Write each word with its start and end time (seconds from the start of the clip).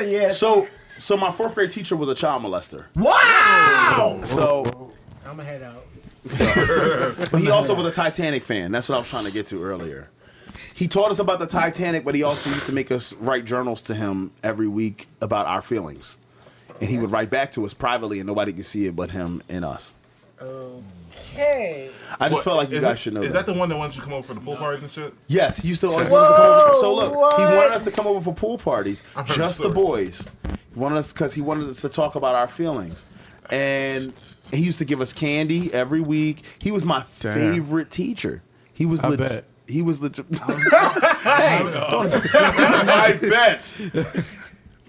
yeah. 0.00 0.28
So, 0.30 0.68
so 0.98 1.16
my 1.16 1.30
fourth 1.30 1.54
grade 1.54 1.70
teacher 1.70 1.96
was 1.96 2.08
a 2.08 2.14
child 2.14 2.42
molester. 2.42 2.86
Wow. 2.94 4.22
So, 4.24 4.92
I'm 5.24 5.36
gonna 5.36 5.44
head 5.44 5.62
out. 5.62 5.86
but 7.30 7.40
he 7.40 7.50
also 7.50 7.74
was 7.74 7.86
a 7.86 7.90
Titanic 7.90 8.42
fan. 8.44 8.72
That's 8.72 8.88
what 8.88 8.96
I 8.96 8.98
was 8.98 9.08
trying 9.08 9.24
to 9.24 9.32
get 9.32 9.46
to 9.46 9.62
earlier. 9.62 10.10
He 10.74 10.88
taught 10.88 11.10
us 11.10 11.18
about 11.18 11.38
the 11.38 11.46
Titanic, 11.46 12.04
but 12.04 12.14
he 12.14 12.22
also 12.22 12.50
used 12.50 12.66
to 12.66 12.72
make 12.72 12.90
us 12.90 13.12
write 13.14 13.44
journals 13.44 13.82
to 13.82 13.94
him 13.94 14.32
every 14.42 14.68
week 14.68 15.08
about 15.20 15.46
our 15.46 15.62
feelings. 15.62 16.18
And 16.80 16.88
he 16.88 16.98
would 16.98 17.10
write 17.10 17.30
back 17.30 17.52
to 17.52 17.64
us 17.66 17.74
privately, 17.74 18.18
and 18.20 18.26
nobody 18.26 18.52
could 18.52 18.66
see 18.66 18.86
it 18.86 18.96
but 18.96 19.10
him 19.10 19.42
and 19.48 19.64
us. 19.64 19.94
Okay. 20.40 21.90
I 22.18 22.28
just 22.28 22.38
What, 22.38 22.44
felt 22.44 22.56
like 22.56 22.70
you 22.70 22.76
is 22.76 22.82
guys 22.82 22.94
it- 22.94 22.98
should 23.00 23.14
know 23.14 23.22
Is 23.22 23.28
that. 23.32 23.46
that 23.46 23.52
the 23.52 23.58
one 23.58 23.68
that 23.68 23.76
wants 23.76 23.94
you 23.96 24.00
to 24.02 24.04
come 24.08 24.14
over 24.14 24.26
for 24.26 24.34
the 24.34 24.40
pool 24.40 24.56
parties 24.56 24.82
and 24.82 24.90
shit? 24.90 25.12
Yes, 25.26 25.58
he 25.58 25.68
used 25.68 25.80
to 25.82 25.88
always 25.88 26.08
want 26.08 26.24
us 26.24 26.30
to 26.30 26.36
come 26.36 26.46
over. 26.70 26.74
So 26.80 26.94
look, 26.94 27.10
he 27.36 27.42
what? 27.44 27.56
wanted 27.56 27.72
us 27.72 27.84
to 27.84 27.90
come 27.90 28.06
over 28.06 28.20
for 28.20 28.34
pool 28.34 28.58
parties, 28.58 29.02
heard 29.14 29.26
just 29.28 29.58
the 29.58 29.70
story. 29.70 29.74
boys. 29.74 30.28
He 30.74 30.78
wanted 30.80 30.98
us 30.98 31.12
because 31.12 31.34
he 31.34 31.40
wanted 31.40 31.68
us 31.68 31.80
to 31.82 31.88
talk 31.88 32.14
about 32.14 32.34
our 32.36 32.48
feelings, 32.48 33.04
and 33.50 34.12
he 34.52 34.58
used 34.62 34.78
to 34.78 34.84
give 34.84 35.00
us 35.00 35.12
candy 35.12 35.72
every 35.74 36.00
week. 36.00 36.42
He 36.58 36.70
was 36.70 36.84
my 36.84 37.04
Damn. 37.20 37.34
favorite 37.52 37.90
teacher. 37.90 38.42
He 38.72 38.86
was 38.86 39.00
I 39.02 39.08
legit. 39.08 39.28
bet. 39.28 39.44
He 39.66 39.82
was 39.82 40.00
legit. 40.00 40.26
hey, 40.36 41.60
don't- 41.72 42.12
I 42.34 43.18
bet. 43.20 43.72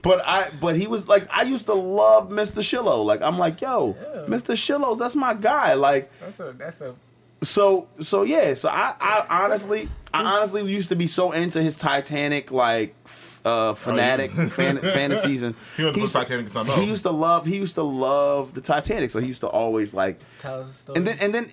But 0.02 0.22
I, 0.26 0.50
but 0.60 0.76
he 0.76 0.88
was 0.88 1.08
like, 1.08 1.28
I 1.32 1.44
used 1.44 1.66
to 1.68 1.74
love 1.74 2.30
Mr. 2.30 2.60
Shillo. 2.62 3.06
Like, 3.06 3.22
I'm 3.22 3.38
like, 3.38 3.62
yo, 3.62 3.96
Mr. 4.28 4.56
Shillo's 4.56 4.98
that's 5.00 5.16
my 5.16 5.34
guy. 5.34 5.74
Like, 5.76 6.12
That's 6.20 6.40
a 6.40 6.56
that's 6.58 6.82
a 6.82 6.96
so 7.44 7.88
so 8.00 8.22
yeah 8.22 8.54
so 8.54 8.70
I, 8.70 8.94
I 9.00 9.44
honestly 9.44 9.90
i 10.14 10.22
honestly 10.24 10.62
used 10.72 10.90
to 10.90 10.96
be 10.96 11.08
so 11.08 11.32
into 11.32 11.60
his 11.60 11.76
titanic 11.76 12.52
like 12.52 12.96
uh 13.44 13.74
fanatic 13.74 14.30
fan, 14.52 14.78
fantasies 14.78 15.42
and 15.48 15.56
He 15.76 15.84
put 15.92 15.98
used 15.98 16.14
Titanic 16.14 16.50
he 16.50 16.86
used 16.86 17.02
to 17.02 17.10
love 17.10 17.48
he 17.48 17.58
used 17.58 17.74
to 17.76 17.82
love 17.82 18.54
the 18.54 18.62
titanic 18.62 19.10
so 19.10 19.20
he 19.20 19.26
used 19.26 19.42
to 19.42 19.48
always 19.48 19.96
like 19.96 20.20
tell 20.38 20.60
us 20.60 20.70
a 20.70 20.74
story. 20.74 20.98
and 20.98 21.08
then 21.08 21.18
and 21.20 21.34
then 21.34 21.52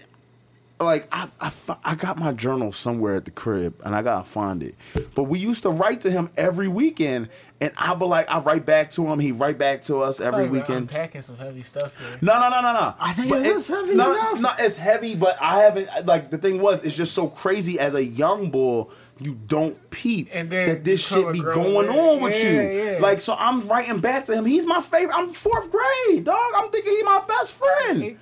like 0.80 1.08
I, 1.10 1.28
I, 1.40 1.52
I 1.84 1.94
got 1.94 2.18
my 2.18 2.32
journal 2.32 2.72
somewhere 2.72 3.16
at 3.16 3.24
the 3.24 3.30
crib 3.30 3.80
and 3.84 3.94
I 3.94 4.02
gotta 4.02 4.24
find 4.28 4.62
it. 4.62 4.74
But 5.14 5.24
we 5.24 5.38
used 5.38 5.62
to 5.62 5.70
write 5.70 6.00
to 6.02 6.10
him 6.10 6.30
every 6.36 6.68
weekend 6.68 7.28
and 7.60 7.72
I 7.76 7.94
be 7.94 8.04
like 8.04 8.28
I 8.30 8.38
write 8.38 8.64
back 8.64 8.90
to 8.92 9.06
him, 9.06 9.18
he 9.18 9.32
write 9.32 9.58
back 9.58 9.82
to 9.84 10.02
us 10.02 10.20
every 10.20 10.42
Like, 10.44 10.52
we're 10.52 10.58
weekend. 10.60 10.88
Packing 10.88 11.22
some 11.22 11.36
heavy 11.36 11.62
stuff 11.64 11.98
here. 11.98 12.18
No, 12.20 12.38
no, 12.38 12.48
no, 12.48 12.60
no, 12.60 12.72
no. 12.72 12.94
I 13.00 13.12
think 13.12 13.30
But 13.30 13.44
it 13.44 13.46
is 13.56 13.66
heavy 13.66 13.94
No, 13.94 14.12
enough. 14.12 14.40
no, 14.40 14.50
it's 14.58 14.76
heavy, 14.76 15.14
but 15.16 15.36
I 15.40 15.60
haven't. 15.60 15.88
Like 16.06 16.30
the 16.30 16.38
thing 16.38 16.60
was, 16.60 16.84
it's 16.84 16.94
just 16.96 17.12
so 17.14 17.26
crazy. 17.28 17.78
As 17.80 17.94
a 17.94 18.04
young 18.04 18.50
bull, 18.50 18.92
you 19.20 19.34
don't 19.34 19.90
peep 19.90 20.28
And 20.32 20.48
then 20.48 20.68
that 20.68 20.84
this 20.84 21.00
shit 21.00 21.32
be 21.32 21.40
going 21.40 21.88
man. 21.88 21.98
on 21.98 22.20
with 22.22 22.36
Yeah, 22.36 22.50
you. 22.50 22.60
yeah. 22.92 22.98
Like 23.00 23.20
so, 23.20 23.34
I'm 23.36 23.66
writing 23.66 23.98
back 23.98 24.26
to 24.26 24.34
him. 24.34 24.44
He's 24.44 24.64
my 24.64 24.80
favorite. 24.80 25.16
I'm 25.16 25.32
fourth 25.32 25.72
grade, 25.72 26.22
dog. 26.24 26.52
I'm 26.54 26.70
thinking 26.70 26.92
he's 26.92 27.04
my 27.04 27.24
best 27.26 27.52
friend. 27.54 28.16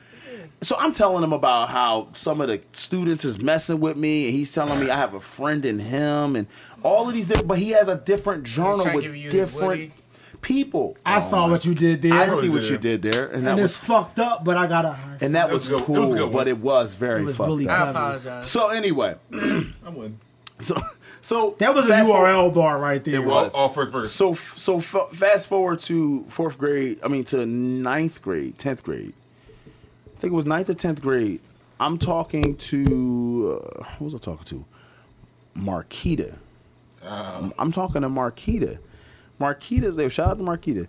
So 0.62 0.74
I'm 0.78 0.92
telling 0.92 1.22
him 1.22 1.32
about 1.34 1.68
how 1.68 2.08
some 2.14 2.40
of 2.40 2.48
the 2.48 2.60
students 2.72 3.24
is 3.24 3.38
messing 3.40 3.78
with 3.78 3.96
me, 3.96 4.24
and 4.24 4.32
he's 4.34 4.52
telling 4.52 4.80
me 4.80 4.88
I 4.90 4.96
have 4.96 5.12
a 5.14 5.20
friend 5.20 5.64
in 5.66 5.78
him, 5.78 6.34
and 6.34 6.46
all 6.82 7.06
of 7.08 7.14
these. 7.14 7.28
Different, 7.28 7.48
but 7.48 7.58
he 7.58 7.70
has 7.70 7.88
a 7.88 7.96
different 7.96 8.44
journal 8.44 8.86
with 8.94 9.04
give 9.04 9.14
you 9.16 9.24
his 9.24 9.32
different 9.32 9.92
people. 10.40 10.96
I 11.04 11.16
oh 11.16 11.20
saw 11.20 11.48
what 11.50 11.64
you 11.66 11.74
did 11.74 12.00
there. 12.02 12.14
I 12.14 12.28
see 12.28 12.48
was 12.48 12.50
what 12.50 12.62
there. 12.62 12.72
you 12.72 12.78
did 12.78 13.02
there, 13.02 13.26
and 13.28 13.46
that 13.46 13.52
and 13.52 13.60
was 13.62 13.72
it's 13.76 13.84
fucked 13.84 14.18
up, 14.18 14.44
but 14.44 14.56
I 14.56 14.66
got 14.66 14.84
a 14.86 14.92
high. 14.92 15.18
and 15.20 15.34
that 15.34 15.50
It 15.50 15.52
was, 15.52 15.68
was 15.68 15.80
good- 15.80 15.82
it 15.82 15.86
cool, 15.86 16.06
was 16.08 16.14
a 16.14 16.18
good 16.18 16.24
one. 16.24 16.32
but 16.32 16.48
it 16.48 16.58
was 16.58 16.94
very 16.94 17.20
It 17.20 17.24
was 17.26 17.36
fucked 17.36 17.48
really 17.48 17.68
up. 17.68 17.78
I 17.80 17.90
apologize. 17.90 18.46
So 18.50 18.68
anyway, 18.68 19.16
I'm 19.32 19.74
winning. 19.94 20.20
so 20.60 20.80
so 21.20 21.54
That 21.58 21.74
was 21.74 21.84
a 21.84 21.88
fast 21.88 22.08
forward- 22.08 22.28
URL 22.30 22.54
bar 22.54 22.78
right 22.78 23.04
there. 23.04 23.16
It 23.16 23.24
was. 23.24 23.52
All, 23.54 23.62
all 23.64 23.68
first 23.68 23.92
verse. 23.92 24.10
So 24.12 24.32
so 24.34 24.78
f- 24.78 25.10
fast 25.12 25.48
forward 25.48 25.80
to 25.80 26.24
fourth 26.28 26.56
grade. 26.56 26.98
I 27.02 27.08
mean 27.08 27.24
to 27.24 27.44
ninth 27.44 28.22
grade, 28.22 28.56
tenth 28.58 28.82
grade. 28.82 29.12
I 30.16 30.18
think 30.18 30.32
it 30.32 30.36
was 30.36 30.46
ninth 30.46 30.70
or 30.70 30.74
tenth 30.74 31.02
grade. 31.02 31.40
I'm 31.78 31.98
talking 31.98 32.56
to 32.56 33.60
uh, 33.62 33.84
who 33.98 34.06
was 34.06 34.14
I 34.14 34.18
talking 34.18 34.46
to? 34.46 34.64
Marquita. 35.54 36.36
I'm, 37.02 37.52
I'm 37.58 37.70
talking 37.70 38.00
to 38.02 38.08
Marquita. 38.08 38.78
Marquita's 39.38 39.96
there. 39.96 40.08
Shout 40.08 40.30
out 40.30 40.38
to 40.38 40.44
Marquita. 40.44 40.88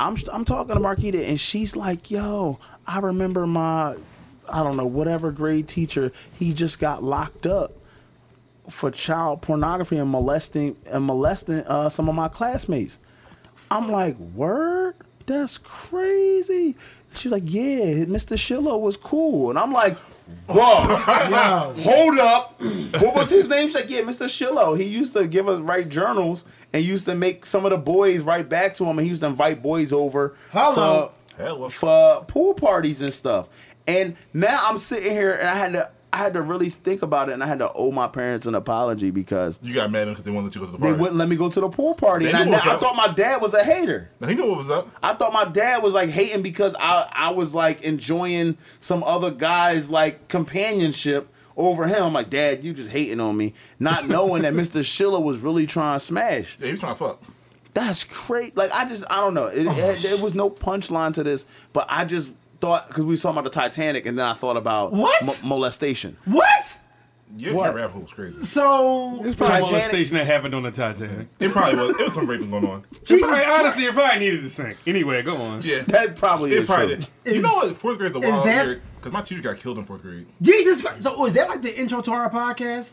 I'm 0.00 0.16
I'm 0.32 0.44
talking 0.44 0.74
to 0.74 0.80
Marquita, 0.80 1.26
and 1.26 1.38
she's 1.38 1.76
like, 1.76 2.10
"Yo, 2.10 2.58
I 2.84 2.98
remember 2.98 3.46
my, 3.46 3.96
I 4.48 4.62
don't 4.64 4.76
know, 4.76 4.86
whatever 4.86 5.30
grade 5.30 5.68
teacher. 5.68 6.10
He 6.32 6.52
just 6.52 6.80
got 6.80 7.04
locked 7.04 7.46
up 7.46 7.74
for 8.68 8.90
child 8.90 9.40
pornography 9.40 9.98
and 9.98 10.10
molesting 10.10 10.76
and 10.86 11.06
molesting 11.06 11.60
uh, 11.60 11.88
some 11.88 12.08
of 12.08 12.16
my 12.16 12.26
classmates." 12.26 12.98
I'm 13.70 13.90
like, 13.90 14.18
"Word? 14.18 14.96
That's 15.26 15.58
crazy." 15.58 16.74
She's 17.14 17.32
like, 17.32 17.44
"Yeah, 17.46 18.04
Mr. 18.06 18.36
Shillo 18.36 18.80
was 18.80 18.96
cool," 18.96 19.50
and 19.50 19.58
I'm 19.58 19.72
like, 19.72 19.96
"Whoa, 20.46 20.82
hold 21.82 22.18
up! 22.18 22.60
What 23.00 23.14
was 23.14 23.30
his 23.30 23.48
name?" 23.48 23.68
She's 23.68 23.76
like, 23.76 23.90
"Yeah, 23.90 24.00
Mr. 24.02 24.26
Shillo. 24.26 24.76
He 24.78 24.84
used 24.84 25.12
to 25.14 25.26
give 25.26 25.48
us 25.48 25.60
write 25.60 25.88
journals 25.88 26.44
and 26.72 26.84
used 26.84 27.04
to 27.06 27.14
make 27.14 27.46
some 27.46 27.64
of 27.64 27.70
the 27.70 27.76
boys 27.78 28.20
write 28.22 28.48
back 28.48 28.74
to 28.76 28.84
him, 28.84 28.98
and 28.98 29.04
he 29.06 29.10
used 29.10 29.22
to 29.22 29.28
invite 29.28 29.62
boys 29.62 29.92
over 29.92 30.34
Hello. 30.50 31.12
for 31.36 31.42
Hello. 31.42 31.68
for 31.68 32.24
pool 32.26 32.54
parties 32.54 33.00
and 33.02 33.12
stuff. 33.12 33.48
And 33.86 34.16
now 34.32 34.60
I'm 34.64 34.78
sitting 34.78 35.12
here 35.12 35.32
and 35.34 35.48
I 35.48 35.54
had 35.56 35.72
to 35.72 35.90
I 36.14 36.18
had 36.18 36.34
to 36.34 36.42
really 36.42 36.70
think 36.70 37.02
about 37.02 37.28
it 37.28 37.32
and 37.32 37.42
I 37.42 37.46
had 37.46 37.58
to 37.58 37.72
owe 37.72 37.90
my 37.90 38.06
parents 38.06 38.46
an 38.46 38.54
apology 38.54 39.10
because 39.10 39.58
You 39.62 39.74
got 39.74 39.90
mad 39.90 40.06
because 40.06 40.22
they 40.24 40.30
wanted 40.30 40.52
to 40.52 40.58
go 40.60 40.64
to 40.66 40.70
the 40.72 40.78
party. 40.78 40.92
they 40.92 40.98
wouldn't 40.98 41.18
let 41.18 41.28
me 41.28 41.36
go 41.36 41.50
to 41.50 41.60
the 41.60 41.68
pool 41.68 41.94
party. 41.94 42.26
They 42.26 42.30
And 42.32 42.38
I, 42.38 42.44
now- 42.44 42.76
I 42.76 42.78
thought 42.78 42.94
my 42.96 43.12
dad 43.12 43.42
was 43.42 43.52
a 43.54 43.64
hater. 43.64 44.10
Now, 44.20 44.28
he 44.28 44.34
knew 44.36 44.48
what 44.48 44.58
was 44.58 44.70
up. 44.70 44.88
I 45.02 45.14
thought 45.14 45.32
my 45.32 45.44
dad 45.44 45.82
was 45.82 45.92
like 45.92 46.10
hating 46.10 46.42
because 46.42 46.74
I 46.78 47.08
I 47.12 47.30
was 47.30 47.54
like 47.54 47.82
enjoying 47.82 48.56
some 48.80 49.02
other 49.04 49.30
guy's 49.30 49.90
like 49.90 50.28
companionship 50.28 51.28
over 51.56 51.86
him. 51.86 52.02
I'm 52.04 52.12
like, 52.12 52.30
Dad, 52.30 52.64
you 52.64 52.72
just 52.72 52.90
hating 52.90 53.20
on 53.20 53.36
me, 53.36 53.54
not 53.78 54.08
knowing 54.14 54.42
that 54.42 54.54
Mr. 54.54 54.84
Schiller 54.84 55.20
was 55.20 55.38
really 55.38 55.66
trying 55.66 55.98
to 55.98 56.04
smash. 56.04 56.56
Yeah, 56.60 56.66
he 56.66 56.72
was 56.72 56.80
trying 56.80 56.94
to 56.94 56.98
fuck. 56.98 57.22
That's 57.74 58.04
crazy. 58.04 58.52
Like 58.54 58.70
I 58.72 58.88
just 58.88 59.04
I 59.10 59.16
don't 59.20 59.34
know. 59.34 59.46
It, 59.46 59.66
it, 59.66 59.68
oh, 59.68 59.92
there 59.94 60.22
was 60.22 60.34
no 60.34 60.48
punchline 60.48 61.12
to 61.14 61.24
this, 61.24 61.46
but 61.72 61.86
I 61.88 62.04
just 62.04 62.32
thought 62.60 62.88
because 62.88 63.04
we 63.04 63.10
was 63.12 63.22
talking 63.22 63.38
about 63.38 63.52
the 63.52 63.58
Titanic, 63.60 64.06
and 64.06 64.18
then 64.18 64.24
I 64.26 64.34
thought 64.34 64.56
about 64.56 64.92
What? 64.92 65.24
mo- 65.24 65.48
molestation. 65.48 66.16
What? 66.24 66.78
Your, 67.36 67.54
What? 67.54 67.64
your 67.64 67.74
rap 67.74 67.90
hole 67.90 68.02
was 68.02 68.12
crazy. 68.12 68.42
So 68.44 69.18
It's 69.24 69.34
probably 69.34 69.56
Titanic- 69.56 69.70
molestation 69.72 70.16
that 70.18 70.26
happened 70.26 70.54
on 70.54 70.62
the 70.62 70.70
Titanic. 70.70 71.26
It 71.40 71.50
probably 71.50 71.76
was. 71.76 71.98
It 72.00 72.04
was 72.04 72.14
some 72.14 72.26
raping 72.28 72.50
going 72.50 72.66
on. 72.66 72.84
Jesus 73.04 73.26
probably, 73.28 73.44
honestly, 73.46 73.84
it 73.86 73.94
probably 73.94 74.18
needed 74.20 74.42
to 74.42 74.50
sink. 74.50 74.76
Anyway, 74.86 75.22
go 75.22 75.36
on. 75.36 75.60
Yeah. 75.64 75.82
That 75.88 76.16
probably 76.16 76.52
It 76.52 76.58
is 76.60 76.66
probably 76.66 76.96
true. 76.96 77.04
did. 77.24 77.36
You 77.36 77.42
know 77.42 77.48
what? 77.48 77.76
Fourth 77.76 77.98
grade's 77.98 78.14
a 78.14 78.18
is 78.18 78.24
wild 78.24 78.46
that- 78.46 78.66
year 78.66 78.82
because 78.96 79.12
my 79.12 79.22
teacher 79.22 79.42
got 79.42 79.58
killed 79.58 79.78
in 79.78 79.84
fourth 79.84 80.02
grade. 80.02 80.26
Jesus 80.42 80.80
Christ. 80.82 81.02
So 81.02 81.14
oh, 81.16 81.26
is 81.26 81.32
that 81.34 81.48
like 81.48 81.62
the 81.62 81.76
intro 81.78 82.00
to 82.02 82.10
our 82.12 82.30
podcast? 82.30 82.92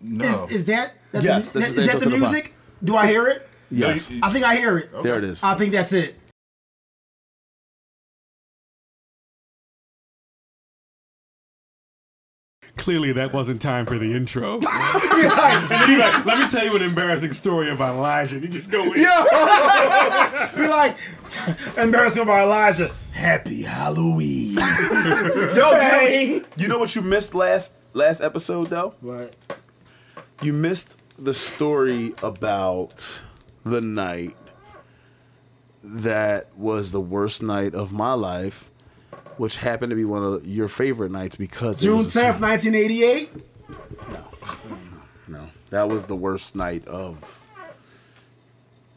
No. 0.00 0.44
Is, 0.46 0.50
is 0.52 0.64
that 0.66 0.92
that's 1.10 1.24
Yes, 1.24 1.52
the, 1.52 1.58
this 1.60 1.68
is 1.70 1.76
is 1.78 1.86
that 1.86 1.98
the 1.98 2.04
to 2.04 2.10
the 2.10 2.16
music? 2.18 2.54
Do 2.84 2.96
I 2.96 3.06
hear 3.06 3.26
it? 3.26 3.48
Yes, 3.72 4.08
No, 4.08 4.16
you- 4.16 4.22
I 4.24 4.30
think 4.30 4.44
I 4.46 4.56
hear 4.56 4.78
it. 4.78 5.02
there 5.02 5.18
it 5.18 5.24
is. 5.24 5.42
I 5.42 5.54
think 5.54 5.72
that's 5.72 5.92
it. 5.92 6.16
Clearly, 12.80 13.12
that 13.12 13.32
wasn't 13.34 13.60
time 13.60 13.84
for 13.84 13.98
the 13.98 14.14
intro. 14.14 14.54
and 14.54 14.64
then 14.64 15.88
he's 15.88 15.98
like, 15.98 16.24
let 16.24 16.38
me 16.38 16.48
tell 16.48 16.64
you 16.64 16.74
an 16.76 16.80
embarrassing 16.82 17.34
story 17.34 17.70
about 17.70 17.94
Elijah. 17.94 18.36
And 18.36 18.44
you 18.44 18.48
just 18.50 18.70
go 18.70 18.82
in. 18.84 18.94
Be 18.94 19.02
like, 20.66 20.96
embarrassing 21.76 22.22
about 22.22 22.46
Elijah. 22.46 22.90
Happy 23.12 23.62
Halloween. 23.62 24.54
Yo, 24.54 25.70
Bang. 25.72 26.44
You 26.56 26.68
know 26.68 26.78
what 26.78 26.96
you 26.96 27.02
missed 27.02 27.34
last 27.34 27.74
last 27.92 28.22
episode 28.22 28.68
though? 28.68 28.94
What? 29.00 29.36
You 30.40 30.54
missed 30.54 30.96
the 31.18 31.34
story 31.34 32.14
about 32.22 33.20
the 33.62 33.82
night 33.82 34.36
that 35.84 36.48
was 36.56 36.92
the 36.92 37.00
worst 37.00 37.42
night 37.42 37.74
of 37.74 37.92
my 37.92 38.14
life, 38.14 38.70
which 39.40 39.56
happened 39.56 39.88
to 39.88 39.96
be 39.96 40.04
one 40.04 40.22
of 40.22 40.46
your 40.46 40.68
favorite 40.68 41.10
nights 41.10 41.34
because 41.34 41.80
June 41.80 42.04
10th, 42.04 42.40
1988. 42.40 43.30
No, 44.12 44.24
No, 45.28 45.46
that 45.70 45.88
was 45.88 46.04
the 46.04 46.14
worst 46.14 46.54
night 46.54 46.86
of 46.86 47.42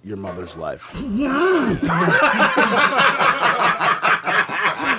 your 0.04 0.18
mother's 0.18 0.58
life. 0.58 0.92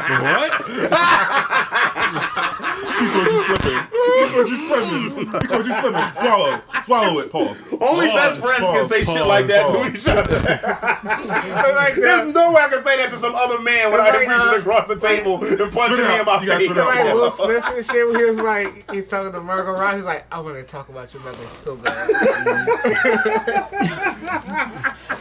What? 0.05 0.61
He 3.25 3.31
caught 3.31 3.38
you 3.38 3.47
slipping. 3.47 3.81
He 3.85 4.26
caught 4.35 4.49
you 4.49 4.56
slipping. 4.56 5.26
He 5.41 5.47
caught 5.47 5.65
you 5.67 5.75
slipping. 5.81 6.12
Swallow. 6.12 6.61
Swallow 6.85 7.19
it. 7.21 7.31
Pause. 7.32 7.62
Only 7.81 8.09
Pause, 8.09 8.15
best 8.17 8.41
friends 8.41 8.59
can 8.59 8.73
pause, 8.81 8.88
say 8.88 9.05
shit 9.05 9.26
like 9.26 9.47
that 9.47 9.67
pause. 9.67 9.93
to 9.93 9.99
each 9.99 10.09
other. 10.09 10.38
like 11.75 11.94
There's 11.94 12.32
no 12.35 12.53
way 12.53 12.62
I 12.62 12.69
can 12.69 12.82
say 12.82 12.97
that 12.99 13.11
to 13.11 13.17
some 13.19 13.35
other 13.35 13.59
man 13.61 13.91
without 13.91 14.12
like, 14.15 14.23
him 14.23 14.31
reaching 14.31 14.49
uh, 14.49 14.56
across 14.59 14.88
the 14.88 14.97
table 14.97 15.43
and 15.44 15.59
punching 15.73 15.97
spit 15.97 15.99
it 15.99 16.09
me 16.09 16.19
in 16.21 16.25
my 16.26 16.43
You 16.43 16.49
face. 16.50 16.65
spit 16.65 16.71
it 16.76 16.79
out. 16.79 16.87
Like 16.94 17.15
Will 17.15 17.31
Smith 17.31 17.65
and 17.67 17.85
shit, 17.87 18.06
when 18.06 18.17
he 18.17 18.25
was 18.25 18.38
like, 18.38 18.91
he's 18.93 19.09
talking 19.09 19.32
to 19.32 19.41
Margot 19.41 19.73
Robbie. 19.73 19.97
He's 19.97 20.05
like, 20.05 20.26
I 20.32 20.41
want 20.41 20.56
to 20.56 20.62
talk 20.65 20.88
about 20.88 21.12
your 21.15 21.23
mother 21.23 21.47
so 21.49 21.76
bad. 21.76 22.11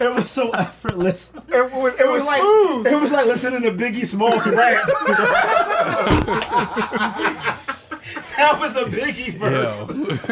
It 0.01 0.13
was 0.15 0.29
so 0.29 0.49
effortless. 0.51 1.31
It 1.47 1.71
was, 1.71 1.93
it 1.93 1.99
It 2.01 2.07
was 2.07 2.21
was 2.23 2.25
like 2.25 2.41
smooth. 2.41 2.87
it 2.87 2.99
was 3.01 3.11
like 3.11 3.25
listening 3.27 3.61
to 3.63 3.71
Biggie 3.71 4.05
Smalls 4.05 4.47
rap. 4.47 4.89
that 8.37 8.59
was 8.59 8.75
a 8.75 8.83
Biggie 8.83 9.33
verse. 9.37 9.79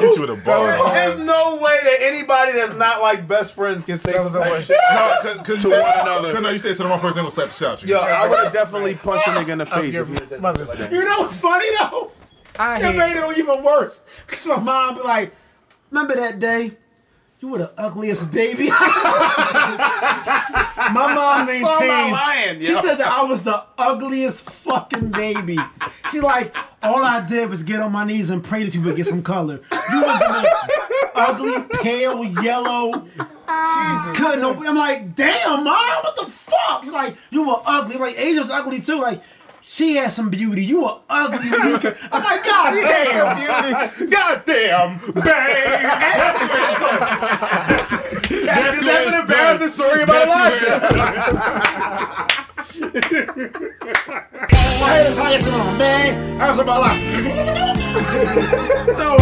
Hit 0.00 0.16
you 0.16 0.20
with 0.20 0.30
a 0.30 0.40
bar. 0.44 0.66
There's 0.92 1.18
no 1.18 1.56
way 1.56 1.78
that 1.82 1.98
anybody 2.00 2.52
that's 2.52 2.76
not 2.76 3.00
like 3.02 3.26
best 3.26 3.54
friends 3.54 3.84
can 3.84 3.96
say 3.96 4.12
That 4.12 4.22
something 4.30 4.40
like 4.40 4.66
that. 4.66 5.22
No, 5.24 5.38
because 5.38 5.62
To 5.62 5.70
one 5.70 5.80
another. 5.80 6.40
No, 6.40 6.50
you 6.50 6.58
said 6.58 6.76
to 6.76 6.82
the 6.82 6.88
wrong 6.88 7.00
person, 7.00 7.16
they 7.16 7.22
gonna 7.22 7.32
slap 7.32 7.48
the 7.48 7.54
shit 7.54 7.68
out 7.68 7.82
you. 7.82 7.88
Yo, 7.88 7.98
I 7.98 8.28
would 8.28 8.38
have 8.44 8.52
definitely 8.52 8.94
punched 9.02 9.26
a 9.26 9.30
nigga 9.30 9.48
in 9.48 9.58
the 9.58 9.66
face 9.66 9.94
if 9.94 10.08
he 10.08 10.14
had 10.14 10.28
said 10.28 10.40
mother's 10.40 10.68
something 10.68 10.86
like 10.86 10.94
You 10.94 11.04
know 11.04 11.20
what's 11.20 11.38
funny 11.38 11.66
though? 11.78 12.12
I 12.58 12.78
It 12.88 12.96
made 12.96 13.16
it 13.16 13.38
even 13.38 13.62
worse. 13.64 14.02
Cause 14.26 14.46
my 14.46 14.58
mom 14.58 14.96
be 14.96 15.02
like, 15.02 15.34
"Remember 15.90 16.14
that 16.14 16.38
day? 16.40 16.76
You 17.40 17.48
were 17.48 17.58
the 17.58 17.72
ugliest 17.78 18.32
baby." 18.32 18.68
my 20.92 21.14
mom 21.14 21.46
maintains. 21.46 22.12
lying, 22.12 22.60
she 22.60 22.74
said 22.74 22.96
that 22.96 23.08
I 23.08 23.24
was 23.24 23.42
the 23.42 23.64
ugliest 23.78 24.48
fucking 24.50 25.10
baby. 25.10 25.58
She's 26.10 26.22
like, 26.22 26.54
all 26.82 27.04
I 27.04 27.26
did 27.26 27.50
was 27.50 27.62
get 27.62 27.80
on 27.80 27.92
my 27.92 28.04
knees 28.04 28.30
and 28.30 28.42
pray 28.42 28.64
that 28.64 28.74
you 28.74 28.82
would 28.82 28.96
get 28.96 29.06
some 29.06 29.22
color. 29.22 29.60
You 29.72 30.02
was 30.02 30.18
the 30.18 30.28
most 30.28 30.54
ugly, 31.14 31.64
pale, 31.82 32.24
yellow. 32.42 33.06
Couldn't 34.14 34.44
open. 34.44 34.66
I'm 34.66 34.76
like, 34.76 35.14
damn, 35.14 35.64
mom, 35.64 36.02
what 36.02 36.16
the 36.16 36.26
fuck? 36.26 36.84
She's 36.84 36.92
like, 36.92 37.16
you 37.30 37.46
were 37.46 37.60
ugly. 37.66 37.96
Like, 37.96 38.18
Asia 38.18 38.40
was 38.40 38.50
ugly 38.50 38.80
too. 38.80 39.00
Like, 39.00 39.22
she 39.70 39.94
had 39.94 40.12
some 40.12 40.30
beauty. 40.30 40.64
You 40.64 40.82
were 40.82 40.98
ugly. 41.08 41.48
when 41.48 41.68
you 41.68 41.78
could-" 41.78 41.96
I'm 42.10 42.24
like, 42.24 42.42
God 42.42 42.74
damn. 42.74 43.36
Beauty. 43.38 43.70
God 44.10 44.42
damn, 44.44 44.98
babe. 45.14 45.24
That's, 48.50 48.80
that's 48.80 49.06
an 49.06 49.14
embarrassing 49.20 49.68
story 49.68 50.02
about 50.02 50.26
Elijah. 50.26 50.80
I 54.82 54.84
had 54.90 55.06
a 55.06 55.14
highest 55.14 55.46
on, 55.48 55.78
man. 55.78 56.40
I 56.40 56.48
was 56.50 56.58
about 56.58 56.80
like, 56.80 56.98
so, 58.96 59.16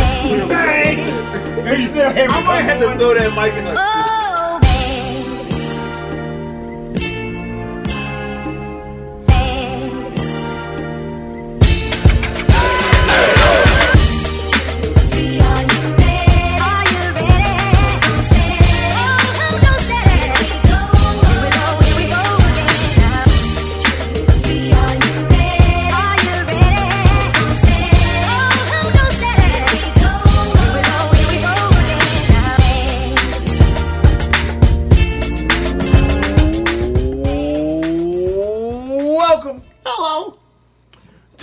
bang. 0.48 0.98
And 1.66 1.76
you 1.82 1.88
still 1.88 2.10
had 2.10 2.30
I 2.30 2.42
might 2.44 2.62
have 2.62 2.78
to 2.80 2.94
throw 2.96 3.12
that 3.14 3.34
mic 3.34 3.52
in 3.54 3.64
the. 3.64 3.74
Oh, 3.76 4.07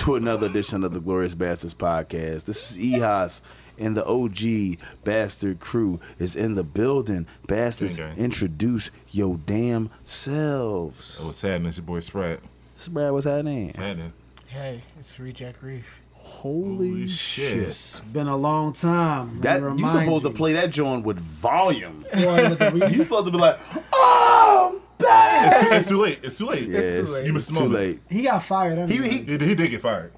to 0.06 0.16
another 0.16 0.46
edition 0.46 0.84
of 0.84 0.94
the 0.94 1.00
Glorious 1.00 1.34
Bastards 1.34 1.74
podcast. 1.74 2.46
This 2.46 2.72
is 2.72 2.78
Ehas. 2.78 3.42
And 3.80 3.98
the 3.98 4.06
OG 4.06 4.78
bastard 5.04 5.60
crew 5.60 6.00
is 6.20 6.36
in 6.36 6.54
the 6.54 6.64
building. 6.64 7.26
Bastards, 7.48 7.98
Gang, 7.98 8.16
gang. 8.16 8.24
introduce 8.24 8.92
your 9.12 9.38
damn 9.38 9.90
selves. 10.04 11.18
Oh, 11.20 11.30
It's 11.30 11.44
your 11.44 11.60
boy 11.86 12.02
Sprat. 12.02 12.40
So, 12.78 12.92
Brad, 12.92 13.12
what's 13.14 13.26
happening? 13.26 13.74
Sadness. 13.74 14.14
Hey, 14.46 14.84
it's 15.00 15.20
Reject 15.20 15.62
Reef. 15.64 15.86
Holy, 16.14 16.88
Holy 16.90 17.08
shit. 17.08 17.50
shit. 17.50 17.58
It's 17.64 18.00
been 18.02 18.28
a 18.28 18.38
long 18.38 18.74
time. 18.74 19.42
That 19.42 19.62
Let 19.64 19.74
me 19.74 19.82
you 19.82 19.88
remind 19.88 20.06
supposed 20.06 20.24
to 20.26 20.30
play 20.30 20.54
that 20.54 20.70
joint 20.70 21.04
with 21.04 21.20
volume. 21.20 22.06
Boy, 22.14 22.50
with 22.50 22.60
the 22.60 22.90
You 22.92 22.98
supposed 23.04 23.26
to 23.26 23.32
be 23.32 23.38
like, 23.40 23.60
oh, 23.92 24.82
babe. 24.98 25.08
It's, 25.10 25.72
it's 25.74 25.88
too 25.88 26.02
late. 26.02 26.20
It's 26.24 26.38
too 26.38 26.46
late. 26.48 26.68
Yeah, 26.70 26.80
too 26.80 27.02
late. 27.04 27.26
You 27.26 27.34
missed 27.34 27.50
it's 27.50 27.58
the 27.58 27.64
too 27.64 27.70
moment. 27.70 27.86
late. 27.88 28.00
he 28.10 28.24
got 28.24 28.44
fired. 28.44 28.90
He, 28.90 28.98
Anyway. 28.98 29.10
he, 29.10 29.38
He, 29.38 29.46
he 29.46 29.56
did 29.56 29.70
get 29.72 29.82
fired. 29.82 30.12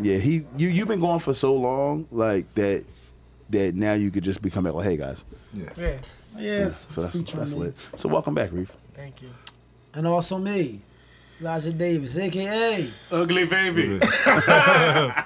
yeah, 0.00 0.16
he, 0.18 0.42
you, 0.56 0.68
you've 0.68 0.88
been 0.88 1.00
going 1.00 1.18
for 1.20 1.34
so 1.34 1.54
long, 1.54 2.06
like 2.10 2.52
that, 2.54 2.84
that 3.50 3.74
now 3.74 3.94
you 3.94 4.10
could 4.10 4.24
just 4.24 4.42
become 4.42 4.64
like, 4.64 4.84
hey 4.84 4.96
guys. 4.96 5.24
Yeah. 5.54 5.70
Yeah, 5.76 5.98
yes. 6.36 6.86
So 6.90 7.02
that's 7.02 7.16
featuring 7.18 7.38
that's 7.40 7.54
me. 7.54 7.60
lit. 7.60 7.74
So 7.96 8.08
welcome 8.08 8.34
back, 8.34 8.52
Reef. 8.52 8.70
thank 8.94 9.22
you. 9.22 9.30
And 9.94 10.06
also 10.06 10.38
me, 10.38 10.82
Elijah 11.40 11.72
Davis, 11.72 12.16
aka 12.18 12.92
Ugly 13.10 13.46
baby. 13.46 13.82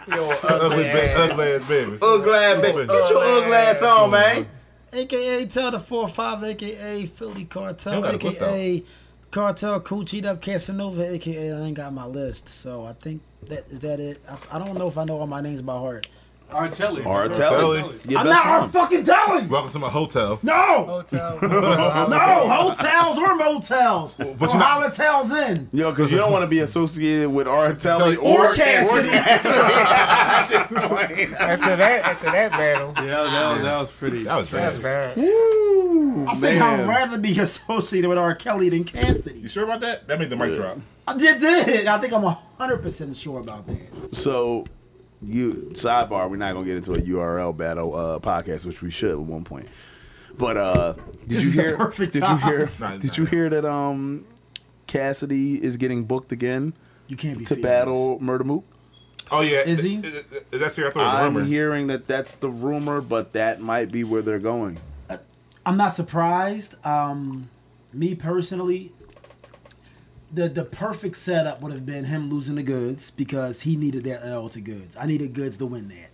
Yo, 0.08 0.30
Ugly, 0.42 0.84
ba- 0.84 1.14
ugly 1.16 1.52
ass 1.54 1.68
baby. 1.68 1.98
Ugly 2.00 2.32
ass 2.34 2.60
baby. 2.60 2.86
Get 2.86 3.10
your 3.10 3.18
ugly 3.24 3.52
ass 3.54 3.82
on, 3.82 4.10
man. 4.10 4.46
Aka 4.92 5.46
Tell 5.46 5.70
the 5.70 5.80
Four 5.80 6.08
Five, 6.08 6.42
aka 6.44 7.06
Philly 7.06 7.44
Cartel, 7.44 7.94
Y'all 7.94 8.02
got 8.02 8.12
his 8.14 8.24
list 8.24 8.42
aka 8.42 8.82
Cartel 9.30 9.80
Coochie 9.80 10.24
Up 10.24 10.42
Casanova, 10.42 11.14
aka 11.14 11.52
I 11.52 11.60
ain't 11.60 11.76
got 11.76 11.92
my 11.92 12.06
list. 12.06 12.48
So 12.48 12.84
I 12.84 12.92
think 12.92 13.22
that 13.48 13.60
is 13.66 13.80
that 13.80 14.00
it. 14.00 14.20
I, 14.28 14.56
I 14.56 14.58
don't 14.58 14.76
know 14.76 14.88
if 14.88 14.98
I 14.98 15.04
know 15.04 15.18
all 15.18 15.26
my 15.26 15.40
names 15.40 15.62
by 15.62 15.74
heart. 15.74 16.06
Artelli. 16.52 17.02
Artelli. 17.02 17.82
Artelli. 17.82 18.10
Your 18.10 18.20
I'm 18.20 18.26
not 18.26 18.46
our 18.46 18.60
one. 18.60 18.70
fucking 18.70 19.04
telling. 19.04 19.49
Welcome 19.49 19.72
to 19.72 19.78
my 19.78 19.88
hotel. 19.88 20.38
No, 20.43 20.84
hotel. 20.84 21.38
no 21.43 22.49
hotels 22.49 23.19
or 23.19 23.34
motels. 23.34 24.14
But 24.14 24.38
But 24.38 24.52
you 24.52 24.58
no 24.58 24.64
know- 24.64 24.81
hotels 24.82 25.32
in. 25.32 25.69
Yo, 25.72 25.90
because 25.90 26.10
you 26.10 26.19
don't 26.19 26.32
want 26.32 26.43
to 26.43 26.49
be 26.49 26.60
associated 26.60 27.31
with 27.31 27.46
Artelli 27.46 28.16
Or 28.22 28.49
or 28.50 28.54
Cassidy. 28.54 29.08
after 29.10 29.49
that, 31.76 32.04
after 32.04 32.31
that 32.31 32.50
battle, 32.52 32.93
Yeah, 32.96 33.22
that 33.22 33.52
was, 33.52 33.62
that 33.62 33.78
was 33.78 33.90
pretty. 33.93 34.25
That 34.25 34.37
was 34.37 34.50
that's 34.50 34.78
bad. 34.78 35.14
bad. 35.14 35.19
I 36.28 36.34
think 36.37 36.62
I'd 36.62 36.87
rather 36.88 37.19
be 37.19 37.38
associated 37.38 38.08
with 38.08 38.19
R. 38.19 38.34
Kelly 38.34 38.69
than 38.69 38.87
You 39.40 39.49
sure 39.49 39.64
about 39.64 39.81
that? 39.81 40.06
That 40.08 40.19
made 40.19 40.31
the 40.31 40.37
mic 40.37 40.54
drop. 40.54 40.78
I 41.06 41.16
did, 41.16 41.40
did. 41.40 41.87
I 41.87 41.99
think 41.99 42.12
I'm 42.12 42.22
100% 42.22 43.20
sure 43.20 43.40
about 43.40 43.66
that. 43.66 44.14
So, 44.16 44.64
you 45.22 45.70
sidebar. 45.74 46.28
We're 46.30 46.36
not 46.36 46.52
gonna 46.54 46.66
get 46.66 46.76
into 46.76 46.92
a 46.92 46.98
URL 47.00 47.56
battle 47.56 47.94
uh, 47.94 48.19
podcast, 48.19 48.66
which 48.66 48.82
we 48.82 48.90
should 48.90 49.10
at 49.12 49.19
one 49.19 49.44
point. 49.44 49.69
But 50.36 50.56
uh, 50.56 50.92
did 50.92 51.28
This 51.28 51.44
you 51.54 51.62
hear? 51.62 51.76
perfect 51.76 52.14
did 52.14 52.22
time. 52.22 52.38
you 52.38 52.44
hear? 52.44 52.70
Nah, 52.78 52.96
did 52.96 53.04
nah. 53.10 53.14
you 53.16 53.24
hear 53.26 53.48
that? 53.50 53.64
Um, 53.64 54.25
Cassidy 54.87 55.62
is 55.62 55.76
getting 55.76 56.04
booked 56.04 56.32
again 56.32 56.75
You 57.08 57.16
can't 57.16 57.38
be 57.38 57.44
to 57.44 57.54
serious. 57.54 57.62
battle 57.62 58.18
Murda 58.20 58.44
Mook. 58.44 58.64
Oh, 59.30 59.40
yeah. 59.40 59.61
Is 59.61 59.82
he? 59.82 59.97
Is, 59.97 60.25
is 60.52 60.61
that 60.61 60.73
serious? 60.73 60.90
I 60.90 60.94
thought 60.94 61.00
it 61.00 61.04
was 61.04 61.14
a 61.14 61.16
I'm 61.26 61.35
rumor. 61.37 61.47
hearing 61.49 61.87
that 61.87 62.06
that's 62.06 62.35
the 62.35 62.50
rumor, 62.50 63.00
but 63.00 63.32
that 63.32 63.61
might 63.61 63.90
be 63.90 64.04
where 64.04 64.20
they're 64.23 64.38
going. 64.38 64.78
I'm 65.64 65.76
not 65.76 65.92
surprised. 65.94 66.75
Um, 66.85 67.49
me 67.92 68.14
personally, 68.16 68.92
the 70.32 70.48
the 70.48 70.64
perfect 70.64 71.16
setup 71.16 71.60
would 71.60 71.72
have 71.72 71.84
been 71.84 72.04
him 72.04 72.30
losing 72.30 72.56
the 72.56 72.62
Goodz 72.62 73.10
because 73.10 73.62
he 73.62 73.76
needed 73.76 74.04
that 74.04 74.24
L 74.24 74.48
to 74.50 74.60
Goodz. 74.60 74.96
I 74.96 75.06
needed 75.06 75.34
Goodz 75.34 75.56
to 75.58 75.66
win 75.66 75.88
that. 75.88 76.10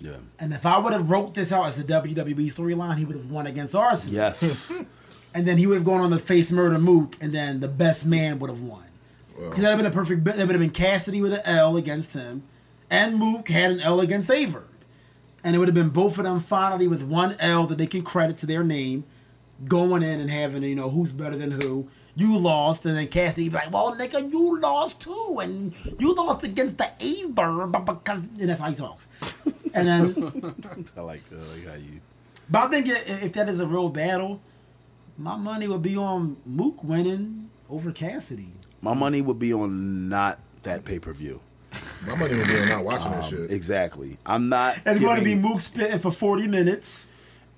Yeah. 0.00 0.16
And 0.38 0.52
if 0.52 0.64
I 0.66 0.78
would 0.78 0.92
have 0.92 1.10
wrote 1.10 1.34
this 1.34 1.52
out 1.52 1.66
as 1.66 1.78
a 1.78 1.84
WWE 1.84 2.46
storyline, 2.46 2.96
he 2.96 3.04
would 3.04 3.16
have 3.16 3.30
won 3.30 3.46
against 3.46 3.74
Arsenal. 3.74 4.14
Yes. 4.14 4.72
And 5.32 5.46
then 5.46 5.58
he 5.58 5.66
would 5.68 5.76
have 5.76 5.84
gone 5.84 6.00
on 6.00 6.10
to 6.10 6.18
face 6.18 6.50
Murda 6.50 6.82
Mook, 6.82 7.16
and 7.20 7.32
then 7.32 7.60
the 7.60 7.68
best 7.68 8.04
man 8.04 8.40
would 8.40 8.50
have 8.50 8.62
won. 8.62 8.82
Because 9.36 9.62
that 9.62 9.68
would 9.68 9.68
have 9.68 9.78
been 9.78 9.86
a 9.86 9.90
perfect. 9.90 10.24
That 10.24 10.38
would 10.38 10.50
have 10.50 10.58
been 10.58 10.70
Cassidy 10.70 11.22
with 11.22 11.32
an 11.32 11.42
L 11.44 11.76
against 11.76 12.14
him, 12.14 12.42
and 12.90 13.16
Mook 13.16 13.48
had 13.48 13.70
an 13.70 13.80
L 13.80 14.00
against 14.00 14.28
Aye 14.28 14.46
Verb, 14.46 14.66
and 15.44 15.54
it 15.54 15.60
would 15.60 15.68
have 15.68 15.74
been 15.74 15.90
both 15.90 16.18
of 16.18 16.24
them 16.24 16.40
finally 16.40 16.88
with 16.88 17.04
one 17.04 17.36
L 17.38 17.66
that 17.68 17.78
they 17.78 17.86
can 17.86 18.02
credit 18.02 18.38
to 18.38 18.46
their 18.46 18.64
name, 18.64 19.04
going 19.68 20.02
in 20.02 20.18
and 20.18 20.30
having 20.30 20.64
you 20.64 20.74
know 20.74 20.90
who's 20.90 21.12
better 21.12 21.36
than 21.36 21.52
who. 21.52 21.88
You 22.16 22.38
lost, 22.38 22.84
and 22.86 22.96
then 22.96 23.06
Cassidy 23.08 23.48
be 23.48 23.54
like, 23.54 23.72
"Well, 23.72 23.94
nigga, 23.96 24.30
you 24.30 24.58
lost 24.60 25.00
too, 25.00 25.38
and 25.42 25.72
you 25.98 26.14
lost 26.14 26.42
against 26.44 26.78
the 26.78 26.92
Aye 27.00 27.24
Verb 27.30 27.72
because 27.86 28.28
and 28.38 28.48
that's 28.48 28.60
how 28.60 28.68
he 28.68 28.74
talks." 28.74 29.08
And 29.72 29.86
then 29.86 30.54
I 30.96 31.00
like, 31.00 31.22
uh, 31.32 31.36
like 31.52 31.66
how 31.66 31.74
you. 31.74 32.00
but 32.50 32.62
I 32.62 32.68
think 32.68 32.86
if 32.88 33.32
that 33.34 33.48
is 33.48 33.60
a 33.60 33.66
real 33.66 33.88
battle, 33.90 34.40
my 35.16 35.36
money 35.36 35.68
would 35.68 35.82
be 35.82 35.96
on 35.96 36.36
Mook 36.44 36.82
winning 36.82 37.50
over 37.68 37.92
Cassidy. 37.92 38.52
My 38.82 38.94
money 38.94 39.20
would 39.22 39.38
be 39.38 39.52
on 39.52 40.08
not 40.08 40.40
that 40.62 40.84
pay 40.84 40.98
per 40.98 41.12
view. 41.12 41.40
My 42.06 42.16
money 42.16 42.34
would 42.34 42.46
be 42.48 42.56
on 42.58 42.68
not 42.68 42.84
watching 42.84 43.12
that 43.12 43.24
shit. 43.26 43.50
Exactly. 43.50 44.18
I'm 44.26 44.48
not. 44.48 44.78
It's 44.84 44.98
going 44.98 45.18
to 45.18 45.24
be 45.24 45.34
Mook 45.36 45.60
spitting 45.60 45.98
for 46.00 46.10
40 46.10 46.48
minutes. 46.48 47.06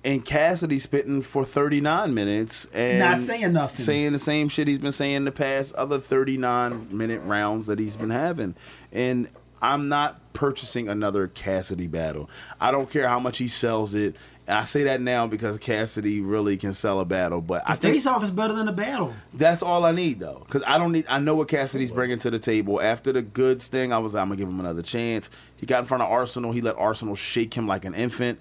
And 0.05 0.25
Cassidy 0.25 0.79
spitting 0.79 1.21
for 1.21 1.45
39 1.45 2.13
minutes 2.13 2.65
and 2.73 2.99
Not 2.99 3.19
saying 3.19 3.53
nothing. 3.53 3.85
saying 3.85 4.11
the 4.11 4.19
same 4.19 4.49
shit 4.49 4.67
he's 4.67 4.79
been 4.79 4.91
saying 4.91 5.23
the 5.23 5.31
past 5.31 5.73
other 5.75 5.99
39 5.99 6.87
minute 6.91 7.21
rounds 7.21 7.67
that 7.67 7.79
he's 7.79 7.95
been 7.95 8.09
having. 8.09 8.55
And 8.91 9.29
I'm 9.61 9.87
not 9.87 10.33
purchasing 10.33 10.89
another 10.89 11.27
Cassidy 11.27 11.87
battle. 11.87 12.29
I 12.59 12.71
don't 12.71 12.89
care 12.89 13.07
how 13.07 13.19
much 13.19 13.37
he 13.37 13.47
sells 13.47 13.93
it 13.95 14.17
And 14.45 14.57
I 14.57 14.65
say 14.65 14.83
that 14.83 14.99
now 14.99 15.25
because 15.25 15.57
Cassidy 15.57 16.19
really 16.19 16.57
can 16.57 16.73
sell 16.73 16.99
a 16.99 17.05
battle, 17.05 17.39
but 17.39 17.63
I 17.65 17.75
The 17.75 17.79
think 17.83 17.93
face 17.93 18.05
off 18.05 18.25
is 18.25 18.31
better 18.31 18.51
than 18.53 18.67
a 18.67 18.73
battle. 18.73 19.13
that's 19.33 19.63
all 19.63 19.85
I 19.85 19.93
need 19.93 20.19
though, 20.19 20.43
because 20.45 20.63
I 20.67 20.77
don't 20.77 20.91
need. 20.91 21.05
I 21.07 21.19
know 21.19 21.35
what 21.35 21.47
Cassidy's 21.47 21.91
bringing 21.91 22.19
to 22.19 22.29
the 22.29 22.39
table. 22.39 22.81
After 22.81 23.13
the 23.13 23.21
Goodz 23.21 23.67
thing, 23.67 23.93
I 23.93 23.99
was 23.99 24.15
I'm 24.15 24.27
gonna 24.27 24.35
give 24.35 24.49
him 24.49 24.59
another 24.59 24.81
chance. 24.81 25.29
He 25.55 25.65
got 25.65 25.79
in 25.79 25.85
front 25.85 26.03
of 26.03 26.11
Arsenal. 26.11 26.51
He 26.51 26.59
let 26.59 26.75
Arsenal 26.75 27.15
shake 27.15 27.53
him 27.53 27.67
like 27.69 27.85
an 27.85 27.93
infant. 27.93 28.39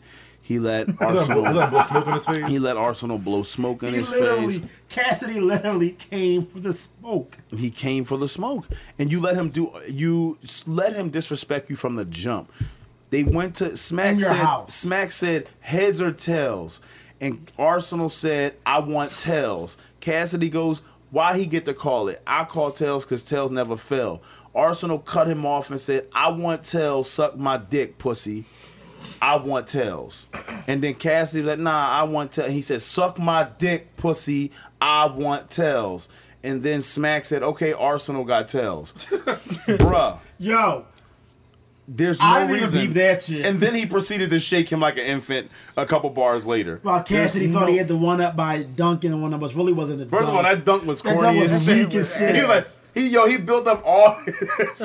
He 0.52 0.59
let 0.59 0.87
He 0.88 0.92
let 0.92 1.00
him 1.00 1.16
Arsenal. 1.18 1.42
blow- 1.42 1.52
he 1.52 1.59
let 1.59 1.71
blow 1.71 1.82
smoke 1.82 2.06
in 2.06 2.12
his 2.12 2.26
face. 2.26 2.47
He 2.49 2.59
let 2.59 2.76
Arsenal 2.76 3.18
blow 3.18 3.42
smoke 3.42 3.82
in 3.82 3.88
He 3.90 3.97
his 3.97 4.11
literally, 4.11 4.59
face. 4.59 4.68
Cassidy 4.90 5.40
literally 5.40 5.92
came 5.92 6.42
for 6.44 6.61
the 6.61 6.73
smoke. 6.73 7.38
He 7.56 7.71
came 7.71 8.04
for 8.04 8.16
the 8.18 8.28
smoke, 8.28 8.66
and 8.99 9.11
you 9.11 9.21
let 9.21 9.35
him 9.37 9.49
do. 9.50 9.73
You 9.88 10.38
let 10.66 10.94
him 10.94 11.11
disrespect 11.11 11.71
you 11.71 11.76
from 11.76 11.97
the 11.97 12.04
jump. 12.04 12.52
They 13.11 13.25
went 13.25 13.56
to 13.56 13.76
Smack 13.76 14.14
In 14.14 14.18
your 14.21 14.28
said. 14.28 14.37
house. 14.38 14.75
Smack 14.75 15.12
said 15.12 15.49
heads 15.61 16.00
or 16.00 16.12
tails, 16.12 16.80
and 17.21 17.50
Arsenal 17.59 18.09
said 18.09 18.54
I 18.64 18.80
want 18.80 19.11
tails. 19.16 19.76
Cassidy 20.00 20.49
goes, 20.50 20.82
why 21.11 21.37
he 21.38 21.44
get 21.47 21.66
to 21.66 21.75
call 21.75 22.09
it? 22.09 22.23
I 22.26 22.44
call 22.44 22.73
tails 22.73 23.04
because 23.04 23.23
tails 23.23 23.50
never 23.50 23.76
fell. 23.76 24.23
Arsenal 24.54 24.99
cut 24.99 25.26
him 25.28 25.44
off 25.47 25.71
and 25.71 25.80
said 25.80 26.06
I 26.14 26.30
want 26.30 26.64
tails. 26.64 27.09
Suck 27.11 27.37
my 27.38 27.56
dick, 27.59 27.99
pussy. 27.99 28.44
I 29.21 29.37
want 29.37 29.66
tails. 29.66 30.26
And 30.66 30.82
then 30.82 30.94
Cassidy 30.94 31.42
was 31.42 31.50
like, 31.50 31.59
nah, 31.59 31.88
I 31.88 32.02
want 32.04 32.32
tails. 32.32 32.50
He 32.52 32.62
said, 32.62 32.82
suck 32.82 33.18
my 33.18 33.49
dick, 33.59 33.97
pussy. 33.97 34.52
I 34.80 35.06
want 35.06 35.50
tails. 35.50 36.09
And 36.42 36.62
then 36.62 36.82
Smack 36.82 37.25
said, 37.25 37.42
okay, 37.42 37.73
Arsenal 37.73 38.25
got 38.25 38.49
tails. 38.49 38.92
Bruh, 39.11 40.18
Yo, 40.38 40.87
there's 41.87 42.21
no 42.21 42.26
I 42.26 42.47
didn't 42.47 42.73
reason. 42.73 42.92
that 42.94 43.23
shit. 43.23 43.44
And 43.47 43.61
then 43.61 43.75
he 43.75 43.87
proceeded 43.87 44.30
to 44.30 44.40
shake 44.40 44.68
him 44.68 44.80
like 44.80 44.97
an 44.97 45.04
infant 45.04 45.50
a 45.76 45.85
couple 45.87 46.11
bars 46.11 46.47
later. 46.47 46.80
While 46.82 47.02
Cassidy 47.02 47.47
There's 47.47 47.56
thought 47.59 47.68
he 47.68 47.76
had 47.76 47.88
the 47.88 47.97
one 47.97 48.21
up 48.21 48.35
by 48.35 48.62
Duncan, 48.62 49.12
and 49.12 49.23
one 49.23 49.35
of 49.35 49.42
us 49.42 49.54
really 49.54 49.73
wasn't 49.73 50.02
a 50.02 50.06
First 50.06 50.28
of 50.28 50.35
all, 50.35 50.42
that 50.42 50.64
dunk 50.64 50.85
was 50.85 51.02
That 51.02 51.14
corny 51.14 51.38
dunk 51.38 51.40
was 51.40 51.52
as 51.52 51.68
weak 51.68 51.94
as 51.94 52.16
shit. 52.16 52.35
He 52.35 52.40
was 52.40 52.49
like, 52.49 52.66
he 52.94 53.08
yo, 53.08 53.26
he 53.26 53.37
built 53.38 53.66
up 53.66 53.82
all 53.84 54.14
his 54.25 54.78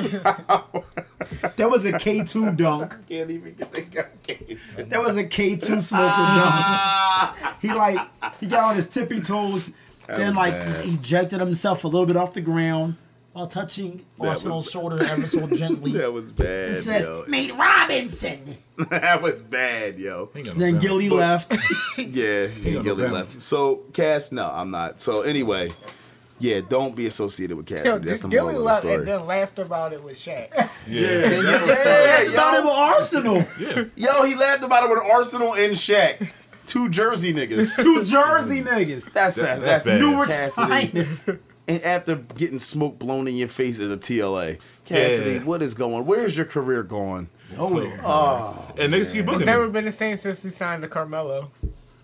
that 1.56 1.68
was 1.70 1.84
a 1.84 1.98
K 1.98 2.24
two 2.24 2.52
dunk. 2.52 2.94
can't 3.08 3.30
even 3.30 3.54
get 3.54 3.72
the 3.72 3.82
game. 3.82 4.58
That 4.88 5.02
was 5.02 5.16
a 5.16 5.24
K 5.24 5.56
two 5.56 5.80
smoker 5.80 6.04
dunk. 6.06 6.18
Ah. 6.20 7.56
He 7.60 7.72
like 7.72 7.98
he 8.40 8.46
got 8.46 8.64
on 8.64 8.76
his 8.76 8.88
tippy 8.88 9.20
toes, 9.20 9.72
then 10.06 10.34
like 10.34 10.52
bad. 10.54 10.66
just 10.68 10.84
ejected 10.84 11.40
himself 11.40 11.84
a 11.84 11.88
little 11.88 12.06
bit 12.06 12.16
off 12.16 12.32
the 12.32 12.40
ground 12.40 12.96
while 13.32 13.46
touching 13.46 14.04
Arsenal's 14.20 14.64
was- 14.66 14.72
shoulder 14.72 15.02
ever 15.02 15.26
so 15.26 15.46
gently. 15.56 15.92
That 15.92 16.12
was 16.12 16.30
bad, 16.30 16.70
He 16.70 16.76
said, 16.76 17.02
yo. 17.02 17.24
"Nate 17.28 17.54
Robinson." 17.56 18.40
that 18.90 19.20
was 19.20 19.42
bad, 19.42 19.98
yo. 19.98 20.30
He 20.32 20.38
ain't 20.40 20.48
got 20.48 20.56
no 20.56 20.60
Then 20.60 20.74
balance. 20.74 20.82
Gilly 20.84 21.08
left. 21.10 21.52
Yeah, 21.98 22.46
he 22.46 22.72
got 22.74 22.84
no 22.84 22.94
Gilly 22.94 23.08
left. 23.10 23.42
So 23.42 23.82
Cass, 23.92 24.32
no, 24.32 24.48
I'm 24.48 24.70
not. 24.70 25.00
So 25.02 25.22
anyway, 25.22 25.72
yeah, 26.38 26.60
don't 26.66 26.94
be 26.94 27.06
associated 27.06 27.56
with 27.56 27.66
Cassidy. 27.66 27.88
Yo, 27.88 27.98
That's 27.98 28.20
the 28.22 28.28
Gilly 28.28 28.52
moral 28.54 28.68
of 28.68 28.74
the 28.74 28.78
story. 28.80 28.94
and 28.94 29.06
then 29.08 29.26
laughed 29.26 29.58
about 29.58 29.92
it 29.92 30.02
with 30.02 30.16
Shaq. 30.18 30.48
Yeah. 30.56 30.68
yeah, 30.88 32.22
yeah. 32.22 32.30
About 32.32 32.54
it 32.54 32.64
with 32.64 32.64
yo, 32.64 32.70
Arsenal. 32.70 33.44
yo, 33.96 34.22
he 34.24 34.34
laughed 34.34 34.64
about 34.64 34.84
it 34.84 34.90
with 34.90 34.98
Arsenal 35.00 35.54
and 35.54 35.74
Shaq, 35.74 36.30
two 36.66 36.88
Jersey 36.88 37.32
niggas. 37.34 37.76
Two 37.82 38.02
Jersey 38.04 38.62
niggas. 38.62 39.12
That's 39.12 39.36
That- 39.36 39.60
that's, 39.60 39.84
that's 39.84 39.86
bad. 39.86 40.00
Newark's 40.00 40.54
finest. 40.54 41.28
And 41.68 41.82
after 41.82 42.14
getting 42.14 42.58
smoke 42.58 42.98
blown 42.98 43.28
in 43.28 43.36
your 43.36 43.46
face 43.46 43.78
as 43.78 43.90
a 43.90 43.98
TLA, 43.98 44.58
Cassidy, 44.86 45.32
Yeah. 45.32 45.44
what 45.44 45.60
is 45.60 45.74
going? 45.74 46.06
Where's 46.06 46.34
your 46.34 46.46
career 46.46 46.82
going? 46.82 47.28
Nowhere. 47.54 48.00
Oh, 48.02 48.72
and 48.78 48.90
niggas 48.90 49.12
keep 49.12 49.26
booking 49.26 49.40
It's 49.40 49.44
never 49.44 49.68
been 49.68 49.84
the 49.84 49.92
same 49.92 50.16
since 50.16 50.42
he 50.42 50.48
signed 50.48 50.80
to 50.80 50.88
Carmelo. 50.88 51.50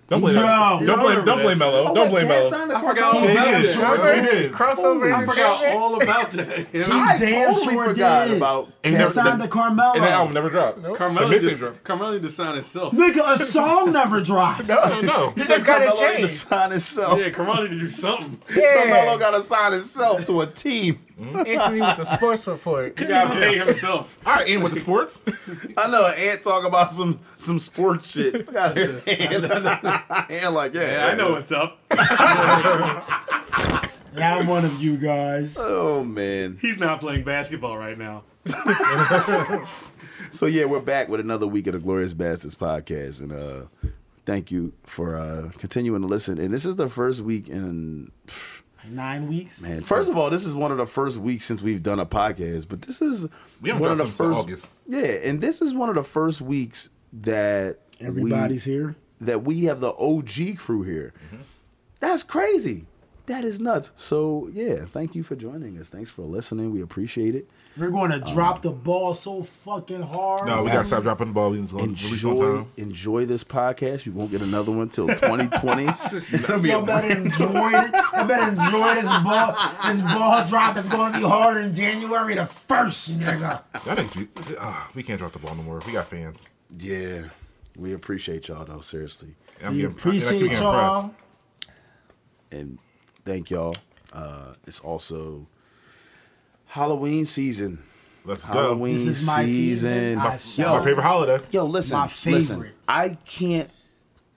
Don't 0.06 0.20
blame 0.20 0.34
Yo. 0.36 0.80
Don't 0.86 1.00
blame, 1.00 1.24
don't 1.24 1.40
blame 1.42 1.58
Melo. 1.58 1.94
Don't 1.94 2.10
blame 2.10 2.28
Melo. 2.28 2.46
I 2.46 2.80
forgot 2.80 3.14
all 3.14 3.24
about 3.24 3.30
he 3.30 3.36
it. 3.54 3.62
did. 3.62 3.74
Sure 3.74 3.96
did. 4.04 4.52
Crossover 4.52 5.12
I 5.12 5.24
forgot 5.24 5.66
all 5.74 6.02
about 6.02 6.30
that. 6.32 6.66
You? 6.74 6.82
He 6.82 6.88
damn 6.90 7.54
totally 7.54 7.72
sure 7.74 7.84
forgot 7.86 8.28
did. 8.28 8.36
about 8.36 8.68
He 8.82 8.90
He 8.90 8.96
never- 8.96 9.10
signed 9.10 9.40
that- 9.40 9.44
to 9.46 9.48
Carmelo. 9.48 9.94
And 9.94 10.02
that 10.04 10.12
album 10.12 10.34
never 10.34 10.50
dropped. 10.50 10.82
Carmelo, 10.94 11.26
The 11.26 11.30
mixing 11.30 11.48
just, 11.50 11.60
drop. 11.60 11.84
Carmelo 11.84 12.12
need 12.12 12.22
to 12.22 12.28
sign 12.28 12.54
himself. 12.54 12.92
Nigga, 12.92 13.32
a 13.32 13.38
song 13.38 13.92
never 13.92 14.20
dropped. 14.20 14.66
No, 14.68 15.00
no. 15.00 15.30
He 15.36 15.44
just 15.44 15.64
got 15.64 15.80
Carmelo 15.80 15.98
a 15.98 16.08
need 16.08 16.14
to 16.16 16.18
change. 16.22 16.30
sign 16.32 16.70
himself. 16.70 17.18
Yeah, 17.18 17.30
Carmelo 17.30 17.62
need 17.62 17.70
to 17.70 17.78
do 17.78 17.88
something. 17.90 18.38
Carmelo 18.54 19.18
got 19.18 19.30
to 19.30 19.40
sign 19.40 19.72
himself 19.72 20.24
to 20.26 20.42
a 20.42 20.46
team. 20.46 21.03
Anthony 21.18 21.80
with 21.80 21.96
the 21.96 22.04
sports 22.04 22.46
report. 22.46 22.98
He 22.98 23.04
got 23.06 23.32
to 23.32 23.38
pay 23.38 23.56
himself. 23.58 24.18
All 24.26 24.34
right, 24.34 24.48
in 24.48 24.62
with 24.62 24.74
the 24.74 24.80
sports. 24.80 25.22
I 25.76 25.88
know 25.88 26.06
Ant 26.06 26.42
talk 26.42 26.64
about 26.64 26.90
some 26.92 27.20
some 27.36 27.60
sports 27.60 28.10
shit. 28.10 28.34
Look 28.46 28.54
at 28.56 28.76
his 28.76 29.04
hand. 29.04 29.44
Ant 29.46 30.52
like, 30.52 30.74
yeah, 30.74 30.82
Yeah, 30.82 31.06
I 31.06 31.14
know 31.14 31.32
what's 31.32 31.52
up. 31.52 31.78
Yeah, 34.16 34.36
I'm 34.36 34.46
one 34.46 34.64
of 34.64 34.80
you 34.82 34.96
guys. 34.96 35.56
Oh 35.58 36.04
man. 36.04 36.58
He's 36.60 36.78
not 36.78 37.00
playing 37.00 37.24
basketball 37.24 37.76
right 37.78 37.98
now. 37.98 38.22
So 40.30 40.46
yeah, 40.46 40.64
we're 40.64 40.80
back 40.80 41.08
with 41.08 41.20
another 41.20 41.46
week 41.46 41.66
of 41.68 41.74
the 41.74 41.78
Glorious 41.78 42.12
Bastards 42.14 42.54
podcast, 42.56 43.20
and 43.20 43.32
uh, 43.32 43.66
thank 44.26 44.50
you 44.50 44.72
for 44.84 45.16
uh, 45.16 45.50
continuing 45.58 46.02
to 46.02 46.08
listen. 46.08 46.38
And 46.38 46.52
this 46.52 46.64
is 46.66 46.74
the 46.76 46.88
first 46.88 47.20
week 47.20 47.48
in. 47.48 48.10
Nine 48.90 49.28
weeks. 49.28 49.60
Man, 49.60 49.80
first 49.80 50.10
of 50.10 50.16
all, 50.18 50.30
this 50.30 50.44
is 50.44 50.52
one 50.54 50.70
of 50.70 50.78
the 50.78 50.86
first 50.86 51.16
weeks 51.18 51.44
since 51.44 51.62
we've 51.62 51.82
done 51.82 51.98
a 51.98 52.06
podcast, 52.06 52.68
but 52.68 52.82
this 52.82 53.00
is 53.00 53.28
We 53.60 53.70
haven't 53.70 53.82
one 53.82 53.92
of 53.92 53.98
the 53.98 54.04
first. 54.06 54.20
August. 54.38 54.70
Yeah, 54.86 55.00
and 55.00 55.40
this 55.40 55.62
is 55.62 55.74
one 55.74 55.88
of 55.88 55.94
the 55.94 56.02
first 56.04 56.40
weeks 56.40 56.90
that 57.12 57.78
Everybody's 58.00 58.66
we, 58.66 58.72
here. 58.72 58.96
that 59.20 59.42
we 59.44 59.64
have 59.64 59.80
the 59.80 59.92
OG 59.94 60.58
crew 60.58 60.82
here. 60.82 61.12
Mm-hmm. 61.26 61.42
That's 62.00 62.22
crazy. 62.22 62.86
That 63.26 63.44
is 63.44 63.58
nuts. 63.58 63.90
So 63.96 64.50
yeah, 64.52 64.84
thank 64.84 65.14
you 65.14 65.22
for 65.22 65.34
joining 65.34 65.78
us. 65.78 65.88
Thanks 65.88 66.10
for 66.10 66.22
listening. 66.22 66.72
We 66.72 66.82
appreciate 66.82 67.34
it. 67.34 67.48
We're 67.76 67.90
going 67.90 68.10
to 68.12 68.20
drop 68.20 68.62
the 68.62 68.70
ball 68.70 69.14
so 69.14 69.42
fucking 69.42 70.02
hard. 70.02 70.46
No, 70.46 70.62
we 70.62 70.70
got 70.70 70.80
to 70.80 70.84
stop 70.84 71.02
dropping 71.02 71.28
the 71.28 71.32
ball. 71.32 71.50
We 71.50 71.60
just 71.60 71.72
going 71.72 71.88
release 71.94 72.24
on 72.24 72.30
Enjoy 72.32 72.54
time. 72.58 72.72
enjoy 72.76 73.24
this 73.26 73.42
podcast. 73.42 74.06
You 74.06 74.12
won't 74.12 74.30
get 74.30 74.42
another 74.42 74.70
one 74.70 74.90
till 74.90 75.08
2020. 75.08 75.84
It's 75.86 76.46
gonna 76.46 76.68
Y'all 76.68 76.84
better 76.86 77.12
enjoy 77.18 77.70
it. 77.72 77.92
Y'all 78.12 78.26
better 78.26 78.48
enjoy 78.52 78.94
this 78.94 79.10
ball. 79.10 79.56
This 79.86 80.00
ball 80.02 80.46
drop 80.46 80.76
is 80.76 80.88
going 80.88 81.14
to 81.14 81.18
be 81.18 81.24
harder 81.24 81.60
in 81.60 81.74
January 81.74 82.34
the 82.36 82.46
first, 82.46 83.18
nigga. 83.18 83.62
That 83.84 83.96
makes 83.98 84.14
me. 84.14 84.28
Uh, 84.60 84.86
we 84.94 85.02
can't 85.02 85.18
drop 85.18 85.32
the 85.32 85.38
ball 85.40 85.54
no 85.56 85.62
more. 85.62 85.80
We 85.86 85.92
got 85.92 86.06
fans. 86.06 86.50
yeah, 86.78 87.24
we 87.76 87.92
appreciate 87.94 88.46
y'all 88.48 88.64
though. 88.66 88.82
Seriously. 88.82 89.34
I'm 89.64 89.72
We 89.74 89.80
getting- 89.82 89.86
and 89.86 89.98
I 89.98 90.02
keep 90.20 90.22
appreciate 90.22 90.60
y'all. 90.60 91.04
impressed. 91.04 91.14
and 92.52 92.78
thank 93.24 93.50
y'all. 93.50 93.76
Uh, 94.12 94.54
it's 94.66 94.80
also 94.80 95.46
Halloween 96.66 97.26
season. 97.26 97.82
Let's 98.24 98.46
go. 98.46 98.74
This 98.86 99.06
is 99.06 99.26
my 99.26 99.44
season. 99.46 100.18
I 100.18 100.24
My, 100.30 100.36
shall- 100.36 100.78
My 100.78 100.84
favorite 100.84 101.02
holiday. 101.02 101.40
yo, 101.50 101.66
listen, 101.66 101.98
My 101.98 102.04
listen. 102.26 102.72
I 102.88 103.18
can't. 103.26 103.70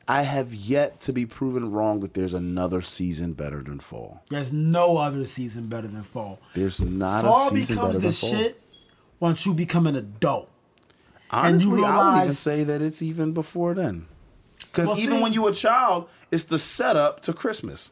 I 0.09 0.21
have 0.21 0.53
yet 0.53 1.01
to 1.01 1.13
be 1.13 1.25
proven 1.25 1.71
wrong 1.71 1.99
that 1.99 2.13
there's 2.13 2.33
another 2.33 2.81
season 2.81 3.33
better 3.33 3.61
than 3.61 3.79
fall. 3.79 4.23
There's 4.29 4.53
no 4.53 4.97
other 4.97 5.25
season 5.25 5.67
better 5.67 5.87
than 5.89 6.03
fall. 6.03 6.39
There's 6.53 6.81
not 6.81 7.23
fall 7.23 7.47
a 7.47 7.49
season 7.51 7.75
becomes 7.75 7.97
better 7.97 7.99
the 7.99 8.01
than 8.07 8.11
fall. 8.13 8.29
shit 8.29 8.61
once 9.19 9.45
you 9.45 9.53
become 9.53 9.85
an 9.85 9.95
adult. 9.97 10.49
Honestly, 11.29 11.79
you 11.79 11.85
I 11.85 12.15
would 12.19 12.23
even 12.23 12.33
say 12.35 12.63
that 12.63 12.81
it's 12.81 13.01
even 13.01 13.33
before 13.33 13.73
then. 13.73 14.05
Because 14.59 14.87
Well, 14.87 14.97
even 14.97 15.17
see- 15.17 15.23
when 15.23 15.33
you 15.33 15.41
were 15.43 15.49
a 15.51 15.53
child, 15.53 16.07
it's 16.31 16.45
the 16.45 16.57
setup 16.57 17.21
to 17.23 17.33
Christmas. 17.33 17.91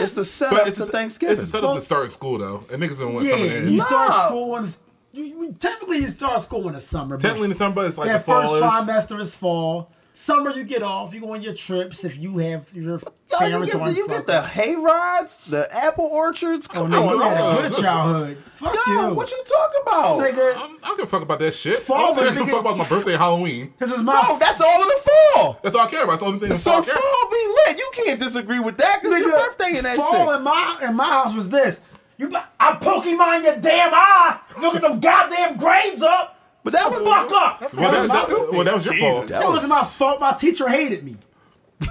It's 0.00 0.12
the 0.12 0.24
setup 0.24 0.58
But 0.58 0.68
it's 0.68 0.78
to 0.78 0.84
a, 0.84 0.86
Thanksgiving. 0.86 1.32
It's 1.34 1.42
a 1.42 1.46
setup 1.46 1.74
to 1.74 1.80
start 1.80 2.10
school 2.10 2.38
though, 2.38 2.64
and 2.72 2.82
niggas 2.82 2.98
don't 2.98 3.14
want 3.14 3.26
Yeah, 3.26 3.32
summer 3.32 3.46
to 3.48 3.52
you 3.52 3.72
end. 3.72 3.82
start 3.82 4.08
Nah. 4.10 4.26
school 4.26 4.56
in 4.56 4.68
you, 5.12 5.24
you, 5.24 5.56
technically 5.58 5.98
you 5.98 6.08
start 6.08 6.40
school 6.42 6.68
in 6.68 6.74
the 6.74 6.80
summer. 6.80 7.16
but 7.16 7.22
Technically 7.22 7.44
in 7.44 7.50
the 7.50 7.56
summer, 7.56 7.74
but 7.74 7.86
it's 7.86 7.98
like 7.98 8.08
that 8.08 8.18
the 8.18 8.24
fall 8.24 8.46
first 8.60 8.62
trimester 8.62 9.20
is 9.20 9.34
fall. 9.34 9.90
Summer 10.20 10.50
you 10.50 10.64
get 10.64 10.82
off. 10.82 11.14
You 11.14 11.20
go 11.22 11.32
on 11.32 11.40
your 11.40 11.54
trips 11.54 12.04
if 12.04 12.18
you 12.20 12.36
have 12.36 12.68
your 12.74 12.98
Yo, 12.98 12.98
you 12.98 13.38
parents 13.38 13.72
get, 13.72 13.80
on 13.80 13.88
the, 13.88 13.94
you 13.94 14.06
get 14.06 14.26
the 14.26 14.42
hay 14.42 14.76
rides, 14.76 15.38
the 15.48 15.74
apple 15.74 16.04
orchards. 16.04 16.68
Oh, 16.70 16.74
Come 16.74 16.90
nigga, 16.90 17.08
on, 17.08 17.16
you 17.16 17.20
had 17.22 17.40
a 17.40 17.62
good 17.62 17.72
childhood. 17.80 18.36
Fuck 18.44 18.76
Yo, 18.86 19.08
you. 19.08 19.14
what 19.14 19.30
you 19.30 19.42
talking 19.44 19.80
about? 19.82 20.20
Nigga, 20.20 20.56
I'm, 20.62 20.76
I 20.82 20.88
don't 20.88 20.96
give 20.98 21.06
a 21.06 21.08
fuck 21.08 21.22
about 21.22 21.38
that 21.38 21.54
shit. 21.54 21.78
Fall, 21.78 21.96
I 21.96 22.00
don't 22.00 22.16
but 22.16 22.34
give 22.34 22.42
a 22.42 22.46
fuck 22.50 22.60
about 22.60 22.76
my 22.76 22.86
birthday, 22.86 23.16
Halloween. 23.16 23.72
this 23.78 23.90
is 23.92 24.02
my 24.02 24.12
No, 24.28 24.38
that's 24.38 24.60
all 24.60 24.82
in 24.82 24.88
the 24.88 25.10
fall. 25.34 25.58
That's 25.62 25.74
all 25.74 25.86
I 25.86 25.90
care 25.90 26.04
about. 26.04 26.10
That's 26.12 26.20
the 26.22 26.26
only 26.26 26.38
thing. 26.38 26.48
That's 26.50 26.62
So 26.64 26.72
all 26.72 26.82
I 26.82 26.84
care 26.84 26.94
fall 26.96 27.30
be 27.30 27.54
lit. 27.66 27.78
You 27.78 27.90
can't 27.94 28.20
disagree 28.20 28.58
with 28.60 28.76
that 28.76 29.00
because 29.00 29.18
your 29.20 29.30
nigga. 29.30 29.46
birthday 29.46 29.76
and 29.78 29.86
that 29.86 29.96
fall 29.96 30.12
shit. 30.12 30.36
in 30.36 30.42
my 30.42 30.78
in 30.86 30.96
my 30.96 31.08
house 31.08 31.32
was 31.34 31.48
this. 31.48 31.80
You, 32.18 32.28
be- 32.28 32.36
I 32.60 32.72
Pokemon 32.74 33.42
your 33.44 33.56
damn 33.56 33.94
eye. 33.94 34.38
Look 34.60 34.74
at 34.74 34.82
them 34.82 35.00
goddamn 35.00 35.56
grades 35.56 36.02
up. 36.02 36.36
But 36.62 36.72
that 36.74 36.90
was 36.90 37.02
Fuck 37.02 37.32
up. 37.32 37.60
That's 37.60 37.74
Well, 37.74 37.90
not 37.92 38.08
that, 38.08 38.08
my- 38.08 38.34
that- 38.34 38.52
well, 38.52 38.64
that 38.64 38.74
was 38.74 38.84
your 38.86 38.96
fault. 38.98 39.26
That 39.28 39.40
That 39.40 39.48
wasn't 39.48 39.70
my 39.70 39.82
fault. 39.84 40.20
My 40.20 40.32
teacher 40.32 40.68
hated 40.68 41.04
me. 41.04 41.16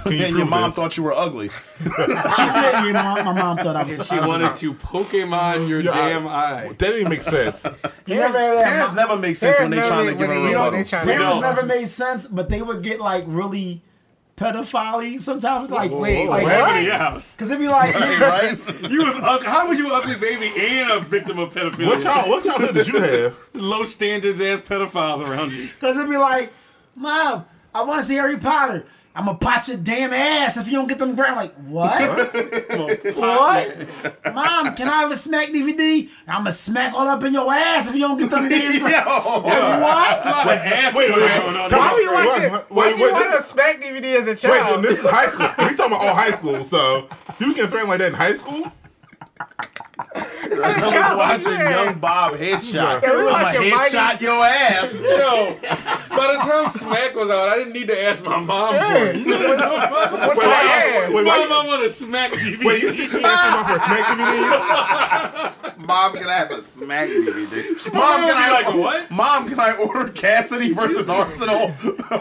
You 0.06 0.24
and 0.24 0.36
your 0.38 0.46
mom 0.46 0.64
this? 0.66 0.76
thought 0.76 0.96
you 0.96 1.02
were 1.02 1.12
ugly. 1.12 1.48
She 1.80 1.84
did. 1.86 2.84
You 2.84 2.92
know, 2.92 3.16
my 3.24 3.32
mom 3.32 3.56
thought 3.56 3.74
I 3.74 3.82
was. 3.82 4.06
She 4.06 4.14
wanted 4.20 4.54
to 4.54 4.74
Pokemon 4.74 5.68
your 5.68 5.80
Yeah, 5.80 5.90
damn 5.90 6.28
eye. 6.28 6.68
That 6.68 6.78
didn't 6.78 7.08
make 7.08 7.22
sense. 7.22 7.66
You 8.06 8.14
never 8.16 8.38
had 8.38 8.54
that. 8.54 8.64
Parents 8.64 8.94
never 8.94 9.16
make 9.16 9.36
sense 9.36 9.58
when 9.60 9.70
they 9.70 9.76
Parents 9.78 9.88
trying 9.90 10.06
to 10.06 10.12
never- 10.12 10.26
give 10.26 10.30
a 10.30 10.34
they- 10.34 10.48
you 10.48 10.54
know, 10.54 10.64
rebuttal. 10.64 10.70
they 10.78 10.84
trying 10.84 11.06
Parents 11.06 11.40
never 11.40 11.66
made 11.66 11.86
sense, 11.88 12.26
but 12.26 12.48
they 12.48 12.62
would 12.62 12.82
get 12.82 13.00
like 13.00 13.24
really 13.26 13.82
pedophile. 14.40 15.20
Sometimes 15.20 15.70
like 15.70 15.90
Wait, 15.92 16.26
like, 16.28 16.42
what? 16.44 16.52
Happened 16.52 16.78
in 16.78 16.84
your 16.86 16.94
house. 16.94 17.36
Cause 17.38 17.50
if 17.50 17.60
you 17.60 17.70
like, 17.70 17.94
right? 17.94 18.58
You 18.90 19.04
was 19.04 19.14
ug- 19.16 19.44
how 19.44 19.68
was 19.68 19.78
you 19.78 19.86
an 19.86 19.92
ugly 19.92 20.16
baby 20.16 20.50
and 20.58 20.90
a 20.90 21.00
victim 21.00 21.38
of 21.38 21.52
pedophilia? 21.52 21.86
What 21.86 22.00
child? 22.02 22.30
What 22.30 22.44
childhood 22.44 22.74
did 22.74 22.88
you 22.88 23.00
have? 23.00 23.36
Low 23.54 23.84
standards 23.84 24.40
ass 24.40 24.60
pedophiles 24.62 25.20
around 25.26 25.52
you. 25.52 25.68
cause 25.80 25.96
it'd 25.96 26.10
be 26.10 26.16
like, 26.16 26.52
mom, 26.96 27.44
I 27.74 27.82
want 27.82 28.00
to 28.00 28.06
see 28.06 28.14
Harry 28.14 28.38
Potter. 28.38 28.86
I'm 29.20 29.26
gonna 29.26 29.36
pot 29.36 29.68
your 29.68 29.76
damn 29.76 30.14
ass 30.14 30.56
if 30.56 30.66
you 30.66 30.72
don't 30.72 30.88
get 30.88 30.98
them 30.98 31.14
ground. 31.14 31.36
Like 31.36 31.54
what? 31.56 32.00
what? 33.16 33.76
Mom, 34.34 34.74
can 34.74 34.88
I 34.88 35.00
have 35.02 35.12
a 35.12 35.16
smack 35.18 35.48
DVD? 35.48 36.08
I'm 36.26 36.38
gonna 36.38 36.52
smack 36.52 36.94
all 36.94 37.06
up 37.06 37.22
in 37.22 37.34
your 37.34 37.52
ass 37.52 37.86
if 37.86 37.94
you 37.94 38.00
don't 38.00 38.16
get 38.16 38.30
them 38.30 38.48
damn 38.48 38.78
ground. 38.78 39.06
What? 39.10 39.44
What 39.44 40.58
ass 40.58 40.94
Wait, 40.94 41.08
going 41.10 41.20
wait, 41.20 41.42
on 41.42 41.56
out 41.56 41.68
tell 41.68 41.78
Why 41.80 41.90
there? 41.90 42.02
you 42.02 42.12
watching? 42.14 42.52
Wait, 42.52 42.62
Why 42.70 42.86
wait, 42.92 43.02
wait, 43.02 43.12
watch 43.12 43.24
this 43.24 43.44
a 43.44 43.48
Smack 43.48 43.82
DVD 43.82 44.04
as 44.20 44.26
a 44.26 44.30
Wait, 44.30 44.38
child? 44.38 44.76
then 44.76 44.82
this 44.82 45.04
is 45.04 45.10
high 45.10 45.28
school. 45.28 45.48
He's 45.68 45.76
talking 45.76 45.92
about 45.92 46.06
all 46.06 46.14
high 46.14 46.30
school. 46.30 46.64
So 46.64 47.06
he 47.38 47.44
was 47.44 47.56
getting 47.56 47.70
threatened 47.70 47.90
like 47.90 47.98
that 47.98 48.08
in 48.08 48.14
high 48.14 48.32
school. 48.32 48.72
I 50.14 50.18
was 51.08 51.16
watching 51.16 51.52
Yeah. 51.52 51.84
Young 51.84 51.98
Bob 51.98 52.32
headshot. 52.34 52.72
Yeah, 52.72 53.00
I'm 53.04 53.24
watching 53.26 53.60
a 53.62 53.76
Mighty- 53.76 53.96
headshot 53.96 54.20
your 54.20 54.44
ass. 54.44 54.92
Yo, 55.02 55.54
by 56.16 56.32
the 56.32 56.38
time 56.40 56.68
Smack 56.70 57.14
was 57.14 57.30
out, 57.30 57.48
I 57.48 57.56
didn't 57.58 57.72
need 57.74 57.86
to 57.88 58.02
ask 58.02 58.24
my 58.24 58.38
mom 58.40 58.74
Yeah, 58.74 58.88
for 58.92 58.96
it. 59.06 59.16
you 59.16 59.30
What's 59.30 59.40
What's 60.22 60.38
Wait, 60.38 60.46
my 60.46 60.52
ass? 60.52 61.10
wait, 61.12 61.24
why 61.26 61.38
Mom, 61.38 61.48
you- 61.48 61.54
I 61.54 61.66
want 61.66 61.82
a 61.84 61.90
Smack 61.90 62.32
DVD. 62.32 62.64
Wait, 62.64 62.82
you 62.82 62.92
see 62.92 63.06
she 63.06 63.22
asking 63.24 63.60
about 63.60 63.70
for 63.70 63.78
smack 63.78 64.18
DVDs? 64.18 65.76
Mom, 65.86 66.12
can 66.12 66.26
I 66.28 66.34
have 66.34 66.50
a 66.50 66.62
smack 66.64 67.08
DVD? 67.08 67.92
Mom 67.94 68.00
Mom, 68.00 68.20
can 68.28 68.36
I 68.36 68.50
like, 68.50 68.74
what? 68.74 69.10
Mom, 69.16 69.48
can 69.48 69.60
I 69.60 69.72
order 69.76 70.08
Cassidy 70.10 70.72
versus 70.72 71.08
Arsenal 71.08 71.72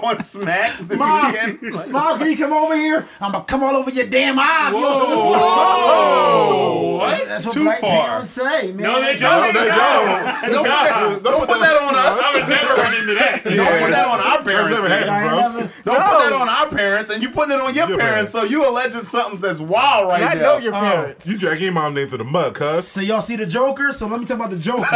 on 0.04 0.24
Smack 0.24 0.78
this 0.80 0.98
Mom, 1.00 1.32
weekend? 1.32 1.62
Like, 1.74 1.90
Mom, 1.90 2.20
can 2.20 2.30
you 2.32 2.38
come 2.38 2.54
over 2.54 2.76
here? 2.76 3.08
I'm 3.20 3.32
gonna 3.32 3.44
come 3.46 3.64
all 3.64 3.76
over 3.76 3.90
your 3.90 4.06
damn 4.08 4.38
eye. 4.40 4.68
if 4.68 4.74
you 4.74 4.86
open 4.86 5.10
the 5.10 5.16
Whoa. 5.16 5.34
Whoa. 5.34 6.98
What? 7.00 7.28
That's 7.28 7.46
what 7.46 7.54
Too 7.54 7.64
black 7.82 7.92
far. 7.98 8.08
parents 8.10 8.32
say, 8.32 8.72
man. 8.72 8.78
No, 8.78 9.02
they 9.02 9.14
No, 9.14 9.20
don't. 9.20 9.54
they 9.54 9.68
don't. 9.68 10.52
don't, 10.52 10.64
put 10.64 10.70
that, 10.70 11.20
don't 11.24 11.48
put 11.48 11.60
that 11.60 11.82
on 11.82 11.96
us. 11.96 12.20
I 12.22 12.34
would 12.36 12.48
never 12.50 12.74
run 12.76 12.94
into 12.96 13.14
that. 13.16 13.44
Don't 13.44 13.82
put 13.82 13.92
that 13.92 14.06
on 14.08 14.20
our 14.20 14.44
That's 14.44 14.48
never 14.48 14.88
parents. 14.88 14.88
happened, 14.88 15.12
I 15.12 15.22
ain't 15.22 15.30
bro. 15.30 15.40
never. 15.40 15.60
Don't 15.84 15.96
put 15.96 16.20
that 16.30 16.34
on 16.34 16.50
our 16.50 16.68
parents, 16.70 17.12
and 17.12 17.22
you 17.24 17.30
putting 17.30 17.56
it 17.56 17.62
on 17.62 17.74
your, 17.76 17.88
Your 17.90 17.98
parents, 17.98 18.32
so 18.32 18.44
you 18.44 18.68
alleging 18.68 19.04
something 19.06 19.40
that's 19.40 19.60
wild 19.60 20.08
right 20.08 20.24
I 20.24 20.34
now. 20.36 20.42
know 20.42 20.58
your 20.58 20.74
oh. 20.76 20.80
parents. 20.80 21.28
You 21.28 21.38
dragging 21.38 21.64
your 21.66 21.74
mom 21.74 21.94
name 21.94 22.10
to 22.10 22.18
the 22.18 22.24
mud, 22.24 22.56
cuz. 22.56 22.88
So 22.88 23.02
y'all 23.02 23.22
see 23.22 23.36
the 23.36 23.46
Joker? 23.46 23.92
So 23.94 24.08
let 24.08 24.20
me 24.20 24.26
talk 24.26 24.38
about 24.38 24.50
the 24.52 24.58
Joker. 24.60 24.84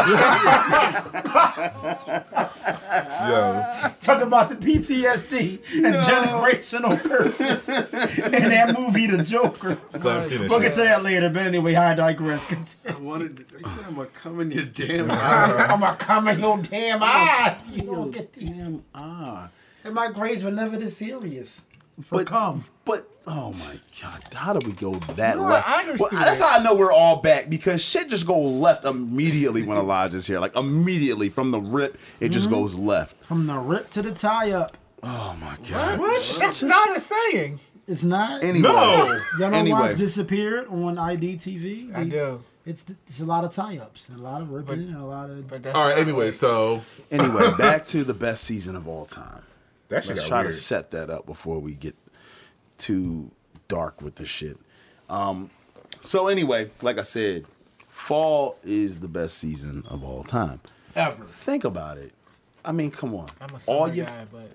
Yo. 3.28 3.64
talk 4.02 4.22
about 4.22 4.50
the 4.50 4.56
PTSD 4.56 5.84
and 5.86 5.96
generational 5.96 7.00
curses 7.02 7.70
in 7.70 8.50
that 8.50 8.74
movie, 8.78 9.08
The 9.08 9.24
Joker. 9.24 9.78
Still 9.90 10.12
haven't 10.12 10.26
seen 10.26 10.42
that 10.42 10.50
We'll 10.50 10.60
get 10.60 10.74
to 10.76 10.82
that 10.82 11.04
later, 11.04 11.30
but 11.30 11.44
anyway, 11.48 11.76
I 11.76 11.94
digress. 11.96 12.46
Continue. 12.46 12.73
I 12.88 12.94
wanted. 12.96 13.38
To, 13.38 13.46
I 13.66 13.76
said 13.76 13.86
I'm 13.88 13.96
gonna 13.96 14.08
come 14.08 14.40
in 14.42 14.52
your 14.52 14.66
damn 14.66 15.10
eye. 15.12 15.68
I'm 15.70 15.80
gonna 15.80 15.96
come 15.98 16.28
in 16.28 16.40
your 16.40 16.58
damn 16.60 17.02
eye 17.04 17.58
you 17.72 17.82
don't 17.84 18.12
get 18.12 18.34
these. 18.34 18.62
Ah. 18.96 19.50
And 19.84 19.94
my 19.94 20.12
grades 20.12 20.44
were 20.44 20.52
never 20.52 20.78
this 20.78 20.98
serious. 20.98 21.64
For 22.02 22.20
But- 22.20 22.28
come. 22.28 22.66
But 22.86 23.10
oh 23.28 23.54
my 23.54 23.80
god, 24.02 24.22
how 24.34 24.52
did 24.52 24.68
we 24.68 24.74
go 24.74 24.94
that 25.16 25.38
No, 25.38 25.46
left? 25.46 25.70
I 25.70 25.80
understood 25.84 26.12
Well, 26.12 26.26
that's 26.26 26.42
how 26.42 26.60
I 26.60 26.62
know 26.64 26.76
we're 26.76 26.92
all 26.92 27.18
back 27.22 27.50
because 27.50 27.82
shit 27.82 28.10
just 28.10 28.28
go 28.28 28.38
left 28.42 28.84
immediately 28.84 29.64
when 29.64 29.78
Elijah's 29.86 30.28
here. 30.28 30.40
Like 30.42 30.56
immediately 30.58 31.30
from 31.30 31.52
the 31.52 31.62
rip, 31.62 31.98
it 32.20 32.30
just 32.30 32.48
Mm-hmm. 32.50 32.56
goes 32.56 32.76
left. 32.76 33.16
From 33.24 33.48
the 33.48 33.58
rip 33.58 33.90
to 33.92 34.02
the 34.02 34.12
tie 34.12 34.52
up. 34.52 34.78
Oh 35.02 35.36
my 35.40 35.56
god. 35.70 36.00
What? 36.00 36.36
That's 36.40 36.62
not 36.62 36.98
a 36.98 37.00
saying. 37.00 37.60
It's 37.88 38.04
not. 38.04 38.42
Anyway, 38.44 38.68
No. 38.68 39.06
Y'all 39.06 39.20
don't 39.40 39.54
Anyway. 39.54 39.80
watch 39.80 39.98
Disappeared 39.98 40.68
on 40.68 40.96
IDTV? 40.96 41.96
I 41.96 42.04
do. 42.06 42.42
It's 42.66 42.86
it's 43.08 43.20
a 43.20 43.26
lot 43.26 43.44
of 43.44 43.54
tie-ups 43.54 44.10
and 44.10 44.20
a 44.20 44.24
lot 44.24 44.42
of 44.42 44.50
ripping 44.52 44.80
and 44.88 44.96
a 44.96 45.06
lot 45.06 45.30
of. 45.30 45.48
But 45.50 45.64
that's 45.64 45.76
All 45.76 45.86
right. 45.88 45.98
Anyway, 45.98 46.26
like- 46.26 46.34
so 46.34 46.82
anyway, 47.12 47.52
back 47.58 47.86
to 47.88 48.04
the 48.04 48.14
best 48.14 48.44
season 48.46 48.76
of 48.76 48.88
all 48.88 49.06
time. 49.06 49.44
that 49.90 50.04
shit 50.04 50.12
Let's 50.16 50.22
got 50.22 50.28
try 50.30 50.42
weird. 50.44 50.54
to 50.54 50.60
set 50.60 50.92
that 50.92 51.10
up 51.10 51.26
before 51.26 51.60
we 51.60 51.74
get 51.74 51.96
too 52.78 53.32
dark 53.68 54.02
with 54.02 54.16
the 54.16 54.26
shit. 54.26 54.58
Um, 55.10 55.50
so 56.02 56.28
anyway, 56.28 56.70
like 56.82 56.98
I 56.98 57.04
said, 57.04 57.46
fall 57.90 58.58
is 58.64 59.00
the 59.02 59.08
best 59.10 59.38
season 59.38 59.84
of 59.90 60.04
all 60.04 60.24
time. 60.24 60.62
ever. 60.96 61.24
Think 61.26 61.64
about 61.66 61.98
it. 61.98 62.14
I 62.66 62.72
mean, 62.72 62.92
come 62.92 63.14
on. 63.16 63.28
I'm 63.42 63.54
a 63.56 63.60
summer 63.60 63.78
all 63.78 63.94
your 63.94 64.06
guy, 64.06 64.26
but 64.32 64.52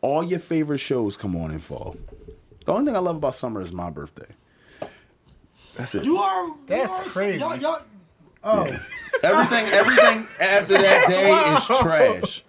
all 0.00 0.24
your 0.24 0.40
favorite 0.40 0.78
shows 0.78 1.16
come 1.16 1.36
on 1.36 1.52
in 1.52 1.60
fall. 1.60 1.96
The 2.64 2.72
only 2.72 2.86
thing 2.86 2.96
I 2.96 3.00
love 3.00 3.16
about 3.16 3.34
summer 3.36 3.60
is 3.62 3.72
my 3.72 3.90
birthday. 3.90 4.26
That's 5.76 5.94
it. 5.94 6.04
You 6.04 6.18
are. 6.18 6.46
you 6.46 6.58
That's 6.66 7.00
are- 7.00 7.04
crazy. 7.04 7.38
Y'all, 7.40 7.56
y'all, 7.56 7.80
oh, 8.44 8.64
Everything, 9.22 9.66
everything 9.66 10.26
after 10.40 10.76
that 10.78 11.08
day 11.08 11.30
is 11.56 11.78
trash. 11.78 12.42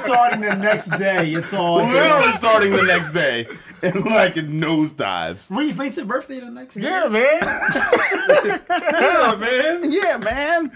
starting 0.00 0.40
the 0.42 0.54
next 0.54 0.88
day, 0.98 1.32
it's 1.32 1.52
all. 1.54 1.80
good. 1.80 1.92
Literally 1.94 2.32
starting 2.32 2.72
the 2.72 2.82
next 2.82 3.12
day, 3.12 3.46
and 3.82 4.04
like 4.04 4.36
it 4.36 4.48
nosedives. 4.48 5.50
Reef, 5.56 5.80
ain't 5.80 5.96
your 5.96 6.04
birthday 6.06 6.40
the 6.40 6.50
next 6.50 6.74
day? 6.74 6.82
yeah, 6.82 7.08
man. 7.08 7.40
Yeah, 9.00 9.36
man. 9.38 9.92
Yeah, 9.92 10.16
man. 10.18 10.72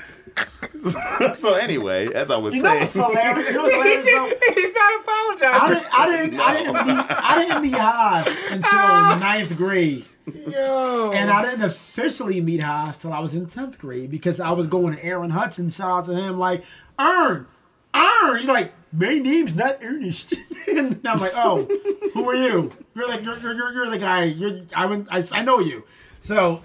so 1.37 1.55
anyway, 1.55 2.13
as 2.13 2.31
I 2.31 2.37
was 2.37 2.55
You 2.55 2.63
know 2.63 2.69
saying, 2.69 2.81
what's 2.81 2.93
hilarious? 2.95 3.49
You 3.49 3.55
know 3.55 3.69
hilarious? 3.69 4.35
He's 4.55 4.75
not 4.75 4.81
I 4.83 5.37
apologizing. 5.37 5.79
didn't, 5.79 5.95
I 5.95 6.07
didn't, 6.07 6.41
I 6.41 6.57
didn't, 6.57 6.87
meet, 6.87 7.07
I 7.11 7.45
didn't 7.45 7.63
meet 7.63 7.75
Hos 7.75 8.27
until 8.51 8.71
ah. 8.73 9.19
ninth 9.21 9.57
grade, 9.57 10.05
Yo. 10.27 11.13
and 11.15 11.31
I 11.31 11.43
didn't 11.45 11.63
officially 11.63 12.41
meet 12.41 12.63
Hos 12.63 12.97
till 12.97 13.13
I 13.13 13.21
was 13.21 13.35
in 13.35 13.47
tenth 13.47 13.79
grade 13.79 14.11
because 14.11 14.41
I 14.41 14.53
was 14.53 14.67
going 14.67 14.97
to 14.97 15.05
Aaron 15.05 15.31
Hudson. 15.31 15.71
Shout 15.71 15.91
out 15.91 16.05
to 16.07 16.15
him, 16.15 16.39
like 16.39 16.65
Ern, 16.99 17.47
Ern. 17.95 18.39
He's 18.39 18.49
like, 18.49 18.73
my 18.93 19.15
name's 19.19 19.57
not 19.57 19.79
Ernest, 19.83 20.35
and 20.69 21.01
I'm 21.07 21.21
like, 21.21 21.33
oh, 21.35 21.69
who 22.15 22.29
are 22.29 22.35
you? 22.35 22.73
You're 22.95 23.09
like, 23.09 23.23
you're, 23.23 23.39
you're, 23.39 23.55
you're, 23.55 23.73
you're 23.75 23.91
the 23.91 23.99
guy. 23.99 24.25
You're, 24.25 24.63
I 24.75 24.87
went, 24.87 25.09
I, 25.11 25.23
I 25.33 25.43
know 25.43 25.59
you. 25.59 25.85
So, 26.21 26.63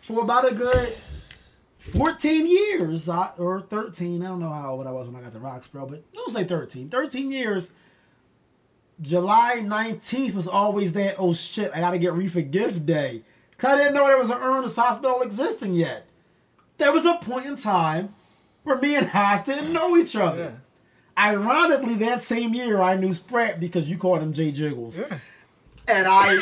for 0.00 0.22
about 0.22 0.50
a 0.50 0.54
good 0.54 0.96
14 1.78 2.46
years, 2.46 3.08
I, 3.08 3.30
or 3.38 3.60
13, 3.60 4.22
I 4.22 4.28
don't 4.28 4.40
know 4.40 4.50
how 4.50 4.72
old 4.72 4.86
I 4.86 4.90
was 4.90 5.08
when 5.08 5.16
I 5.16 5.24
got 5.24 5.32
the 5.32 5.38
Rocks, 5.38 5.68
bro, 5.68 5.86
but 5.86 6.02
was 6.14 6.34
say 6.34 6.44
13. 6.44 6.88
13 6.88 7.30
years, 7.30 7.72
July 9.00 9.62
19th 9.62 10.34
was 10.34 10.48
always 10.48 10.92
that, 10.94 11.14
oh 11.18 11.32
shit, 11.32 11.70
I 11.74 11.80
gotta 11.80 11.98
get 11.98 12.14
Reefer 12.14 12.42
gift 12.42 12.84
day. 12.84 13.22
Cause 13.56 13.70
I 13.70 13.76
didn't 13.76 13.94
know 13.94 14.06
there 14.06 14.18
was 14.18 14.30
an 14.30 14.38
Ernest 14.38 14.76
Hospital 14.76 15.22
existing 15.22 15.74
yet. 15.74 16.06
There 16.76 16.92
was 16.92 17.06
a 17.06 17.14
point 17.14 17.46
in 17.46 17.56
time 17.56 18.14
where 18.62 18.78
me 18.78 18.94
and 18.94 19.08
Hos 19.08 19.44
didn't 19.44 19.72
know 19.72 19.96
each 19.96 20.14
other. 20.14 20.60
Ironically, 21.16 21.94
that 21.96 22.22
same 22.22 22.54
year 22.54 22.80
I 22.80 22.96
knew 22.96 23.12
Sprat 23.12 23.58
because 23.58 23.88
you 23.88 23.98
called 23.98 24.22
him 24.22 24.32
Jay 24.32 24.52
Jiggles. 24.52 24.96
Yeah. 24.96 25.18
And 25.90 26.06
I, 26.10 26.38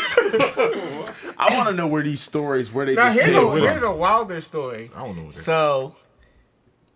I 1.39 1.57
want 1.57 1.69
to 1.69 1.75
know 1.75 1.87
where 1.87 2.03
these 2.03 2.21
stories, 2.21 2.73
where 2.73 2.87
they 2.87 2.95
Now 2.95 3.07
just 3.07 3.21
here's 3.21 3.31
came 3.37 3.47
a, 3.47 3.51
from. 3.51 3.61
here's 3.61 3.83
a 3.83 3.93
wilder 3.93 4.41
story. 4.41 4.91
I 4.95 5.05
don't 5.05 5.17
know 5.17 5.31
So, 5.31 5.95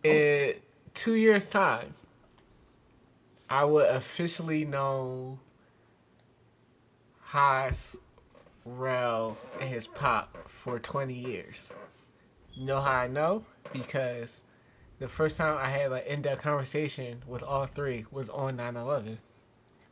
in 0.02 0.54
two 0.94 1.14
years' 1.14 1.48
time, 1.50 1.94
I 3.48 3.64
would 3.64 3.88
officially 3.88 4.64
know 4.64 5.38
Hos, 7.22 7.96
Rel, 8.64 9.36
and 9.60 9.68
his 9.68 9.86
pop 9.86 10.48
for 10.48 10.78
20 10.78 11.14
years. 11.14 11.72
You 12.52 12.66
know 12.66 12.80
how 12.80 12.92
I 12.92 13.06
know? 13.06 13.44
Because 13.72 14.42
the 14.98 15.08
first 15.08 15.38
time 15.38 15.56
I 15.56 15.68
had 15.68 15.92
an 15.92 16.02
in-depth 16.06 16.42
conversation 16.42 17.22
with 17.26 17.42
all 17.42 17.66
three 17.66 18.06
was 18.10 18.28
on 18.28 18.56
9-11. 18.56 19.18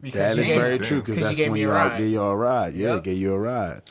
Because 0.00 0.36
That 0.36 0.36
you 0.36 0.42
is 0.42 0.48
very 0.58 0.78
true 0.78 1.00
because 1.02 1.18
that's 1.20 1.36
gave 1.36 1.46
when 1.48 1.54
me 1.54 1.60
a 1.64 1.66
you 1.66 1.72
ride. 1.72 1.98
gave 1.98 2.10
you 2.12 2.22
a 2.22 2.36
ride. 2.36 2.74
Yeah, 2.74 2.94
Yep. 2.94 3.04
gave 3.04 3.18
you 3.18 3.32
a 3.32 3.38
ride. 3.38 3.82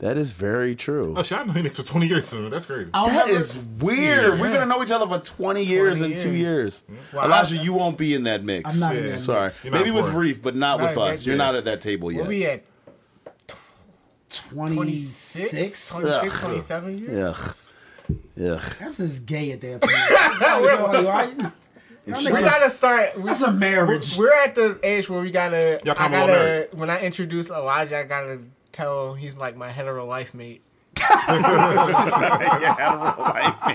That 0.00 0.18
is 0.18 0.30
very 0.30 0.76
true. 0.76 1.14
Oh 1.16 1.22
shit! 1.22 1.38
I 1.38 1.44
know 1.44 1.54
he 1.54 1.62
makes 1.62 1.78
for 1.78 1.82
twenty 1.82 2.06
years 2.06 2.26
soon. 2.26 2.50
That's 2.50 2.66
crazy. 2.66 2.90
I'll 2.92 3.06
That 3.06 3.28
never- 3.28 3.38
is 3.38 3.56
weird. 3.78 4.38
We're 4.38 4.52
gonna 4.52 4.66
know 4.66 4.82
each 4.82 4.90
other 4.90 5.06
for 5.06 5.18
twenty 5.24 5.64
years 5.64 6.02
in 6.02 6.14
two 6.16 6.32
years. 6.34 6.82
Mm-hmm. 6.90 7.16
Well, 7.16 7.24
Elijah, 7.24 7.58
I- 7.58 7.62
you 7.62 7.72
won't 7.72 7.96
be 7.96 8.12
in 8.12 8.24
that 8.24 8.44
mix. 8.44 8.74
I'm 8.74 8.80
not 8.80 8.94
in 8.94 9.06
that 9.12 9.18
Sorry, 9.20 9.44
mix. 9.44 9.64
Maybe 9.64 9.90
with. 9.90 10.12
Reef, 10.12 10.42
but 10.42 10.54
not 10.54 10.80
with 10.80 10.90
us. 10.90 10.96
right, 10.98 11.26
You're 11.26 11.36
not 11.36 11.54
at 11.54 11.64
that 11.64 11.80
table 11.80 12.12
yet. 12.12 12.20
Where 12.20 12.28
we 12.28 12.44
at? 12.44 12.62
26? 14.28 15.90
26, 15.90 15.90
26 15.90 16.40
27 16.40 16.98
years? 16.98 17.38
Ugh. 17.38 17.54
Ugh. 18.44 18.62
That's 18.78 18.98
just 18.98 19.24
gay 19.24 19.52
at 19.52 19.60
that 19.62 19.80
point. 19.80 21.52
Like, 22.06 22.24
why- 22.24 22.32
We 22.32 22.40
gotta 22.40 22.70
start. 22.70 23.16
We, 23.16 23.24
That's 23.24 23.42
a 23.42 23.50
marriage. 23.52 24.16
we're 24.16 24.32
at 24.32 24.54
the 24.54 24.78
age 24.82 25.08
where 25.10 25.20
we 25.20 25.30
gotta. 25.30 25.80
Y'all 25.84 25.92
I 25.92 25.94
come 25.96 26.04
on 26.06 26.20
gotta. 26.20 26.32
married. 26.32 26.68
When 26.72 26.88
I 26.90 27.00
introduce 27.00 27.50
Elijah, 27.50 27.98
I 27.98 28.02
gotta 28.04 28.40
tell 28.72 29.12
him 29.14 29.18
he's 29.18 29.36
like 29.36 29.56
my 29.56 29.70
hetero 29.70 30.06
life 30.06 30.32
mate. 30.34 30.62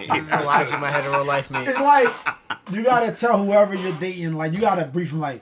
This 0.10 0.24
is 0.26 0.32
Elijah, 0.32 0.78
my 0.78 0.90
hetero 0.92 1.24
life 1.24 1.50
mate. 1.52 1.68
It's 1.68 1.80
like 1.80 2.08
you 2.72 2.84
gotta 2.84 3.12
tell 3.14 3.44
whoever 3.44 3.76
you're 3.76 3.94
dating, 4.00 4.34
like 4.34 4.54
you 4.54 4.60
gotta 4.62 4.86
brief 4.86 5.12
him, 5.12 5.20
like, 5.20 5.42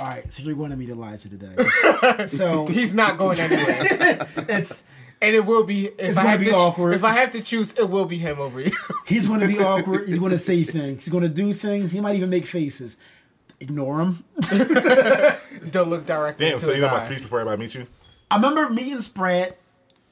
All 0.00 0.06
right, 0.06 0.30
so 0.32 0.42
you're 0.42 0.56
going 0.56 0.70
to 0.70 0.76
meet 0.76 0.88
Elijah 0.90 1.28
today. 1.28 2.26
so 2.26 2.66
He's 2.66 2.94
not 2.94 3.16
going 3.18 3.38
anywhere, 3.38 4.26
it's 4.48 4.84
and 5.22 5.34
it 5.34 5.44
will 5.46 5.64
be 5.64 5.86
if 5.86 5.94
It's 5.98 6.18
I 6.18 6.22
gonna 6.22 6.30
have 6.30 6.40
be 6.40 6.46
to 6.46 6.52
ch- 6.52 6.54
awkward. 6.54 6.94
if 6.94 7.04
I 7.04 7.12
have 7.14 7.30
to 7.32 7.40
choose, 7.42 7.72
it 7.74 7.88
will 7.88 8.04
be 8.04 8.18
him 8.18 8.38
over 8.40 8.60
you. 8.60 8.72
he's 9.06 9.26
going 9.26 9.40
to 9.40 9.46
be 9.48 9.58
awkward. 9.58 10.08
He's 10.08 10.18
going 10.18 10.32
to 10.32 10.38
say 10.38 10.62
things. 10.64 11.04
He's 11.04 11.12
going 11.12 11.22
to 11.22 11.28
do 11.28 11.52
things. 11.52 11.92
He 11.92 12.00
might 12.00 12.16
even 12.16 12.30
make 12.30 12.44
faces. 12.46 12.96
Ignore 13.60 14.00
him. 14.02 14.24
Don't 15.70 15.88
look 15.90 16.06
directly 16.06 16.50
Damn, 16.50 16.58
so 16.58 16.72
you 16.72 16.80
know 16.82 16.88
my 16.88 16.94
eyes. 16.96 17.04
speech 17.04 17.22
before 17.22 17.40
everybody 17.40 17.62
meet 17.62 17.74
you? 17.74 17.86
I 18.30 18.36
remember 18.36 18.68
meeting 18.70 19.00
Sprat. 19.00 19.56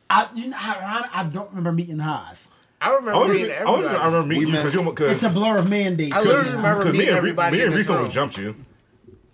I 0.09 0.29
you 0.35 0.49
know, 0.49 0.57
I, 0.59 1.09
I 1.13 1.25
don't 1.25 1.49
remember 1.51 1.73
meeting 1.73 1.99
Hos. 1.99 2.49
I 2.81 2.91
I 2.91 2.95
remember 2.95 3.13
only, 3.13 3.37
meeting 3.37 3.53
I 3.53 3.63
only 3.65 3.85
everybody. 3.87 3.97
I 3.99 4.07
remember 4.07 4.27
meeting 4.29 4.49
you 4.49 4.53
because 4.57 4.75
you 4.75 5.07
It's 5.11 5.23
a 5.23 5.31
blur 5.31 5.59
of 5.59 5.69
mandate. 5.71 6.13
I 6.15 6.21
literally 6.23 6.51
remember 6.53 6.79
because 6.81 6.93
me 6.93 6.99
meeting 6.99 7.15
and 7.15 7.23
Re- 7.25 7.31
everybody 7.31 7.57
me 7.59 7.65
and 7.65 7.75
Reese 7.75 7.89
room. 7.89 8.03
would 8.03 8.11
jumped 8.11 8.39
you. 8.39 8.57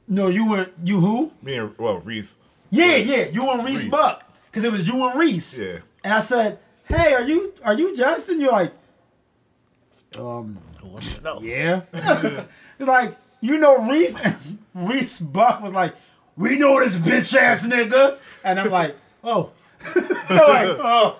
No, 0.06 0.28
you 0.28 0.48
were 0.48 0.70
you 0.82 1.00
who? 1.00 1.32
Me 1.42 1.54
and 1.56 1.76
well 1.78 1.98
Reese. 2.00 2.38
Yeah, 2.70 2.96
yeah, 2.96 3.26
you 3.28 3.48
and 3.50 3.64
Reese 3.64 3.82
Reese. 3.82 3.90
Buck. 3.90 4.27
Because 4.50 4.64
it 4.64 4.72
was 4.72 4.88
you 4.88 5.06
and 5.08 5.18
Reese. 5.18 5.58
Yeah. 5.58 5.78
And 6.04 6.12
I 6.12 6.20
said, 6.20 6.58
Hey, 6.86 7.14
are 7.14 7.22
you 7.22 7.52
are 7.64 7.74
you 7.74 7.96
Justin? 7.96 8.40
You're 8.40 8.52
like, 8.52 8.72
um, 10.18 10.58
No. 11.22 11.40
yeah. 11.42 11.82
It's 12.80 12.86
like, 12.86 13.16
you 13.40 13.58
know 13.58 13.88
Reese 13.90 14.14
and 14.22 14.36
Reese 14.74 15.18
Buck 15.18 15.62
was 15.62 15.72
like, 15.72 15.94
We 16.36 16.58
know 16.58 16.78
this 16.80 16.94
bitch 16.96 17.36
ass 17.36 17.66
nigga. 17.66 18.16
And 18.44 18.60
I'm 18.60 18.70
like, 18.70 18.96
oh. 19.24 19.50
I'm 19.94 20.08
like, 20.28 20.78
oh. 20.78 21.16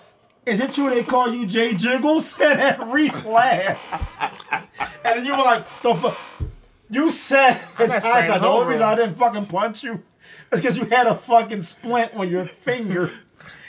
Is 0.46 0.60
it 0.60 0.72
true 0.72 0.88
they 0.88 1.02
call 1.02 1.34
you 1.34 1.46
Jay 1.46 1.74
Jiggles? 1.74 2.34
And 2.40 2.58
then 2.58 2.90
Reese 2.90 3.24
laughed. 3.24 4.08
And 5.04 5.18
then 5.18 5.24
you 5.24 5.32
were 5.36 5.42
like, 5.44 5.66
the 5.82 5.94
fuck? 5.94 6.18
you 6.90 7.10
said 7.10 7.60
in 7.80 7.88
not 7.88 8.02
hindsight, 8.02 8.24
spraying 8.24 8.40
the 8.42 8.48
only 8.48 8.66
reason 8.68 8.86
I 8.86 8.94
didn't 8.94 9.16
fucking 9.16 9.46
punch 9.46 9.82
you 9.84 10.02
is 10.52 10.60
because 10.60 10.76
you 10.78 10.84
had 10.86 11.06
a 11.06 11.14
fucking 11.14 11.62
splint 11.62 12.14
on 12.14 12.28
your 12.28 12.44
finger. 12.44 13.10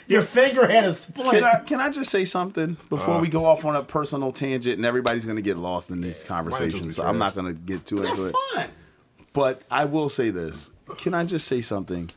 Your 0.06 0.22
finger 0.22 0.66
had 0.66 0.84
a 0.84 0.92
splint. 0.94 1.30
Can 1.32 1.44
I, 1.44 1.60
can 1.60 1.80
I 1.80 1.88
just 1.90 2.10
say 2.10 2.24
something 2.24 2.76
before 2.88 3.20
we 3.20 3.28
go 3.28 3.44
off 3.46 3.64
on 3.64 3.76
a 3.76 3.82
personal 3.84 4.32
tangent 4.32 4.76
and 4.76 4.84
everybody's 4.84 5.24
going 5.24 5.36
to 5.36 5.42
get 5.42 5.56
lost 5.56 5.88
in 5.90 6.00
these 6.00 6.24
conversations? 6.24 6.96
So 6.96 7.04
I'm 7.04 7.18
not 7.18 7.34
going 7.36 7.46
to 7.46 7.52
get 7.52 7.86
too 7.86 8.02
into 8.02 8.26
it. 8.26 8.34
fun. 8.54 8.66
But 9.32 9.62
I 9.70 9.84
will 9.84 10.08
say 10.08 10.30
this. 10.30 10.72
Can 10.98 11.14
I 11.14 11.24
just 11.24 11.46
say 11.46 11.62
something? 11.62 12.10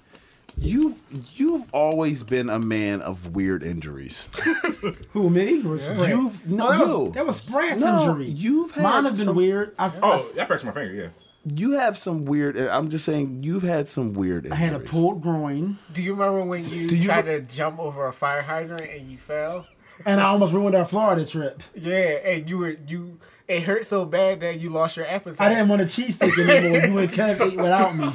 You've 0.58 0.96
you've 1.36 1.66
always 1.74 2.22
been 2.24 2.48
a 2.50 2.60
man 2.60 3.02
of 3.02 3.36
weird 3.36 3.64
injuries. 3.64 4.30
Who 5.12 5.30
me 5.32 5.64
or 5.66 5.78
Sprat? 5.80 6.10
You've- 6.10 6.38
no, 6.48 6.70
no, 6.70 6.72
that 6.72 6.78
you. 6.78 6.98
was 7.06 7.12
that 7.14 7.26
was 7.28 7.36
Sprat's 7.42 7.84
No, 7.84 8.02
injury. 8.02 8.30
you've 8.30 8.72
had 8.72 8.84
mine 8.84 9.04
have 9.06 9.16
been 9.16 9.26
some- 9.26 9.36
weird. 9.36 9.74
I, 9.80 9.86
I, 9.86 9.90
Oh, 10.04 10.14
I 10.14 10.46
fractured 10.46 10.66
my 10.66 10.72
finger. 10.72 10.94
Yeah. 10.94 11.08
You 11.46 11.72
have 11.72 11.98
some 11.98 12.26
weird. 12.26 12.58
I'm 12.58 12.90
just 12.90 13.04
saying 13.06 13.44
you've 13.44 13.64
had 13.64 13.90
some 13.90 14.14
weird. 14.14 14.50
I 14.52 14.56
had 14.56 14.70
a 14.72 14.76
injuries. 14.76 14.90
pulled 14.92 15.22
groin, 15.22 15.78
Do 15.94 16.02
you 16.02 16.14
remember 16.14 16.44
when 16.46 16.62
you, 16.64 16.88
Do 16.90 16.98
you- 16.98 17.06
tried 17.06 17.26
to 17.26 17.42
jump 17.42 17.80
over 17.80 18.08
a 18.08 18.14
fire 18.14 18.42
hydrant 18.42 18.90
and 18.90 19.12
you 19.12 19.18
fell? 19.18 19.68
and 20.06 20.20
I 20.22 20.24
almost 20.26 20.54
ruined 20.54 20.76
our 20.76 20.86
Florida 20.86 21.26
trip. 21.26 21.62
Yeah, 21.76 21.96
and 22.26 22.50
you 22.50 22.58
were 22.58 22.78
you. 22.88 23.20
It 23.48 23.64
hurt 23.64 23.86
so 23.86 24.06
bad 24.06 24.40
that 24.40 24.60
you 24.62 24.70
lost 24.70 24.96
your 24.96 25.06
appetite. 25.06 25.42
I 25.46 25.50
didn't 25.50 25.68
want 25.68 25.82
a 25.82 25.86
cheesesteak 25.86 26.38
anymore. 26.38 26.86
you 26.86 26.98
and 27.00 27.12
Kev 27.12 27.42
ate 27.42 27.58
without 27.58 27.96
me. 27.96 28.12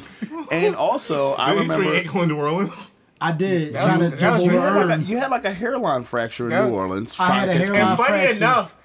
And 0.51 0.75
also, 0.75 1.35
I 1.37 1.55
Did 1.55 1.65
you 1.65 1.69
sprain 1.71 1.79
remember 1.81 1.99
ankle 2.01 2.23
in 2.23 2.29
New 2.31 2.37
Orleans? 2.39 2.91
I 3.21 3.33
did 3.33 3.75
That 3.75 3.85
trying 3.85 3.99
was- 4.01 4.11
to 4.13 4.17
jump 4.17 4.41
over 4.41 4.53
you 4.53 4.59
had, 4.59 4.87
like 4.87 4.99
a, 5.01 5.03
you 5.05 5.19
had 5.19 5.31
like 5.31 5.45
a 5.45 5.53
hairline 5.53 6.05
fracture 6.05 6.47
in 6.47 6.53
Yeah. 6.53 6.67
New 6.67 6.75
Orleans. 6.75 7.15
I 7.21 7.27
had 7.27 7.49
a 7.51 7.53
to 7.53 7.59
catch 7.59 7.69
hairline 7.69 7.89
And 7.89 7.97
funny 7.99 8.09
fraction. 8.09 8.37
enough, 8.39 8.77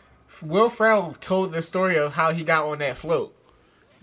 Will 0.41 0.69
Ferrell 0.69 1.15
told 1.21 1.53
the 1.53 1.61
story 1.61 1.97
of 1.97 2.15
how 2.15 2.31
he 2.33 2.43
got 2.43 2.65
on 2.65 2.79
that 2.79 2.97
float 2.97 3.33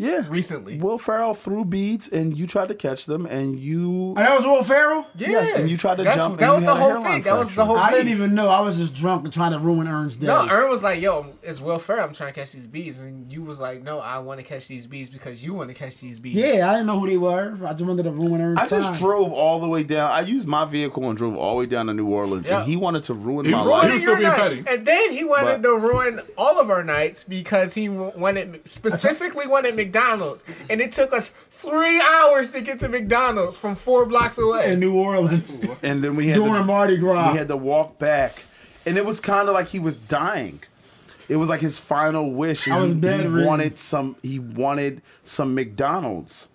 Yeah, 0.00 0.22
recently. 0.30 0.78
Will 0.78 0.96
Ferrell 0.96 1.34
threw 1.34 1.62
beads, 1.64 2.08
and 2.08 2.36
you 2.38 2.46
tried 2.46 2.68
to 2.68 2.74
catch 2.74 3.04
them, 3.04 3.26
and 3.26 3.58
you. 3.58 4.14
Oh, 4.16 4.20
that 4.20 4.34
was 4.34 4.46
Will 4.46 4.62
Ferrell. 4.64 5.04
Yeah, 5.14 5.28
Yes, 5.30 5.58
and 5.58 5.70
you 5.70 5.76
tried 5.76 5.96
to 5.98 6.04
That's- 6.04 6.18
jump 6.18 6.38
That 6.38 6.46
and 6.46 6.54
was 6.54 6.62
you 6.62 6.66
the 6.68 6.72
had 6.74 6.80
a 6.80 6.82
whole 6.82 6.90
hairline 7.02 7.12
thing. 7.12 7.22
That 7.24 7.38
was 7.38 7.48
the 7.48 7.54
fracture. 7.54 7.66
whole. 7.68 7.76
I 7.78 7.90
didn't 7.90 8.08
even 8.12 8.34
know. 8.34 8.48
I 8.48 8.60
was 8.60 8.78
just 8.78 8.94
drunk 8.94 9.24
and 9.24 9.32
trying 9.32 9.52
to 9.52 9.58
ruin 9.58 9.86
Ern's 9.86 10.16
day. 10.16 10.26
No, 10.26 10.48
Ern 10.48 10.70
was 10.70 10.82
like, 10.82 11.02
"Yo, 11.02 11.26
it's 11.42 11.60
Will 11.60 11.78
Ferrell. 11.78 12.06
I'm 12.08 12.14
trying 12.14 12.32
to 12.32 12.40
catch 12.40 12.52
these 12.52 12.66
beads. 12.66 12.98
and 12.98 13.30
you 13.30 13.42
was 13.42 13.60
like, 13.60 13.82
"No, 13.82 13.98
I 14.00 14.18
want 14.20 14.40
to 14.40 14.44
catch 14.46 14.68
these 14.68 14.86
beads 14.86 15.10
because 15.10 15.44
you 15.44 15.52
want 15.52 15.68
to 15.68 15.74
catch 15.74 15.98
these 15.98 16.18
beads. 16.18 16.36
yeah, 16.36 16.70
I 16.70 16.72
didn't 16.72 16.86
know 16.86 16.98
who 16.98 17.06
they 17.06 17.18
were. 17.18 17.54
I 17.66 17.72
just 17.72 17.84
wanted 17.84 18.04
to 18.04 18.10
ruin 18.10 18.40
Ern's 18.40 18.58
I 18.58 18.66
just 18.68 18.88
time. 18.88 18.96
drove 18.98 19.32
all 19.32 19.60
the 19.60 19.68
way 19.68 19.82
down. 19.82 20.10
I 20.10 20.20
used 20.20 20.48
my 20.48 20.64
vehicle 20.64 21.06
and 21.10 21.18
drove 21.18 21.36
all 21.36 21.50
the 21.56 21.58
way 21.60 21.66
down 21.66 21.86
to 21.88 21.94
New 21.94 22.06
Orleans, 22.08 22.48
Yeah. 22.48 22.60
and 22.60 22.66
he 22.66 22.76
wanted 22.76 23.02
to 23.04 23.14
ruin 23.14 23.44
He 23.44 23.50
my 23.52 23.58
was- 23.58 23.66
life. 23.68 23.86
he 23.88 23.92
was 23.92 24.02
still 24.02 24.16
being 24.16 24.28
night. 24.28 24.38
petty. 24.38 24.64
And 24.66 24.86
then 24.86 25.12
he 25.12 25.24
wanted 25.24 25.60
But- 25.60 25.68
to 25.68 25.76
ruin 25.76 26.20
all 26.38 26.58
of 26.58 26.70
our 26.70 26.82
nights 26.82 27.22
because 27.28 27.74
he 27.74 27.86
w- 27.88 28.12
wanted 28.16 28.62
specifically 28.64 29.46
wanted 29.46 29.76
McDonald's, 29.76 29.89
and 30.68 30.80
it 30.80 30.92
took 30.92 31.12
us 31.12 31.28
three 31.28 32.00
hours 32.00 32.52
to 32.52 32.60
get 32.60 32.80
to 32.80 32.88
McDonald's 32.88 33.56
from 33.56 33.76
four 33.76 34.06
blocks 34.06 34.38
away. 34.38 34.72
in 34.72 34.80
New 34.80 34.94
Orleans 34.94 35.64
and 35.82 36.02
then 36.02 36.16
we 36.16 36.28
had 36.28 36.36
during 36.36 36.54
to, 36.54 36.64
Mardi 36.64 36.96
Gras. 36.96 37.32
we 37.32 37.38
had 37.38 37.48
to 37.48 37.56
walk 37.56 37.98
back, 37.98 38.44
and 38.86 38.96
it 38.96 39.04
was 39.04 39.20
kind 39.20 39.48
of 39.48 39.54
like 39.54 39.68
he 39.68 39.78
was 39.78 39.96
dying. 39.96 40.60
It 41.28 41.36
was 41.36 41.48
like 41.48 41.60
his 41.60 41.78
final 41.78 42.32
wish. 42.32 42.66
I 42.66 42.80
was 42.80 42.92
he, 42.92 42.98
he 42.98 43.44
wanted 43.44 43.78
some. 43.78 44.16
He 44.22 44.38
wanted 44.38 45.00
some 45.22 45.54
McDonald's, 45.54 46.48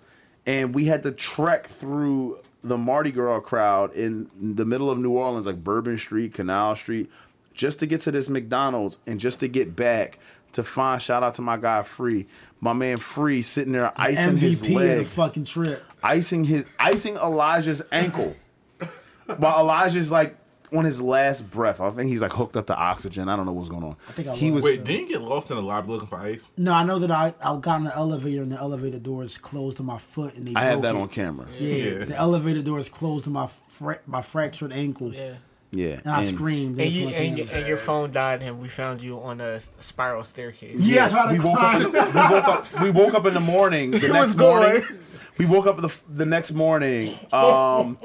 and 0.45 0.75
we 0.75 0.85
had 0.85 1.03
to 1.03 1.11
trek 1.11 1.67
through 1.67 2.39
the 2.61 2.77
Mardi 2.77 3.11
Gras 3.11 3.39
crowd 3.41 3.93
in 3.93 4.29
the 4.37 4.65
middle 4.65 4.89
of 4.89 4.97
New 4.97 5.11
Orleans, 5.11 5.45
like 5.45 5.63
Bourbon 5.63 5.97
Street, 5.97 6.33
Canal 6.33 6.75
Street, 6.75 7.09
just 7.53 7.79
to 7.79 7.85
get 7.85 8.01
to 8.01 8.11
this 8.11 8.27
McDonald's 8.27 8.97
and 9.05 9.19
just 9.19 9.39
to 9.39 9.47
get 9.47 9.75
back 9.75 10.19
to 10.53 10.63
find. 10.63 11.01
Shout 11.01 11.23
out 11.23 11.35
to 11.35 11.41
my 11.41 11.57
guy 11.57 11.83
Free, 11.83 12.25
my 12.65 12.73
man 12.73 12.97
Free, 12.97 13.41
sitting 13.43 13.71
there 13.73 13.91
icing 13.95 14.37
his 14.37 14.61
MVP 14.61 14.67
of 14.69 14.75
leg 14.75 14.97
the 14.99 15.05
fucking 15.05 15.45
trip. 15.45 15.83
icing 16.03 16.43
his 16.43 16.65
icing 16.79 17.15
Elijah's 17.15 17.81
ankle. 17.91 18.35
While 19.37 19.59
Elijah's 19.61 20.11
like 20.11 20.35
on 20.73 20.83
his 20.83 20.99
last 21.01 21.49
breath. 21.51 21.79
I 21.79 21.89
think 21.91 22.09
he's 22.09 22.21
like 22.21 22.33
hooked 22.33 22.57
up 22.57 22.67
to 22.67 22.75
oxygen. 22.75 23.29
I 23.29 23.35
don't 23.35 23.45
know 23.45 23.53
what's 23.53 23.69
going 23.69 23.83
on. 23.83 23.95
I 24.09 24.11
think 24.13 24.27
I 24.27 24.35
he 24.35 24.51
was- 24.51 24.63
was 24.63 24.77
Wait, 24.77 24.83
didn't 24.83 25.07
you 25.09 25.13
get 25.19 25.21
lost 25.21 25.49
in 25.51 25.57
the 25.57 25.63
lobby 25.63 25.89
looking 25.89 26.07
for 26.07 26.17
ice? 26.17 26.49
No, 26.57 26.73
I 26.73 26.83
know 26.83 26.99
that 26.99 27.11
I, 27.11 27.33
I 27.41 27.55
got 27.57 27.77
in 27.77 27.83
the 27.85 27.95
elevator 27.95 28.41
and 28.41 28.51
the 28.51 28.57
elevator 28.59 28.99
doors 28.99 29.37
closed 29.37 29.77
to 29.77 29.83
my 29.83 29.97
foot 29.99 30.33
and 30.33 30.47
they 30.47 30.53
I 30.55 30.63
have 30.65 30.81
broke 30.81 30.83
that 30.83 30.95
it. 30.97 31.01
on 31.01 31.07
camera. 31.09 31.47
Yeah, 31.57 31.75
Yeah. 31.75 32.05
the 32.05 32.15
elevator 32.17 32.61
doors 32.63 32.89
closed 32.89 33.25
to 33.25 33.29
my 33.29 33.47
fra- 33.47 33.99
my 34.07 34.21
fractured 34.21 34.73
ankle. 34.73 35.13
yeah. 35.13 35.35
Yeah. 35.75 35.99
And 36.03 36.09
I 36.09 36.23
screamed. 36.23 36.79
And 36.79 36.91
you 36.91 37.09
and, 37.09 37.39
it 37.39 37.51
and 37.51 37.67
your 37.67 37.77
phone 37.77 38.11
died, 38.11 38.41
and 38.41 38.59
we 38.59 38.67
found 38.67 39.01
you 39.01 39.19
on 39.19 39.41
a 39.41 39.59
spiral 39.79 40.23
staircase. 40.23 40.81
Yeah, 40.81 41.05
I 41.05 41.09
tried 41.09 41.31
we 41.33 41.39
woke, 41.43 41.59
up, 41.59 41.79
we 41.79 42.35
woke 42.35 42.47
up. 42.47 42.81
We 42.81 42.89
woke 42.91 43.13
up 43.13 43.25
in 43.25 43.33
the 43.33 43.39
morning. 43.39 43.91
The 43.91 43.99
next 44.07 44.13
was 44.13 44.37
morning. 44.37 44.81
going. 44.81 44.99
We 45.37 45.45
woke 45.45 45.67
up 45.67 45.81
the, 45.81 45.93
the 46.09 46.25
next 46.25 46.53
morning 46.53 47.13
um, 47.33 47.97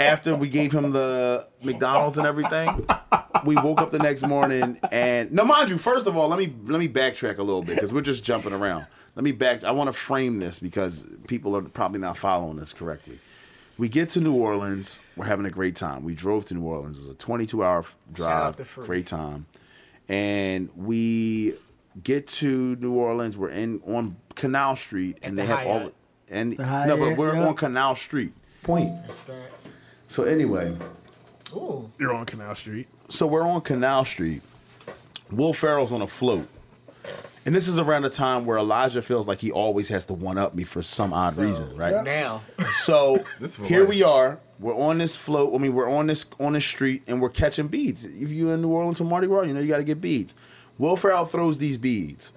after 0.00 0.34
we 0.34 0.48
gave 0.48 0.72
him 0.72 0.90
the 0.90 1.46
McDonald's 1.62 2.18
and 2.18 2.26
everything. 2.26 2.86
We 3.44 3.54
woke 3.54 3.80
up 3.80 3.92
the 3.92 4.00
next 4.00 4.26
morning 4.26 4.80
and 4.90 5.30
no, 5.30 5.44
mind 5.44 5.70
you. 5.70 5.78
First 5.78 6.08
of 6.08 6.16
all, 6.16 6.28
let 6.28 6.40
me 6.40 6.52
let 6.64 6.80
me 6.80 6.88
backtrack 6.88 7.38
a 7.38 7.42
little 7.42 7.62
bit 7.62 7.76
because 7.76 7.92
we're 7.92 8.00
just 8.00 8.24
jumping 8.24 8.52
around. 8.52 8.86
Let 9.14 9.22
me 9.22 9.30
back. 9.32 9.62
I 9.62 9.70
want 9.70 9.88
to 9.88 9.92
frame 9.92 10.40
this 10.40 10.58
because 10.58 11.04
people 11.28 11.56
are 11.56 11.62
probably 11.62 12.00
not 12.00 12.16
following 12.16 12.56
this 12.56 12.72
correctly. 12.72 13.20
We 13.82 13.88
get 13.88 14.10
to 14.10 14.20
New 14.20 14.34
Orleans. 14.34 15.00
We're 15.16 15.24
having 15.24 15.44
a 15.44 15.50
great 15.50 15.74
time. 15.74 16.04
We 16.04 16.14
drove 16.14 16.44
to 16.44 16.54
New 16.54 16.62
Orleans. 16.62 16.98
It 16.98 17.00
was 17.00 17.08
a 17.08 17.14
22 17.14 17.64
hour 17.64 17.84
drive. 18.12 18.54
to 18.54 18.64
Free. 18.64 18.86
Great 18.86 19.06
time. 19.08 19.46
And 20.08 20.68
we 20.76 21.54
get 22.00 22.28
to 22.28 22.76
New 22.76 22.92
Orleans. 22.94 23.36
We're 23.36 23.48
in 23.48 23.80
on 23.84 24.18
Canal 24.36 24.76
Street, 24.76 25.18
and 25.20 25.36
the 25.36 25.42
they 25.42 25.48
have 25.48 25.66
all. 25.66 25.78
Hyatt. 25.80 25.94
And 26.30 26.56
The 26.56 26.86
no, 26.86 26.96
but 26.96 27.18
we're 27.18 27.34
yeah. 27.34 27.48
on 27.48 27.56
Canal 27.56 27.96
Street. 27.96 28.32
Point. 28.62 28.92
So 30.06 30.22
anyway, 30.26 30.76
Ooh, 31.52 31.90
You're 31.98 32.14
on 32.14 32.24
Canal 32.24 32.54
Street. 32.54 32.86
so 33.08 33.26
we're 33.26 33.42
on 33.42 33.62
Canal 33.62 34.04
Street. 34.04 34.42
Will 35.28 35.52
Ferrell's 35.52 35.90
on 35.92 36.02
a 36.02 36.06
float. 36.06 36.46
And 37.44 37.54
this 37.54 37.66
is 37.68 37.78
around 37.78 38.02
the 38.02 38.10
time 38.10 38.46
where 38.46 38.58
Elijah 38.58 39.02
feels 39.02 39.26
like 39.26 39.40
he 39.40 39.50
always 39.50 39.88
has 39.88 40.06
to 40.06 40.14
one 40.14 40.38
up 40.38 40.54
me 40.54 40.62
for 40.64 40.82
some 40.82 41.12
odd 41.12 41.34
So, 41.34 41.42
reason, 41.42 41.76
right? 41.76 42.04
now 42.04 42.42
So 42.82 43.24
here 43.64 43.80
life. 43.80 43.88
we 43.88 44.02
are. 44.02 44.38
We're 44.60 44.76
on 44.76 44.98
this 44.98 45.16
float. 45.16 45.52
I 45.54 45.58
mean, 45.58 45.74
we're 45.74 45.90
on 45.90 46.06
this 46.06 46.24
on 46.38 46.52
this 46.52 46.64
street, 46.64 47.02
and 47.08 47.20
we're 47.20 47.30
catching 47.30 47.66
beads. 47.66 48.04
If 48.04 48.30
you're 48.30 48.54
in 48.54 48.62
New 48.62 48.68
Orleans 48.68 48.98
for 48.98 49.04
Mardi 49.04 49.26
Gras, 49.26 49.42
you 49.42 49.52
know 49.54 49.60
you 49.60 49.66
got 49.68 49.78
to 49.78 49.84
get 49.84 50.00
beads. 50.00 50.34
Will 50.78 50.96
Ferrell 50.96 51.26
throws 51.26 51.58
these 51.58 51.76
beads. 51.78 52.32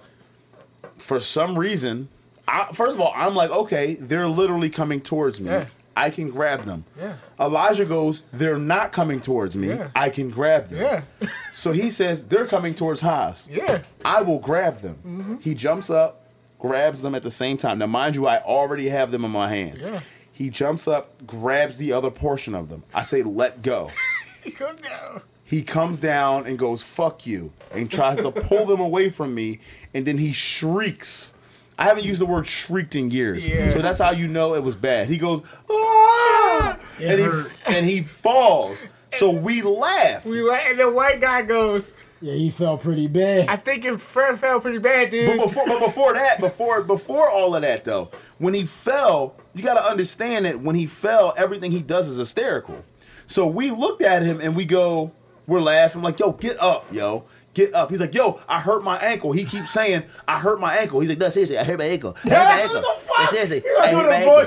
For 0.98 1.20
some 1.20 1.56
reason, 1.58 2.08
I, 2.48 2.66
first 2.72 2.94
of 2.96 3.00
all, 3.00 3.12
I'm 3.14 3.34
like, 3.36 3.50
okay, 3.50 3.94
they're 3.94 4.28
literally 4.28 4.70
coming 4.70 5.00
towards 5.00 5.40
me. 5.40 5.50
Yeah. 5.50 5.66
I 5.96 6.10
can 6.10 6.28
grab 6.28 6.64
them. 6.64 6.84
Yeah. 6.98 7.16
Elijah 7.40 7.86
goes, 7.86 8.22
they're 8.32 8.58
not 8.58 8.92
coming 8.92 9.20
towards 9.20 9.56
me. 9.56 9.68
Yeah. 9.68 9.88
I 9.96 10.10
can 10.10 10.30
grab 10.30 10.68
them. 10.68 10.80
Yeah. 10.80 11.28
So 11.56 11.72
he 11.72 11.90
says, 11.90 12.26
they're 12.26 12.46
coming 12.46 12.74
towards 12.74 13.00
Hos. 13.00 13.48
Yeah. 13.50 13.80
I 14.04 14.20
will 14.20 14.38
grab 14.38 14.82
them. 14.82 14.96
Mm-hmm. 14.96 15.36
He 15.36 15.54
jumps 15.54 15.88
up, 15.88 16.30
grabs 16.58 17.00
them 17.00 17.14
at 17.14 17.22
the 17.22 17.30
same 17.30 17.56
time. 17.56 17.78
Now, 17.78 17.86
mind 17.86 18.14
you, 18.14 18.26
I 18.26 18.42
already 18.42 18.90
have 18.90 19.10
them 19.10 19.24
in 19.24 19.30
my 19.30 19.48
hand. 19.48 19.78
Yeah. 19.80 20.00
He 20.30 20.50
jumps 20.50 20.86
up, 20.86 21.26
grabs 21.26 21.78
the 21.78 21.92
other 21.92 22.10
portion 22.10 22.54
of 22.54 22.68
them. 22.68 22.82
I 22.92 23.04
say, 23.04 23.22
let 23.22 23.62
go. 23.62 23.90
he 24.44 24.50
goes 24.50 24.76
down. 24.76 25.22
He 25.44 25.62
comes 25.62 25.98
down 25.98 26.46
and 26.46 26.58
goes, 26.58 26.82
fuck 26.82 27.26
you, 27.26 27.52
and 27.72 27.90
tries 27.90 28.18
to 28.18 28.30
pull 28.30 28.66
them 28.66 28.80
away 28.80 29.08
from 29.08 29.34
me. 29.34 29.60
And 29.94 30.06
then 30.06 30.18
he 30.18 30.34
shrieks 30.34 31.32
I 31.78 31.84
haven't 31.84 32.04
used 32.04 32.20
the 32.20 32.26
word 32.26 32.46
shrieked 32.46 32.94
in 32.94 33.10
years. 33.10 33.46
Yeah. 33.46 33.68
So 33.68 33.82
that's 33.82 33.98
how 33.98 34.12
you 34.12 34.28
know 34.28 34.54
it 34.54 34.62
was 34.62 34.76
bad. 34.76 35.08
He 35.08 35.18
goes, 35.18 35.42
ah! 35.70 36.78
It 36.98 37.20
and, 37.20 37.32
hurt. 37.32 37.52
he, 37.66 37.76
and 37.76 37.86
he 37.86 38.02
falls. 38.02 38.84
So 39.12 39.30
we 39.30 39.62
laugh. 39.62 40.26
We 40.26 40.42
let 40.42 40.70
and 40.70 40.78
the 40.78 40.90
white 40.90 41.22
guy 41.22 41.40
goes. 41.40 41.94
Yeah, 42.20 42.34
he 42.34 42.50
felt 42.50 42.82
pretty 42.82 43.06
bad. 43.06 43.48
I 43.48 43.56
think 43.56 43.84
your 43.84 43.96
friend 43.96 44.38
fell 44.38 44.60
pretty 44.60 44.76
bad, 44.76 45.08
dude. 45.10 45.38
But 45.38 45.46
before, 45.46 45.66
but 45.66 45.80
before 45.80 46.12
that, 46.12 46.38
before 46.38 46.82
before 46.82 47.30
all 47.30 47.54
of 47.54 47.62
that 47.62 47.84
though, 47.84 48.10
when 48.36 48.52
he 48.52 48.66
fell, 48.66 49.34
you 49.54 49.62
got 49.62 49.74
to 49.74 49.82
understand 49.82 50.44
that 50.44 50.60
when 50.60 50.76
he 50.76 50.86
fell, 50.86 51.32
everything 51.38 51.72
he 51.72 51.80
does 51.80 52.08
is 52.08 52.18
hysterical. 52.18 52.84
So 53.26 53.46
we 53.46 53.70
looked 53.70 54.02
at 54.02 54.22
him 54.22 54.40
and 54.40 54.54
we 54.54 54.66
go, 54.66 55.12
we're 55.46 55.60
laughing 55.60 56.02
like, 56.02 56.18
"Yo, 56.18 56.32
get 56.32 56.60
up, 56.60 56.92
yo." 56.92 57.24
Get 57.56 57.72
up. 57.72 57.88
He's 57.88 58.00
like, 58.00 58.14
yo, 58.14 58.38
I 58.46 58.60
hurt 58.60 58.84
my 58.84 58.98
ankle. 58.98 59.32
He 59.32 59.46
keeps 59.46 59.72
saying, 59.72 60.02
I 60.28 60.38
hurt 60.38 60.60
my 60.60 60.76
ankle. 60.76 61.00
He's 61.00 61.08
like, 61.08 61.16
no, 61.16 61.30
seriously, 61.30 61.56
I 61.56 61.64
hurt 61.64 61.78
my 61.78 61.86
ankle. 61.86 62.14
I 62.26 62.28
hurt 62.28 62.44
my 62.44 62.60
ankle. 62.60 62.80
What 62.82 62.98
the 63.00 63.06
fuck? 63.06 63.30
Seriously, 63.30 63.62
I 63.80 63.88
hurt 63.94 64.06
my 64.06 64.14
ankle. 64.16 64.40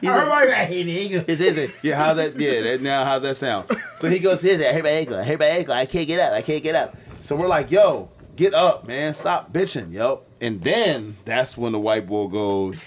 He's 0.00 0.08
I 0.10 0.24
like- 0.24 0.28
my 0.48 0.54
I. 0.54 1.24
Is 1.28 1.40
is 1.42 1.58
it? 1.58 1.70
Yeah, 1.82 1.96
how's 1.96 2.16
that? 2.16 2.40
Yeah, 2.40 2.62
that, 2.62 2.80
now 2.80 3.04
how's 3.04 3.20
that 3.20 3.36
sound? 3.36 3.66
So 4.00 4.08
he 4.08 4.18
goes, 4.18 4.42
"Is 4.46 4.60
it? 4.60 4.66
I 4.66 4.72
hurt 4.72 4.82
my 4.82 4.88
ankle. 4.88 5.16
I 5.18 5.24
hurt 5.24 5.38
my 5.40 5.44
ankle. 5.46 5.74
I 5.74 5.84
can't 5.84 6.08
get 6.08 6.18
up. 6.20 6.32
I 6.32 6.40
can't 6.40 6.62
get 6.62 6.74
up." 6.74 6.96
So 7.20 7.36
we're 7.36 7.48
like, 7.48 7.70
"Yo, 7.70 8.08
get 8.34 8.54
up, 8.54 8.86
man. 8.86 9.12
Stop 9.12 9.52
bitching, 9.52 9.92
yo." 9.92 10.22
And 10.40 10.62
then 10.62 11.18
that's 11.26 11.58
when 11.58 11.72
the 11.72 11.78
white 11.78 12.06
boy 12.06 12.28
goes, 12.28 12.82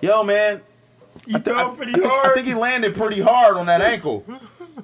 "Yo, 0.00 0.22
man, 0.22 0.62
You 1.26 1.38
I, 1.38 1.40
thi- 1.40 1.50
I- 1.50 1.64
I 1.72 1.74
pretty 1.74 1.92
think, 1.94 2.06
I 2.06 2.34
think 2.34 2.46
he 2.46 2.54
landed 2.54 2.94
pretty 2.94 3.20
hard 3.20 3.56
on 3.56 3.66
that 3.66 3.80
ankle." 3.82 4.24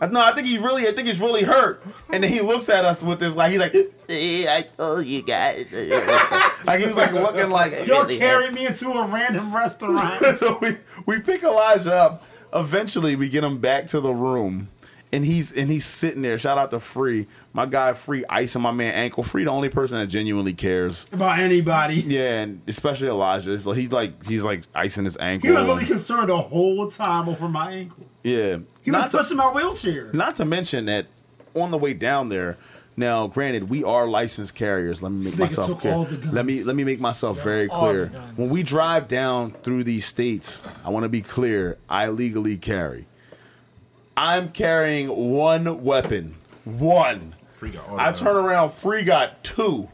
I- 0.00 0.06
No, 0.06 0.20
I 0.20 0.32
think 0.32 0.46
he 0.46 0.58
really, 0.58 0.86
I 0.88 0.92
think 0.92 1.06
he's 1.06 1.20
really 1.20 1.42
hurt. 1.42 1.82
And 2.12 2.22
then 2.24 2.30
he 2.32 2.40
looks 2.40 2.68
at 2.68 2.84
us 2.84 3.02
with 3.02 3.20
this, 3.20 3.34
like 3.36 3.50
he's 3.52 3.60
like, 3.60 3.74
"See, 4.08 4.48
I 4.48 4.62
told 4.62 5.04
you 5.06 5.22
guys." 5.22 5.66
like 6.64 6.80
he 6.80 6.86
was 6.86 6.96
like 6.96 7.12
looking 7.12 7.50
like, 7.50 7.86
Y'all 7.86 8.02
really 8.02 8.18
carried 8.18 8.52
me 8.52 8.66
into 8.66 8.88
a 8.88 9.06
random 9.06 9.54
restaurant. 9.56 10.38
so 10.38 10.58
we, 10.60 10.76
we 11.06 11.20
pick 11.20 11.42
Elijah 11.42 11.94
up. 11.94 12.22
Eventually, 12.52 13.16
we 13.16 13.28
get 13.28 13.42
him 13.42 13.58
back 13.58 13.86
to 13.88 14.00
the 14.00 14.12
room, 14.12 14.68
and 15.14 15.24
he's 15.24 15.52
and 15.52 15.70
he's 15.70 15.84
sitting 15.86 16.22
there. 16.22 16.38
Shout 16.38 16.58
out 16.58 16.70
to 16.72 16.80
Free, 16.80 17.26
my 17.52 17.66
guy 17.66 17.92
Free, 17.92 18.24
icing 18.28 18.62
my 18.62 18.70
man 18.72 18.92
ankle. 18.94 19.22
Free, 19.22 19.44
the 19.44 19.50
only 19.50 19.68
person 19.68 19.98
that 19.98 20.06
genuinely 20.08 20.52
cares. 20.54 21.10
About 21.12 21.38
anybody. 21.38 21.96
Yeah, 21.96 22.40
and 22.42 22.60
especially 22.66 23.08
Elijah. 23.08 23.58
So 23.58 23.72
he's 23.72 23.92
like 23.92 24.24
he's 24.24 24.42
like 24.44 24.62
icing 24.74 25.04
his 25.04 25.16
ankle. 25.16 25.48
He 25.50 25.56
was 25.56 25.64
really 25.66 25.86
concerned 25.86 26.28
the 26.28 26.36
whole 26.38 26.88
time 26.90 27.28
over 27.28 27.48
my 27.48 27.72
ankle. 27.72 28.06
yeah, 28.22 28.58
He 28.82 28.90
was 28.90 29.00
not 29.00 29.10
to, 29.12 29.18
pushing 29.18 29.36
my 29.36 29.50
wheelchair. 29.50 30.10
not 30.12 30.36
to 30.36 30.44
mention 30.44 30.86
that 30.86 31.06
on 31.54 31.70
the 31.70 31.78
way 31.78 31.94
down 31.94 32.28
there. 32.28 32.56
Now, 32.96 33.26
granted, 33.26 33.68
we 33.70 33.82
are 33.82 34.06
licensed 34.06 34.54
carriers. 34.54 35.02
Let 35.02 35.10
me 35.10 35.24
make 35.24 35.34
Nigga 35.34 35.38
myself 35.40 35.80
clear. 35.80 35.92
all 35.94 36.04
the 36.04 36.16
guns. 36.16 36.32
Let 36.32 36.44
me 36.46 36.62
let 36.62 36.76
me 36.76 36.84
make 36.84 37.00
myself 37.00 37.42
very 37.42 37.68
clear. 37.68 38.06
When 38.36 38.50
we 38.50 38.62
drive 38.62 39.08
down 39.08 39.50
through 39.50 39.82
these 39.84 40.06
states, 40.06 40.62
I 40.84 40.90
want 40.90 41.02
to 41.02 41.08
be 41.08 41.20
clear. 41.20 41.76
I 41.88 42.06
legally 42.08 42.56
carry. 42.56 43.06
I'm 44.16 44.50
carrying 44.50 45.08
one 45.08 45.82
weapon. 45.84 46.36
One. 46.64 47.34
Free 47.52 47.70
got 47.70 47.98
I 47.98 48.12
turn 48.12 48.36
around. 48.36 48.70
Free 48.72 49.02
got 49.04 49.42
two. 49.44 49.88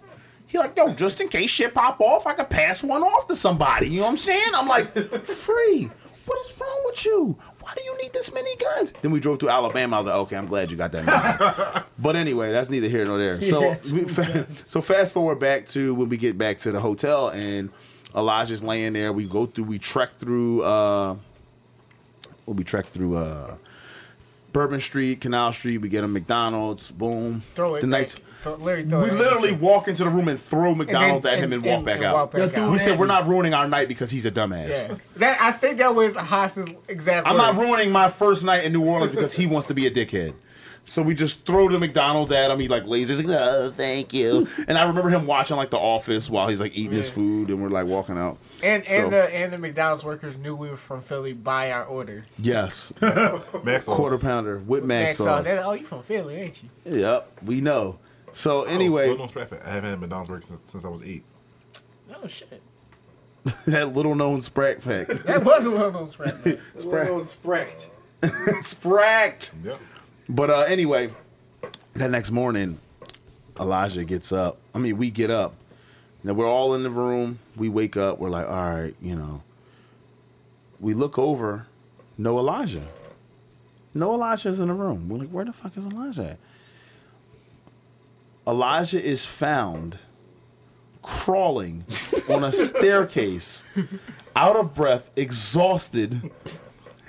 He 0.47 0.59
like, 0.59 0.77
yo, 0.77 0.93
just 0.95 1.21
in 1.21 1.29
case 1.29 1.51
shit 1.51 1.75
pop 1.75 2.01
off, 2.01 2.27
I 2.27 2.33
could 2.35 2.51
pass 2.51 2.83
one 2.83 3.03
off 3.03 3.29
to 3.29 3.37
somebody. 3.37 3.89
You 3.89 3.99
know 3.99 4.05
what 4.05 4.11
I'm 4.11 4.17
saying? 4.17 4.51
I'm 4.55 4.67
like, 4.67 4.93
free. 5.25 5.91
What 6.27 6.47
is 6.47 6.61
wrong 6.61 6.83
with 6.87 7.05
you? 7.05 7.37
Why 7.61 7.73
do 7.77 7.83
you 7.83 7.97
need 8.03 8.13
this 8.13 8.33
many 8.33 8.57
guns? 8.57 8.93
Then 8.93 9.11
we 9.11 9.21
drove 9.21 9.39
to 9.41 9.49
Alabama. 9.49 9.97
I 9.97 9.99
was 10.01 10.07
like, 10.07 10.17
okay, 10.17 10.37
I'm 10.37 10.47
glad 10.47 10.71
you 10.71 10.77
got 10.77 10.93
that. 10.93 11.05
many. 11.07 11.85
but 11.99 12.17
anyway, 12.17 12.51
that's 12.51 12.69
neither 12.69 12.89
here 12.89 13.05
nor 13.05 13.19
there. 13.19 13.41
So, 13.43 13.63
Yeah, 13.63 13.77
we, 13.93 14.05
fa- 14.05 14.47
so 14.65 14.81
fast 14.81 15.13
forward 15.15 15.39
back 15.39 15.67
to 15.69 15.95
when 15.95 16.09
we 16.09 16.17
get 16.17 16.37
back 16.37 16.59
to 16.59 16.73
the 16.73 16.81
hotel 16.81 17.29
and 17.29 17.71
Elijah's 18.15 18.63
laying 18.63 18.93
there. 18.93 19.13
We 19.13 19.25
go 19.27 19.47
through. 19.47 19.65
We 19.65 19.79
trek 19.79 20.13
through. 20.15 20.63
uh 20.65 21.15
well, 22.47 22.55
we 22.55 22.65
trek 22.65 22.87
through 22.87 23.17
uh 23.17 23.55
Bourbon 24.53 24.81
Street, 24.81 25.21
Canal 25.21 25.53
Street. 25.53 25.79
We 25.79 25.89
get 25.89 26.05
a 26.05 26.09
McDonald's. 26.09 26.89
Boom. 26.91 27.43
throw 27.55 27.75
it 27.77 27.81
The 27.83 27.87
back. 27.87 28.01
nights. 28.01 28.17
Throw, 28.43 28.55
literally 28.55 28.89
throw 28.89 29.03
We 29.03 29.09
it 29.11 29.15
literally 29.15 29.53
back. 29.53 29.61
walk 29.61 29.89
into 29.89 30.05
the 30.05 30.11
room 30.11 30.29
and 30.29 30.41
throw 30.41 30.71
And 30.71 30.81
then- 30.81 30.87
McDonald's 30.87 31.27
at 31.27 31.39
him 31.39 31.53
and, 31.53 31.63
walk 31.65 31.85
back 31.85 32.03
out. 32.03 32.15
walk 32.15 32.33
back 32.33 32.57
Yeah, 32.57 32.65
out. 32.65 32.73
we 32.73 32.79
said 32.79 32.99
we're 32.99 33.07
not 33.07 33.29
ruining 33.29 33.53
our 33.55 33.69
night 33.69 33.87
because 33.89 34.11
he's 34.11 34.25
a 34.25 34.31
dumbass. 34.31 34.69
Yeah, 34.71 34.95
that 35.17 35.39
I 35.43 35.53
think 35.53 35.77
that 35.79 35.95
was 35.95 36.17
Hos's 36.17 36.71
exact. 36.89 37.27
I'm 37.29 37.37
not 37.37 37.57
ruining 37.57 37.93
my 37.93 38.09
first 38.09 38.43
night 38.43 38.65
in 38.65 38.73
New 38.73 38.83
Orleans 38.85 39.13
because 39.13 39.35
he 39.35 39.47
wants 39.47 39.67
to 39.69 39.75
be 39.75 39.87
a 39.87 39.91
dickhead. 39.91 40.33
So 40.91 41.03
we 41.03 41.15
just 41.15 41.47
throw 41.47 41.69
the 41.69 41.79
McDonald's 41.79 42.33
at 42.33 42.51
him. 42.51 42.59
He 42.59 42.67
like 42.67 42.83
lasers, 42.83 43.25
like, 43.25 43.37
oh, 43.41 43.71
thank 43.71 44.13
you. 44.13 44.49
And 44.67 44.77
I 44.77 44.83
remember 44.89 45.09
him 45.09 45.25
watching 45.25 45.57
like 45.57 45.71
The 45.71 45.79
Office 45.79 46.29
while 46.29 46.49
he's 46.49 46.61
like 46.61 46.77
eating 46.77 46.91
his 46.97 47.09
food, 47.09 47.49
and 47.49 47.63
we're 47.63 47.69
like 47.69 47.87
walking 47.87 48.19
out. 48.19 48.39
And 48.61 48.85
and 48.89 49.05
So- 49.05 49.11
the 49.11 49.33
and 49.33 49.53
the 49.53 49.59
McDonald's 49.59 50.03
workers 50.03 50.37
knew 50.37 50.57
we 50.57 50.69
were 50.69 50.77
from 50.77 51.01
Philly 51.01 51.33
by 51.33 51.71
our 51.71 51.85
order. 51.85 52.25
Yes, 52.41 52.93
Max 53.01 53.85
sauce. 53.87 53.97
quarter 53.97 54.19
pounder 54.19 54.59
with 54.59 54.83
mac 54.83 55.05
Max 55.05 55.19
sauce. 55.19 55.27
sauce. 55.27 55.45
They're 55.45 55.57
like, 55.59 55.67
oh, 55.67 55.73
you 55.75 55.87
from 55.87 56.03
Philly, 56.03 56.35
ain't 56.35 56.61
you? 56.61 56.99
Yep, 56.99 57.39
we 57.45 57.61
know. 57.61 58.01
So 58.33 58.63
Oh, 58.63 58.65
anyway, 58.65 59.11
Little 59.11 59.19
known 59.27 59.29
fact, 59.29 59.53
I 59.65 59.71
haven't 59.71 59.91
had 59.91 60.01
McDonald's 60.01 60.29
burger 60.29 60.43
since, 60.43 60.63
since 60.65 60.85
I 60.85 60.89
was 60.89 61.03
eight. 61.03 61.23
Oh 62.13 62.27
shit. 62.27 62.61
that 63.67 63.95
little 63.95 64.17
known 64.17 64.41
sprack 64.41 64.81
fact. 64.81 65.23
That 65.23 65.45
was 65.45 65.65
a 65.67 65.71
little 65.71 66.07
spread. 66.09 66.59
Sprack. 66.77 67.79
Sprack. 68.63 69.51
Yep. 69.65 69.79
But 70.31 70.49
uh, 70.49 70.61
anyway, 70.61 71.11
that 71.95 72.11
next 72.13 72.31
morning, 72.31 72.79
Elijah 73.59 74.05
gets 74.05 74.31
up. 74.31 74.59
I 74.73 74.79
mean, 74.79 74.97
we 74.97 75.11
get 75.11 75.29
up. 75.29 75.55
Now 76.23 76.35
we're 76.35 76.49
all 76.49 76.73
in 76.75 76.85
the 76.85 76.91
room. 76.91 77.41
We 77.57 77.69
wake 77.69 77.97
up. 77.97 78.21
We're 78.21 78.31
like, 78.31 78.47
all 78.47 78.75
right, 78.75 78.95
you 79.03 79.17
know. 79.17 79.43
We 80.79 80.95
look 80.95 81.19
over. 81.19 81.67
No 82.17 82.39
Elijah. 82.39 82.87
No 83.93 84.15
Elijah's 84.15 84.61
in 84.61 84.69
the 84.69 84.75
room. 84.75 85.09
We're 85.09 85.19
like, 85.19 85.31
where 85.31 85.45
the 85.45 85.53
fuck 85.53 85.77
is 85.77 85.85
Elijah 85.85 86.31
at? 86.31 86.39
Elijah 88.47 89.03
is 89.03 89.27
found 89.27 89.99
crawling 91.03 91.85
on 92.29 92.45
a 92.45 92.53
staircase, 92.53 93.65
out 94.37 94.55
of 94.55 94.75
breath, 94.77 95.11
exhausted, 95.17 96.31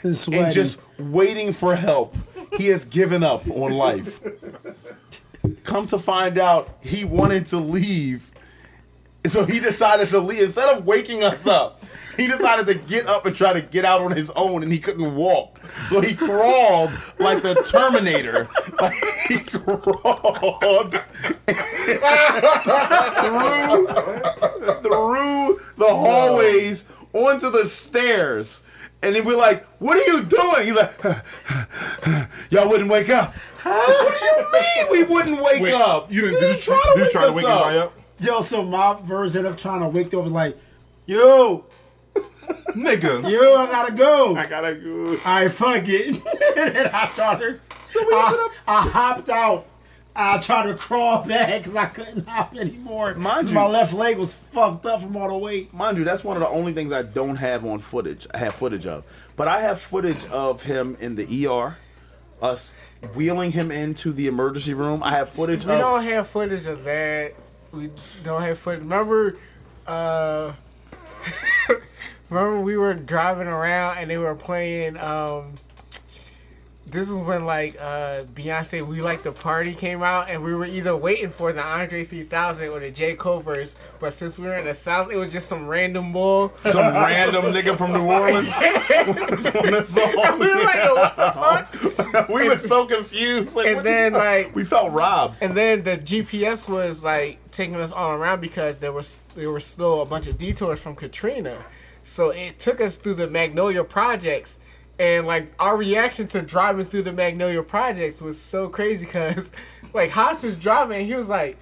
And 0.04 0.28
and 0.34 0.52
just 0.52 0.82
waiting 0.98 1.54
for 1.54 1.76
help. 1.76 2.16
He 2.58 2.68
has 2.68 2.86
given 2.86 3.24
up 3.24 3.48
on 3.50 3.72
life. 3.72 4.20
Come 5.64 5.88
to 5.88 5.98
find 5.98 6.38
out, 6.38 6.78
he 6.82 7.04
wanted 7.04 7.46
to 7.48 7.58
leave. 7.58 8.30
So 9.26 9.46
he 9.46 9.60
decided 9.60 10.10
to 10.10 10.20
leave. 10.20 10.44
Instead 10.44 10.70
of 10.70 10.86
waking 10.86 11.24
us 11.24 11.48
up, 11.48 11.84
he 12.18 12.28
decided 12.28 12.68
to 12.68 12.76
get 12.76 13.08
up 13.08 13.26
and 13.26 13.36
try 13.36 13.54
to 13.54 13.62
get 13.62 13.86
out 13.86 14.02
on 14.02 14.12
his 14.12 14.30
own, 14.32 14.64
and 14.64 14.72
he 14.72 14.80
couldn't 14.80 15.16
walk. 15.16 15.60
So 15.88 16.02
he 16.02 16.14
crawled 16.14 16.92
like 17.20 17.42
the 17.42 17.56
Terminator. 17.56 18.50
Like 18.80 18.94
he 19.28 19.40
crawled 19.40 20.92
through, 23.22 23.88
through 24.82 25.62
the 25.78 25.90
hallways 25.90 26.88
onto 27.14 27.50
the 27.50 27.66
stairs. 27.66 28.62
And 29.04 29.16
then 29.16 29.26
we're 29.26 29.36
like, 29.38 29.66
what 29.80 29.98
are 29.98 30.12
you 30.12 30.24
doing? 30.24 30.64
He's 30.66 30.76
like, 30.76 30.94
y'all 32.52 32.70
wouldn't 32.70 32.90
wake 32.90 33.10
up. 33.10 33.34
what 33.64 34.20
do 34.20 34.26
you 34.26 34.52
mean 34.92 34.92
we 34.92 35.04
wouldn't 35.14 35.42
wake 35.42 35.62
Wait, 35.62 35.74
up? 35.74 36.12
you 36.12 36.22
didn't- 36.22 36.40
didn't 36.40 36.56
did 36.58 36.68
you- 36.68 36.74
try 36.74 36.82
to 36.84 36.94
did 36.96 37.02
wake 37.04 37.12
try 37.12 37.22
to 37.24 37.28
us 37.30 37.36
wake 37.36 37.46
up. 37.46 37.66
anybody 37.68 37.78
up? 37.80 37.94
Yo, 38.20 38.42
so 38.42 38.64
my 38.64 38.98
version 39.04 39.46
of 39.48 39.58
trying 39.58 39.80
to 39.82 39.88
wake 39.88 40.14
up 40.14 40.24
was 40.24 40.32
like, 40.32 40.58
yo, 41.06 41.66
Nigga. 42.76 43.30
yo, 43.32 43.56
I 43.56 43.66
gotta 43.72 43.94
go. 43.94 44.36
I 44.36 44.46
gotta 44.46 44.76
go. 44.76 45.18
I 45.26 45.48
fuck 45.48 45.84
it. 45.88 46.16
and 46.58 46.76
then 46.76 46.90
I 46.94 47.06
tried 47.08 47.40
to. 47.40 47.60
So 47.86 48.00
we 48.00 48.14
ended 48.14 48.40
I, 48.40 48.46
up- 48.46 48.52
I 48.68 48.82
hopped 48.90 49.30
out. 49.30 49.68
I 50.16 50.38
tried 50.40 50.68
to 50.68 50.76
crawl 50.76 51.24
back 51.28 51.62
because 51.62 51.76
I 51.76 51.86
couldn't 51.86 52.28
hop 52.28 52.56
anymore. 52.56 53.16
Mind 53.16 53.24
'Cause 53.38 53.48
you- 53.50 53.56
my 53.56 53.66
left 53.68 53.94
leg 53.94 54.18
was 54.18 54.34
fucked 54.34 54.86
up 54.86 55.02
from 55.02 55.16
all 55.16 55.30
the 55.30 55.38
weight. 55.38 55.74
Mind 55.74 55.98
you, 55.98 56.04
that's 56.04 56.24
one 56.24 56.36
of 56.38 56.42
the 56.42 56.50
only 56.50 56.74
things 56.74 56.92
I 56.92 57.02
don't 57.02 57.38
have 57.38 57.66
on 57.66 57.80
footage. 57.80 58.28
I 58.34 58.38
have 58.40 58.54
footage 58.54 58.86
of, 58.86 59.04
but 59.36 59.48
I 59.48 59.62
have 59.62 59.80
footage 59.80 60.26
of 60.28 60.64
him 60.64 60.98
in 61.00 61.16
the 61.16 61.48
ER, 61.48 61.78
us 62.42 62.76
wheeling 63.16 63.52
him 63.52 63.72
into 63.72 64.12
the 64.14 64.28
emergency 64.28 64.74
room. 64.74 65.02
I 65.02 65.12
have 65.12 65.30
footage 65.30 65.66
We 65.66 65.74
of. 65.74 65.80
don't 65.80 66.04
have 66.04 66.28
footage 66.28 66.68
of 66.68 66.84
that. 66.84 67.34
We 67.72 67.90
don't 68.24 68.42
have 68.42 68.60
footage. 68.60 68.82
Remember, 68.82 69.38
uh, 69.88 70.52
remember 72.30 72.60
we 72.62 72.78
were 72.78 72.94
driving 72.94 73.48
around 73.48 73.98
and 73.98 74.10
they 74.10 74.18
were 74.18 74.36
playing 74.36 74.98
um, 74.98 75.54
this 76.92 77.10
is 77.10 77.16
when 77.16 77.46
like 77.46 77.80
uh 77.80 78.24
Beyonce 78.36 78.86
"We 78.86 79.02
Like 79.02 79.24
the 79.24 79.32
Party" 79.32 79.74
came 79.74 80.04
out, 80.04 80.30
and 80.30 80.44
we 80.44 80.54
were 80.54 80.66
either 80.66 80.96
waiting 80.96 81.30
for 81.32 81.54
the 81.54 81.64
Andre 81.66 82.04
3000 82.06 82.70
or 82.70 82.80
the 82.80 82.92
J 82.92 83.16
Cole 83.16 83.40
verse. 83.40 83.78
But 84.00 84.14
since 84.14 84.38
we 84.38 84.48
were 84.48 84.58
in 84.58 84.66
the 84.66 84.74
South, 84.74 85.12
it 85.12 85.16
was 85.18 85.32
just 85.32 85.48
some 85.48 85.68
random 85.68 86.12
bull. 86.14 86.54
Some 86.66 86.94
random 86.94 87.46
nigga 87.46 87.78
from 87.78 87.94
New 87.94 88.04
Orleans 88.04 88.52
on 88.54 89.72
this 89.72 89.94
song. 89.94 90.40
we 90.40 90.48
were 90.48 90.64
like, 90.64 90.96
what 90.96 91.16
the 91.16 91.92
fuck? 92.14 92.30
we 92.30 92.48
were 92.48 92.58
so 92.58 92.86
confused. 92.86 93.56
Like, 93.56 93.68
And 93.68 93.86
then, 93.86 94.14
like- 94.14 94.56
we 94.56 94.64
felt 94.64 94.92
robbed. 94.92 95.38
And 95.42 95.56
then 95.56 95.84
the 95.84 95.98
GPS 95.98 96.68
was 96.70 97.04
like 97.04 97.40
taking 97.52 97.76
us 97.76 97.92
all 97.92 98.12
around 98.12 98.42
because 98.42 98.80
there 98.80 98.92
was 98.92 99.18
there 99.36 99.50
were 99.52 99.60
still 99.60 100.02
a 100.02 100.06
bunch 100.06 100.28
of 100.28 100.38
detours 100.38 100.80
from 100.80 100.96
Katrina, 100.96 101.66
so 102.04 102.30
it 102.32 102.60
took 102.60 102.82
us 102.82 102.98
through 102.98 103.14
the 103.16 103.28
Magnolia 103.28 103.84
Projects. 103.84 104.58
And 105.02 105.26
like 105.26 105.52
our 105.58 105.76
reaction 105.76 106.28
to 106.28 106.44
driving 106.44 106.86
through 106.86 107.02
the 107.02 107.12
Magnolia 107.12 107.64
Projects 107.64 108.22
was 108.22 108.40
so 108.40 108.70
crazy 108.70 109.08
because 109.08 109.52
like 109.96 110.12
Hos 110.12 110.44
was 110.44 110.56
driving 110.56 111.00
and 111.00 111.08
he 111.08 111.16
was 111.16 111.28
like, 111.28 111.58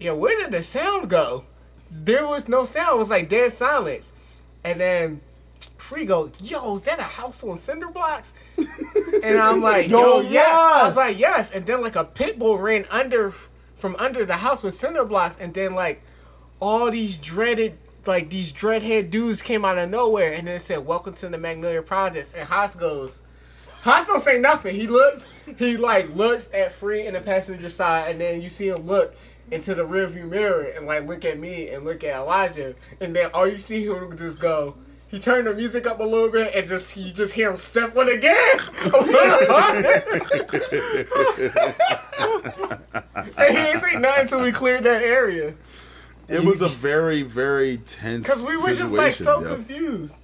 "Yeah, 0.00 0.10
where 0.10 0.36
did 0.36 0.50
the 0.50 0.64
sound 0.64 1.08
go?" 1.08 1.44
There 1.88 2.26
was 2.26 2.48
no 2.48 2.64
sound. 2.64 2.96
It 2.96 2.98
was 2.98 3.10
like 3.10 3.28
dead 3.28 3.52
silence. 3.52 4.12
And 4.64 4.80
then 4.80 5.20
Free 5.76 6.04
go, 6.04 6.32
"Yo, 6.40 6.74
is 6.74 6.82
that 6.82 6.98
a 6.98 7.04
house 7.04 7.44
on 7.44 7.56
cinder 7.58 7.86
blocks?" 7.86 8.32
And 9.22 9.38
I'm 9.38 9.60
like, 9.60 9.88
Yo, 9.88 10.22
"Yo, 10.22 10.28
yeah." 10.28 10.80
I 10.82 10.82
was 10.82 10.96
like, 10.96 11.20
"Yes." 11.20 11.52
And 11.52 11.64
then 11.64 11.80
like 11.80 11.94
a 11.94 12.02
pit 12.02 12.40
bull 12.40 12.58
ran 12.58 12.86
under 12.90 13.32
from 13.76 13.94
under 14.00 14.24
the 14.24 14.38
house 14.38 14.64
with 14.64 14.74
cinder 14.74 15.04
blocks, 15.04 15.36
and 15.38 15.54
then 15.54 15.76
like 15.76 16.02
all 16.58 16.90
these 16.90 17.18
dreaded 17.18 17.78
like 18.06 18.30
these 18.30 18.52
dreadhead 18.52 19.10
dudes 19.10 19.42
came 19.42 19.64
out 19.64 19.78
of 19.78 19.90
nowhere, 19.90 20.32
and 20.32 20.48
then 20.48 20.60
said, 20.60 20.86
"Welcome 20.86 21.14
to 21.14 21.28
the 21.28 21.38
Magnolia 21.38 21.82
Projects." 21.82 22.32
And 22.34 22.48
Hos 22.48 22.74
goes, 22.74 23.20
Hos 23.82 24.06
don't 24.06 24.22
say 24.22 24.38
nothing. 24.38 24.76
He 24.76 24.86
looks, 24.86 25.26
he 25.56 25.76
like 25.76 26.14
looks 26.14 26.48
at 26.54 26.72
Free 26.72 27.04
in 27.04 27.14
the 27.14 27.20
passenger 27.20 27.68
side, 27.68 28.12
and 28.12 28.20
then 28.20 28.40
you 28.40 28.48
see 28.48 28.68
him 28.68 28.86
look 28.86 29.16
into 29.50 29.74
the 29.74 29.82
rearview 29.82 30.28
mirror 30.28 30.62
and 30.62 30.86
like 30.86 31.06
look 31.06 31.24
at 31.24 31.38
me 31.38 31.68
and 31.68 31.84
look 31.84 32.04
at 32.04 32.14
Elijah, 32.14 32.76
and 33.00 33.14
then 33.14 33.30
all 33.34 33.48
you 33.48 33.58
see 33.58 33.84
him 33.84 34.16
just 34.16 34.38
go. 34.38 34.76
He 35.08 35.18
turned 35.18 35.48
the 35.48 35.52
music 35.52 35.86
up 35.86 35.98
a 35.98 36.04
little 36.04 36.30
bit 36.30 36.54
and 36.54 36.66
just 36.66 36.96
you 36.96 37.12
just 37.12 37.34
hear 37.34 37.50
him 37.50 37.56
step 37.56 37.96
on 37.96 38.06
the 38.06 38.16
gas. 38.16 38.70
and 43.36 43.56
he 43.56 43.62
ain't 43.62 43.80
say 43.80 43.96
nothing 43.96 44.22
until 44.22 44.42
we 44.42 44.52
cleared 44.52 44.84
that 44.84 45.02
area. 45.02 45.54
It 46.28 46.44
was 46.44 46.60
a 46.62 46.68
very, 46.68 47.22
very 47.22 47.78
tense 47.78 48.26
Cause 48.28 48.44
we 48.44 48.52
were 48.52 48.58
situation. 48.74 48.76
just 48.82 48.92
like 48.94 49.14
so 49.14 49.42
yo. 49.42 49.54
confused. 49.56 50.16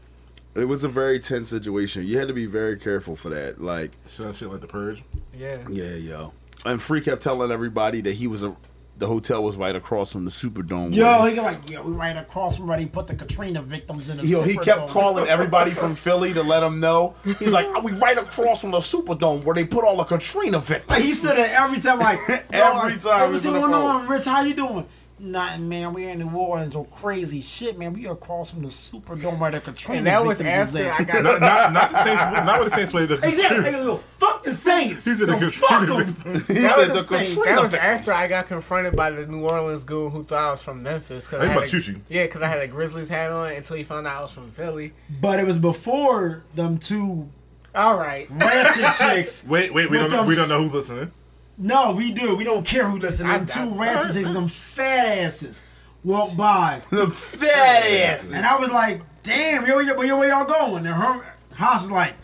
It 0.55 0.65
was 0.67 0.83
a 0.83 0.89
very 0.89 1.21
tense 1.21 1.49
situation. 1.49 2.07
You 2.07 2.19
had 2.19 2.29
to 2.29 2.35
be 2.35 2.47
very 2.47 2.77
careful 2.79 3.15
for 3.15 3.29
that. 3.31 3.61
Like, 3.61 3.93
Shit, 4.09 4.35
shit 4.35 4.51
like 4.51 4.61
the 4.61 4.67
purge. 4.67 5.05
Yeah. 5.37 5.57
yeah, 5.71 5.95
yo. 5.95 6.33
And 6.65 6.83
Free 6.83 7.01
kept 7.01 7.23
telling 7.23 7.53
everybody 7.53 8.01
that 8.01 8.15
he 8.15 8.27
was 8.27 8.43
a, 8.43 8.57
the 8.97 9.07
hotel 9.07 9.45
was 9.45 9.55
right 9.57 9.77
across 9.77 10.11
from 10.11 10.25
the 10.25 10.31
Superdome. 10.33 10.93
Yo, 10.93 11.25
he 11.27 11.37
go 11.37 11.43
like, 11.43 11.71
yeah, 11.71 11.81
we 11.81 11.93
right 11.93 12.17
across 12.17 12.57
from 12.57 12.67
where 12.67 12.77
they 12.77 12.87
put 12.87 13.07
the 13.07 13.15
Katrina 13.15 13.63
victims 13.63 14.09
in 14.09 14.17
the 14.17 14.27
Yo, 14.27 14.43
he 14.43 14.55
Superdome. 14.57 14.65
kept 14.65 14.89
calling 14.89 15.29
everybody 15.29 15.71
from 15.71 15.95
Philly 15.95 16.33
to 16.35 16.43
let 16.43 16.65
him 16.65 16.81
know. 16.81 17.15
He's 17.39 17.53
like, 17.53 17.67
"Are 17.67 17.81
we 17.81 17.93
right 17.93 18.19
across 18.19 18.61
from 18.61 18.73
the 18.73 18.79
Superdome 18.79 19.45
where 19.45 19.55
they 19.55 19.65
put 19.65 19.85
all 19.85 19.97
the 19.99 20.03
Katrina 20.05 20.59
victims?" 20.59 20.91
Like 20.91 21.05
he 21.05 21.13
said 21.13 21.39
it 21.39 21.51
every 21.53 21.79
time, 21.79 22.01
like 22.01 22.19
yo, 22.29 22.35
Every 22.51 22.51
time 22.51 22.81
Every 22.81 22.89
he 22.97 22.99
what's 22.99 23.31
was 23.33 23.47
on 23.47 23.53
going 23.53 23.71
the 23.71 23.77
on, 23.77 24.09
Rich? 24.09 24.25
How 24.25 24.43
you 24.43 24.55
doing? 24.55 24.89
Nothing, 25.21 25.69
man. 25.69 25.93
We 25.93 26.05
in 26.09 26.19
New 26.21 26.31
Orleans, 26.31 26.77
oh 26.77 26.85
crazy 26.85 27.41
shit, 27.41 27.79
man. 27.79 27.93
We 27.93 28.07
across 28.07 28.51
from 28.53 28.63
the 28.63 28.69
Superdome 28.69 29.39
where 29.39 29.51
the 29.51 29.61
Katrina 29.61 29.99
And 29.99 30.07
that 30.07 30.25
was 30.25 30.41
after. 30.41 30.93
I 30.93 31.03
got 31.03 31.23
Not, 31.25 31.41
not, 31.41 31.73
not 31.73 31.91
the 31.91 32.05
Saints. 32.05 32.23
Not 32.23 32.61
with 32.61 32.71
the 32.71 32.75
Saints 32.77 32.93
played 32.93 33.09
the. 33.09 33.15
Exactly. 33.27 33.63
Hey, 33.65 33.73
yo, 33.73 33.97
fuck 33.97 34.43
the 34.43 34.53
Saints. 34.53 35.05
He 35.05 35.15
said 35.15 35.29
the 35.29 35.33
Yo, 35.39 35.51
Katrina 35.51 35.87
fuck 35.87 35.89
'em. 35.89 36.05
victims. 36.15 36.47
He 36.47 36.55
That 36.63 36.75
said 36.77 36.89
was 36.89 36.89
the 36.89 36.95
the 36.95 37.25
same. 37.25 37.37
Katrina 37.37 37.57
That 37.57 37.63
was 37.63 37.75
after 37.75 38.13
I 38.13 38.29
got 38.29 38.47
confronted 38.49 38.95
by 38.97 39.11
the 39.11 39.27
New 39.27 39.45
Orleans 39.45 39.85
goon 39.85 40.11
who 40.13 40.23
thought 40.25 40.49
I 40.49 40.51
was 40.53 40.63
from 40.63 40.83
Memphis. 40.83 41.27
Cause 41.27 41.41
They 41.41 41.49
I 41.49 41.53
about 41.53 41.65
a- 41.65 41.71
to 41.71 41.83
shoot 41.83 41.89
you. 41.95 42.01
Yeah, 42.09 42.25
because 42.27 42.43
I 42.43 42.47
had 42.47 42.61
a 42.61 42.69
Grizzlies 42.69 43.09
hat 43.09 43.31
on 43.33 43.53
until 43.53 43.77
he 43.77 43.83
found 43.85 44.07
out 44.07 44.17
I 44.19 44.23
was 44.23 44.31
from 44.31 44.51
Philly. 44.53 44.93
But 45.21 45.41
it 45.41 45.47
was 45.47 45.59
before 45.59 46.45
them 46.55 46.79
two 46.79 47.29
All 47.75 47.97
right. 47.99 48.27
ratchet 48.31 48.93
chicks. 48.99 49.45
Wait, 49.47 49.75
wait. 49.75 49.91
We 49.91 49.99
don't. 49.99 50.11
them- 50.11 50.27
We 50.27 50.35
don't 50.37 50.49
know 50.49 50.63
who's 50.63 50.73
listening. 50.75 51.13
No, 51.59 51.93
we 51.93 52.13
do. 52.13 52.37
We 52.37 52.45
don't 52.45 52.65
care 52.65 52.89
who 52.89 52.99
listens. 52.99 53.29
Them 53.29 53.43
I- 53.43 53.45
two 53.45 53.81
I- 53.81 53.95
ratchet 53.95 54.15
chicks, 54.15 54.33
them 54.33 54.49
fat 54.49 55.19
asses, 55.19 55.63
walk 56.05 56.37
by. 56.37 56.83
The 56.91 57.11
fat 57.11 57.83
ass. 57.85 58.31
And 58.33 58.47
I 58.47 58.57
was 58.59 58.71
like, 58.71 59.03
damn, 59.23 59.67
yo, 59.67 59.81
yo, 59.81 60.01
yo, 60.03 60.17
where 60.19 60.29
y'all 60.29 60.45
going? 60.45 60.87
And 60.87 60.95
her 60.95 61.25
Hos 61.57 61.83
was 61.83 61.91
like, 61.91 62.15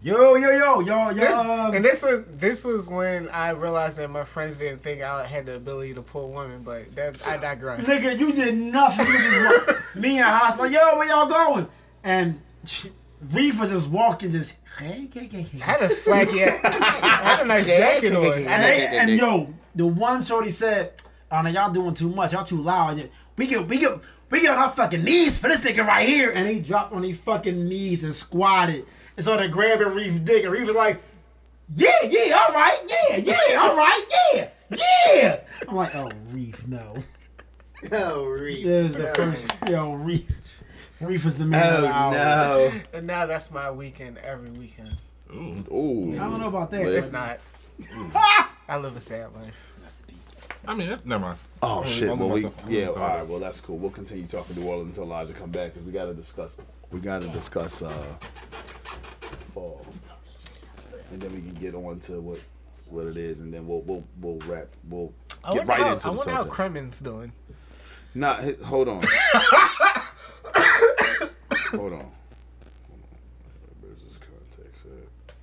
yo, 0.00 0.36
yo, 0.36 0.50
yo, 0.50 0.80
y'all, 0.80 1.12
This, 1.14 1.28
y'all. 1.28 1.50
um, 1.68 1.74
and 1.74 1.84
this 1.84 2.02
was 2.02 2.24
this 2.38 2.64
was 2.64 2.88
when 2.88 3.28
I 3.28 3.50
realized 3.50 3.98
that 3.98 4.08
my 4.10 4.24
friends 4.24 4.56
didn't 4.56 4.82
think 4.82 5.02
I 5.02 5.26
had 5.26 5.44
the 5.46 5.56
ability 5.56 5.92
to 5.94 6.02
pull 6.02 6.32
women, 6.32 6.62
but 6.62 6.94
that 6.96 7.22
I 7.28 7.36
digress. 7.36 7.86
Nigga, 7.86 8.18
you 8.18 8.32
did 8.32 8.54
nothing. 8.56 9.06
You 9.06 9.18
just 9.18 9.66
walk, 9.68 9.84
me 9.94 10.16
and 10.18 10.26
Hos 10.26 10.58
like, 10.58 10.72
yo, 10.72 10.96
where 10.96 11.06
y'all 11.06 11.26
going? 11.28 11.68
And 12.02 12.40
Reef 13.32 13.60
was 13.60 13.70
just 13.70 13.88
walking, 13.88 14.30
just 14.30 14.54
hey, 14.78 15.08
hey, 15.12 15.28
hey, 15.30 15.42
hey. 15.42 15.60
I 15.62 15.64
had 15.64 15.82
a 15.82 15.88
swaggy, 15.88 16.42
I 16.42 17.06
had 17.06 17.40
a 17.40 17.44
nice 17.44 17.66
jacket 17.66 18.14
on. 18.14 18.24
And, 18.24 18.62
they, 18.62 18.86
and 18.86 19.10
yo, 19.10 19.52
the 19.74 19.86
one 19.86 20.22
shorty 20.22 20.50
said, 20.50 20.92
"Oh 21.30 21.42
no, 21.42 21.50
y'all 21.50 21.72
doing 21.72 21.94
too 21.94 22.10
much. 22.10 22.32
Y'all 22.32 22.44
too 22.44 22.60
loud. 22.60 23.08
We 23.36 23.46
get, 23.46 23.66
we 23.66 23.78
get, 23.78 23.98
we 24.30 24.40
get 24.42 24.50
on 24.50 24.58
our 24.58 24.70
fucking 24.70 25.02
knees 25.02 25.38
for 25.38 25.48
this 25.48 25.60
nigga 25.60 25.86
right 25.86 26.08
here." 26.08 26.30
And 26.30 26.48
he 26.48 26.60
dropped 26.60 26.92
on 26.92 27.02
his 27.02 27.18
fucking 27.18 27.68
knees 27.68 28.04
and 28.04 28.14
squatted. 28.14 28.84
And 29.16 29.24
so 29.24 29.36
they 29.36 29.48
grabbing 29.48 29.88
Reef 29.88 30.24
dick, 30.24 30.44
and 30.44 30.52
Reef 30.52 30.66
was 30.66 30.76
like, 30.76 31.00
"Yeah, 31.74 31.90
yeah, 32.04 32.38
all 32.46 32.54
right, 32.54 32.78
yeah, 32.88 33.16
yeah, 33.16 33.56
all 33.60 33.76
right, 33.76 34.04
yeah, 34.34 34.48
yeah." 34.70 35.40
I'm 35.68 35.76
like, 35.76 35.94
"Oh, 35.94 36.10
Reef, 36.30 36.66
no." 36.66 36.96
Oh, 37.90 38.24
Reef. 38.24 38.64
It 38.64 38.82
was 38.82 38.94
the 38.94 39.12
first, 39.14 39.52
yo, 39.68 39.94
Reef. 39.94 40.22
Reef 41.02 41.26
is 41.26 41.38
the 41.38 41.44
man 41.46 41.74
of 41.76 41.82
the 41.82 41.88
Oh 41.88 41.92
hour. 41.92 42.12
no. 42.14 42.72
And 42.94 43.06
now 43.06 43.26
that's 43.26 43.50
my 43.50 43.70
weekend 43.70 44.18
every 44.18 44.50
weekend. 44.50 44.96
Ooh. 45.32 46.12
I 46.14 46.18
don't 46.28 46.40
know 46.40 46.48
about 46.48 46.70
that. 46.72 46.82
It's 46.86 47.10
not. 47.12 47.38
I 48.68 48.76
live 48.78 48.96
a 48.96 49.00
sad 49.00 49.34
life. 49.34 49.54
That's 49.82 49.94
the 49.96 50.12
deep. 50.12 50.20
I 50.66 50.74
mean, 50.74 50.90
that's, 50.90 51.04
never 51.04 51.22
mind. 51.24 51.38
Oh 51.62 51.84
shit. 51.84 52.08
I'm 52.10 52.18
Well, 52.18 52.28
we 52.28 52.42
myself- 52.42 52.64
I'm 52.64 52.70
yeah. 52.70 52.86
All 52.88 52.96
right. 52.96 53.26
Well, 53.26 53.38
that's 53.40 53.60
cool. 53.60 53.78
We'll 53.78 53.90
continue 53.90 54.26
talking 54.26 54.56
New 54.56 54.66
Orleans 54.68 54.88
until 54.98 55.04
Elijah 55.04 55.32
come 55.32 55.50
back 55.50 55.72
because 55.72 55.86
we 55.86 55.92
got 55.92 56.04
to 56.06 56.14
discuss. 56.14 56.56
We 56.90 57.00
got 57.00 57.22
to 57.22 57.28
discuss 57.28 57.82
uh, 57.82 57.90
fall, 59.54 59.84
and 61.10 61.20
then 61.20 61.32
we 61.34 61.40
can 61.40 61.54
get 61.54 61.74
on 61.74 61.98
to 62.00 62.20
what 62.20 62.40
what 62.90 63.06
it 63.06 63.16
is, 63.16 63.40
and 63.40 63.52
then 63.52 63.66
we'll 63.66 63.80
we'll 63.80 64.04
we'll 64.20 64.38
wrap. 64.46 64.68
We'll 64.88 65.12
I 65.42 65.54
get 65.54 65.66
wonder, 65.66 65.72
right 65.72 65.80
how, 65.80 65.92
into 65.94 66.06
I 66.06 66.10
the 66.10 66.16
wonder 66.18 66.30
how 66.32 66.36
subject. 66.44 66.54
Kremen's 66.56 67.00
doing. 67.00 67.32
Nah, 68.14 68.38
h- 68.42 68.58
hold 71.72 71.92
on. 71.92 71.98
hold 71.98 72.00
on. 72.00 72.10
Where's 73.80 74.00
his 74.00 74.16
context 74.18 74.84
at? 74.86 75.34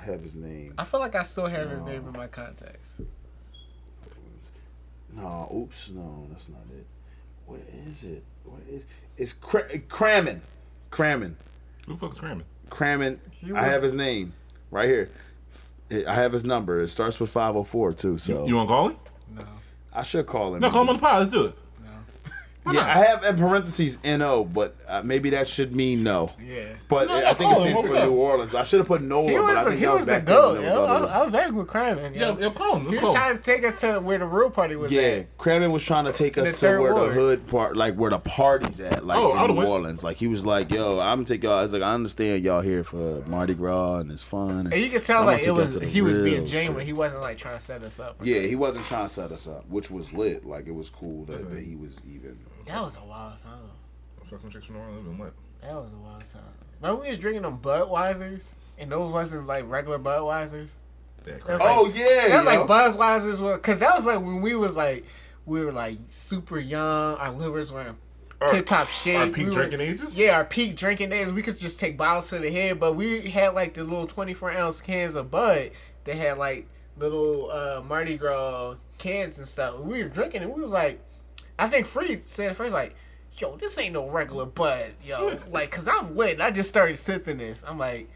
I 0.00 0.04
have 0.04 0.22
his 0.22 0.34
name. 0.34 0.74
I 0.78 0.84
feel 0.84 1.00
like 1.00 1.14
I 1.14 1.22
still 1.24 1.46
have 1.46 1.70
his 1.70 1.82
name 1.82 2.06
in 2.06 2.12
my 2.12 2.26
contacts. 2.28 2.96
No, 5.14 5.50
oops, 5.54 5.90
no, 5.90 6.26
that's 6.30 6.48
not 6.48 6.60
it. 6.76 6.86
What 7.46 7.60
is 7.88 8.04
it? 8.04 8.22
What 8.44 8.60
is 8.68 8.82
it's 9.16 9.32
cra- 9.32 9.78
cramming, 9.88 10.42
cramming, 10.90 11.36
Who 11.86 11.94
the 11.94 11.98
fuck's 11.98 12.18
cramming? 12.18 12.44
cramming. 12.68 13.20
He 13.40 13.52
I 13.52 13.64
have 13.64 13.82
his 13.82 13.94
name 13.94 14.34
right 14.70 14.88
here. 14.88 15.10
I 16.06 16.14
have 16.14 16.32
his 16.32 16.44
number. 16.44 16.80
It 16.82 16.88
starts 16.88 17.18
with 17.20 17.30
five 17.30 17.54
hundred 17.54 17.64
four 17.68 17.92
too. 17.92 18.18
So 18.18 18.46
You 18.46 18.56
want 18.56 18.68
to 18.68 18.74
call 18.74 18.88
him? 18.88 18.96
No. 19.36 19.44
I 19.94 20.02
should 20.02 20.26
call 20.26 20.54
him. 20.54 20.60
No, 20.60 20.70
call 20.70 20.82
him 20.82 20.90
on 20.90 20.96
the 20.96 21.00
pod. 21.00 21.20
Let's 21.20 21.32
do 21.32 21.44
it. 21.46 21.58
Yeah, 22.72 22.80
I 22.80 23.04
have 23.04 23.24
in 23.24 23.36
parentheses 23.36 23.98
no, 24.04 24.44
but 24.44 24.76
uh, 24.88 25.02
maybe 25.02 25.30
that 25.30 25.46
should 25.48 25.74
mean 25.74 26.02
no. 26.02 26.32
Yeah. 26.40 26.74
But 26.88 27.08
No, 27.08 27.16
I 27.16 27.34
think 27.34 27.50
it 27.52 27.54
call 27.54 27.60
stands 27.62 27.92
for? 27.92 28.00
New 28.00 28.10
Orleans. 28.12 28.54
I 28.54 28.64
should 28.64 28.78
have 28.80 28.86
put 28.88 29.02
Nola, 29.02 29.30
He 29.30 29.36
but 29.36 29.44
I 29.44 29.58
was, 29.62 29.68
think 29.68 29.78
he 29.80 29.84
that 29.86 29.92
was 29.92 30.00
was 30.00 30.06
the 30.06 30.12
back 30.12 30.26
then. 30.26 30.34
goat, 30.34 30.52
when 30.54 30.62
yo. 30.62 30.68
there 30.68 30.78
I, 30.78 30.84
others. 30.96 31.10
I 31.10 31.22
was 31.22 31.32
very 31.32 31.50
with 31.52 31.66
Kremen, 31.66 32.14
yo. 32.16 32.20
Yeah, 32.32 32.36
yeah, 32.38 32.50
call 32.50 32.76
him. 32.76 32.84
Let's 32.86 32.98
he 32.98 33.04
was 33.04 33.12
go. 33.12 33.14
trying 33.14 33.36
to 33.36 33.42
take 33.42 33.64
us 33.64 33.80
to 33.80 34.00
where 34.00 34.18
the 34.18 34.24
real 34.26 34.50
party 34.50 34.76
was 34.76 34.90
Yeah, 34.92 35.00
at. 35.02 35.38
Crammon 35.38 35.72
was 35.72 35.84
trying 35.84 36.04
to 36.06 36.12
take 36.12 36.38
us 36.38 36.50
to 36.50 36.56
third 36.56 36.80
where 36.80 36.94
the 36.94 37.14
hood 37.14 37.46
part, 37.46 37.76
like 37.76 37.94
where 37.94 38.10
the 38.10 38.18
parties 38.18 38.80
at, 38.80 39.04
like 39.04 39.18
Oh, 39.18 39.32
in 39.34 39.40
would've 39.40 39.56
New 39.56 39.60
went. 39.60 39.70
Orleans. 39.70 40.04
Like 40.04 40.16
he 40.16 40.26
was 40.26 40.44
like, 40.46 40.70
"Yo, 40.70 40.98
I'm 41.00 41.18
gonna 41.18 41.24
take 41.26 41.42
y'all." 41.42 41.62
It's 41.62 41.72
like 41.72 41.82
I 41.82 41.94
understand 41.94 42.44
y'all 42.44 42.60
here 42.62 42.84
for 42.84 43.22
Mardi 43.26 43.54
Gras 43.54 43.96
and 43.96 44.10
it's 44.10 44.22
fun. 44.22 44.68
And 44.72 44.74
you 44.82 44.90
could 44.90 45.02
tell 45.04 45.20
I'm 45.20 45.26
like 45.26 45.44
it 45.44 45.50
was 45.50 45.72
y'all 45.74 45.80
to 45.80 45.86
the 45.86 45.86
he 45.86 46.02
was 46.02 46.16
being 46.18 46.40
real 46.42 46.46
genuine. 46.46 46.86
He 46.86 46.92
wasn't 46.92 47.20
like 47.22 47.38
trying 47.38 47.56
to 47.58 47.62
set 47.62 47.82
us 47.82 48.00
up. 48.00 48.16
Yeah, 48.22 48.40
he 48.40 48.56
wasn't 48.56 48.84
trying 48.86 49.06
to 49.06 49.12
set 49.12 49.30
us 49.32 49.46
up, 49.46 49.68
which 49.68 49.90
was 49.90 50.12
lit. 50.12 50.44
Like 50.46 50.66
it 50.66 50.74
was 50.74 50.90
cool 50.90 51.24
that, 51.26 51.50
that 51.50 51.62
he 51.62 51.76
was 51.76 52.00
even. 52.08 52.38
That 52.66 52.82
was 52.82 52.96
a 52.96 53.04
wild 53.04 53.42
time. 53.42 53.52
Fuck 54.30 54.40
some 54.40 54.50
chicks 54.50 54.66
from 54.66 54.76
New 54.76 54.82
Orleans 54.82 55.06
and 55.06 55.18
what? 55.18 55.32
That 55.62 55.74
was 55.74 55.92
a 55.94 55.98
wild 55.98 56.24
time. 56.32 56.42
Remember 56.80 57.02
we 57.02 57.08
was 57.10 57.18
drinking 57.18 57.42
them 57.42 57.58
Budweisers, 57.58 58.52
and 58.78 58.90
those 58.90 59.12
wasn't 59.12 59.46
like 59.46 59.64
regular 59.68 59.98
Budweisers. 59.98 60.74
Yeah, 61.26 61.32
That 61.34 61.40
crap. 61.40 61.58
was 61.58 61.66
like, 61.66 61.76
Oh 61.78 61.86
yeah, 61.94 62.28
that 62.28 62.44
was 62.44 62.54
yo. 62.54 62.64
like 62.66 62.68
Budweisers 62.98 63.40
were, 63.40 63.58
cause 63.58 63.78
that 63.78 63.94
was 63.94 64.04
like 64.06 64.20
when 64.20 64.40
we 64.42 64.54
was 64.54 64.76
like 64.76 65.04
we 65.44 65.64
were 65.64 65.72
like 65.72 65.98
super 66.10 66.58
young. 66.58 67.16
Our 67.16 67.30
livers 67.30 67.72
weren't 67.72 67.96
Our- 68.40 68.50
tip 68.52 68.66
top 68.66 68.88
shape. 68.88 69.16
our 69.18 69.26
peak 69.26 69.36
We 69.36 69.44
were- 69.46 69.52
drinking 69.52 69.80
ages? 69.80 70.16
Yeah, 70.16 70.32
our 70.36 70.44
peak 70.44 70.76
drinking 70.76 71.10
days. 71.10 71.32
We 71.32 71.42
could 71.42 71.58
just 71.58 71.78
take 71.80 71.96
bottles 71.96 72.28
to 72.30 72.38
the 72.38 72.50
head, 72.50 72.78
but 72.80 72.94
we 72.94 73.30
had 73.30 73.54
like 73.54 73.74
the 73.74 73.84
little 73.84 74.06
24 74.08 74.50
ounce 74.52 74.80
cans 74.80 75.14
of 75.14 75.30
Bud. 75.30 75.70
They 76.04 76.16
had 76.16 76.36
like 76.38 76.66
little 76.98 77.50
uh, 77.50 77.82
Mardi 77.86 78.16
Gras 78.16 78.74
cans 78.98 79.38
and 79.38 79.46
stuff. 79.48 79.78
We 79.78 80.02
were 80.02 80.08
drinking 80.08 80.42
and 80.42 80.52
we 80.52 80.60
was 80.60 80.70
like, 80.72 81.00
I 81.58 81.68
think 81.68 81.86
Free 81.86 82.20
said 82.26 82.50
at 82.50 82.56
first 82.56 82.72
like, 82.72 82.94
yo, 83.38 83.56
this 83.56 83.78
ain't 83.78 83.94
no 83.94 84.08
regular 84.08 84.46
Bud, 84.46 84.92
yo. 85.04 85.38
like, 85.50 85.70
cause 85.70 85.88
I'm 85.88 86.16
lit. 86.16 86.40
I 86.40 86.50
just 86.50 86.68
started 86.68 86.96
sipping 86.98 87.38
this. 87.38 87.64
I'm 87.66 87.78
like, 87.78 88.10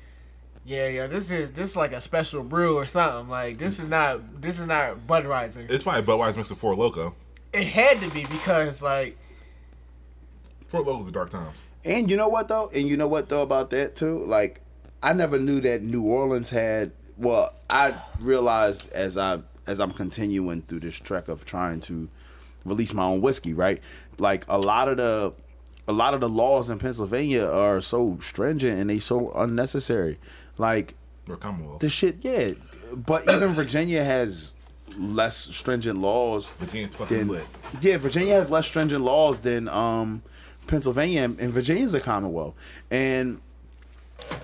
yeah, 0.64 0.88
yeah, 0.88 1.07
this 1.07 1.30
is 1.30 1.53
this 1.53 1.70
is 1.70 1.76
like 1.76 1.93
a 1.93 2.01
special 2.01 2.43
brew 2.43 2.76
or 2.76 2.86
something. 2.86 3.28
Like, 3.28 3.59
this 3.59 3.78
is 3.78 3.88
not 3.88 4.41
this 4.41 4.59
is 4.59 4.66
not 4.66 5.07
Budweiser. 5.07 5.70
It's 5.70 5.82
probably 5.82 6.03
Budweiser 6.03 6.36
mixed 6.36 6.51
with 6.51 6.59
Four 6.59 6.76
Loco. 6.76 7.14
It 7.53 7.66
had 7.66 8.01
to 8.01 8.11
be 8.11 8.22
because 8.22 8.82
like 8.82 9.18
Four 10.66 10.82
Loco's 10.82 11.07
the 11.07 11.12
dark 11.12 11.30
times. 11.30 11.64
And 11.84 12.11
you 12.11 12.16
know 12.16 12.28
what 12.28 12.49
though? 12.49 12.70
And 12.74 12.86
you 12.86 12.97
know 12.97 13.09
what 13.09 13.28
though 13.28 13.43
about 13.43 13.70
that 13.70 13.97
too? 13.97 14.24
Like, 14.24 14.61
I 15.03 15.12
never 15.12 15.38
knew 15.38 15.61
that 15.62 15.82
New 15.82 16.03
Orleans 16.03 16.51
had. 16.51 16.93
Well, 17.16 17.53
I 17.68 17.95
realized 18.18 18.91
as 18.93 19.16
I 19.16 19.41
as 19.66 19.80
I'm 19.80 19.93
continuing 19.93 20.62
through 20.62 20.80
this 20.80 20.97
trek 20.97 21.28
of 21.28 21.45
trying 21.45 21.80
to 21.82 22.09
release 22.64 22.92
my 22.94 23.04
own 23.04 23.20
whiskey, 23.20 23.52
right? 23.54 23.80
Like 24.18 24.44
a 24.48 24.58
lot 24.58 24.88
of 24.88 24.96
the 24.96 25.32
a 25.88 25.92
lot 25.92 26.14
of 26.14 26.20
the 26.20 26.28
laws 26.28 26.70
in 26.70 26.78
Pennsylvania 26.78 27.44
are 27.46 27.80
so 27.80 28.18
stringent 28.20 28.78
and 28.78 28.88
they 28.90 28.98
so 28.98 29.32
unnecessary. 29.32 30.18
Like 30.58 30.94
Or 31.28 31.36
Commonwealth. 31.36 31.80
the 31.80 31.88
shit, 31.90 32.16
yeah. 32.22 32.52
But 32.94 33.28
even 33.28 33.48
Virginia 33.54 34.04
has 34.04 34.52
less 34.98 35.36
stringent 35.36 35.98
laws 35.98 36.50
Virginia's 36.50 36.94
fucking 36.94 37.16
than 37.18 37.28
lit. 37.28 37.46
yeah. 37.80 37.96
Virginia 37.96 38.34
has 38.34 38.50
less 38.50 38.66
stringent 38.66 39.02
laws 39.04 39.40
than 39.40 39.68
um, 39.68 40.22
Pennsylvania, 40.66 41.22
and 41.22 41.40
and 41.40 41.52
Virginia's 41.52 41.94
a 41.94 42.00
Commonwealth. 42.00 42.54
And 42.90 43.40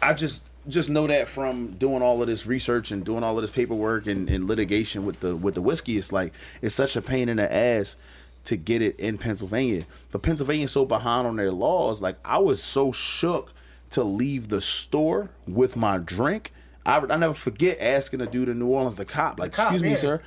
I 0.02 0.14
just 0.14 0.48
just 0.68 0.90
know 0.90 1.06
that 1.06 1.28
from 1.28 1.72
doing 1.72 2.02
all 2.02 2.20
of 2.20 2.28
this 2.28 2.46
research 2.46 2.90
and 2.90 3.04
doing 3.04 3.22
all 3.22 3.36
of 3.36 3.42
this 3.42 3.50
paperwork 3.50 4.06
and, 4.06 4.28
and 4.28 4.46
litigation 4.46 5.04
with 5.04 5.20
the 5.20 5.36
with 5.36 5.54
the 5.54 5.62
whiskey. 5.62 5.96
It's 5.98 6.12
like 6.12 6.32
it's 6.62 6.74
such 6.74 6.96
a 6.96 7.02
pain 7.02 7.28
in 7.28 7.36
the 7.36 7.52
ass 7.52 7.96
to 8.44 8.56
get 8.56 8.82
it 8.82 8.98
in 8.98 9.18
Pennsylvania. 9.18 9.86
But 10.12 10.22
Pennsylvania's 10.22 10.72
so 10.72 10.84
behind 10.84 11.26
on 11.26 11.36
their 11.36 11.52
laws. 11.52 12.00
Like 12.02 12.16
I 12.24 12.38
was 12.38 12.62
so 12.62 12.92
shook 12.92 13.52
to 13.90 14.04
leave 14.04 14.48
the 14.48 14.60
store 14.60 15.30
with 15.46 15.76
my 15.76 15.98
drink. 15.98 16.52
I, 16.84 16.98
I 16.98 17.16
never 17.16 17.34
forget 17.34 17.78
asking 17.80 18.20
a 18.20 18.26
dude 18.26 18.48
in 18.48 18.58
New 18.58 18.68
Orleans, 18.68 18.96
the 18.96 19.04
cop, 19.04 19.40
like, 19.40 19.52
cop, 19.52 19.72
excuse 19.72 19.82
me, 19.82 19.96
sir. 19.96 20.22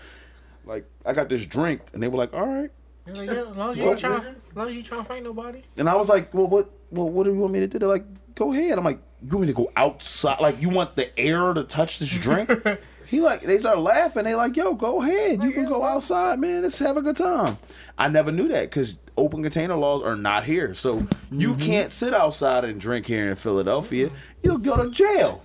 Like, 0.66 0.86
I 1.06 1.14
got 1.14 1.30
this 1.30 1.46
drink. 1.46 1.82
And 1.94 2.04
they 2.04 2.08
were 2.08 2.18
like, 2.18 2.34
all 2.34 2.46
right. 2.46 2.70
Like, 3.08 3.30
yeah, 3.30 3.34
as 3.34 3.56
long 3.56 3.72
as 3.72 3.78
you 3.78 3.90
ain't 3.90 4.00
trying, 4.00 4.22
as 4.22 4.56
long 4.56 4.68
as 4.68 4.74
you 4.76 4.84
trying 4.84 5.02
to 5.02 5.08
fight 5.08 5.24
nobody. 5.24 5.64
And 5.78 5.90
I 5.90 5.96
was 5.96 6.10
like, 6.10 6.34
well, 6.34 6.48
what, 6.48 6.70
well, 6.92 7.10
what 7.10 7.24
do 7.24 7.34
you 7.34 7.40
want 7.40 7.54
me 7.54 7.60
to 7.62 7.68
do? 7.68 7.80
They're 7.80 7.88
like, 7.88 8.06
go 8.36 8.52
ahead. 8.52 8.78
I'm 8.78 8.84
like, 8.84 9.00
you 9.22 9.30
want 9.32 9.42
me 9.42 9.48
to 9.48 9.54
go 9.54 9.72
outside? 9.76 10.40
Like, 10.40 10.62
you 10.62 10.70
want 10.70 10.96
the 10.96 11.18
air 11.20 11.54
to 11.54 11.64
touch 11.64 12.00
this 12.00 12.10
drink? 12.10 12.50
he 13.06 13.20
like, 13.22 13.42
they 13.42 13.58
start 13.58 13.80
laughing. 13.80 14.24
They 14.24 14.36
like, 14.36 14.56
yo, 14.56 14.74
go 14.74 15.02
ahead. 15.02 15.44
You 15.44 15.52
can 15.52 15.66
go 15.66 15.84
outside, 15.84 16.40
man. 16.40 16.62
Let's 16.62 16.80
have 16.80 16.96
a 16.96 17.02
good 17.02 17.18
time. 17.18 17.58
I 17.98 18.08
never 18.08 18.32
knew 18.32 18.48
that 18.48 18.70
because 18.70 18.98
open 19.18 19.44
container 19.44 19.76
laws 19.76 20.02
are 20.02 20.16
not 20.16 20.46
here. 20.46 20.74
So 20.74 21.08
you 21.32 21.54
mm-hmm. 21.54 21.62
can't 21.62 21.92
sit 21.92 22.14
outside 22.14 22.64
and 22.64 22.80
drink 22.80 23.08
here 23.08 23.30
in 23.30 23.36
Philadelphia. 23.36 24.10
You'll 24.42 24.58
go 24.58 24.82
to 24.82 24.90
jail. 24.90 25.44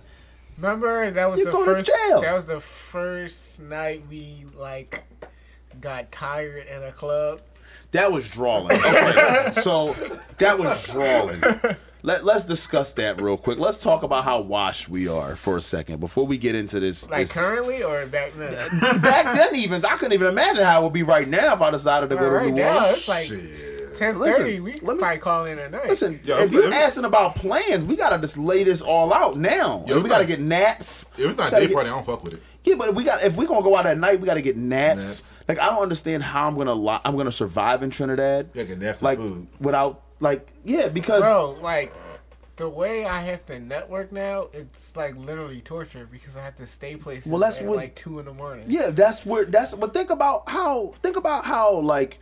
Remember 0.56 1.10
that 1.10 1.30
was 1.30 1.40
You 1.40 1.46
the 1.46 1.50
go 1.50 1.64
to 1.64 1.74
first. 1.74 1.88
jail. 1.88 2.20
That 2.20 2.34
was 2.34 2.46
the 2.46 2.60
first 2.60 3.60
night 3.60 4.04
we 4.08 4.46
like 4.56 5.02
got 5.80 6.12
tired 6.12 6.66
in 6.68 6.82
a 6.84 6.92
club. 6.92 7.40
That 7.90 8.12
was 8.12 8.28
drawing. 8.28 8.72
Okay, 8.72 9.50
so 9.60 9.94
that 10.38 10.58
was 10.58 10.84
drawing. 10.86 11.40
Let, 12.06 12.22
let's 12.22 12.44
discuss 12.44 12.92
that 12.94 13.22
real 13.22 13.38
quick. 13.38 13.58
Let's 13.58 13.78
talk 13.78 14.02
about 14.02 14.24
how 14.24 14.40
washed 14.42 14.90
we 14.90 15.08
are 15.08 15.36
for 15.36 15.56
a 15.56 15.62
second 15.62 16.00
before 16.00 16.26
we 16.26 16.36
get 16.36 16.54
into 16.54 16.78
this. 16.78 17.08
Like 17.08 17.28
this- 17.28 17.32
currently 17.32 17.82
or 17.82 18.04
back 18.06 18.32
then? 18.36 18.50
back 19.00 19.34
then 19.34 19.56
even 19.56 19.82
I 19.86 19.96
couldn't 19.96 20.12
even 20.12 20.26
imagine 20.28 20.64
how 20.64 20.80
it 20.80 20.84
would 20.84 20.92
be 20.92 21.02
right 21.02 21.26
now 21.26 21.54
if 21.54 21.62
I 21.62 21.70
decided 21.70 22.10
to 22.10 22.16
go 22.16 22.28
to 22.28 22.30
right 22.30 22.52
New 22.52 22.60
now 22.62 22.76
Orleans. 22.76 22.96
it's 22.98 23.08
like 23.08 23.26
Shit. 23.28 23.96
ten 23.96 24.18
Listen. 24.18 24.44
We 24.44 24.60
let 24.60 24.82
me- 24.82 24.98
probably 24.98 25.18
call 25.18 25.46
in 25.46 25.58
at 25.58 25.70
night. 25.70 25.88
Listen, 25.88 26.20
Yo, 26.24 26.36
if 26.36 26.44
if- 26.44 26.52
you 26.52 26.64
if- 26.68 26.74
asking 26.74 27.04
about 27.06 27.36
plans, 27.36 27.86
we 27.86 27.96
gotta 27.96 28.18
just 28.18 28.36
lay 28.36 28.64
this 28.64 28.82
all 28.82 29.10
out 29.14 29.38
now. 29.38 29.82
Yo, 29.86 29.94
we 29.94 30.00
it's 30.00 30.08
gotta 30.10 30.24
not- 30.24 30.28
get 30.28 30.40
naps. 30.40 31.06
If 31.16 31.30
it's 31.30 31.38
not 31.38 31.50
Gotta 31.52 31.62
day 31.62 31.68
get- 31.68 31.74
party, 31.74 31.88
I 31.88 31.94
don't 31.94 32.04
fuck 32.04 32.22
with 32.22 32.34
it. 32.34 32.42
Yeah, 32.64 32.74
but 32.76 32.94
we 32.94 33.04
got 33.04 33.22
if 33.22 33.34
we 33.36 33.46
gonna 33.46 33.62
go 33.62 33.76
out 33.76 33.86
at 33.86 33.96
night, 33.96 34.20
we 34.20 34.26
gotta 34.26 34.42
get 34.42 34.58
naps. 34.58 34.96
Naps. 35.06 35.34
Like 35.48 35.58
I 35.60 35.66
don't 35.70 35.82
understand 35.82 36.22
how 36.22 36.46
I'm 36.48 36.56
gonna 36.56 36.74
li- 36.74 37.00
I'm 37.04 37.16
gonna 37.16 37.32
survive 37.32 37.82
in 37.82 37.88
Trinidad. 37.88 38.50
Yeah, 38.52 38.64
get 38.64 38.78
naps 38.78 38.98
and 38.98 39.04
like 39.04 39.18
food. 39.18 39.46
without 39.60 40.02
like 40.20 40.48
yeah 40.64 40.88
because 40.88 41.22
Bro, 41.22 41.58
like 41.62 41.94
the 42.56 42.68
way 42.68 43.04
I 43.04 43.20
have 43.22 43.44
to 43.46 43.58
network 43.58 44.12
now, 44.12 44.46
it's 44.52 44.96
like 44.96 45.16
literally 45.16 45.60
torture 45.60 46.08
because 46.10 46.36
I 46.36 46.42
have 46.42 46.54
to 46.56 46.66
stay 46.66 46.94
places 46.96 47.30
Well, 47.30 47.40
that's 47.40 47.58
at 47.58 47.66
what- 47.66 47.78
like 47.78 47.96
two 47.96 48.18
in 48.20 48.26
the 48.26 48.32
morning. 48.32 48.66
Yeah, 48.68 48.90
that's 48.90 49.26
where 49.26 49.44
that's 49.44 49.74
but 49.74 49.92
think 49.92 50.10
about 50.10 50.48
how 50.48 50.94
think 51.02 51.16
about 51.16 51.44
how 51.44 51.74
like 51.74 52.20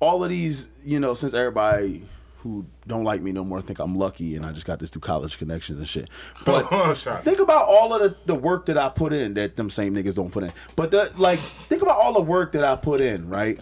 all 0.00 0.24
of 0.24 0.30
these, 0.30 0.68
you 0.84 0.98
know, 0.98 1.12
since 1.12 1.34
everybody 1.34 2.04
who 2.38 2.64
don't 2.86 3.04
like 3.04 3.20
me 3.20 3.32
no 3.32 3.44
more 3.44 3.60
think 3.60 3.78
I'm 3.78 3.94
lucky 3.96 4.34
and 4.34 4.46
I 4.46 4.52
just 4.52 4.64
got 4.64 4.78
this 4.78 4.88
through 4.88 5.02
college 5.02 5.36
connections 5.36 5.78
and 5.78 5.86
shit. 5.86 6.08
But 6.46 6.62
think 7.22 7.38
about 7.38 7.66
all 7.68 7.92
of 7.92 8.00
the, 8.00 8.16
the 8.24 8.34
work 8.34 8.64
that 8.66 8.78
I 8.78 8.88
put 8.88 9.12
in 9.12 9.34
that 9.34 9.56
them 9.58 9.68
same 9.68 9.94
niggas 9.94 10.14
don't 10.14 10.30
put 10.30 10.44
in. 10.44 10.52
But 10.74 10.90
the 10.90 11.12
like 11.18 11.38
think 11.38 11.82
about 11.82 11.98
all 11.98 12.14
the 12.14 12.22
work 12.22 12.52
that 12.52 12.64
I 12.64 12.76
put 12.76 13.02
in, 13.02 13.28
right? 13.28 13.60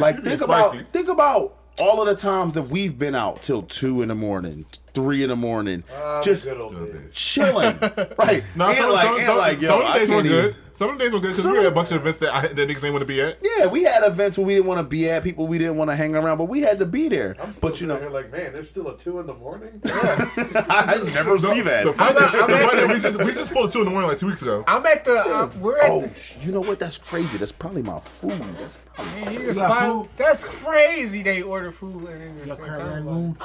Like 0.00 0.24
think 0.24 0.40
about 0.40 0.74
think 0.92 1.06
about 1.06 1.56
all 1.80 2.00
of 2.02 2.06
the 2.08 2.14
times 2.14 2.54
that 2.54 2.64
we've 2.64 2.98
been 2.98 3.14
out 3.14 3.42
till 3.42 3.62
two 3.62 4.02
in 4.02 4.08
the 4.08 4.14
morning, 4.14 4.66
three 4.94 5.22
in 5.22 5.28
the 5.28 5.36
morning, 5.36 5.82
ah, 5.96 6.22
just 6.22 6.44
good 6.44 6.60
old 6.60 6.76
chilling, 7.14 7.78
right? 8.18 8.44
No, 8.56 8.68
And 8.68 8.76
some, 8.76 8.90
like- 8.92 9.06
some, 9.06 9.14
and 9.16 9.24
some, 9.24 9.38
like, 9.38 9.60
yo, 9.60 9.68
some 9.68 9.80
of 9.80 9.86
the 9.86 9.90
I 9.92 9.98
days 9.98 10.08
were 10.08 10.14
can't 10.16 10.26
even- 10.26 10.40
good. 10.42 10.56
Some 10.80 10.88
of 10.88 10.96
the 10.96 11.04
days 11.04 11.12
were 11.12 11.20
good 11.20 11.36
because 11.36 11.46
we 11.46 11.58
had 11.58 11.66
a 11.66 11.70
bunch 11.70 11.90
of 11.90 11.98
events 11.98 12.20
that, 12.20 12.34
I, 12.34 12.46
that 12.46 12.56
niggas 12.56 12.82
ain't 12.82 12.94
want 12.94 13.02
to 13.02 13.04
be 13.04 13.20
at. 13.20 13.36
Yeah, 13.42 13.66
we 13.66 13.82
had 13.82 14.02
events 14.02 14.38
where 14.38 14.46
we 14.46 14.54
didn't 14.54 14.64
want 14.64 14.78
to 14.78 14.82
be 14.82 15.10
at, 15.10 15.22
people 15.22 15.46
we 15.46 15.58
didn't 15.58 15.76
want 15.76 15.90
to 15.90 15.94
hang 15.94 16.16
around, 16.16 16.38
but 16.38 16.46
we 16.46 16.62
had 16.62 16.78
to 16.78 16.86
be 16.86 17.10
there. 17.10 17.36
I'm 17.38 17.52
still 17.52 17.68
but 17.68 17.78
you 17.82 17.86
sitting 17.86 17.88
know, 17.88 18.00
here 18.00 18.08
like, 18.08 18.32
man, 18.32 18.54
it's 18.54 18.70
still 18.70 18.88
a 18.88 18.96
two 18.96 19.20
in 19.20 19.26
the 19.26 19.34
morning. 19.34 19.82
I 19.84 20.98
never 21.12 21.36
see 21.38 21.60
that. 21.60 21.84
The 21.84 21.92
fact 21.92 22.18
that, 22.18 22.32
the 22.32 22.56
fact 22.56 22.72
that 22.76 22.88
we 22.88 22.98
just 22.98 23.18
we 23.18 23.26
just 23.26 23.52
pulled 23.52 23.68
a 23.68 23.70
two 23.70 23.80
in 23.80 23.84
the 23.84 23.90
morning 23.90 24.08
like 24.08 24.16
two 24.16 24.28
weeks 24.28 24.40
ago. 24.40 24.64
I'm 24.66 24.86
at 24.86 25.04
the. 25.04 25.18
Uh, 25.18 25.50
we're 25.60 25.80
at 25.80 25.90
oh, 25.90 26.00
the. 26.00 26.12
you 26.40 26.50
know 26.50 26.62
what? 26.62 26.78
That's 26.78 26.96
crazy. 26.96 27.36
That's 27.36 27.52
probably 27.52 27.82
my 27.82 28.00
food. 28.00 28.40
That's 28.58 28.78
probably. 28.94 29.20
Man, 29.20 29.32
he 29.32 29.38
just 29.40 29.58
got 29.58 29.86
food? 29.86 30.08
That's 30.16 30.44
crazy. 30.44 31.22
They 31.22 31.42
order 31.42 31.72
food 31.72 32.08
and 32.08 32.22
then 32.22 32.38
Yo, 32.38 32.44
just 32.46 32.60
Kurt 32.62 32.78
time. 32.78 33.06
Rangoon. 33.06 33.36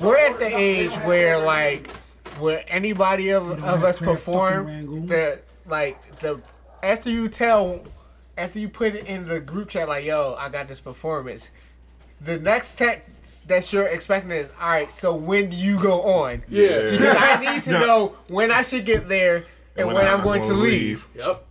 We're 0.00 0.18
at 0.18 0.40
the 0.40 0.46
age 0.48 0.94
where 1.04 1.46
like 1.46 1.88
where 2.40 2.64
anybody 2.66 3.30
of, 3.30 3.62
of 3.62 3.84
us 3.84 4.00
perform 4.00 4.64
fucking 4.64 4.66
Rangoon? 4.66 5.06
the 5.06 5.38
like 5.66 6.20
the 6.20 6.40
after 6.82 7.10
you 7.10 7.28
tell 7.28 7.80
after 8.36 8.58
you 8.58 8.68
put 8.68 8.94
it 8.94 9.06
in 9.06 9.28
the 9.28 9.40
group 9.40 9.68
chat 9.68 9.88
like 9.88 10.04
yo 10.04 10.34
I 10.38 10.48
got 10.48 10.68
this 10.68 10.80
performance 10.80 11.50
the 12.20 12.38
next 12.38 12.76
text 12.76 13.48
that 13.48 13.72
you're 13.72 13.86
expecting 13.86 14.30
is 14.30 14.48
all 14.60 14.68
right 14.68 14.90
so 14.90 15.14
when 15.14 15.48
do 15.50 15.56
you 15.56 15.78
go 15.80 16.02
on 16.02 16.42
Yeah. 16.48 16.90
because 16.90 17.16
I 17.18 17.54
need 17.54 17.62
to 17.64 17.70
know 17.86 18.16
when 18.28 18.50
I 18.50 18.62
should 18.62 18.84
get 18.84 19.08
there 19.08 19.44
and 19.76 19.86
when, 19.86 20.06
I'm 20.06 20.22
going 20.22 20.42
to 20.42 20.48
gonna 20.48 20.60
leave, 20.60 21.06
Yep. 21.14 21.46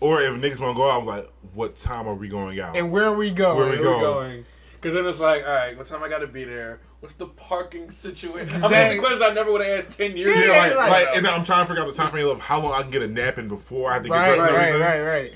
Or 0.00 0.20
if 0.22 0.32
niggas 0.34 0.60
want 0.60 0.74
to 0.74 0.76
go 0.76 0.88
out, 0.90 0.94
I 0.94 0.98
was 0.98 1.06
like, 1.06 1.30
what 1.54 1.76
time 1.76 2.06
are 2.06 2.14
we 2.14 2.28
going 2.28 2.58
out? 2.60 2.76
and 2.76 2.90
where 2.92 3.04
are 3.04 3.12
we 3.14 3.30
going 3.30 3.56
Where 3.56 3.66
we 3.66 3.72
Where 3.72 3.82
going? 3.82 3.98
we 4.00 4.06
going? 4.06 4.44
Because 4.74 4.92
then 4.94 5.06
it's 5.06 5.18
like, 5.18 5.42
all 5.44 5.54
right, 5.54 5.76
what 5.76 5.86
time 5.86 6.02
I 6.02 6.08
got 6.08 6.18
to 6.20 6.26
be 6.26 6.44
there? 6.44 6.78
What's 7.04 7.16
the 7.16 7.26
parking 7.26 7.90
situation? 7.90 8.48
I 8.48 8.52
mean, 8.52 8.64
Exactly. 8.64 8.98
questions 8.98 9.20
I 9.22 9.34
never 9.34 9.52
would 9.52 9.60
have 9.60 9.78
asked 9.84 9.98
ten 9.98 10.16
years 10.16 10.34
Yeah, 10.34 10.42
ago. 10.42 10.52
Yeah, 10.54 10.58
like, 10.62 10.76
like- 10.76 10.90
like, 11.06 11.16
and 11.16 11.26
then 11.26 11.34
I'm 11.34 11.44
trying 11.44 11.64
to 11.64 11.68
figure 11.68 11.82
out 11.82 11.86
the 11.86 11.92
time 11.92 12.10
frame 12.10 12.26
of 12.28 12.40
how 12.40 12.62
long 12.62 12.72
I 12.72 12.80
can 12.80 12.90
get 12.90 13.02
a 13.02 13.06
nap 13.08 13.36
in 13.36 13.46
before 13.46 13.90
I 13.90 13.94
have 13.94 14.04
to 14.04 14.08
get 14.08 14.14
right 14.14 14.24
dressed 14.36 14.40
right 14.54 14.72
and 14.72 14.80
right 14.80 15.00
right 15.02 15.20
right 15.22 15.32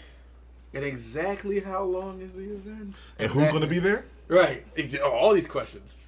And 0.73 0.83
exactly 0.83 1.61
how 1.61 1.83
long 1.85 2.23
is 2.23 2.33
the 2.33 2.55
event? 2.55 2.97
And 3.19 3.31
who's 3.31 3.51
going 3.51 3.61
to 3.61 3.69
be 3.69 3.81
there? 3.81 4.07
Right. 4.29 4.65
Oh, 5.03 5.11
all 5.11 5.35
these 5.35 5.47
questions. 5.47 5.99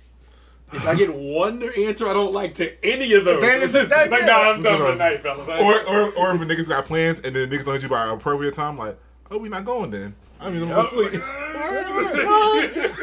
If 0.73 0.87
I 0.87 0.95
get 0.95 1.15
one 1.15 1.63
answer 1.77 2.09
I 2.09 2.15
don't 2.15 2.33
like 2.33 2.55
to 2.55 2.73
any 2.83 3.13
of 3.13 3.27
those, 3.27 3.43
Then 3.43 3.61
it's 3.61 3.75
it's- 3.75 3.91
just 3.91 4.11
like, 4.11 4.19
yeah. 4.21 4.27
nah, 4.27 4.53
I'm 4.53 4.63
done 4.63 4.79
for 4.79 4.93
the 4.93 4.95
night, 4.95 5.23
fellas. 5.23 5.47
Or, 5.47 5.95
or, 5.95 6.11
or 6.13 6.35
if 6.35 6.41
a 6.41 6.45
niggas 6.47 6.69
got 6.71 6.87
plans 6.87 7.21
and 7.21 7.37
then 7.37 7.51
niggas 7.51 7.67
don't 7.67 7.75
hit 7.75 7.83
you 7.83 7.91
by 7.91 8.11
appropriate 8.11 8.55
time, 8.55 8.79
like, 8.79 8.97
oh, 9.31 9.37
we 9.37 9.51
not 9.51 9.67
going 9.67 9.91
then. 9.91 10.15
I 10.41 10.51
mean, 10.51 10.63
I'm 10.63 10.69
going 10.69 10.85
to 10.85 10.91
sleep. 10.91 11.23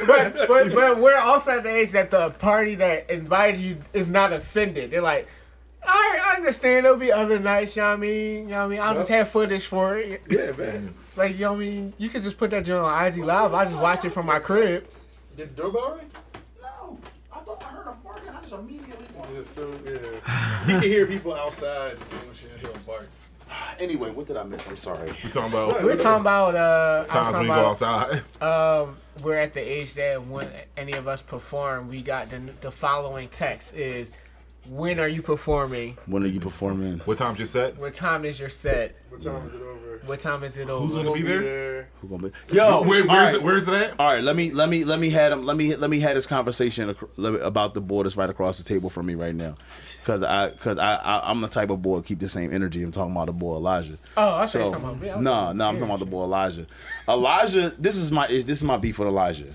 but, 0.08 0.48
but 0.48 0.74
but 0.74 0.98
we're 0.98 1.20
also 1.20 1.52
at 1.58 1.64
the 1.64 1.70
age 1.70 1.92
that 1.92 2.10
the 2.12 2.32
party 2.32 2.76
that 2.76 3.10
invited 3.10 3.60
you 3.62 3.78
is 3.94 4.10
not 4.10 4.34
offended. 4.34 4.92
They're 4.92 5.02
like, 5.02 5.28
all 5.88 5.94
right, 5.94 6.20
I 6.26 6.36
understand. 6.36 6.86
There'll 6.86 6.98
be 6.98 7.12
other 7.12 7.40
nights. 7.40 7.76
You 7.76 7.84
know 7.84 7.90
what 7.90 7.94
I 7.94 7.98
mean? 7.98 8.44
You 8.44 8.48
know 8.50 8.58
what 8.60 8.66
I 8.66 8.68
mean? 8.68 8.80
I'll 8.80 8.96
just 8.96 9.10
have 9.10 9.30
footage 9.30 9.68
for 9.68 9.98
it. 9.98 10.22
yeah, 10.30 10.52
man. 10.52 10.94
Like 11.16 11.34
you 11.34 11.42
know 11.42 11.54
what 11.54 11.58
I 11.62 11.66
mean? 11.66 11.94
You 11.98 12.10
could 12.10 12.24
just 12.24 12.38
put 12.38 12.52
that 12.52 12.66
joint 12.66 12.84
on 12.84 13.06
IG 13.06 13.18
Live. 13.18 13.54
I 13.54 13.66
just 13.66 13.80
watch 13.80 14.04
it 14.04 14.10
from 14.12 14.26
my 14.26 14.40
crib. 14.40 14.88
Did 15.36 15.56
the 15.56 15.62
doorbell 15.62 15.98
ring? 15.98 16.10
No, 16.62 16.98
I 17.34 17.40
thought 17.40 17.64
I 17.64 17.66
heard 17.70 17.88
him 17.88 17.96
barking. 18.04 18.30
I 18.30 18.42
just 18.42 18.54
immediately. 18.54 19.06
Yeah, 19.36 19.44
so 19.44 19.72
yeah, 19.86 19.92
you 20.68 20.80
can 20.80 20.82
hear 20.82 21.06
people 21.06 21.34
outside 21.36 21.98
doing 22.10 22.34
shit. 22.34 22.52
He'll 22.62 22.74
bark. 22.86 23.10
Anyway, 23.80 24.10
what 24.10 24.26
did 24.26 24.38
I 24.38 24.44
miss? 24.44 24.68
I'm 24.68 24.76
sorry. 24.76 25.14
We're 25.24 25.30
talking 25.30 25.54
about 25.54 25.84
We're 25.84 25.96
talking 25.96 26.22
about 26.22 26.56
uh, 26.56 27.06
times 27.06 27.28
talking 27.28 27.42
we 27.42 27.48
go 27.48 27.54
outside. 27.54 28.24
Um, 28.42 28.98
we're 29.22 29.38
at 29.38 29.54
the 29.54 29.62
age 29.62 29.94
that 29.94 30.26
when 30.26 30.50
any 30.76 30.94
of 30.94 31.08
us 31.08 31.22
perform, 31.22 31.88
we 31.88 32.02
got 32.02 32.32
the 32.32 32.42
the 32.62 32.72
following 32.72 33.30
text 33.30 33.76
is, 33.76 34.12
when 34.70 35.00
are 35.00 35.08
you 35.08 35.22
performing? 35.22 35.98
When 36.06 36.24
are 36.24 36.28
you 36.28 36.40
performing? 36.40 37.00
What 37.00 37.18
time's 37.18 37.38
your 37.40 37.48
set? 37.48 37.78
What 37.78 37.94
time 37.94 38.26
is 38.26 38.40
your 38.40 38.50
set? 38.50 38.96
What 39.10 39.22
time 39.22 39.48
is 39.48 39.54
it 39.54 39.62
over? 39.62 40.02
What 40.06 40.20
time 40.20 40.44
is 40.44 40.58
it 40.58 40.70
over? 40.70 40.84
Who's 40.86 40.96
gonna 40.96 41.12
be 41.14 41.22
Be 41.22 41.28
there? 41.28 41.42
there. 41.42 41.90
Who 42.02 42.08
gonna 42.08 42.30
be? 42.30 42.56
Yo, 42.56 42.82
Where, 42.84 42.88
where 42.88 43.02
is 43.02 43.08
right. 43.08 43.36
it? 43.36 43.42
Where 43.44 43.58
is 43.58 43.68
it 43.68 43.74
at? 43.74 44.00
All 44.00 44.12
right, 44.14 44.24
let 44.24 44.36
me 44.36 44.52
let 44.52 44.70
me 44.70 44.84
let 44.84 45.00
me 45.00 45.10
had 45.10 45.32
him 45.32 45.44
let 45.44 45.58
me 45.58 45.76
let 45.76 45.90
me 45.90 46.00
had 46.00 46.16
this 46.16 46.26
conversation 46.26 46.90
ac- 46.90 47.00
let 47.18 47.34
me- 47.34 47.40
about 47.40 47.74
the 47.74 47.82
boy 47.82 48.04
that's 48.04 48.16
right 48.18 48.30
across 48.30 48.58
the 48.58 48.64
table 48.64 48.90
from 48.90 49.06
me 49.08 49.16
right 49.16 49.34
now, 49.36 49.56
because 50.00 50.22
I 50.24 50.50
because 50.52 50.78
I, 50.78 50.96
I 50.96 51.30
I'm 51.30 51.42
the 51.42 51.48
type 51.48 51.70
of 51.70 51.82
boy 51.82 52.02
keep 52.02 52.20
the 52.20 52.30
same 52.30 52.54
energy. 52.54 52.84
I'm 52.84 52.92
talking 52.92 53.12
about 53.12 53.26
the 53.28 53.34
boy 53.34 53.56
Elijah. 53.56 53.98
Oh, 54.16 54.36
I 54.36 54.46
thought 54.46 54.50
So 54.52 54.60
were 54.60 54.66
talking 54.66 54.86
about 54.86 55.02
me. 55.02 55.10
I 55.10 55.20
no, 55.20 55.32
talking 55.32 55.58
no, 55.58 55.68
I'm 55.68 55.76
talking 55.76 55.84
about 55.90 56.00
the 56.00 56.06
boy 56.06 56.24
Elijah. 56.24 56.66
Elijah, 57.08 57.74
this 57.80 57.96
is 57.96 58.12
my 58.12 58.28
this 58.28 58.46
is 58.50 58.64
my 58.64 58.78
beef 58.78 59.00
with 59.00 59.08
Elijah, 59.08 59.48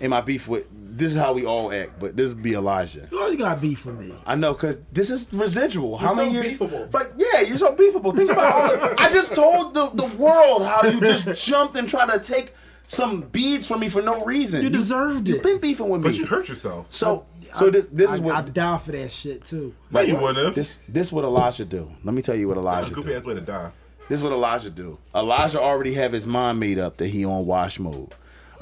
and 0.00 0.10
my 0.10 0.20
beef 0.20 0.48
with 0.48 0.66
this 0.96 1.12
is 1.12 1.18
how 1.18 1.32
we 1.32 1.44
all 1.44 1.72
act, 1.72 1.98
but 1.98 2.16
this 2.16 2.32
be 2.34 2.54
Elijah. 2.54 3.08
You 3.10 3.20
always 3.20 3.36
got 3.36 3.60
beef 3.60 3.84
with 3.84 3.98
me. 3.98 4.14
I 4.26 4.36
know, 4.36 4.54
cause 4.54 4.78
this 4.92 5.10
is 5.10 5.28
residual. 5.32 5.96
How 5.98 6.08
You're 6.08 6.16
many 6.16 6.28
so 6.28 6.34
years? 6.34 6.46
beefable. 6.58 6.88
Like, 6.92 7.12
yeah, 7.16 7.40
you're 7.40 7.58
so 7.58 7.72
beefable. 7.74 8.12
Think 8.12 8.30
about 8.30 8.52
all 8.52 8.68
the, 8.68 9.00
I 9.00 9.10
just 9.10 9.34
told 9.34 9.74
the, 9.74 9.90
the 9.90 10.06
world 10.16 10.64
how 10.64 10.86
you 10.88 11.00
just 11.00 11.44
jumped 11.46 11.76
and 11.76 11.88
tried 11.88 12.12
to 12.12 12.20
take 12.20 12.54
some 12.86 13.22
beads 13.22 13.66
from 13.66 13.80
me 13.80 13.88
for 13.88 14.02
no 14.02 14.24
reason. 14.24 14.62
You 14.62 14.70
deserved 14.70 15.26
You've 15.26 15.38
it. 15.38 15.42
been 15.42 15.58
beefing 15.58 15.88
with 15.88 16.02
me. 16.02 16.08
But 16.10 16.16
you 16.18 16.26
hurt 16.26 16.48
yourself. 16.48 16.86
so, 16.90 17.26
so 17.54 17.70
this 17.70 17.86
this 17.86 18.10
I, 18.10 18.14
is 18.14 18.20
what 18.20 18.36
I 18.36 18.40
die 18.42 18.78
for 18.78 18.92
that 18.92 19.10
shit 19.10 19.44
too. 19.44 19.74
No, 19.90 20.00
you 20.00 20.16
wouldn't 20.16 20.38
have. 20.38 20.54
this 20.54 20.78
this 20.88 21.10
what 21.10 21.24
Elijah 21.24 21.64
do. 21.64 21.90
Let 22.04 22.14
me 22.14 22.22
tell 22.22 22.36
you 22.36 22.46
what 22.48 22.56
Elijah 22.56 22.92
Goofy 22.92 23.08
do. 23.08 23.14
ass 23.16 23.24
way 23.24 23.34
to 23.34 23.40
die. 23.40 23.72
This 24.08 24.20
is 24.20 24.22
what 24.24 24.32
Elijah 24.32 24.70
do. 24.70 24.98
Elijah 25.14 25.60
already 25.60 25.94
have 25.94 26.12
his 26.12 26.26
mind 26.26 26.60
made 26.60 26.78
up 26.78 26.98
that 26.98 27.08
he 27.08 27.24
on 27.24 27.46
wash 27.46 27.80
mode. 27.80 28.14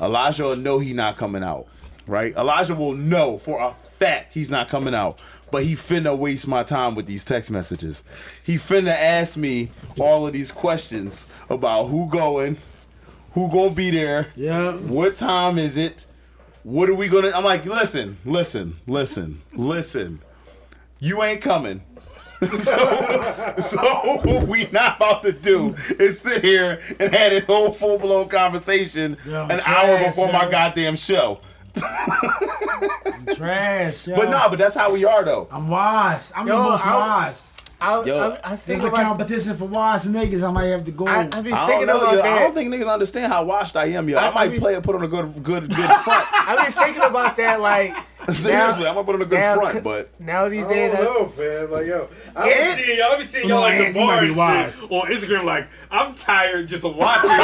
Elijah 0.03 0.45
will 0.45 0.57
know 0.57 0.79
he 0.81 0.93
not 0.93 1.17
coming 1.17 1.43
out. 1.45 1.67
Right? 2.07 2.35
Elijah 2.37 2.75
will 2.75 2.95
know 2.95 3.39
for 3.39 3.61
a 3.63 3.75
fact 3.75 4.35
he's 4.35 4.51
not 4.51 4.69
coming 4.69 4.95
out. 4.95 5.23
But 5.53 5.63
he 5.65 5.75
finna 5.75 6.17
waste 6.19 6.49
my 6.49 6.63
time 6.65 6.95
with 6.95 7.07
these 7.07 7.25
text 7.25 7.51
messages. 7.51 8.03
He 8.43 8.57
finna 8.57 8.95
ask 8.95 9.37
me 9.37 9.71
all 10.01 10.27
of 10.27 10.33
these 10.33 10.51
questions 10.51 11.27
about 11.49 11.85
who 11.89 12.09
going, 12.11 12.57
who 13.35 13.51
gonna 13.51 13.71
be 13.71 13.91
there, 13.91 14.29
Yeah. 14.35 14.73
what 14.73 15.15
time 15.17 15.59
is 15.59 15.77
it, 15.77 16.07
what 16.65 16.89
are 16.89 16.95
we 16.95 17.09
gonna 17.09 17.31
I'm 17.35 17.45
like, 17.45 17.65
listen, 17.67 18.17
listen, 18.25 18.79
listen, 18.87 19.43
listen. 19.53 20.21
You 20.99 21.23
ain't 21.23 21.43
coming. 21.43 21.83
so, 22.59 23.55
so 23.59 23.79
what 24.25 24.47
we 24.49 24.67
not 24.73 24.97
about 24.97 25.23
to 25.23 25.33
do 25.33 25.77
is 25.99 26.21
sit 26.21 26.43
here 26.43 26.81
and 26.99 27.15
have 27.15 27.31
this 27.31 27.45
whole 27.45 27.73
full 27.73 27.99
blown 27.99 28.29
conversation 28.29 29.17
Yo, 29.27 29.43
an 29.45 29.61
trash, 29.61 29.69
hour 29.69 29.99
before 30.05 30.33
my 30.33 30.49
goddamn 30.51 30.97
show. 30.97 31.41
Trash. 33.35 34.07
Yo. 34.07 34.17
But 34.17 34.29
nah, 34.31 34.49
but 34.49 34.59
that's 34.59 34.75
how 34.75 34.93
we 34.93 35.05
are 35.05 35.25
though. 35.25 35.49
I'm 35.51 35.69
washed. 35.69 36.33
I'm 36.37 36.47
Yo, 36.47 36.57
the 36.57 36.63
most 36.71 36.87
I- 36.87 36.97
washed. 36.97 37.45
I, 37.83 38.05
Yo, 38.05 38.17
I, 38.17 38.53
I 38.53 38.57
think 38.57 38.65
There's 38.67 38.85
a 38.85 38.89
about, 38.89 39.03
competition 39.03 39.57
for 39.57 39.65
washed 39.65 40.07
niggas. 40.07 40.47
I 40.47 40.51
might 40.53 40.67
have 40.67 40.85
to 40.85 40.93
go. 40.93 41.09
I, 41.09 41.29
I 41.33 41.41
be 41.41 41.53
I 41.53 41.67
thinking 41.67 41.87
don't 41.89 41.99
know, 41.99 42.03
about 42.03 42.13
yo. 42.15 42.23
that. 42.23 42.33
I 42.33 42.39
don't 42.39 42.55
think 42.55 42.73
niggas 42.73 42.89
understand 42.93 43.33
how 43.33 43.45
washed 43.45 43.77
I 43.77 43.87
am, 43.87 44.09
yo. 44.09 44.19
I, 44.19 44.27
I- 44.27 44.29
I 44.31 44.35
might 44.35 44.51
mean- 44.53 44.61
play 44.61 44.81
put 44.81 44.95
on 44.95 45.03
a 45.03 45.09
good 45.09 45.43
good 45.43 45.69
good 45.69 45.91
front. 46.03 46.27
I 46.33 46.65
be 46.65 46.71
thinking 46.73 47.03
about 47.03 47.37
that. 47.37 47.61
Like 47.61 47.95
Seriously, 48.33 48.85
now- 48.85 48.91
I'm 48.91 48.95
gonna 48.95 49.05
put 49.05 49.15
on 49.17 49.23
a 49.23 49.25
good 49.25 49.39
now- 49.41 49.55
front, 49.57 49.83
but 49.83 50.21
now 50.21 50.49
these 50.49 50.67
I 50.67 50.73
days, 50.73 50.93
don't 50.93 51.01
I, 51.01 51.05
know, 51.05 51.33
man. 51.37 51.71
Like, 51.73 51.87
yo, 51.87 52.09
I 52.37 52.49
Yeah. 52.49 52.75
be 52.77 52.83
seeing 52.83 52.99
y'all 52.99 53.19
be 53.19 53.25
seeing 53.25 53.49
y'all 53.49 53.61
like 53.63 53.75
Ant, 53.75 53.95
the 53.95 54.01
bar 54.01 54.19
and 54.23 54.73
shit 54.75 54.91
on 54.91 55.09
Instagram. 55.11 55.45
Like 55.45 55.67
I'm 55.91 56.15
tired 56.15 56.69
just 56.69 56.85
of 56.85 56.95
watching. 56.95 57.31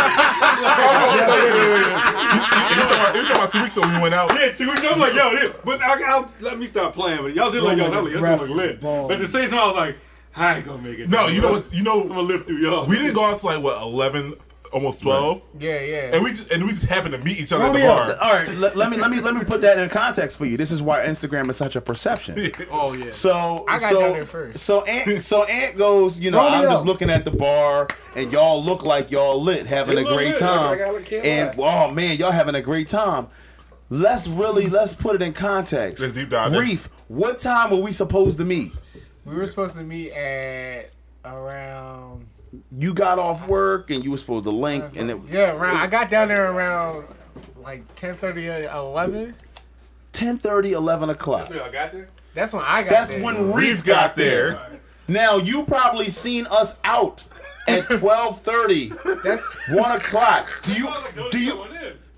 You 2.69 2.85
talking 2.85 3.01
about, 3.01 3.15
you 3.15 3.23
talking 3.23 3.37
about 3.37 3.51
two 3.51 3.63
weeks 3.63 3.77
ago 3.77 3.87
when 3.89 3.97
we 3.97 4.03
went 4.03 4.15
out? 4.15 4.33
yeah, 4.35 4.53
two 4.53 4.69
weeks. 4.69 4.81
ago, 4.81 4.91
I'm 4.93 5.01
like, 5.01 5.15
yo, 5.15 5.31
this, 5.31 5.53
but 5.65 5.83
I, 5.83 6.13
I'll, 6.13 6.31
let 6.41 6.59
me 6.59 6.67
stop 6.67 6.95
playing. 6.95 7.23
But 7.23 7.35
y'all 7.35 7.51
did 7.51 7.63
like 7.63 7.79
y'all, 7.79 7.91
like, 7.91 8.13
y'all 8.13 8.23
did 8.39 8.41
look 8.41 8.51
lit. 8.51 8.81
Ball. 8.81 9.09
But 9.09 9.15
at 9.15 9.21
the 9.21 9.27
same 9.29 9.49
time, 9.49 9.59
I 9.59 9.67
was 9.67 9.77
like, 9.77 9.97
I 10.37 10.57
ain't 10.57 10.67
gonna 10.67 10.83
make 10.83 10.99
it. 10.99 11.09
No, 11.09 11.27
you 11.29 11.41
know 11.41 11.51
what? 11.53 11.73
You 11.73 11.79
I'm 11.81 11.85
gonna 12.09 12.15
know, 12.15 12.21
live 12.23 12.47
through 12.47 12.59
y'all. 12.59 12.87
we 12.87 12.97
didn't 12.97 13.15
go 13.15 13.25
out 13.25 13.39
to 13.39 13.47
like 13.47 13.63
what 13.63 13.81
eleven, 13.83 14.35
almost 14.73 15.03
twelve, 15.03 15.43
yeah, 15.59 15.81
yeah. 15.81 15.97
and 16.15 16.23
we 16.23 16.31
just 16.31 16.51
and 16.53 16.63
we 16.63 16.71
just 16.71 16.85
happened 16.85 17.13
to 17.15 17.19
meet 17.23 17.39
each 17.39 17.53
other 17.53 17.65
oh, 17.65 17.67
at 17.69 17.73
the 17.73 17.79
bar. 17.81 18.13
all 18.23 18.33
right, 18.35 18.49
let, 18.57 18.77
let 18.77 18.91
me 18.91 18.99
let 18.99 19.11
me 19.11 19.21
let 19.21 19.35
me 19.35 19.43
put 19.45 19.63
that 19.63 19.79
in 19.79 19.89
context 19.89 20.37
for 20.39 20.45
you. 20.45 20.57
This 20.57 20.71
is 20.71 20.81
why 20.81 21.01
Instagram 21.07 21.51
is 21.51 21.57
such 21.57 21.75
a 21.77 21.81
perception. 21.81 22.37
Oh 22.71 22.93
yeah. 22.93 23.11
So 23.11 23.65
I 23.67 23.79
got 23.81 23.91
so, 23.91 24.01
down 24.01 24.13
there 24.13 24.27
first. 24.27 24.61
So 24.61 24.83
Ant 24.85 25.25
so 25.25 25.45
Ant 25.45 25.77
goes, 25.77 26.21
you 26.21 26.31
know, 26.31 26.39
I'm 26.41 26.53
Romeo. 26.61 26.71
just 26.71 26.87
looking 26.87 27.11
at 27.11 27.25
the 27.25 27.31
bar 27.31 27.89
and 28.15 28.31
y'all 28.31 28.63
look 28.63 28.85
like 28.85 29.11
y'all 29.11 29.43
lit, 29.43 29.67
having 29.67 29.97
It 29.99 30.03
a 30.03 30.05
look 30.05 30.15
great 30.17 30.29
lit. 30.33 30.39
time. 30.39 30.79
Like, 30.79 30.81
I 30.81 31.03
can't 31.03 31.25
and 31.25 31.59
lie. 31.59 31.87
oh 31.87 31.91
man, 31.93 32.17
y'all 32.19 32.31
having 32.31 32.55
a 32.55 32.61
great 32.61 32.89
time. 32.89 33.27
Let's 33.91 34.29
really 34.29 34.69
let's 34.69 34.93
put 34.93 35.17
it 35.17 35.23
in 35.23 35.33
context. 35.33 36.03
Let's 36.03 36.15
deep 36.15 36.29
dive 36.29 36.53
in. 36.53 36.61
Reef, 36.61 36.89
what 37.09 37.41
time 37.41 37.71
were 37.71 37.79
we 37.79 37.93
supposed 37.93 38.39
to 38.39 38.45
meet? 38.45 38.73
We 39.29 39.37
were 39.37 39.47
supposed 39.47 39.75
to 39.77 39.83
meet 39.83 40.13
at 40.13 40.91
around 41.25 42.27
You 42.77 42.95
got 42.95 43.19
off 43.19 43.47
work 43.47 43.91
and 43.91 44.05
you 44.05 44.11
were 44.11 44.17
supposed 44.17 44.45
to 44.45 44.51
link 44.51 44.85
and 44.97 45.11
it 45.11 45.19
yeah 45.31 45.57
around. 45.57 45.77
I 45.77 45.87
got 45.87 46.11
down 46.11 46.29
there 46.29 46.51
around 46.51 47.05
like 47.57 47.95
10:30 47.97 48.73
or 48.73 48.77
11. 48.77 49.35
10 50.13 50.41
11 50.45 51.11
o'clock. 51.11 51.49
So 51.49 51.55
y'all 51.55 51.71
got 51.71 51.93
there. 51.93 52.09
That's 52.35 52.53
when 52.53 52.65
I 52.65 52.83
got 52.83 52.89
there. 52.91 52.99
That's 52.99 53.11
there. 53.11 53.23
when 53.23 53.53
Reef 53.53 53.57
Reef 53.57 53.85
got 53.85 53.87
got 53.87 54.17
there. 54.17 54.51
there. 54.53 54.81
Now 55.07 55.37
you 55.37 55.65
probably 55.65 56.09
seen 56.09 56.47
us 56.47 56.79
out 56.85 57.25
at 57.67 57.85
12:30, 57.89 59.23
That's 59.23 59.43
1 59.71 59.93
o'clock. 59.93 60.49
Do 60.63 60.73
you 60.73 60.89
I 60.89 60.91
was 60.91 61.05
like, 61.05 61.17
go- 61.17 61.31
do 61.31 61.39
you. 61.39 61.65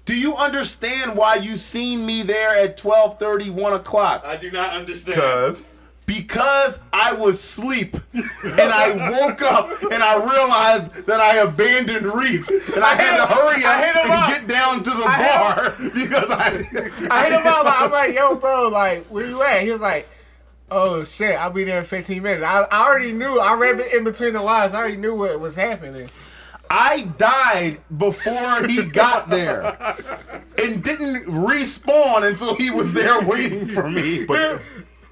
Do 0.07 0.19
you 0.19 0.35
understand 0.35 1.15
why 1.17 1.37
you 1.37 1.57
seen 1.57 2.05
me 2.05 2.23
there 2.23 2.57
at 2.57 2.77
12:30, 2.77 3.51
1 3.51 3.73
o'clock? 3.75 4.25
I 4.25 4.37
do 4.37 4.51
not 4.51 4.75
understand. 4.75 5.21
Cause 5.21 5.65
Because 6.11 6.81
I 6.93 7.13
was 7.13 7.37
asleep 7.37 7.97
and 8.13 8.61
I 8.61 9.11
woke 9.13 9.43
up 9.43 9.81
and 9.93 10.03
I 10.03 10.17
realized 10.17 11.07
that 11.07 11.21
I 11.21 11.37
abandoned 11.37 12.05
Reef 12.05 12.49
and 12.49 12.83
I, 12.83 12.97
had 12.97 13.17
to 13.19 13.27
hurry 13.33 13.65
I 13.65 13.87
hit 13.87 13.95
up 13.97 14.05
him 14.05 14.11
and 14.11 14.21
up. 14.21 14.29
get 14.29 14.49
down 14.49 14.83
to 14.83 14.91
the 14.91 15.05
I 15.05 15.23
hit 15.23 15.33
bar 15.39 15.77
because 15.95 16.31
I. 16.33 16.49
I 17.15 17.23
hit 17.25 17.33
him 17.33 17.47
out. 17.47 17.65
Like, 17.65 17.81
I'm 17.81 17.91
like, 17.93 18.15
yo, 18.17 18.35
bro, 18.35 18.67
like, 18.71 19.07
where 19.07 19.25
you 19.25 19.41
at? 19.45 19.63
He 19.63 19.71
was 19.71 19.81
like, 19.81 20.09
oh 20.69 21.05
shit, 21.05 21.37
I'll 21.39 21.51
be 21.53 21.63
there 21.63 21.79
in 21.79 21.87
15 21.87 22.21
minutes. 22.21 22.43
I, 22.45 22.63
I 22.63 22.89
already 22.89 23.13
knew. 23.13 23.39
I 23.39 23.55
read 23.55 23.79
it 23.79 23.93
in 23.95 24.03
between 24.03 24.33
the 24.33 24.43
lines. 24.43 24.75
I 24.75 24.79
already 24.79 24.97
knew 24.97 25.15
what 25.15 25.39
was 25.39 25.55
happening. 25.55 26.11
I 26.69 27.03
died 27.19 27.81
before 27.97 28.67
he 28.67 28.85
got 28.85 29.29
there 29.29 29.77
and 30.59 30.83
didn't 30.83 31.25
respawn 31.27 32.29
until 32.29 32.57
he 32.57 32.71
was 32.71 32.95
there 32.95 33.21
waiting 33.23 33.69
for 33.69 33.89
me. 33.89 34.25
but 34.25 34.61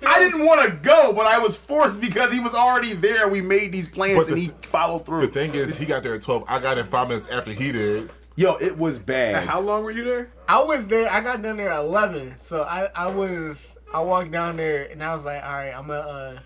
I 0.07 0.19
didn't 0.21 0.45
want 0.47 0.63
to 0.69 0.77
go, 0.77 1.13
but 1.13 1.27
I 1.27 1.39
was 1.39 1.57
forced 1.57 2.01
because 2.01 2.33
he 2.33 2.41
was 2.41 2.55
already 2.55 2.95
there. 2.95 3.29
We 3.29 3.41
made 3.41 3.73
these 3.73 3.89
plans 3.89 4.19
But 4.19 4.29
and 4.29 4.39
he 4.39 4.49
followed 4.63 5.05
through. 5.07 5.23
the 5.23 5.27
thing 5.29 5.55
is, 5.55 5.77
he 5.77 5.85
got 5.85 6.03
there 6.03 6.15
at 6.15 6.23
twelve. 6.23 6.45
I 6.49 6.59
got 6.59 6.79
in 6.79 6.87
five 6.87 7.09
minutes 7.09 7.27
after 7.29 7.53
he 7.53 7.73
did. 7.73 8.11
Yo, 8.37 8.55
it 8.57 8.79
was 8.79 9.01
bad. 9.01 9.49
How 9.49 9.59
long 9.59 9.83
were 9.83 9.91
you 9.91 10.05
there? 10.05 10.31
I 10.47 10.63
was 10.63 10.87
there. 10.87 11.11
I 11.11 11.21
got 11.21 11.43
down 11.43 11.57
there 11.57 11.73
at 11.73 11.81
11. 11.81 12.39
So 12.39 12.63
I, 12.63 12.89
I 12.95 13.09
was. 13.09 13.77
I 13.93 14.01
walked 14.01 14.31
down 14.31 14.57
there 14.57 14.85
and 14.85 15.03
I 15.03 15.13
was 15.13 15.25
like, 15.25 15.43
all 15.43 15.51
right, 15.51 15.73
I'm 15.77 15.89
gonna. 15.89 16.01
Uh, 16.01 16.39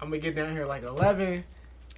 I'm 0.00 0.08
gonna 0.08 0.18
get 0.18 0.34
down 0.34 0.50
here 0.52 0.64
like 0.64 0.82
11, 0.82 1.44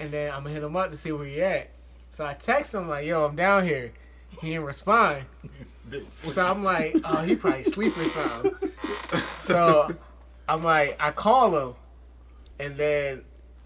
and 0.01 0.11
then 0.11 0.32
I'm 0.32 0.43
gonna 0.43 0.55
hit 0.55 0.62
him 0.64 0.74
up 0.76 0.91
to 0.91 0.97
see 0.97 1.12
where 1.12 1.24
he 1.26 1.41
at. 1.41 1.70
So 2.11 2.26
I 2.26 2.35
text 2.35 2.74
him 2.74 2.89
like, 2.89 3.07
yo, 3.07 3.24
I'm 3.24 3.37
down 3.37 3.64
here. 3.64 3.93
He 4.41 4.49
didn't 4.51 4.64
respond. 4.64 5.24
So 6.12 6.45
I'm 6.45 6.64
like, 6.64 6.97
oh, 7.05 7.22
he 7.22 7.37
probably 7.37 7.62
sleeping 7.64 8.03
or 8.03 8.09
something. 8.09 8.55
So 9.43 9.95
I'm 10.49 10.62
like, 10.62 10.97
I 11.01 11.11
call 11.11 11.57
him, 11.59 11.74
and 12.59 12.76
then 12.76 13.22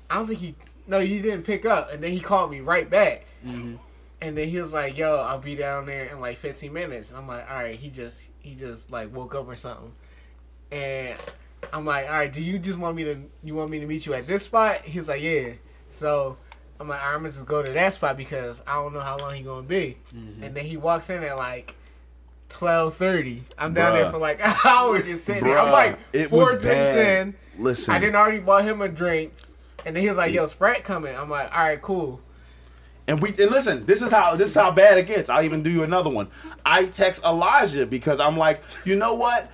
I 0.08 0.16
don't 0.16 0.26
think 0.26 0.38
he, 0.38 0.54
no, 0.86 1.00
he 1.00 1.20
didn't 1.20 1.42
pick 1.42 1.66
up, 1.66 1.92
and 1.92 2.02
then 2.02 2.12
he 2.12 2.20
called 2.20 2.50
me 2.50 2.60
right 2.60 2.88
back, 2.88 3.26
mm-hmm. 3.44 3.76
and 4.20 4.38
then 4.38 4.48
he 4.48 4.60
was 4.60 4.72
like, 4.72 4.96
yo, 4.96 5.16
I'll 5.16 5.40
be 5.40 5.56
down 5.56 5.86
there 5.86 6.04
in 6.06 6.20
like 6.20 6.36
15 6.36 6.72
minutes. 6.72 7.12
I'm 7.12 7.26
like, 7.26 7.48
all 7.50 7.56
right, 7.56 7.74
he 7.74 7.90
just, 7.90 8.22
he 8.38 8.54
just 8.54 8.90
like 8.90 9.14
woke 9.14 9.34
up 9.34 9.48
or 9.48 9.56
something, 9.56 9.92
and 10.70 11.18
I'm 11.72 11.84
like, 11.84 12.06
all 12.06 12.12
right, 12.12 12.32
do 12.32 12.42
you 12.42 12.58
just 12.58 12.78
want 12.78 12.96
me 12.96 13.04
to, 13.04 13.18
you 13.42 13.54
want 13.54 13.70
me 13.70 13.80
to 13.80 13.86
meet 13.86 14.06
you 14.06 14.14
at 14.14 14.26
this 14.26 14.44
spot? 14.44 14.82
He's 14.82 15.08
like, 15.08 15.22
yeah. 15.22 15.52
So 15.90 16.36
I'm 16.78 16.88
like, 16.88 17.00
all 17.00 17.08
right, 17.08 17.14
I'm 17.14 17.20
gonna 17.22 17.32
just 17.32 17.46
go 17.46 17.62
to 17.62 17.72
that 17.72 17.94
spot 17.94 18.16
because 18.16 18.62
I 18.66 18.74
don't 18.74 18.92
know 18.94 19.00
how 19.00 19.18
long 19.18 19.34
he 19.34 19.42
gonna 19.42 19.62
be, 19.62 19.98
mm-hmm. 20.14 20.44
and 20.44 20.54
then 20.54 20.64
he 20.64 20.76
walks 20.76 21.10
in 21.10 21.22
at 21.24 21.36
like. 21.36 21.74
Twelve 22.48 22.94
thirty. 22.94 23.44
I'm 23.58 23.74
down 23.74 23.94
there 23.94 24.10
for 24.10 24.18
like 24.18 24.40
an 24.44 24.54
hour 24.64 25.02
just 25.02 25.24
sitting 25.24 25.44
there. 25.44 25.58
I'm 25.58 25.72
like 25.72 25.98
it 26.12 26.28
four 26.28 26.40
was 26.40 26.52
drinks 26.52 26.64
bad. 26.66 27.26
in. 27.28 27.34
Listen, 27.58 27.94
I 27.94 27.98
didn't 27.98 28.16
already 28.16 28.38
bought 28.38 28.64
him 28.64 28.80
a 28.80 28.88
drink, 28.88 29.34
and 29.84 29.94
then 29.94 30.02
he 30.02 30.08
was 30.08 30.16
like, 30.16 30.32
"Yo, 30.32 30.46
Sprat 30.46 30.84
coming." 30.84 31.14
I'm 31.14 31.28
like, 31.28 31.52
"All 31.52 31.60
right, 31.60 31.80
cool." 31.80 32.20
and 33.06 33.20
we 33.20 33.30
and 33.30 33.50
listen. 33.50 33.86
This 33.86 34.02
is 34.02 34.10
how 34.10 34.36
this 34.36 34.50
is 34.50 34.54
how 34.54 34.70
bad 34.70 34.98
it 34.98 35.06
gets. 35.06 35.28
I'll 35.30 35.42
even 35.42 35.62
do 35.62 35.70
you 35.70 35.82
another 35.82 36.10
one. 36.10 36.28
I 36.64 36.84
text 36.84 37.24
Elijah 37.24 37.86
because 37.86 38.20
I'm 38.20 38.36
like, 38.36 38.62
you 38.84 38.96
know 38.96 39.14
what? 39.14 39.50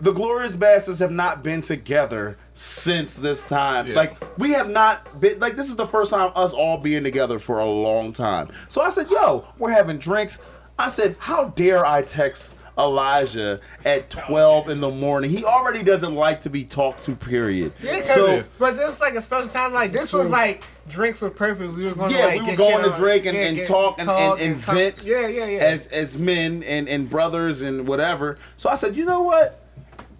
the 0.00 0.12
Glorious 0.12 0.56
Bastards 0.56 0.98
have 0.98 1.10
not 1.10 1.42
been 1.42 1.60
together 1.60 2.36
since 2.52 3.16
this 3.16 3.44
time. 3.44 3.86
Yeah. 3.86 3.94
Like 3.94 4.38
we 4.38 4.50
have 4.52 4.68
not 4.68 5.20
been 5.20 5.38
like 5.38 5.56
this 5.56 5.68
is 5.68 5.76
the 5.76 5.86
first 5.86 6.10
time 6.10 6.32
us 6.34 6.52
all 6.52 6.78
being 6.78 7.04
together 7.04 7.38
for 7.38 7.58
a 7.58 7.64
long 7.64 8.12
time. 8.12 8.50
So 8.68 8.82
I 8.82 8.90
said, 8.90 9.10
"Yo, 9.10 9.46
we're 9.58 9.70
having 9.70 9.98
drinks." 9.98 10.40
I 10.78 10.88
said, 10.88 11.16
"How 11.18 11.44
dare 11.44 11.84
I 11.86 12.02
text 12.02 12.56
Elijah 12.76 13.60
at 13.84 14.10
12 14.10 14.68
in 14.68 14.80
the 14.80 14.90
morning? 14.90 15.30
He 15.30 15.44
already 15.44 15.82
doesn't 15.84 16.14
like 16.14 16.42
to 16.42 16.50
be 16.50 16.64
talked 16.64 17.04
to, 17.04 17.14
period." 17.14 17.72
Yeah, 17.80 18.02
so 18.02 18.42
but 18.58 18.76
this 18.76 18.86
was 18.88 19.00
like 19.00 19.14
a 19.14 19.22
special 19.22 19.48
time. 19.48 19.72
Like 19.72 19.92
this 19.92 20.12
was 20.12 20.28
like 20.30 20.64
drinks 20.88 21.20
with 21.20 21.36
purpose. 21.36 21.74
We 21.74 21.84
were 21.84 21.94
going 21.94 22.10
to 22.10 22.16
yeah, 22.16 22.26
like 22.26 22.42
we 22.42 22.50
were 22.50 22.56
going 22.56 22.90
to 22.90 22.96
drink 22.96 23.26
and, 23.26 23.36
yeah, 23.36 23.44
and 23.44 23.56
get- 23.58 23.68
talk 23.68 23.98
and, 23.98 24.08
and, 24.10 24.40
and 24.40 24.62
talk- 24.62 24.74
vent 24.74 25.04
Yeah, 25.04 25.26
yeah, 25.28 25.46
yeah. 25.46 25.58
as 25.60 25.86
as 25.88 26.18
men 26.18 26.62
and, 26.64 26.88
and 26.88 27.08
brothers 27.08 27.62
and 27.62 27.86
whatever. 27.86 28.38
So 28.56 28.68
I 28.68 28.74
said, 28.74 28.96
you 28.96 29.04
know 29.04 29.22
what? 29.22 29.60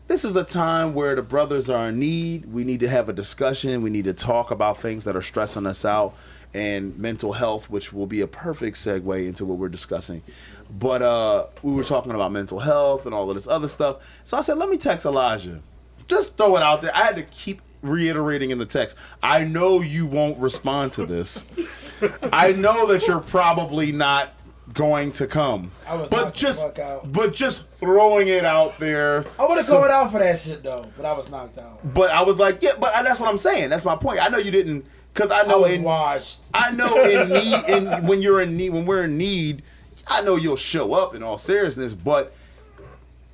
This 0.07 0.23
is 0.23 0.37
a 0.37 0.45
time 0.45 0.93
where 0.93 1.15
the 1.15 1.23
brothers 1.23 1.71
are 1.71 1.89
in 1.89 1.99
need. 1.99 2.53
We 2.53 2.63
need 2.63 2.81
to 2.81 2.89
have 2.91 3.09
a 3.09 3.13
discussion. 3.15 3.81
We 3.81 3.89
need 3.89 4.05
to 4.05 4.13
talk 4.13 4.51
about 4.51 4.79
things 4.79 5.05
that 5.07 5.17
are 5.17 5.23
stressing 5.23 5.65
us 5.65 5.83
out 5.85 6.15
and 6.55 6.97
mental 6.97 7.33
health, 7.33 7.69
which 7.69 7.93
will 7.93 8.07
be 8.07 8.21
a 8.21 8.27
perfect 8.27 8.77
segue 8.77 9.27
into 9.27 9.45
what 9.45 9.59
we're 9.59 9.69
discussing. 9.69 10.23
But 10.71 11.03
uh, 11.03 11.47
we 11.63 11.73
were 11.73 11.85
talking 11.85 12.13
about 12.13 12.33
mental 12.33 12.61
health 12.61 13.05
and 13.05 13.15
all 13.15 13.29
of 13.29 13.35
this 13.35 13.49
other 13.49 13.69
stuff. 13.69 13.97
So 14.23 14.39
I 14.39 14.41
said, 14.41 14.57
let 14.57 14.69
me 14.69 14.79
text 14.79 15.05
Elijah. 15.05 15.61
Just 16.07 16.37
throw 16.37 16.57
it 16.57 16.63
out 16.63 16.81
there. 16.81 16.95
I 16.95 17.01
had 17.01 17.17
to 17.17 17.23
keep 17.25 17.61
reiterating 17.83 18.51
in 18.51 18.59
the 18.59 18.67
text. 18.67 18.97
I 19.23 19.45
know 19.45 19.81
you 19.81 20.07
won't 20.07 20.39
respond 20.39 20.93
to 20.93 21.07
this. 21.07 21.45
I 22.33 22.53
know 22.53 22.87
that 22.87 23.07
you're 23.07 23.21
probably 23.21 23.91
not 23.91 24.31
going 24.73 25.13
to 25.13 25.27
come. 25.27 25.71
I 25.87 25.97
was 25.97 26.09
but 26.09 26.35
just 26.35 26.79
but 27.05 27.35
just 27.35 27.69
throwing 27.71 28.29
it 28.29 28.45
out 28.45 28.79
there. 28.79 29.25
I 29.39 29.47
would 29.47 29.57
have 29.57 29.65
so- 29.65 29.79
called 29.81 29.91
out 29.91 30.11
for 30.11 30.19
that 30.19 30.39
shit 30.41 30.63
though, 30.63 30.87
but 30.97 31.05
I 31.05 31.13
was 31.13 31.31
knocked 31.31 31.59
out. 31.59 31.81
But 31.95 32.11
I 32.11 32.23
was 32.23 32.39
like, 32.39 32.63
yeah, 32.63 32.73
but 32.79 32.93
that's 33.03 33.21
what 33.21 33.29
I'm 33.29 33.39
saying. 33.39 33.71
That's 33.71 33.85
my 33.85 33.97
point. 33.97 34.21
I 34.21 34.29
know 34.29 34.39
you 34.39 34.51
didn't 34.51 34.87
cuz 35.15 35.31
I 35.31 35.41
I 35.41 35.47
know 35.47 35.61
was 35.61 35.73
in 35.73 35.83
washed. 35.83 36.41
I 36.55 36.71
know 36.73 37.03
in 37.03 37.29
need 37.31 37.65
in 37.69 38.07
when 38.07 38.21
you're 38.23 38.43
in 38.43 38.57
need 38.57 38.71
when 38.71 38.85
we're 38.87 39.05
in 39.05 39.17
need, 39.17 39.63
I 40.07 40.21
know 40.21 40.37
you'll 40.37 40.57
show 40.57 40.93
up 40.93 41.15
in 41.15 41.23
all 41.23 41.39
seriousness, 41.39 41.95
but 41.95 42.35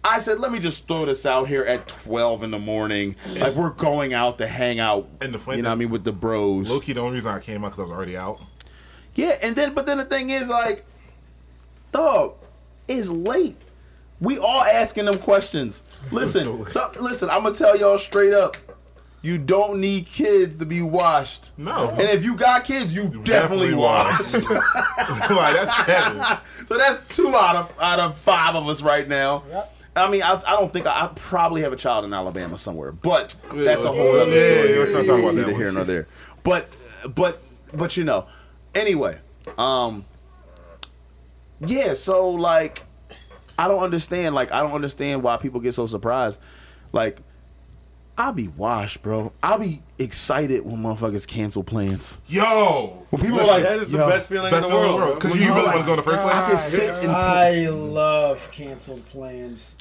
I 0.02 0.18
said, 0.20 0.38
let 0.40 0.50
me 0.50 0.58
just 0.58 0.88
throw 0.88 1.04
this 1.04 1.26
out 1.26 1.48
here 1.48 1.62
at 1.62 1.86
12 1.86 2.42
in 2.44 2.50
the 2.52 2.58
morning. 2.58 3.16
Like, 3.34 3.54
we're 3.54 3.68
going 3.70 4.14
out 4.14 4.38
to 4.38 4.46
hang 4.46 4.80
out, 4.80 5.08
And 5.20 5.34
the 5.34 5.38
funny 5.38 5.58
you 5.58 5.62
know 5.62 5.68
what 5.68 5.74
I 5.74 5.78
mean, 5.78 5.90
with 5.90 6.04
the 6.04 6.12
bros. 6.12 6.70
Low 6.70 6.80
key, 6.80 6.94
the 6.94 7.00
only 7.00 7.16
reason 7.16 7.30
I 7.30 7.38
came 7.38 7.64
out 7.64 7.72
because 7.72 7.80
I 7.80 7.82
was 7.82 7.92
already 7.92 8.16
out. 8.16 8.40
Yeah, 9.14 9.36
and 9.42 9.54
then 9.54 9.74
but 9.74 9.86
then 9.86 9.98
the 9.98 10.04
thing 10.04 10.30
is 10.30 10.48
like, 10.48 10.86
dog, 11.92 12.34
it's 12.88 13.10
late. 13.10 13.56
We 14.20 14.38
all 14.38 14.62
asking 14.62 15.06
them 15.06 15.18
questions. 15.18 15.82
Listen, 16.10 16.60
late. 16.60 16.68
so, 16.70 16.90
listen, 16.98 17.28
I'm 17.28 17.42
gonna 17.42 17.54
tell 17.54 17.76
y'all 17.76 17.98
straight 17.98 18.32
up. 18.32 18.56
You 19.22 19.36
don't 19.36 19.80
need 19.80 20.06
kids 20.06 20.56
to 20.58 20.66
be 20.66 20.80
washed. 20.80 21.50
No. 21.58 21.90
And 21.90 22.00
if 22.02 22.24
you 22.24 22.36
got 22.36 22.64
kids, 22.64 22.94
you 22.94 23.02
definitely, 23.22 23.70
Definitely 23.70 23.74
washed. 23.74 24.34
washed. 24.34 24.50
like 25.30 25.54
that's 25.56 25.72
heavy. 25.72 26.40
so 26.66 26.78
that's 26.78 27.14
two 27.14 27.36
out 27.36 27.54
of 27.56 27.72
out 27.80 28.00
of 28.00 28.16
five 28.16 28.54
of 28.54 28.66
us 28.68 28.80
right 28.80 29.06
now. 29.06 29.42
Yep. 29.50 29.76
I 29.96 30.10
mean, 30.10 30.22
I, 30.22 30.40
I 30.46 30.52
don't 30.52 30.72
think 30.72 30.86
I, 30.86 31.04
I 31.04 31.10
probably 31.14 31.62
have 31.62 31.72
a 31.72 31.76
child 31.76 32.04
in 32.06 32.14
Alabama 32.14 32.56
somewhere, 32.56 32.92
but 32.92 33.34
that's 33.52 33.84
a 33.84 33.88
whole 33.88 34.20
other 34.20 34.24
story. 34.30 34.72
yeah, 34.72 34.78
let's 34.78 34.92
not 34.92 35.04
talk 35.04 35.18
about 35.20 35.34
that 35.34 35.46
Neither 35.48 35.54
here 35.56 35.72
nor 35.72 35.84
there. 35.84 36.06
But 36.42 36.70
but 37.14 37.42
but 37.74 37.96
you 37.98 38.04
know, 38.04 38.26
anyway, 38.74 39.18
um, 39.58 40.04
yeah. 41.60 41.94
So 41.94 42.30
like, 42.30 42.84
I 43.58 43.68
don't 43.68 43.82
understand. 43.82 44.34
Like, 44.34 44.52
I 44.52 44.60
don't 44.60 44.72
understand 44.72 45.22
why 45.22 45.36
people 45.36 45.60
get 45.60 45.74
so 45.74 45.86
surprised. 45.86 46.40
Like, 46.92 47.18
I'll 48.20 48.32
be 48.32 48.48
washed, 48.48 49.02
bro. 49.02 49.32
I'll 49.42 49.58
be 49.58 49.80
excited 49.98 50.66
when 50.66 50.82
motherfuckers 50.82 51.26
cancel 51.26 51.64
plans. 51.64 52.18
Yo, 52.28 53.06
When 53.08 53.22
people 53.22 53.40
are 53.40 53.46
like, 53.46 53.62
That 53.62 53.78
is 53.78 53.88
the 53.88 53.96
yo, 53.96 54.08
best 54.08 54.28
feeling 54.28 54.50
best 54.50 54.66
in 54.68 54.72
the 54.74 54.78
world. 54.78 55.18
because 55.18 55.34
you 55.34 55.46
you 55.46 55.54
really 55.54 55.62
like- 55.66 55.74
want 55.76 55.80
to 55.80 55.86
go 55.86 55.92
in 55.92 55.96
the 55.96 56.02
first 56.02 56.22
I 56.22 56.46
place. 56.48 56.60
can 56.60 56.70
sit 56.70 56.90
and 57.02 57.10
I 57.12 57.68
love 57.70 58.50
canceled 58.52 59.06
plans. 59.06 59.74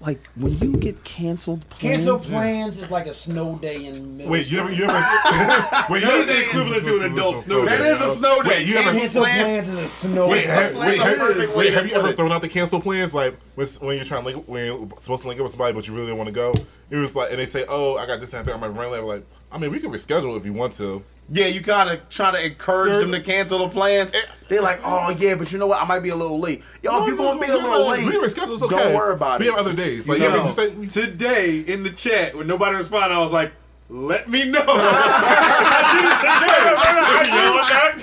Like 0.00 0.20
when 0.36 0.58
you 0.58 0.76
get 0.76 1.02
canceled 1.04 1.68
plans. 1.70 1.80
Canceled 1.80 2.22
plans 2.22 2.78
is 2.78 2.90
like 2.90 3.06
a 3.06 3.14
snow 3.14 3.56
day 3.56 3.86
in 3.86 4.16
middle 4.18 4.30
Wait, 4.30 4.50
you 4.50 4.60
ever, 4.60 4.70
you 4.70 4.84
ever, 4.84 4.92
wait, 5.90 6.00
you 6.02 6.06
That 6.06 6.14
ever, 6.14 6.20
is 6.20 6.26
the 6.26 6.46
equivalent 6.46 6.84
to 6.84 6.96
an 7.06 7.12
adult 7.12 7.38
snow 7.38 7.64
day. 7.64 7.74
is 7.74 8.00
a 8.00 8.14
snow 8.14 8.42
day. 8.42 8.48
Wait, 8.50 8.66
you 8.66 8.76
ever- 8.76 8.90
Canceled 8.92 9.26
Canceled 9.26 9.26
plans 9.26 9.68
is 9.70 9.78
a 9.78 9.88
snow 9.88 10.28
Wait, 10.28 10.42
day. 10.42 10.46
have, 10.48 10.76
wait, 10.76 10.98
have, 11.00 11.18
perfect 11.18 11.56
wait, 11.56 11.72
have 11.72 11.86
you 11.88 11.94
ever 11.94 12.08
it. 12.08 12.16
thrown 12.16 12.30
out 12.32 12.42
the 12.42 12.48
cancel 12.48 12.80
plans? 12.80 13.14
Like 13.14 13.36
when, 13.54 13.66
when 13.80 13.96
you're 13.96 14.04
trying 14.04 14.22
to 14.22 14.26
link, 14.26 14.46
when 14.46 14.66
you're 14.66 14.88
supposed 14.98 15.22
to 15.22 15.28
link 15.28 15.40
up 15.40 15.44
with 15.44 15.52
somebody, 15.52 15.72
but 15.72 15.88
you 15.88 15.94
really 15.94 16.08
don't 16.08 16.18
want 16.18 16.28
to 16.28 16.34
go. 16.34 16.52
It 16.90 16.96
was 16.96 17.16
like, 17.16 17.30
and 17.32 17.40
they 17.40 17.46
say, 17.46 17.64
"Oh, 17.68 17.96
I 17.96 18.06
got 18.06 18.20
this 18.20 18.32
and 18.32 18.46
that. 18.46 18.54
I 18.54 18.58
might 18.58 18.68
run 18.68 18.92
late." 18.92 19.00
I'm 19.00 19.06
like, 19.06 19.26
I 19.50 19.58
mean, 19.58 19.70
we 19.70 19.80
can 19.80 19.90
reschedule 19.90 20.36
if 20.36 20.44
you 20.44 20.52
want 20.52 20.72
to. 20.74 21.02
Yeah, 21.28 21.46
you 21.46 21.60
gotta 21.60 22.00
try 22.08 22.30
to 22.30 22.44
encourage 22.44 23.02
them 23.02 23.10
to 23.10 23.20
cancel 23.20 23.58
the 23.58 23.68
plans. 23.68 24.14
Eh. 24.14 24.20
They're 24.48 24.62
like, 24.62 24.80
oh 24.84 25.10
yeah, 25.10 25.34
but 25.34 25.52
you 25.52 25.58
know 25.58 25.66
what? 25.66 25.80
I 25.80 25.84
might 25.84 26.00
be 26.00 26.10
a 26.10 26.16
little 26.16 26.38
late. 26.38 26.62
Yo, 26.82 27.02
if 27.02 27.08
you're 27.08 27.16
gonna 27.16 27.40
be 27.40 27.50
a 27.50 27.54
little 27.54 27.88
late, 27.88 28.04
we 28.04 28.12
reschedule. 28.12 28.54
It's 28.54 28.62
okay. 28.62 28.76
don't 28.76 28.94
worry 28.94 29.14
about 29.14 29.40
we 29.40 29.46
it. 29.46 29.50
We 29.50 29.56
have 29.56 29.66
other 29.66 29.74
days. 29.74 30.08
Like, 30.08 30.18
You 30.18 30.24
yeah, 30.24 30.36
know. 30.36 30.42
just 30.44 30.54
say, 30.54 30.86
Today 30.86 31.60
in 31.60 31.82
the 31.82 31.90
chat 31.90 32.36
when 32.36 32.46
nobody 32.46 32.76
responded, 32.76 33.14
I 33.14 33.18
was 33.18 33.32
like, 33.32 33.52
"Let 33.88 34.28
me 34.28 34.44
know." 34.48 34.64
I 34.66 35.80
did 35.94 36.04
it 36.04 36.18
today. 36.20 36.56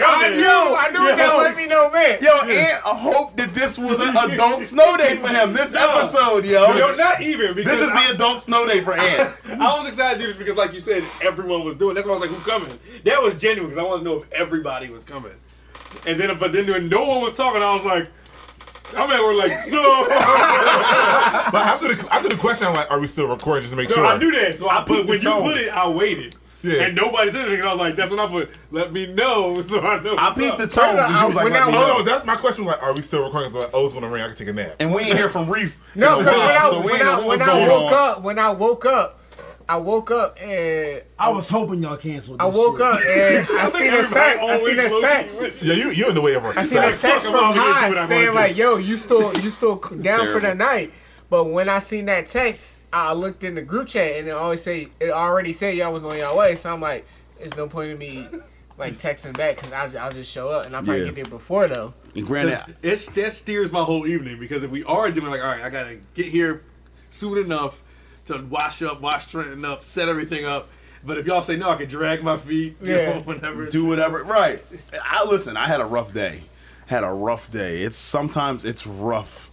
I 0.05 0.29
knew, 0.29 0.75
I 0.75 0.89
knew 0.91 1.09
Yo. 1.09 1.15
that 1.15 1.37
let 1.37 1.57
me 1.57 1.67
know, 1.67 1.89
man. 1.91 2.19
Yo, 2.21 2.31
and 2.41 2.81
I 2.85 2.97
hope 2.97 3.35
that 3.37 3.53
this 3.53 3.77
was 3.77 3.99
an 3.99 4.15
adult 4.15 4.63
snow 4.73 4.95
day 4.97 5.17
for 5.17 5.27
him. 5.27 5.53
This 5.53 5.75
episode, 5.75 6.45
yo. 6.45 6.73
Yo, 6.75 6.95
not 6.95 7.21
even 7.21 7.55
because 7.55 7.79
This 7.79 7.87
is 7.87 7.91
I, 7.91 8.07
the 8.07 8.15
adult 8.15 8.41
snow 8.43 8.65
day 8.65 8.81
for 8.81 8.93
Ant. 8.93 9.33
I 9.45 9.77
was 9.77 9.87
excited 9.87 10.17
to 10.17 10.21
do 10.21 10.27
this 10.27 10.37
because, 10.37 10.55
like 10.55 10.73
you 10.73 10.79
said, 10.79 11.03
everyone 11.21 11.63
was 11.63 11.75
doing. 11.75 11.95
That's 11.95 12.07
why 12.07 12.13
I 12.15 12.17
was 12.19 12.29
like, 12.29 12.39
"Who 12.39 12.49
coming?" 12.49 12.79
That 13.03 13.21
was 13.21 13.35
genuine 13.35 13.69
because 13.69 13.83
I 13.83 13.87
wanted 13.87 14.03
to 14.03 14.09
know 14.09 14.23
if 14.23 14.31
everybody 14.31 14.89
was 14.89 15.03
coming. 15.03 15.33
And 16.05 16.19
then, 16.19 16.37
but 16.39 16.51
then 16.51 16.67
when 16.67 16.89
no 16.89 17.05
one 17.07 17.21
was 17.21 17.33
talking, 17.33 17.61
I 17.61 17.73
was 17.73 17.83
like, 17.83 18.07
"I'm 18.95 19.09
at 19.11 19.21
work 19.21 19.37
like 19.37 19.59
so." 19.59 20.05
but 20.07 21.61
after 21.65 21.93
the 21.93 22.07
after 22.13 22.29
the 22.29 22.35
question, 22.35 22.67
I'm 22.67 22.73
like, 22.75 22.89
are 22.91 22.99
we 22.99 23.07
still 23.07 23.27
recording 23.27 23.61
just 23.61 23.71
to 23.71 23.77
make 23.77 23.89
So 23.89 23.95
sure? 23.95 24.05
I 24.05 24.17
knew 24.17 24.31
that. 24.31 24.57
So 24.57 24.69
I, 24.69 24.83
put, 24.83 25.05
when 25.05 25.21
you 25.21 25.31
put 25.35 25.57
it, 25.57 25.69
I 25.69 25.87
waited. 25.89 26.35
Yeah. 26.61 26.83
And 26.83 26.95
nobody 26.95 27.29
said 27.29 27.45
anything. 27.45 27.65
I 27.65 27.71
was 27.73 27.79
like, 27.81 27.97
that's 27.97 28.09
when 28.09 28.21
I 28.21 28.27
put, 28.27 28.49
let 28.71 28.93
me 28.93 29.07
know 29.13 29.61
so 29.63 29.81
I 29.81 30.01
know. 30.01 30.15
I 30.15 30.27
what's 30.29 30.37
peeped 30.39 30.51
up. 30.53 30.57
the 30.59 30.67
tone 30.67 30.97
I 30.97 31.25
was 31.25 31.35
like, 31.35 31.43
When 31.43 31.51
let 31.53 31.61
I- 31.63 31.67
Oh 31.67 31.71
know. 31.71 31.87
no, 31.97 32.03
that's 32.03 32.25
my 32.25 32.37
question. 32.37 32.63
Was 32.63 32.75
like, 32.75 32.83
are 32.83 32.93
we 32.93 33.01
still 33.01 33.25
recording? 33.25 33.51
So 33.51 33.59
like, 33.59 33.71
oh, 33.73 33.83
it's 33.85 33.93
gonna 33.93 34.07
ring. 34.07 34.21
I 34.23 34.27
can 34.27 34.35
take 34.37 34.47
a 34.47 34.53
nap. 34.53 34.75
And 34.79 34.93
we 34.93 35.01
ain't 35.01 35.17
hear 35.17 35.27
from 35.29 35.49
Reef. 35.49 35.77
No, 35.95 36.19
because 36.19 36.33
when 36.37 36.55
I, 36.57 36.69
so 36.69 36.79
we 36.79 36.85
when 36.85 36.95
ain't 36.95 37.03
know 37.03 37.11
I, 37.11 37.15
what 37.17 37.39
when 37.39 37.41
I 37.49 37.67
woke 37.67 37.91
up, 37.91 38.21
when 38.23 38.39
I 38.39 38.49
woke 38.51 38.85
up, 38.85 39.19
I 39.69 39.77
woke 39.77 40.11
up 40.11 40.37
and 40.41 41.01
I 41.17 41.29
was 41.29 41.49
hoping 41.49 41.81
y'all 41.81 41.97
canceled. 41.97 42.41
I 42.41 42.45
woke 42.45 42.77
shit. 42.77 42.85
up 42.87 42.99
and 43.01 43.47
I 43.57 43.65
think 43.69 43.75
seen 43.75 43.93
a 43.93 44.01
text. 44.09 44.43
I 44.43 44.57
seen 44.59 44.79
a 44.79 45.01
text. 45.01 45.61
Yeah, 45.63 45.73
you 45.75 45.89
you 45.91 46.09
in 46.09 46.15
the 46.15 46.21
way 46.21 46.33
of 46.35 46.43
our 46.45 46.57
I 46.57 46.63
seen 46.63 46.79
a 46.79 46.91
text 46.91 47.25
from 47.25 47.33
gonna 47.33 47.53
do 47.53 47.59
what 47.59 47.77
I 47.77 47.89
Hines 47.95 48.07
saying 48.09 48.33
like, 48.33 48.57
"Yo, 48.57 48.77
you 48.77 48.97
still 48.97 49.33
you 49.39 49.49
still 49.49 49.75
down 49.77 50.27
for 50.33 50.39
the 50.39 50.53
night." 50.53 50.93
But 51.29 51.45
when 51.45 51.69
I 51.69 51.79
seen 51.79 52.05
that 52.05 52.27
text, 52.27 52.77
I 52.91 53.13
looked 53.13 53.43
in 53.43 53.55
the 53.55 53.61
group 53.61 53.87
chat 53.87 54.17
and 54.17 54.27
it 54.27 54.31
always 54.31 54.61
say 54.61 54.89
it 54.99 55.09
already 55.11 55.53
said 55.53 55.75
y'all 55.77 55.93
was 55.93 56.05
on 56.05 56.17
your 56.17 56.35
way. 56.35 56.55
So 56.55 56.71
I'm 56.71 56.81
like, 56.81 57.05
"It's 57.39 57.55
no 57.57 57.67
point 57.67 57.89
in 57.89 57.97
me 57.97 58.27
like 58.77 58.93
texting 58.95 59.35
back 59.37 59.55
because 59.55 59.71
I'll, 59.71 60.05
I'll 60.05 60.11
just 60.11 60.31
show 60.31 60.49
up 60.49 60.65
and 60.65 60.75
I'll 60.75 60.83
probably 60.83 61.01
Yeah. 61.01 61.11
get 61.11 61.15
there 61.15 61.25
before 61.25 61.67
though." 61.67 61.93
And 62.15 62.25
granted, 62.27 62.75
It's 62.83 63.07
that 63.11 63.31
steers 63.33 63.71
my 63.71 63.83
whole 63.83 64.05
evening 64.05 64.39
because 64.39 64.63
if 64.63 64.69
we 64.69 64.83
are 64.83 65.09
doing 65.09 65.31
like, 65.31 65.41
all 65.41 65.47
right, 65.47 65.63
I 65.63 65.69
gotta 65.69 65.97
get 66.13 66.27
here 66.27 66.61
soon 67.09 67.37
enough 67.39 67.81
to 68.25 68.39
wash 68.49 68.81
up, 68.81 69.01
wash 69.01 69.27
Trent 69.27 69.65
up, 69.65 69.83
set 69.83 70.07
everything 70.09 70.45
up. 70.45 70.69
But 71.05 71.17
if 71.17 71.25
y'all 71.27 71.41
say 71.43 71.57
no, 71.57 71.69
I 71.69 71.75
can 71.75 71.89
drag 71.89 72.23
my 72.23 72.37
feet, 72.37 72.77
you 72.81 72.95
Yeah. 72.95 73.13
know, 73.15 73.21
whenever. 73.21 73.65
do 73.65 73.85
whatever. 73.85 74.23
Right. 74.23 74.63
I 75.03 75.25
listen. 75.25 75.57
I 75.57 75.67
had 75.67 75.81
a 75.81 75.85
rough 75.85 76.13
day. 76.13 76.43
Had 76.87 77.03
a 77.03 77.11
rough 77.11 77.51
day. 77.51 77.81
It's 77.81 77.97
sometimes 77.97 78.63
it's 78.65 78.85
rough 78.87 79.49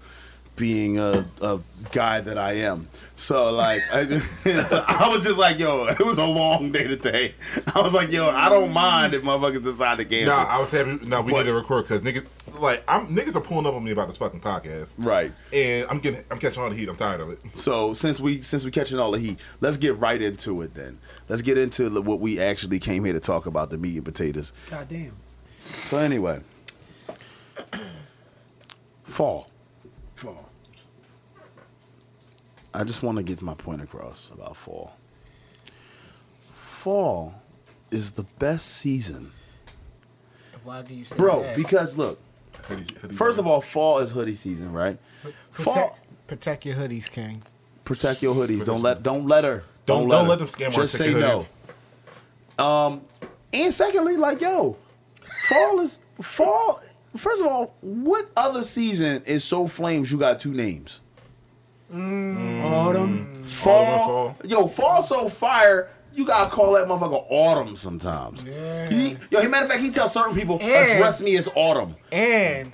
being 0.60 0.98
a, 0.98 1.24
a 1.40 1.58
guy 1.90 2.20
that 2.20 2.38
I 2.38 2.52
am. 2.58 2.86
So 3.16 3.50
like, 3.52 3.80
I, 3.92 4.00
I 4.86 5.08
was 5.08 5.24
just 5.24 5.38
like, 5.38 5.58
yo, 5.58 5.86
it 5.86 5.98
was 5.98 6.18
a 6.18 6.24
long 6.26 6.70
day 6.70 6.86
today. 6.86 7.34
I 7.74 7.80
was 7.80 7.94
like, 7.94 8.12
yo, 8.12 8.28
I 8.28 8.48
don't 8.50 8.72
mind 8.72 9.14
if 9.14 9.22
motherfuckers 9.22 9.64
decide 9.64 9.98
to 9.98 10.04
cancel. 10.04 10.36
Nah, 10.36 10.44
I 10.44 10.60
was 10.60 10.70
happy. 10.70 10.98
No, 11.06 11.22
we 11.22 11.32
But- 11.32 11.38
need 11.38 11.44
to 11.46 11.54
record 11.54 11.88
because 11.88 12.02
niggas 12.02 12.26
like 12.60 12.84
I'm 12.86 13.06
niggas 13.08 13.36
are 13.36 13.40
pulling 13.40 13.64
up 13.66 13.74
on 13.74 13.82
me 13.82 13.90
about 13.92 14.08
this 14.08 14.16
fucking 14.18 14.40
podcast. 14.40 14.94
right. 14.98 15.32
And 15.52 15.86
I'm 15.88 15.98
getting 15.98 16.22
I'm 16.30 16.38
catching 16.38 16.62
all 16.62 16.68
the 16.70 16.76
heat. 16.76 16.88
I'm 16.88 16.96
tired 16.96 17.20
of 17.20 17.30
it. 17.30 17.40
So 17.54 17.94
since 17.94 18.20
we 18.20 18.42
since 18.42 18.64
we 18.64 18.70
catching 18.70 18.98
all 18.98 19.10
the 19.12 19.18
heat, 19.18 19.38
let's 19.60 19.76
get 19.78 19.96
right 19.96 20.20
into 20.20 20.60
it 20.62 20.74
then. 20.74 20.98
Let's 21.28 21.42
get 21.42 21.56
into 21.58 21.88
the- 21.88 22.02
what 22.02 22.20
we 22.20 22.38
actually 22.38 22.78
came 22.78 23.04
here 23.04 23.14
to 23.14 23.20
talk 23.20 23.46
about 23.46 23.70
the 23.70 23.78
meat 23.78 23.96
and 23.96 24.04
potatoes. 24.04 24.52
God 24.70 24.88
damn. 24.88 25.16
So 25.84 25.96
anyway, 25.98 26.40
fall. 29.04 29.46
Fall. 29.46 29.49
I 32.72 32.84
just 32.84 33.02
want 33.02 33.16
to 33.16 33.22
get 33.22 33.42
my 33.42 33.54
point 33.54 33.82
across 33.82 34.30
about 34.32 34.56
fall. 34.56 34.92
Fall 36.56 37.34
is 37.90 38.12
the 38.12 38.22
best 38.38 38.66
season, 38.68 39.32
Why 40.64 40.82
do 40.82 40.94
you 40.94 41.04
say 41.04 41.16
bro. 41.16 41.42
that? 41.42 41.56
Because 41.56 41.98
look, 41.98 42.18
Hoodies- 42.68 42.86
hoodies 42.92 43.14
first 43.16 43.38
on. 43.38 43.44
of 43.44 43.50
all, 43.50 43.60
fall 43.60 43.98
is 43.98 44.12
hoodie 44.12 44.36
season, 44.36 44.72
right? 44.72 44.98
Fall. 45.50 45.74
protect, 45.74 45.98
protect 46.26 46.64
your 46.66 46.76
hoodies, 46.76 47.10
King. 47.10 47.42
protect 47.84 48.22
your 48.22 48.34
hoodies. 48.34 48.64
Don't 48.64 48.82
let 48.82 49.02
don't 49.02 49.26
let 49.26 49.44
her. 49.44 49.64
Don't- 49.86 50.08
let 50.08 50.16
don't 50.16 50.24
her. 50.24 50.30
let 50.30 50.38
them 50.38 50.48
scam 50.48 50.66
our 50.66 50.70
Just 50.84 50.96
say 50.96 51.12
ticket 51.12 51.46
no. 52.58 52.64
Um, 52.64 53.00
and 53.52 53.72
secondly, 53.74 54.16
like 54.16 54.40
yo, 54.40 54.76
fall 55.48 55.80
is 55.80 55.98
fall. 56.22 56.80
First 57.16 57.42
of 57.42 57.48
all, 57.48 57.74
what 57.80 58.30
other 58.36 58.62
season 58.62 59.22
is 59.26 59.42
so 59.42 59.66
flames? 59.66 60.12
You 60.12 60.18
got 60.18 60.38
two 60.38 60.54
names. 60.54 61.00
Mm. 61.92 62.36
Mm. 62.36 62.64
Autumn. 62.64 63.44
Fall, 63.44 63.84
fall. 64.06 64.36
yo, 64.44 64.66
fall 64.68 65.02
so 65.02 65.28
fire. 65.28 65.90
You 66.14 66.24
gotta 66.24 66.50
call 66.50 66.72
that 66.72 66.86
motherfucker 66.88 67.24
autumn 67.28 67.76
sometimes. 67.76 68.44
Yeah. 68.44 68.88
He, 68.90 69.16
yo, 69.30 69.48
matter 69.48 69.64
of 69.64 69.70
fact, 69.70 69.82
he 69.82 69.90
tells 69.90 70.12
certain 70.12 70.34
people, 70.34 70.58
And- 70.60 70.92
address 70.92 71.20
me 71.20 71.36
as 71.36 71.48
autumn. 71.54 71.96
And 72.10 72.72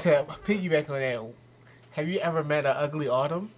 to 0.00 0.24
piggyback 0.44 0.90
on 0.90 1.00
that, 1.00 1.32
have 1.92 2.08
you 2.08 2.18
ever 2.18 2.42
met 2.44 2.66
an 2.66 2.74
ugly 2.76 3.08
autumn? 3.08 3.50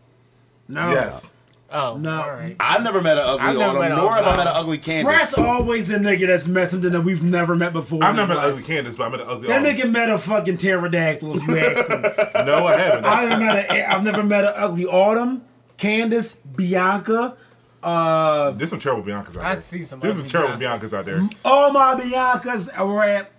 No. 0.68 0.90
Yes. 0.90 1.30
Oh, 1.70 1.98
No. 1.98 2.22
All 2.22 2.30
right. 2.30 2.56
I've 2.60 2.82
never 2.82 3.02
met 3.02 3.18
an 3.18 3.24
ugly 3.26 3.46
I've 3.46 3.58
autumn, 3.58 3.96
nor 3.96 4.14
have 4.14 4.26
I 4.26 4.36
met 4.38 4.46
an 4.46 4.52
ugly 4.56 4.78
Candace. 4.78 5.04
Brad's 5.04 5.34
always 5.34 5.86
the 5.86 5.98
nigga 5.98 6.26
that's 6.26 6.48
met 6.48 6.70
something 6.70 6.90
that 6.92 7.02
we've 7.02 7.22
never 7.22 7.54
met 7.54 7.74
before. 7.74 8.02
I've 8.02 8.16
never 8.16 8.28
met 8.34 8.42
an 8.44 8.50
ugly 8.52 8.62
Candace, 8.62 8.96
but 8.96 9.04
I 9.04 9.08
met 9.10 9.20
an 9.20 9.26
ugly. 9.28 9.48
That 9.48 9.62
Autumn. 9.66 9.76
nigga 9.76 9.92
met 9.92 10.08
a 10.08 10.18
fucking 10.18 10.56
pterodactyl 10.56 11.36
if 11.36 11.46
you 11.46 11.58
asked 11.58 11.88
him. 11.90 12.46
No, 12.46 12.66
I 12.66 12.76
haven't. 12.78 13.04
I 13.04 13.22
haven't 13.22 13.38
met 13.46 13.70
a, 13.70 13.90
I've 13.92 14.02
never 14.02 14.22
met 14.22 14.44
an 14.44 14.52
ugly 14.56 14.86
Autumn, 14.86 15.42
Candace, 15.76 16.36
Bianca. 16.56 17.36
Uh, 17.82 18.50
There's 18.52 18.70
some 18.70 18.78
terrible 18.80 19.02
Biancas 19.04 19.28
out 19.28 19.32
there. 19.34 19.42
I 19.44 19.54
see 19.56 19.82
some 19.84 20.00
There's 20.00 20.14
some 20.16 20.24
terrible 20.24 20.56
Biancas. 20.56 20.80
Biancas 20.80 20.98
out 20.98 21.04
there. 21.04 21.28
all 21.44 21.70
my 21.72 21.94
Biancas 22.00 22.76
were 22.86 23.04
at 23.04 23.30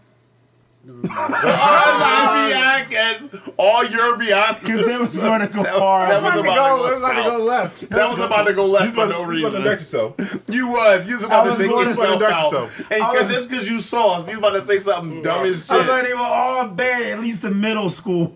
all 0.90 2.00
my 2.00 2.86
Biancas, 2.90 3.54
all 3.58 3.86
your 3.86 4.18
Biancas. 4.18 4.60
because 4.62 4.86
they 4.86 4.98
was 4.98 5.18
going 5.18 5.42
to 5.42 5.48
go 5.48 5.64
That- 5.64 5.74
hard. 5.80 6.10
that 6.12 6.22
was 6.24 6.34
About 6.34 6.36
to 6.36 6.44
go, 6.44 6.88
to 6.90 6.94
it 6.94 6.98
about 6.98 7.14
to 7.24 7.30
go 7.38 7.44
left. 7.44 7.90
That 7.90 8.10
was 8.10 8.20
about 8.20 8.44
to 8.48 8.54
go 8.54 8.66
left 8.66 8.86
You 8.86 8.92
for 8.92 9.00
was 9.02 9.10
no 9.10 9.24
about, 9.24 9.34
you 9.36 9.44
was 9.44 9.54
about 9.56 9.64
to 9.64 9.72
inject 9.72 9.82
reason. 9.82 10.00
yourself. 10.20 10.44
You 10.48 10.68
was. 10.68 11.08
You 11.10 11.16
was 11.16 11.24
about 11.26 11.42
I 11.42 11.44
to 11.46 11.50
was 11.52 11.60
take 11.60 11.70
going 11.70 11.88
yourself 11.90 12.22
out. 12.24 12.44
yourself. 12.52 12.80
And 12.92 13.02
cause, 13.02 13.22
was- 13.24 13.32
just 13.32 13.50
because 13.50 13.70
you 13.70 13.80
saw 13.80 14.16
us, 14.18 14.28
you 14.28 14.40
was 14.40 14.50
about 14.50 14.60
to 14.60 14.66
say 14.66 14.80
something 14.80 15.22
dumb 15.22 15.46
as 15.46 15.66
shit. 15.66 15.72
I 15.72 15.78
was 15.78 15.88
like, 15.88 16.04
they 16.04 16.14
were 16.14 16.20
all 16.20 16.68
bad, 16.70 17.06
at 17.08 17.20
least 17.20 17.44
in 17.44 17.60
middle 17.62 17.90
school. 17.90 18.36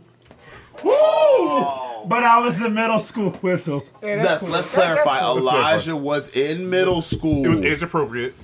Woo! 0.83 1.59
But 2.05 2.23
I 2.23 2.41
was 2.41 2.61
in 2.61 2.73
middle 2.73 2.99
school 2.99 3.37
with 3.41 3.63
them. 3.65 3.81
Yeah, 4.01 4.21
Let's, 4.23 4.41
cool. 4.43 4.51
let's 4.51 4.69
That- 4.71 4.95
that's 4.95 5.01
clarify. 5.03 5.19
cool. 5.21 5.37
Elijah 5.37 5.95
was 5.95 6.27
in 6.29 6.69
middle 6.69 7.01
school 7.01 7.45
It 7.45 7.49
was 7.49 7.61
age 7.61 7.81
appropriate. 7.81 8.35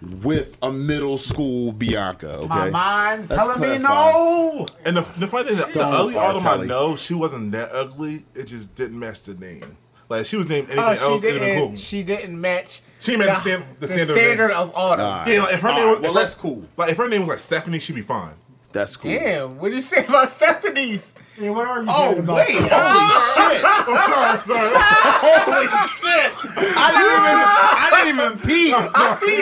With 0.00 0.56
a 0.62 0.70
middle 0.72 1.18
school 1.18 1.72
Bianca. 1.72 2.34
Okay. 2.38 2.48
My 2.48 2.70
mind's 2.70 3.28
Let's 3.30 3.46
telling 3.46 3.60
me 3.60 3.78
no. 3.78 4.66
And 4.84 4.96
the, 4.96 5.00
the 5.18 5.26
funny 5.26 5.48
thing, 5.48 5.58
the, 5.58 5.66
the 5.66 5.78
Don't 5.80 5.94
ugly 5.94 6.16
Autumn 6.16 6.46
I 6.46 6.64
know, 6.64 6.96
she 6.96 7.14
wasn't 7.14 7.52
that 7.52 7.70
ugly. 7.72 8.24
It 8.34 8.44
just 8.44 8.74
didn't 8.74 8.98
match 8.98 9.22
the 9.22 9.34
name. 9.34 9.76
Like 10.08 10.24
she 10.26 10.36
was 10.36 10.48
named 10.48 10.68
oh, 10.70 10.72
anything 10.72 11.04
Oh, 11.06 11.12
else, 11.12 11.22
it'd 11.22 11.40
have 11.42 11.48
been 11.50 11.68
cool. 11.68 11.76
She 11.76 12.02
didn't 12.02 12.40
match. 12.40 12.80
She 13.00 13.12
didn't 13.12 13.26
the 13.26 13.34
stand- 13.36 13.64
the 13.78 13.86
the 13.86 13.92
standard 13.92 14.16
standard 14.16 14.48
name. 14.48 14.56
of 14.56 14.72
autumn. 14.74 15.04
Alright. 15.04 15.28
Yeah, 15.28 15.42
like 15.42 15.54
if 15.54 15.60
her 15.60 15.68
name 15.68 15.78
Alright, 15.80 15.90
was, 15.90 16.00
well, 16.00 16.10
if 16.10 16.14
her- 16.16 16.20
that's 16.22 16.34
cool. 16.34 16.64
Like 16.76 16.90
if 16.92 16.96
her 16.96 17.08
name 17.08 17.20
was 17.20 17.28
like 17.30 17.38
Stephanie, 17.40 17.78
she'd 17.78 17.94
be 17.94 18.02
fine. 18.02 18.34
That's 18.72 18.96
cool. 18.96 19.10
Damn, 19.10 19.58
what 19.58 19.68
do 19.70 19.74
you 19.74 19.80
say 19.82 20.04
about 20.06 20.30
Stephanie's? 20.30 21.14
Yeah, 21.40 21.50
what 21.50 21.66
are 21.68 21.82
you 21.82 21.88
Oh 21.88 22.10
saying 22.12 22.18
about 22.24 22.36
wait! 22.36 22.46
Holy 22.50 22.64
shit! 23.34 23.62
I'm 23.64 23.84
sorry, 24.10 24.38
sorry. 24.46 24.70
Holy 25.22 25.66
shit! 25.88 26.32
I 26.76 26.88
didn't 26.92 27.14
even. 27.18 27.38
I 27.78 27.88
didn't 27.94 28.10
even 28.18 28.32
peep. 28.48 28.72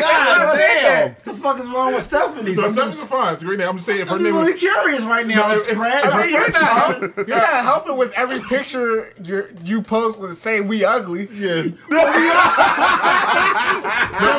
God 0.00 0.56
damn! 0.58 1.16
The 1.24 1.32
fuck 1.32 1.58
is 1.58 1.68
wrong 1.70 1.94
with 1.94 2.02
Stephanie? 2.02 2.54
So 2.54 2.62
Stephanie's 2.70 2.96
just, 2.96 3.08
fine. 3.08 3.32
It's 3.34 3.42
a 3.42 3.46
great 3.46 3.58
name. 3.58 3.68
I'm 3.68 3.76
just 3.76 3.86
saying 3.86 4.00
if 4.00 4.08
her 4.08 4.16
I'm 4.16 4.22
name 4.22 4.32
just 4.34 4.40
really 4.40 4.52
was. 4.52 4.60
curious 4.60 5.04
right 5.04 5.26
now. 5.26 5.48
No, 5.48 5.54
It's 5.56 5.68
if- 5.68 5.76
Brad. 5.76 6.04
if- 6.04 6.14
I 6.14 6.22
mean, 6.22 6.32
you're 6.34 6.50
not 6.50 6.62
helping. 6.62 7.12
You're 7.28 7.36
not 7.36 7.64
helping 7.64 7.96
with 7.96 8.12
every 8.12 8.40
picture 8.40 9.12
you 9.22 9.48
you 9.64 9.80
post 9.82 10.18
with 10.18 10.36
saying 10.36 10.68
we 10.68 10.84
ugly. 10.84 11.28
Yeah. 11.32 11.62
no, 11.90 11.98
all 11.98 12.04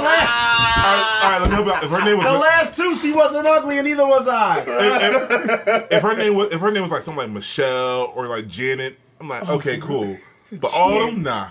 right, 0.03 1.19
all 1.23 1.29
right, 1.31 1.39
let 1.41 1.49
me 1.49 1.55
help 1.55 1.67
out. 1.67 1.83
If 1.83 1.89
her 1.89 2.03
name 2.05 2.17
was. 2.17 2.25
The 2.27 2.31
last 2.33 2.75
two, 2.77 2.95
she 2.95 3.11
wasn't 3.13 3.47
ugly, 3.47 3.77
and 3.77 3.87
neither 3.87 4.05
was 4.05 4.27
I. 4.27 4.59
if, 4.59 4.67
if- 4.67 5.87
if 5.91 6.01
her 6.03 6.15
name 6.15 6.35
was 6.35 6.51
if 6.51 6.59
her 6.59 6.71
name 6.71 6.83
was 6.83 6.91
like 6.91 7.01
something 7.01 7.23
like 7.23 7.31
Michelle 7.47 8.11
or 8.13 8.27
like 8.27 8.47
Janet, 8.49 8.99
I'm 9.21 9.29
like, 9.29 9.47
okay, 9.47 9.77
oh, 9.77 9.85
cool. 9.85 10.17
But 10.51 10.73
all 10.75 11.01
of 11.07 11.13
them, 11.13 11.23
nah. 11.23 11.49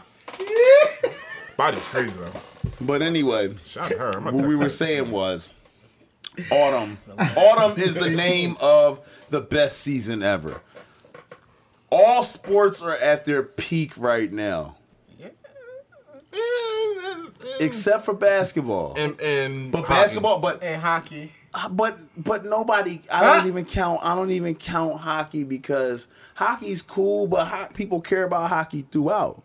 Body's 1.56 1.80
crazy 1.88 2.10
though. 2.10 2.38
But 2.82 3.00
anyway, 3.00 3.54
Shout 3.64 3.84
out 3.86 3.90
to 3.92 3.98
her. 3.98 4.10
I'm 4.18 4.24
what 4.24 4.34
we 4.34 4.56
were 4.56 4.64
her. 4.64 4.68
saying 4.68 5.10
was, 5.10 5.54
autumn. 6.50 6.98
Autumn 7.34 7.80
is 7.80 7.94
the 7.94 8.10
name 8.10 8.58
of 8.60 9.00
the 9.30 9.40
best 9.40 9.78
season 9.78 10.22
ever. 10.22 10.60
All 11.90 12.22
sports 12.22 12.82
are 12.82 12.92
at 12.96 13.24
their 13.24 13.42
peak 13.42 13.92
right 13.96 14.30
now, 14.30 14.76
except 17.58 18.04
for 18.04 18.12
basketball. 18.12 18.94
and 18.98 19.18
and 19.20 19.72
But 19.72 19.84
hockey. 19.84 20.00
basketball, 20.02 20.38
but 20.40 20.62
And 20.62 20.82
hockey. 20.82 21.32
But 21.70 21.98
but 22.16 22.44
nobody. 22.44 23.00
I 23.10 23.18
Huh? 23.18 23.36
don't 23.38 23.46
even 23.48 23.64
count. 23.64 24.00
I 24.02 24.14
don't 24.14 24.30
even 24.30 24.54
count 24.54 25.00
hockey 25.00 25.44
because 25.44 26.06
hockey's 26.34 26.82
cool, 26.82 27.26
but 27.26 27.46
ho- 27.46 27.68
people 27.74 28.00
care 28.00 28.24
about 28.24 28.48
hockey 28.50 28.86
throughout. 28.90 29.42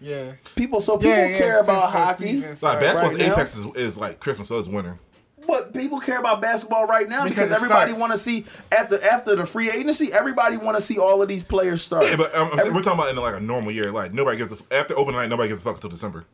Yeah. 0.00 0.32
People 0.56 0.80
so 0.80 0.96
people 0.96 1.10
yeah, 1.12 1.26
yeah, 1.28 1.38
care 1.38 1.60
about 1.60 1.92
hockey, 1.92 2.40
season 2.40 2.56
Like 2.60 2.80
basketball's 2.80 3.14
Right 3.14 3.30
apex 3.30 3.56
is, 3.56 3.66
is 3.76 3.98
like 3.98 4.18
Christmas, 4.18 4.48
so 4.48 4.58
it's 4.58 4.66
winter. 4.66 4.98
but 5.46 5.72
people 5.72 6.00
care 6.00 6.18
about 6.18 6.40
basketball 6.40 6.86
right 6.86 7.08
now 7.08 7.22
because, 7.22 7.48
Because 7.48 7.56
everybody 7.62 7.92
want 7.92 8.10
to 8.12 8.18
see 8.18 8.44
after 8.76 9.00
after 9.04 9.36
the 9.36 9.46
free 9.46 9.70
agency. 9.70 10.12
Everybody 10.12 10.56
want 10.56 10.76
to 10.76 10.82
see 10.82 10.98
all 10.98 11.22
of 11.22 11.28
these 11.28 11.44
players 11.44 11.82
start. 11.82 12.04
Yeah, 12.06 12.16
but 12.16 12.34
um, 12.34 12.42
I'm 12.46 12.48
saying- 12.50 12.60
Every- 12.60 12.72
we're 12.72 12.82
talking 12.82 12.98
about 12.98 13.10
in 13.10 13.16
like 13.16 13.36
a 13.36 13.40
normal 13.40 13.70
year. 13.70 13.92
Like 13.92 14.12
nobody 14.12 14.38
gets 14.38 14.52
a, 14.52 14.74
after 14.74 14.98
open 14.98 15.14
night, 15.14 15.28
nobody 15.28 15.48
gives 15.50 15.60
a 15.60 15.64
fuck 15.64 15.74
until 15.76 15.90
December. 15.90 16.24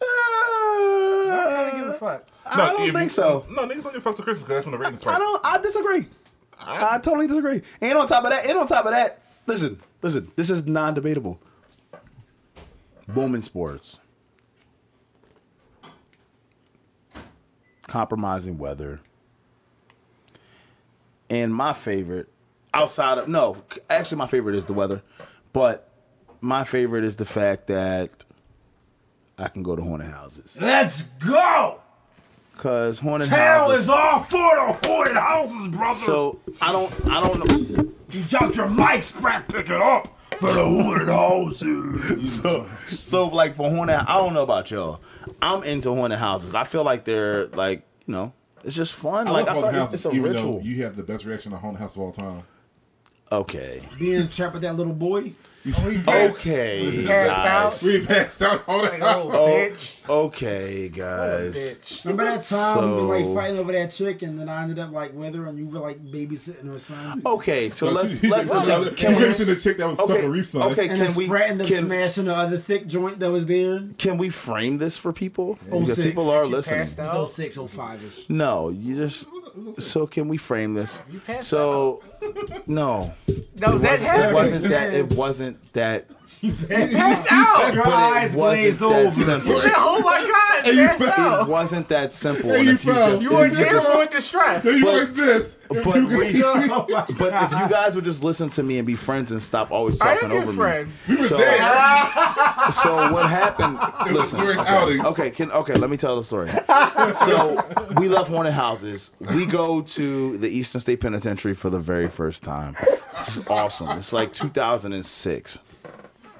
I 0.00 1.70
don't 1.72 2.24
give 2.44 2.58
a. 2.58 2.62
I 2.62 2.68
don't 2.68 2.76
think 2.92 2.94
you- 3.04 3.08
so. 3.08 3.46
No, 3.50 3.66
niggas 3.66 3.82
don't 3.82 3.92
give 3.92 3.96
a 3.96 4.00
fuck 4.00 4.16
till 4.16 4.24
Christmas 4.24 4.42
because 4.44 4.48
that's 4.56 4.66
when 4.66 4.72
the 4.72 4.78
ratings 4.78 5.06
I 5.06 5.18
don't. 5.18 5.40
I 5.44 5.58
disagree. 5.58 6.06
I 6.58 6.98
totally 6.98 7.26
disagree. 7.26 7.62
And 7.80 7.98
on 7.98 8.06
top 8.06 8.24
of 8.24 8.30
that, 8.30 8.46
and 8.46 8.56
on 8.58 8.66
top 8.66 8.84
of 8.86 8.92
that, 8.92 9.20
listen, 9.46 9.80
listen. 10.02 10.30
This 10.36 10.50
is 10.50 10.66
non-debatable. 10.66 11.38
Booming 13.08 13.40
sports. 13.42 13.98
Compromising 17.86 18.56
weather. 18.58 19.00
And 21.28 21.54
my 21.54 21.72
favorite, 21.72 22.28
outside 22.72 23.18
of 23.18 23.28
no, 23.28 23.56
actually 23.90 24.18
my 24.18 24.26
favorite 24.26 24.54
is 24.56 24.66
the 24.66 24.72
weather, 24.72 25.02
but 25.52 25.88
my 26.40 26.64
favorite 26.64 27.04
is 27.04 27.16
the 27.16 27.24
fact 27.24 27.66
that 27.66 28.10
I 29.38 29.48
can 29.48 29.62
go 29.62 29.74
to 29.76 29.82
haunted 29.82 30.08
houses. 30.10 30.56
Let's 30.60 31.02
go. 31.02 31.80
Cause 32.56 32.98
haunted 33.00 33.28
Town 33.28 33.68
houses. 33.70 33.84
is 33.84 33.90
all 33.90 34.20
for 34.20 34.38
the 34.38 34.78
haunted 34.88 35.16
houses, 35.16 35.68
brother. 35.68 35.98
so 35.98 36.38
I 36.62 36.72
don't, 36.72 36.92
I 37.10 37.20
don't 37.20 37.76
know. 37.76 37.92
you 38.10 38.22
dropped 38.22 38.56
your 38.56 38.68
mic, 38.68 39.02
Sprat, 39.02 39.48
pick 39.48 39.66
it 39.68 39.72
up 39.72 40.08
for 40.38 40.52
the 40.52 40.64
haunted 40.64 41.08
houses. 41.08 42.40
so, 42.42 42.68
so 42.86 43.26
like 43.26 43.56
for 43.56 43.68
haunted, 43.68 43.96
I 43.96 44.16
don't 44.18 44.34
know 44.34 44.42
about 44.44 44.70
y'all. 44.70 45.00
I'm 45.42 45.62
into 45.64 45.94
haunted 45.94 46.18
houses. 46.18 46.54
I 46.54 46.64
feel 46.64 46.84
like 46.84 47.04
they're 47.04 47.46
like 47.48 47.82
you 48.06 48.12
know, 48.12 48.32
it's 48.62 48.74
just 48.76 48.94
fun. 48.94 49.26
I 49.26 49.30
like 49.32 49.46
love 49.46 49.56
I 49.56 49.60
haunted 49.60 49.64
like 49.64 49.74
it's, 49.74 49.78
houses, 49.92 50.06
it's 50.06 50.14
a 50.14 50.16
even 50.16 50.32
ritual. 50.32 50.52
though 50.60 50.64
you 50.64 50.84
have 50.84 50.96
the 50.96 51.02
best 51.02 51.24
reaction 51.24 51.52
to 51.52 51.58
haunted 51.58 51.80
house 51.80 51.96
of 51.96 52.02
all 52.02 52.12
time. 52.12 52.44
okay, 53.32 53.82
Being 53.98 54.28
trapped 54.28 54.54
with 54.54 54.62
that 54.62 54.76
little 54.76 54.92
boy. 54.94 55.32
Okay, 55.66 57.04
Passed 57.06 57.82
guys. 57.82 57.82
We 57.82 58.04
passed 58.06 58.42
out 58.42 58.60
haunted 58.62 58.92
Like 58.92 59.00
house. 59.00 59.32
a 59.32 59.38
oh, 59.38 59.46
bitch. 59.48 60.08
Okay, 60.08 60.88
guys. 60.90 61.56
Bitch. 61.56 62.04
Remember 62.04 62.24
that 62.24 62.42
time 62.42 62.84
we 62.90 62.92
was 62.92 63.04
like 63.04 63.34
fighting 63.34 63.58
over 63.58 63.72
that 63.72 63.90
chick, 63.90 64.22
and 64.22 64.38
then 64.38 64.48
I 64.48 64.62
ended 64.62 64.78
up 64.78 64.92
like 64.92 65.14
with 65.14 65.34
her, 65.34 65.46
and 65.46 65.58
you 65.58 65.66
were 65.66 65.78
like 65.78 66.04
babysitting 66.04 66.66
her 66.66 66.78
son. 66.78 67.22
Okay, 67.24 67.70
so 67.70 67.86
No, 67.86 67.92
let's 67.92 68.20
she- 68.20 68.28
let's, 68.28 68.48
she- 68.50 68.54
let's 68.66 68.88
she- 68.90 68.94
can 68.94 69.16
we 69.16 69.32
seen 69.32 69.46
the 69.46 69.56
chick 69.56 69.78
that 69.78 69.88
was 69.88 69.98
okay 70.00 70.14
sucking 70.14 70.30
Reef's 70.30 70.50
son. 70.50 70.72
okay 70.72 70.88
And 70.88 70.98
can 71.00 71.14
we 71.16 71.26
Sprat 71.26 71.50
ended 71.50 71.66
up 71.66 71.72
can, 71.72 71.86
smashing 71.86 72.24
the 72.26 72.34
other 72.34 72.58
thick 72.58 72.86
joint 72.86 73.18
that 73.20 73.30
was 73.30 73.46
there. 73.46 73.82
Can 73.98 74.18
we 74.18 74.28
frame 74.30 74.78
this 74.78 74.98
for 74.98 75.12
people 75.12 75.58
because 75.64 75.94
06. 75.96 75.98
people 76.08 76.30
are 76.30 76.44
You 76.44 76.50
listening. 76.50 76.80
passed 76.80 77.00
out. 77.00 77.18
was 77.18 77.34
06, 77.34 77.56
05 77.56 78.04
ish. 78.04 78.28
No, 78.28 78.68
you 78.68 78.96
just 78.96 79.26
so 79.78 80.06
can 80.06 80.28
we 80.28 80.36
frame 80.36 80.74
this? 80.74 81.00
You 81.10 81.20
passed 81.20 81.48
So 81.48 82.02
no, 82.66 83.14
No, 83.60 83.78
that 83.78 83.94
it 83.94 84.00
happened. 84.00 84.34
wasn't 84.34 84.64
that. 84.64 84.92
It 84.94 85.12
wasn't 85.14 85.53
that. 85.72 86.06
Passed 86.52 87.26
out. 87.30 87.74
Your 87.74 87.84
but 87.84 87.92
eyes 87.92 88.34
wasn't 88.36 88.60
glazed 88.62 88.80
that 88.80 88.86
over. 89.06 89.22
simple. 89.24 89.52
Oh, 89.54 89.72
oh 89.76 90.00
my 90.00 90.20
god, 90.20 90.74
you 90.74 90.86
passed 90.88 91.18
out. 91.18 91.42
It 91.42 91.50
wasn't 91.50 91.88
that 91.88 92.12
simple. 92.14 92.52
And 92.52 92.66
you 92.66 92.76
fell. 92.76 93.10
just, 93.10 93.22
You 93.22 93.30
were 93.34 93.46
you 93.46 93.50
just- 93.56 93.62
general 93.62 94.00
in 94.02 94.08
distress. 94.08 94.64
Then 94.64 94.78
you 94.78 94.84
But- 94.84 94.94
like 94.94 95.14
this. 95.14 95.58
If 95.70 95.82
but 95.82 95.96
you 95.96 96.06
can 96.08 96.18
we- 96.18 96.42
Oh 96.70 96.86
my 96.90 97.06
But 97.18 97.42
if 97.44 97.50
you 97.58 97.68
guys 97.70 97.94
would 97.94 98.04
just 98.04 98.22
listen 98.22 98.50
to 98.50 98.62
me 98.62 98.76
and 98.78 98.86
be 98.86 98.94
friends 98.96 99.30
and 99.32 99.40
stop 99.42 99.70
always 99.70 99.98
talking 99.98 100.26
am 100.26 100.30
your 100.32 100.42
over 100.42 100.52
friend. 100.52 100.92
me. 101.08 101.16
So, 101.16 101.38
so 102.70 103.12
what 103.12 103.28
happened? 103.30 103.78
Listen, 104.14 104.40
okay, 104.40 105.00
okay, 105.00 105.30
can, 105.30 105.50
okay, 105.52 105.74
let 105.74 105.88
me 105.88 105.96
tell 105.96 106.16
the 106.16 106.22
story. 106.24 106.50
So 107.24 107.64
we 107.96 108.08
love 108.08 108.28
haunted 108.28 108.52
houses. 108.52 109.12
We 109.34 109.46
go 109.46 109.80
to 109.80 110.36
the 110.38 110.48
Eastern 110.48 110.80
State 110.82 111.00
Penitentiary 111.00 111.54
for 111.54 111.70
the 111.70 111.80
very 111.80 112.08
first 112.10 112.42
time. 112.44 112.76
This 113.12 113.38
is 113.38 113.46
awesome. 113.48 113.88
It's 113.98 114.12
like 114.12 114.32
2006. 114.34 115.58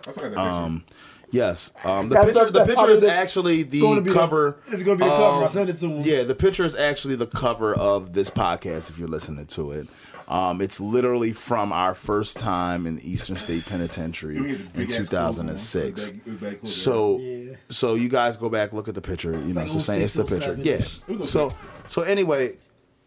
That's 0.07 0.17
like 0.19 0.31
that 0.33 0.39
Um, 0.39 0.85
Yes. 1.31 1.73
Um, 1.83 2.09
the 2.11 2.15
That's 2.15 2.27
picture. 2.27 2.45
the- 2.51 2.61
the 2.61 2.65
picture 2.67 2.91
is 2.91 3.03
actually 3.03 3.65
the 3.65 3.81
gonna 3.81 4.01
be 4.03 4.11
the- 4.11 4.15
cover. 4.17 4.57
it's 4.71 4.85
gonna 4.85 4.99
be 4.99 5.05
the 5.05 5.11
cover. 5.11 5.43
I 5.43 5.45
of- 5.47 5.51
sent 5.51 5.69
it 5.69 5.79
to 5.79 5.87
him. 5.89 6.03
Yeah, 6.05 6.23
the 6.23 6.35
picture 6.35 6.65
is 6.65 6.77
actually 6.77 7.17
the 7.17 7.27
cover 7.27 7.75
of 7.75 8.13
this 8.13 8.31
podcast. 8.31 8.89
If 8.89 8.99
you're 9.01 9.09
listening 9.09 9.47
to 9.47 9.73
it, 9.73 9.89
um, 10.29 10.61
it's 10.61 10.81
literally 10.81 11.33
from 11.33 11.73
our 11.73 11.93
first 11.93 12.37
time 12.37 12.87
in 12.87 12.97
the 12.97 13.11
Eastern 13.11 13.35
State 13.37 13.67
Penitentiary 13.67 14.41
We 14.41 14.49
had 14.51 14.59
the 14.59 14.63
in 14.83 14.87
big 14.87 14.91
ass 14.93 15.09
clothes 15.09 15.41
on. 15.41 15.47
2006. 15.49 16.11
It 16.11 16.21
was 16.25 16.35
bad- 16.37 16.53
it 16.53 16.63
was 16.63 16.77
So, 16.77 17.19
Yeah. 17.19 17.55
so 17.69 17.95
you 17.97 18.09
guys 18.09 18.37
go 18.37 18.49
back 18.49 18.73
look 18.73 18.87
at 18.87 18.95
the 18.95 19.01
picture. 19.01 19.33
You 19.33 19.55
know, 19.55 19.63
it's 19.63 19.75
the 19.75 19.81
same. 19.81 20.03
It's 20.03 20.15
the 20.15 20.23
picture. 20.25 20.55
07 20.55 20.65
Yeah. 20.65 20.77
-ish. 20.77 21.01
It 21.09 21.19
was 21.19 21.31
So, 21.31 21.51
so 21.89 22.03
anyway, 22.03 22.59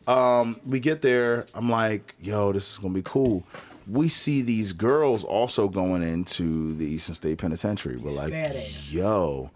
um, 0.06 0.60
we 0.66 0.82
get 0.82 1.02
there. 1.02 1.46
I'm 1.54 1.70
like, 1.70 2.16
yo, 2.22 2.52
this 2.52 2.74
is 2.74 2.78
gonna 2.78 2.94
be 2.94 3.02
cool. 3.04 3.44
We 3.90 4.10
see 4.10 4.42
these 4.42 4.74
girls 4.74 5.24
also 5.24 5.68
going 5.70 6.04
into 6.04 6.76
the 6.76 6.86
Eastern 6.86 7.16
State 7.16 7.38
Penitentiary. 7.38 7.96
We're 7.98 8.12
like, 8.12 8.34
badass. 8.34 8.92
yo, 8.92 9.52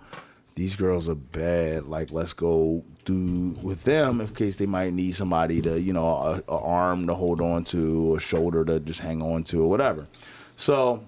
these 0.55 0.75
girls 0.75 1.09
are 1.09 1.15
bad. 1.15 1.85
Like, 1.85 2.11
let's 2.11 2.33
go 2.33 2.83
do 3.03 3.57
with 3.61 3.83
them 3.83 4.21
in 4.21 4.27
case 4.29 4.57
they 4.57 4.65
might 4.65 4.93
need 4.93 5.15
somebody 5.15 5.61
to, 5.61 5.79
you 5.79 5.91
know, 5.91 6.07
a, 6.07 6.43
a 6.51 6.57
arm 6.57 7.07
to 7.07 7.13
hold 7.13 7.41
on 7.41 7.63
to, 7.65 8.15
a 8.15 8.19
shoulder 8.19 8.63
to 8.65 8.79
just 8.79 9.01
hang 9.01 9.21
on 9.21 9.43
to, 9.45 9.63
or 9.63 9.69
whatever. 9.69 10.07
So, 10.55 11.03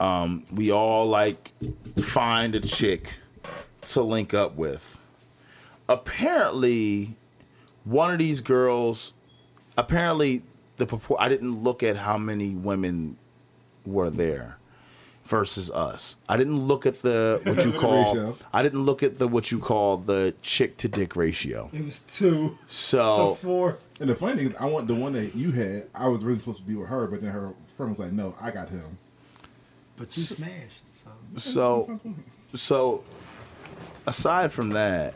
um, 0.00 0.44
we 0.50 0.72
all 0.72 1.06
like 1.06 1.52
find 2.02 2.54
a 2.56 2.60
chick 2.60 3.16
to 3.82 4.02
link 4.02 4.34
up 4.34 4.56
with. 4.56 4.98
Apparently, 5.88 7.16
one 7.84 8.12
of 8.12 8.18
these 8.18 8.40
girls, 8.40 9.12
apparently 9.76 10.42
the 10.82 10.96
purport. 10.96 11.20
I 11.20 11.28
didn't 11.28 11.62
look 11.62 11.82
at 11.82 11.96
how 11.96 12.18
many 12.18 12.54
women 12.54 13.16
were 13.86 14.10
there 14.10 14.58
versus 15.24 15.70
us. 15.70 16.16
I 16.28 16.36
didn't 16.36 16.58
look 16.60 16.84
at 16.86 17.02
the 17.02 17.40
what 17.44 17.64
you 17.64 17.72
call. 17.72 18.14
ratio. 18.14 18.38
I 18.52 18.62
didn't 18.62 18.82
look 18.84 19.02
at 19.02 19.18
the 19.18 19.28
what 19.28 19.50
you 19.50 19.58
call 19.58 19.96
the 19.96 20.34
chick 20.42 20.76
to 20.78 20.88
dick 20.88 21.16
ratio. 21.16 21.70
It 21.72 21.84
was 21.84 22.00
two 22.00 22.58
So 22.66 23.30
to 23.34 23.40
four. 23.40 23.78
And 24.00 24.10
the 24.10 24.14
funny 24.16 24.36
thing 24.36 24.46
is, 24.50 24.56
I 24.56 24.66
want 24.66 24.88
the 24.88 24.94
one 24.94 25.12
that 25.14 25.34
you 25.34 25.52
had. 25.52 25.88
I 25.94 26.08
was 26.08 26.24
really 26.24 26.38
supposed 26.38 26.58
to 26.58 26.64
be 26.64 26.74
with 26.74 26.88
her, 26.88 27.06
but 27.06 27.20
then 27.22 27.30
her 27.30 27.54
friend 27.64 27.90
was 27.90 27.98
like, 28.00 28.12
"No, 28.12 28.34
I 28.40 28.50
got 28.50 28.68
him." 28.68 28.98
But 29.96 30.16
you 30.16 30.22
smashed. 30.24 30.82
So. 31.38 31.40
So, 31.40 32.00
so 32.54 33.04
aside 34.06 34.52
from 34.52 34.70
that, 34.70 35.14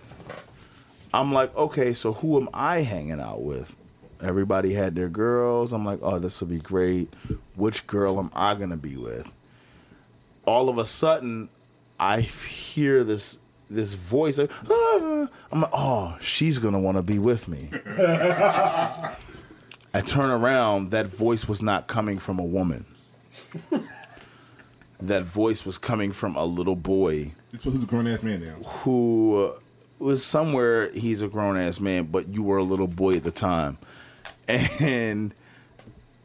I'm 1.12 1.32
like, 1.32 1.54
okay, 1.56 1.92
so 1.94 2.12
who 2.14 2.40
am 2.40 2.48
I 2.54 2.80
hanging 2.82 3.20
out 3.20 3.42
with? 3.42 3.75
Everybody 4.22 4.74
had 4.74 4.94
their 4.94 5.08
girls. 5.08 5.72
I'm 5.72 5.84
like, 5.84 5.98
oh, 6.02 6.18
this 6.18 6.40
will 6.40 6.48
be 6.48 6.58
great. 6.58 7.12
Which 7.54 7.86
girl 7.86 8.18
am 8.18 8.30
I 8.34 8.54
gonna 8.54 8.76
be 8.76 8.96
with? 8.96 9.30
All 10.44 10.68
of 10.68 10.78
a 10.78 10.86
sudden, 10.86 11.48
I 11.98 12.20
hear 12.20 13.04
this 13.04 13.40
this 13.68 13.94
voice. 13.94 14.38
Like, 14.38 14.50
"Ah." 14.70 15.28
I'm 15.50 15.60
like, 15.62 15.70
oh, 15.72 16.16
she's 16.20 16.58
gonna 16.58 16.78
want 16.78 16.96
to 16.96 17.02
be 17.02 17.18
with 17.18 17.48
me. 17.48 17.70
I 19.94 20.00
turn 20.04 20.30
around. 20.30 20.90
That 20.90 21.06
voice 21.06 21.48
was 21.48 21.62
not 21.62 21.86
coming 21.86 22.18
from 22.18 22.38
a 22.38 22.44
woman. 22.44 22.84
that 25.00 25.24
voice 25.24 25.64
was 25.66 25.78
coming 25.78 26.12
from 26.12 26.36
a 26.36 26.44
little 26.44 26.76
boy 26.76 27.32
who's 27.62 27.82
a 27.82 27.86
grown 27.86 28.06
ass 28.06 28.22
man 28.22 28.40
now. 28.42 28.68
who 28.68 29.50
uh, 29.52 29.58
was 29.98 30.24
somewhere 30.24 30.90
he's 30.92 31.22
a 31.22 31.28
grown 31.28 31.56
ass 31.56 31.80
man, 31.80 32.04
but 32.04 32.28
you 32.34 32.42
were 32.42 32.58
a 32.58 32.62
little 32.64 32.86
boy 32.86 33.16
at 33.16 33.24
the 33.24 33.30
time. 33.30 33.78
And 34.48 35.34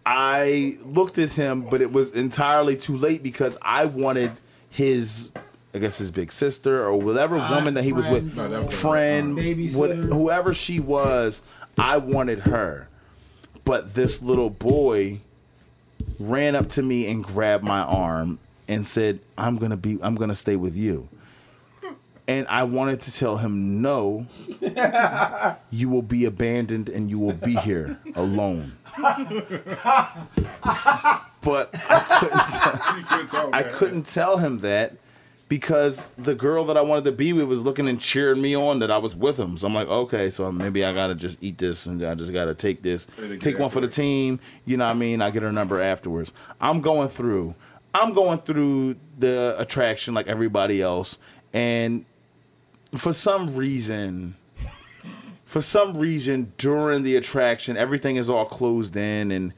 I 0.06 0.78
looked 0.84 1.18
at 1.18 1.32
him, 1.32 1.62
but 1.70 1.82
it 1.82 1.92
was 1.92 2.12
entirely 2.14 2.76
too 2.76 2.98
late 2.98 3.24
because 3.24 3.58
I 3.62 3.86
wanted 3.86 4.32
his, 4.70 5.32
I 5.74 5.80
guess 5.80 5.98
his 5.98 6.12
big 6.12 6.32
sister 6.32 6.84
or 6.84 6.98
whatever 6.98 7.38
ah, 7.38 7.56
woman 7.56 7.76
that 7.76 7.84
he 7.84 7.94
was 7.94 8.08
with, 8.08 8.34
friend, 8.34 8.52
No, 8.52 8.62
was 8.62 8.74
friend, 8.74 9.40
uh, 9.40 9.80
what, 9.80 9.96
whoever 9.96 10.54
she 10.54 10.80
was, 10.80 11.44
I 11.78 11.98
wanted 11.98 12.40
her. 12.48 12.88
But 13.64 13.94
this 13.94 14.22
little 14.22 14.50
boy 14.50 15.20
ran 16.20 16.56
up 16.56 16.70
to 16.70 16.82
me 16.82 17.10
and 17.10 17.24
grabbed 17.24 17.64
my 17.64 17.82
arm 17.82 18.40
and 18.68 18.86
said, 18.86 19.20
"I'm 19.38 19.58
gonna 19.58 19.78
be, 19.78 20.00
I'm 20.02 20.16
gonna 20.16 20.36
stay 20.36 20.56
with 20.56 20.76
you." 20.76 21.08
And 22.28 22.48
I 22.48 22.64
wanted 22.64 23.02
to 23.02 23.14
tell 23.14 23.38
him, 23.38 23.82
"No, 23.82 24.28
you 25.72 25.90
will 25.90 26.02
be 26.02 26.26
abandoned 26.26 26.88
and 26.90 27.10
you 27.10 27.20
will 27.20 27.34
be 27.34 27.56
here 27.56 28.00
alone." 28.16 28.74
but 31.42 31.70
I 31.74 33.00
couldn't. 33.00 33.30
Tell. 33.32 33.50
I 33.54 33.64
couldn't 33.64 34.04
tell 34.04 34.38
him 34.38 34.60
that 34.60 34.98
because 35.52 36.12
the 36.18 36.34
girl 36.34 36.66
that 36.66 36.78
I 36.78 36.82
wanted 36.82 37.04
to 37.06 37.12
be 37.12 37.34
with 37.34 37.46
was 37.46 37.64
looking 37.64 37.88
and 37.90 38.00
cheering 38.00 38.42
me 38.42 38.56
on 38.56 38.80
that 38.80 38.90
I 38.90 38.98
was 38.98 39.16
with 39.16 39.38
him. 39.38 39.58
So 39.58 39.68
I'm 39.68 39.74
like, 39.74 39.88
okay, 39.90 40.30
so 40.30 40.50
maybe 40.50 40.86
I 40.86 40.94
gotta 40.94 41.14
just 41.14 41.44
eat 41.44 41.58
this 41.58 41.86
and 41.88 42.02
I 42.04 42.16
just 42.16 42.32
gotta 42.32 42.56
take 42.56 42.82
this, 42.82 43.06
take 43.42 43.60
one 43.60 43.70
for 43.70 43.82
the 43.82 43.90
team. 43.90 44.40
You 44.64 44.78
know 44.78 44.86
what 44.86 44.92
I 44.92 44.94
mean? 44.94 45.22
I 45.22 45.30
get 45.30 45.44
her 45.44 45.52
number 45.52 45.82
afterwards. 45.82 46.32
I'm 46.62 46.80
going 46.80 47.10
through. 47.10 47.56
I'm 47.94 48.14
going 48.14 48.40
through 48.40 48.96
the 49.20 49.56
attraction 49.58 50.14
like 50.14 50.28
everybody 50.28 50.82
else, 50.82 51.18
and 51.52 52.06
for 52.96 53.14
some 53.14 53.56
reason, 53.56 54.36
for 55.46 55.62
some 55.62 55.98
reason 55.98 56.54
during 56.58 57.04
the 57.04 57.16
attraction, 57.16 57.78
everything 57.78 58.16
is 58.16 58.30
all 58.30 58.46
closed 58.46 58.96
in, 58.96 59.32
and 59.32 59.54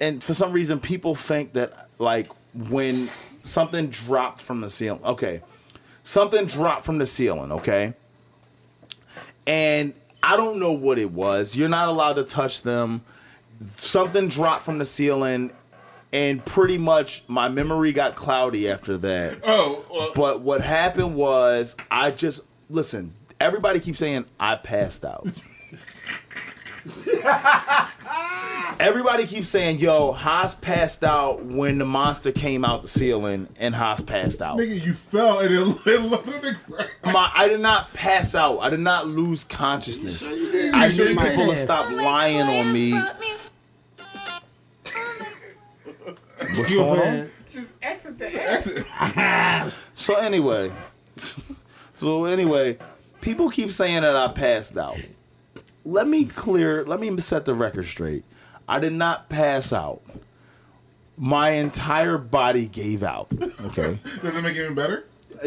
and 0.00 0.22
for 0.22 0.34
some 0.34 0.52
reason 0.52 0.80
people 0.80 1.14
think 1.14 1.52
that 1.54 1.88
like 1.98 2.30
when 2.54 3.08
something 3.40 3.88
dropped 3.88 4.40
from 4.40 4.60
the 4.60 4.70
ceiling, 4.70 5.04
okay, 5.04 5.42
something 6.02 6.46
dropped 6.46 6.84
from 6.84 6.98
the 6.98 7.06
ceiling, 7.06 7.52
okay, 7.52 7.94
and 9.46 9.94
I 10.22 10.36
don't 10.36 10.58
know 10.58 10.72
what 10.72 10.98
it 10.98 11.12
was. 11.12 11.56
You're 11.56 11.68
not 11.68 11.88
allowed 11.88 12.14
to 12.14 12.24
touch 12.24 12.62
them. 12.62 13.02
Something 13.76 14.28
dropped 14.28 14.62
from 14.62 14.78
the 14.78 14.86
ceiling. 14.86 15.52
And 16.10 16.42
pretty 16.42 16.78
much 16.78 17.22
my 17.28 17.50
memory 17.50 17.92
got 17.92 18.16
cloudy 18.16 18.70
after 18.70 18.96
that. 18.96 19.40
Oh, 19.44 19.84
well, 19.90 20.12
But 20.14 20.40
what 20.40 20.62
happened 20.62 21.14
was 21.14 21.76
I 21.90 22.12
just 22.12 22.46
listen. 22.68 23.14
Everybody 23.40 23.80
keeps 23.80 23.98
saying 23.98 24.24
I 24.40 24.56
passed 24.56 25.04
out. 25.04 25.26
Everybody 28.80 29.26
keeps 29.26 29.48
saying, 29.48 29.78
"Yo, 29.78 30.12
Hos 30.12 30.54
passed 30.54 31.02
out 31.04 31.44
when 31.44 31.78
the 31.78 31.84
monster 31.84 32.32
came 32.32 32.64
out 32.64 32.82
the 32.82 32.88
ceiling, 32.88 33.48
and 33.58 33.74
Hos 33.74 34.00
passed 34.00 34.40
out." 34.40 34.58
nigga, 34.58 34.84
you 34.84 34.94
fell 34.94 35.40
and 35.40 35.52
it, 35.52 35.76
it 35.86 36.00
looked 36.02 36.28
like. 36.70 36.88
My, 37.04 37.30
I 37.34 37.48
did 37.48 37.60
not 37.60 37.92
pass 37.92 38.34
out. 38.34 38.58
I 38.58 38.70
did 38.70 38.80
not 38.80 39.08
lose 39.08 39.44
consciousness. 39.44 40.26
I 40.28 40.86
You 40.86 41.08
need 41.08 41.16
might 41.16 41.30
people 41.30 41.46
to 41.46 41.54
have. 41.54 41.58
stop 41.58 41.90
lying 41.90 42.40
on 42.42 42.72
me. 42.72 42.92
What's 46.56 46.72
going 46.72 47.00
on? 47.00 47.30
Just 47.50 47.72
exit 47.82 48.18
the 48.18 48.26
exit. 48.50 49.74
So 49.94 50.14
anyway, 50.16 50.72
so 51.98 52.24
anyway, 52.24 52.78
people 53.20 53.50
keep 53.50 53.70
saying 53.70 54.02
that 54.02 54.16
I 54.16 54.28
passed 54.28 54.76
out. 54.76 54.96
Let 55.84 56.08
me 56.08 56.24
clear. 56.24 56.84
Let 56.84 57.00
me 57.00 57.18
set 57.20 57.44
the 57.44 57.54
record 57.54 57.86
straight. 57.86 58.24
I 58.68 58.78
did 58.78 58.92
not 58.92 59.28
pass 59.28 59.72
out. 59.72 60.02
My 61.16 61.50
entire 61.50 62.18
body 62.18 62.66
gave 62.66 63.02
out. 63.02 63.32
Okay, 63.64 63.98
Does 64.22 64.36
it 64.36 64.42
make 64.42 64.56
it 64.56 64.62
even 64.62 64.74
better? 64.74 65.04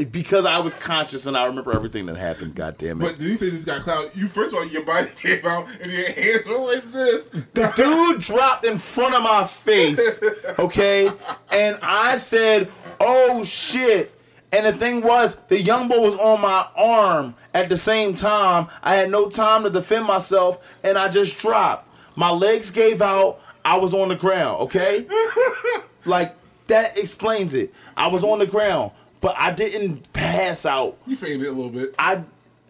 because 0.10 0.46
I 0.46 0.60
was 0.60 0.74
conscious 0.74 1.26
and 1.26 1.36
I 1.38 1.46
remember 1.46 1.74
everything 1.76 2.06
that 2.06 2.18
happened. 2.18 2.56
God 2.56 2.78
damn 2.78 3.02
it. 3.02 3.06
But 3.06 3.18
did 3.18 3.28
you 3.28 3.38
say 3.38 3.50
this 3.50 3.66
got 3.66 3.82
cloud? 3.82 4.12
You 4.16 4.28
first 4.28 4.54
of 4.54 4.60
all, 4.60 4.68
your 4.68 4.84
body 4.84 5.08
came 5.16 5.46
out 5.46 5.68
and 5.82 5.92
your 5.92 6.10
hands 6.12 6.48
were 6.48 6.58
like 6.58 6.92
this. 6.92 7.26
The 7.54 7.74
dude 7.76 8.22
dropped 8.22 8.66
in 8.66 8.78
front 8.78 9.16
of 9.16 9.24
my 9.24 9.44
face, 9.44 10.22
okay? 10.60 11.12
And 11.52 11.78
I 11.82 12.18
said, 12.18 12.72
oh 13.00 13.44
shit. 13.44 14.16
And 14.52 14.66
the 14.66 14.74
thing 14.74 15.02
was, 15.02 15.36
the 15.48 15.62
young 15.62 15.88
boy 15.88 16.00
was 16.00 16.16
on 16.16 16.42
my 16.42 16.68
arm 16.76 17.36
at 17.54 17.70
the 17.70 17.78
same 17.78 18.16
time. 18.16 18.68
I 18.84 18.96
had 18.96 19.10
no 19.10 19.30
time 19.30 19.64
to 19.64 19.70
defend 19.70 20.06
myself, 20.06 20.60
and 20.84 20.98
I 20.98 21.08
just 21.08 21.38
dropped. 21.38 21.88
My 22.16 22.30
legs 22.30 22.70
gave 22.70 23.02
out. 23.02 23.40
I 23.64 23.78
was 23.78 23.94
on 23.94 24.10
the 24.10 24.16
ground, 24.16 24.62
okay? 24.62 25.08
like, 26.06 26.36
that 26.68 26.98
explains 26.98 27.54
it. 27.54 27.74
I 27.96 28.08
was 28.08 28.24
on 28.24 28.40
the 28.40 28.48
ground, 28.48 28.92
but 29.22 29.36
I 29.38 29.52
didn't 29.52 30.12
pass 30.14 30.66
out. 30.66 30.98
You 31.06 31.16
fainted 31.16 31.48
a 31.48 31.52
little 31.52 31.70
bit. 31.70 31.94
I, 32.00 32.24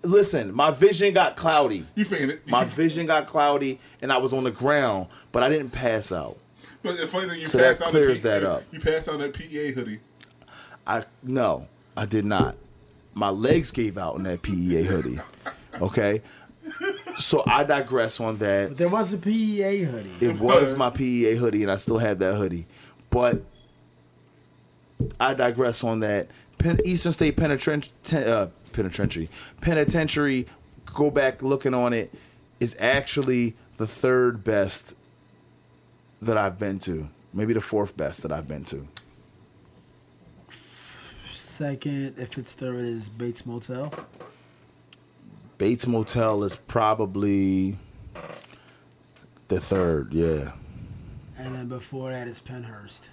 listen, 0.03 0.53
my 0.53 0.71
vision 0.71 1.13
got 1.13 1.35
cloudy. 1.35 1.85
You 1.95 2.05
fainted. 2.05 2.41
My 2.47 2.63
vision 2.65 3.05
got 3.05 3.27
cloudy 3.27 3.79
and 4.01 4.11
I 4.11 4.17
was 4.17 4.33
on 4.33 4.43
the 4.43 4.51
ground, 4.51 5.07
but 5.31 5.43
I 5.43 5.49
didn't 5.49 5.69
pass 5.69 6.11
out. 6.11 6.37
But 6.83 6.97
the 6.97 7.07
funny 7.07 7.29
thing, 7.29 7.39
you 7.39 7.45
So 7.45 7.57
that 7.59 7.69
passed 7.69 7.81
out 7.83 7.89
clears 7.89 8.21
that 8.23 8.43
up. 8.43 8.63
You 8.71 8.79
passed 8.79 9.07
out 9.07 9.19
that 9.19 9.33
PEA 9.33 9.71
hoodie. 9.71 9.99
I 10.85 11.05
no, 11.21 11.67
I 11.95 12.05
did 12.05 12.25
not. 12.25 12.57
My 13.13 13.29
legs 13.29 13.71
gave 13.71 13.97
out 13.97 14.15
in 14.15 14.23
that 14.23 14.41
PEA 14.41 14.83
hoodie. 14.83 15.19
Okay? 15.79 16.21
So 17.17 17.43
I 17.45 17.63
digress 17.63 18.19
on 18.19 18.37
that. 18.37 18.77
There 18.77 18.89
was 18.89 19.13
a 19.13 19.17
PEA 19.17 19.83
hoodie. 19.83 20.13
It 20.21 20.39
was 20.39 20.75
my 20.75 20.89
PEA 20.89 21.35
hoodie 21.35 21.63
and 21.63 21.71
I 21.71 21.75
still 21.75 21.97
have 21.97 22.19
that 22.19 22.35
hoodie. 22.35 22.67
But 23.09 23.43
I 25.19 25.33
digress 25.33 25.83
on 25.83 25.99
that. 26.01 26.27
Pen, 26.57 26.79
Eastern 26.85 27.11
State 27.11 27.35
Penitentiary, 27.37 27.91
uh, 28.13 28.47
Penitentiary, 28.71 29.29
Penitentiary. 29.59 30.47
Go 30.85 31.09
back 31.09 31.41
looking 31.41 31.73
on 31.73 31.93
it 31.93 32.13
is 32.59 32.75
actually 32.79 33.55
the 33.77 33.87
third 33.87 34.43
best 34.43 34.95
that 36.21 36.37
I've 36.37 36.59
been 36.59 36.79
to. 36.79 37.09
Maybe 37.33 37.53
the 37.53 37.61
fourth 37.61 37.97
best 37.97 38.21
that 38.21 38.31
I've 38.31 38.47
been 38.47 38.63
to. 38.65 38.87
Second, 41.61 42.17
if 42.17 42.39
it's 42.39 42.55
third, 42.55 42.85
is 42.85 43.07
Bates 43.07 43.45
Motel. 43.45 43.93
Bates 45.59 45.85
Motel 45.85 46.43
is 46.43 46.55
probably 46.55 47.77
the 49.47 49.59
third. 49.59 50.11
Yeah. 50.11 50.53
And 51.37 51.53
then 51.53 51.69
before 51.69 52.09
that 52.09 52.27
is 52.27 52.41
Pennhurst. 52.41 53.09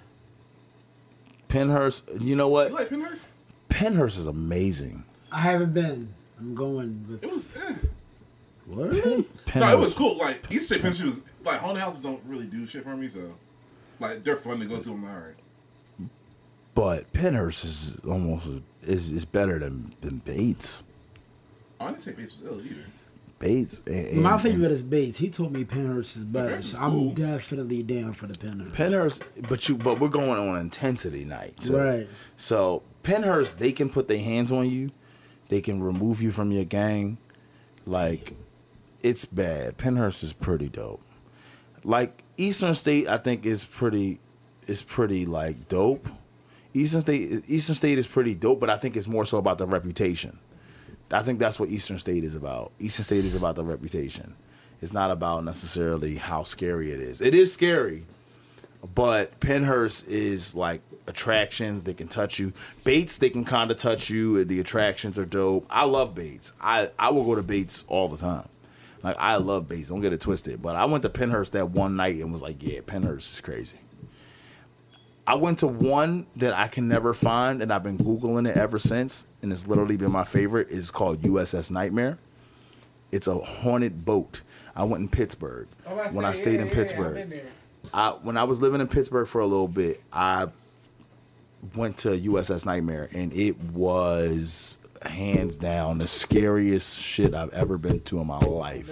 Pennhurst. 1.50 2.22
You 2.24 2.36
know 2.36 2.48
what? 2.48 2.70
You 2.70 2.76
like 2.76 2.88
Pennhurst? 2.88 3.26
Pennhurst 3.68 4.18
is 4.18 4.26
amazing. 4.26 5.04
I 5.30 5.40
haven't 5.40 5.74
been. 5.74 6.14
I'm 6.40 6.54
going 6.54 7.04
with. 7.06 7.22
It 7.22 7.30
was. 7.30 7.54
Eh. 7.54 7.74
What? 8.64 8.92
Pennhurst. 8.92 9.60
No, 9.60 9.72
it 9.74 9.78
was 9.78 9.92
cool. 9.92 10.16
Like 10.16 10.50
East 10.50 10.68
State 10.68 10.80
Pennhurst 10.80 11.04
was 11.04 11.20
like 11.44 11.60
haunted 11.60 11.82
houses 11.82 12.00
don't 12.00 12.22
really 12.24 12.46
do 12.46 12.64
shit 12.66 12.84
for 12.84 12.96
me, 12.96 13.08
so 13.08 13.34
like 14.00 14.22
they're 14.22 14.36
fun 14.36 14.58
to 14.60 14.64
go 14.64 14.80
to. 14.80 14.90
I'm 14.90 15.02
like, 15.02 15.12
all 15.12 15.18
right. 15.20 15.34
But 16.78 17.12
Pennhurst 17.12 17.64
is 17.64 17.96
almost 18.08 18.46
is 18.82 19.10
is 19.10 19.24
better 19.24 19.58
than 19.58 19.94
than 20.00 20.18
Bates. 20.18 20.84
I 21.80 21.86
didn't 21.88 22.02
say 22.02 22.12
Bates 22.12 22.40
was 22.40 22.48
ill 22.48 22.60
either. 22.64 22.84
Bates. 23.40 23.82
And, 23.84 24.06
and- 24.06 24.22
My 24.22 24.38
favorite 24.38 24.70
is 24.70 24.84
Bates. 24.84 25.18
He 25.18 25.28
told 25.28 25.52
me 25.52 25.64
Pennhurst 25.64 26.16
is 26.16 26.22
better, 26.22 26.50
Pennhurst 26.50 26.58
is 26.58 26.70
so 26.72 26.78
I'm 26.78 26.90
cool. 26.92 27.10
definitely 27.14 27.82
down 27.82 28.12
for 28.12 28.28
the 28.28 28.34
Pennhurst. 28.34 28.74
Pennhurst, 28.76 29.22
but 29.48 29.68
you, 29.68 29.76
but 29.76 29.98
we're 29.98 30.08
going 30.08 30.30
on 30.30 30.56
intensity 30.56 31.24
night, 31.24 31.54
too. 31.64 31.76
Right. 31.76 32.08
So 32.36 32.82
Pennhurst, 33.02 33.58
they 33.58 33.72
can 33.72 33.90
put 33.90 34.06
their 34.06 34.18
hands 34.18 34.52
on 34.52 34.70
you, 34.70 34.92
they 35.48 35.60
can 35.60 35.80
remove 35.82 36.22
you 36.22 36.30
from 36.30 36.52
your 36.52 36.64
gang, 36.64 37.18
like 37.86 38.34
it's 39.02 39.24
bad. 39.24 39.78
Pennhurst 39.78 40.22
is 40.22 40.32
pretty 40.32 40.68
dope. 40.68 41.02
Like 41.82 42.22
Eastern 42.36 42.74
State, 42.74 43.08
I 43.08 43.18
think 43.18 43.46
is 43.46 43.64
pretty, 43.64 44.20
is 44.68 44.82
pretty 44.82 45.26
like 45.26 45.68
dope. 45.68 46.08
Eastern 46.74 47.00
State, 47.00 47.44
Eastern 47.48 47.74
State 47.74 47.98
is 47.98 48.06
pretty 48.06 48.34
dope, 48.34 48.60
but 48.60 48.70
I 48.70 48.76
think 48.76 48.96
it's 48.96 49.08
more 49.08 49.24
so 49.24 49.38
about 49.38 49.58
the 49.58 49.66
reputation. 49.66 50.38
I 51.10 51.22
think 51.22 51.38
that's 51.38 51.58
what 51.58 51.70
Eastern 51.70 51.98
State 51.98 52.24
is 52.24 52.34
about. 52.34 52.72
Eastern 52.78 53.04
State 53.04 53.24
is 53.24 53.34
about 53.34 53.56
the 53.56 53.64
reputation. 53.64 54.34
It's 54.80 54.92
not 54.92 55.10
about 55.10 55.44
necessarily 55.44 56.16
how 56.16 56.42
scary 56.42 56.92
it 56.92 57.00
is. 57.00 57.20
It 57.20 57.34
is 57.34 57.52
scary, 57.52 58.04
but 58.94 59.40
Pennhurst 59.40 60.06
is 60.06 60.54
like 60.54 60.82
attractions. 61.06 61.84
They 61.84 61.94
can 61.94 62.08
touch 62.08 62.38
you. 62.38 62.52
Bates, 62.84 63.18
they 63.18 63.30
can 63.30 63.44
kind 63.44 63.70
of 63.70 63.78
touch 63.78 64.10
you. 64.10 64.44
The 64.44 64.60
attractions 64.60 65.18
are 65.18 65.24
dope. 65.24 65.66
I 65.70 65.84
love 65.84 66.14
Bates. 66.14 66.52
I, 66.60 66.90
I 66.98 67.10
will 67.10 67.24
go 67.24 67.34
to 67.34 67.42
Bates 67.42 67.84
all 67.88 68.08
the 68.08 68.18
time. 68.18 68.48
Like 69.02 69.16
I 69.18 69.36
love 69.36 69.68
Bates. 69.68 69.88
Don't 69.88 70.00
get 70.00 70.12
it 70.12 70.20
twisted. 70.20 70.60
But 70.60 70.76
I 70.76 70.84
went 70.84 71.02
to 71.02 71.08
Pennhurst 71.08 71.52
that 71.52 71.70
one 71.70 71.96
night 71.96 72.16
and 72.16 72.32
was 72.32 72.42
like, 72.42 72.62
yeah, 72.62 72.80
Pennhurst 72.80 73.32
is 73.32 73.40
crazy. 73.40 73.78
I 75.28 75.34
went 75.34 75.58
to 75.58 75.66
one 75.66 76.26
that 76.36 76.54
I 76.54 76.68
can 76.68 76.88
never 76.88 77.12
find, 77.12 77.60
and 77.60 77.70
I've 77.70 77.82
been 77.82 77.98
googling 77.98 78.48
it 78.48 78.56
ever 78.56 78.78
since, 78.78 79.26
and 79.42 79.52
it's 79.52 79.66
literally 79.66 79.98
been 79.98 80.10
my 80.10 80.24
favorite. 80.24 80.68
It's 80.70 80.90
called 80.90 81.20
USS 81.20 81.70
Nightmare. 81.70 82.16
It's 83.12 83.26
a 83.26 83.36
haunted 83.36 84.06
boat. 84.06 84.40
I 84.74 84.84
went 84.84 85.02
in 85.02 85.08
Pittsburgh 85.10 85.68
when 86.12 86.24
I 86.24 86.32
stayed 86.32 86.60
in 86.60 86.70
Pittsburgh. 86.70 87.42
I 87.92 88.12
when 88.22 88.38
I 88.38 88.44
was 88.44 88.62
living 88.62 88.80
in 88.80 88.88
Pittsburgh 88.88 89.28
for 89.28 89.42
a 89.42 89.46
little 89.46 89.68
bit, 89.68 90.02
I 90.10 90.48
went 91.76 91.98
to 91.98 92.08
USS 92.08 92.64
Nightmare, 92.64 93.10
and 93.12 93.30
it 93.34 93.60
was 93.60 94.78
hands 95.02 95.58
down 95.58 95.98
the 95.98 96.08
scariest 96.08 96.98
shit 96.98 97.34
I've 97.34 97.52
ever 97.52 97.76
been 97.76 98.00
to 98.04 98.18
in 98.18 98.26
my 98.26 98.38
life. 98.38 98.90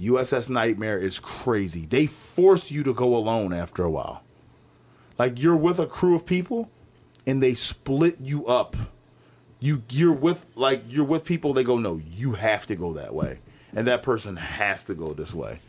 USS 0.00 0.50
Nightmare 0.50 0.98
is 0.98 1.20
crazy. 1.20 1.86
They 1.86 2.06
force 2.06 2.72
you 2.72 2.82
to 2.82 2.92
go 2.92 3.16
alone 3.16 3.52
after 3.52 3.84
a 3.84 3.90
while. 3.92 4.23
Like 5.18 5.40
you're 5.40 5.56
with 5.56 5.78
a 5.78 5.86
crew 5.86 6.14
of 6.14 6.26
people, 6.26 6.70
and 7.26 7.42
they 7.42 7.54
split 7.54 8.18
you 8.20 8.46
up. 8.46 8.76
You 9.60 9.82
you're 9.90 10.12
with 10.12 10.46
like 10.54 10.82
you're 10.88 11.04
with 11.04 11.24
people. 11.24 11.52
They 11.52 11.64
go, 11.64 11.78
no, 11.78 12.00
you 12.10 12.32
have 12.32 12.66
to 12.66 12.76
go 12.76 12.92
that 12.94 13.14
way, 13.14 13.38
and 13.74 13.86
that 13.86 14.02
person 14.02 14.36
has 14.36 14.84
to 14.84 14.94
go 14.94 15.12
this 15.12 15.32
way. 15.34 15.60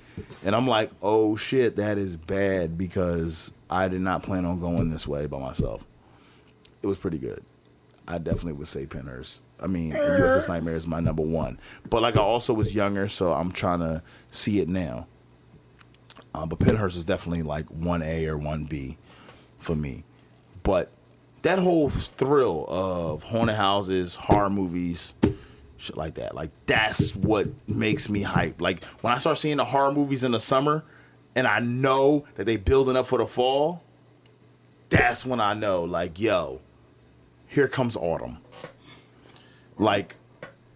And 0.44 0.56
I'm 0.56 0.68
like, 0.68 0.92
oh 1.02 1.36
shit, 1.36 1.76
that 1.76 1.98
is 1.98 2.18
bad 2.18 2.78
because 2.78 3.54
I 3.70 3.88
did 3.88 4.02
not 4.02 4.24
plan 4.24 4.46
on 4.46 4.60
going 4.60 4.90
this 4.90 5.08
way 5.08 5.26
by 5.26 5.40
myself. 5.40 5.84
It 6.82 6.88
was 6.88 6.98
pretty 6.98 7.18
good. 7.18 7.44
I 8.08 8.18
definitely 8.18 8.54
would 8.54 8.68
say 8.68 8.86
Pennhurst. 8.86 9.40
I 9.60 9.68
mean, 9.68 9.94
USS 9.94 10.48
Nightmare 10.48 10.76
is 10.76 10.86
my 10.86 11.00
number 11.00 11.24
one. 11.24 11.60
But 11.90 12.02
like 12.02 12.18
I 12.18 12.22
also 12.22 12.54
was 12.54 12.76
younger, 12.76 13.10
so 13.10 13.34
I'm 13.34 13.52
trying 13.52 13.80
to 13.80 14.04
see 14.32 14.60
it 14.60 14.70
now. 14.70 15.08
Um, 16.34 16.50
but 16.50 16.60
Pennhurst 16.60 16.98
is 16.98 17.06
definitely 17.06 17.44
like 17.44 17.68
one 17.70 18.02
A 18.02 18.28
or 18.28 18.38
one 18.38 18.66
B 18.66 18.98
for 19.66 19.76
me. 19.76 20.04
But 20.64 20.90
that 21.42 21.60
whole 21.60 21.90
thrill 21.90 22.66
of 22.68 23.24
haunted 23.24 23.56
houses, 23.56 24.16
horror 24.16 24.50
movies, 24.50 25.14
shit 25.78 25.98
like 25.98 26.16
that, 26.16 26.34
like 26.34 26.52
that's 26.66 27.16
what 27.16 27.50
makes 27.68 28.08
me 28.10 28.22
hype. 28.22 28.62
Like 28.62 28.84
when 29.02 29.14
I 29.14 29.18
start 29.18 29.38
seeing 29.38 29.58
the 29.58 29.66
horror 29.66 29.92
movies 29.92 30.24
in 30.24 30.32
the 30.32 30.40
summer, 30.40 30.84
and 31.36 31.46
I 31.48 31.60
know 31.60 32.26
that 32.36 32.46
they 32.46 32.56
building 32.56 32.96
up 32.96 33.08
for 33.08 33.18
the 33.18 33.28
fall, 33.28 33.84
that's 34.90 35.26
when 35.26 35.42
I 35.42 35.54
know, 35.54 35.84
like, 35.84 36.20
yo, 36.20 36.62
here 37.48 37.68
comes 37.68 37.98
autumn. 37.98 38.38
Like 39.78 40.16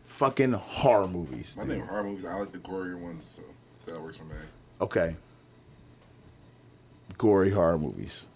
fucking 0.04 0.52
horror 0.52 1.08
movies. 1.08 1.56
My 1.58 1.64
name 1.64 1.82
horror 1.82 2.04
movies. 2.04 2.26
I 2.26 2.36
like 2.36 2.52
the 2.52 2.58
gorier 2.58 3.00
ones, 3.00 3.26
so, 3.26 3.42
so 3.80 3.92
that 3.92 4.02
works 4.02 4.18
for 4.18 4.26
me. 4.26 4.36
Okay. 4.82 5.16
Gory 7.18 7.52
horror 7.52 7.78
movies. 7.78 8.28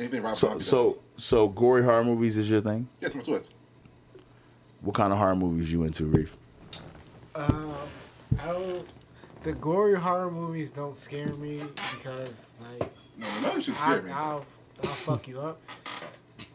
Anything 0.00 0.22
Rob 0.22 0.34
So 0.36 0.48
Zombie 0.48 0.64
so 0.64 0.84
does. 1.14 1.24
so 1.24 1.48
gory 1.48 1.84
horror 1.84 2.02
movies 2.04 2.38
is 2.38 2.50
your 2.50 2.60
thing? 2.60 2.88
yes, 3.00 3.14
my 3.14 3.20
twist. 3.22 3.52
What 4.80 4.94
kind 4.96 5.12
of 5.12 5.18
horror 5.18 5.36
movies 5.36 5.70
you 5.70 5.82
into, 5.84 6.06
Reef? 6.06 6.34
Um, 7.34 7.74
I 8.40 8.46
don't. 8.46 8.86
The 9.42 9.52
gory 9.52 9.94
horror 9.94 10.30
movies 10.30 10.70
don't 10.70 10.96
scare 10.96 11.28
me 11.34 11.62
because 11.96 12.50
like 12.78 12.90
No, 13.18 13.26
no, 13.26 13.48
none 13.48 13.56
of 13.58 13.62
shit 13.62 13.74
I, 13.82 13.92
scare 13.98 14.02
me. 14.02 14.10
I'll 14.10 14.44
I'll 14.84 14.90
fuck 14.90 15.28
you 15.28 15.40
up. 15.40 15.60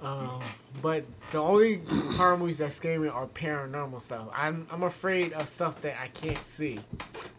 Um, 0.01 0.39
but 0.81 1.05
the 1.31 1.37
only 1.37 1.81
horror 2.17 2.37
movies 2.37 2.57
that 2.57 2.73
scare 2.73 2.99
me 2.99 3.07
are 3.09 3.27
paranormal 3.27 4.01
stuff. 4.01 4.27
I'm 4.33 4.65
I'm 4.71 4.81
afraid 4.83 5.33
of 5.33 5.47
stuff 5.47 5.81
that 5.81 5.95
I 6.01 6.07
can't 6.07 6.37
see. 6.39 6.79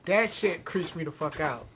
That 0.05 0.31
shit 0.31 0.65
creeps 0.65 0.95
me 0.95 1.03
the 1.03 1.11
fuck 1.13 1.41
out. 1.41 1.67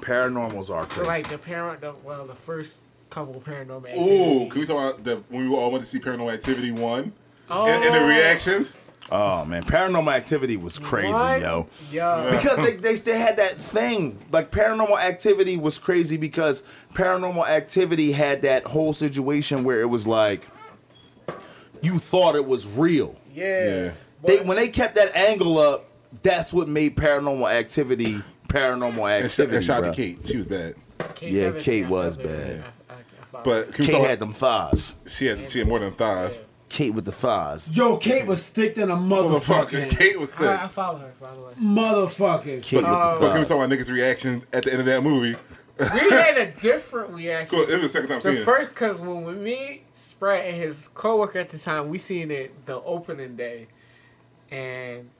Paranormals 0.00 0.68
are 0.70 0.82
So 0.84 0.88
crazy. 1.02 1.06
like 1.06 1.28
the 1.28 1.38
parent, 1.38 1.80
the, 1.80 1.94
well, 2.04 2.26
the 2.26 2.34
first 2.34 2.82
couple 3.10 3.36
of 3.36 3.44
paranormal. 3.44 3.96
Ooh, 3.96 4.48
can 4.48 4.60
we 4.60 4.66
talk 4.66 4.76
about 4.94 5.04
the 5.04 5.16
when 5.28 5.48
we 5.48 5.54
all 5.56 5.70
went 5.70 5.84
to 5.84 5.88
see 5.90 5.98
Paranormal 6.00 6.32
Activity 6.34 6.70
one 6.70 7.12
Oh, 7.48 7.66
and, 7.66 7.84
and 7.84 7.94
the 7.94 8.00
oh. 8.00 8.08
reactions? 8.08 8.76
oh 9.12 9.44
man, 9.44 9.64
Paranormal 9.64 10.12
Activity 10.12 10.56
was 10.56 10.78
crazy, 10.78 11.12
What? 11.12 11.40
yo. 11.40 11.68
Yo, 11.92 12.28
Because 12.32 12.56
they, 12.58 12.74
they 12.76 12.94
they 12.96 13.18
had 13.18 13.36
that 13.36 13.52
thing. 13.52 14.18
Like 14.32 14.50
Paranormal 14.50 14.98
Activity 14.98 15.56
was 15.56 15.78
crazy 15.78 16.16
because 16.16 16.64
Paranormal 16.94 17.46
Activity 17.48 18.12
had 18.12 18.42
that 18.42 18.64
whole 18.64 18.92
situation 18.92 19.62
where 19.64 19.80
it 19.80 19.86
was 19.88 20.06
like 20.06 20.46
you 21.82 21.98
thought 21.98 22.34
it 22.36 22.46
was 22.46 22.66
real. 22.66 23.16
yeah. 23.32 23.92
They 24.24 24.38
when 24.40 24.56
they 24.56 24.68
kept 24.68 24.96
that 24.96 25.14
angle 25.14 25.58
up, 25.58 25.84
that's 26.22 26.52
what 26.52 26.68
made 26.68 26.96
Paranormal 26.96 27.48
Activity 27.52 28.20
Paranormal 28.48 29.20
And, 29.20 29.30
sh- 29.30 29.34
Activity. 29.38 29.56
and 29.56 29.64
shout 29.64 29.84
out 29.84 29.90
to 29.94 29.96
Kate. 29.96 30.26
She 30.26 30.38
was 30.38 30.46
bad. 30.46 30.74
Kate 31.14 31.32
Yeah, 31.32 31.52
Kate 31.60 31.86
was 31.86 32.16
fuck 32.16 32.24
with 32.24 32.36
bad. 32.62 32.64
But 33.44 33.72
can 33.72 33.82
we 33.84 33.86
Kate 33.86 33.92
talk 33.98 34.06
had 34.08 34.18
them 34.20 34.32
thighs. 34.32 34.96
she 35.06 35.26
had 35.26 35.48
she 35.48 35.58
had 35.60 35.68
more 35.68 35.78
than 35.78 35.92
thighs. 35.92 36.40
Kate 36.68 36.90
with 36.94 37.04
the 37.04 37.12
thighs. 37.12 37.70
Yo, 37.76 37.96
Kate 37.96 38.26
was 38.26 38.48
thick 38.48 38.74
than 38.74 38.90
a 38.90 38.96
Motherfucker, 38.96 39.40
motherfucker. 39.68 39.88
Kate 39.90 40.18
was 40.18 40.32
thick. 40.32 40.48
I, 40.48 40.64
I 40.64 40.68
follow 40.68 40.98
her, 40.98 41.12
by 41.20 41.32
the 41.34 41.40
way. 41.40 41.52
Motherfucker. 41.60 42.60
Kate 42.62 42.76
with 42.78 42.84
But 42.84 43.18
can 43.20 43.20
we 43.20 43.28
thighs. 43.38 43.48
talk 43.48 43.56
about 43.64 43.70
niggas' 43.70 43.90
reaction 43.92 44.42
at 44.52 44.64
the 44.64 44.72
end 44.72 44.80
of 44.80 44.86
that 44.86 45.02
movie? 45.04 45.36
We 45.78 45.86
had 46.10 46.36
a 46.38 46.50
different 46.60 47.10
reaction. 47.10 47.56
Cool. 47.58 47.68
It 47.68 47.74
was 47.74 47.82
the 47.82 47.88
second 47.90 48.08
time 48.08 48.18
The 48.18 48.22
seeing 48.30 48.36
it. 48.42 48.44
first, 48.44 48.74
cause 48.74 49.00
when 49.00 49.24
we 49.24 49.34
me, 49.34 49.82
Sprat, 49.92 50.46
and 50.46 50.56
his 50.56 50.88
coworker 50.94 51.38
at 51.38 51.50
the 51.50 51.58
time, 51.58 51.88
we 51.88 51.98
seen 51.98 52.30
it 52.32 52.66
the 52.66 52.80
opening 52.82 53.36
day, 53.36 53.68
and 54.50 55.10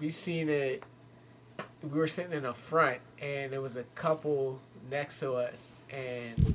we 0.00 0.10
seen 0.10 0.48
it. 0.48 0.82
We 1.82 1.98
were 1.98 2.08
sitting 2.08 2.32
in 2.32 2.42
the 2.42 2.54
front, 2.54 2.98
and 3.22 3.52
there 3.52 3.60
was 3.60 3.76
a 3.76 3.84
couple 3.94 4.60
next 4.90 5.20
to 5.20 5.34
us, 5.34 5.72
and 5.90 6.54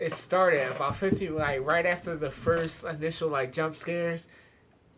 it 0.00 0.12
started 0.12 0.70
about 0.70 0.96
fifteen, 0.96 1.34
like 1.34 1.64
right 1.64 1.86
after 1.86 2.16
the 2.16 2.30
first 2.30 2.84
initial 2.84 3.28
like 3.28 3.52
jump 3.52 3.76
scares. 3.76 4.28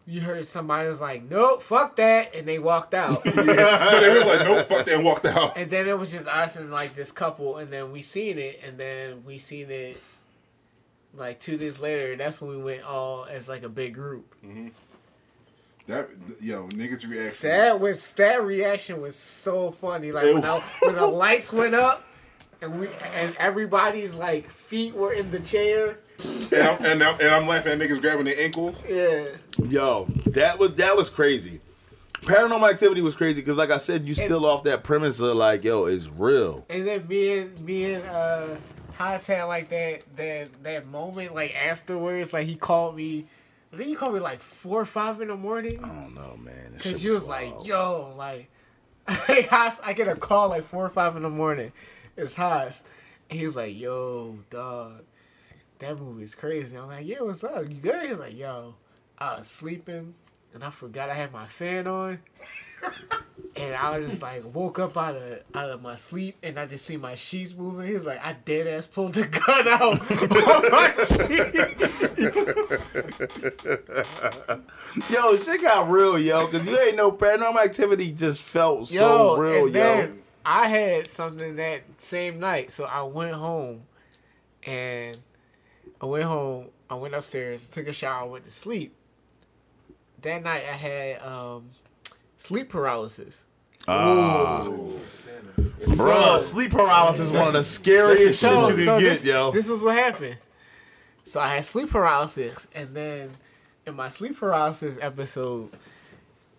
You 0.06 0.22
heard 0.22 0.44
somebody 0.46 0.88
was 0.88 1.00
like, 1.00 1.22
"Nope, 1.30 1.62
fuck 1.62 1.96
that," 1.96 2.34
and 2.34 2.46
they 2.48 2.58
walked 2.58 2.94
out. 2.94 3.22
But 3.24 3.34
they 3.34 4.18
was 4.18 4.24
like, 4.24 4.46
nope, 4.46 4.66
fuck 4.66 4.86
that, 4.86 4.96
and 4.96 5.04
walked 5.04 5.26
out. 5.26 5.56
And 5.56 5.70
then 5.70 5.88
it 5.88 5.96
was 5.96 6.10
just 6.10 6.26
us 6.26 6.56
and 6.56 6.70
like 6.70 6.94
this 6.94 7.12
couple, 7.12 7.58
and 7.58 7.72
then 7.72 7.92
we 7.92 8.02
seen 8.02 8.38
it, 8.38 8.60
and 8.64 8.78
then 8.78 9.24
we 9.24 9.38
seen 9.38 9.70
it 9.70 10.00
like 11.14 11.40
two 11.40 11.56
days 11.56 11.80
later, 11.80 12.16
that's 12.16 12.40
when 12.40 12.50
we 12.50 12.62
went 12.62 12.82
all 12.82 13.24
as 13.24 13.48
like 13.48 13.62
a 13.62 13.68
big 13.68 13.94
group. 13.94 14.34
Mm-hmm. 14.44 14.68
That 15.86 16.08
yo 16.40 16.68
niggas 16.68 17.08
reaction. 17.08 17.48
That 17.48 17.80
was 17.80 18.12
that 18.14 18.44
reaction 18.44 19.00
was 19.00 19.16
so 19.16 19.72
funny. 19.72 20.12
Like 20.12 20.24
when, 20.24 20.44
I, 20.44 20.60
when 20.82 20.94
the 20.94 21.06
lights 21.06 21.52
went 21.52 21.74
up 21.74 22.04
and 22.62 22.78
we 22.78 22.88
and 23.14 23.34
everybody's 23.38 24.14
like 24.14 24.48
feet 24.70 24.94
were 24.94 25.12
in 25.12 25.32
the 25.32 25.40
chair. 25.40 25.98
And 26.24 26.54
I'm, 26.54 26.84
and, 26.84 27.02
I'm, 27.02 27.20
and 27.20 27.28
I'm 27.28 27.48
laughing 27.48 27.72
at 27.72 27.78
niggas 27.78 28.00
grabbing 28.00 28.26
their 28.26 28.38
ankles. 28.38 28.84
Yeah. 28.88 29.24
Yo, 29.68 30.06
that 30.26 30.58
was 30.60 30.76
that 30.76 30.96
was 30.96 31.10
crazy. 31.10 31.60
Paranormal 32.22 32.70
activity 32.70 33.00
was 33.00 33.16
crazy 33.16 33.40
because, 33.40 33.56
like 33.56 33.70
I 33.70 33.78
said, 33.78 34.06
you 34.06 34.14
still 34.14 34.46
off 34.46 34.62
that 34.64 34.84
premise 34.84 35.20
of 35.20 35.36
like, 35.36 35.64
yo, 35.64 35.86
it's 35.86 36.06
real. 36.06 36.66
And 36.68 36.86
then 36.86 37.08
me 37.08 37.38
and 37.38 37.60
me 37.60 37.94
and 37.94 38.06
uh 38.06 38.46
Hos 38.96 39.26
had 39.26 39.44
like 39.44 39.70
that 39.70 40.02
that 40.16 40.62
that 40.62 40.86
moment 40.86 41.34
like 41.34 41.54
afterwards, 41.56 42.32
like 42.32 42.46
he 42.46 42.54
called 42.54 42.94
me 42.94 43.26
I 43.72 43.76
think 43.76 43.88
he 43.88 43.94
called 43.94 44.14
me 44.14 44.20
like 44.20 44.40
four 44.40 44.80
or 44.80 44.84
five 44.84 45.20
in 45.20 45.28
the 45.28 45.36
morning. 45.36 45.82
I 45.82 45.88
don't 45.88 46.14
know, 46.14 46.36
man. 46.36 46.74
Cause 46.74 46.92
shit 46.92 47.02
you 47.02 47.12
was 47.12 47.26
wild. 47.26 47.58
like, 47.58 47.66
yo, 47.66 48.14
like, 48.16 48.50
Hos, 49.08 49.80
I 49.82 49.94
get 49.94 50.06
a 50.06 50.16
call 50.16 50.48
like 50.50 50.64
four 50.64 50.84
or 50.84 50.90
five 50.90 51.16
in 51.16 51.22
the 51.22 51.30
morning. 51.30 51.72
It's 52.16 52.34
Hos. 52.34 52.82
And 53.30 53.30
he 53.38 53.46
was 53.46 53.56
like, 53.56 53.78
yo, 53.78 54.38
dog, 54.50 55.04
that 55.78 55.98
movie 55.98 56.24
is 56.24 56.34
crazy. 56.34 56.76
I'm 56.76 56.88
like, 56.88 57.06
yeah, 57.06 57.22
what's 57.22 57.42
up? 57.44 57.62
You 57.68 57.76
good? 57.76 58.02
He's 58.08 58.18
like, 58.18 58.36
yo, 58.36 58.74
I 59.18 59.38
was 59.38 59.46
sleeping 59.46 60.14
and 60.52 60.64
I 60.64 60.70
forgot 60.70 61.10
I 61.10 61.14
had 61.14 61.32
my 61.32 61.46
fan 61.46 61.86
on. 61.86 62.18
And 63.56 63.74
I 63.74 63.98
was 63.98 64.08
just 64.08 64.22
like 64.22 64.44
woke 64.54 64.78
up 64.78 64.96
out 64.96 65.16
of 65.16 65.40
out 65.54 65.70
of 65.70 65.82
my 65.82 65.96
sleep 65.96 66.36
and 66.42 66.58
I 66.58 66.64
just 66.66 66.86
see 66.86 66.96
my 66.96 67.14
sheets 67.16 67.52
moving. 67.54 67.88
He's 67.88 68.06
like, 68.06 68.24
I 68.24 68.32
dead 68.32 68.66
ass 68.68 68.86
pulled 68.86 69.14
the 69.14 69.26
gun 69.26 69.68
out 69.68 69.82
on 69.82 69.98
my 70.70 70.94
sheets. 75.00 75.10
yo, 75.10 75.36
shit 75.36 75.62
got 75.62 75.90
real, 75.90 76.16
yo, 76.18 76.46
because 76.46 76.66
you 76.66 76.78
ain't 76.78 76.96
no 76.96 77.10
paranormal 77.10 77.62
activity 77.62 78.12
just 78.12 78.40
felt 78.40 78.88
so 78.88 79.36
real, 79.36 79.66
yo. 79.66 79.72
then 79.72 80.22
I 80.44 80.68
had 80.68 81.06
something 81.06 81.56
that 81.56 81.82
same 81.98 82.40
night, 82.40 82.70
so 82.70 82.84
I 82.84 83.02
went 83.02 83.34
home, 83.34 83.82
and 84.62 85.18
I 86.00 86.06
went 86.06 86.24
home. 86.24 86.68
I 86.88 86.94
went 86.94 87.14
upstairs, 87.14 87.68
took 87.70 87.86
a 87.86 87.92
shower, 87.92 88.28
went 88.28 88.46
to 88.46 88.50
sleep. 88.50 88.94
That 90.22 90.42
night 90.42 90.64
I 90.68 90.76
had 90.76 91.22
um, 91.22 91.70
sleep 92.36 92.68
paralysis. 92.68 93.44
Bro, 95.96 96.40
sleep 96.40 96.72
paralysis 96.72 97.26
is 97.26 97.32
one 97.32 97.46
of 97.46 97.52
the 97.52 97.62
scariest 97.62 98.40
shit 98.40 98.50
you 98.50 98.84
can 98.84 99.00
get, 99.00 99.00
this, 99.00 99.24
yo. 99.24 99.50
This 99.50 99.68
is 99.68 99.82
what 99.82 99.96
happened. 99.96 100.38
So 101.24 101.40
I 101.40 101.54
had 101.54 101.64
sleep 101.64 101.90
paralysis, 101.90 102.66
and 102.74 102.94
then 102.94 103.30
in 103.86 103.94
my 103.94 104.08
sleep 104.08 104.38
paralysis 104.38 104.98
episode, 105.00 105.70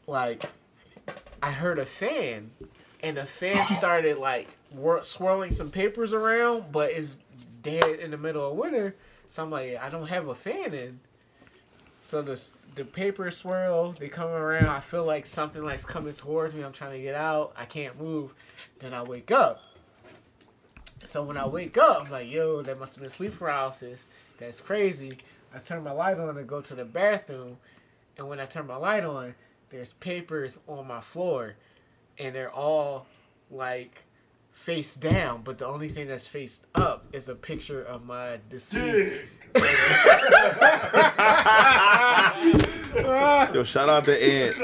like 0.08 0.44
I 1.44 1.52
heard 1.52 1.78
a 1.78 1.86
fan, 1.86 2.52
and 3.04 3.18
the 3.18 3.26
fan 3.26 3.66
started 3.68 4.18
like 4.18 4.48
swirling 5.02 5.54
some 5.54 5.70
papers 5.70 6.14
around, 6.14 6.72
but 6.72 6.92
it's 6.92 7.20
dead 7.62 8.00
in 8.00 8.12
the 8.12 8.18
middle 8.18 8.50
of 8.50 8.58
winter. 8.58 8.96
So 9.30 9.44
I'm 9.44 9.52
like, 9.52 9.78
I 9.82 9.90
don't 9.90 10.10
have 10.10 10.28
a 10.28 10.36
fan 10.36 10.74
in. 10.74 11.00
So 12.02 12.22
the 12.22 12.42
the 12.76 12.86
papers 12.86 13.38
swirl, 13.38 13.92
they 13.92 14.08
come 14.08 14.30
around. 14.30 14.68
I 14.68 14.80
feel 14.80 15.04
like 15.04 15.26
something 15.26 15.64
like's 15.64 15.86
coming 15.86 16.14
towards 16.14 16.56
me. 16.56 16.64
I'm 16.64 16.72
trying 16.72 16.94
to 16.94 17.02
get 17.02 17.16
out. 17.16 17.54
I 17.58 17.66
can't 17.66 18.00
move. 18.00 18.34
Then 18.80 18.94
I 18.94 19.04
wake 19.04 19.30
up. 19.30 19.62
So 21.04 21.24
when 21.24 21.36
I 21.36 21.48
wake 21.48 21.78
up, 21.78 22.06
I'm 22.06 22.12
like, 22.12 22.32
yo, 22.32 22.62
that 22.62 22.80
must 22.80 22.96
have 22.96 23.02
been 23.02 23.10
sleep 23.10 23.38
paralysis. 23.38 24.08
That's 24.38 24.62
crazy. 24.62 25.18
I 25.54 25.60
turn 25.60 25.84
my 25.84 25.92
light 25.92 26.18
on 26.18 26.34
to 26.36 26.44
go 26.44 26.62
to 26.62 26.76
the 26.76 26.86
bathroom, 26.86 27.58
and 28.18 28.30
when 28.30 28.40
I 28.40 28.46
turn 28.46 28.68
my 28.68 28.78
light 28.78 29.04
on, 29.04 29.36
there's 29.70 29.94
papers 29.94 30.60
on 30.68 30.88
my 30.88 31.02
floor, 31.02 31.56
and 32.18 32.36
they're 32.36 32.52
all 32.52 33.06
like 33.50 34.04
face 34.52 34.96
down, 34.96 35.42
but 35.44 35.58
the 35.58 35.66
only 35.66 35.90
thing 35.90 36.08
that's 36.08 36.28
faced 36.28 36.66
up 36.76 37.06
is 37.14 37.28
a 37.30 37.36
picture 37.36 37.82
of 37.82 38.06
my 38.06 38.40
deceased. 38.50 39.22
Yo, 43.54 43.64
shout 43.64 43.90
out 43.90 44.04
to 44.06 44.24
Ant. 44.24 44.56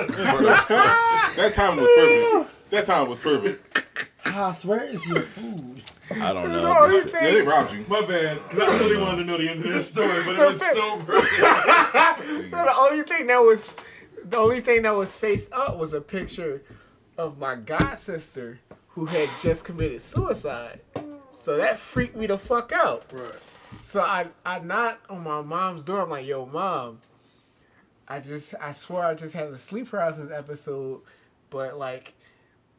That 1.38 1.54
time 1.54 1.78
was 1.78 1.88
perfect. 1.96 2.70
That 2.72 2.86
time 2.88 3.10
was 3.10 3.20
perfect. 3.20 3.82
Hos, 4.26 4.66
where 4.66 4.82
is 4.82 5.06
your 5.08 5.22
food? 5.22 5.82
I 6.12 6.34
don't 6.34 6.52
know. 6.52 6.78
only 6.80 7.00
This- 7.02 7.14
Yeah, 7.14 7.20
they 7.22 7.34
thing, 7.40 7.48
robbed 7.48 7.74
you. 7.74 7.86
My 7.88 8.02
bad, 8.06 8.40
because 8.50 8.60
I 8.60 8.78
really 8.80 8.98
wanted 8.98 9.18
to 9.18 9.24
know 9.26 9.38
the 9.38 9.50
end 9.50 9.64
of 9.66 9.72
this 9.72 9.90
story, 9.90 10.24
but 10.26 10.36
it 10.36 10.40
was 10.48 10.60
so 10.60 10.98
perfect. 10.98 11.36
so 12.50 12.64
the 12.64 12.74
only 12.78 13.04
thing 13.04 13.28
that 13.28 13.40
was, 13.40 13.74
the 14.24 14.38
only 14.38 14.62
thing 14.62 14.82
that 14.84 14.96
was 14.96 15.16
faced 15.16 15.52
up 15.54 15.78
was 15.78 15.94
a 15.94 16.02
picture 16.02 16.64
of 17.18 17.38
my 17.38 17.56
god 17.56 17.96
sister 17.96 18.60
who 18.90 19.06
had 19.06 19.30
just 19.42 19.66
committed 19.66 20.02
suicide. 20.02 20.82
So 21.32 21.58
that 21.58 21.78
freaked 21.78 22.16
me 22.16 22.28
the 22.28 22.38
fuck 22.38 22.72
out. 22.72 23.06
Right. 23.12 23.32
So 23.82 24.02
I 24.02 24.28
I 24.46 24.60
knocked 24.60 25.10
on 25.10 25.24
my 25.24 25.42
mom's 25.42 25.84
door. 25.84 26.02
I'm 26.02 26.10
like, 26.10 26.26
yo, 26.26 26.46
mom. 26.46 27.02
I 28.08 28.20
just 28.20 28.56
I 28.62 28.72
swear 28.72 29.04
I 29.04 29.16
just 29.16 29.34
had 29.34 29.48
a 29.48 29.58
sleep 29.58 29.90
paralysis 29.90 30.32
episode, 30.32 31.02
but 31.50 31.78
like 31.78 32.14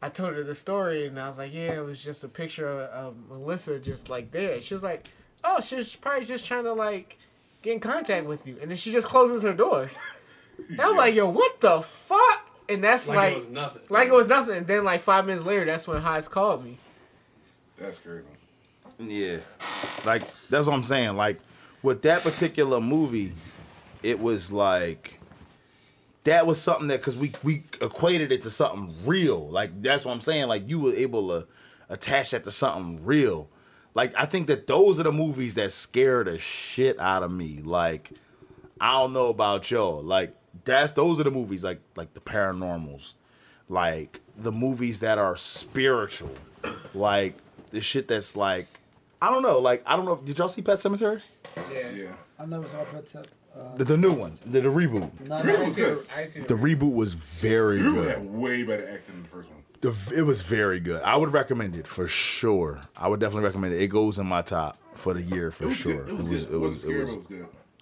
I 0.00 0.08
told 0.08 0.34
her 0.34 0.42
the 0.42 0.54
story 0.54 1.06
and 1.06 1.18
I 1.18 1.28
was 1.28 1.38
like, 1.38 1.52
yeah, 1.52 1.72
it 1.72 1.84
was 1.84 2.02
just 2.02 2.24
a 2.24 2.28
picture 2.28 2.68
of, 2.68 2.90
of 2.90 3.16
Melissa 3.28 3.78
just 3.78 4.08
like 4.08 4.30
there. 4.30 4.60
She 4.60 4.74
was 4.74 4.82
like, 4.82 5.08
oh, 5.44 5.60
she 5.60 5.76
was 5.76 5.94
probably 5.96 6.24
just 6.24 6.46
trying 6.46 6.64
to 6.64 6.72
like 6.72 7.18
get 7.62 7.74
in 7.74 7.80
contact 7.80 8.26
with 8.26 8.46
you, 8.46 8.56
and 8.60 8.70
then 8.70 8.78
she 8.78 8.92
just 8.92 9.08
closes 9.08 9.42
her 9.42 9.54
door. 9.54 9.90
And 10.68 10.80
I'm 10.80 10.96
like, 10.96 11.14
yo, 11.14 11.28
what 11.28 11.60
the 11.60 11.82
fuck? 11.82 12.47
And 12.68 12.84
that's 12.84 13.08
Like, 13.08 13.16
like 13.16 13.32
it 13.32 13.38
was 13.38 13.48
nothing. 13.48 13.82
like 13.88 14.08
it 14.08 14.12
was 14.14 14.28
nothing. 14.28 14.56
And 14.58 14.66
then 14.66 14.84
like 14.84 15.00
five 15.00 15.26
minutes 15.26 15.44
later, 15.46 15.64
that's 15.64 15.88
when 15.88 16.02
Heist 16.02 16.30
called 16.30 16.64
me. 16.64 16.78
That's 17.78 17.98
crazy. 17.98 18.26
Yeah. 18.98 19.38
Like, 20.04 20.22
that's 20.50 20.66
what 20.66 20.74
I'm 20.74 20.82
saying. 20.82 21.16
Like, 21.16 21.40
with 21.82 22.02
that 22.02 22.22
particular 22.22 22.80
movie, 22.80 23.32
it 24.02 24.18
was 24.18 24.50
like, 24.50 25.20
that 26.24 26.46
was 26.46 26.60
something 26.60 26.88
that, 26.88 26.98
because 27.00 27.16
we, 27.16 27.32
we 27.44 27.62
equated 27.80 28.32
it 28.32 28.42
to 28.42 28.50
something 28.50 28.94
real. 29.06 29.48
Like, 29.48 29.80
that's 29.82 30.04
what 30.04 30.12
I'm 30.12 30.20
saying. 30.20 30.48
Like, 30.48 30.68
you 30.68 30.80
were 30.80 30.92
able 30.94 31.28
to 31.28 31.46
attach 31.88 32.32
that 32.32 32.42
to 32.44 32.50
something 32.50 33.04
real. 33.04 33.48
Like, 33.94 34.12
I 34.16 34.26
think 34.26 34.48
that 34.48 34.66
those 34.66 34.98
are 34.98 35.04
the 35.04 35.12
movies 35.12 35.54
that 35.54 35.70
scare 35.72 36.24
the 36.24 36.38
shit 36.38 36.98
out 36.98 37.22
of 37.22 37.30
me. 37.30 37.60
Like, 37.62 38.10
I 38.80 38.92
don't 38.92 39.12
know 39.12 39.26
about 39.28 39.70
y'all. 39.70 40.02
Like, 40.02 40.34
that's, 40.68 40.92
those 40.92 41.18
are 41.20 41.24
the 41.24 41.30
movies, 41.30 41.64
like, 41.64 41.80
like 41.96 42.14
the 42.14 42.20
paranormals. 42.20 43.14
Like, 43.68 44.20
the 44.36 44.52
movies 44.52 45.00
that 45.00 45.18
are 45.18 45.36
spiritual. 45.36 46.30
Like, 46.94 47.34
the 47.70 47.80
shit 47.80 48.08
that's 48.08 48.36
like, 48.36 48.66
I 49.20 49.30
don't 49.30 49.42
know. 49.42 49.58
Like, 49.58 49.82
I 49.86 49.96
don't 49.96 50.04
know. 50.04 50.12
If, 50.12 50.24
did 50.24 50.38
y'all 50.38 50.48
see 50.48 50.62
Pet 50.62 50.78
Sematary? 50.78 51.20
Yeah. 51.72 51.90
yeah. 51.90 52.12
I 52.38 52.46
never 52.46 52.66
saw 52.68 52.84
Pet 52.84 53.06
Tep. 53.10 53.26
Uh, 53.58 53.74
The, 53.76 53.84
the 53.84 53.96
new 53.96 54.12
one, 54.12 54.38
the, 54.46 54.60
the 54.60 54.68
reboot. 54.68 55.10
no, 55.26 55.38
It 55.40 55.44
no, 55.46 55.64
was 55.64 55.74
good. 55.74 56.06
The 56.46 56.54
reboot 56.54 56.92
was 56.94 57.14
very 57.14 57.78
You 57.80 57.92
good. 57.94 58.16
had 58.18 58.32
way 58.32 58.62
better 58.62 58.88
acting 58.88 59.14
than 59.16 59.22
the 59.24 59.28
first 59.28 59.50
one. 59.50 59.58
The, 59.80 59.94
it 60.14 60.22
was 60.22 60.42
very 60.42 60.80
good. 60.80 61.02
I 61.02 61.16
would 61.16 61.32
recommend 61.32 61.74
it 61.76 61.86
for 61.86 62.06
sure. 62.08 62.80
I 62.96 63.08
would 63.08 63.20
definitely 63.20 63.44
recommend 63.46 63.74
it. 63.74 63.82
It 63.82 63.88
goes 63.88 64.18
in 64.18 64.26
my 64.26 64.42
top 64.42 64.76
for 64.94 65.14
the 65.14 65.22
year 65.22 65.50
for 65.50 65.68
It 65.68 65.74
sure. 65.74 66.04
good. 66.04 66.08
It 66.08 66.16
was 66.16 66.26
it 66.26 66.30
was, 66.30 66.44
it 66.44 66.56
was, 66.58 66.84
it 66.84 66.86
but 66.88 66.94
it 66.94 67.04
was, 67.04 67.28
was 67.28 67.30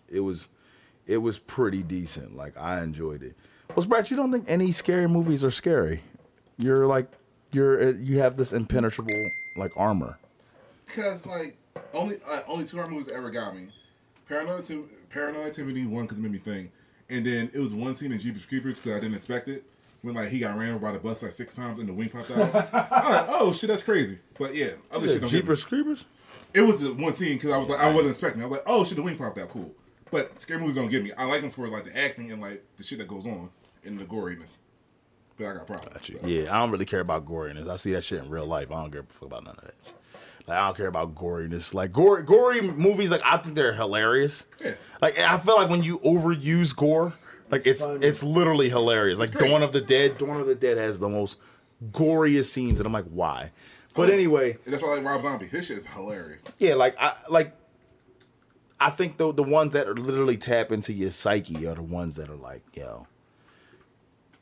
it 0.09 0.21
was, 0.21 0.49
it 1.07 1.19
was 1.19 1.39
pretty 1.39 1.83
decent. 1.83 2.37
Like 2.37 2.57
I 2.57 2.83
enjoyed 2.83 3.23
it. 3.23 3.37
Well, 3.75 3.87
Brett, 3.87 4.11
you 4.11 4.17
don't 4.17 4.33
think 4.33 4.45
any 4.49 4.73
scary 4.73 5.09
movies 5.09 5.45
are 5.45 5.51
scary? 5.51 6.03
You're 6.57 6.87
like, 6.87 7.11
you're 7.53 7.89
uh, 7.89 7.93
you 7.93 8.19
have 8.19 8.37
this 8.37 8.53
impenetrable 8.53 9.31
like 9.57 9.73
armor. 9.77 10.19
Cause 10.95 11.27
like 11.27 11.57
only 11.95 12.17
uh, 12.29 12.43
only 12.49 12.65
two 12.65 12.77
horror 12.77 12.91
movies 12.91 13.09
ever 13.09 13.31
got 13.31 13.55
me. 13.57 13.69
Paranoid 14.29 14.63
Activ- 14.65 14.89
Paranoid 15.11 15.47
Activity 15.47 15.87
one 15.87 16.05
because 16.05 16.19
it 16.19 16.23
made 16.23 16.33
me 16.33 16.39
think, 16.39 16.71
and 17.09 17.25
then 17.25 17.51
it 17.55 17.59
was 17.59 17.75
one 17.75 17.95
scene 17.95 18.13
in 18.13 18.19
Jeepers 18.19 18.47
Creepers 18.47 18.79
because 18.79 18.97
I 18.97 19.01
didn't 19.01 19.15
expect 19.17 19.49
it 19.49 19.65
when 20.03 20.15
like 20.15 20.29
he 20.29 20.39
got 20.39 20.57
ran 20.57 20.71
over 20.71 20.79
by 20.79 20.93
the 20.93 20.99
bus 20.99 21.23
like 21.23 21.33
six 21.33 21.57
times 21.57 21.79
and 21.79 21.89
the 21.89 21.93
wing 21.93 22.09
popped 22.09 22.31
out. 22.31 22.39
I 22.39 22.41
was 22.43 23.11
like, 23.11 23.27
oh 23.29 23.53
shit, 23.53 23.69
that's 23.69 23.83
crazy. 23.83 24.19
But 24.39 24.55
yeah, 24.55 24.73
other 24.91 25.09
shit 25.09 25.21
don't 25.21 25.31
get 25.31 25.37
me. 25.37 25.41
Jeepers 25.41 25.65
Creepers. 25.65 26.05
It 26.55 26.63
was 26.63 26.81
the 26.81 26.93
one 26.95 27.15
scene 27.15 27.37
because 27.37 27.53
I 27.53 27.59
was 27.59 27.69
like 27.69 27.81
I 27.81 27.93
wasn't 27.93 28.11
expecting. 28.11 28.43
I 28.43 28.47
was 28.47 28.53
like, 28.53 28.65
oh 28.67 28.85
shit, 28.85 28.97
the 28.97 29.03
wing 29.03 29.17
popped 29.17 29.39
out, 29.39 29.51
cool. 29.51 29.73
But 30.11 30.39
scary 30.39 30.61
movies 30.61 30.77
don't 30.77 30.91
get 30.91 31.03
me. 31.03 31.13
I 31.13 31.25
like 31.25 31.41
them 31.41 31.51
for 31.51 31.69
like 31.69 31.85
the 31.85 31.97
acting 31.97 32.31
and 32.33 32.41
like 32.41 32.65
the 32.77 32.83
shit 32.85 32.99
that 32.99 33.09
goes 33.09 33.27
on 33.27 33.51
and 33.85 33.99
the 33.99 34.05
goriness. 34.05 34.59
But 35.37 35.47
I 35.47 35.53
got 35.55 35.67
problems. 35.67 36.07
so. 36.07 36.27
Yeah, 36.27 36.55
I 36.55 36.61
don't 36.61 36.71
really 36.71 36.87
care 36.87 37.01
about 37.01 37.25
goriness. 37.25 37.69
I 37.69 37.77
see 37.77 37.93
that 37.93 38.05
shit 38.05 38.23
in 38.23 38.31
real 38.31 38.47
life. 38.47 38.71
I 38.71 38.81
don't 38.81 38.91
give 38.91 39.05
a 39.05 39.13
fuck 39.13 39.27
about 39.27 39.45
none 39.45 39.57
of 39.57 39.65
that. 39.65 39.75
Like 40.47 40.59
I 40.59 40.67
don't 40.67 40.77
care 40.77 40.87
about 40.87 41.15
goriness. 41.15 41.75
Like 41.75 41.93
gory, 41.93 42.23
gory 42.23 42.61
movies, 42.61 43.11
like 43.11 43.23
I 43.25 43.37
think 43.39 43.57
they're 43.57 43.75
hilarious. 43.75 44.47
Yeah. 44.65 44.75
Like 45.03 45.19
I 45.19 45.39
feel 45.39 45.57
like 45.57 45.69
when 45.69 45.83
you 45.83 45.99
overuse 45.99 46.75
gore, 46.75 47.15
like 47.51 47.67
it's 47.67 47.83
fun. 47.85 48.03
it's 48.03 48.23
literally 48.23 48.69
hilarious. 48.69 49.19
Like 49.19 49.33
great. 49.33 49.51
Dawn 49.51 49.63
of 49.63 49.73
the 49.73 49.81
Dead, 49.81 50.19
Dawn 50.19 50.41
of 50.41 50.47
the 50.47 50.55
Dead 50.55 50.79
has 50.79 51.01
the 51.01 51.09
most 51.09 51.39
goriest 51.91 52.47
scenes, 52.47 52.79
and 52.81 52.87
I'm 52.87 52.93
like, 52.93 53.07
why? 53.07 53.51
But 53.95 54.11
oh. 54.11 54.13
anyway, 54.13 54.59
And 54.65 54.73
that's 54.73 54.83
why 54.83 54.91
I 54.91 54.95
like 54.97 55.05
Rob 55.05 55.23
Zombie. 55.23 55.47
His 55.47 55.67
shit 55.67 55.79
is 55.79 55.87
hilarious. 55.87 56.45
yeah, 56.59 56.75
like 56.75 56.95
I 57.01 57.15
like 57.29 57.53
I 58.79 58.91
think 58.91 59.17
though 59.17 59.33
the 59.33 59.43
ones 59.43 59.73
that 59.73 59.89
are 59.89 59.95
literally 59.95 60.37
tap 60.37 60.71
into 60.71 60.93
your 60.93 61.11
psyche 61.11 61.67
are 61.67 61.75
the 61.75 61.83
ones 61.83 62.17
that 62.17 62.29
are 62.29 62.37
like, 62.37 62.63
yo, 62.75 63.07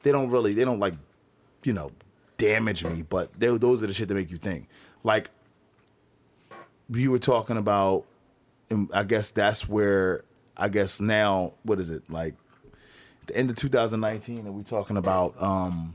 they 0.03 0.11
don't 0.13 0.31
really, 0.31 0.55
they 0.55 0.65
don't 0.65 0.81
like, 0.81 0.95
you 1.63 1.73
know, 1.73 1.93
damage 2.37 2.85
me, 2.85 3.03
but 3.03 3.39
they, 3.39 3.57
those 3.57 3.83
are 3.83 3.87
the 3.87 3.93
shit 3.93 4.09
that 4.09 4.15
make 4.15 4.31
you 4.31 4.39
think. 4.39 4.69
Like 5.03 5.31
you 6.91 7.11
were 7.11 7.19
talking 7.19 7.57
about, 7.57 8.05
and 8.71 8.91
I 8.93 9.05
guess 9.05 9.31
that's 9.31 9.69
where 9.69 10.25
I 10.57 10.69
guess 10.69 11.01
now 11.01 11.53
what 11.63 11.81
is 11.81 11.91
it 11.91 12.09
like 12.11 12.35
the 13.27 13.37
end 13.37 13.51
of 13.51 13.57
2019, 13.57 14.39
and 14.39 14.55
we're 14.55 14.63
talking 14.63 14.97
about 14.97 15.41
um 15.41 15.95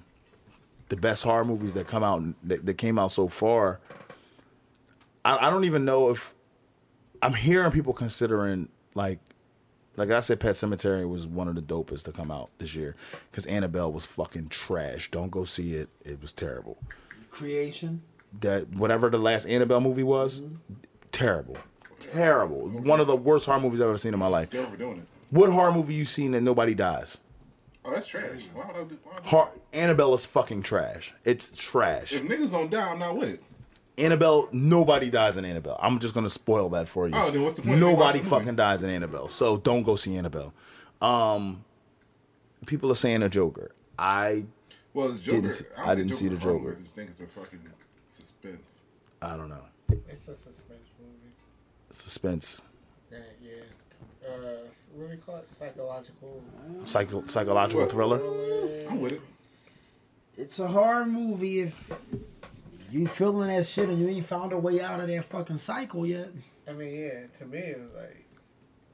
the 0.89 0.97
best 0.97 1.23
horror 1.23 1.45
movies 1.45 1.75
that 1.75 1.87
come 1.87 2.03
out 2.03 2.23
that, 2.47 2.65
that 2.65 2.73
came 2.75 2.97
out 2.97 3.11
so 3.11 3.27
far. 3.27 3.79
I, 5.23 5.47
I 5.47 5.49
don't 5.49 5.65
even 5.65 5.85
know 5.85 6.09
if 6.09 6.33
I'm 7.21 7.33
hearing 7.33 7.71
people 7.71 7.93
considering 7.93 8.69
like 8.95 9.19
like 9.99 10.11
I 10.11 10.21
said, 10.21 10.39
Pet 10.39 10.55
Sematary 10.55 11.07
was 11.07 11.27
one 11.27 11.49
of 11.49 11.55
the 11.55 11.61
dopest 11.61 12.03
to 12.05 12.13
come 12.13 12.31
out 12.31 12.49
this 12.57 12.73
year 12.73 12.95
because 13.29 13.45
Annabelle 13.47 13.91
was 13.91 14.05
fucking 14.05 14.47
trash. 14.47 15.11
Don't 15.11 15.29
go 15.29 15.43
see 15.43 15.75
it; 15.75 15.89
it 16.05 16.21
was 16.21 16.31
terrible. 16.31 16.77
Creation. 17.29 18.01
That 18.39 18.69
whatever 18.69 19.09
the 19.09 19.17
last 19.17 19.45
Annabelle 19.47 19.81
movie 19.81 20.03
was, 20.03 20.41
mm-hmm. 20.41 20.75
terrible, 21.11 21.57
terrible. 21.99 22.69
One 22.69 22.99
of 22.99 23.07
the 23.07 23.15
worst 23.15 23.45
horror 23.45 23.59
movies 23.59 23.81
I've 23.81 23.89
ever 23.89 23.97
seen 23.97 24.13
in 24.13 24.19
my 24.19 24.27
life. 24.27 24.51
They're 24.51 24.65
overdoing 24.65 24.99
it. 24.99 25.07
What 25.31 25.49
horror 25.49 25.73
movie 25.73 25.95
you 25.95 26.05
seen 26.05 26.31
that 26.31 26.41
nobody 26.41 26.73
dies? 26.73 27.17
Oh, 27.83 27.91
that's 27.91 28.07
trash. 28.07 28.47
Why 28.53 28.67
would 28.67 28.75
I 28.75 28.83
do? 28.83 28.97
Why 29.03 29.13
would 29.15 29.19
I 29.19 29.23
do 29.23 29.29
Har- 29.29 29.51
Annabelle 29.73 30.13
is 30.13 30.25
fucking 30.25 30.63
trash. 30.63 31.13
It's 31.25 31.51
trash. 31.55 32.13
If 32.13 32.23
niggas 32.23 32.51
don't 32.51 32.71
die, 32.71 32.91
I'm 32.91 32.99
not 32.99 33.17
with 33.17 33.29
it. 33.29 33.43
Annabelle, 33.99 34.47
nobody 34.51 35.09
dies 35.09 35.37
in 35.37 35.45
Annabelle. 35.45 35.77
I'm 35.81 35.99
just 35.99 36.13
gonna 36.13 36.29
spoil 36.29 36.69
that 36.69 36.87
for 36.87 37.07
you. 37.07 37.13
Oh, 37.15 37.29
then 37.31 37.43
what's 37.43 37.57
the 37.57 37.63
point 37.63 37.79
Nobody 37.79 38.19
watching 38.19 38.23
fucking 38.23 38.55
dies 38.55 38.83
in 38.83 38.89
Annabelle, 38.89 39.27
so 39.27 39.57
don't 39.57 39.83
go 39.83 39.95
see 39.95 40.15
Annabelle. 40.17 40.53
Um, 41.01 41.63
people 42.65 42.91
are 42.91 42.95
saying 42.95 43.21
a 43.23 43.29
Joker. 43.29 43.71
I 43.97 44.45
Well, 44.93 45.09
it's 45.11 45.19
Joker. 45.19 45.41
Didn't 45.41 45.53
see- 45.53 45.65
don't 45.75 45.87
I 45.87 45.95
didn't 45.95 46.13
see 46.13 46.27
the 46.29 46.37
Joker's 46.37 46.61
Joker. 46.63 46.77
I 46.77 46.81
just 46.81 46.95
think 46.95 47.09
it's 47.09 47.19
a 47.21 47.27
fucking 47.27 47.59
suspense. 48.07 48.83
I 49.21 49.35
don't 49.37 49.49
know. 49.49 49.63
It's 50.07 50.27
a 50.27 50.35
suspense 50.35 50.93
movie. 50.99 51.33
Suspense, 51.89 52.61
Yeah, 53.11 53.17
yeah. 53.43 53.51
Uh, 54.27 54.31
what 54.95 55.07
do 55.09 55.11
you 55.15 55.21
call 55.25 55.37
it? 55.37 55.47
Psychological. 55.47 56.43
psycho- 56.85 57.25
psychological 57.25 57.81
What? 57.83 57.91
thriller. 57.91 58.17
I'm 58.89 59.01
with 59.01 59.13
it. 59.13 59.21
It's 60.37 60.59
a 60.59 60.67
horror 60.67 61.05
movie 61.05 61.61
if 61.61 61.91
you 62.91 63.07
feeling 63.07 63.49
that 63.49 63.65
shit 63.65 63.89
and 63.89 63.99
you 63.99 64.07
ain't 64.07 64.25
found 64.25 64.53
a 64.53 64.57
way 64.57 64.81
out 64.81 64.99
of 64.99 65.07
that 65.07 65.25
fucking 65.25 65.57
cycle 65.57 66.05
yet. 66.05 66.29
I 66.67 66.73
mean, 66.73 66.93
yeah. 66.93 67.27
To 67.39 67.45
me, 67.45 67.59
it 67.59 67.79
was 67.79 67.93
like 67.95 68.25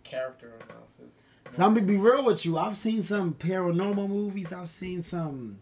character 0.03 0.53
analysis. 0.63 1.23
So 1.51 1.63
I'm 1.63 1.73
gonna 1.73 1.85
be 1.85 1.97
real 1.97 2.23
with 2.23 2.45
you. 2.45 2.57
I've 2.57 2.77
seen 2.77 3.03
some 3.03 3.33
paranormal 3.33 4.09
movies. 4.09 4.51
I've 4.51 4.69
seen 4.69 5.03
some 5.03 5.59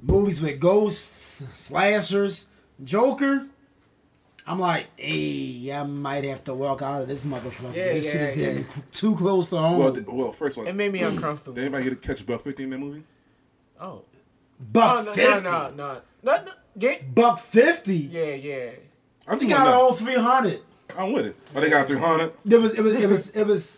movies 0.00 0.40
with 0.40 0.58
ghosts, 0.60 1.44
slashers, 1.54 2.46
Joker. 2.82 3.46
I'm 4.44 4.58
like, 4.58 4.88
hey, 4.96 5.72
I 5.72 5.84
might 5.84 6.24
have 6.24 6.42
to 6.44 6.54
walk 6.54 6.82
out 6.82 7.02
of 7.02 7.08
this 7.08 7.24
motherfucker. 7.24 7.74
Yeah, 7.74 7.92
this 7.92 8.04
shit 8.06 8.14
yeah, 8.14 8.26
is 8.26 8.36
hitting 8.36 8.56
yeah. 8.56 8.62
me 8.62 8.82
too 8.90 9.14
close 9.14 9.48
to 9.50 9.58
home. 9.58 9.78
Well, 9.78 9.92
th- 9.92 10.06
well, 10.06 10.32
first 10.32 10.56
one. 10.56 10.66
It 10.66 10.74
made 10.74 10.92
me 10.92 11.02
uncomfortable. 11.02 11.54
Did 11.54 11.64
anybody 11.64 11.84
get 11.84 12.02
to 12.02 12.08
catch 12.08 12.26
Buck 12.26 12.42
50 12.42 12.64
in 12.64 12.70
that 12.70 12.78
movie? 12.78 13.04
Oh. 13.80 14.02
Buck 14.58 14.98
Oh, 14.98 15.02
no, 15.02 15.14
no, 15.14 15.40
no, 15.40 15.70
no, 15.70 16.00
no, 16.22 16.44
no. 16.44 16.52
Yeah, 16.76 16.96
Buck 17.14 17.38
fifty. 17.38 17.96
yeah, 17.96 18.34
yeah. 18.34 18.70
I'm 19.26 19.34
You 19.34 19.46
just 19.46 19.50
got 19.50 19.64
got 19.64 19.68
a 19.68 19.72
whole 19.72 19.92
three 19.92 20.14
hundred. 20.14 20.60
I'm 20.96 21.12
with 21.12 21.26
it. 21.26 21.36
But 21.54 21.60
they 21.62 21.70
got 21.70 21.86
300. 21.86 22.32
There 22.44 22.60
was 22.60 22.74
it 22.74 22.82
was 22.82 22.94
it 22.94 23.08
was 23.08 23.28
it 23.30 23.46
was 23.46 23.76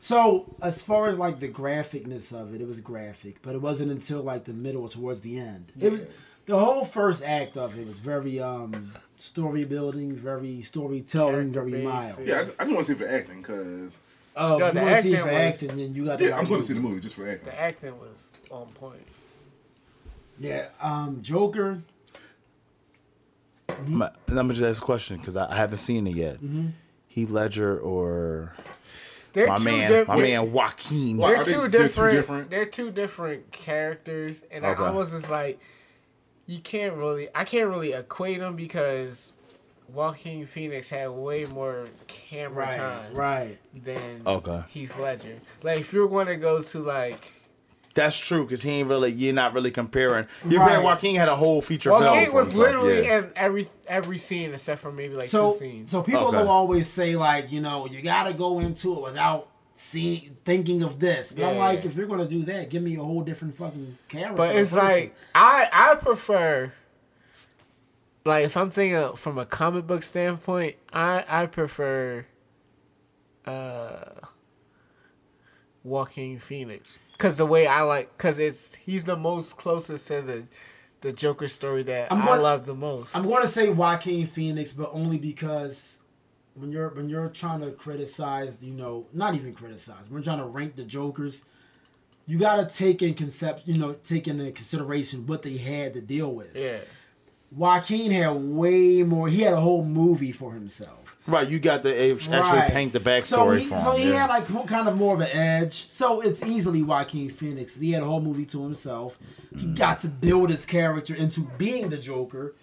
so 0.00 0.54
as 0.62 0.82
far 0.82 1.06
as 1.06 1.16
like 1.18 1.38
the 1.40 1.48
graphicness 1.48 2.32
of 2.32 2.54
it, 2.54 2.60
it 2.60 2.66
was 2.66 2.80
graphic, 2.80 3.42
but 3.42 3.54
it 3.54 3.60
wasn't 3.60 3.90
until 3.92 4.22
like 4.22 4.44
the 4.44 4.52
middle 4.52 4.82
or 4.82 4.88
towards 4.88 5.20
the 5.20 5.38
end. 5.38 5.70
It 5.80 5.92
was 5.92 6.00
the 6.46 6.58
whole 6.58 6.84
first 6.84 7.22
act 7.22 7.56
of 7.56 7.78
it 7.78 7.86
was 7.86 7.98
very 8.00 8.40
um 8.40 8.92
story 9.16 9.64
building, 9.64 10.14
very 10.16 10.62
storytelling, 10.62 11.52
very 11.52 11.82
mild. 11.82 12.18
Yeah, 12.24 12.36
I 12.36 12.40
just, 12.40 12.54
I 12.58 12.64
just 12.64 12.74
want 12.74 12.86
to 12.86 12.92
see 12.96 13.00
it 13.00 13.06
for 13.06 13.14
acting 13.14 13.42
because. 13.42 14.02
Oh, 14.34 14.58
Yo, 14.58 14.66
if 14.68 14.74
you 14.74 14.80
the 14.80 14.84
want 14.86 14.96
to 14.96 15.02
see 15.02 15.08
acting 15.16 15.20
for 15.26 15.32
was- 15.32 15.54
acting, 15.54 15.68
then 15.76 15.94
you 15.94 16.04
got 16.06 16.18
to. 16.18 16.24
Yeah, 16.24 16.38
I'm 16.38 16.46
going 16.46 16.60
to 16.60 16.66
see 16.66 16.74
the 16.74 16.80
movie 16.80 17.00
just 17.00 17.14
for 17.14 17.28
acting. 17.28 17.46
The 17.46 17.60
acting 17.60 17.98
was 18.00 18.32
on 18.50 18.66
point. 18.68 19.06
Yeah, 20.38 20.68
um, 20.80 21.20
Joker. 21.22 21.82
I'm 23.78 23.98
gonna- 23.98 24.12
and 24.28 24.38
I'm 24.38 24.46
gonna 24.46 24.54
just 24.58 24.68
ask 24.78 24.82
a 24.82 24.84
question 24.84 25.16
because 25.18 25.36
I, 25.36 25.50
I 25.50 25.56
haven't 25.56 25.78
seen 25.78 26.06
it 26.06 26.14
yet. 26.16 26.36
Mm-hmm. 26.36 26.68
Heath 27.08 27.30
Ledger 27.30 27.78
or 27.78 28.54
They're 29.32 29.46
my 29.48 29.56
two 29.56 29.64
man, 29.64 29.90
diff- 29.90 30.08
my 30.08 30.16
man 30.16 30.52
Joaquin. 30.52 31.16
Well, 31.18 31.28
They're 31.28 31.38
Are 31.40 31.44
they- 31.44 31.52
two 31.52 31.58
they're 31.60 31.68
two 31.68 31.78
different. 31.88 32.16
different? 32.16 32.50
They're 32.50 32.66
two 32.66 32.90
different 32.90 33.52
characters, 33.52 34.42
and 34.50 34.64
Okay. 34.64 34.82
I 34.82 34.86
almost 34.88 35.12
is 35.14 35.28
like, 35.30 35.60
you 36.46 36.58
can't 36.60 36.94
really. 36.94 37.28
I 37.34 37.44
can't 37.44 37.68
really 37.68 37.92
equate 37.92 38.40
them 38.40 38.56
because 38.56 39.32
Joaquin 39.92 40.46
Phoenix 40.46 40.88
had 40.88 41.08
way 41.10 41.44
more 41.44 41.84
camera 42.06 42.66
Right, 42.66 42.76
time 42.76 43.14
right. 43.14 43.58
than 43.74 44.22
Okay. 44.26 44.62
Heath 44.70 44.98
Ledger. 44.98 45.38
Like 45.62 45.80
if 45.80 45.92
you're 45.92 46.08
going 46.08 46.26
to 46.28 46.36
go 46.36 46.62
to 46.62 46.78
like 46.80 47.32
That's 47.94 48.16
true 48.16 48.44
because 48.44 48.62
he 48.62 48.70
ain't 48.70 48.88
really. 48.88 49.12
You're 49.12 49.34
not 49.34 49.52
really 49.52 49.70
comparing. 49.70 50.26
You're 50.48 50.60
Right. 50.60 50.66
comparing 50.66 50.84
Joaquin 50.84 51.14
had 51.16 51.28
a 51.28 51.36
whole 51.36 51.60
feature 51.60 51.90
film. 51.90 52.04
Joaquin 52.04 52.30
for 52.30 52.36
was 52.36 52.56
literally 52.56 53.02
yeah. 53.04 53.18
in 53.18 53.30
every 53.36 53.68
every 53.86 54.18
scene 54.18 54.52
except 54.54 54.80
for 54.80 54.90
maybe 54.90 55.14
like 55.14 55.26
So, 55.26 55.50
two 55.50 55.58
scenes. 55.58 55.90
so 55.90 56.02
people 56.02 56.28
Okay. 56.28 56.38
will 56.38 56.48
always 56.48 56.88
say 56.88 57.16
like, 57.16 57.52
you 57.52 57.60
know, 57.60 57.86
you 57.86 58.00
got 58.00 58.24
to 58.24 58.32
go 58.32 58.60
into 58.60 58.96
it 58.96 59.02
without 59.02 59.48
seeing, 59.74 60.36
thinking 60.44 60.82
of 60.82 61.00
this. 61.00 61.32
But 61.32 61.44
I'm 61.44 61.54
Yeah. 61.56 61.64
like, 61.64 61.84
if 61.84 61.96
you're 61.96 62.06
gonna 62.06 62.26
do 62.26 62.44
that, 62.44 62.70
give 62.70 62.82
me 62.82 62.96
a 62.96 63.02
whole 63.02 63.20
different 63.22 63.54
fucking 63.54 63.98
character. 64.08 64.36
But 64.36 64.56
it's 64.56 64.70
person. 64.72 64.86
like 64.86 65.14
I 65.34 65.68
I 65.72 65.94
prefer 65.96 66.72
like 68.24 68.44
if 68.46 68.56
I'm 68.56 68.70
thinking 68.70 69.16
from 69.16 69.36
a 69.36 69.44
comic 69.44 69.86
book 69.86 70.02
standpoint, 70.02 70.76
I 70.92 71.24
I 71.28 71.46
prefer 71.46 72.24
uh 73.46 74.04
Joaquin 75.84 76.38
Phoenix 76.38 76.98
cuz 77.22 77.36
the 77.36 77.46
way 77.46 77.66
I 77.66 77.82
like 77.82 78.16
cuz 78.18 78.38
it's 78.38 78.74
he's 78.76 79.04
the 79.04 79.16
most 79.16 79.56
closest 79.56 80.06
to 80.08 80.20
the 80.22 80.46
the 81.02 81.12
Joker 81.12 81.48
story 81.48 81.82
that 81.84 82.12
I'm 82.12 82.24
gonna- 82.24 82.42
love 82.42 82.66
the 82.66 82.74
most. 82.74 83.16
I'm 83.16 83.24
going 83.24 83.42
to 83.42 83.48
say 83.48 83.68
Joaquin 83.70 84.24
Phoenix, 84.26 84.72
but 84.72 84.88
only 84.92 85.18
because 85.18 85.98
when 86.54 86.70
you're 86.70 86.90
when 86.90 87.08
you're 87.08 87.28
trying 87.28 87.60
to 87.60 87.72
criticize, 87.72 88.62
you 88.62 88.72
know, 88.72 89.06
not 89.12 89.34
even 89.34 89.52
criticize, 89.52 90.04
when 90.08 90.22
you're 90.22 90.34
trying 90.34 90.38
to 90.38 90.44
rank 90.58 90.76
the 90.76 90.84
Jokers, 90.84 91.42
you 92.26 92.38
got 92.38 92.56
to 92.68 92.76
take 92.76 93.02
in 93.02 93.14
concept, 93.14 93.62
you 93.66 93.76
know, 93.78 93.94
take 93.94 94.28
into 94.28 94.50
consideration 94.52 95.26
what 95.26 95.42
they 95.42 95.56
had 95.56 95.92
to 95.94 96.00
deal 96.00 96.32
with. 96.32 96.54
yeah. 96.54 96.78
Joaquin 97.56 98.10
had 98.10 98.30
way 98.30 99.02
more. 99.02 99.28
He 99.28 99.42
had 99.42 99.52
a 99.54 99.60
whole 99.60 99.84
movie 99.84 100.32
for 100.32 100.52
himself. 100.52 101.16
right. 101.26 101.46
You 101.48 101.58
got 101.60 101.82
to 101.84 102.12
actually 102.12 102.38
Right. 102.38 102.72
paint 102.72 102.92
the 102.92 102.98
So 103.00 103.04
backstory 103.46 103.58
he, 103.60 103.64
for 103.66 103.76
so 103.78 103.92
he 103.96 104.08
yeah. 104.10 104.26
had 104.26 104.30
like 104.30 104.66
kind 104.66 104.88
of 104.88 104.96
more 104.96 105.14
of 105.14 105.20
an 105.20 105.28
edge. 105.32 105.88
So 105.90 106.20
it's 106.20 106.42
easily 106.42 106.82
Joaquin 106.82 107.28
Phoenix. 107.30 107.78
He 107.78 107.92
had 107.92 108.02
a 108.02 108.06
whole 108.06 108.20
movie 108.20 108.46
to 108.46 108.62
himself. 108.62 109.18
He 109.56 109.66
Mm. 109.66 109.76
got 109.76 110.00
to 110.00 110.08
build 110.08 110.50
his 110.50 110.64
character 110.64 111.14
into 111.14 111.42
being 111.58 111.90
the 111.90 111.98
Joker, 111.98 112.54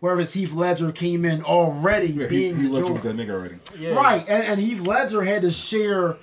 whereas 0.00 0.32
Heath 0.32 0.52
Ledger 0.52 0.90
came 0.92 1.24
in 1.24 1.42
already 1.42 2.08
Yeah, 2.08 2.26
being 2.28 2.56
he 2.56 2.62
the 2.64 2.68
left 2.70 2.86
Joker. 2.88 2.92
with 2.94 3.02
that 3.02 3.16
nigga 3.16 3.30
already. 3.34 3.56
Yeah. 3.78 3.90
Right, 3.94 4.24
and, 4.26 4.42
and 4.44 4.60
Heath 4.60 4.80
Ledger 4.80 5.22
had 5.24 5.42
to 5.42 5.50
share 5.50 6.16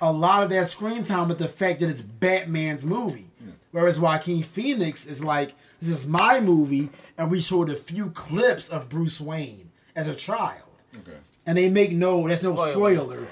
a 0.00 0.12
lot 0.12 0.44
of 0.44 0.50
that 0.50 0.68
screen 0.68 1.02
time 1.02 1.28
with 1.28 1.38
the 1.38 1.48
fact 1.48 1.80
that 1.80 1.88
it's 1.88 2.00
Batman's 2.02 2.84
movie. 2.84 3.24
Whereas 3.72 3.98
Joaquin 4.00 4.42
Phoenix 4.42 5.04
is 5.06 5.22
like, 5.24 5.54
this 5.80 5.98
is 6.00 6.06
my 6.06 6.40
movie, 6.40 6.90
and 7.16 7.30
we 7.30 7.40
showed 7.40 7.70
a 7.70 7.74
few 7.76 8.10
clips 8.10 8.68
of 8.68 8.88
Bruce 8.88 9.20
Wayne 9.20 9.70
as 9.96 10.06
a 10.06 10.14
child. 10.14 10.62
Okay. 10.96 11.16
And 11.46 11.56
they 11.58 11.68
make 11.70 11.92
no, 11.92 12.26
that's 12.28 12.42
no 12.42 12.54
Spoiler. 12.56 12.72
spoiler. 12.72 13.28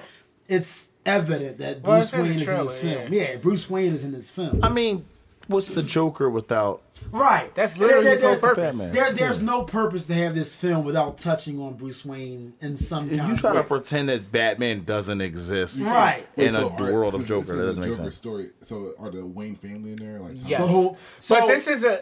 It's 0.49 0.91
evident 1.05 1.59
that 1.59 1.83
Well, 1.83 1.97
Bruce 1.97 2.05
it's 2.05 2.13
in 2.15 2.19
the 2.21 2.25
Wayne 2.29 2.41
is 2.41 2.49
in 2.49 2.67
this 2.67 2.79
film. 2.79 3.13
yeah. 3.13 3.23
Yeah. 3.33 3.37
Bruce 3.37 3.69
Wayne 3.71 3.93
is 3.95 4.05
in 4.05 4.13
this 4.13 4.31
film. 4.31 4.61
I 4.63 4.69
mean, 4.69 5.05
what's 5.49 5.69
the 5.69 5.83
Joker 5.83 6.29
without? 6.31 6.83
right. 7.13 7.55
That's 7.55 7.77
literally 7.77 8.05
There- 8.05 8.13
his 8.15 8.23
whole 8.23 8.31
there's- 8.31 8.41
purpose. 8.41 8.77
Batman. 8.77 8.93
There, 8.93 9.13
there's 9.13 9.43
no 9.43 9.65
purpose 9.65 10.07
to 10.07 10.15
have 10.15 10.35
this 10.35 10.55
film 10.55 10.85
without 10.85 11.19
touching 11.19 11.61
on 11.61 11.75
Bruce 11.75 12.05
Wayne 12.07 12.55
in 12.61 12.77
some 12.79 13.11
If 13.11 13.19
kind 13.19 13.29
you 13.29 13.35
of 13.35 13.41
try 13.41 13.53
to 13.55 13.63
pretend 13.65 14.09
that 14.09 14.33
Batman 14.33 14.85
doesn't 14.85 15.21
exist, 15.21 15.81
Right. 15.83 16.27
in 16.37 16.53
so, 16.53 16.61
a 16.61 16.63
all 16.65 16.71
right, 16.79 16.93
world 16.95 17.15
of 17.15 17.27
Joker, 17.27 17.41
this 17.41 17.49
that 17.51 17.59
is 17.61 17.67
doesn't 17.77 17.83
a 17.83 17.87
make 17.87 17.97
Joker 17.97 18.05
sense. 18.05 18.15
story. 18.17 18.51
So 18.63 18.95
are 18.99 19.11
the 19.11 19.27
Wayne 19.27 19.57
family 19.57 19.93
in 19.93 19.97
there? 19.97 20.21
Like 20.21 20.39
Tom- 20.39 20.49
Yes. 20.49 20.61
The 20.63 20.67
whole- 20.67 20.97
so- 21.21 21.39
but 21.41 21.47
this 21.49 21.67
is 21.67 21.85
a 21.85 22.01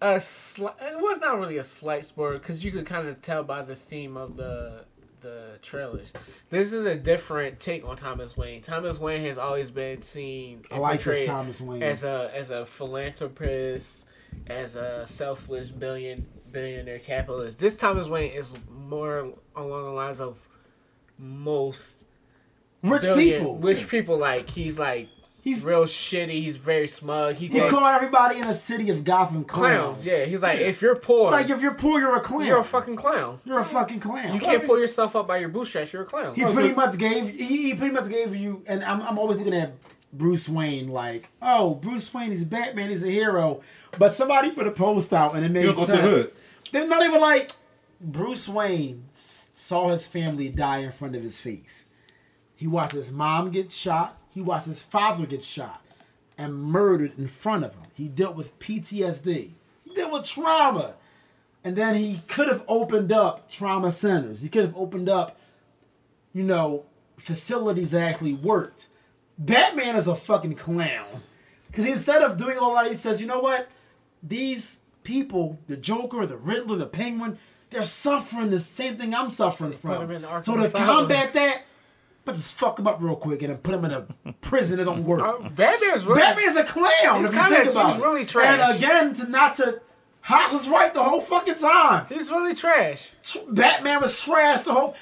a 0.00 0.20
slight. 0.20 0.74
It 0.80 1.00
was 1.00 1.20
not 1.20 1.38
really 1.38 1.58
a 1.58 1.64
slight 1.64 2.04
spoiler 2.04 2.34
because 2.34 2.64
you 2.64 2.70
could 2.70 2.86
kind 2.86 3.08
of 3.08 3.22
tell 3.22 3.42
by 3.42 3.62
the 3.62 3.76
theme 3.76 4.16
of 4.16 4.36
the 4.36 4.84
the 5.20 5.58
trailers. 5.62 6.12
This 6.50 6.72
is 6.72 6.84
a 6.84 6.94
different 6.94 7.58
take 7.58 7.84
on 7.84 7.96
Thomas 7.96 8.36
Wayne. 8.36 8.62
Thomas 8.62 9.00
Wayne 9.00 9.22
has 9.22 9.38
always 9.38 9.70
been 9.70 10.02
seen 10.02 10.62
I 10.70 10.78
like 10.78 11.02
this 11.02 11.26
Thomas 11.26 11.60
Wayne. 11.60 11.82
as 11.82 12.04
a 12.04 12.30
as 12.34 12.50
a 12.50 12.66
philanthropist, 12.66 14.06
as 14.46 14.76
a 14.76 15.06
selfless 15.06 15.70
billion 15.70 16.26
billionaire 16.52 16.98
capitalist. 16.98 17.58
This 17.58 17.76
Thomas 17.76 18.08
Wayne 18.08 18.32
is 18.32 18.54
more 18.70 19.32
along 19.54 19.84
the 19.84 19.90
lines 19.90 20.20
of 20.20 20.38
most 21.18 22.04
Rich 22.82 23.02
people. 23.16 23.58
Rich 23.58 23.88
people 23.88 24.16
like 24.18 24.50
he's 24.50 24.78
like 24.78 25.08
He's 25.46 25.64
real 25.64 25.84
shitty. 25.84 26.30
He's 26.30 26.56
very 26.56 26.88
smug. 26.88 27.36
He, 27.36 27.46
he 27.46 27.60
called 27.60 27.70
called 27.70 27.84
everybody 27.84 28.40
in 28.40 28.48
the 28.48 28.52
city 28.52 28.90
of 28.90 29.04
Gotham 29.04 29.44
clowns. 29.44 30.02
clowns. 30.02 30.04
Yeah, 30.04 30.24
he's 30.24 30.42
like 30.42 30.58
if 30.58 30.82
you're 30.82 30.96
poor, 30.96 31.30
Like 31.30 31.50
if 31.50 31.62
you're 31.62 31.74
poor, 31.74 32.00
you're 32.00 32.16
a 32.16 32.20
clown. 32.20 32.46
you're 32.46 32.58
a 32.58 32.64
fucking 32.64 32.96
clown. 32.96 33.38
You're 33.44 33.60
a 33.60 33.64
fucking 33.64 34.00
clown. 34.00 34.34
You 34.34 34.40
can't 34.40 34.66
pull 34.66 34.76
yourself 34.76 35.14
up 35.14 35.28
by 35.28 35.36
your 35.36 35.48
bootstraps. 35.48 35.92
You're 35.92 36.02
a 36.02 36.04
clown. 36.04 36.34
He 36.34 36.42
oh, 36.42 36.52
pretty 36.52 36.74
much 36.74 36.98
gave 36.98 37.28
he, 37.32 37.62
he 37.68 37.74
pretty 37.74 37.94
much 37.94 38.08
gave 38.08 38.34
you 38.34 38.64
and 38.66 38.82
I'm, 38.82 39.00
I'm 39.00 39.20
always 39.20 39.38
looking 39.38 39.54
at 39.54 39.74
Bruce 40.12 40.48
Wayne 40.48 40.88
like 40.88 41.28
oh 41.40 41.76
Bruce 41.76 42.12
Wayne 42.12 42.32
he's 42.32 42.44
Batman 42.44 42.90
he's 42.90 43.04
a 43.04 43.08
hero 43.08 43.60
but 44.00 44.10
somebody 44.10 44.50
put 44.50 44.66
a 44.66 44.72
post 44.72 45.12
out 45.12 45.36
and 45.36 45.44
it 45.44 45.52
made 45.52 45.66
He'll 45.66 45.74
go 45.74 45.86
to 45.86 45.92
sense. 45.92 46.02
the 46.02 46.08
hood. 46.08 46.32
They're 46.72 46.88
not 46.88 47.04
even 47.04 47.20
like 47.20 47.52
Bruce 48.00 48.48
Wayne 48.48 49.04
saw 49.14 49.90
his 49.90 50.08
family 50.08 50.48
die 50.48 50.78
in 50.78 50.90
front 50.90 51.14
of 51.14 51.22
his 51.22 51.38
face. 51.38 51.84
He 52.56 52.66
watched 52.66 52.94
his 52.94 53.12
mom 53.12 53.52
get 53.52 53.70
shot. 53.70 54.18
He 54.36 54.42
watched 54.42 54.66
his 54.66 54.82
father 54.82 55.24
get 55.24 55.42
shot 55.42 55.82
and 56.36 56.62
murdered 56.62 57.18
in 57.18 57.26
front 57.26 57.64
of 57.64 57.72
him. 57.72 57.84
He 57.94 58.06
dealt 58.06 58.36
with 58.36 58.58
PTSD. 58.58 59.52
He 59.82 59.94
dealt 59.94 60.12
with 60.12 60.28
trauma. 60.28 60.96
And 61.64 61.74
then 61.74 61.94
he 61.94 62.20
could 62.28 62.48
have 62.48 62.62
opened 62.68 63.12
up 63.12 63.50
trauma 63.50 63.90
centers. 63.92 64.42
He 64.42 64.50
could 64.50 64.66
have 64.66 64.76
opened 64.76 65.08
up, 65.08 65.40
you 66.34 66.42
know, 66.42 66.84
facilities 67.16 67.92
that 67.92 68.02
actually 68.02 68.34
worked. 68.34 68.88
Batman 69.38 69.96
is 69.96 70.06
a 70.06 70.14
fucking 70.14 70.56
clown. 70.56 71.22
Because 71.68 71.86
instead 71.86 72.20
of 72.20 72.36
doing 72.36 72.58
all 72.58 72.74
that, 72.74 72.88
he 72.88 72.94
says, 72.94 73.22
you 73.22 73.26
know 73.26 73.40
what? 73.40 73.68
These 74.22 74.80
people, 75.02 75.58
the 75.66 75.78
Joker, 75.78 76.26
the 76.26 76.36
Riddler, 76.36 76.76
the 76.76 76.84
Penguin, 76.84 77.38
they're 77.70 77.84
suffering 77.84 78.50
the 78.50 78.60
same 78.60 78.98
thing 78.98 79.14
I'm 79.14 79.30
suffering 79.30 79.72
from. 79.72 80.08
them 80.08 80.10
in 80.10 80.22
Arkham 80.24 80.44
So 80.44 80.56
to 80.58 80.68
combat 80.68 81.32
that, 81.32 81.62
but 82.26 82.34
just 82.34 82.52
fuck 82.52 82.76
them 82.76 82.86
up 82.86 83.00
real 83.00 83.16
quick 83.16 83.40
and 83.42 83.50
then 83.50 83.58
put 83.58 83.70
them 83.72 83.84
in 83.86 83.92
a 83.92 84.32
prison 84.42 84.76
that 84.76 84.84
don't 84.84 85.04
work. 85.04 85.22
Uh, 85.22 85.48
Batman's 85.48 86.04
really 86.04 86.20
Batman's 86.20 86.56
a 86.56 86.64
clown. 86.64 87.24
If 87.24 87.32
you 87.32 87.48
think 87.48 87.70
about 87.70 87.92
he's 87.94 88.02
it. 88.02 88.04
really 88.04 88.26
trash. 88.26 88.58
And 88.60 88.76
again, 88.76 89.14
to 89.14 89.30
not 89.30 89.54
to, 89.54 89.80
Hos 90.22 90.52
was 90.52 90.68
right 90.68 90.92
the 90.92 91.02
whole 91.04 91.20
fucking 91.20 91.54
time. 91.54 92.06
he's 92.10 92.30
really 92.30 92.54
trash. 92.54 93.10
Tr- 93.22 93.38
Batman 93.48 94.02
was 94.02 94.20
trash 94.22 94.62
the 94.62 94.74
whole. 94.74 94.96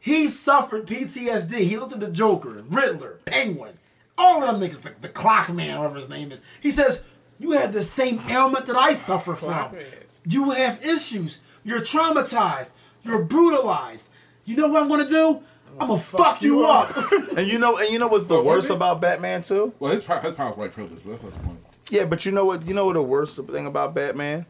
He 0.00 0.28
suffered 0.28 0.86
PTSD. 0.86 1.52
He 1.58 1.76
looked 1.78 1.92
at 1.94 2.00
the 2.00 2.10
Joker, 2.10 2.64
Riddler, 2.68 3.20
Penguin, 3.24 3.78
all 4.18 4.42
of 4.42 4.60
them 4.60 4.60
niggas, 4.68 4.82
the, 4.82 4.92
the 5.00 5.08
Clockman, 5.08 5.78
whatever 5.78 5.96
his 5.96 6.08
name 6.08 6.32
is. 6.32 6.40
He 6.60 6.70
says, 6.70 7.04
"You 7.38 7.52
have 7.52 7.72
the 7.72 7.82
same 7.82 8.20
ailment 8.28 8.66
that 8.66 8.76
I 8.76 8.94
suffer 8.94 9.34
from. 9.34 9.76
You 10.28 10.50
have 10.50 10.84
issues. 10.84 11.38
You're 11.64 11.80
traumatized. 11.80 12.70
You're 13.04 13.22
brutalized. 13.22 14.08
You 14.44 14.56
know 14.56 14.68
what 14.68 14.82
I'm 14.82 14.88
gonna 14.88 15.08
do? 15.08 15.42
I'm 15.80 15.88
gonna 15.88 15.98
fuck, 16.00 16.42
you 16.42 16.64
up." 16.64 16.94
And 17.36 17.46
you 17.46 17.58
know, 17.58 17.76
and 17.76 17.90
you 17.92 17.98
know 17.98 18.06
what's 18.06 18.24
the 18.26 18.34
Well, 18.34 18.44
worst 18.44 18.68
maybe- 18.70 18.76
about 18.76 19.00
Batman 19.00 19.42
too? 19.42 19.72
Well, 19.78 19.92
his 19.92 20.02
power, 20.02 20.20
his 20.20 20.32
power 20.32 20.52
is 20.52 20.56
white 20.56 20.72
privilege, 20.72 21.02
but 21.04 21.10
that's 21.10 21.22
not 21.24 21.32
the 21.32 21.38
point. 21.40 21.58
Yeah, 21.90 22.04
but 22.06 22.24
you 22.24 22.32
know 22.32 22.44
what? 22.46 22.66
You 22.66 22.72
know 22.74 22.86
what 22.86 22.94
the 22.94 23.02
worst 23.02 23.36
thing 23.46 23.66
about 23.66 23.94
Batman 23.94 24.46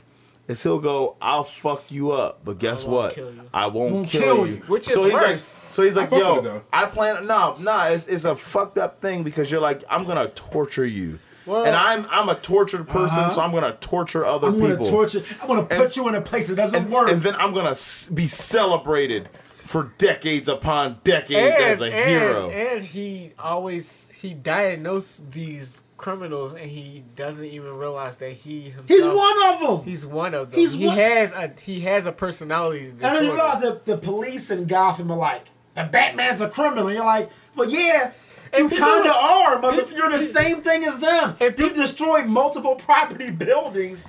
is 0.48 0.62
he'll 0.62 0.78
go, 0.78 1.16
"I'll 1.20 1.43
fuck 1.44 1.90
you 1.90 2.12
up," 2.12 2.40
but 2.44 2.59
guess 2.59 2.85
won't 2.85 3.16
what? 3.16 3.48
I 3.53 3.66
won't, 3.66 3.93
Won't 3.93 4.09
kill, 4.09 4.23
kill 4.23 4.47
you. 4.47 4.55
you. 4.55 4.61
Which 4.69 4.86
is 4.86 4.94
so 4.94 5.05
he's 5.05 5.12
worse. 5.15 5.24
like, 5.65 5.73
so 5.73 5.82
he's 5.82 5.97
like, 5.97 6.11
fuck 6.11 6.36
with 6.36 6.44
"Yo. 6.47 6.62
I 6.73 6.85
plan." 6.86 7.27
No, 7.27 7.57
no, 7.59 7.77
it's, 7.89 8.07
it's 8.07 8.24
a 8.24 8.36
fucked 8.36 8.78
up 8.78 9.01
thing 9.01 9.24
because 9.24 9.51
you're 9.51 9.61
like, 9.61 9.82
"I'm 9.90 10.05
gonna 10.05 10.28
torture 10.28 10.86
you," 10.86 11.19
Well- 11.44 11.65
and 11.65 11.74
I'm 11.74 12.07
I'm 12.11 12.28
a 12.28 12.36
tortured 12.36 12.89
person, 12.89 13.32
so 13.32 13.40
I'm 13.43 13.51
gonna 13.51 13.77
torture 13.81 14.24
other 14.24 14.47
Uh-huh. 14.47 14.57
I'm 14.57 14.62
people. 14.62 14.77
gonna 14.77 14.90
torture. 14.90 15.23
I'm 15.43 15.48
gonna 15.48 15.62
put 15.65 15.73
And- 15.81 15.97
you 15.97 16.09
in 16.09 16.15
a 16.15 16.20
place 16.20 16.47
that 16.47 16.55
doesn't 16.57 16.82
and, 16.85 16.93
work. 16.93 17.11
and 17.11 17.20
then 17.23 17.35
I'm 17.35 17.53
gonna 17.53 17.74
be 18.15 18.28
celebrated 18.28 19.28
for 19.67 19.93
decades 19.99 20.49
upon 20.49 21.01
decades 21.05 21.57
as 21.61 21.81
a 21.81 21.91
hero. 21.91 22.49
And 22.51 22.83
he 22.85 23.33
always 23.39 24.11
he 24.15 24.33
diagnosed 24.35 25.33
these 25.33 25.81
criminals, 25.97 26.53
and 26.53 26.71
he 26.71 27.05
doesn't 27.17 27.45
even 27.45 27.77
realize 27.77 28.19
that 28.19 28.33
he 28.33 28.63
himself. 28.71 28.87
He's 28.89 29.05
one 29.07 29.43
of 29.55 29.61
them. 29.61 29.83
He's 29.85 30.07
one 30.07 30.35
of 30.35 30.51
them. 30.51 30.61
He's 30.61 30.75
he 30.75 30.87
one- 30.87 30.97
has 30.97 31.33
a 31.33 31.53
he 31.61 31.81
has 31.81 32.07
a 32.07 32.13
personality 32.13 32.87
And 32.87 33.01
then 33.01 33.15
you 33.15 33.21
disorder. 33.21 33.35
realize 33.43 33.63
that 33.63 33.85
the 33.87 33.99
police 33.99 34.51
in 34.51 34.67
Gotham 34.67 35.11
are 35.11 35.19
like, 35.19 35.47
the 35.75 35.85
Batman's 35.85 36.41
a 36.41 36.49
criminal. 36.49 36.93
You're 36.93 37.05
like, 37.05 37.31
well, 37.55 37.69
yeah, 37.69 38.13
you 38.53 38.61
And 38.65 38.71
people 38.71 38.87
kind 38.87 39.07
of 39.07 39.15
are, 39.17 39.59
mother. 39.59 39.85
You're 39.95 40.11
the 40.11 40.19
same 40.19 40.61
thing 40.63 40.85
as 40.85 40.99
them. 41.01 41.37
And 41.41 41.59
You've 41.59 41.75
destroyed 41.75 42.27
multiple 42.27 42.77
property 42.77 43.31
buildings. 43.31 44.05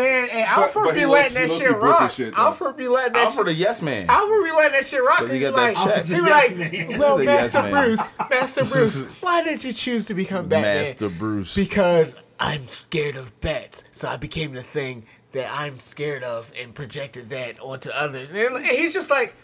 And, 0.00 0.30
and 0.30 0.44
Alfred 0.46 0.84
but 0.84 0.94
be 0.94 1.06
letting 1.06 1.34
that 1.34 1.50
shit 1.50 1.76
rock. 1.76 2.02
his 2.02 2.14
shit, 2.14 2.34
though. 2.36 2.40
Alfred 2.42 2.76
be 2.76 2.86
letting 2.86 3.14
that 3.14 3.26
Alfred 3.28 3.48
a 3.48 3.50
shit. 3.50 3.58
yes 3.58 3.82
man. 3.82 4.06
Alfred 4.08 4.44
be 4.44 4.52
letting 4.52 4.72
that 4.72 4.86
shit 4.86 5.02
rock. 5.02 5.18
But 5.20 5.28
he 5.30 5.34
He 5.34 5.40
got 5.40 5.54
like, 5.54 5.74
that 5.74 5.84
check. 5.84 6.06
he 6.06 6.14
be 6.14 6.20
Yes, 6.26 6.56
like, 6.72 6.88
man. 6.88 6.98
well, 7.00 7.16
The 7.16 7.24
yes 7.24 7.54
Master. 7.54 7.70
Bruce, 7.70 8.14
Master 8.30 8.64
Bruce, 8.72 9.22
why 9.22 9.42
did 9.42 9.64
you 9.64 9.72
choose 9.72 10.06
to 10.06 10.14
become 10.14 10.46
Batman? 10.48 10.76
Master 10.84 11.08
Bruce. 11.08 11.54
Because 11.56 12.14
I'm 12.38 12.68
scared 12.68 13.16
of 13.16 13.40
bats, 13.40 13.82
so 13.90 14.06
I 14.08 14.16
became 14.16 14.52
the 14.52 14.62
thing 14.62 15.04
that 15.32 15.50
I'm 15.52 15.80
scared 15.80 16.22
of 16.22 16.52
and 16.56 16.74
projected 16.74 17.30
that 17.30 17.58
onto 17.60 17.90
others. 17.90 18.30
And 18.30 18.64
he's 18.64 18.92
just 18.94 19.10
like, 19.10 19.34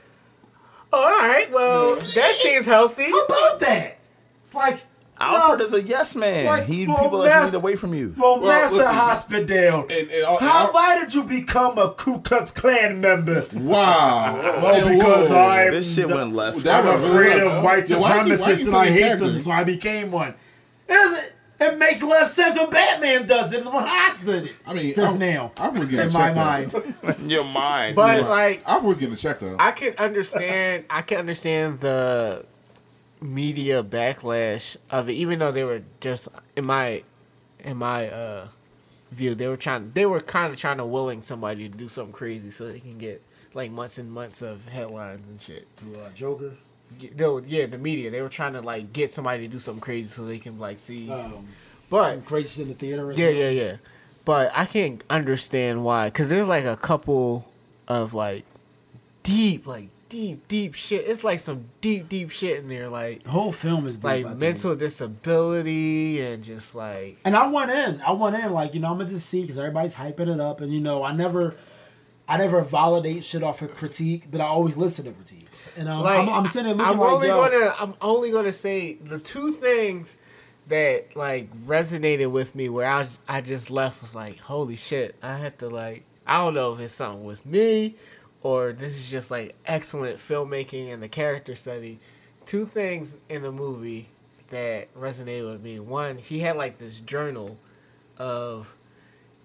oh, 0.92 1.02
all 1.02 1.28
right, 1.28 1.50
well, 1.50 1.96
that 1.96 2.36
seems 2.38 2.66
healthy. 2.66 3.10
How 3.10 3.24
about 3.24 3.58
that? 3.60 3.98
Like, 4.54 4.84
Alfred 5.20 5.58
well, 5.60 5.66
is 5.68 5.72
a 5.72 5.82
yes 5.82 6.16
man. 6.16 6.46
like, 6.46 6.64
he 6.64 6.86
well, 6.86 6.96
people 6.98 7.18
that 7.20 7.28
Master- 7.28 7.56
need 7.56 7.62
away 7.62 7.76
from 7.76 7.94
you. 7.94 8.14
Well, 8.16 8.40
Well, 8.40 8.48
Master 8.62 8.76
listen. 8.78 8.94
Hospital, 8.94 9.80
And, 9.88 10.10
and, 10.10 10.24
all- 10.24 10.38
how, 10.38 10.72
why 10.72 10.98
did 10.98 11.14
you 11.14 11.22
become 11.22 11.78
a 11.78 11.90
Ku 11.90 12.18
Klux 12.20 12.50
Klan 12.50 13.00
member? 13.00 13.46
wow. 13.52 14.34
Well, 14.62 14.88
And 14.88 14.98
because 14.98 15.30
whoa. 15.30 15.38
I- 15.38 15.70
This 15.70 15.94
shit 15.94 16.08
went 16.08 16.34
left. 16.34 16.64
That 16.64 16.84
I'm 16.84 16.92
was 17.00 17.10
really 17.14 17.30
afraid 17.32 17.42
of 17.42 17.62
white 17.62 17.88
Yeah, 17.88 17.96
why 17.98 18.24
you 18.24 18.30
keep- 18.36 18.40
why 18.40 18.50
you 18.50 18.54
supremacists 18.56 18.66
and 18.66 18.76
I 18.76 18.86
hate 18.86 19.00
character? 19.02 19.26
them, 19.28 19.38
so 19.40 19.50
I 19.52 19.64
became 19.64 20.10
one. 20.10 20.34
It 20.88 20.92
doesn't. 20.92 21.30
It 21.60 21.78
makes 21.78 22.02
less 22.02 22.34
sense 22.34 22.58
when 22.58 22.68
Batman 22.68 23.26
does 23.26 23.52
it. 23.52 23.58
It's 23.58 23.66
when 23.66 23.84
Hos 23.86 24.18
did 24.18 24.44
it. 24.46 24.56
I 24.66 24.74
mean, 24.74 24.92
just 24.92 25.14
I- 25.14 25.18
now, 25.18 25.52
I 25.56 25.68
was 25.68 25.88
getting 25.88 26.06
in 26.08 26.12
my 26.12 26.20
checked 26.32 26.36
out. 26.74 27.04
mind. 27.04 27.30
your 27.30 27.44
mind. 27.44 27.94
But 27.94 28.20
Yeah. 28.22 28.28
like, 28.28 28.62
I 28.66 28.78
was 28.78 28.98
getting 28.98 29.14
checked 29.14 29.40
though. 29.40 29.56
I 29.60 29.70
can 29.70 29.94
understand. 29.96 30.84
I 30.90 31.02
can 31.02 31.18
understand 31.18 31.78
the 31.80 32.44
media 33.24 33.82
backlash 33.82 34.76
of 34.90 35.08
it, 35.08 35.14
even 35.14 35.38
though 35.38 35.52
they 35.52 35.64
were 35.64 35.82
just 36.00 36.28
in 36.56 36.66
my 36.66 37.02
in 37.60 37.76
my 37.78 38.08
uh 38.08 38.48
view, 39.10 39.34
they 39.34 39.48
were 39.48 39.56
trying. 39.56 39.92
They 39.94 40.06
were 40.06 40.20
kind 40.20 40.52
of 40.52 40.58
trying 40.58 40.78
to 40.78 40.84
willing 40.84 41.22
somebody 41.22 41.68
to 41.68 41.76
do 41.76 41.88
something 41.88 42.12
crazy 42.12 42.50
so 42.50 42.70
they 42.70 42.80
can 42.80 42.98
get 42.98 43.22
like 43.54 43.70
months 43.70 43.98
and 43.98 44.12
months 44.12 44.42
of 44.42 44.68
headlines 44.68 45.26
and 45.28 45.40
shit. 45.40 45.66
Uh, 45.80 46.10
Joker. 46.14 46.52
No, 47.16 47.38
yeah, 47.38 47.66
the 47.66 47.78
media. 47.78 48.10
They 48.10 48.22
were 48.22 48.28
trying 48.28 48.52
to 48.52 48.60
like 48.60 48.92
get 48.92 49.12
somebody 49.12 49.46
to 49.46 49.52
do 49.52 49.58
something 49.58 49.80
crazy 49.80 50.08
so 50.08 50.24
they 50.24 50.38
can 50.38 50.58
like 50.58 50.78
see. 50.78 51.10
Um, 51.10 51.48
but 51.88 52.24
crazy 52.26 52.62
in 52.62 52.68
the 52.68 52.74
theater. 52.74 53.10
Yeah, 53.10 53.26
something. 53.26 53.36
yeah, 53.36 53.48
yeah. 53.48 53.76
But 54.24 54.52
I 54.54 54.64
can't 54.64 55.02
understand 55.10 55.84
why, 55.84 56.06
because 56.06 56.28
there's 56.28 56.48
like 56.48 56.64
a 56.64 56.76
couple 56.76 57.46
of 57.88 58.14
like 58.14 58.44
deep, 59.22 59.66
like 59.66 59.88
deep, 60.14 60.46
deep 60.46 60.74
shit. 60.74 61.08
It's 61.08 61.24
like 61.24 61.40
some 61.40 61.64
deep, 61.80 62.08
deep 62.08 62.30
shit 62.30 62.60
in 62.60 62.68
there, 62.68 62.88
like 62.88 63.24
The 63.24 63.30
whole 63.30 63.50
film 63.50 63.88
is 63.88 63.96
deep, 63.98 64.04
I 64.04 64.14
like 64.16 64.26
think. 64.26 64.38
mental 64.38 64.76
disability 64.76 66.20
and 66.20 66.44
just 66.44 66.76
like 66.76 67.18
And 67.24 67.34
I 67.36 67.48
went 67.48 67.72
in. 67.72 68.00
I 68.00 68.12
went 68.12 68.36
in 68.36 68.52
like 68.52 68.74
you 68.74 68.80
know 68.80 68.92
I'm 68.92 68.98
gonna 68.98 69.10
just 69.10 69.28
see 69.28 69.40
because 69.42 69.58
everybody's 69.58 69.96
hyping 69.96 70.32
it 70.32 70.40
up, 70.40 70.60
and 70.60 70.72
you 70.72 70.80
know 70.80 71.02
I 71.02 71.12
never, 71.12 71.56
I 72.28 72.36
never 72.36 72.62
validate 72.62 73.24
shit 73.24 73.42
off 73.42 73.60
of 73.62 73.74
critique, 73.74 74.30
but 74.30 74.40
I 74.40 74.44
always 74.44 74.76
listen 74.76 75.04
to 75.06 75.12
critique. 75.12 75.48
And 75.76 75.88
um, 75.88 76.02
like 76.02 76.20
I'm, 76.20 76.28
I'm 76.28 76.46
sitting 76.46 76.76
there 76.76 76.86
looking 76.86 76.92
I'm 76.92 77.00
like 77.00 77.10
only 77.10 77.28
yo, 77.28 77.48
gonna 77.50 77.74
I'm 77.76 77.94
only 78.00 78.30
gonna 78.30 78.52
say 78.52 78.94
the 78.94 79.18
two 79.18 79.50
things 79.50 80.16
that 80.68 81.16
like 81.16 81.52
resonated 81.66 82.30
with 82.30 82.54
me 82.54 82.68
where 82.68 82.88
I 82.88 83.08
I 83.28 83.40
just 83.40 83.68
left 83.68 84.00
was 84.00 84.14
like 84.14 84.38
holy 84.38 84.76
shit 84.76 85.16
I 85.22 85.36
had 85.38 85.58
to 85.58 85.68
like 85.68 86.04
I 86.24 86.38
don't 86.38 86.54
know 86.54 86.72
if 86.72 86.80
it's 86.80 86.94
something 86.94 87.24
with 87.24 87.44
me 87.44 87.96
or 88.44 88.72
this 88.72 88.94
is 88.94 89.10
just 89.10 89.32
like 89.32 89.56
excellent 89.66 90.18
filmmaking 90.18 90.92
and 90.92 91.02
the 91.02 91.08
character 91.08 91.56
study. 91.56 91.98
Two 92.46 92.66
things 92.66 93.16
in 93.28 93.42
the 93.42 93.50
movie 93.50 94.10
that 94.50 94.94
resonated 94.94 95.50
with 95.50 95.62
me. 95.62 95.80
One, 95.80 96.18
he 96.18 96.40
had 96.40 96.56
like 96.56 96.78
this 96.78 97.00
journal 97.00 97.56
of 98.18 98.68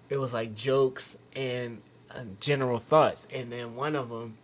it 0.08 0.18
was 0.18 0.32
like 0.32 0.54
jokes 0.54 1.16
and 1.34 1.80
uh, 2.14 2.24
general 2.40 2.78
thoughts, 2.78 3.26
and 3.32 3.50
then 3.50 3.74
one 3.74 3.96
of 3.96 4.10
them 4.10 4.36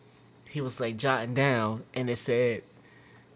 he 0.49 0.61
was 0.61 0.81
like 0.81 0.97
jotting 0.97 1.35
down, 1.35 1.85
and 1.95 2.09
it 2.09 2.17
said 2.17 2.63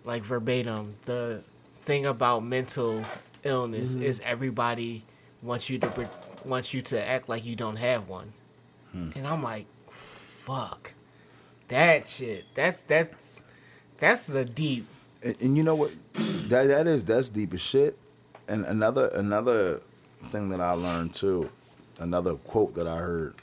like 0.05 0.23
verbatim 0.23 0.95
the 1.05 1.45
thing 1.83 2.07
about 2.07 2.43
mental 2.43 3.03
illness 3.45 3.95
is 3.95 4.21
everybody 4.25 5.05
wants 5.43 5.69
you 5.69 5.79
to 5.79 6.09
wants 6.45 6.73
you 6.73 6.81
to 6.81 7.07
act 7.07 7.29
like 7.29 7.45
you 7.45 7.55
don't 7.55 7.77
have 7.77 8.09
one, 8.09 8.33
and 9.15 9.27
I'm 9.27 9.43
like, 9.43 9.67
fuck, 9.91 10.95
that 11.71 12.09
shit. 12.09 12.45
That's 12.55 12.83
that's 12.83 13.45
that's 13.99 14.29
a 14.31 14.45
deep. 14.45 14.87
And, 15.23 15.37
and 15.41 15.57
you 15.57 15.63
know 15.63 15.75
what? 15.75 15.93
That 16.49 16.69
that 16.69 16.87
is 16.87 17.05
that's 17.05 17.29
deep 17.29 17.55
as 17.55 17.61
shit. 17.61 17.97
And 18.49 18.65
another 18.67 19.09
another 19.09 19.81
thing 20.29 20.51
that 20.51 20.61
I 20.61 20.73
learned 20.73 21.15
too, 21.15 21.51
another 21.99 22.35
quote 22.35 22.75
that 22.75 22.87
I 22.87 22.99
heard, 22.99 23.35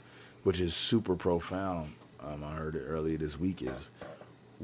which 0.44 0.60
is 0.60 0.74
super 0.74 1.16
profound. 1.16 1.92
Um, 2.20 2.44
I 2.44 2.54
heard 2.54 2.74
it 2.76 2.84
earlier 2.86 3.16
this 3.16 3.38
week 3.38 3.62
is, 3.62 3.90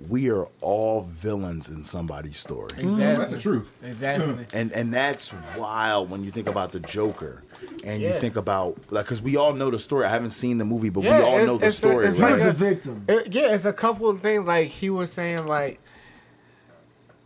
we 0.09 0.29
are 0.29 0.49
all 0.61 1.03
villains 1.03 1.69
in 1.69 1.83
somebody's 1.85 2.37
story. 2.37 2.69
Mm-hmm. 2.71 2.89
Exactly. 2.91 3.17
That's 3.17 3.33
the 3.33 3.39
truth. 3.41 3.71
Exactly. 3.83 4.47
And 4.53 4.73
and 4.73 4.93
that's 4.93 5.33
wild 5.57 6.11
when 6.11 6.25
you 6.25 6.31
think 6.33 6.49
about 6.49 6.73
the 6.73 6.81
Joker, 6.81 7.43
and 7.85 8.03
you 8.03 8.11
think 8.13 8.35
about 8.37 8.77
like 8.91 9.05
because 9.07 9.23
we 9.23 9.37
all 9.37 9.53
know 9.53 9.71
the 9.71 9.79
story. 9.79 10.05
I 10.05 10.09
haven't 10.11 10.31
seen 10.31 10.59
the 10.59 10.65
movie, 10.65 10.89
but 10.89 11.05
Yeah, 11.05 11.19
we 11.19 11.25
all 11.25 11.47
know 11.47 11.59
the 11.59 11.67
it's 11.67 11.77
a- 11.77 11.79
story. 11.79 12.07
it's 12.09 12.19
right? 12.21 12.33
like 12.33 12.43
a 12.49 12.53
victim. 12.53 13.05
It- 13.09 13.33
yeah, 13.33 13.55
it's 13.55 13.65
a 13.65 13.73
couple 13.73 14.09
of 14.11 14.21
things 14.21 14.47
like 14.47 14.69
he 14.69 14.91
was 14.91 15.13
saying 15.13 15.47
like, 15.47 15.81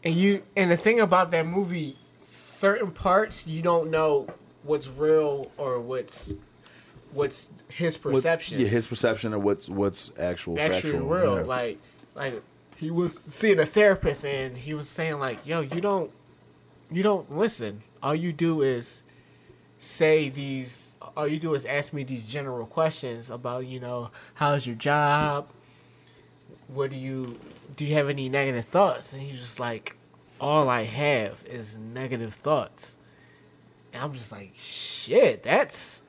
and 0.04 0.14
you 0.14 0.42
and 0.56 0.70
the 0.70 0.76
thing 0.76 1.00
about 1.00 1.30
that 1.32 1.46
movie, 1.46 1.96
certain 2.20 2.90
parts 2.90 3.46
you 3.46 3.62
don't 3.62 3.90
know 3.90 4.28
what's 4.62 4.88
real 4.88 5.50
or 5.56 5.80
what's 5.80 6.32
what's 7.12 7.48
his 7.68 7.96
What's- 8.04 8.16
perception. 8.18 8.60
yeah, 8.60 8.66
his 8.66 8.86
perception 8.86 9.32
of 9.32 9.42
what's 9.42 9.68
what's 9.68 10.12
actual, 10.18 10.58
actually 10.60 10.92
factual. 10.92 11.08
real. 11.08 11.36
yeah. 11.36 11.42
Like 11.44 11.78
like 12.14 12.42
he 12.78 12.92
was 12.92 13.18
seeing 13.28 13.58
a 13.58 13.66
therapist 13.66 14.24
and 14.24 14.56
he 14.56 14.72
was 14.72 14.88
saying 14.88 15.18
like, 15.18 15.44
yo, 15.44 15.60
you 15.60 15.80
don't 15.80 16.12
you 16.90 17.02
don't 17.02 17.36
listen. 17.36 17.82
All 18.02 18.14
you 18.14 18.32
do 18.32 18.62
is 18.62 19.02
say 19.80 20.28
these 20.28 20.94
all 21.16 21.26
you 21.26 21.40
do 21.40 21.54
is 21.54 21.64
ask 21.64 21.92
me 21.92 22.04
these 22.04 22.24
general 22.24 22.66
questions 22.66 23.30
about, 23.30 23.66
you 23.66 23.80
know, 23.80 24.10
how's 24.34 24.64
your 24.64 24.76
job? 24.76 25.48
What 26.68 26.90
do 26.90 26.96
you 26.96 27.40
do 27.74 27.84
you 27.84 27.94
have 27.94 28.08
any 28.08 28.28
negative 28.28 28.66
thoughts? 28.66 29.12
And 29.12 29.22
he's 29.22 29.40
just 29.40 29.58
like, 29.58 29.96
All 30.40 30.68
I 30.68 30.84
have 30.84 31.42
is 31.46 31.76
negative 31.76 32.34
thoughts. 32.34 32.96
And 33.92 34.04
I'm 34.04 34.12
just 34.12 34.30
like, 34.30 34.52
shit, 34.56 35.42
that's 35.42 36.02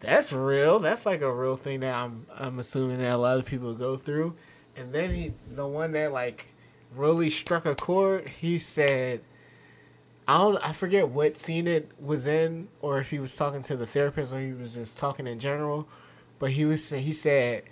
that's 0.00 0.30
real. 0.30 0.78
That's 0.78 1.06
like 1.06 1.22
a 1.22 1.32
real 1.32 1.56
thing 1.56 1.80
that 1.80 1.94
I'm 1.94 2.26
I'm 2.36 2.58
assuming 2.58 2.98
that 2.98 3.14
a 3.14 3.16
lot 3.16 3.38
of 3.38 3.46
people 3.46 3.72
go 3.72 3.96
through. 3.96 4.34
And 4.76 4.92
then 4.92 5.14
he 5.14 5.32
the 5.54 5.66
one 5.66 5.92
that 5.92 6.12
like 6.12 6.46
really 6.94 7.30
struck 7.30 7.66
a 7.66 7.74
chord, 7.74 8.28
he 8.28 8.58
said 8.58 9.20
I 10.26 10.38
don't 10.38 10.56
I 10.66 10.72
forget 10.72 11.08
what 11.08 11.38
scene 11.38 11.66
it 11.66 11.90
was 12.00 12.26
in 12.26 12.68
or 12.80 12.98
if 12.98 13.10
he 13.10 13.18
was 13.18 13.36
talking 13.36 13.62
to 13.62 13.76
the 13.76 13.86
therapist 13.86 14.32
or 14.32 14.40
he 14.40 14.52
was 14.52 14.74
just 14.74 14.98
talking 14.98 15.26
in 15.26 15.38
general, 15.38 15.88
but 16.38 16.52
he 16.52 16.64
was 16.64 16.88
he 16.90 17.12
said 17.12 17.64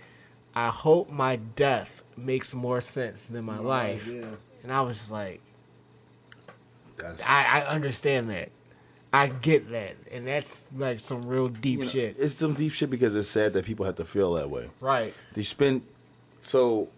I 0.54 0.68
hope 0.68 1.10
my 1.10 1.36
death 1.36 2.02
makes 2.16 2.54
more 2.54 2.80
sense 2.80 3.26
than 3.26 3.44
my 3.44 3.58
oh, 3.58 3.62
life. 3.62 4.06
And 4.08 4.72
I 4.72 4.80
was 4.82 4.98
just 4.98 5.12
like 5.12 5.40
That's- 6.96 7.22
I, 7.26 7.60
I 7.60 7.66
understand 7.66 8.30
that. 8.30 8.50
I 9.12 9.28
get 9.28 9.70
that. 9.72 9.96
And 10.12 10.26
that's 10.26 10.66
like 10.76 11.00
some 11.00 11.26
real 11.26 11.48
deep 11.48 11.80
you 11.80 11.84
know, 11.84 11.90
shit. 11.90 12.16
It's 12.18 12.34
some 12.34 12.54
deep 12.54 12.72
shit 12.72 12.90
because 12.90 13.16
it's 13.16 13.28
sad 13.28 13.52
that 13.54 13.64
people 13.64 13.84
have 13.86 13.96
to 13.96 14.04
feel 14.04 14.34
that 14.34 14.50
way. 14.50 14.70
Right. 14.80 15.14
They 15.34 15.42
spend 15.42 15.82
so 16.40 16.88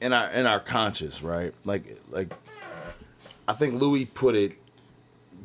in 0.00 0.12
our 0.12 0.30
in 0.30 0.46
our 0.46 0.60
conscious, 0.60 1.22
right? 1.22 1.54
Like 1.64 1.98
like 2.10 2.32
I 3.46 3.54
think 3.54 3.80
Louis 3.80 4.06
put 4.06 4.34
it 4.34 4.58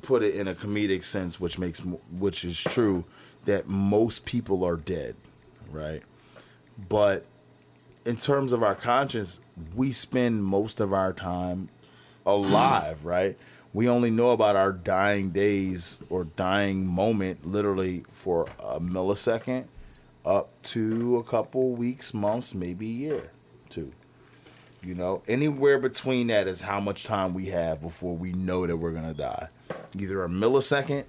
put 0.02 0.24
it 0.24 0.36
in 0.36 0.48
a 0.48 0.56
comedic 0.56 1.04
sense, 1.04 1.40
which 1.40 1.58
makes 1.58 1.80
which 1.80 2.46
is 2.46 2.60
true 2.60 3.06
that 3.46 3.68
most 3.68 4.26
people 4.26 4.64
are 4.64 4.78
dead, 4.78 5.16
right? 5.72 6.04
But 6.90 7.26
in 8.06 8.18
terms 8.18 8.54
of 8.54 8.64
our 8.64 8.76
conscience, 8.76 9.40
we 9.76 9.92
spend 9.92 10.44
most 10.44 10.80
of 10.80 10.94
our 10.94 11.14
time 11.14 11.70
alive, 12.26 13.04
right? 13.06 13.38
We 13.74 13.88
only 13.90 14.10
know 14.10 14.32
about 14.32 14.56
our 14.56 14.72
dying 14.72 15.30
days 15.32 16.00
or 16.10 16.24
dying 16.24 16.88
moment 16.88 17.46
literally 17.46 18.06
for 18.12 18.48
a 18.60 18.80
millisecond 18.80 19.66
up 20.26 20.50
to 20.62 21.18
a 21.18 21.24
couple 21.24 21.72
weeks, 21.72 22.14
months, 22.14 22.54
maybe 22.56 22.86
a 22.88 22.90
year, 22.90 23.32
two. 23.70 23.92
You 24.84 24.96
know, 24.96 25.24
anywhere 25.28 25.80
between 25.80 26.28
that 26.28 26.48
is 26.48 26.62
how 26.62 26.80
much 26.80 27.04
time 27.04 27.34
we 27.34 27.48
have 27.48 27.82
before 27.82 28.16
we 28.16 28.32
know 28.32 28.66
that 28.68 28.78
we're 28.78 28.92
gonna 28.92 29.14
die. 29.14 29.50
Either 29.98 30.24
a 30.24 30.30
millisecond 30.30 31.06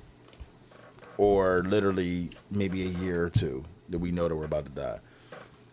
or 1.17 1.63
literally 1.65 2.31
maybe 2.51 2.83
a 2.83 2.89
year 2.89 3.25
or 3.25 3.31
two 3.31 3.65
that 3.89 3.99
we 3.99 4.11
know 4.11 4.29
that 4.29 4.37
we're 4.37 4.45
about 4.45 4.65
to 4.65 4.71
die. 4.71 5.01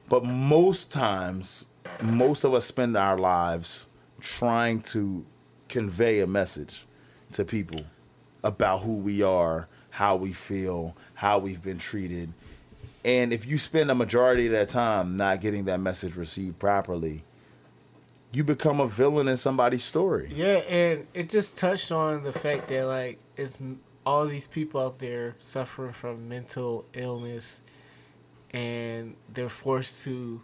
But 0.09 0.25
most 0.25 0.91
times, 0.91 1.67
most 2.01 2.43
of 2.43 2.53
us 2.53 2.65
spend 2.65 2.95
our 2.97 3.17
lives 3.17 3.87
trying 4.19 4.81
to 4.81 5.25
convey 5.69 6.19
a 6.19 6.27
message 6.27 6.85
to 7.31 7.43
people 7.43 7.81
about 8.43 8.81
who 8.81 8.95
we 8.95 9.21
are, 9.21 9.67
how 9.89 10.15
we 10.15 10.33
feel, 10.33 10.95
how 11.15 11.39
we've 11.39 11.63
been 11.63 11.77
treated. 11.79 12.33
And 13.05 13.31
if 13.31 13.45
you 13.45 13.59
spend 13.59 13.91
a 13.91 13.95
majority 13.95 14.47
of 14.47 14.53
that 14.53 14.67
time 14.69 15.15
not 15.15 15.39
getting 15.39 15.65
that 15.65 15.79
message 15.79 16.15
received 16.15 16.57
properly, 16.57 17.23
you 18.33 18.43
become 18.43 18.79
a 18.79 18.87
villain 18.87 19.27
in 19.27 19.37
somebody's 19.37 19.83
story. 19.83 20.33
Yeah, 20.35 20.57
and 20.67 21.05
it 21.13 21.29
just 21.29 21.55
touched 21.55 21.91
on 21.91 22.23
the 22.23 22.33
fact 22.33 22.67
that 22.69 22.87
like 22.87 23.19
it's 23.37 23.55
all 24.07 24.25
these 24.25 24.47
people 24.47 24.81
out 24.81 24.97
there 24.97 25.35
suffering 25.37 25.93
from 25.93 26.27
mental 26.27 26.83
illness, 26.93 27.59
and 28.49 29.15
they're 29.31 29.49
forced 29.49 30.03
to 30.05 30.41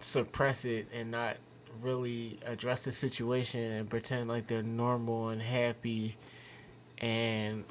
suppress 0.00 0.64
it 0.64 0.88
and 0.94 1.10
not 1.10 1.36
really 1.82 2.40
address 2.46 2.84
the 2.84 2.92
situation 2.92 3.60
and 3.60 3.90
pretend 3.90 4.28
like 4.28 4.46
they're 4.46 4.62
normal 4.62 5.28
and 5.28 5.42
happy, 5.42 6.16
and 6.98 7.64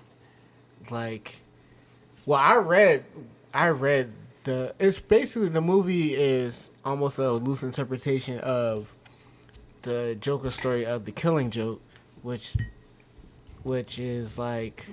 like, 0.91 1.39
well, 2.29 2.39
I 2.39 2.57
read, 2.57 3.05
I 3.51 3.69
read 3.69 4.11
the. 4.43 4.75
It's 4.77 4.99
basically 4.99 5.49
the 5.49 5.61
movie 5.61 6.13
is 6.13 6.69
almost 6.85 7.17
a 7.17 7.31
loose 7.31 7.63
interpretation 7.63 8.37
of 8.41 8.93
the 9.81 10.15
Joker 10.21 10.51
story 10.51 10.85
of 10.85 11.05
the 11.05 11.11
Killing 11.11 11.49
Joke, 11.49 11.81
which, 12.21 12.55
which 13.63 13.97
is 13.97 14.37
like, 14.37 14.85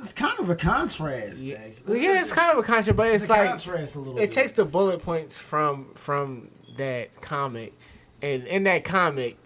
It's 0.00 0.12
kind 0.12 0.36
of 0.40 0.50
a 0.50 0.56
contrast. 0.56 1.44
yeah, 1.44 1.64
yeah 1.86 2.20
it's 2.20 2.32
kind 2.32 2.50
of 2.50 2.58
a 2.58 2.66
contrast, 2.66 2.96
but 2.96 3.06
it's, 3.06 3.22
It's 3.22 3.30
a 3.30 3.34
like 3.34 3.50
contrast 3.50 3.94
a 3.94 3.98
little 4.00 4.18
it 4.18 4.22
bit. 4.22 4.32
takes 4.32 4.52
the 4.54 4.64
bullet 4.64 5.00
points 5.00 5.38
from 5.38 5.94
from 5.94 6.48
that 6.76 7.20
comic, 7.20 7.72
and 8.20 8.48
in 8.48 8.64
that 8.64 8.82
comic, 8.82 9.36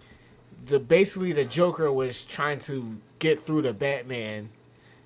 the 0.65 0.79
basically 0.79 1.31
the 1.31 1.45
Joker 1.45 1.91
was 1.91 2.25
trying 2.25 2.57
to 2.61 2.97
get 3.19 3.39
through 3.39 3.61
to 3.61 3.73
Batman, 3.73 4.49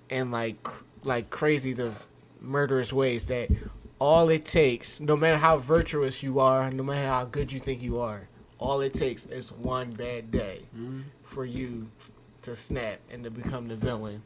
and 0.09 0.31
like 0.31 0.65
like 1.03 1.29
crazy 1.29 1.73
those 1.73 2.07
murderous 2.41 2.93
ways 2.93 3.27
that 3.27 3.49
all 3.99 4.29
it 4.29 4.45
takes, 4.45 4.99
no 4.99 5.15
matter 5.15 5.37
how 5.37 5.57
virtuous 5.57 6.23
you 6.23 6.39
are, 6.39 6.71
no 6.71 6.83
matter 6.83 7.07
how 7.07 7.25
good 7.25 7.51
you 7.51 7.59
think 7.59 7.81
you 7.81 7.99
are, 7.99 8.29
all 8.57 8.81
it 8.81 8.93
takes 8.93 9.25
is 9.25 9.51
one 9.51 9.91
bad 9.91 10.31
day 10.31 10.61
mm-hmm. 10.75 11.01
for 11.23 11.45
you 11.45 11.89
to 12.41 12.55
snap 12.55 12.99
and 13.11 13.23
to 13.23 13.29
become 13.29 13.67
the 13.67 13.75
villain. 13.75 14.21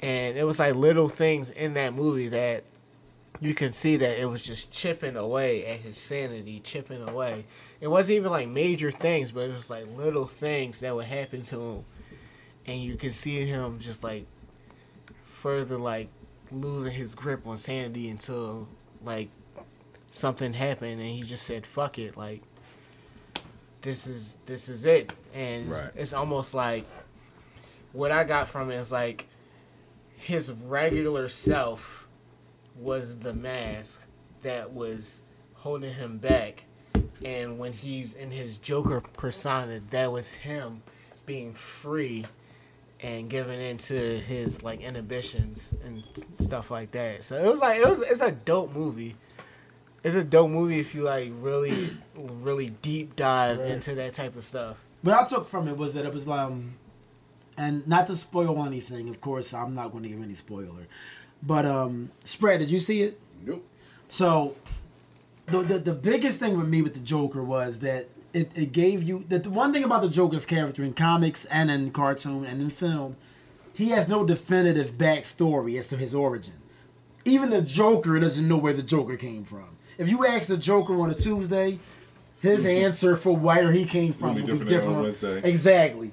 And 0.00 0.36
it 0.36 0.44
was 0.44 0.58
like 0.58 0.74
little 0.74 1.08
things 1.08 1.50
in 1.50 1.74
that 1.74 1.94
movie 1.94 2.28
that 2.28 2.64
you 3.40 3.54
can 3.54 3.72
see 3.72 3.96
that 3.96 4.20
it 4.20 4.26
was 4.26 4.42
just 4.42 4.70
chipping 4.70 5.16
away 5.16 5.66
at 5.66 5.80
his 5.80 5.98
sanity, 5.98 6.60
chipping 6.60 7.06
away. 7.06 7.46
It 7.80 7.88
wasn't 7.88 8.16
even 8.16 8.30
like 8.30 8.48
major 8.48 8.90
things, 8.90 9.32
but 9.32 9.50
it 9.50 9.52
was 9.52 9.70
like 9.70 9.86
little 9.96 10.26
things 10.26 10.80
that 10.80 10.94
would 10.94 11.06
happen 11.06 11.42
to 11.44 11.60
him. 11.60 11.84
And 12.66 12.82
you 12.82 12.96
could 12.96 13.12
see 13.12 13.44
him 13.44 13.78
just 13.78 14.02
like 14.02 14.26
further 15.24 15.78
like 15.78 16.08
losing 16.52 16.92
his 16.92 17.14
grip 17.14 17.46
on 17.46 17.56
sanity 17.56 18.08
until 18.08 18.68
like 19.04 19.28
something 20.10 20.52
happened 20.54 21.00
and 21.00 21.10
he 21.10 21.22
just 21.22 21.46
said 21.46 21.66
fuck 21.66 21.98
it 21.98 22.16
like 22.16 22.42
this 23.82 24.06
is 24.06 24.36
this 24.46 24.68
is 24.68 24.84
it 24.84 25.12
and 25.34 25.66
it's- 25.70 25.82
Right. 25.82 25.92
it's 25.94 26.12
almost 26.12 26.54
like 26.54 26.86
what 27.92 28.10
i 28.12 28.24
got 28.24 28.48
from 28.48 28.70
it 28.70 28.76
is 28.76 28.90
like 28.90 29.26
his 30.16 30.50
regular 30.52 31.28
self 31.28 32.06
was 32.78 33.20
the 33.20 33.34
mask 33.34 34.06
that 34.42 34.72
was 34.72 35.22
holding 35.54 35.94
him 35.94 36.18
back 36.18 36.64
and 37.24 37.58
when 37.58 37.72
he's 37.72 38.14
in 38.14 38.30
his 38.30 38.58
joker 38.58 39.00
persona 39.00 39.80
that 39.90 40.10
was 40.12 40.34
him 40.34 40.82
being 41.26 41.52
free 41.54 42.24
and 43.06 43.30
giving 43.30 43.60
into 43.60 44.18
his 44.18 44.64
like 44.64 44.80
inhibitions 44.80 45.72
and 45.84 46.02
stuff 46.38 46.72
like 46.72 46.90
that. 46.90 47.22
So 47.22 47.38
it 47.38 47.46
was 47.46 47.60
like 47.60 47.80
it 47.80 47.88
was 47.88 48.02
it's 48.02 48.20
a 48.20 48.32
dope 48.32 48.74
movie. 48.74 49.14
It's 50.02 50.16
a 50.16 50.24
dope 50.24 50.50
movie 50.50 50.80
if 50.80 50.92
you 50.92 51.04
like 51.04 51.30
really 51.40 51.72
really 52.18 52.70
deep 52.82 53.14
dive 53.14 53.60
into 53.60 53.94
that 53.94 54.14
type 54.14 54.34
of 54.34 54.44
stuff. 54.44 54.78
What 55.02 55.14
I 55.14 55.24
took 55.24 55.46
from 55.46 55.68
it 55.68 55.76
was 55.76 55.94
that 55.94 56.04
it 56.04 56.12
was 56.12 56.26
um, 56.26 56.74
and 57.56 57.86
not 57.86 58.08
to 58.08 58.16
spoil 58.16 58.66
anything. 58.66 59.08
Of 59.08 59.20
course, 59.20 59.54
I'm 59.54 59.72
not 59.72 59.92
going 59.92 60.02
to 60.02 60.08
give 60.08 60.20
any 60.20 60.34
spoiler. 60.34 60.88
But 61.40 61.64
um, 61.64 62.10
Sprat. 62.24 62.58
Did 62.58 62.70
you 62.70 62.80
see 62.80 63.02
it? 63.02 63.20
Nope. 63.44 63.64
So, 64.08 64.56
the, 65.46 65.62
the 65.62 65.78
the 65.78 65.94
biggest 65.94 66.40
thing 66.40 66.58
with 66.58 66.68
me 66.68 66.82
with 66.82 66.94
the 66.94 67.00
Joker 67.00 67.44
was 67.44 67.78
that 67.80 68.08
it, 68.36 68.58
it 68.58 68.72
gave 68.72 69.02
you 69.02 69.24
that 69.28 69.44
the 69.44 69.50
one 69.50 69.72
thing 69.72 69.82
about 69.82 70.02
the 70.02 70.10
Joker's 70.10 70.44
character 70.44 70.82
in 70.84 70.92
comics 70.92 71.46
and 71.46 71.70
in 71.70 71.90
cartoon 71.90 72.44
and 72.44 72.60
in 72.60 72.68
film, 72.68 73.16
he 73.72 73.88
has 73.90 74.08
no 74.08 74.24
definitive 74.24 74.98
backstory 74.98 75.78
as 75.78 75.88
to 75.88 75.96
his 75.96 76.14
origin. 76.14 76.52
Even 77.24 77.48
the 77.48 77.62
Joker 77.62 78.20
doesn't 78.20 78.46
know 78.46 78.58
where 78.58 78.74
the 78.74 78.82
Joker 78.82 79.16
came 79.16 79.42
from. 79.44 79.78
If 79.96 80.10
you 80.10 80.26
ask 80.26 80.48
the 80.48 80.58
Joker 80.58 81.00
on 81.00 81.10
a 81.10 81.14
Tuesday, 81.14 81.78
his 82.40 82.66
answer 82.84 83.16
for 83.16 83.34
where 83.34 83.72
he 83.72 83.86
came 83.86 84.12
from 84.12 84.34
Will 84.34 84.34
be 84.34 84.40
different 84.42 84.68
different. 84.68 84.96
on 84.96 85.02
Wednesday. 85.04 85.40
Exactly. 85.42 86.12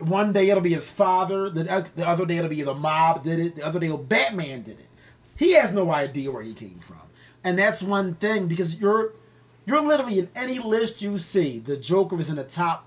One 0.00 0.32
day 0.32 0.50
it'll 0.50 0.62
be 0.62 0.74
his 0.74 0.90
father. 0.90 1.48
The, 1.48 1.90
the 1.94 2.06
other 2.06 2.26
day 2.26 2.38
it'll 2.38 2.50
be 2.50 2.62
the 2.62 2.74
mob 2.74 3.22
did 3.22 3.38
it. 3.38 3.56
The 3.56 3.64
other 3.64 3.78
day 3.78 3.96
Batman 3.96 4.62
did 4.62 4.80
it. 4.80 4.88
He 5.36 5.52
has 5.52 5.72
no 5.72 5.92
idea 5.92 6.32
where 6.32 6.42
he 6.42 6.52
came 6.52 6.80
from, 6.80 7.00
and 7.44 7.58
that's 7.58 7.82
one 7.82 8.14
thing 8.14 8.46
because 8.48 8.78
you're 8.78 9.12
you're 9.70 9.86
literally 9.86 10.18
in 10.18 10.28
any 10.34 10.58
list 10.58 11.00
you 11.00 11.16
see, 11.18 11.58
the 11.58 11.76
Joker 11.76 12.18
is 12.20 12.28
in 12.28 12.36
the 12.36 12.44
top 12.44 12.86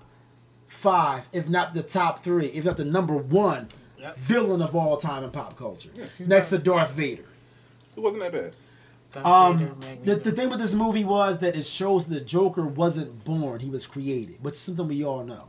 five, 0.66 1.26
if 1.32 1.48
not 1.48 1.74
the 1.74 1.82
top 1.82 2.22
three, 2.22 2.46
if 2.46 2.64
not 2.64 2.76
the 2.76 2.84
number 2.84 3.16
one 3.16 3.68
villain 4.16 4.60
of 4.60 4.76
all 4.76 4.96
time 4.98 5.24
in 5.24 5.30
pop 5.30 5.56
culture, 5.56 5.90
next 6.26 6.50
to 6.50 6.58
Darth 6.58 6.92
Vader. 6.92 7.24
It 7.96 8.00
wasn't 8.00 8.22
that 8.24 8.32
bad. 8.32 8.56
Darth 9.12 9.26
Um, 9.26 9.58
Vader, 9.80 10.00
the, 10.04 10.16
the 10.16 10.32
thing 10.32 10.50
with 10.50 10.58
this 10.58 10.74
movie 10.74 11.04
was 11.04 11.38
that 11.38 11.56
it 11.56 11.64
shows 11.64 12.06
the 12.06 12.20
Joker 12.20 12.66
wasn't 12.66 13.24
born; 13.24 13.60
he 13.60 13.70
was 13.70 13.86
created, 13.86 14.42
which 14.42 14.54
is 14.54 14.60
something 14.60 14.86
we 14.88 15.04
all 15.04 15.24
know. 15.24 15.48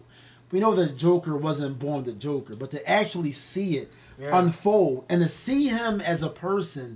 We 0.51 0.59
know 0.59 0.73
the 0.75 0.87
Joker 0.87 1.35
wasn't 1.35 1.79
born 1.79 2.03
the 2.05 2.13
Joker, 2.13 2.55
but 2.55 2.71
to 2.71 2.89
actually 2.89 3.33
see 3.33 3.77
it 3.77 3.91
Yeah. 4.17 4.39
unfold 4.39 5.03
and 5.09 5.21
to 5.21 5.27
see 5.27 5.67
him 5.67 5.99
as 5.99 6.23
a 6.23 6.29
person 6.29 6.95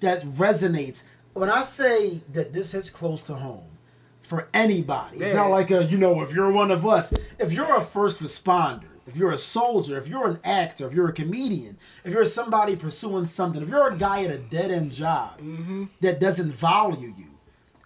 that 0.00 0.22
resonates. 0.22 1.02
When 1.32 1.48
I 1.48 1.62
say 1.62 2.22
that 2.32 2.52
this 2.52 2.72
hits 2.72 2.90
close 2.90 3.22
to 3.24 3.34
home 3.34 3.78
for 4.20 4.48
anybody, 4.52 5.18
it's 5.18 5.34
not 5.34 5.50
like 5.50 5.70
a 5.70 5.84
you 5.84 5.96
know 5.96 6.22
if 6.22 6.34
you're 6.34 6.52
one 6.52 6.70
of 6.70 6.86
us, 6.86 7.12
if 7.38 7.52
you're 7.52 7.76
a 7.76 7.80
first 7.80 8.22
responder, 8.22 8.88
if 9.06 9.16
you're 9.16 9.32
a 9.32 9.38
soldier, 9.38 9.96
if 9.96 10.08
you're 10.08 10.28
an 10.28 10.40
actor, 10.44 10.86
if 10.86 10.92
you're 10.92 11.08
a 11.08 11.12
comedian, 11.12 11.78
if 12.04 12.12
you're 12.12 12.24
somebody 12.24 12.76
pursuing 12.76 13.24
something, 13.24 13.62
if 13.62 13.68
you're 13.68 13.92
a 13.92 13.96
guy 13.96 14.24
at 14.24 14.30
a 14.30 14.38
dead 14.38 14.70
end 14.70 14.92
job 14.92 15.40
mm-hmm. 15.40 15.84
that 16.00 16.20
doesn't 16.20 16.50
value 16.50 17.14
you, 17.16 17.38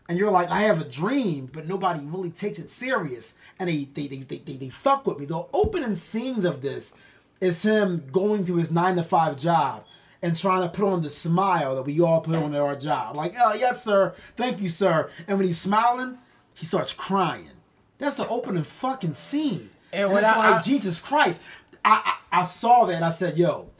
and 0.08 0.18
you're 0.18 0.30
like, 0.30 0.50
I 0.50 0.62
have 0.62 0.80
a 0.80 0.88
dream, 0.88 1.50
but 1.52 1.68
nobody 1.68 2.00
really 2.04 2.30
takes 2.30 2.58
it 2.58 2.70
serious, 2.70 3.34
and 3.58 3.68
they 3.68 3.84
they 3.92 4.06
they 4.06 4.18
they, 4.18 4.38
they, 4.38 4.52
they 4.54 4.68
fuck 4.70 5.06
with 5.06 5.18
me. 5.18 5.26
The 5.26 5.44
opening 5.52 5.94
scenes 5.94 6.44
of 6.44 6.62
this 6.62 6.94
is 7.40 7.62
him 7.62 8.04
going 8.10 8.46
to 8.46 8.56
his 8.56 8.70
nine 8.70 8.96
to 8.96 9.02
five 9.02 9.36
job 9.36 9.84
and 10.24 10.36
trying 10.36 10.62
to 10.62 10.68
put 10.68 10.88
on 10.88 11.02
the 11.02 11.10
smile 11.10 11.74
that 11.76 11.82
we 11.82 12.00
all 12.00 12.20
put 12.20 12.34
on 12.34 12.54
at 12.54 12.60
our 12.60 12.74
job. 12.76 13.14
Like, 13.14 13.34
oh 13.40 13.54
yes, 13.54 13.84
sir, 13.84 14.14
thank 14.36 14.60
you, 14.60 14.68
sir. 14.68 15.10
And 15.28 15.36
when 15.38 15.46
he's 15.46 15.60
smiling, 15.60 16.18
he 16.54 16.64
starts 16.66 16.92
crying. 16.92 17.50
That's 17.98 18.14
the 18.16 18.26
opening 18.28 18.62
fucking 18.64 19.12
scene. 19.12 19.70
And 19.92 20.08
And, 20.10 20.18
it's 20.18 20.26
I- 20.26 20.36
like 20.38 20.60
I- 20.60 20.62
Jesus 20.62 21.00
Christ. 21.00 21.40
I, 21.84 22.16
I 22.32 22.40
I 22.40 22.42
saw 22.42 22.86
that 22.86 22.96
and 22.96 23.04
I 23.04 23.10
said, 23.10 23.36
yo, 23.36 23.70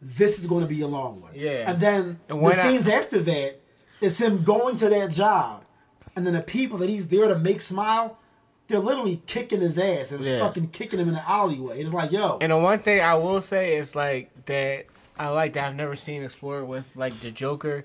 this 0.00 0.38
is 0.38 0.46
going 0.46 0.62
to 0.62 0.68
be 0.68 0.82
a 0.82 0.86
long 0.86 1.22
one. 1.22 1.32
Yeah. 1.34 1.70
And 1.70 1.80
then 1.80 2.20
And 2.28 2.44
the 2.44 2.52
scenes 2.52 2.86
after 2.86 3.18
that, 3.20 3.56
it's 4.00 4.20
him 4.20 4.44
going 4.44 4.76
to 4.76 4.88
that 4.90 5.10
job, 5.10 5.64
and 6.14 6.26
then 6.26 6.34
the 6.34 6.42
people 6.42 6.78
that 6.78 6.88
he's 6.90 7.08
there 7.08 7.26
to 7.28 7.38
make 7.38 7.60
smile, 7.62 8.18
they're 8.68 8.78
literally 8.78 9.22
kicking 9.26 9.60
his 9.62 9.78
ass 9.78 10.12
and 10.12 10.22
Yeah. 10.24 10.40
fucking 10.40 10.68
kicking 10.68 11.00
him 11.00 11.08
in 11.08 11.14
the 11.14 11.28
alleyway. 11.28 11.80
It's 11.80 11.92
like, 11.92 12.12
yo, 12.12 12.36
And 12.42 12.52
the 12.52 12.58
one 12.58 12.78
thing 12.80 13.00
I 13.00 13.14
will 13.14 13.40
say 13.40 13.76
is 13.76 13.96
like 13.96 14.30
that 14.46 14.84
I 15.18 15.28
like 15.28 15.52
that 15.54 15.68
I've 15.68 15.76
never 15.76 15.96
seen 15.96 16.22
explored 16.24 16.66
with 16.66 16.94
like 16.96 17.12
the 17.20 17.30
Joker. 17.30 17.84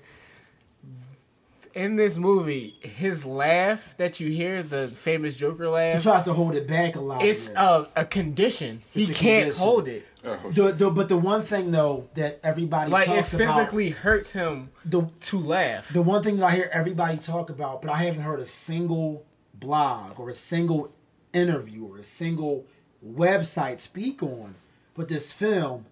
In 1.72 1.94
this 1.94 2.18
movie, 2.18 2.74
his 2.80 3.24
laugh 3.24 3.94
that 3.96 4.18
you 4.18 4.28
hear, 4.32 4.60
the 4.60 4.88
famous 4.88 5.36
Joker 5.36 5.68
laugh, 5.68 5.98
he 5.98 6.02
tries 6.02 6.24
to 6.24 6.32
hold 6.32 6.56
it 6.56 6.66
back 6.66 6.96
a 6.96 7.00
lot. 7.00 7.24
it's 7.24 7.48
a, 7.50 7.86
a 7.94 8.04
condition. 8.04 8.82
He 8.90 9.04
a 9.04 9.06
can't 9.06 9.42
condition. 9.44 9.62
hold 9.62 9.86
it. 9.86 10.04
Oh, 10.24 10.36
The, 10.50 10.72
the, 10.72 10.90
but 10.90 11.08
the 11.08 11.16
one 11.16 11.42
thing 11.42 11.70
though 11.70 12.08
that 12.14 12.40
everybody 12.42 12.90
Like 12.90 13.04
it 13.04 13.14
talks 13.14 13.32
about, 13.34 13.54
physically 13.56 13.90
hurts 13.90 14.32
him 14.32 14.70
the 14.84 15.08
to 15.20 15.38
laugh. 15.38 15.92
the 15.92 16.02
one 16.02 16.24
thing 16.24 16.38
that 16.38 16.46
I 16.46 16.50
hear 16.56 16.68
everybody 16.72 17.16
talk 17.18 17.50
about, 17.50 17.82
but 17.82 17.90
I 17.92 17.98
haven't 17.98 18.22
heard 18.22 18.40
a 18.40 18.44
single 18.46 19.24
blog 19.54 20.18
or 20.18 20.28
a 20.28 20.34
single 20.34 20.92
interview 21.32 21.86
or 21.86 21.98
a 21.98 22.04
single 22.04 22.66
website 23.06 23.78
speak 23.78 24.24
on 24.24 24.56
But 24.94 25.08
this 25.08 25.32
film. 25.32 25.86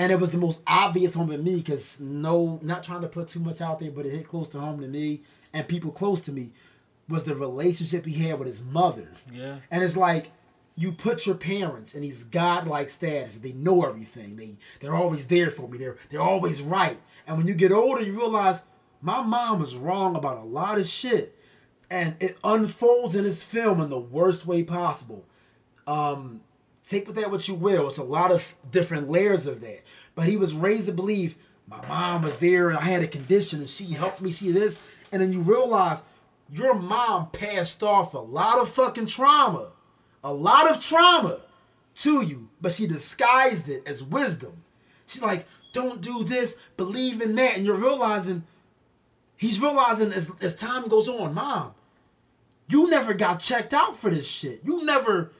And 0.00 0.10
it 0.10 0.18
was 0.18 0.30
the 0.30 0.38
most 0.38 0.62
obvious 0.66 1.14
one 1.14 1.28
with 1.28 1.42
me 1.42 1.56
because 1.56 2.00
no, 2.00 2.58
not 2.62 2.82
trying 2.82 3.02
to 3.02 3.06
put 3.06 3.28
too 3.28 3.40
much 3.40 3.60
out 3.60 3.80
there, 3.80 3.90
but 3.90 4.06
it 4.06 4.12
hit 4.12 4.26
close 4.26 4.48
to 4.48 4.58
home 4.58 4.80
to 4.80 4.88
me 4.88 5.20
and 5.52 5.68
people 5.68 5.90
close 5.90 6.22
to 6.22 6.32
me 6.32 6.52
was 7.06 7.24
the 7.24 7.34
relationship 7.34 8.06
he 8.06 8.26
had 8.26 8.38
with 8.38 8.48
his 8.48 8.62
mother. 8.62 9.08
Yeah. 9.30 9.56
And 9.70 9.82
it's 9.82 9.98
like 9.98 10.30
you 10.74 10.92
put 10.92 11.26
your 11.26 11.34
parents 11.34 11.94
in 11.94 12.00
these 12.00 12.24
godlike 12.24 12.88
status. 12.88 13.36
They 13.36 13.52
know 13.52 13.84
everything. 13.84 14.36
They 14.36 14.56
they're 14.80 14.94
always 14.94 15.26
there 15.26 15.50
for 15.50 15.68
me. 15.68 15.76
They're 15.76 15.98
they're 16.08 16.22
always 16.22 16.62
right. 16.62 16.98
And 17.26 17.36
when 17.36 17.46
you 17.46 17.52
get 17.52 17.70
older, 17.70 18.00
you 18.00 18.16
realize 18.16 18.62
my 19.02 19.20
mom 19.20 19.60
was 19.60 19.76
wrong 19.76 20.16
about 20.16 20.38
a 20.38 20.46
lot 20.46 20.78
of 20.78 20.86
shit. 20.86 21.36
And 21.90 22.16
it 22.20 22.38
unfolds 22.42 23.16
in 23.16 23.24
this 23.24 23.42
film 23.42 23.82
in 23.82 23.90
the 23.90 24.00
worst 24.00 24.46
way 24.46 24.64
possible. 24.64 25.26
Um, 25.86 26.40
take 26.82 27.06
with 27.06 27.16
that 27.16 27.30
what 27.30 27.48
you 27.48 27.54
will. 27.54 27.88
It's 27.88 27.98
a 27.98 28.04
lot 28.04 28.32
of 28.32 28.54
different 28.70 29.10
layers 29.10 29.46
of 29.46 29.60
that. 29.60 29.80
But 30.14 30.26
he 30.26 30.36
was 30.36 30.54
raised 30.54 30.86
to 30.86 30.92
believe 30.92 31.36
my 31.66 31.86
mom 31.86 32.22
was 32.22 32.38
there 32.38 32.68
and 32.68 32.78
I 32.78 32.82
had 32.82 33.02
a 33.02 33.08
condition 33.08 33.60
and 33.60 33.68
she 33.68 33.84
helped 33.86 34.20
me 34.20 34.32
see 34.32 34.50
this. 34.50 34.80
And 35.12 35.22
then 35.22 35.32
you 35.32 35.40
realize 35.40 36.02
your 36.50 36.74
mom 36.74 37.30
passed 37.30 37.82
off 37.82 38.14
a 38.14 38.18
lot 38.18 38.58
of 38.58 38.68
fucking 38.68 39.06
trauma, 39.06 39.72
a 40.24 40.32
lot 40.32 40.68
of 40.68 40.82
trauma 40.82 41.40
to 41.96 42.22
you, 42.22 42.48
but 42.60 42.72
she 42.72 42.86
disguised 42.86 43.68
it 43.68 43.86
as 43.86 44.02
wisdom. 44.02 44.64
She's 45.06 45.22
like, 45.22 45.46
don't 45.72 46.00
do 46.00 46.24
this, 46.24 46.58
believe 46.76 47.20
in 47.20 47.36
that. 47.36 47.56
And 47.56 47.66
you're 47.66 47.80
realizing, 47.80 48.44
he's 49.36 49.60
realizing 49.60 50.12
as, 50.12 50.32
as 50.40 50.56
time 50.56 50.88
goes 50.88 51.08
on, 51.08 51.34
mom, 51.34 51.74
you 52.68 52.90
never 52.90 53.14
got 53.14 53.40
checked 53.40 53.72
out 53.72 53.96
for 53.96 54.10
this 54.10 54.28
shit. 54.28 54.60
You 54.64 54.84
never 54.84 55.32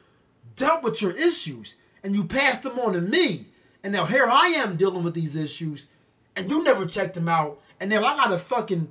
dealt 0.61 0.83
with 0.83 1.03
your 1.03 1.13
issues 1.13 1.75
and 2.05 2.15
you 2.15 2.25
passed 2.25 2.63
them 2.63 2.79
on 2.79 2.93
to 2.93 3.01
me. 3.01 3.47
And 3.83 3.93
now 3.93 4.05
here 4.05 4.27
I 4.27 4.49
am 4.49 4.77
dealing 4.77 5.03
with 5.03 5.15
these 5.15 5.35
issues 5.35 5.89
and 6.37 6.49
you 6.49 6.63
never 6.63 6.87
checked 6.87 7.15
them 7.15 7.29
out. 7.29 7.61
And 7.81 7.91
now 7.91 8.05
I 8.05 8.15
gotta 8.15 8.39
fucking 8.39 8.89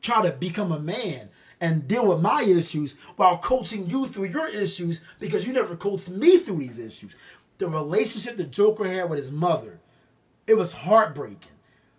try 0.00 0.22
to 0.22 0.32
become 0.32 0.72
a 0.72 0.80
man 0.80 1.28
and 1.60 1.86
deal 1.86 2.06
with 2.06 2.20
my 2.20 2.42
issues 2.42 2.96
while 3.16 3.38
coaching 3.38 3.88
you 3.88 4.06
through 4.06 4.26
your 4.26 4.48
issues 4.48 5.02
because 5.20 5.46
you 5.46 5.52
never 5.52 5.76
coached 5.76 6.08
me 6.08 6.38
through 6.38 6.58
these 6.58 6.78
issues. 6.78 7.14
The 7.58 7.68
relationship 7.68 8.36
the 8.36 8.44
Joker 8.44 8.88
had 8.88 9.08
with 9.10 9.18
his 9.18 9.32
mother, 9.32 9.80
it 10.46 10.56
was 10.56 10.72
heartbreaking. 10.72 11.52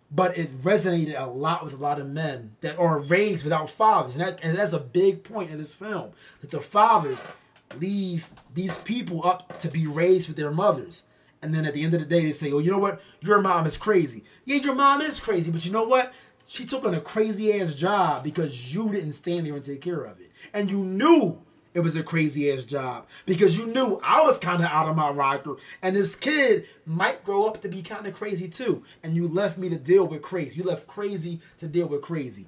But 0.10 0.38
it 0.38 0.50
resonated 0.62 1.20
a 1.20 1.26
lot 1.26 1.66
with 1.66 1.74
a 1.74 1.78
lot 1.78 2.00
of 2.00 2.08
men 2.08 2.56
that 2.62 2.80
are 2.80 2.98
raised 2.98 3.44
without 3.44 3.70
fathers. 3.70 4.16
And, 4.16 4.24
that, 4.24 4.42
and 4.42 4.58
that's 4.58 4.72
a 4.72 4.80
big 4.80 5.24
point 5.24 5.52
in 5.52 5.58
this 5.58 5.76
film. 5.76 6.14
That 6.40 6.50
the 6.50 6.62
fathers 6.62 7.28
leave 7.76 8.30
these 8.58 8.78
people 8.80 9.26
up 9.26 9.60
to 9.60 9.70
be 9.70 9.88
raised 9.88 10.28
with 10.28 10.38
their 10.38 10.52
mothers. 10.52 11.04
And 11.42 11.54
then 11.54 11.66
at 11.66 11.74
the 11.74 11.84
end 11.84 11.94
of 11.94 12.00
the 12.00 12.08
day, 12.08 12.24
they 12.24 12.34
say, 12.34 12.52
oh, 12.52 12.60
you 12.60 12.72
know 12.72 12.80
what? 12.80 13.02
Your 13.22 13.42
mom 13.42 13.68
is 13.68 13.78
crazy. 13.78 14.24
Yeah, 14.46 14.58
your 14.58 14.76
mom 14.76 15.02
is 15.02 15.20
crazy. 15.20 15.52
But 15.52 15.66
you 15.66 15.72
know 15.72 15.84
what? 15.84 16.12
She 16.46 16.66
took 16.66 16.84
on 16.84 16.96
a 16.96 17.02
crazy 17.02 17.54
ass 17.54 17.76
job 17.76 18.24
because 18.24 18.74
you 18.74 18.90
didn't 18.90 19.14
stand 19.14 19.46
there 19.46 19.54
and 19.54 19.64
take 19.64 19.82
care 19.82 20.04
of 20.04 20.20
it. 20.20 20.32
And 20.54 20.72
you 20.72 20.80
knew 20.80 21.42
it 21.74 21.82
was 21.82 21.96
a 21.96 22.02
crazy 22.02 22.52
ass 22.52 22.64
job 22.64 23.06
because 23.28 23.58
you 23.58 23.68
knew 23.68 24.00
I 24.04 24.22
was 24.24 24.40
kind 24.40 24.64
of 24.64 24.72
out 24.72 24.90
of 24.90 24.96
my 24.96 25.12
rocker 25.12 25.58
and 25.84 25.96
this 25.96 26.16
kid 26.16 26.66
might 26.88 27.24
grow 27.24 27.46
up 27.46 27.62
to 27.62 27.70
be 27.70 27.84
kind 27.84 28.08
of 28.08 28.16
crazy 28.16 28.48
too. 28.48 28.84
And 29.04 29.14
you 29.14 29.28
left 29.28 29.60
me 29.60 29.70
to 29.70 29.78
deal 29.78 30.08
with 30.08 30.24
crazy. 30.24 30.58
You 30.58 30.64
left 30.64 30.88
crazy 30.88 31.40
to 31.60 31.68
deal 31.68 31.86
with 31.86 32.02
crazy. 32.02 32.48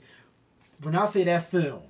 When 0.81 0.95
I 0.95 1.05
say 1.05 1.25
that 1.25 1.43
film 1.43 1.83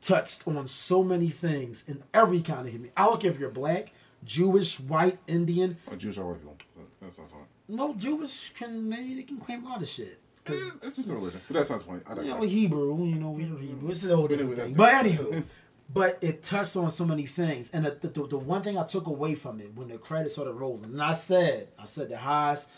touched 0.00 0.46
on 0.46 0.66
so 0.68 1.02
many 1.02 1.28
things 1.28 1.84
in 1.86 2.02
every 2.14 2.40
kind 2.40 2.60
of 2.60 2.66
community, 2.66 2.92
I 2.96 3.06
don't 3.06 3.20
care 3.20 3.30
if 3.30 3.38
you're 3.38 3.50
black, 3.50 3.92
Jewish, 4.24 4.78
white, 4.80 5.18
Indian. 5.26 5.76
Oh, 5.90 5.96
Jewish 5.96 6.18
are 6.18 6.26
white 6.26 6.38
people. 6.40 6.56
That's 7.00 7.18
not 7.18 7.30
point. 7.30 7.44
No, 7.68 7.94
Jewish 7.94 8.50
can 8.50 8.90
they, 8.90 9.14
they 9.14 9.22
can 9.22 9.38
claim 9.38 9.64
a 9.64 9.68
lot 9.68 9.82
of 9.82 9.88
shit. 9.88 10.18
Eh, 10.46 10.52
It's 10.82 10.96
just 10.96 11.10
a 11.10 11.14
religion. 11.14 11.40
But 11.48 11.54
that's 11.54 11.70
not 11.70 11.80
the 11.80 11.84
point. 11.84 12.02
I 12.08 12.14
You 12.14 12.28
know. 12.28 12.40
Hebrew, 12.42 13.04
you 13.04 13.16
know, 13.16 13.30
we're 13.30 13.46
Hebrew. 13.46 13.90
It's 13.90 14.04
a 14.04 14.14
whole 14.16 14.28
different 14.28 14.56
thing. 14.56 14.74
But 14.74 14.92
anywho, 15.04 15.44
but 15.92 16.18
it 16.20 16.42
touched 16.42 16.76
on 16.76 16.90
so 16.90 17.04
many 17.04 17.26
things. 17.26 17.70
And 17.72 17.84
the, 17.84 18.08
the, 18.08 18.26
the 18.26 18.38
one 18.38 18.62
thing 18.62 18.78
I 18.78 18.84
took 18.84 19.06
away 19.06 19.34
from 19.34 19.60
it 19.60 19.74
when 19.74 19.88
the 19.88 19.98
credits 19.98 20.34
started 20.34 20.52
rolling, 20.52 20.84
and 20.84 21.02
I 21.02 21.12
said, 21.14 21.68
I 21.78 21.84
said 21.84 22.08
the 22.08 22.18
highs 22.18 22.68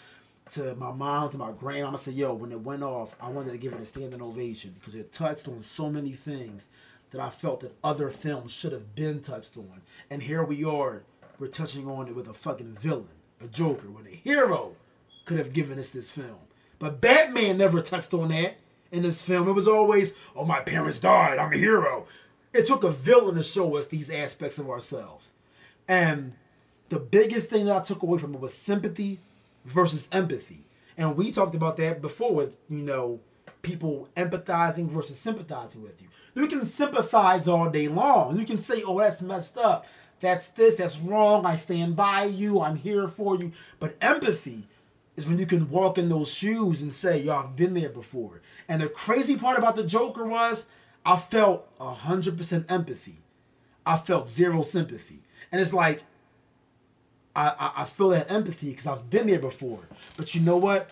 to 0.51 0.75
my 0.77 0.93
mom, 0.93 1.31
to 1.31 1.39
my 1.39 1.53
grandma, 1.53 1.93
I 1.93 1.97
said, 1.97 2.15
yo, 2.15 2.33
when 2.33 2.53
it 2.53 2.61
went 2.61 2.83
off, 2.83 3.15
I 3.21 3.29
wanted 3.29 3.53
to 3.53 3.59
give 3.59 3.75
it 3.75 3.81
a 3.81 3.87
standing 3.87 4.23
ovation 4.23 4.75
because 4.79 4.95
it 4.95 5.13
touched 5.13 5.47
on 5.47 5.63
so 5.63 5.91
many 5.91 6.13
things 6.13 6.69
that 7.11 7.21
I 7.21 7.31
felt 7.31 7.61
that 7.61 7.77
other 7.83 8.09
films 8.09 8.53
should 8.53 8.73
have 8.73 8.95
been 8.95 9.21
touched 9.21 9.57
on. 9.57 9.83
And 10.11 10.23
here 10.23 10.45
we 10.45 10.65
are, 10.65 11.05
we're 11.39 11.49
touching 11.49 11.89
on 11.89 12.09
it 12.09 12.15
with 12.15 12.29
a 12.29 12.35
fucking 12.35 12.75
villain, 12.75 13.09
a 13.43 13.47
Joker, 13.47 13.91
when 13.91 14.07
a 14.07 14.11
hero 14.11 14.77
could 15.25 15.39
have 15.39 15.53
given 15.53 15.79
us 15.79 15.91
this 15.91 16.11
film. 16.11 16.49
But 16.79 17.01
Batman 17.01 17.59
never 17.59 17.81
touched 17.81 18.15
on 18.15 18.29
that 18.29 18.59
in 18.93 19.03
this 19.03 19.23
film. 19.23 19.49
It 19.49 19.53
was 19.53 19.69
always, 19.69 20.15
oh, 20.37 20.45
my 20.45 20.61
parents 20.61 20.99
died, 20.99 21.39
I'm 21.39 21.53
a 21.53 21.57
hero. 21.57 22.07
It 22.53 22.67
took 22.67 22.85
a 22.85 22.91
villain 22.91 23.35
to 23.37 23.43
show 23.43 23.77
us 23.77 23.89
these 23.89 24.11
aspects 24.11 24.59
of 24.59 24.71
ourselves. 24.71 25.33
And 25.87 26.35
the 26.89 26.99
biggest 26.99 27.51
thing 27.51 27.67
that 27.67 27.77
I 27.77 27.81
took 27.81 28.03
away 28.03 28.19
from 28.19 28.35
it 28.35 28.41
was 28.41 28.55
sympathy 28.55 29.21
versus 29.65 30.09
empathy. 30.13 30.65
And 30.97 31.17
we 31.17 31.31
talked 31.31 31.55
about 31.55 31.77
that 31.77 32.01
before 32.03 32.35
with, 32.35 32.57
you 32.69 32.79
know, 32.79 33.21
people 33.63 34.09
empathizing 34.17 34.89
versus 34.89 35.19
sympathizing 35.19 35.83
with 35.83 36.01
you. 36.01 36.09
You 36.35 36.47
can 36.47 36.65
sympathize 36.65 37.49
all 37.49 37.71
day 37.71 37.89
long. 37.89 38.39
You 38.39 38.47
can 38.47 38.59
say, 38.59 38.83
"Oh, 38.87 38.99
that's 38.99 39.23
messed 39.23 39.59
up. 39.59 39.87
That's 40.21 40.49
this. 40.49 40.77
That's 40.77 40.99
wrong. 40.99 41.47
I 41.47 41.57
stand 41.57 41.97
by 41.97 42.25
you. 42.25 42.61
I'm 42.61 42.77
here 42.77 43.09
for 43.09 43.37
you." 43.37 43.53
But 43.79 43.97
empathy 44.01 44.69
is 45.17 45.27
when 45.27 45.39
you 45.39 45.47
can 45.47 45.71
walk 45.71 45.99
in 45.99 46.09
those 46.09 46.33
shoes 46.33 46.83
and 46.83 46.93
say, 46.93 47.23
"Yo, 47.23 47.37
I've 47.37 47.57
been 47.57 47.75
there 47.75 47.89
before." 47.89 48.41
And 48.69 48.83
the 48.83 48.89
crazy 48.89 49.37
part 49.37 49.59
about 49.59 49.75
the 49.75 49.85
Joker 49.85 50.25
was, 50.25 50.67
I 51.05 51.17
felt 51.17 51.69
hundred 51.81 52.37
percent 52.37 52.67
empathy. 52.71 53.23
I 53.85 53.97
felt 53.97 54.29
zero 54.29 54.63
sympathy, 54.63 55.23
and 55.51 55.61
it's 55.61 55.73
like 55.73 56.03
I, 57.39 57.71
I 57.77 57.85
feel 57.85 58.09
that 58.11 58.31
empathy 58.31 58.71
because 58.71 58.87
I've 58.87 59.09
been 59.11 59.29
there 59.29 59.39
before. 59.39 59.89
But 60.17 60.35
you 60.35 60.41
know 60.41 60.57
what? 60.57 60.91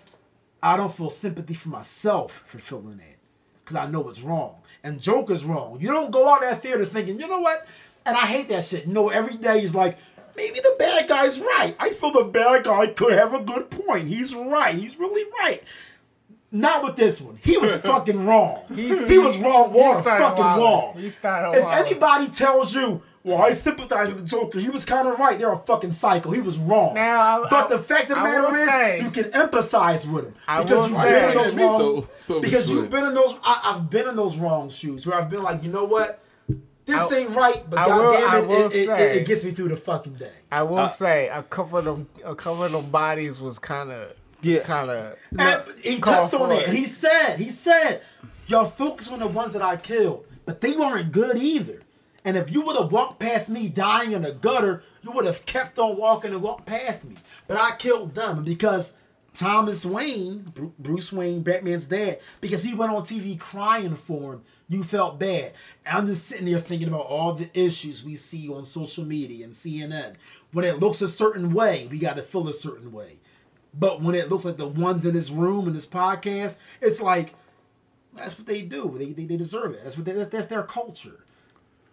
I 0.67 0.77
don't 0.77 0.93
feel 0.93 1.11
sympathy 1.11 1.55
for 1.55 1.69
myself 1.71 2.43
for 2.47 2.59
feeling 2.59 2.97
that 2.99 3.17
because 3.65 3.77
I 3.77 3.87
know 3.87 4.09
it's 4.09 4.23
wrong. 4.23 4.57
And 4.85 5.01
Joker's 5.01 5.45
wrong. 5.45 5.79
You 5.81 5.89
don't 5.89 6.11
go 6.11 6.29
out 6.29 6.43
that 6.43 6.63
theater 6.63 6.85
thinking, 6.85 7.19
you 7.21 7.27
know 7.29 7.41
what? 7.41 7.67
And 8.05 8.17
I 8.17 8.27
hate 8.27 8.49
that 8.49 8.65
shit. 8.65 8.87
You 8.87 8.93
know, 8.95 9.09
every 9.09 9.37
day 9.37 9.63
is 9.63 9.75
like, 9.75 9.99
maybe 10.37 10.61
the 10.61 10.77
bad 10.79 11.09
guy's 11.09 11.41
right. 11.41 11.75
I 11.81 11.91
feel 11.91 12.13
the 12.13 12.25
bad 12.25 12.65
guy 12.65 12.87
could 12.89 13.13
have 13.13 13.35
a 13.35 13.41
good 13.41 13.71
point. 13.71 14.07
He's 14.09 14.35
right. 14.35 14.75
He's 14.77 14.97
really 14.99 15.29
right. 15.41 15.63
Not 16.53 16.85
with 16.85 16.97
this 16.97 17.21
one. 17.21 17.39
He 17.43 17.59
was 17.59 17.75
fucking 17.81 18.25
wrong. 18.25 18.63
He's- 18.75 19.09
he 19.11 19.19
was 19.19 19.37
wrong. 19.39 19.73
Water 19.73 20.03
fucking 20.21 20.45
wrong. 20.45 20.95
If 21.57 21.65
anybody 21.87 22.29
tells 22.29 22.73
you, 22.75 23.03
well, 23.27 23.43
I 23.43 23.51
sympathize 23.53 24.07
with 24.09 24.19
the 24.19 24.25
Joker, 24.25 24.61
he 24.61 24.71
was 24.71 24.85
kind 24.85 25.09
of 25.09 25.19
right. 25.19 25.37
They're 25.39 25.53
a 25.53 25.59
fucking 25.59 25.91
psycho. 25.93 26.31
He 26.31 26.41
was 26.41 26.59
wrong. 26.59 26.95
Now, 26.95 27.43
I- 27.45 27.49
but 27.51 27.65
I- 27.65 27.77
the 27.77 27.79
fact 27.79 28.05
of 28.11 28.17
the 28.17 28.23
I 28.23 28.23
matter 28.23 28.43
will 28.49 28.55
is, 28.55 28.71
say- 28.71 29.01
you 29.03 29.11
can 29.11 29.25
empathize 29.33 30.07
with 30.11 30.27
him 30.27 30.35
I 30.47 30.63
because 30.63 30.89
will 30.89 30.89
you've 30.89 30.97
say- 31.03 31.21
been 31.21 31.29
in 31.31 31.37
those 31.37 31.55
wrong. 31.57 31.79
so- 31.79 32.09
so 32.19 32.41
because 32.41 32.71
you've 32.71 32.91
been 32.91 33.05
in 33.05 33.15
those. 33.15 33.35
I, 33.45 33.61
I've 33.75 33.91
been 33.91 34.07
in 34.09 34.15
those 34.17 34.37
wrong 34.37 34.71
shoes 34.71 35.07
where 35.07 35.19
I've 35.19 35.29
been 35.29 35.43
like, 35.43 35.63
you 35.65 35.71
know 35.71 35.85
what, 35.85 36.21
this 36.85 37.13
I- 37.13 37.17
ain't 37.17 37.31
right, 37.31 37.69
but 37.69 37.81
I 37.81 37.89
will- 37.89 38.13
goddamn 38.13 38.51
it, 38.51 38.61
it, 38.61 38.75
it, 38.75 38.89
it, 38.89 39.17
it 39.23 39.27
gets 39.27 39.43
me 39.45 39.51
through 39.51 39.69
the 39.71 39.77
fucking 39.77 40.15
day. 40.15 40.31
I 40.53 40.63
will 40.63 40.87
say 40.89 41.29
a 41.29 41.43
couple 41.43 41.79
of 41.79 41.85
them, 41.85 42.09
a 42.25 42.35
couple 42.37 42.63
of 42.63 42.71
them 42.71 42.91
bodies 42.91 43.41
was 43.41 43.59
kind 43.59 43.91
of, 43.91 44.13
Yeah. 44.43 44.61
kind 44.61 44.91
of. 44.93 45.81
He 45.83 45.99
touched 45.99 46.33
on 46.35 46.53
it. 46.53 46.69
And 46.69 46.77
he 46.77 46.85
said, 46.85 47.39
he 47.39 47.51
said, 47.51 48.03
y'all 48.47 48.65
focus 48.67 49.09
on 49.09 49.19
the 49.19 49.27
ones 49.27 49.53
that 49.55 49.63
I 49.63 49.75
killed, 49.77 50.25
but 50.45 50.61
they 50.61 50.77
weren't 50.77 51.11
good 51.11 51.37
either. 51.37 51.83
And 52.27 52.37
if 52.37 52.53
you 52.53 52.61
would 52.63 52.77
have 52.77 52.91
walked 52.91 53.21
past 53.21 53.49
me 53.49 53.69
dying 53.69 54.11
in 54.11 54.23
the 54.23 54.33
gutter, 54.33 54.83
you 55.01 55.13
would 55.13 55.27
have 55.27 55.47
kept 55.47 55.79
on 55.79 55.97
walking 55.97 56.33
and 56.33 56.43
walked 56.43 56.67
past 56.67 57.05
me. 57.05 57.15
But 57.47 57.57
I 57.57 57.77
killed 57.77 58.17
them 58.17 58.43
because 58.43 58.95
Thomas 59.33 59.87
Wayne, 59.87 60.53
Bruce 60.77 61.13
Wayne, 61.13 61.43
Batman's 61.43 61.85
dad, 61.85 62.19
because 62.41 62.65
he 62.65 62.75
went 62.75 62.91
on 62.91 63.03
TV 63.03 63.39
crying 63.39 63.95
for 63.95 64.35
him, 64.35 64.43
you 64.69 64.83
felt 64.83 65.21
bad. 65.21 65.53
I'm 65.87 66.07
just 66.07 66.27
sitting 66.27 66.47
there 66.47 66.59
thinking 66.59 66.89
about 66.89 67.07
all 67.07 67.33
the 67.33 67.49
issues 67.55 68.03
we 68.03 68.17
see 68.17 68.53
on 68.53 68.65
social 68.65 69.05
media 69.05 69.45
and 69.45 69.55
CNN. 69.55 70.17
When 70.51 70.65
it 70.65 70.81
looks 70.81 71.01
a 71.03 71.09
certain 71.09 71.55
way, 71.55 71.87
we 71.89 72.01
got 72.01 72.17
to 72.17 72.23
feel 72.23 72.49
a 72.49 72.53
certain 72.53 72.91
way. 72.91 73.21
But 73.73 74.03
when 74.03 74.17
it 74.17 74.31
looks 74.31 74.45
like 74.45 74.57
the 74.57 74.67
ones 74.67 75.07
in 75.07 75.15
this 75.15 75.31
room 75.31 75.69
in 75.69 75.75
this 75.75 75.87
podcast, 75.87 76.57
it's 76.81 77.01
like 77.01 77.35
that's 78.17 78.37
what 78.37 78.49
they 78.49 78.63
do. 78.63 78.97
They, 78.99 79.13
they, 79.13 79.27
they 79.27 79.37
deserve 79.37 79.75
it. 79.75 79.85
That's 79.85 79.97
what 79.97 80.07
they, 80.07 80.13
that's, 80.13 80.31
that's 80.31 80.47
their 80.49 80.65
culture. 80.65 81.21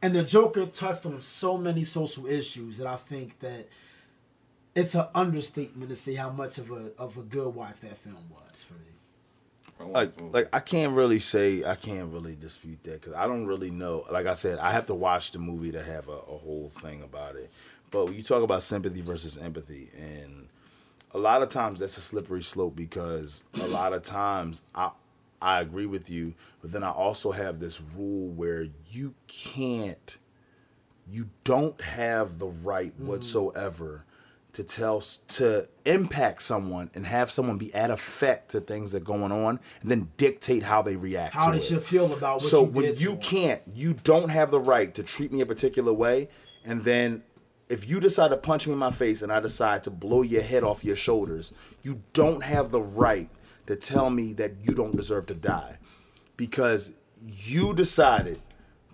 And 0.03 0.13
the 0.13 0.23
Joker 0.23 0.65
touched 0.65 1.05
on 1.05 1.21
so 1.21 1.57
many 1.57 1.85
social 1.85 2.27
issues 2.27 2.77
that 2.77 2.87
I 2.87 2.97
think 2.97 3.39
that 3.39 3.69
it's 4.75 4.95
an 4.95 5.07
understatement 5.15 5.89
to 5.91 5.95
say 5.95 6.15
how 6.15 6.29
much 6.29 6.57
of 6.57 6.71
a 6.71 6.91
of 6.99 7.17
a 7.17 7.21
good 7.21 7.55
watch 7.55 7.79
that 7.79 7.95
film 7.95 8.25
was 8.29 8.63
for 8.63 8.73
me. 8.73 9.93
like 9.93 10.09
like 10.33 10.49
I 10.51 10.59
can't 10.59 10.93
really 10.93 11.19
say 11.19 11.63
I 11.63 11.75
can't 11.75 12.11
really 12.11 12.35
dispute 12.35 12.83
that 12.83 12.99
because 12.99 13.13
I 13.13 13.27
don't 13.27 13.47
really 13.47 13.71
know. 13.71 14.05
Like 14.11 14.25
I 14.25 14.33
said, 14.33 14.59
I 14.59 14.71
have 14.73 14.87
to 14.87 14.93
watch 14.93 15.31
the 15.31 15.39
movie 15.39 15.71
to 15.71 15.81
have 15.81 16.09
a, 16.09 16.11
a 16.11 16.37
whole 16.37 16.69
thing 16.81 17.01
about 17.01 17.37
it. 17.37 17.49
But 17.89 18.07
when 18.07 18.15
you 18.15 18.23
talk 18.23 18.43
about 18.43 18.61
sympathy 18.61 18.99
versus 18.99 19.37
empathy, 19.37 19.89
and 19.97 20.49
a 21.11 21.17
lot 21.17 21.41
of 21.41 21.47
times 21.47 21.79
that's 21.79 21.97
a 21.97 22.01
slippery 22.01 22.43
slope 22.43 22.75
because 22.75 23.43
a 23.61 23.67
lot 23.67 23.93
of 23.93 24.03
times 24.03 24.63
I 24.75 24.91
I 25.43 25.59
agree 25.59 25.85
with 25.85 26.09
you, 26.09 26.35
but 26.61 26.71
then 26.71 26.83
I 26.83 26.91
also 26.91 27.31
have 27.31 27.59
this 27.59 27.81
rule 27.81 28.29
where 28.29 28.67
you 28.89 29.13
can't 29.27 30.17
you 31.09 31.29
don't 31.43 31.79
have 31.81 32.39
the 32.39 32.47
right 32.47 32.97
mm. 32.97 33.05
whatsoever 33.05 34.05
to 34.53 34.63
tell 34.63 35.01
to 35.01 35.67
impact 35.83 36.41
someone 36.43 36.89
and 36.93 37.05
have 37.05 37.29
someone 37.29 37.57
be 37.57 37.73
at 37.73 37.91
effect 37.91 38.51
to 38.51 38.61
things 38.61 38.93
that 38.93 39.01
are 39.01 39.05
going 39.05 39.31
on 39.31 39.59
and 39.81 39.91
then 39.91 40.11
dictate 40.15 40.63
how 40.63 40.81
they 40.81 40.95
react 40.95 41.33
How 41.33 41.47
to 41.47 41.51
they 41.53 41.57
it. 41.57 41.63
should 41.63 41.81
feel 41.81 42.13
about 42.13 42.35
what 42.35 42.43
so 42.43 42.63
you 42.63 42.69
when 42.69 42.85
did 42.85 43.01
you 43.01 43.17
can't 43.17 43.61
you 43.73 43.95
don't 43.95 44.29
have 44.29 44.51
the 44.51 44.59
right 44.59 44.93
to 44.93 45.03
treat 45.03 45.33
me 45.33 45.41
a 45.41 45.45
particular 45.45 45.91
way 45.91 46.29
and 46.63 46.83
then 46.83 47.23
if 47.67 47.89
you 47.89 47.99
decide 47.99 48.29
to 48.29 48.37
punch 48.37 48.67
me 48.67 48.73
in 48.73 48.79
my 48.79 48.91
face 48.91 49.21
and 49.21 49.31
I 49.31 49.39
decide 49.39 49.83
to 49.85 49.89
blow 49.89 50.21
your 50.21 50.43
head 50.43 50.63
off 50.63 50.83
your 50.83 50.95
shoulders, 50.97 51.53
you 51.81 52.03
don't 52.13 52.43
have 52.43 52.71
the 52.71 52.81
right 52.81 53.29
to 53.67 53.75
tell 53.75 54.09
me 54.09 54.33
that 54.33 54.53
you 54.63 54.73
don't 54.73 54.95
deserve 54.95 55.27
to 55.27 55.35
die 55.35 55.77
because 56.37 56.95
you 57.25 57.73
decided 57.73 58.41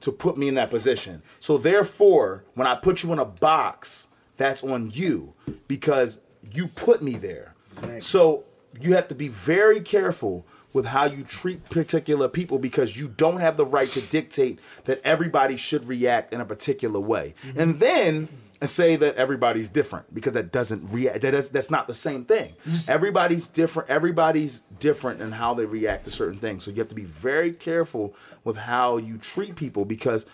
to 0.01 0.11
put 0.11 0.37
me 0.37 0.47
in 0.47 0.55
that 0.55 0.69
position. 0.69 1.21
So 1.39 1.57
therefore, 1.57 2.43
when 2.53 2.67
I 2.67 2.75
put 2.75 3.03
you 3.03 3.11
in 3.11 3.19
a 3.19 3.25
box, 3.25 4.09
that's 4.37 4.63
on 4.63 4.91
you 4.91 5.33
because 5.67 6.21
you 6.51 6.67
put 6.67 7.01
me 7.01 7.13
there. 7.13 7.53
So 7.99 8.45
you 8.79 8.93
have 8.93 9.07
to 9.09 9.15
be 9.15 9.27
very 9.27 9.81
careful 9.81 10.45
with 10.71 10.85
how 10.85 11.05
you 11.05 11.23
treat 11.23 11.65
particular 11.69 12.27
people 12.27 12.59
because 12.59 12.95
you 12.95 13.07
don't 13.07 13.39
have 13.39 13.57
the 13.57 13.65
right 13.65 13.89
to 13.89 14.01
dictate 14.01 14.59
that 14.85 15.01
everybody 15.03 15.55
should 15.55 15.87
react 15.87 16.33
in 16.33 16.41
a 16.41 16.45
particular 16.45 16.99
way. 16.99 17.33
Mm-hmm. 17.43 17.59
And 17.59 17.75
then 17.75 18.29
and 18.61 18.69
say 18.69 18.95
that 18.97 19.15
everybody's 19.15 19.69
different 19.69 20.13
because 20.13 20.33
that 20.33 20.51
doesn't 20.51 20.91
react 20.91 21.21
that 21.21 21.33
is, 21.33 21.49
that's 21.49 21.71
not 21.71 21.87
the 21.87 21.95
same 21.95 22.25
thing. 22.25 22.53
Everybody's 22.89 23.47
different 23.47 23.89
everybody's 23.89 24.61
different 24.79 25.21
in 25.21 25.33
how 25.33 25.53
they 25.53 25.65
react 25.65 26.05
to 26.05 26.11
certain 26.11 26.39
things. 26.39 26.63
So 26.63 26.71
you 26.71 26.77
have 26.77 26.89
to 26.89 26.95
be 26.95 27.05
very 27.05 27.51
careful 27.51 28.13
with 28.43 28.57
how 28.57 28.97
you 28.97 29.17
treat 29.17 29.55
people 29.55 29.85
because 29.85 30.25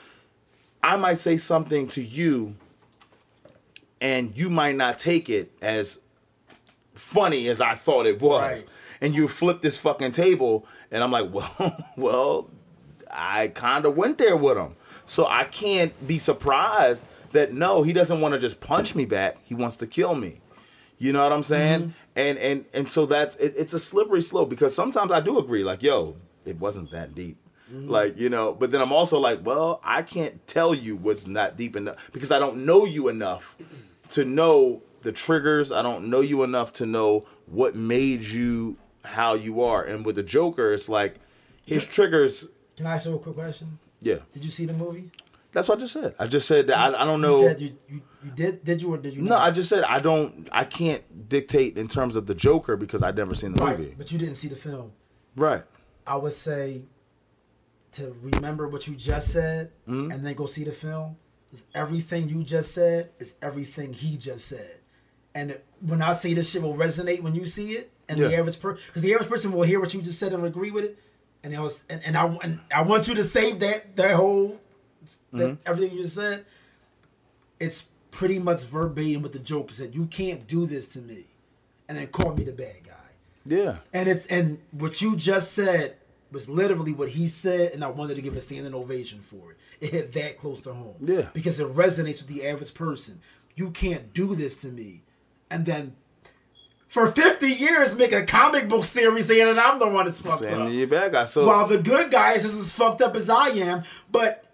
I 0.83 0.97
might 0.97 1.17
say 1.19 1.37
something 1.37 1.87
to 1.89 2.01
you 2.01 2.55
and 4.01 4.35
you 4.37 4.49
might 4.49 4.75
not 4.75 4.99
take 4.99 5.29
it 5.29 5.51
as 5.61 6.01
funny 6.95 7.47
as 7.47 7.61
I 7.61 7.75
thought 7.75 8.05
it 8.05 8.21
was. 8.21 8.61
Right. 8.63 8.69
And 9.01 9.15
you 9.15 9.27
flip 9.27 9.61
this 9.61 9.77
fucking 9.77 10.11
table 10.11 10.65
and 10.89 11.03
I'm 11.03 11.11
like, 11.11 11.31
"Well, 11.59 11.85
well, 11.95 12.49
I 13.11 13.49
kind 13.49 13.85
of 13.85 13.95
went 13.95 14.17
there 14.17 14.37
with 14.37 14.57
him." 14.57 14.75
So 15.05 15.27
I 15.27 15.43
can't 15.43 16.07
be 16.07 16.17
surprised 16.17 17.05
that 17.35 17.53
no, 17.53 17.83
he 17.83 17.93
doesn't 17.93 18.19
want 18.19 18.33
to 18.33 18.39
just 18.39 18.59
punch 18.59 18.95
me 18.95 19.05
back. 19.05 19.37
He 19.43 19.53
wants 19.53 19.75
to 19.77 19.87
kill 19.87 20.15
me. 20.15 20.41
You 20.97 21.13
know 21.13 21.23
what 21.23 21.31
I'm 21.31 21.43
saying? 21.43 21.81
Mm-hmm. 21.81 21.89
And 22.15 22.37
and 22.37 22.65
and 22.73 22.87
so 22.87 23.05
that's 23.05 23.35
it, 23.35 23.53
it's 23.57 23.73
a 23.73 23.79
slippery 23.79 24.21
slope 24.21 24.49
because 24.49 24.73
sometimes 24.73 25.11
I 25.11 25.19
do 25.19 25.37
agree 25.37 25.63
like, 25.63 25.83
"Yo, 25.83 26.15
it 26.45 26.59
wasn't 26.59 26.91
that 26.91 27.13
deep." 27.13 27.37
Mm-hmm. 27.71 27.89
Like, 27.89 28.17
you 28.17 28.29
know, 28.29 28.53
but 28.53 28.71
then 28.71 28.79
I'm 28.79 28.93
also 28.93 29.19
like, 29.19 29.43
well, 29.43 29.81
I 29.83 30.03
can't 30.03 30.45
tell 30.47 30.75
you 30.75 30.95
what's 30.95 31.25
not 31.25 31.57
deep 31.57 31.75
enough 31.75 32.09
because 32.13 32.31
I 32.31 32.37
don't 32.37 32.65
know 32.65 32.85
you 32.85 33.07
enough 33.07 33.57
to 34.11 34.23
know 34.23 34.83
the 35.01 35.11
triggers. 35.11 35.71
I 35.71 35.81
don't 35.81 36.09
know 36.09 36.21
you 36.21 36.43
enough 36.43 36.71
to 36.73 36.85
know 36.85 37.25
what 37.47 37.75
made 37.75 38.23
you 38.23 38.77
how 39.03 39.33
you 39.33 39.63
are. 39.63 39.83
And 39.83 40.05
with 40.05 40.15
the 40.15 40.23
Joker, 40.23 40.73
it's 40.73 40.87
like 40.89 41.15
his 41.65 41.85
triggers. 41.85 42.49
Can 42.77 42.85
I 42.85 42.93
ask 42.93 43.07
you 43.07 43.15
a 43.15 43.19
quick 43.19 43.35
question? 43.35 43.79
Yeah, 43.99 44.19
Did 44.33 44.43
you 44.43 44.51
see 44.51 44.65
the 44.65 44.73
movie? 44.73 45.09
That's 45.55 45.67
what 45.67 45.79
I 45.79 45.81
just 45.81 45.93
said. 45.93 46.13
I 46.19 46.27
just 46.27 46.47
said 46.47 46.67
that 46.67 46.77
I, 46.77 47.01
I 47.01 47.05
don't 47.05 47.21
know. 47.21 47.39
You 47.41 47.47
said 47.47 47.59
you, 47.59 47.77
you, 47.87 48.01
you 48.23 48.31
did 48.31 48.63
did 48.63 48.81
you 48.81 48.93
or 48.93 48.97
did 48.99 49.15
you 49.15 49.23
no, 49.23 49.29
not? 49.29 49.47
I 49.47 49.51
just 49.51 49.69
said 49.69 49.83
I 49.85 49.99
don't. 49.99 50.47
I 50.51 50.63
can't 50.65 51.27
dictate 51.27 51.77
in 51.77 51.87
terms 51.87 52.15
of 52.15 52.27
the 52.27 52.35
Joker 52.35 52.75
because 52.77 53.01
I've 53.01 53.17
never 53.17 53.33
seen 53.33 53.53
the 53.53 53.63
right, 53.63 53.79
movie. 53.79 53.95
but 53.97 54.11
you 54.11 54.19
didn't 54.19 54.35
see 54.35 54.47
the 54.49 54.55
film. 54.55 54.91
Right. 55.35 55.63
I 56.05 56.17
would 56.17 56.33
say 56.33 56.83
to 57.93 58.13
remember 58.23 58.67
what 58.67 58.87
you 58.87 58.95
just 58.95 59.31
said 59.31 59.71
Mm-hmm. 59.87 60.11
and 60.11 60.25
then 60.25 60.33
go 60.35 60.45
see 60.45 60.63
the 60.63 60.71
film. 60.71 61.17
Everything 61.73 62.27
you 62.27 62.43
just 62.43 62.73
said 62.73 63.11
is 63.19 63.35
everything 63.41 63.93
he 63.93 64.17
just 64.17 64.47
said. 64.47 64.79
And 65.33 65.51
it- 65.51 65.65
when 65.81 66.01
I 66.01 66.11
say 66.13 66.33
this 66.33 66.51
shit 66.51 66.61
will 66.61 66.75
resonate 66.75 67.21
when 67.21 67.33
you 67.35 67.45
see 67.45 67.71
it, 67.73 67.91
and 68.09 68.19
the 68.19 68.35
average 68.35 68.59
person, 68.59 68.83
because 68.87 69.01
the 69.01 69.13
average 69.13 69.29
person 69.29 69.51
will 69.51 69.63
hear 69.63 69.79
what 69.79 69.93
you 69.93 70.01
just 70.01 70.19
said 70.19 70.31
and 70.33 70.43
agree 70.45 70.71
with 70.71 70.83
it, 70.85 70.97
and 71.43 71.53
it 71.53 71.59
was, 71.59 71.83
and, 71.89 72.01
and 72.05 72.15
I 72.17 72.25
and 72.43 72.59
I 72.73 72.81
want 72.83 73.07
you 73.07 73.15
to 73.15 73.23
save 73.23 73.59
that 73.61 73.95
that 73.97 74.15
whole 74.15 74.59
that 75.33 75.37
Mm-hmm. 75.37 75.61
everything 75.65 75.95
you 75.97 76.03
just 76.03 76.15
said. 76.15 76.45
It's 77.59 77.87
pretty 78.11 78.39
much 78.39 78.65
verbatim 78.65 79.21
what 79.21 79.31
the 79.33 79.39
Joker 79.39 79.73
said. 79.73 79.95
You 79.95 80.05
can't 80.07 80.45
do 80.47 80.65
this 80.65 80.87
to 80.89 80.99
me, 80.99 81.25
and 81.87 81.97
then 81.97 82.07
call 82.07 82.33
me 82.35 82.43
the 82.43 82.51
bad 82.51 82.83
guy. 82.85 82.91
Yeah. 83.45 83.77
And 83.93 84.09
it's 84.09 84.25
and 84.27 84.59
what 84.71 85.01
you 85.01 85.15
just 85.15 85.53
said 85.53 85.95
was 86.31 86.49
literally 86.49 86.91
what 86.93 87.09
he 87.09 87.27
said, 87.27 87.71
and 87.73 87.83
I 87.83 87.89
wanted 87.89 88.15
to 88.15 88.21
give 88.21 88.35
a 88.35 88.41
standing 88.41 88.73
ovation 88.73 89.19
for 89.19 89.51
it. 89.51 89.57
It 89.81 89.91
hit 89.91 90.13
that 90.13 90.37
close 90.37 90.61
to 90.61 90.73
home. 90.73 90.95
Yeah. 91.01 91.27
Because 91.33 91.59
it 91.59 91.67
resonates 91.67 92.17
with 92.25 92.27
the 92.27 92.45
average 92.45 92.73
person. 92.73 93.19
You 93.55 93.71
can't 93.71 94.13
do 94.13 94.35
this 94.35 94.55
to 94.57 94.67
me. 94.67 95.01
And 95.51 95.65
then 95.65 95.95
for 96.87 97.07
50 97.07 97.47
years 97.47 97.97
make 97.97 98.11
a 98.13 98.25
comic 98.25 98.67
book 98.69 98.85
series 98.85 99.27
saying 99.27 99.53
that 99.53 99.65
I'm 99.65 99.79
the 99.79 99.87
one 99.89 100.05
that's 100.05 100.21
fucked 100.21 100.45
up. 100.45 100.71
you're 100.71 100.87
bad 100.87 101.11
guy. 101.11 101.25
So 101.25 101.45
While 101.45 101.67
the 101.67 101.77
good 101.77 102.09
guy 102.09 102.33
is 102.33 102.43
just 102.43 102.55
as 102.57 102.71
fucked 102.71 103.01
up 103.01 103.15
as 103.15 103.29
I 103.29 103.49
am, 103.49 103.83
but 104.11 104.44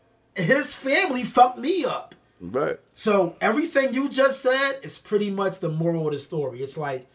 his 0.43 0.75
family 0.75 1.23
fucked 1.23 1.57
me 1.57 1.85
up. 1.85 2.15
right. 2.39 2.79
So 2.93 3.35
everything 3.41 3.93
you 3.93 4.09
just 4.09 4.41
said 4.41 4.73
is 4.83 4.97
pretty 4.97 5.29
much 5.29 5.59
the 5.59 5.69
moral 5.69 6.07
of 6.07 6.13
the 6.13 6.19
story. 6.19 6.59
It's 6.59 6.77
like 6.77 7.07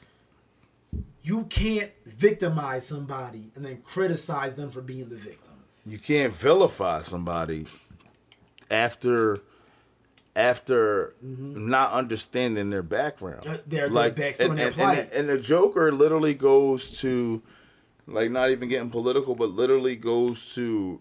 you 1.23 1.45
can't 1.45 1.91
victimize 2.05 2.87
somebody 2.87 3.51
and 3.55 3.65
then 3.65 3.83
criticize 3.83 4.55
them 4.55 4.71
for 4.71 4.81
being 4.81 5.09
the 5.09 5.17
victim. 5.17 5.55
you 5.85 5.99
can't 5.99 6.33
vilify 6.33 7.01
somebody 7.01 7.65
after 8.71 9.39
after 10.35 11.15
not 11.23 11.93
understanding 11.93 12.69
their 12.71 12.83
background. 12.83 13.47
Uh, 13.47 13.57
their- 13.67 13.89
their 13.89 14.11
backstory 14.11 14.41
and 14.51 14.59
their 14.59 14.67
and, 14.67 14.75
plight. 14.75 15.13
and 15.13 15.29
the 15.31 15.39
Joker 15.39 15.91
literally 15.93 16.35
goes 16.35 17.01
to 17.01 17.43
like 18.07 18.31
not 18.31 18.51
even 18.51 18.69
getting 18.69 18.91
political, 18.91 19.35
but 19.35 19.51
literally 19.51 19.97
goes 19.97 20.55
to 20.55 21.01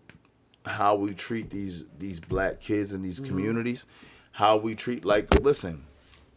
how 0.66 0.96
we 0.96 1.14
treat 1.14 1.50
these 1.50 1.84
these 2.00 2.20
black 2.20 2.60
kids 2.60 2.92
in 2.92 2.98
Mm-hmm. 3.00 3.06
these 3.06 3.20
communities, 3.20 3.86
how 4.34 4.58
we 4.58 4.76
treat 4.76 5.06
like 5.06 5.34
listen. 5.42 5.84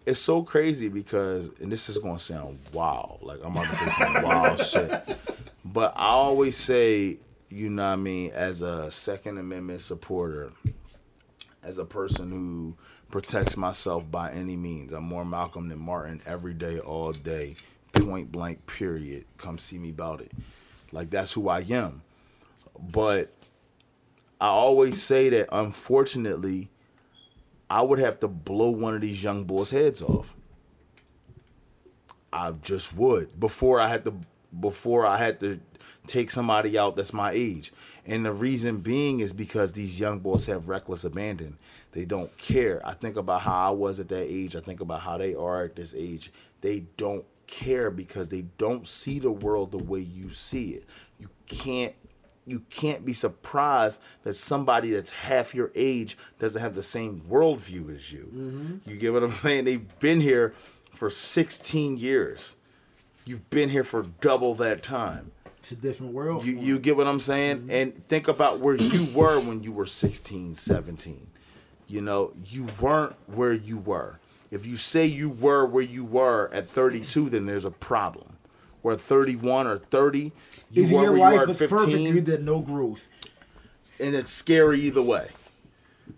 It's 0.07 0.19
so 0.21 0.43
crazy 0.43 0.89
because, 0.89 1.51
and 1.61 1.71
this 1.71 1.89
is 1.91 1.99
gonna 1.99 2.19
sound 2.19 2.59
wild, 2.73 3.19
like 3.21 3.41
I'm 3.45 3.53
about 3.53 3.67
to 3.67 3.77
say 3.77 3.89
some 3.91 4.23
wild 4.23 4.59
shit. 4.61 5.19
But 5.65 5.93
I 5.97 6.07
always 6.09 6.57
say, 6.57 7.19
you 7.51 7.69
know 7.69 7.83
what 7.83 7.89
I 7.93 7.97
mean, 7.97 8.31
as 8.31 8.63
a 8.63 8.91
Second 8.91 9.37
Amendment 9.37 9.83
supporter, 9.83 10.53
as 11.63 11.77
a 11.79 11.85
person 11.85 12.31
who 12.31 12.75
protects 13.11 13.57
myself 13.57 14.11
by 14.11 14.33
any 14.33 14.57
means. 14.57 14.93
I'm 14.95 15.05
more 15.05 15.25
Malcolm 15.27 15.69
than 15.69 15.79
Martin 15.79 16.23
every 16.27 16.55
day, 16.55 16.79
all 16.79 17.13
day, 17.13 17.57
point 17.93 18.33
blank, 18.33 18.67
period. 18.67 19.25
Come 19.37 19.59
see 19.59 19.79
me 19.79 19.91
about 19.91 20.21
it. 20.23 20.33
Like 20.91 21.11
that's 21.11 21.35
who 21.35 21.49
I 21.51 21.61
am. 21.69 22.01
But 22.79 23.31
I 24.41 24.49
always 24.49 25.03
say 25.03 25.29
that 25.31 25.49
unfortunately, 25.51 26.71
I 27.69 27.83
would 27.83 27.99
have 27.99 28.21
to 28.21 28.29
blow 28.29 28.71
one 28.71 28.95
of 28.95 29.01
these 29.01 29.23
young 29.23 29.45
boys' 29.45 29.71
heads 29.71 30.01
off. 30.01 30.35
I 32.33 32.53
just 32.53 32.95
would 32.95 33.39
before 33.41 33.81
I 33.81 33.89
had 33.89 34.05
to 34.05 34.15
before 34.59 35.07
I 35.07 35.17
had 35.17 35.41
to 35.41 35.61
take 36.07 36.31
somebody 36.31 36.79
out 36.79 36.97
that's 36.97 37.13
my 37.13 37.33
age. 37.33 37.73
And 38.07 38.25
the 38.25 38.33
reason 38.33 38.79
being 38.79 39.21
is 39.21 39.33
because 39.33 39.73
these 39.73 40.01
young 40.01 40.21
boys 40.21 40.47
have 40.47 40.69
reckless 40.69 41.05
abandon. 41.05 41.59
They 41.93 42.07
don't 42.07 42.37
care. 42.39 42.81
I 42.85 42.95
think 42.95 43.17
about 43.17 43.43
how 43.43 43.69
I 43.69 43.71
was 43.71 44.01
at 44.01 44.09
that 44.09 44.27
age. 44.33 44.57
I 44.57 44.61
think 44.61 44.81
about 44.81 45.01
how 45.03 45.19
they 45.19 45.35
are 45.35 45.65
at 45.65 45.77
this 45.77 45.95
age. 45.97 46.33
They 46.63 46.85
don't 46.97 47.25
care 47.47 47.91
because 47.91 48.29
they 48.31 48.43
don't 48.57 48.87
see 48.87 49.19
the 49.19 49.31
world 49.31 49.73
the 49.73 49.79
way 49.79 50.01
you 50.01 50.31
see 50.31 50.71
it. 50.71 50.85
You 51.19 51.29
can't 51.47 51.95
you 52.49 52.65
can't 52.71 53.05
be 53.05 53.13
surprised 53.13 54.01
that 54.25 54.35
somebody 54.35 54.91
that's 54.91 55.11
half 55.11 55.55
your 55.55 55.71
age 55.75 56.17
doesn't 56.39 56.61
have 56.61 56.75
the 56.75 56.83
same 56.83 57.23
worldview 57.29 57.95
as 57.95 58.13
you. 58.13 58.31
Mm-hmm. 58.35 58.91
You 58.91 58.97
get 58.97 59.13
what 59.13 59.23
I'm 59.23 59.33
saying? 59.35 59.65
They've 59.65 59.99
been 59.99 60.21
here 60.21 60.55
for 60.93 61.11
16 61.11 61.99
years. 61.99 62.57
You've 63.25 63.49
been 63.51 63.69
here 63.69 63.85
for 63.85 64.07
double 64.21 64.55
that 64.57 64.83
time. 64.83 65.33
It's 65.59 65.73
a 65.73 65.77
different 65.77 66.15
world. 66.15 66.47
You 66.47 66.57
you 66.57 66.79
get 66.79 66.97
what 66.97 67.07
I'm 67.07 67.21
saying? 67.21 67.59
Mm-hmm. 67.59 67.71
And 67.71 68.09
think 68.09 68.29
about 68.29 68.61
where 68.61 68.77
you 68.77 69.05
were 69.15 69.39
when 69.41 69.63
you 69.63 69.73
were 69.73 69.87
16, 69.87 70.55
17. 70.55 71.27
You 71.87 72.01
know, 72.01 72.33
you 72.45 72.69
weren't 72.81 73.17
where 73.27 73.53
you 73.53 73.79
were. 73.79 74.19
If 74.51 74.65
you 74.65 74.77
say 74.77 75.05
you 75.05 75.29
were 75.29 75.67
where 75.67 75.83
you 75.83 76.05
were 76.05 76.49
at 76.53 76.67
32, 76.67 77.29
then 77.29 77.47
there's 77.47 77.65
a 77.67 77.71
problem. 77.71 78.38
Or 78.83 78.97
31 78.97 79.67
or 79.67 79.79
30, 79.79 80.33
you 80.71 80.85
were 80.85 81.03
your 81.03 81.17
you 81.17 81.21
life 81.21 81.49
was 81.49 81.59
15 81.59 81.79
perfect, 81.79 81.99
you 81.99 82.21
did 82.21 82.43
no 82.43 82.61
growth. 82.61 83.09
and 84.01 84.15
it's 84.15 84.31
scary 84.33 84.81
either 84.83 85.03
way. 85.03 85.29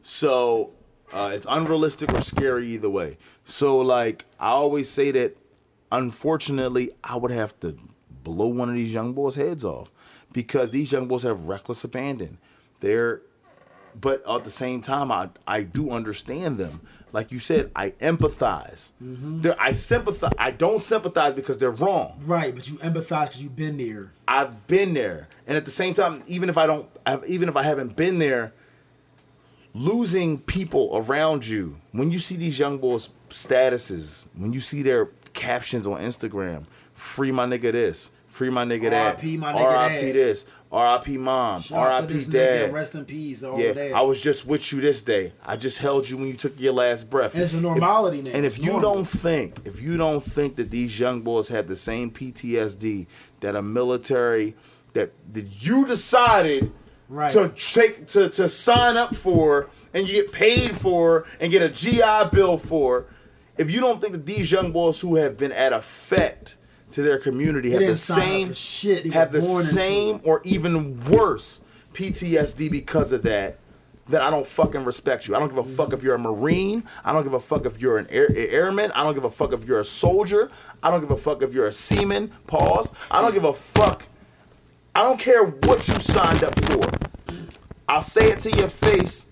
So 0.03 0.71
uh, 1.13 1.31
it's 1.35 1.47
unrealistic 1.49 2.13
or 2.13 2.23
scary 2.23 2.67
either 2.69 2.91
way. 2.91 3.19
So 3.45 3.79
like 3.79 4.27
I 4.39 4.49
always 4.51 4.89
say 4.91 5.11
that, 5.13 5.37
unfortunately, 5.91 6.91
I 7.03 7.17
would 7.17 7.31
have 7.33 7.59
to 7.61 7.79
blow 8.23 8.47
one 8.47 8.69
of 8.69 8.75
these 8.75 8.93
young 8.93 9.13
boys' 9.13 9.35
heads 9.37 9.65
off 9.65 9.91
because 10.33 10.71
these 10.71 10.93
young 10.93 11.09
boys 11.09 11.23
have 11.25 11.45
reckless 11.45 11.83
abandon. 11.85 12.39
They're, 12.81 13.23
but 13.99 14.23
at 14.29 14.45
the 14.45 14.51
same 14.51 14.83
time, 14.83 15.11
I 15.11 15.31
I 15.47 15.63
do 15.63 15.91
understand 15.91 16.59
them. 16.59 16.81
Like 17.13 17.33
you 17.33 17.39
said, 17.39 17.71
I 17.75 17.91
empathize. 17.91 18.93
Mm-hmm. 19.03 19.41
They're, 19.43 19.61
I 19.61 19.73
sympathize. 19.73 20.33
I 20.39 20.51
don't 20.51 20.83
sympathize 20.83 21.35
because 21.35 21.59
they're 21.59 21.71
wrong. 21.71 22.15
Right, 22.21 22.55
but 22.55 22.69
you 22.69 22.77
empathize 22.79 23.27
because 23.27 23.43
you've 23.43 23.57
been 23.57 23.79
there. 23.79 24.13
I've 24.29 24.67
been 24.67 24.95
there, 24.95 25.29
and 25.47 25.57
at 25.57 25.65
the 25.65 25.71
same 25.71 25.95
time, 25.95 26.23
even 26.27 26.49
if 26.49 26.57
I 26.57 26.67
don't, 26.67 26.89
even 27.27 27.49
if 27.49 27.57
I 27.57 27.63
haven't 27.63 27.97
been 27.97 28.19
there, 28.19 28.53
losing 29.75 30.39
people 30.39 30.91
around 30.95 31.47
you. 31.47 31.77
When 31.93 32.11
you 32.11 32.19
see 32.19 32.37
these 32.37 32.59
young 32.59 32.79
boys' 32.79 33.11
statuses, 33.31 34.27
when 34.37 34.53
you 34.53 34.61
see 34.61 34.83
their 34.83 35.07
captions 35.33 35.87
on 35.87 36.01
Instagram, 36.01 36.65
free 36.95 37.33
my 37.33 37.47
nigga 37.47 37.73
this, 37.73 38.11
free 38.29 38.51
my 38.51 38.65
nigga 38.65 38.91
that, 38.91 39.15
R.I.P. 39.15 39.37
my 39.37 39.53
nigga 39.53 39.65
R.I.P. 39.65 40.07
that. 40.07 40.13
this, 40.13 40.47
R.I.P. 40.73 41.17
mom, 41.19 41.61
Shout 41.63 41.79
out 41.79 41.85
to 41.91 41.95
R.I.P. 41.97 42.13
this 42.13 42.27
nigga, 42.27 42.33
dad. 42.33 42.73
rest 42.73 42.95
in 42.95 43.05
peace, 43.05 43.43
all 43.43 43.59
Yeah, 43.61 43.73
that. 43.73 43.93
I 43.93 44.03
was 44.03 44.21
just 44.21 44.47
with 44.47 44.73
you 44.73 44.81
this 44.81 45.03
day. 45.03 45.33
I 45.45 45.57
just 45.57 45.79
held 45.79 46.09
you 46.09 46.17
when 46.17 46.29
you 46.29 46.35
took 46.35 46.61
your 46.61 46.73
last 46.73 47.11
breath. 47.11 47.35
And 47.35 47.43
it's 47.43 47.53
a 47.53 47.57
If- 47.57 47.63
normality 47.63 48.23
now. 48.23 48.31
and 48.31 48.47
if 48.47 48.57
It's 48.57 48.65
you 48.65 48.73
normal. 48.73 48.95
don't 48.95 49.05
think, 49.09 49.57
if 49.65 49.83
you 49.83 49.97
don't 49.97 50.23
think 50.23 50.55
that 50.57 50.71
these 50.71 51.01
young 51.01 51.23
boys 51.23 51.49
have 51.49 51.67
the 51.67 51.75
same 51.77 52.11
PTSD 52.13 53.07
that 53.41 53.57
a 53.57 53.63
military 53.63 54.55
that 54.93 55.11
that 55.33 55.65
you 55.65 55.87
decided 55.87 56.71
Right. 57.09 57.33
to 57.33 57.49
take 57.57 58.07
to 58.09 58.29
to 58.29 58.49
sign 58.49 58.97
up 58.97 59.17
for 59.17 59.69
and 59.93 60.07
you 60.09 60.15
get 60.23 60.31
paid 60.33 60.77
for 60.77 61.25
and 61.41 61.51
get 61.51 61.63
a 61.63 61.69
GI 61.69 62.29
bill 62.33 62.59
for, 62.59 63.07
if 63.59 63.73
you 63.73 63.81
don't 63.81 64.01
think 64.01 64.13
that 64.13 64.27
these 64.27 64.53
young 64.53 64.71
boys 64.71 65.01
who 65.01 65.17
have 65.17 65.37
been 65.37 65.51
at 65.51 65.73
effect 65.73 66.55
to 66.93 67.03
their 67.03 67.19
community 67.19 67.71
have 67.71 67.81
the 67.81 67.87
didn't 67.87 67.99
sign 67.99 68.19
up 68.19 68.25
same 68.25 68.53
shit. 68.53 69.13
Have 69.13 69.33
the 69.33 69.43
same 69.43 70.21
or 70.25 70.41
even 70.45 71.01
worse 71.11 71.63
PTSD 71.95 72.71
because 72.71 73.13
of 73.13 73.23
that, 73.23 73.59
That 74.09 74.23
I 74.23 74.31
don't 74.31 74.47
fucking 74.47 74.85
respect 74.85 75.29
you. 75.29 75.37
I 75.37 75.39
don't 75.39 75.49
give 75.49 75.59
a 75.59 75.65
fuck 75.65 75.93
if 75.93 76.03
you're 76.03 76.15
a 76.15 76.19
Marine. 76.19 76.85
I 77.05 77.13
don't 77.13 77.23
give 77.23 77.35
a 77.35 77.41
fuck 77.41 77.67
if 77.67 77.81
you're 77.81 77.99
an 77.99 78.09
air, 78.11 78.29
airman. 78.35 78.91
I 78.93 79.05
don't 79.05 79.15
give 79.15 79.25
a 79.25 79.31
fuck 79.31 79.53
if 79.53 79.65
you're 79.65 79.81
a 79.81 79.85
soldier. 79.85 80.51
I 80.83 80.91
don't 80.91 81.01
give 81.01 81.11
a 81.11 81.17
fuck 81.17 81.43
if 81.43 81.55
you're 81.55 81.67
a 81.67 81.73
seaman. 81.73 82.33
Pause. 82.47 82.93
I 83.11 83.21
don't 83.21 83.33
give 83.33 83.45
a 83.45 83.55
fuck. 83.55 84.07
I 84.95 85.03
don't 85.03 85.21
care 85.21 85.45
what 85.45 85.87
you 85.87 85.95
signed 86.01 86.43
up 86.43 86.59
for. 86.65 86.83
I'll 87.89 88.03
say 88.03 88.31
it 88.31 88.41
to 88.41 88.51
your 88.57 88.69
face, 88.69 89.29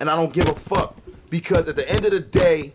and 0.00 0.10
I 0.10 0.16
don't 0.16 0.32
give 0.32 0.48
a 0.48 0.54
fuck. 0.54 0.96
Because 1.28 1.68
at 1.68 1.76
the 1.76 1.88
end 1.88 2.04
of 2.04 2.12
the 2.12 2.20
day, 2.20 2.72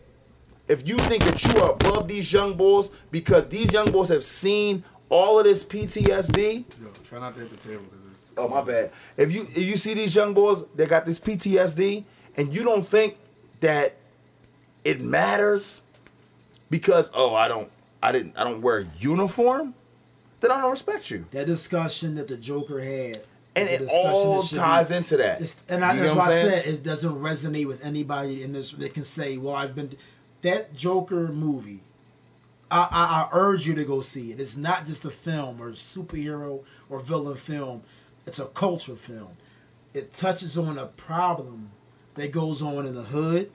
if 0.70 0.88
you 0.88 0.96
think 0.98 1.24
that 1.24 1.44
you 1.44 1.62
are 1.62 1.72
above 1.72 2.08
these 2.08 2.32
young 2.32 2.54
boys 2.54 2.92
because 3.12 3.50
these 3.50 3.74
young 3.74 3.92
boys 3.92 4.08
have 4.10 4.24
seen 4.24 4.84
all 5.10 5.40
of 5.40 5.46
this 5.46 5.66
PTSD, 5.66 6.64
Yo, 6.80 6.88
try 7.04 7.20
not 7.20 7.34
to 7.34 7.42
hit 7.42 7.50
the 7.50 7.58
table 7.58 7.84
because 7.84 8.06
it's. 8.12 8.32
Oh 8.38 8.48
my 8.48 8.62
bad. 8.62 8.92
If 9.18 9.34
you 9.34 9.42
if 9.50 9.58
you 9.58 9.76
see 9.76 9.96
these 9.96 10.16
young 10.16 10.34
boys 10.34 10.66
that 10.76 10.88
got 10.88 11.06
this 11.06 11.20
PTSD 11.20 12.04
and 12.38 12.54
you 12.54 12.64
don't 12.64 12.86
think 12.86 13.18
that 13.60 13.98
it 14.86 15.02
matters 15.02 15.84
because 16.70 17.10
oh 17.14 17.34
I 17.36 17.48
don't 17.48 17.70
I 18.02 18.12
didn't 18.12 18.38
I 18.38 18.44
don't 18.44 18.62
wear 18.62 18.78
a 18.80 18.86
uniform, 19.00 19.74
then 20.40 20.52
I 20.52 20.62
don't 20.62 20.72
respect 20.72 21.10
you. 21.10 21.26
that 21.32 21.48
discussion 21.48 22.16
that 22.16 22.28
the 22.28 22.38
Joker 22.38 22.80
had. 22.80 23.24
And 23.56 23.68
is 23.68 23.76
it 23.76 23.80
discussion 23.80 24.06
all 24.06 24.42
that 24.42 24.48
should 24.48 24.56
be- 24.56 24.60
ties 24.62 24.92
into 24.92 25.18
that. 25.18 25.56
And 25.68 25.84
I, 25.84 25.96
that's 25.96 26.12
why 26.14 26.18
what 26.20 26.30
I 26.30 26.42
said 26.44 26.66
it 26.68 26.84
doesn't 26.84 27.16
resonate 27.16 27.66
with 27.66 27.84
anybody 27.84 28.44
in 28.44 28.54
this 28.54 28.72
that 28.74 28.94
can 28.94 29.04
say, 29.04 29.38
"Well, 29.38 29.56
I've 29.56 29.74
been." 29.74 29.98
That 30.42 30.74
Joker 30.76 31.28
movie, 31.30 31.84
I, 32.72 32.88
I, 32.92 33.04
I 33.24 33.30
urge 33.32 33.68
you 33.68 33.76
to 33.76 33.84
go 33.84 34.02
see 34.02 34.32
it. 34.32 34.40
It's 34.40 34.56
not 34.56 34.86
just 34.86 35.06
a 35.06 35.10
film 35.10 35.62
or 35.62 35.72
superhero 35.72 36.64
or 36.90 37.00
villain 37.00 37.36
film. 37.36 37.84
It's 38.26 38.40
a 38.40 38.46
culture 38.46 38.96
film. 38.96 39.38
It 39.94 40.14
touches 40.14 40.58
on 40.58 40.78
a 40.78 40.86
problem 40.86 41.72
that 42.14 42.32
goes 42.32 42.62
on 42.62 42.86
in 42.86 42.94
the 42.94 43.04
hood, 43.04 43.52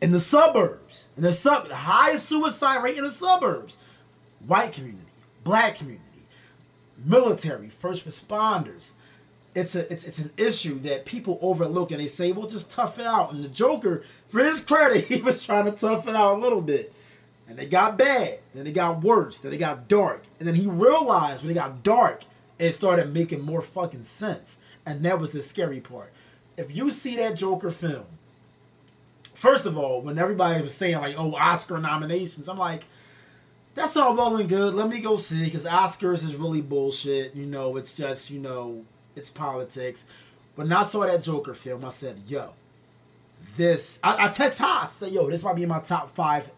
in 0.00 0.12
the 0.12 0.20
suburbs, 0.20 1.08
in 1.16 1.22
the 1.22 1.32
sub, 1.32 1.68
the 1.68 1.74
highest 1.74 2.26
suicide 2.26 2.82
rate 2.82 2.96
in 2.96 3.04
the 3.04 3.10
suburbs. 3.10 3.76
White 4.46 4.72
community, 4.72 5.06
black 5.44 5.76
community, 5.76 6.24
military, 7.04 7.68
first 7.68 8.06
responders. 8.06 8.92
It's 9.54 9.74
a 9.74 9.90
it's 9.90 10.04
it's 10.04 10.18
an 10.18 10.30
issue 10.36 10.78
that 10.80 11.06
people 11.06 11.38
overlook 11.40 11.90
and 11.90 12.00
they 12.00 12.08
say, 12.08 12.30
well, 12.32 12.46
just 12.46 12.70
tough 12.70 12.98
it 12.98 13.06
out. 13.06 13.32
And 13.32 13.42
the 13.42 13.48
Joker, 13.48 14.04
for 14.28 14.40
his 14.40 14.60
credit, 14.60 15.04
he 15.08 15.20
was 15.20 15.44
trying 15.44 15.66
to 15.66 15.72
tough 15.72 16.08
it 16.08 16.14
out 16.14 16.36
a 16.36 16.40
little 16.40 16.62
bit. 16.62 16.92
And 17.48 17.58
they 17.58 17.66
got 17.66 17.96
bad. 17.96 18.40
Then 18.54 18.66
it 18.66 18.72
got 18.72 19.02
worse. 19.02 19.40
Then 19.40 19.52
it 19.52 19.58
got 19.58 19.88
dark. 19.88 20.24
And 20.38 20.48
then 20.48 20.56
he 20.56 20.66
realized 20.66 21.42
when 21.42 21.52
it 21.52 21.54
got 21.54 21.82
dark, 21.82 22.24
it 22.58 22.72
started 22.72 23.14
making 23.14 23.42
more 23.42 23.62
fucking 23.62 24.02
sense. 24.02 24.58
And 24.84 25.04
that 25.04 25.20
was 25.20 25.30
the 25.30 25.42
scary 25.42 25.80
part. 25.80 26.12
If 26.56 26.74
you 26.74 26.90
see 26.90 27.16
that 27.16 27.36
Joker 27.36 27.70
film, 27.70 28.06
first 29.34 29.66
of 29.66 29.78
all, 29.78 30.00
when 30.02 30.18
everybody 30.18 30.60
was 30.60 30.74
saying 30.74 30.96
like, 30.96 31.14
oh, 31.18 31.34
Oscar 31.34 31.78
nominations, 31.78 32.48
I'm 32.48 32.58
like, 32.58 32.84
that's 33.76 33.96
all 33.96 34.16
well 34.16 34.36
and 34.36 34.48
good. 34.48 34.74
Let 34.74 34.88
me 34.88 35.00
go 35.00 35.16
see 35.16 35.44
because 35.44 35.66
Oscars 35.66 36.24
is 36.24 36.34
really 36.34 36.62
bullshit. 36.62 37.36
You 37.36 37.46
know, 37.46 37.76
it's 37.76 37.94
just 37.94 38.30
you 38.30 38.40
know, 38.40 38.84
it's 39.14 39.30
politics. 39.30 40.06
But 40.56 40.64
when 40.64 40.72
I 40.72 40.82
saw 40.82 41.06
that 41.06 41.22
Joker 41.22 41.52
film, 41.52 41.84
I 41.84 41.90
said, 41.90 42.22
"Yo, 42.26 42.54
this." 43.56 43.98
I, 44.02 44.26
I 44.26 44.28
text 44.28 44.58
Hos, 44.58 44.92
say, 44.92 45.10
"Yo, 45.10 45.28
this 45.30 45.44
might 45.44 45.56
be 45.56 45.62
in 45.62 45.68
my 45.68 45.80
top 45.80 46.14
five, 46.14 46.50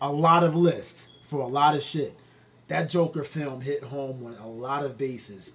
a 0.00 0.10
lot 0.10 0.44
of 0.44 0.54
lists 0.54 1.08
for 1.22 1.40
a 1.40 1.46
lot 1.46 1.74
of 1.74 1.82
shit." 1.82 2.16
That 2.68 2.88
Joker 2.88 3.24
film 3.24 3.60
hit 3.60 3.84
home 3.84 4.24
on 4.24 4.34
a 4.34 4.48
lot 4.48 4.84
of 4.84 4.96
bases 4.96 5.52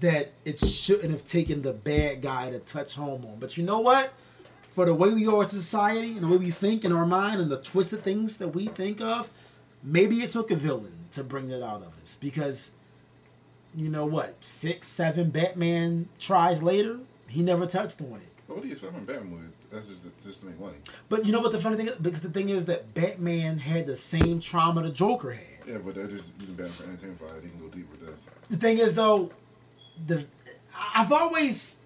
that 0.00 0.32
it 0.44 0.58
shouldn't 0.58 1.10
have 1.10 1.24
taken 1.24 1.62
the 1.62 1.72
bad 1.72 2.22
guy 2.22 2.50
to 2.50 2.58
touch 2.58 2.94
home 2.94 3.24
on. 3.24 3.38
But 3.38 3.56
you 3.56 3.64
know 3.64 3.80
what? 3.80 4.12
For 4.70 4.84
the 4.86 4.94
way 4.94 5.10
we 5.10 5.26
are 5.26 5.44
a 5.44 5.48
society 5.48 6.12
and 6.12 6.22
the 6.22 6.28
way 6.28 6.36
we 6.36 6.50
think 6.50 6.84
in 6.84 6.92
our 6.92 7.06
mind 7.06 7.40
and 7.40 7.50
the 7.50 7.60
twisted 7.60 8.02
things 8.02 8.38
that 8.38 8.48
we 8.48 8.66
think 8.68 9.00
of, 9.00 9.30
maybe 9.82 10.22
it 10.22 10.30
took 10.30 10.50
a 10.50 10.56
villain 10.56 10.94
to 11.12 11.24
bring 11.24 11.48
that 11.48 11.62
out 11.62 11.82
of 11.82 11.92
us. 12.00 12.16
Because 12.20 12.70
you 13.74 13.88
know 13.88 14.06
what? 14.06 14.42
Six, 14.42 14.88
seven 14.88 15.30
Batman 15.30 16.08
tries 16.18 16.62
later, 16.62 17.00
he 17.28 17.42
never 17.42 17.66
touched 17.66 18.00
on 18.00 18.14
it. 18.14 18.39
But 18.50 18.56
what 18.56 18.62
do 18.62 18.68
you 18.68 18.72
expect 18.72 18.94
from 18.94 19.04
Batman 19.04 19.30
movies? 19.30 19.52
That's 19.70 19.86
just, 19.86 20.00
just 20.24 20.40
to 20.40 20.46
make 20.46 20.58
money. 20.58 20.78
But 21.08 21.24
you 21.24 21.30
know 21.30 21.38
what 21.38 21.52
the 21.52 21.60
funny 21.60 21.76
thing 21.76 21.86
is? 21.86 21.94
Because 21.94 22.20
the 22.20 22.30
thing 22.30 22.48
is 22.48 22.64
that 22.64 22.92
Batman 22.94 23.58
had 23.58 23.86
the 23.86 23.96
same 23.96 24.40
trauma 24.40 24.82
the 24.82 24.90
Joker 24.90 25.30
had. 25.30 25.44
Yeah, 25.68 25.78
but 25.78 25.94
they're 25.94 26.08
just 26.08 26.32
using 26.40 26.56
Batman 26.56 26.72
for 26.72 26.82
entertainment 26.82 27.20
value. 27.20 27.42
They 27.42 27.48
can 27.48 27.60
go 27.60 27.68
deep 27.68 27.88
with 27.92 28.04
this. 28.04 28.28
the 28.48 28.56
thing 28.56 28.78
is 28.78 28.96
though, 28.96 29.30
the 30.04 30.26
I've 30.96 31.12
always 31.12 31.76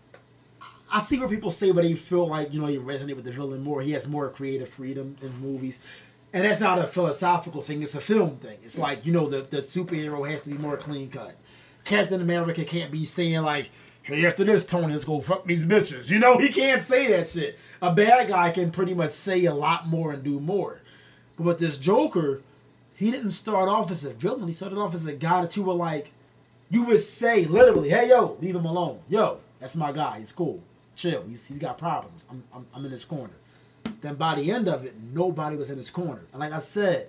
I 0.90 1.00
see 1.00 1.18
where 1.18 1.28
people 1.28 1.50
say 1.50 1.70
where 1.70 1.84
they 1.84 1.92
feel 1.92 2.26
like 2.28 2.50
you 2.50 2.62
know 2.62 2.68
you 2.68 2.80
resonate 2.80 3.16
with 3.16 3.26
the 3.26 3.32
villain 3.32 3.62
more. 3.62 3.82
He 3.82 3.92
has 3.92 4.08
more 4.08 4.30
creative 4.30 4.70
freedom 4.70 5.16
in 5.20 5.38
movies, 5.42 5.78
and 6.32 6.46
that's 6.46 6.60
not 6.60 6.78
a 6.78 6.84
philosophical 6.84 7.60
thing. 7.60 7.82
It's 7.82 7.94
a 7.94 8.00
film 8.00 8.36
thing. 8.36 8.56
It's 8.62 8.78
like 8.78 9.04
you 9.04 9.12
know 9.12 9.28
the 9.28 9.42
the 9.42 9.58
superhero 9.58 10.26
has 10.30 10.40
to 10.40 10.48
be 10.48 10.56
more 10.56 10.78
clean 10.78 11.10
cut. 11.10 11.36
Captain 11.84 12.22
America 12.22 12.64
can't 12.64 12.90
be 12.90 13.04
saying 13.04 13.42
like, 13.42 13.70
"Hey, 14.04 14.24
after 14.26 14.44
this, 14.44 14.64
Tony, 14.64 14.92
let's 14.92 15.04
go 15.04 15.20
fuck 15.20 15.44
these 15.46 15.64
bitches." 15.64 16.10
You 16.10 16.18
know, 16.18 16.38
he 16.38 16.48
can't 16.48 16.80
say 16.80 17.08
that 17.08 17.30
shit. 17.30 17.58
A 17.82 17.92
bad 17.92 18.28
guy 18.28 18.50
can 18.50 18.70
pretty 18.70 18.94
much 18.94 19.10
say 19.10 19.44
a 19.44 19.54
lot 19.54 19.86
more 19.88 20.12
and 20.12 20.22
do 20.22 20.40
more. 20.40 20.80
But 21.36 21.44
with 21.44 21.58
this 21.58 21.76
Joker, 21.76 22.42
he 22.94 23.10
didn't 23.10 23.32
start 23.32 23.68
off 23.68 23.90
as 23.90 24.04
a 24.04 24.14
villain. 24.14 24.46
He 24.46 24.54
started 24.54 24.78
off 24.78 24.94
as 24.94 25.04
a 25.06 25.12
guy 25.12 25.42
that 25.42 25.56
you 25.56 25.64
were 25.64 25.74
like, 25.74 26.12
you 26.70 26.84
would 26.84 27.00
say 27.00 27.44
literally, 27.44 27.90
"Hey, 27.90 28.08
yo, 28.10 28.36
leave 28.40 28.54
him 28.54 28.64
alone. 28.64 29.00
Yo, 29.08 29.40
that's 29.58 29.76
my 29.76 29.90
guy. 29.90 30.20
He's 30.20 30.32
cool. 30.32 30.60
Chill. 30.94 31.24
He's, 31.26 31.46
he's 31.46 31.58
got 31.58 31.78
problems. 31.78 32.24
I'm, 32.30 32.44
I'm, 32.54 32.66
I'm 32.74 32.84
in 32.84 32.92
his 32.92 33.04
corner." 33.04 33.34
Then 34.00 34.16
by 34.16 34.34
the 34.34 34.50
end 34.50 34.68
of 34.68 34.84
it, 34.84 34.94
nobody 34.98 35.56
was 35.56 35.70
in 35.70 35.76
his 35.78 35.90
corner. 35.90 36.22
And 36.32 36.40
like 36.40 36.52
I 36.52 36.58
said, 36.58 37.08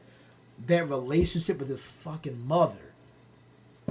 that 0.65 0.89
relationship 0.89 1.59
with 1.59 1.69
his 1.69 1.85
fucking 1.85 2.47
mother 2.47 2.84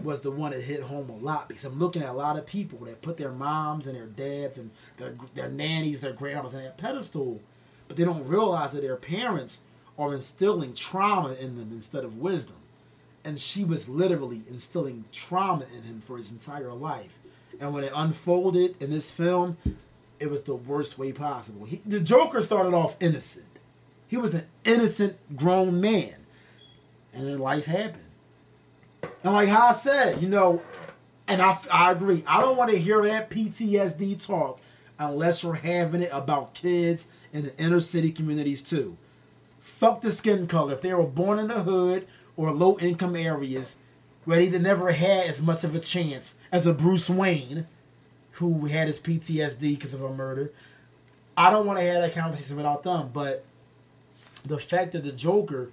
was 0.03 0.21
the 0.21 0.31
one 0.31 0.51
that 0.51 0.61
hit 0.61 0.83
home 0.83 1.09
a 1.09 1.17
lot 1.17 1.49
because 1.49 1.65
I'm 1.65 1.79
looking 1.79 2.03
at 2.03 2.11
a 2.11 2.15
lot 2.15 2.37
of 2.37 2.47
people 2.47 2.79
that 2.87 3.03
put 3.03 3.17
their 3.17 3.31
moms 3.31 3.87
and 3.87 3.97
their 3.97 4.07
dads 4.07 4.59
and 4.59 4.71
their, 4.97 5.15
their 5.35 5.49
nannies, 5.49 6.01
their 6.01 6.13
grandmas 6.13 6.55
on 6.55 6.63
that 6.63 6.79
pedestal, 6.79 7.41
but 7.89 7.97
they 7.97 8.05
don't 8.05 8.27
realize 8.27 8.73
that 8.73 8.83
their 8.83 8.97
parents 8.97 9.61
are 9.99 10.15
instilling 10.15 10.75
trauma 10.75 11.35
in 11.35 11.57
them 11.57 11.71
instead 11.73 12.05
of 12.05 12.19
wisdom. 12.19 12.57
And 13.25 13.41
she 13.41 13.65
was 13.65 13.89
literally 13.89 14.43
instilling 14.49 15.05
trauma 15.13 15.67
in 15.75 15.83
him 15.83 16.01
for 16.01 16.19
his 16.19 16.31
entire 16.31 16.73
life. 16.73 17.19
And 17.61 17.73
when 17.73 17.85
it 17.85 17.93
unfolded 17.95 18.75
in 18.81 18.91
this 18.91 19.11
film, 19.11 19.57
it 20.19 20.31
was 20.31 20.43
the 20.43 20.55
worst 20.55 20.99
way 20.99 21.13
possible. 21.13 21.65
He, 21.65 21.81
the 21.87 22.01
Joker 22.01 22.43
started 22.43 22.75
off 22.75 22.97
innocent. 23.01 23.47
He 24.09 24.17
was 24.17 24.35
an 24.35 24.47
innocent 24.65 25.17
grown 25.37 25.81
man. 25.81 26.15
And 27.15 27.29
then 27.29 27.39
life 27.39 27.67
happened. 27.67 28.05
And 29.23 29.33
like 29.33 29.49
how 29.49 29.69
I 29.69 29.73
said, 29.73 30.23
you 30.23 30.29
know, 30.29 30.63
and 31.27 31.41
I, 31.41 31.59
I 31.73 31.93
agree. 31.93 32.23
I 32.27 32.41
don't 32.41 32.57
want 32.57 32.71
to 32.71 32.79
hear 32.79 33.03
that 33.05 33.31
PTSD 33.31 34.25
talk 34.25 34.61
unless 34.99 35.43
you're 35.43 35.55
having 35.55 36.03
it 36.03 36.11
about 36.13 36.55
kids 36.55 37.09
in 37.33 37.45
the 37.45 37.57
inner 37.59 37.81
city 37.81 38.13
communities 38.13 38.63
too. 38.63 38.97
Fuck 39.59 40.03
the 40.03 40.13
skin 40.13 40.47
color. 40.47 40.75
If 40.75 40.83
they 40.83 40.95
were 40.95 41.07
born 41.07 41.39
in 41.39 41.49
the 41.49 41.63
hood 41.63 42.07
or 42.37 42.53
low 42.53 42.79
income 42.79 43.17
areas 43.17 43.79
where 44.25 44.45
they 44.45 44.59
never 44.59 44.93
had 44.93 45.27
as 45.27 45.43
much 45.43 45.65
of 45.65 45.75
a 45.75 45.81
chance 45.81 46.35
as 46.53 46.67
a 46.67 46.73
Bruce 46.73 47.11
Wayne 47.11 47.67
who 48.33 48.67
had 48.67 48.89
his 48.89 49.01
PTSD 49.01 49.61
because 49.61 49.95
of 49.95 50.03
a 50.03 50.13
murder. 50.13 50.53
I 51.37 51.51
don't 51.51 51.67
want 51.67 51.79
to 51.79 51.85
have 51.85 52.03
that 52.03 52.15
conversation 52.15 52.57
without 52.57 52.83
them, 52.83 53.11
but 53.13 53.45
the 54.45 54.59
fact 54.59 54.93
that 54.93 55.05
the 55.05 55.13
Joker 55.13 55.71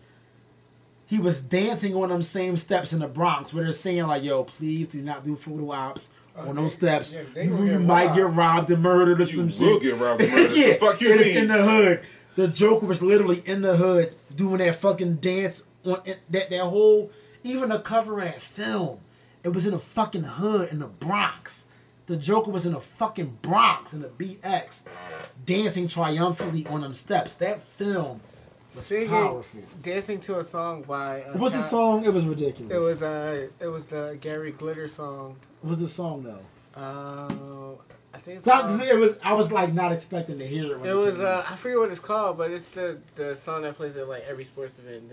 he 1.12 1.20
was 1.20 1.42
dancing 1.42 1.94
on 1.94 2.08
them 2.08 2.22
same 2.22 2.56
steps 2.56 2.94
in 2.94 3.00
the 3.00 3.08
Bronx 3.08 3.54
where 3.54 3.66
they're 3.66 3.74
saying 3.74 4.08
like, 4.08 4.24
"Yo, 4.24 4.46
please 4.46 4.88
do 4.88 5.02
not 5.02 5.26
do 5.26 5.36
photo 5.36 5.70
ops 5.72 6.10
oh, 6.38 6.48
on 6.50 6.56
those 6.56 6.74
steps. 6.74 7.14
yeah, 7.14 7.44
you 7.44 7.58
you 7.64 7.70
get 7.72 7.82
might 7.82 8.06
robbed." 8.06 8.16
get 8.16 8.26
robbed 8.32 8.72
and 8.72 8.82
murdered 8.82 9.20
or 9.20 9.26
You 9.26 9.50
some 9.50 9.66
will 9.68 9.80
get 9.80 9.98
robbed 9.98 10.22
and 10.22 10.32
murdered. 10.32 10.52
yeah, 10.58 10.68
The 10.70 10.74
fuck 10.76 11.02
you 11.02 11.10
it 11.12 11.20
is 11.20 11.26
mean? 11.28 11.38
in 11.44 11.48
the 11.50 11.64
hood. 11.64 12.02
The 12.36 12.48
Joker 12.48 12.86
was 12.86 13.02
literally 13.02 13.44
in 13.46 13.62
the 13.62 13.76
hood 13.76 14.16
doing 14.34 14.60
that 14.60 14.76
fucking 14.78 15.16
dance 15.18 15.64
on 15.86 16.02
that 16.30 16.50
that 16.50 16.62
whole 16.62 17.12
even 17.44 17.68
the 17.70 17.80
cover 17.80 18.20
of 18.20 18.24
that 18.24 18.42
film. 18.42 19.02
It 19.44 19.50
was 19.50 19.68
in 19.68 19.74
a 19.74 19.80
fucking 19.80 20.24
hood 20.24 20.70
in 20.72 20.80
the 20.80 20.88
Bronx. 20.88 21.66
The 22.06 22.16
Joker 22.16 22.52
was 22.52 22.66
in 22.66 22.72
the 22.74 22.80
fucking 22.80 23.40
Bronx 23.42 23.94
in 23.94 24.02
the 24.02 24.08
BX, 24.08 24.84
dancing 25.46 25.88
triumphantly 25.88 26.66
on 26.68 26.82
them 26.82 26.94
steps. 26.94 27.34
That 27.36 27.62
film 27.62 28.22
was 28.22 28.31
Singing, 28.72 29.10
powerful. 29.10 29.62
dancing 29.82 30.20
to 30.22 30.40
a 30.40 30.44
song 30.44 30.84
by. 30.84 31.22
Uh, 31.24 31.32
What 31.34 31.42
was 31.42 31.52
the 31.54 31.62
song? 31.62 32.06
It 32.06 32.14
was 32.14 32.26
ridiculous. 32.26 32.72
It 32.72 32.80
was 32.80 33.04
uh, 33.04 33.48
it 33.60 33.68
was 33.68 33.88
the 33.88 34.18
Gary 34.22 34.52
Glitter 34.52 34.88
song. 34.88 35.36
What 35.62 35.72
was 35.72 35.80
the 35.80 35.90
song 35.90 36.24
though? 36.24 36.44
Uh, 36.80 37.74
I 38.14 38.18
think 38.18 38.36
it's 38.38 38.46
So 38.46 38.52
called- 38.52 38.82
it 38.82 38.98
was. 38.98 39.18
I 39.24 39.34
was 39.34 39.52
like 39.52 39.74
not 39.74 39.92
expecting 39.92 40.38
to 40.40 40.48
hear 40.48 40.72
it. 40.72 40.80
When 40.80 40.90
It 40.90 40.94
was 40.94 41.20
uh. 41.20 41.44
I 41.50 41.56
forget 41.56 41.78
what 41.80 41.92
it's 41.92 42.00
called, 42.00 42.38
but 42.38 42.52
it's 42.52 42.70
the 42.70 42.98
the 43.16 43.36
song 43.36 43.64
that 43.64 43.76
plays 43.76 43.96
at 43.98 44.08
like 44.08 44.24
every 44.28 44.46
sports 44.46 44.80
event. 44.80 45.12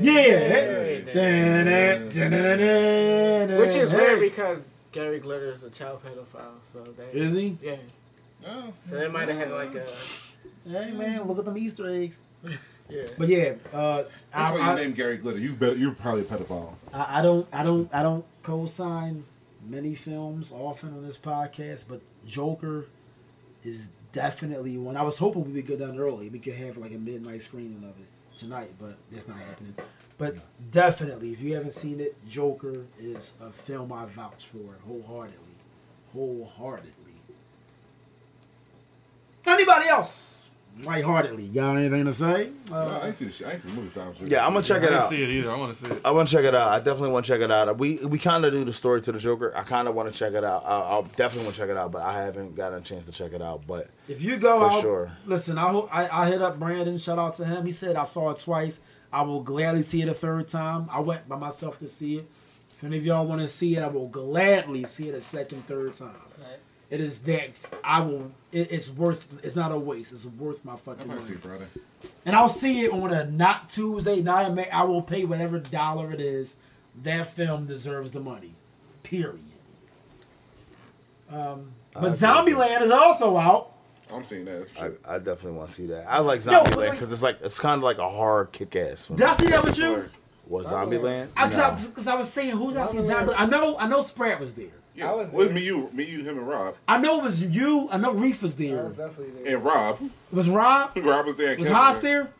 yeah. 0.00 1.98
Which 3.58 3.74
is 3.74 3.92
weird 3.92 4.20
because 4.20 4.66
Gary 4.92 5.18
Glitter 5.20 5.50
is 5.50 5.62
a 5.64 5.70
child 5.70 6.00
pedophile, 6.04 6.58
so 6.62 6.82
that 6.96 7.14
Is 7.14 7.34
he? 7.34 7.56
Yeah. 7.62 7.76
Oh, 8.46 8.72
So 8.88 8.96
they 8.96 9.08
might 9.08 9.28
have 9.28 9.36
had 9.38 9.50
like 9.52 9.74
a 9.74 9.86
Hey 10.68 10.92
man, 10.92 11.22
look 11.24 11.38
at 11.38 11.44
them 11.44 11.58
Easter 11.58 11.88
eggs. 11.88 12.18
yeah. 12.88 13.02
But 13.18 13.28
yeah, 13.28 13.54
uh, 13.72 14.02
that's 14.02 14.34
I, 14.34 14.52
why 14.52 14.56
you 14.58 14.62
I, 14.62 14.74
named 14.76 14.96
Gary 14.96 15.16
Glitter. 15.16 15.38
You 15.38 15.54
better. 15.54 15.76
You're 15.76 15.94
probably 15.94 16.22
a 16.22 16.24
pedophile. 16.24 16.74
I, 16.92 17.18
I 17.18 17.22
don't, 17.22 17.46
I 17.52 17.62
don't, 17.62 17.94
I 17.94 18.02
don't 18.02 18.24
co-sign 18.42 19.24
many 19.66 19.94
films 19.94 20.52
often 20.52 20.92
on 20.94 21.06
this 21.06 21.18
podcast, 21.18 21.86
but 21.88 22.00
Joker 22.26 22.86
is 23.62 23.90
definitely 24.12 24.76
one. 24.76 24.96
I 24.96 25.02
was 25.02 25.18
hoping 25.18 25.44
we 25.44 25.52
would 25.52 25.66
go 25.66 25.76
down 25.76 25.98
early. 25.98 26.28
We 26.28 26.38
could 26.38 26.54
have 26.54 26.76
like 26.76 26.92
a 26.92 26.98
midnight 26.98 27.42
screening 27.42 27.84
of 27.84 27.98
it 28.00 28.08
tonight, 28.36 28.72
but 28.78 28.96
that's 29.10 29.28
not 29.28 29.38
happening. 29.38 29.74
But 30.18 30.36
definitely, 30.70 31.30
if 31.32 31.40
you 31.40 31.54
haven't 31.54 31.74
seen 31.74 32.00
it, 32.00 32.16
Joker 32.28 32.84
is 32.98 33.34
a 33.40 33.50
film 33.50 33.92
I 33.92 34.06
vouch 34.06 34.44
for 34.44 34.76
wholeheartedly. 34.86 35.54
Wholeheartedly. 36.12 36.92
Anybody 39.46 39.88
else? 39.88 40.28
Lightheartedly, 40.84 41.48
got 41.48 41.76
anything 41.76 42.06
to 42.06 42.12
say? 42.14 42.52
No, 42.70 42.76
Uh, 42.76 43.00
I 43.02 43.06
ain't 43.08 43.16
see 43.16 43.26
the 43.26 43.30
shit. 43.30 43.46
I 43.46 43.52
ain't 43.52 43.60
see 43.60 43.68
the 43.68 43.74
movie 43.74 43.88
soundtrack. 43.88 44.30
Yeah, 44.30 44.46
I'm 44.46 44.52
gonna 44.54 44.64
check 44.64 44.76
I 44.76 44.84
it 44.86 44.88
didn't 44.88 44.98
out. 45.02 45.08
see 45.10 45.22
it 45.22 45.28
either. 45.28 45.50
I 45.50 45.56
want 45.56 45.76
to 45.76 45.84
see 45.86 45.92
it. 45.92 46.00
I 46.04 46.10
want 46.12 46.28
to 46.28 46.34
check 46.34 46.44
it 46.44 46.54
out. 46.54 46.68
I 46.68 46.78
definitely 46.78 47.10
want 47.10 47.26
to 47.26 47.32
check 47.32 47.40
it 47.42 47.50
out. 47.50 47.76
We 47.76 47.96
we 47.96 48.18
kind 48.18 48.44
of 48.46 48.52
do 48.52 48.64
the 48.64 48.72
story 48.72 49.02
to 49.02 49.12
the 49.12 49.18
Joker. 49.18 49.52
I 49.54 49.62
kind 49.62 49.88
of 49.88 49.94
want 49.94 50.10
to 50.10 50.18
check 50.18 50.32
it 50.32 50.42
out. 50.44 50.62
I'll, 50.64 50.82
I'll 50.84 51.02
definitely 51.02 51.44
want 51.44 51.56
to 51.56 51.60
check 51.60 51.70
it 51.70 51.76
out, 51.76 51.92
but 51.92 52.00
I 52.02 52.22
haven't 52.22 52.54
gotten 52.54 52.78
a 52.78 52.80
chance 52.80 53.04
to 53.06 53.12
check 53.12 53.32
it 53.34 53.42
out. 53.42 53.66
But 53.66 53.88
If 54.08 54.22
you 54.22 54.38
go 54.38 54.60
For 54.60 54.76
out, 54.76 54.80
sure. 54.80 55.12
listen. 55.26 55.58
I, 55.58 55.68
hope- 55.68 55.94
I 55.94 56.08
I 56.08 56.28
hit 56.28 56.40
up 56.40 56.58
Brandon. 56.58 56.96
Shout 56.96 57.18
out 57.18 57.34
to 57.34 57.44
him. 57.44 57.66
He 57.66 57.72
said 57.72 57.96
I 57.96 58.04
saw 58.04 58.30
it 58.30 58.38
twice. 58.38 58.80
I 59.12 59.22
will 59.22 59.42
gladly 59.42 59.82
see 59.82 60.00
it 60.00 60.08
a 60.08 60.14
third 60.14 60.48
time. 60.48 60.86
I 60.90 61.00
went 61.00 61.28
by 61.28 61.36
myself 61.36 61.78
to 61.80 61.88
see 61.88 62.18
it. 62.18 62.30
If 62.70 62.84
any 62.84 62.96
of 62.96 63.04
y'all 63.04 63.26
want 63.26 63.42
to 63.42 63.48
see 63.48 63.76
it, 63.76 63.82
I 63.82 63.88
will 63.88 64.08
gladly 64.08 64.84
see 64.84 65.08
it 65.10 65.14
a 65.14 65.20
second, 65.20 65.66
third 65.66 65.92
time. 65.92 66.14
It 66.88 67.00
is 67.00 67.18
that 67.20 67.50
I 67.84 68.00
will. 68.00 68.30
It, 68.52 68.72
it's 68.72 68.90
worth. 68.90 69.28
It's 69.44 69.56
not 69.56 69.72
a 69.72 69.78
waste. 69.78 70.12
It's 70.12 70.26
worth 70.26 70.64
my 70.64 70.74
I 70.74 70.76
fucking 70.76 71.06
might 71.06 71.14
money. 71.14 71.20
see 71.26 71.32
it 71.34 71.40
Friday. 71.40 71.66
And 72.26 72.34
I'll 72.34 72.48
see 72.48 72.80
it 72.80 72.92
on 72.92 73.12
a 73.12 73.24
not 73.24 73.68
Tuesday 73.68 74.20
night. 74.22 74.52
ma- 74.54 74.64
I 74.72 74.84
will 74.84 75.02
pay 75.02 75.24
whatever 75.24 75.58
dollar 75.58 76.12
it 76.12 76.20
is. 76.20 76.56
That 77.02 77.26
film 77.28 77.66
deserves 77.66 78.10
the 78.10 78.20
money. 78.20 78.54
Period. 79.02 79.40
Um, 81.30 81.72
but 81.94 82.10
Zombieland 82.12 82.82
is 82.82 82.90
also 82.90 83.36
out. 83.36 83.72
I'm 84.12 84.24
seeing 84.24 84.44
that. 84.46 84.58
That's 84.58 84.70
for 84.70 84.78
I, 84.78 84.88
sure. 84.88 84.98
I 85.06 85.18
definitely 85.18 85.52
want 85.52 85.68
to 85.68 85.74
see 85.74 85.86
that. 85.86 86.06
I 86.08 86.18
like 86.18 86.44
Yo, 86.44 86.50
but 86.50 86.64
Zombieland 86.72 86.76
like- 86.76 86.90
because 86.92 87.12
it's 87.12 87.22
like 87.22 87.40
it's 87.40 87.60
kind 87.60 87.78
of 87.78 87.84
like 87.84 87.98
a 87.98 88.08
horror 88.08 88.46
kick-ass. 88.46 89.06
Film. 89.06 89.16
Did 89.16 89.26
I 89.26 89.34
see 89.34 89.46
that 89.46 89.64
with 89.64 89.78
you? 89.78 90.06
Was 90.48 90.72
Zombieland? 90.72 91.28
Because 91.34 92.08
I, 92.08 92.16
was 92.16 92.32
saying, 92.32 92.50
who's 92.56 92.76
I 92.76 92.84
see 92.86 93.00
Zombie? 93.02 93.32
I 93.36 93.46
know, 93.46 93.76
I 93.78 93.86
know, 93.86 94.00
Sprat 94.00 94.40
was 94.40 94.54
there. 94.54 94.66
Yeah, 95.00 95.10
I 95.10 95.14
was 95.14 95.28
it 95.28 95.34
was 95.34 95.50
me, 95.52 95.64
you, 95.64 95.90
me, 95.92 96.04
you, 96.04 96.22
him, 96.24 96.38
and 96.38 96.48
Rob, 96.48 96.76
I 96.88 96.98
know 96.98 97.18
it 97.20 97.24
was 97.24 97.42
you. 97.42 97.88
I 97.90 97.98
know 97.98 98.12
Reef 98.12 98.42
was 98.42 98.54
I 98.54 98.58
there. 98.64 98.84
was 98.84 98.94
definitely 98.94 99.42
there. 99.42 99.56
And 99.56 99.64
Rob. 99.64 99.98
Was 100.32 100.48
Rob? 100.48 100.92
Rob 100.96 101.26
was 101.26 101.36
there. 101.36 101.50
And 101.50 101.58
Was 101.58 101.68
Kevin 101.68 101.82
Hos 101.82 101.98
there. 102.00 102.22
there? 102.24 102.32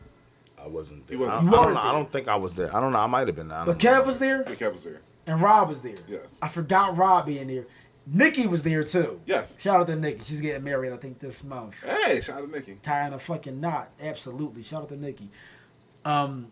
I 0.63 0.67
wasn't 0.67 1.07
there. 1.07 1.17
He 1.17 1.23
wasn't. 1.23 1.41
I, 1.41 1.41
I 1.41 1.43
You 1.45 1.51
don't 1.51 1.59
weren't 1.65 1.73
know. 1.75 1.89
I 1.89 1.91
don't 1.91 2.11
think 2.11 2.27
I 2.27 2.35
was 2.35 2.55
there. 2.55 2.75
I 2.75 2.79
don't 2.79 2.91
know. 2.93 2.99
I 2.99 3.07
might 3.07 3.27
have 3.27 3.35
been. 3.35 3.51
I 3.51 3.65
But 3.65 3.79
don't 3.79 3.91
know. 3.93 4.01
Kev 4.01 4.05
was 4.05 4.19
there 4.19 4.43
Yeah, 4.47 4.55
Kev 4.55 4.71
was 4.73 4.83
there. 4.83 5.01
and 5.27 5.41
Rob 5.41 5.69
was 5.69 5.81
there. 5.81 5.97
Yes. 6.07 6.39
I 6.41 6.47
forgot 6.47 6.95
Rob 6.97 7.25
being 7.25 7.47
there. 7.47 7.65
Nikki 8.07 8.47
was 8.47 8.63
there 8.63 8.83
too. 8.83 9.21
Yes. 9.25 9.57
Shout 9.59 9.79
out 9.81 9.87
to 9.87 9.95
Nikki. 9.95 10.21
She's 10.23 10.41
getting 10.41 10.63
married, 10.63 10.91
I 10.91 10.97
think, 10.97 11.19
this 11.19 11.43
month. 11.43 11.83
Hey, 11.83 12.19
shout 12.21 12.39
out 12.41 12.45
to 12.47 12.51
Nikki. 12.51 12.77
Tying 12.81 13.13
a 13.13 13.19
fucking 13.19 13.59
knot. 13.61 13.89
Absolutely. 14.01 14.63
Shout 14.63 14.83
out 14.83 14.89
to 14.89 14.97
Nikki. 14.97 15.29
Um, 16.03 16.51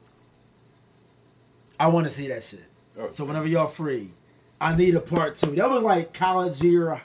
I 1.80 1.88
want 1.88 2.06
to 2.08 2.12
see 2.14 2.28
that 2.28 2.44
shit. 2.44 2.66
Oh, 2.98 3.08
so 3.08 3.12
sick. 3.14 3.28
whenever 3.28 3.48
y'all 3.48 3.66
free, 3.68 4.12
I 4.62 4.76
need 4.76 4.96
a 4.96 5.00
part 5.00 5.36
two. 5.38 5.52
That 5.56 5.70
was 5.70 5.84
like 5.84 6.14
college 6.14 6.62
year, 6.62 7.02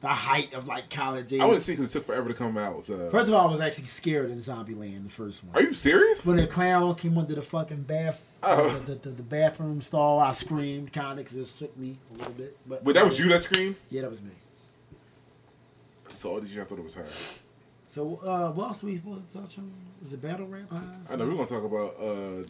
the 0.00 0.08
height 0.08 0.54
of 0.54 0.66
like 0.68 0.90
college 0.90 1.32
year. 1.32 1.42
I 1.42 1.50
to 1.50 1.60
see 1.60 1.72
because 1.72 1.90
it 1.94 1.98
took 1.98 2.06
forever 2.06 2.28
to 2.28 2.34
come 2.34 2.56
out. 2.56 2.84
So. 2.84 3.10
First 3.10 3.28
of 3.28 3.34
all, 3.34 3.48
I 3.48 3.50
was 3.50 3.60
actually 3.60 3.86
scared 3.86 4.30
in 4.30 4.38
Zombieland, 4.38 5.04
the 5.04 5.10
first 5.10 5.42
one. 5.44 5.56
Are 5.56 5.62
you 5.66 5.74
serious? 5.74 6.24
When 6.24 6.36
the 6.36 6.46
clown 6.46 6.94
came 6.94 7.18
under 7.18 7.34
the 7.34 7.42
fucking 7.42 7.82
bath, 7.82 8.38
Oh. 8.42 8.68
the, 8.86 8.94
the, 8.94 9.08
the 9.10 9.22
bathroom 9.24 9.80
stall, 9.80 10.20
I 10.20 10.30
screamed 10.30 10.92
kind 10.92 11.18
of 11.18 11.24
because 11.26 11.36
it 11.38 11.54
shook 11.58 11.76
me 11.76 11.98
a 12.14 12.18
little 12.18 12.32
bit. 12.34 12.56
But, 12.66 12.84
But 12.84 12.94
that 12.94 13.04
was 13.04 13.18
you 13.18 13.28
that 13.30 13.40
screamed? 13.40 13.74
Yeah, 13.90 14.02
that 14.02 14.10
was 14.10 14.22
me. 14.22 14.30
So 16.08 16.38
did 16.40 16.48
you? 16.50 16.62
I 16.62 16.64
thought 16.64 16.78
it 16.78 16.84
was 16.84 16.94
her. 16.94 17.06
So, 17.88 18.20
uh, 18.24 18.50
what 18.52 18.68
else 18.68 18.82
we 18.82 18.96
supposed 18.96 19.28
to 19.32 19.38
touch 19.40 19.58
on? 19.58 19.72
Was 20.02 20.12
it 20.12 20.22
battle 20.22 20.46
rap? 20.46 20.66
I 20.72 21.16
know 21.16 21.24
we're 21.26 21.34
gonna 21.34 21.46
talk 21.46 21.64
about 21.64 21.96
uh 22.00 22.44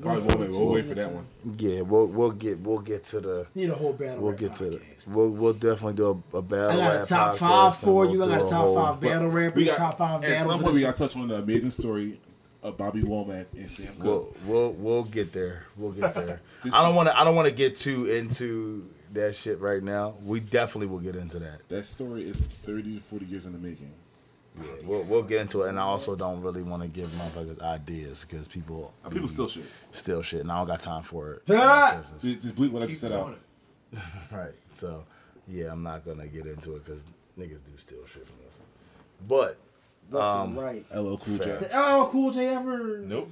Going 0.00 0.20
Bobby 0.20 0.20
for 0.32 0.38
Womack. 0.38 0.52
the 0.52 0.58
We'll 0.58 0.68
wait 0.74 0.84
for 0.86 0.94
that 0.94 1.12
one. 1.12 1.26
Yeah, 1.58 1.80
we'll 1.80 2.06
we'll 2.06 2.30
get 2.30 2.58
we'll 2.60 2.78
get 2.80 3.04
to 3.04 3.20
the 3.20 3.46
Need 3.54 3.70
a 3.70 3.74
whole 3.74 3.92
battle 3.94 4.20
we'll 4.20 4.32
rap 4.32 4.40
get 4.40 4.54
to 4.56 4.64
the 4.70 4.80
we'll 5.08 5.30
we'll 5.30 5.52
definitely 5.54 5.94
do 5.94 6.22
a, 6.32 6.36
a 6.38 6.42
battle. 6.42 6.70
I 6.72 6.76
got 6.76 7.02
a 7.02 7.06
top 7.06 7.36
five 7.36 7.72
and 7.72 7.76
for 7.76 7.94
we'll 8.06 8.12
you. 8.12 8.24
I 8.24 8.26
got 8.28 8.46
a 8.46 8.50
top 8.50 8.64
whole- 8.64 8.74
five 8.76 9.00
battle 9.00 9.28
rappers, 9.28 9.56
We 9.56 9.64
got 9.66 9.78
top 9.78 9.98
five 9.98 10.24
At 10.24 10.40
some 10.44 10.60
point, 10.60 10.74
we 10.74 10.80
got 10.82 10.88
shit. 10.88 10.96
to 10.96 11.02
touch 11.06 11.16
on 11.16 11.28
the 11.28 11.36
amazing 11.36 11.70
story 11.70 12.20
of 12.62 12.76
Bobby 12.76 13.02
Womack 13.02 13.46
and 13.56 13.70
Sam 13.70 13.94
Cooke. 13.98 14.36
We'll 14.46 14.46
we'll 14.46 14.72
we'll 14.72 15.04
get 15.04 15.32
there. 15.32 15.64
We'll 15.76 15.92
get 15.92 16.14
there. 16.14 16.40
I 16.72 16.82
don't 16.84 16.94
want 16.94 17.08
to 17.08 17.18
I 17.18 17.24
don't 17.24 17.34
want 17.36 17.48
to 17.48 17.54
get 17.54 17.76
too 17.76 18.06
into 18.10 18.88
that 19.14 19.34
shit 19.36 19.58
right 19.60 19.82
now. 19.82 20.16
We 20.22 20.40
definitely 20.40 20.88
will 20.88 20.98
get 20.98 21.16
into 21.16 21.38
that. 21.38 21.66
that 21.68 21.86
story 21.86 22.28
is 22.28 22.42
thirty 22.42 22.96
to 22.96 23.00
forty 23.00 23.24
years 23.24 23.46
in 23.46 23.52
the 23.52 23.58
making. 23.58 23.92
Yeah, 24.60 24.86
we'll 24.86 25.02
we'll 25.04 25.22
get 25.22 25.40
into 25.42 25.62
it. 25.62 25.68
And 25.70 25.78
I 25.78 25.82
also 25.82 26.14
don't 26.16 26.40
really 26.40 26.62
want 26.62 26.82
to 26.82 26.88
give 26.88 27.08
motherfuckers 27.10 27.60
ideas 27.60 28.24
because 28.28 28.48
people 28.48 28.92
Uh, 29.04 29.08
people 29.10 29.28
still 29.28 29.48
shit. 29.48 29.64
still 29.92 30.22
shit, 30.22 30.40
and 30.40 30.50
I 30.52 30.58
don't 30.58 30.66
got 30.66 30.82
time 30.82 31.02
for 31.02 31.34
it. 31.34 31.42
Ah! 31.50 32.02
Just 32.20 32.42
just 32.42 32.56
bleep 32.56 32.70
what 32.70 32.82
I 32.82 32.86
just 32.86 33.00
said 33.00 33.12
out. 33.12 33.38
Right. 34.30 34.52
So, 34.72 35.04
yeah, 35.46 35.72
I'm 35.72 35.82
not 35.82 36.04
gonna 36.04 36.26
get 36.26 36.44
into 36.46 36.76
it 36.76 36.84
because 36.84 37.06
niggas 37.38 37.64
do 37.64 37.72
steal 37.78 38.04
shit 38.06 38.26
from 38.26 38.36
us. 38.46 38.58
But 39.26 39.56
Left 40.10 40.26
um, 40.26 40.48
and 40.50 40.58
right. 40.58 40.86
LL 40.94 41.16
Cool 41.16 41.38
J. 41.38 41.44
Fair. 41.44 41.58
Did 41.58 41.70
LL 41.74 42.06
Cool 42.10 42.30
J 42.32 42.46
ever? 42.48 42.98
Nope. 42.98 43.30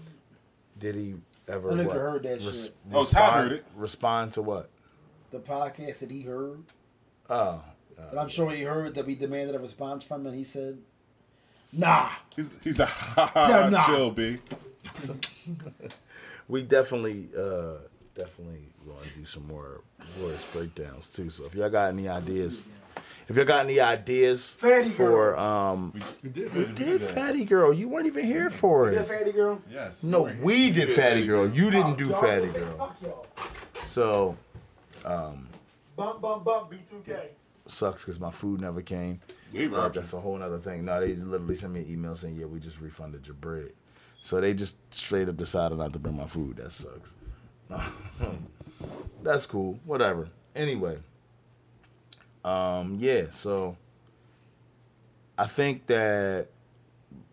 did 0.78 0.94
he 0.94 1.14
ever? 1.48 1.70
I 1.72 1.74
nigga 1.74 1.86
what, 1.88 1.96
heard 1.96 2.22
that 2.24 2.40
shit. 2.42 2.74
Oh, 2.92 3.04
Todd 3.04 3.32
heard 3.34 3.52
it. 3.52 3.64
Respond 3.74 4.32
to 4.34 4.42
what? 4.42 4.68
The 5.30 5.38
podcast 5.40 5.98
that 6.00 6.10
he 6.10 6.22
heard. 6.22 6.62
Oh, 7.28 7.60
But 7.96 8.18
I'm 8.18 8.28
sure 8.28 8.50
he 8.50 8.62
heard 8.62 8.94
that 8.94 9.06
we 9.06 9.14
demanded 9.14 9.54
a 9.54 9.58
response 9.58 10.04
from 10.04 10.20
him, 10.22 10.28
and 10.28 10.36
he 10.36 10.44
said, 10.44 10.78
"Nah." 11.72 12.10
He's 12.34 12.52
he's 12.62 12.80
a 12.80 12.88
Yeah, 13.36 13.68
nah. 13.70 13.86
chill, 13.86 14.10
B. 14.10 14.36
we 16.48 16.62
definitely, 16.62 17.28
uh, 17.36 17.78
definitely 18.14 18.68
going 18.86 18.98
to 19.00 19.08
do 19.18 19.24
some 19.24 19.46
more 19.46 19.80
voice 20.18 20.52
breakdowns 20.52 21.08
too. 21.10 21.30
So 21.30 21.44
if 21.44 21.54
y'all 21.54 21.70
got 21.70 21.88
any 21.90 22.08
ideas, 22.08 22.64
if 23.28 23.36
y'all 23.36 23.44
got 23.44 23.64
any 23.64 23.80
ideas 23.80 24.54
Fatty 24.54 24.88
for 24.90 25.32
Girl. 25.34 25.38
um, 25.40 25.92
We 26.22 26.28
did. 26.30 26.54
we 26.54 26.64
did 26.72 27.00
Fatty 27.00 27.44
Girl. 27.44 27.72
You 27.72 27.88
weren't 27.88 28.06
even 28.06 28.24
here 28.24 28.50
for 28.50 28.92
Yeah, 28.92 29.00
it. 29.00 29.08
fatty 29.08 29.32
girl. 29.32 29.60
Yes. 29.70 30.04
No, 30.04 30.22
We're 30.22 30.36
we 30.42 30.70
did 30.70 30.88
Fatty 30.90 31.26
Girl. 31.26 31.48
You 31.48 31.70
didn't 31.70 31.98
do 31.98 32.10
Fatty 32.12 32.46
did- 32.46 32.54
Girl. 32.54 32.76
Fuck 32.78 32.96
y'all. 33.02 33.26
So 33.84 34.36
Bump, 35.04 36.20
bump, 36.20 36.44
bump. 36.44 36.70
B2K. 36.70 37.20
sucks 37.66 38.02
because 38.04 38.20
my 38.20 38.30
food 38.30 38.60
never 38.60 38.82
came. 38.82 39.20
Uh, 39.54 39.88
that's 39.88 40.12
a 40.12 40.20
whole 40.20 40.42
other 40.42 40.58
thing. 40.58 40.84
No, 40.84 41.00
they 41.00 41.14
literally 41.14 41.54
sent 41.54 41.72
me 41.72 41.80
an 41.80 41.90
email 41.90 42.16
saying, 42.16 42.36
"Yeah, 42.36 42.46
we 42.46 42.60
just 42.60 42.80
refunded 42.80 43.26
your 43.26 43.34
bread." 43.34 43.72
So 44.22 44.40
they 44.40 44.54
just 44.54 44.78
straight 44.92 45.28
up 45.28 45.36
decided 45.36 45.78
not 45.78 45.92
to 45.92 45.98
bring 45.98 46.16
my 46.16 46.26
food. 46.26 46.56
That 46.56 46.72
sucks. 46.72 47.14
that's 49.22 49.46
cool. 49.46 49.78
Whatever. 49.84 50.28
Anyway, 50.54 50.98
um, 52.44 52.96
yeah. 52.98 53.26
So 53.30 53.76
I 55.38 55.46
think 55.46 55.86
that 55.86 56.48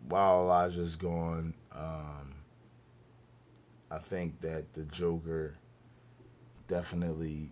while 0.07 0.44
Elijah's 0.44 0.95
gone, 0.95 1.53
um, 1.72 2.35
I 3.90 3.98
think 3.99 4.41
that 4.41 4.73
the 4.73 4.84
Joker 4.84 5.56
definitely 6.68 7.49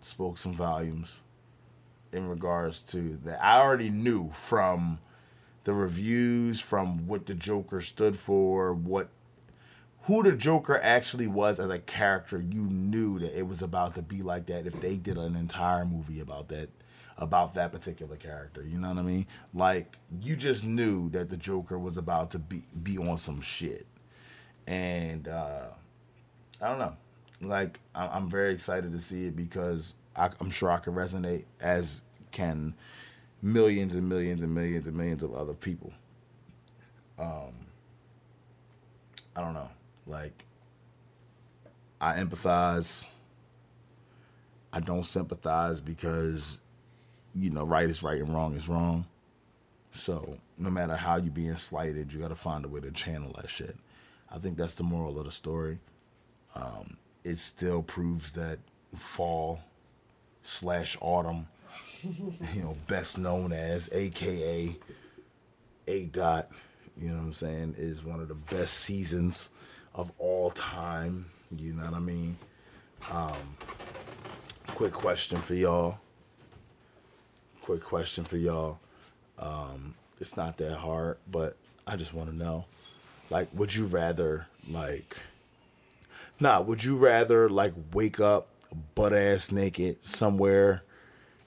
spoke 0.00 0.38
some 0.38 0.52
volumes 0.52 1.20
in 2.14 2.28
regards 2.28 2.82
to 2.84 3.18
that. 3.24 3.44
I 3.44 3.60
already 3.60 3.90
knew 3.90 4.32
from 4.34 5.00
the 5.64 5.74
reviews, 5.74 6.60
from 6.60 7.06
what 7.08 7.26
the 7.26 7.34
Joker 7.34 7.80
stood 7.82 8.16
for, 8.16 8.74
what 8.74 9.08
who 10.02 10.22
the 10.22 10.32
Joker 10.32 10.78
actually 10.82 11.26
was 11.26 11.58
as 11.58 11.70
a 11.70 11.78
character. 11.78 12.38
You 12.40 12.62
knew 12.62 13.18
that 13.20 13.38
it 13.38 13.46
was 13.48 13.62
about 13.62 13.94
to 13.94 14.02
be 14.02 14.22
like 14.22 14.46
that 14.46 14.66
if 14.66 14.80
they 14.80 14.96
did 14.96 15.16
an 15.16 15.34
entire 15.36 15.84
movie 15.84 16.20
about 16.20 16.48
that 16.48 16.68
about 17.16 17.54
that 17.54 17.72
particular 17.72 18.16
character. 18.16 18.62
You 18.62 18.78
know 18.78 18.88
what 18.88 18.98
I 18.98 19.02
mean? 19.02 19.26
Like 19.54 19.96
you 20.20 20.36
just 20.36 20.64
knew 20.64 21.08
that 21.10 21.30
the 21.30 21.36
Joker 21.36 21.78
was 21.78 21.96
about 21.96 22.30
to 22.32 22.38
be 22.38 22.62
be 22.82 22.98
on 22.98 23.16
some 23.16 23.40
shit. 23.40 23.86
And 24.66 25.28
uh 25.28 25.68
I 26.60 26.68
don't 26.68 26.78
know. 26.78 26.96
Like 27.40 27.80
I- 27.94 28.08
I'm 28.08 28.28
very 28.28 28.52
excited 28.52 28.92
to 28.92 29.00
see 29.00 29.26
it 29.26 29.36
because 29.36 29.94
I'm 30.16 30.50
sure 30.50 30.70
I 30.70 30.78
can 30.78 30.94
resonate 30.94 31.44
as 31.60 32.02
can 32.34 32.74
millions 33.42 33.96
and 33.96 34.08
millions 34.10 34.42
and 34.42 34.54
millions 34.54 34.88
and 34.88 34.96
millions 34.98 35.24
of 35.24 35.34
other 35.34 35.54
people. 35.54 35.94
Um, 37.18 37.54
I 39.36 39.42
don't 39.42 39.54
know. 39.54 39.70
Like 40.06 40.44
I 42.00 42.14
empathize. 42.18 43.06
I 44.72 44.80
don't 44.80 45.06
sympathize 45.06 45.80
because 45.80 46.58
you 47.34 47.50
know 47.50 47.64
right 47.64 47.90
is 47.90 48.02
right 48.02 48.20
and 48.20 48.34
wrong 48.34 48.56
is 48.56 48.68
wrong. 48.68 49.06
So 49.92 50.38
no 50.58 50.70
matter 50.70 50.96
how 50.96 51.16
you 51.18 51.30
being 51.30 51.56
slighted, 51.58 52.12
you 52.12 52.20
got 52.20 52.28
to 52.28 52.36
find 52.36 52.64
a 52.64 52.68
way 52.68 52.80
to 52.80 52.90
channel 52.92 53.34
that 53.40 53.50
shit. 53.50 53.76
I 54.30 54.38
think 54.38 54.58
that's 54.58 54.76
the 54.76 54.84
moral 54.84 55.18
of 55.18 55.26
the 55.26 55.32
story 55.32 55.78
Um, 56.54 56.98
it 57.24 57.38
still 57.38 57.82
proves 57.82 58.34
that 58.34 58.58
fall 58.96 59.60
slash 60.42 60.96
autumn, 61.00 61.48
you 62.04 62.62
know, 62.62 62.76
best 62.86 63.18
known 63.18 63.52
as 63.52 63.90
AKA 63.92 64.76
A 65.86 66.04
dot, 66.04 66.50
you 66.96 67.08
know 67.08 67.16
what 67.16 67.22
I'm 67.22 67.34
saying, 67.34 67.74
is 67.78 68.04
one 68.04 68.20
of 68.20 68.28
the 68.28 68.34
best 68.34 68.74
seasons 68.74 69.50
of 69.94 70.12
all 70.18 70.50
time. 70.50 71.26
You 71.56 71.72
know 71.74 71.84
what 71.84 71.94
I 71.94 72.00
mean? 72.00 72.36
Um, 73.10 73.56
quick 74.68 74.92
question 74.92 75.38
for 75.38 75.54
y'all. 75.54 75.98
Quick 77.62 77.82
question 77.82 78.24
for 78.24 78.36
y'all. 78.36 78.78
Um, 79.38 79.94
it's 80.20 80.36
not 80.36 80.56
that 80.58 80.76
hard, 80.76 81.18
but 81.30 81.56
I 81.86 81.96
just 81.96 82.14
want 82.14 82.30
to 82.30 82.36
know. 82.36 82.66
Like, 83.30 83.48
would 83.54 83.74
you 83.74 83.86
rather 83.86 84.46
like 84.68 85.16
Nah, 86.40 86.60
would 86.60 86.82
you 86.82 86.96
rather 86.96 87.48
like 87.48 87.72
wake 87.92 88.18
up 88.18 88.48
butt 88.94 89.12
ass 89.12 89.52
naked 89.52 90.04
somewhere 90.04 90.82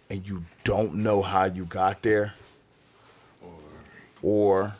and 0.09 0.25
you 0.25 0.45
don't 0.63 0.95
know 0.95 1.21
how 1.21 1.45
you 1.45 1.65
got 1.65 2.01
there? 2.01 2.33
Or 4.21 4.73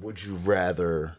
would 0.00 0.22
you 0.22 0.34
rather 0.34 1.16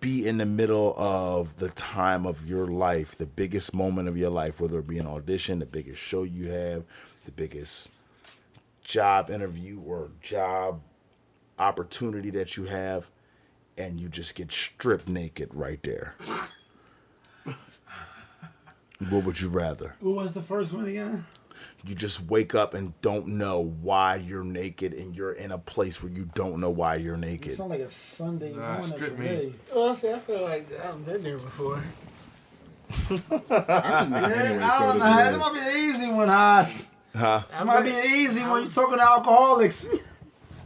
be 0.00 0.26
in 0.26 0.38
the 0.38 0.46
middle 0.46 0.94
of 0.96 1.56
the 1.56 1.70
time 1.70 2.26
of 2.26 2.48
your 2.48 2.66
life, 2.66 3.16
the 3.16 3.26
biggest 3.26 3.74
moment 3.74 4.08
of 4.08 4.16
your 4.16 4.30
life, 4.30 4.60
whether 4.60 4.78
it 4.78 4.86
be 4.86 4.98
an 4.98 5.06
audition, 5.06 5.58
the 5.58 5.66
biggest 5.66 6.00
show 6.00 6.22
you 6.22 6.48
have, 6.48 6.84
the 7.24 7.30
biggest 7.32 7.90
job 8.82 9.30
interview 9.30 9.80
or 9.80 10.10
job 10.20 10.80
opportunity 11.58 12.30
that 12.30 12.56
you 12.56 12.64
have, 12.64 13.10
and 13.78 13.98
you 13.98 14.08
just 14.08 14.34
get 14.34 14.52
stripped 14.52 15.08
naked 15.08 15.48
right 15.52 15.82
there. 15.82 16.14
What 19.10 19.24
would 19.24 19.40
you 19.40 19.48
rather? 19.48 19.94
Who 20.00 20.14
was 20.14 20.32
the 20.32 20.42
first 20.42 20.72
one 20.72 20.86
again? 20.86 21.26
You 21.84 21.94
just 21.94 22.22
wake 22.22 22.54
up 22.54 22.74
and 22.74 22.98
don't 23.02 23.28
know 23.28 23.60
why 23.60 24.16
you're 24.16 24.42
naked, 24.44 24.92
and 24.94 25.14
you're 25.14 25.32
in 25.32 25.52
a 25.52 25.58
place 25.58 26.02
where 26.02 26.10
you 26.12 26.28
don't 26.34 26.60
know 26.60 26.70
why 26.70 26.96
you're 26.96 27.16
naked. 27.16 27.32
It 27.32 27.44
naked. 27.50 27.56
sounds 27.58 27.70
like 27.70 27.80
a 27.80 27.90
Sunday 27.90 28.52
Nah, 28.54 28.72
morning 28.78 28.92
strip 28.96 29.16
for 29.16 29.22
me. 29.22 29.28
me. 29.28 29.52
Oh, 29.72 29.88
Honestly, 29.88 30.12
I 30.12 30.18
feel 30.18 30.42
like 30.42 30.80
I've 30.80 31.06
been 31.06 31.22
there 31.22 31.38
before. 31.38 31.82
I 33.10 34.00
should 34.00 34.10
make 34.10 34.22
it 34.22 34.32
anyway. 34.32 34.62
I 34.62 34.78
So 34.78 34.86
don't 34.86 34.98
know. 34.98 35.04
that 35.04 35.30
That 35.32 35.38
might 35.38 35.52
be 35.54 35.60
an 35.60 35.76
easy 35.90 36.08
one, 36.10 36.28
Hos. 36.28 36.88
Huh? 37.14 37.42
That 37.50 37.66
might 37.66 37.82
be 37.84 37.90
an 37.90 38.04
easy 38.06 38.42
one. 38.42 38.62
You're 38.62 38.70
talking 38.72 38.96
to 38.98 39.02
alcoholics. 39.02 39.86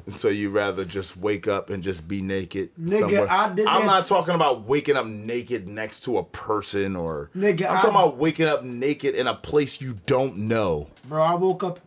So 0.09 0.29
you 0.29 0.51
rather 0.51 0.85
just 0.85 1.17
wake 1.17 1.47
up 1.49 1.71
and 1.71 1.83
just 1.83 2.07
be 2.09 2.21
naked 2.23 2.71
Nigga, 2.81 2.99
somewhere? 3.01 3.31
I 3.31 3.53
did 3.53 3.67
I'm 3.67 3.81
that 3.83 3.87
not 3.87 4.05
sh- 4.05 4.09
talking 4.09 4.35
about 4.35 4.63
waking 4.63 4.97
up 4.97 5.07
naked 5.07 5.69
next 5.69 6.01
to 6.05 6.19
a 6.19 6.25
person 6.25 6.97
or. 6.97 7.31
Nigga, 7.37 7.67
I'm 7.67 7.77
I- 7.77 7.81
talking 7.81 7.91
about 7.91 8.17
waking 8.17 8.47
up 8.47 8.63
naked 8.65 9.15
in 9.15 9.27
a 9.27 9.35
place 9.35 9.81
you 9.81 9.99
don't 10.07 10.37
know. 10.37 10.89
Bro, 11.07 11.23
I 11.23 11.35
woke 11.35 11.63
up. 11.65 11.81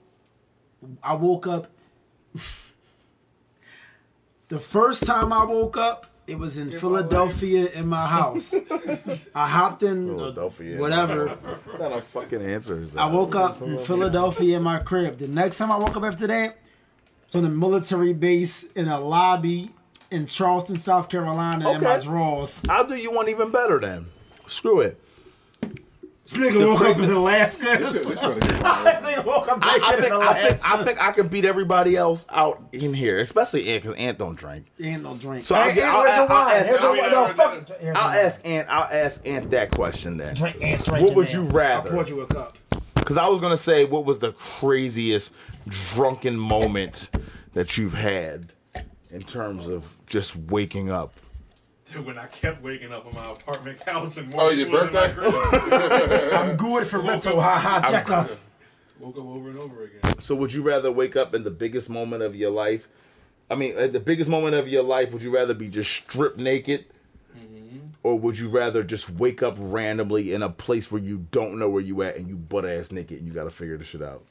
I 1.01 1.15
woke 1.15 1.47
up. 1.47 1.67
the 4.49 4.59
first 4.59 5.05
time 5.05 5.31
I 5.33 5.45
woke 5.45 5.77
up, 5.77 6.07
it 6.27 6.37
was 6.39 6.57
in 6.57 6.71
Philadelphia 6.71 7.67
in 7.73 7.87
my 7.87 8.07
house. 8.07 8.53
I 9.35 9.47
hopped 9.49 9.83
in, 9.83 10.09
uh, 10.09 10.13
Philadelphia. 10.13 10.79
whatever. 10.79 11.27
What 11.73 11.79
kind 11.79 11.93
of 11.95 12.03
fucking 12.05 12.41
answer 12.41 12.79
is 12.81 12.93
that? 12.93 13.01
I 13.01 13.11
woke 13.11 13.35
up 13.35 13.61
in 13.61 13.77
Philadelphia 13.79 14.57
in 14.57 14.63
my 14.63 14.79
crib. 14.79 15.17
The 15.17 15.27
next 15.27 15.57
time 15.57 15.71
I 15.71 15.77
woke 15.77 15.97
up 15.97 16.03
after 16.03 16.27
that, 16.27 16.55
it's 17.33 17.39
on 17.39 17.45
a 17.45 17.49
military 17.49 18.13
base 18.13 18.61
in 18.73 18.87
a 18.87 18.99
lobby 18.99 19.71
in 20.11 20.27
Charleston, 20.27 20.75
South 20.75 21.09
Carolina, 21.09 21.71
in 21.71 21.81
my 21.81 21.97
drawers. 21.97 22.61
I'll 22.69 22.85
do 22.85 22.95
you 22.95 23.11
one 23.11 23.27
even 23.27 23.49
better 23.49 23.79
then. 23.79 24.05
Screw 24.45 24.81
it. 24.81 24.99
This 25.61 26.37
nigga 26.37 26.63
woke 26.63 26.81
up 26.81 26.97
in 26.99 27.09
Alaska. 27.09 27.63
This 27.63 27.91
shit, 27.91 28.03
this 28.07 28.19
shit 28.19 28.29
about 28.29 28.35
to 28.35 28.39
get 28.39 28.51
This 28.51 28.61
wild. 28.61 28.85
nigga 29.03 29.25
woke 29.25 29.47
up 29.51 29.57
I, 29.63 29.79
I 29.83 29.95
in 29.95 30.01
think, 30.01 30.13
I, 30.13 30.33
think, 30.33 30.53
Alaska. 30.53 30.67
I 30.67 30.83
think 30.83 31.01
I 31.01 31.11
could 31.11 31.29
beat 31.31 31.43
everybody 31.43 31.97
else 31.97 32.27
out 32.29 32.61
in 32.71 32.93
here, 32.93 33.17
especially 33.17 33.67
Ant, 33.67 33.81
because 33.83 33.97
Ant 33.97 34.19
don't 34.19 34.35
drink. 34.35 34.67
Ant 34.81 35.01
don't 35.03 35.19
drink. 35.19 35.43
So 35.43 35.55
hey, 35.55 35.61
I'll 35.61 35.73
get- 35.75 35.83
I'll- 35.85 35.99
where's 36.01 36.15
your 36.15 36.31
I'll 36.31 36.45
wine? 36.45 36.55
ask- 36.55 36.69
Here's 36.69 36.83
I'll- 36.83 36.95
No, 36.95 37.01
I'll- 37.25 37.33
fuck. 37.33 37.69
I'll 37.95 38.19
ask 38.25 38.45
Ant. 38.45 38.67
I'll 38.69 38.89
ask 39.03 39.25
Ant 39.27 39.49
that 39.51 39.71
question 39.71 40.17
then. 40.17 40.35
Drink 40.35 40.57
and 40.61 40.83
drink 40.83 41.07
What 41.07 41.15
would 41.15 41.33
you 41.33 41.41
you 41.43 41.49
I 41.49 41.51
rather? 41.51 41.89
poured 41.89 42.09
you 42.09 42.21
a 42.21 42.27
cup. 42.27 42.57
Because 43.03 43.17
I 43.17 43.27
was 43.27 43.41
gonna 43.41 43.57
say, 43.57 43.83
what 43.83 44.05
was 44.05 44.19
the 44.19 44.31
craziest 44.31 45.33
drunken 45.67 46.39
moment 46.39 47.09
that 47.53 47.77
you've 47.77 47.93
had 47.95 48.53
in 49.11 49.23
terms 49.23 49.67
of 49.67 49.93
just 50.07 50.37
waking 50.37 50.89
up? 50.89 51.13
Dude, 51.91 52.05
when 52.05 52.17
I 52.17 52.27
kept 52.27 52.63
waking 52.63 52.93
up 52.93 53.05
on 53.05 53.13
my 53.13 53.29
apartment 53.29 53.81
couch 53.81 54.15
and 54.15 54.33
Oh, 54.37 54.49
your 54.51 54.71
woke 54.71 54.93
up 54.93 55.09
in 55.17 55.17
my 55.17 55.59
birthday? 55.59 56.31
I'm 56.37 56.55
good 56.55 56.87
for 56.87 56.99
rental. 56.99 57.41
Ha 57.41 57.59
ha. 57.59 57.91
Check 57.91 58.09
up. 58.09 58.29
woke 59.01 59.17
up 59.17 59.25
over 59.25 59.49
and 59.49 59.59
over 59.59 59.83
again. 59.83 60.21
So, 60.21 60.33
would 60.35 60.53
you 60.53 60.61
rather 60.61 60.89
wake 60.89 61.17
up 61.17 61.33
in 61.35 61.43
the 61.43 61.51
biggest 61.51 61.89
moment 61.89 62.23
of 62.23 62.37
your 62.37 62.51
life? 62.51 62.87
I 63.51 63.55
mean, 63.55 63.77
at 63.77 63.91
the 63.91 63.99
biggest 63.99 64.29
moment 64.29 64.55
of 64.55 64.69
your 64.69 64.81
life, 64.81 65.11
would 65.11 65.21
you 65.21 65.35
rather 65.35 65.53
be 65.53 65.67
just 65.67 65.91
stripped 65.91 66.37
naked? 66.37 66.85
Or 68.03 68.19
would 68.19 68.37
you 68.37 68.49
rather 68.49 68.83
just 68.83 69.09
wake 69.09 69.41
up 69.41 69.55
randomly 69.57 70.33
in 70.33 70.43
a 70.43 70.49
place 70.49 70.91
where 70.91 71.01
you 71.01 71.25
don't 71.31 71.57
know 71.57 71.69
where 71.69 71.81
you 71.81 72.01
at 72.03 72.17
and 72.17 72.27
you 72.27 72.35
butt 72.35 72.65
ass 72.65 72.91
naked 72.91 73.17
and 73.19 73.27
you 73.27 73.33
got 73.33 73.45
to 73.45 73.49
figure 73.49 73.77
this 73.77 73.87
shit 73.87 74.01
out? 74.01 74.23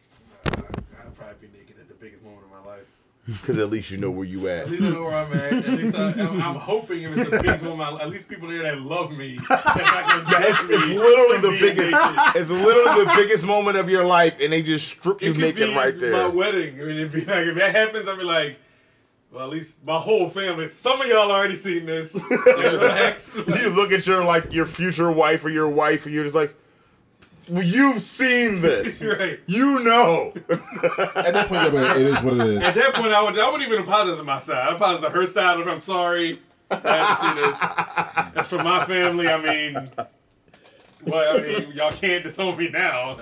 I'd 0.44 1.15
probably 1.16 1.49
be 1.49 1.59
naked 1.59 1.77
at 1.81 1.89
the 1.89 1.94
biggest 1.94 2.23
moment 2.23 2.43
of 2.44 2.51
my 2.65 2.70
life. 2.70 2.85
Because 3.27 3.57
at 3.59 3.70
least 3.70 3.90
you 3.90 3.97
know 3.99 4.11
where 4.11 4.27
you 4.27 4.47
at. 4.49 4.65
At 4.65 4.70
least 4.70 4.82
I 4.82 4.90
know 4.90 5.03
where 5.03 5.15
I'm 5.24 5.32
at. 5.32 5.53
At 5.53 5.69
least 5.69 5.94
I, 5.94 6.11
I'm, 6.11 6.43
I'm 6.43 6.55
hoping 6.57 7.03
if 7.05 7.12
it's 7.16 7.31
the 7.31 7.36
biggest 7.40 7.62
moment, 7.62 7.73
of 7.73 7.78
my 7.78 7.89
life, 7.90 8.03
at 8.03 8.11
least 8.11 8.28
people 8.28 8.49
there 8.49 8.62
that 8.62 8.81
love 8.82 9.12
me. 9.12 9.39
That's 9.49 9.65
not 9.65 10.43
It's, 10.43 10.59
it's 10.65 10.89
literally 10.89 11.39
the 11.39 11.57
biggest. 11.61 11.93
naked. 11.93 12.36
It's 12.36 12.51
literally 12.51 13.05
the 13.05 13.12
biggest 13.16 13.47
moment 13.47 13.77
of 13.78 13.89
your 13.89 14.05
life, 14.05 14.35
and 14.40 14.53
they 14.53 14.62
just 14.62 14.89
strip 14.89 15.23
you 15.23 15.31
It 15.31 15.39
naked 15.39 15.74
right 15.77 15.99
there. 15.99 16.12
my 16.12 16.27
wedding. 16.27 16.74
I 16.81 16.85
mean, 16.85 16.97
it'd 16.97 17.12
be 17.12 17.20
like 17.24 17.47
if 17.47 17.57
that 17.57 17.74
happens, 17.74 18.09
I'd 18.09 18.19
be 18.19 18.24
like, 18.24 18.59
well, 19.33 19.45
at 19.45 19.51
least 19.51 19.83
my 19.85 19.99
whole 19.99 20.29
family. 20.29 20.69
Some 20.69 21.01
of 21.01 21.09
y'all 21.09 21.33
already 21.33 21.57
seen 21.57 21.87
this. 21.87 22.15
Relax. 22.47 23.35
you 23.35 23.71
look 23.71 23.91
at 23.91 24.07
your 24.07 24.23
like 24.25 24.53
your 24.53 24.67
future 24.67 25.11
wife 25.11 25.45
or 25.45 25.49
your 25.49 25.69
wife, 25.69 26.05
and 26.05 26.15
you're 26.15 26.25
just 26.25 26.37
like, 26.37 26.55
well, 27.49 27.63
"You've 27.63 28.03
seen 28.03 28.61
this. 28.61 29.03
right. 29.19 29.41
You 29.47 29.83
know." 29.83 30.35
At 30.37 31.33
that 31.33 31.49
point, 31.49 31.73
yeah, 31.73 31.97
it 31.97 32.07
is 32.07 32.23
what 32.23 32.35
it 32.35 32.41
is. 32.41 32.63
At 32.63 32.75
that 32.75 32.95
point, 32.95 33.13
I 33.13 33.23
would 33.23 33.39
I 33.39 33.51
wouldn't 33.51 33.67
even 33.71 33.83
apologize 33.83 34.21
on 34.21 34.27
my 34.27 34.39
side. 34.39 34.69
I 34.69 34.75
apologize 34.75 35.05
on 35.05 35.13
her 35.13 35.27
side. 35.27 35.61
If 35.61 35.67
I'm 35.67 35.81
sorry, 35.81 36.39
I 36.71 36.77
had 36.77 37.15
to 37.15 37.23
see 37.23 37.47
this. 37.47 37.59
That's 38.35 38.49
for 38.49 38.63
my 38.63 38.85
family. 38.85 39.29
I 39.29 39.41
mean, 39.41 39.89
well, 41.07 41.39
I 41.39 41.41
mean, 41.41 41.73
y'all 41.73 41.91
can't 41.91 42.23
disown 42.23 42.59
me 42.59 42.69
now. 42.69 43.19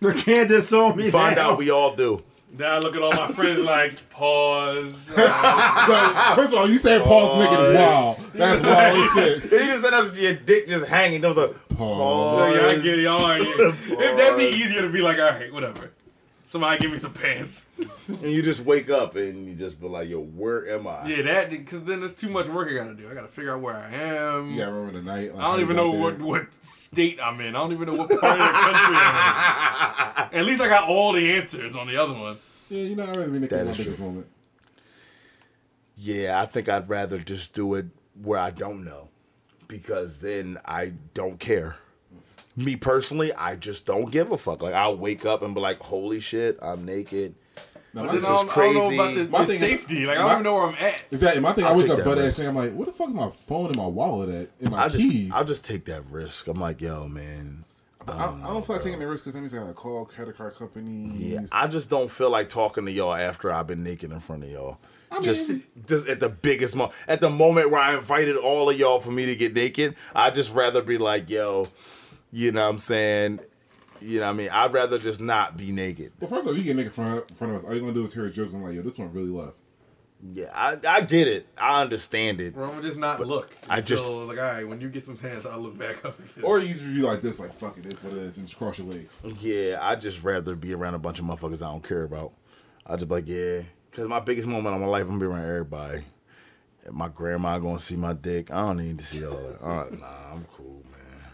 You 0.00 0.12
can't 0.12 0.50
disown 0.50 0.96
me. 0.96 1.10
Find 1.10 1.36
now. 1.36 1.52
out 1.52 1.58
we 1.58 1.70
all 1.70 1.96
do. 1.96 2.22
Now 2.58 2.76
I 2.76 2.78
look 2.78 2.96
at 2.96 3.02
all 3.02 3.12
my 3.12 3.28
friends 3.28 3.60
like 3.60 4.08
pause. 4.10 5.12
Uh, 5.48 6.34
first 6.34 6.52
of 6.52 6.58
all, 6.58 6.68
you 6.68 6.78
saying 6.78 7.02
Paul's 7.02 7.38
naked 7.42 7.58
is 7.60 7.74
wild. 7.76 8.16
That's 8.34 8.62
wild 8.62 8.98
as 8.98 9.12
shit. 9.12 9.44
You 9.52 9.58
just 9.58 9.84
end 9.84 9.94
up 9.94 10.16
your 10.16 10.34
dick 10.34 10.66
just 10.68 10.86
hanging. 10.86 11.20
There 11.20 11.30
was 11.32 11.38
a 11.38 11.48
Paul. 11.74 12.52
yeah, 12.54 12.66
I 12.66 12.74
get 12.76 12.98
it. 12.98 13.02
Y'all 13.02 13.24
are, 13.24 13.38
if 13.40 13.88
that'd 14.16 14.38
be 14.38 14.44
easier 14.56 14.82
to 14.82 14.88
be 14.88 15.00
like, 15.00 15.18
all 15.18 15.30
right, 15.30 15.52
whatever. 15.52 15.90
Somebody 16.44 16.78
give 16.80 16.92
me 16.92 16.98
some 16.98 17.12
pants. 17.12 17.66
and 18.06 18.30
you 18.30 18.40
just 18.40 18.60
wake 18.60 18.88
up 18.88 19.16
and 19.16 19.48
you 19.48 19.54
just 19.56 19.80
be 19.80 19.88
like, 19.88 20.08
"Yo, 20.08 20.20
where 20.20 20.68
am 20.70 20.86
I?" 20.86 21.04
Yeah, 21.08 21.22
that 21.22 21.50
because 21.50 21.82
then 21.82 21.98
there's 21.98 22.14
too 22.14 22.28
much 22.28 22.46
work 22.46 22.68
I 22.70 22.74
gotta 22.74 22.94
do. 22.94 23.10
I 23.10 23.14
gotta 23.14 23.26
figure 23.26 23.52
out 23.52 23.60
where 23.62 23.76
I 23.76 23.90
am. 23.92 24.52
Yeah, 24.52 24.66
remember 24.66 24.92
the 24.92 25.02
night. 25.02 25.34
Like, 25.34 25.44
I 25.44 25.50
don't 25.50 25.60
even 25.60 25.74
know 25.74 25.90
there. 25.90 26.00
what, 26.00 26.20
what 26.20 26.54
state 26.54 27.18
I'm 27.20 27.40
in. 27.40 27.56
I 27.56 27.58
don't 27.58 27.72
even 27.72 27.88
know 27.88 27.94
what 27.94 28.08
part 28.20 28.38
of 28.40 28.46
the 28.46 28.58
country 28.60 28.96
I'm 28.96 30.28
in. 30.32 30.38
At 30.38 30.44
least 30.46 30.60
I 30.60 30.68
got 30.68 30.88
all 30.88 31.12
the 31.12 31.32
answers 31.34 31.74
on 31.74 31.88
the 31.88 31.96
other 31.96 32.14
one. 32.14 32.38
Yeah, 32.68 32.82
you 32.82 32.96
know, 32.96 33.04
I'd 33.04 33.16
rather 33.16 33.30
be 33.30 33.38
naked 33.38 33.50
That 33.50 33.60
in 33.60 33.66
my 33.66 33.76
biggest 33.76 33.96
true. 33.96 34.06
moment. 34.06 34.26
Yeah, 35.96 36.40
I 36.40 36.46
think 36.46 36.68
I'd 36.68 36.88
rather 36.88 37.18
just 37.18 37.54
do 37.54 37.74
it 37.74 37.86
where 38.22 38.38
I 38.38 38.50
don't 38.50 38.84
know 38.84 39.08
because 39.68 40.20
then 40.20 40.58
I 40.64 40.92
don't 41.14 41.38
care. 41.40 41.76
Me 42.56 42.76
personally, 42.76 43.32
I 43.32 43.56
just 43.56 43.86
don't 43.86 44.10
give 44.10 44.30
a 44.32 44.38
fuck. 44.38 44.62
Like 44.62 44.74
I'll 44.74 44.96
wake 44.96 45.24
up 45.26 45.42
and 45.42 45.54
be 45.54 45.60
like, 45.60 45.78
"Holy 45.80 46.20
shit, 46.20 46.58
I'm 46.62 46.84
naked." 46.84 47.34
Now, 47.94 48.02
my 48.04 48.12
This 48.12 48.22
is 48.24 48.28
don't, 48.28 48.34
I 48.58 48.62
don't 48.62 48.74
know 48.74 48.80
crazy. 48.80 48.94
about 48.96 49.14
the, 49.14 49.28
My 49.28 49.38
the 49.40 49.46
thing 49.46 49.54
is- 49.54 49.60
safety. 49.60 50.04
like 50.06 50.18
I 50.18 50.22
don't 50.22 50.30
even 50.32 50.42
know 50.42 50.54
where 50.54 50.62
I'm 50.64 50.74
at. 50.74 51.00
Exactly. 51.10 51.40
My 51.40 51.52
thing, 51.52 51.64
I 51.64 51.68
I'll 51.68 51.76
wake 51.78 51.88
up 51.90 51.96
that 51.98 52.04
butt 52.04 52.18
ass 52.18 52.34
saying, 52.34 52.48
I'm 52.50 52.54
like, 52.54 52.72
what 52.74 52.86
the 52.86 52.92
fuck 52.92 53.08
is 53.08 53.14
my 53.14 53.30
phone 53.30 53.66
and 53.66 53.76
my 53.76 53.86
wallet 53.86 54.28
at? 54.28 54.50
And 54.60 54.70
my 54.70 54.84
I 54.84 54.88
just, 54.88 54.96
keys? 54.98 55.32
I'll 55.34 55.44
just 55.46 55.64
take 55.64 55.86
that 55.86 56.04
risk. 56.10 56.46
I'm 56.46 56.60
like, 56.60 56.80
"Yo, 56.82 57.08
man." 57.08 57.64
I, 58.08 58.26
I 58.42 58.46
don't 58.52 58.64
feel 58.64 58.76
like 58.76 58.84
taking 58.84 58.98
the 58.98 59.06
risk 59.06 59.24
because 59.24 59.34
that 59.34 59.40
means 59.40 59.54
I 59.54 59.58
gotta 59.58 59.72
call 59.72 60.04
credit 60.04 60.36
card 60.36 60.54
companies. 60.56 61.20
Yeah, 61.20 61.40
I 61.52 61.66
just 61.66 61.90
don't 61.90 62.10
feel 62.10 62.30
like 62.30 62.48
talking 62.48 62.84
to 62.86 62.92
y'all 62.92 63.14
after 63.14 63.52
I've 63.52 63.66
been 63.66 63.82
naked 63.82 64.12
in 64.12 64.20
front 64.20 64.44
of 64.44 64.50
y'all. 64.50 64.78
I 65.10 65.16
mean, 65.16 65.24
just, 65.24 65.50
just 65.86 66.08
at 66.08 66.20
the 66.20 66.28
biggest 66.28 66.76
moment, 66.76 66.96
at 67.08 67.20
the 67.20 67.30
moment 67.30 67.70
where 67.70 67.80
I 67.80 67.94
invited 67.94 68.36
all 68.36 68.70
of 68.70 68.78
y'all 68.78 69.00
for 69.00 69.10
me 69.10 69.26
to 69.26 69.36
get 69.36 69.54
naked, 69.54 69.96
I 70.14 70.30
just 70.30 70.54
rather 70.54 70.82
be 70.82 70.98
like, 70.98 71.30
"Yo," 71.30 71.68
you 72.32 72.52
know 72.52 72.62
what 72.62 72.70
I'm 72.70 72.78
saying? 72.78 73.40
You 74.00 74.20
know 74.20 74.26
what 74.26 74.30
I 74.30 74.34
mean? 74.34 74.48
I'd 74.50 74.72
rather 74.72 74.98
just 74.98 75.20
not 75.20 75.56
be 75.56 75.72
naked. 75.72 76.12
Well, 76.20 76.28
first 76.28 76.42
of 76.42 76.48
all, 76.48 76.56
you 76.56 76.64
get 76.64 76.76
naked 76.76 76.88
in 76.88 76.92
front, 76.92 77.30
in 77.30 77.36
front 77.36 77.54
of 77.54 77.58
us. 77.60 77.64
All 77.64 77.72
you're 77.72 77.80
gonna 77.80 77.94
do 77.94 78.04
is 78.04 78.14
hear 78.14 78.28
jokes. 78.30 78.54
I'm 78.54 78.62
like, 78.62 78.74
yo, 78.74 78.82
this 78.82 78.98
one 78.98 79.12
really 79.12 79.30
left. 79.30 79.56
Yeah, 80.32 80.50
I, 80.54 80.78
I 80.88 81.00
get 81.02 81.28
it. 81.28 81.46
I 81.58 81.82
understand 81.82 82.40
it. 82.40 82.56
Or 82.56 82.64
I'm 82.64 82.70
gonna 82.70 82.82
just 82.82 82.98
not 82.98 83.20
look. 83.20 83.54
I 83.68 83.78
until, 83.78 83.96
just- 83.96 84.08
like, 84.10 84.38
all 84.38 84.44
right, 84.44 84.66
when 84.66 84.80
you 84.80 84.88
get 84.88 85.04
some 85.04 85.16
pants, 85.16 85.46
I'll 85.46 85.60
look 85.60 85.78
back 85.78 86.04
up 86.04 86.18
again. 86.18 86.44
Or 86.44 86.58
you 86.58 86.68
just 86.68 86.82
be 86.84 87.02
like 87.02 87.20
this, 87.20 87.38
like, 87.38 87.52
fuck 87.52 87.76
it, 87.78 87.86
it's 87.86 88.02
what 88.02 88.14
it 88.14 88.18
is, 88.20 88.38
and 88.38 88.46
just 88.46 88.58
cross 88.58 88.78
your 88.78 88.88
legs. 88.88 89.20
Yeah, 89.40 89.78
I 89.80 89.96
just 89.96 90.22
rather 90.24 90.54
be 90.56 90.74
around 90.74 90.94
a 90.94 90.98
bunch 90.98 91.18
of 91.18 91.24
motherfuckers 91.26 91.62
I 91.62 91.70
don't 91.70 91.84
care 91.86 92.02
about. 92.02 92.32
I 92.86 92.96
just 92.96 93.08
be 93.08 93.14
like, 93.14 93.28
yeah, 93.28 93.62
because 93.90 94.08
my 94.08 94.20
biggest 94.20 94.48
moment 94.48 94.74
of 94.74 94.80
my 94.80 94.86
life, 94.86 95.02
I'm 95.02 95.08
gonna 95.18 95.20
be 95.20 95.26
around 95.26 95.44
everybody. 95.44 96.04
And 96.84 96.94
my 96.94 97.08
grandma 97.08 97.58
gonna 97.58 97.78
see 97.78 97.96
my 97.96 98.12
dick. 98.12 98.50
I 98.50 98.60
don't 98.62 98.78
need 98.78 98.98
to 98.98 99.04
see 99.04 99.26
all 99.26 99.36
that. 99.36 99.62
Uh, 99.62 99.88
nah, 100.00 100.32
I'm 100.32 100.46
cool, 100.56 100.82
man. 100.90 101.30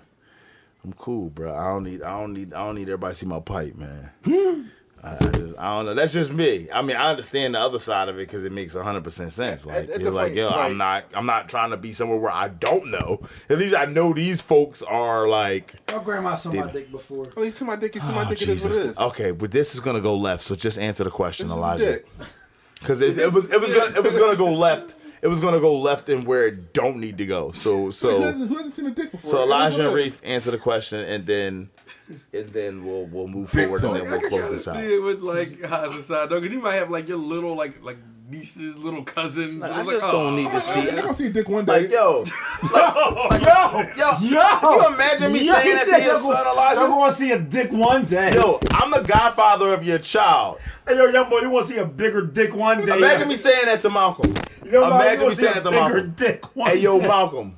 I'm 0.84 0.92
cool, 0.94 1.30
bro. 1.30 1.54
I 1.54 1.68
don't 1.68 1.84
need. 1.84 2.02
I 2.02 2.18
don't 2.18 2.32
need. 2.32 2.52
I 2.54 2.64
don't 2.66 2.74
need 2.74 2.88
everybody 2.88 3.14
to 3.14 3.18
see 3.18 3.26
my 3.26 3.40
pipe, 3.40 3.74
man. 3.76 4.10
I, 5.04 5.14
I 5.16 5.28
just. 5.30 5.54
I 5.58 5.76
don't 5.76 5.86
know. 5.86 5.94
That's 5.94 6.12
just 6.12 6.32
me. 6.32 6.68
I 6.72 6.80
mean, 6.82 6.96
I 6.96 7.10
understand 7.10 7.54
the 7.54 7.60
other 7.60 7.78
side 7.78 8.08
of 8.08 8.16
it 8.16 8.26
because 8.28 8.44
it 8.44 8.52
makes 8.52 8.74
100 8.74 9.02
percent 9.02 9.32
sense. 9.32 9.66
Like, 9.66 9.76
at 9.76 9.88
the 9.94 10.00
you're 10.00 10.10
like, 10.10 10.26
point, 10.28 10.36
yo, 10.36 10.50
right. 10.50 10.70
I'm 10.70 10.76
not. 10.76 11.04
I'm 11.14 11.26
not 11.26 11.48
trying 11.48 11.70
to 11.70 11.76
be 11.76 11.92
somewhere 11.92 12.18
where 12.18 12.30
I 12.32 12.48
don't 12.48 12.86
know. 12.90 13.20
At 13.50 13.58
least 13.58 13.74
I 13.74 13.84
know 13.86 14.12
these 14.12 14.40
folks 14.40 14.82
are 14.82 15.26
like. 15.26 15.74
My 15.92 16.02
grandma 16.02 16.34
saw 16.36 16.52
my 16.52 16.70
dick 16.70 16.90
before. 16.90 17.32
Oh, 17.36 17.42
you 17.42 17.50
see 17.50 17.64
my 17.64 17.76
dick, 17.76 17.94
you 17.94 18.00
see 18.00 18.12
my 18.12 18.24
Oh, 18.24 18.28
dick, 18.28 18.42
it 18.42 18.48
is 18.48 18.62
what 18.64 18.70
it 18.72 18.74
Jesus. 18.78 18.90
is. 18.92 18.98
Okay, 18.98 19.30
but 19.32 19.50
this 19.50 19.74
is 19.74 19.80
gonna 19.80 20.00
go 20.00 20.16
left. 20.16 20.42
So 20.44 20.54
just 20.54 20.78
answer 20.78 21.04
the 21.04 21.10
question, 21.10 21.46
This 21.48 21.56
Elijah. 21.56 21.98
Because 22.78 23.00
it, 23.00 23.18
it 23.18 23.32
was 23.32 23.50
it 23.52 23.60
was 23.60 23.72
gonna 23.72 23.96
it 23.96 24.02
was 24.02 24.16
gonna 24.16 24.36
go 24.36 24.52
left. 24.52 24.94
It 25.20 25.28
was 25.28 25.38
gonna 25.38 25.60
go 25.60 25.78
left 25.78 26.08
and 26.08 26.26
where 26.26 26.48
it 26.48 26.72
don't 26.72 26.96
need 26.98 27.18
to 27.18 27.26
go. 27.26 27.52
So 27.52 27.84
Who 27.84 27.92
so 27.92 28.20
hasn't, 28.20 28.48
who 28.48 28.54
hasn't 28.56 28.72
seen 28.72 28.86
a 28.86 28.90
dick 28.90 29.12
before? 29.12 29.30
so 29.30 29.42
Elijah 29.42 29.76
and 29.76 29.84
it 29.84 29.88
is. 29.90 29.94
Reef 29.94 30.20
answer 30.24 30.50
the 30.50 30.58
question 30.58 30.98
and 30.98 31.24
then 31.26 31.70
and 32.32 32.48
then 32.50 32.84
we'll 32.84 33.06
we'll 33.06 33.28
move 33.28 33.50
Big 33.52 33.68
forward 33.68 33.82
and 33.84 33.94
then 33.96 34.10
we'll 34.10 34.20
can 34.20 34.28
close 34.28 34.40
kinda 34.42 34.50
this 34.52 34.64
see 34.64 34.70
out. 34.70 34.84
it 34.84 34.98
with 35.02 35.22
like 35.22 35.62
how's 35.62 36.04
side 36.06 36.28
though, 36.28 36.40
because 36.40 36.54
you 36.54 36.60
might 36.60 36.74
have 36.74 36.90
like 36.90 37.08
your 37.08 37.18
little 37.18 37.54
like 37.54 37.82
like 37.84 37.98
nieces, 38.28 38.78
little 38.78 39.02
cousins. 39.04 39.60
Like, 39.60 39.70
and 39.72 39.80
I 39.80 39.84
just 39.92 40.02
like, 40.04 40.12
don't 40.12 40.26
oh. 40.32 40.36
need 40.36 40.44
to 40.44 40.52
oh, 40.52 40.56
I 40.56 40.58
see 40.60 40.80
ain't 40.80 40.88
it. 40.88 41.02
gonna 41.02 41.14
see 41.14 41.26
a 41.26 41.30
dick 41.30 41.48
one 41.48 41.64
day. 41.66 41.72
Like 41.82 41.90
yo, 41.90 42.24
like, 42.72 43.42
yo, 43.44 43.80
yo, 43.96 44.18
Yo! 44.20 44.58
Can 44.60 44.80
you 44.80 44.94
imagine 44.94 45.32
me 45.32 45.46
Yo, 45.46 45.52
saying 45.54 45.66
he 45.66 45.72
that 45.74 45.86
said 45.86 45.96
to 45.98 46.02
your 46.04 46.12
you're 46.12 46.20
son, 46.22 46.32
gonna- 46.32 46.50
Elijah? 46.50 46.80
You're 46.80 46.88
gonna 46.88 47.12
see 47.12 47.32
a 47.32 47.38
dick 47.40 47.72
one 47.72 48.04
day. 48.06 48.34
Yo, 48.34 48.58
I'm 48.70 48.90
the 48.90 49.00
godfather 49.02 49.74
of 49.74 49.84
your 49.84 49.98
child. 49.98 50.58
Hey, 50.86 50.96
yo, 50.96 51.06
young 51.06 51.28
boy, 51.28 51.40
you 51.40 51.50
want 51.50 51.66
to 51.66 51.72
see 51.72 51.78
a 51.78 51.86
bigger 51.86 52.22
dick 52.26 52.54
one 52.54 52.84
day? 52.84 52.96
Imagine 52.96 53.28
me 53.28 53.36
saying 53.36 53.66
that 53.66 53.82
to 53.82 53.90
Malcolm. 53.90 54.32
Yo, 54.64 54.80
Malcolm, 54.88 54.90
you 54.90 54.94
Imagine 54.96 55.18
wanna 55.20 55.28
me 55.28 55.34
see 55.34 55.42
saying 55.42 55.56
a 55.58 55.60
that 55.60 55.64
to 55.64 55.70
bigger 55.70 55.82
Malcolm. 55.82 56.14
dick 56.16 56.56
one 56.56 56.70
Hey 56.70 56.78
yo, 56.78 57.00
day. 57.00 57.06
Malcolm. 57.08 57.56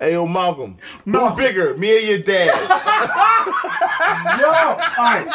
Hey, 0.00 0.12
yo, 0.12 0.26
Malcolm. 0.26 0.76
Who's 1.04 1.32
bigger, 1.34 1.76
me 1.78 1.96
or 1.96 2.00
your 2.00 2.18
dad? 2.18 2.48
Yo, 4.40 4.46
all 4.48 4.76
right. 4.98 5.26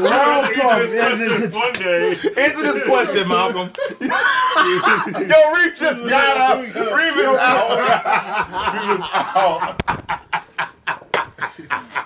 Welcome. 0.00 0.90
This 0.90 1.20
is- 1.20 1.42
it's- 1.42 1.56
One 1.56 1.72
day. 1.72 2.10
Answer 2.42 2.62
this 2.72 2.84
question, 2.84 3.28
Malcolm. 3.28 3.70
yo, 4.00 5.52
Reef 5.52 5.76
just 5.76 6.08
got 6.08 6.36
up. 6.36 6.58
Reef 6.60 7.16
is 7.16 7.26
out. 7.40 7.70
Reeves 8.74 9.04
out. 9.12 9.76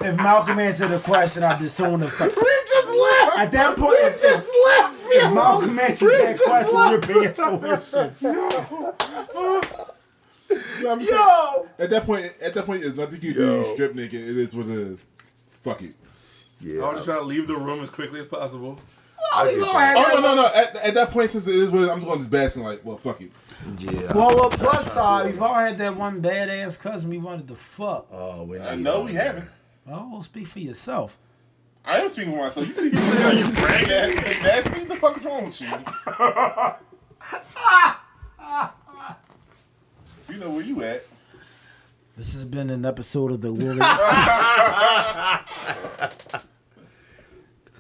If 0.00 0.16
Malcolm 0.16 0.58
answered 0.58 0.88
the 0.88 0.98
question, 1.00 1.42
I 1.44 1.58
disown 1.58 2.00
the 2.00 2.08
fuck. 2.08 2.34
Reef 2.34 2.68
just 2.68 2.88
left. 2.88 3.38
At 3.38 3.52
that 3.52 3.76
point, 3.76 3.96
if, 4.00 4.22
if, 4.24 4.48
left. 4.66 4.94
if 5.10 5.34
Malcolm 5.34 5.78
answers 5.78 6.10
that 6.10 6.38
question, 6.40 6.90
you're 6.90 7.00
paying 7.00 7.32
tuition. 7.32 8.14
No, 8.20 9.70
I'm 10.88 10.98
just 10.98 11.10
saying, 11.10 11.22
Yo. 11.22 11.68
at 11.78 11.90
that 11.90 12.04
point, 12.04 12.26
at 12.42 12.54
that 12.54 12.66
point, 12.66 12.82
there's 12.82 12.96
nothing 12.96 13.20
you 13.22 13.32
can 13.32 13.40
do. 13.42 13.56
You 13.58 13.74
strip 13.74 13.94
naked. 13.94 14.20
It 14.20 14.36
is 14.36 14.54
what 14.54 14.66
it 14.66 14.72
is. 14.72 15.04
Fuck 15.62 15.82
it. 15.82 15.94
Yeah. 16.60 16.82
I'll 16.82 16.92
just 16.94 17.04
try 17.04 17.16
to 17.16 17.22
leave 17.22 17.46
the 17.48 17.56
room 17.56 17.82
as 17.82 17.90
quickly 17.90 18.20
as 18.20 18.26
possible. 18.26 18.78
Oh 19.36 20.10
no, 20.14 20.20
no, 20.20 20.34
no. 20.34 20.46
At, 20.54 20.76
at 20.76 20.94
that 20.94 21.10
point, 21.10 21.30
since 21.30 21.46
it 21.46 21.54
is 21.54 21.70
what 21.70 21.80
it 21.80 21.84
is, 21.84 21.88
I'm 21.90 21.96
just 21.98 22.06
going 22.06 22.18
to 22.18 22.24
just 22.24 22.30
bask 22.30 22.56
and 22.56 22.64
like, 22.64 22.84
well, 22.84 22.98
fuck 22.98 23.20
it. 23.20 23.30
Yeah. 23.78 24.12
Well, 24.12 24.36
well, 24.36 24.50
plus 24.50 24.92
side, 24.92 25.26
we've 25.26 25.40
all 25.40 25.54
had 25.54 25.78
that 25.78 25.96
one 25.96 26.20
badass 26.20 26.78
cousin 26.78 27.10
we 27.10 27.18
wanted 27.18 27.48
to 27.48 27.54
fuck. 27.54 28.06
Oh, 28.12 28.42
we 28.44 28.60
I 28.60 28.74
know 28.76 29.02
we 29.02 29.12
haven't. 29.14 29.48
Oh, 29.88 30.08
well, 30.12 30.22
speak 30.22 30.46
for 30.46 30.60
yourself. 30.60 31.18
I 31.84 31.98
am 31.98 32.08
speaking 32.08 32.32
for 32.32 32.38
myself. 32.38 32.66
You 32.66 32.72
speaking 32.72 32.98
for 32.98 33.04
yourself. 33.04 33.34
You 33.34 33.52
bragging. 33.60 34.42
Nasty. 34.42 34.84
The 34.84 34.96
fuck 34.96 35.16
is 35.16 35.24
wrong 35.24 35.46
with 35.46 35.60
you? 35.60 35.68
you 40.28 40.38
know 40.38 40.50
where 40.50 40.62
you 40.64 40.82
at? 40.82 41.04
This 42.16 42.32
has 42.34 42.44
been 42.44 42.70
an 42.70 42.84
episode 42.84 43.32
of 43.32 43.40
the 43.40 43.52
Warriors. 43.52 43.78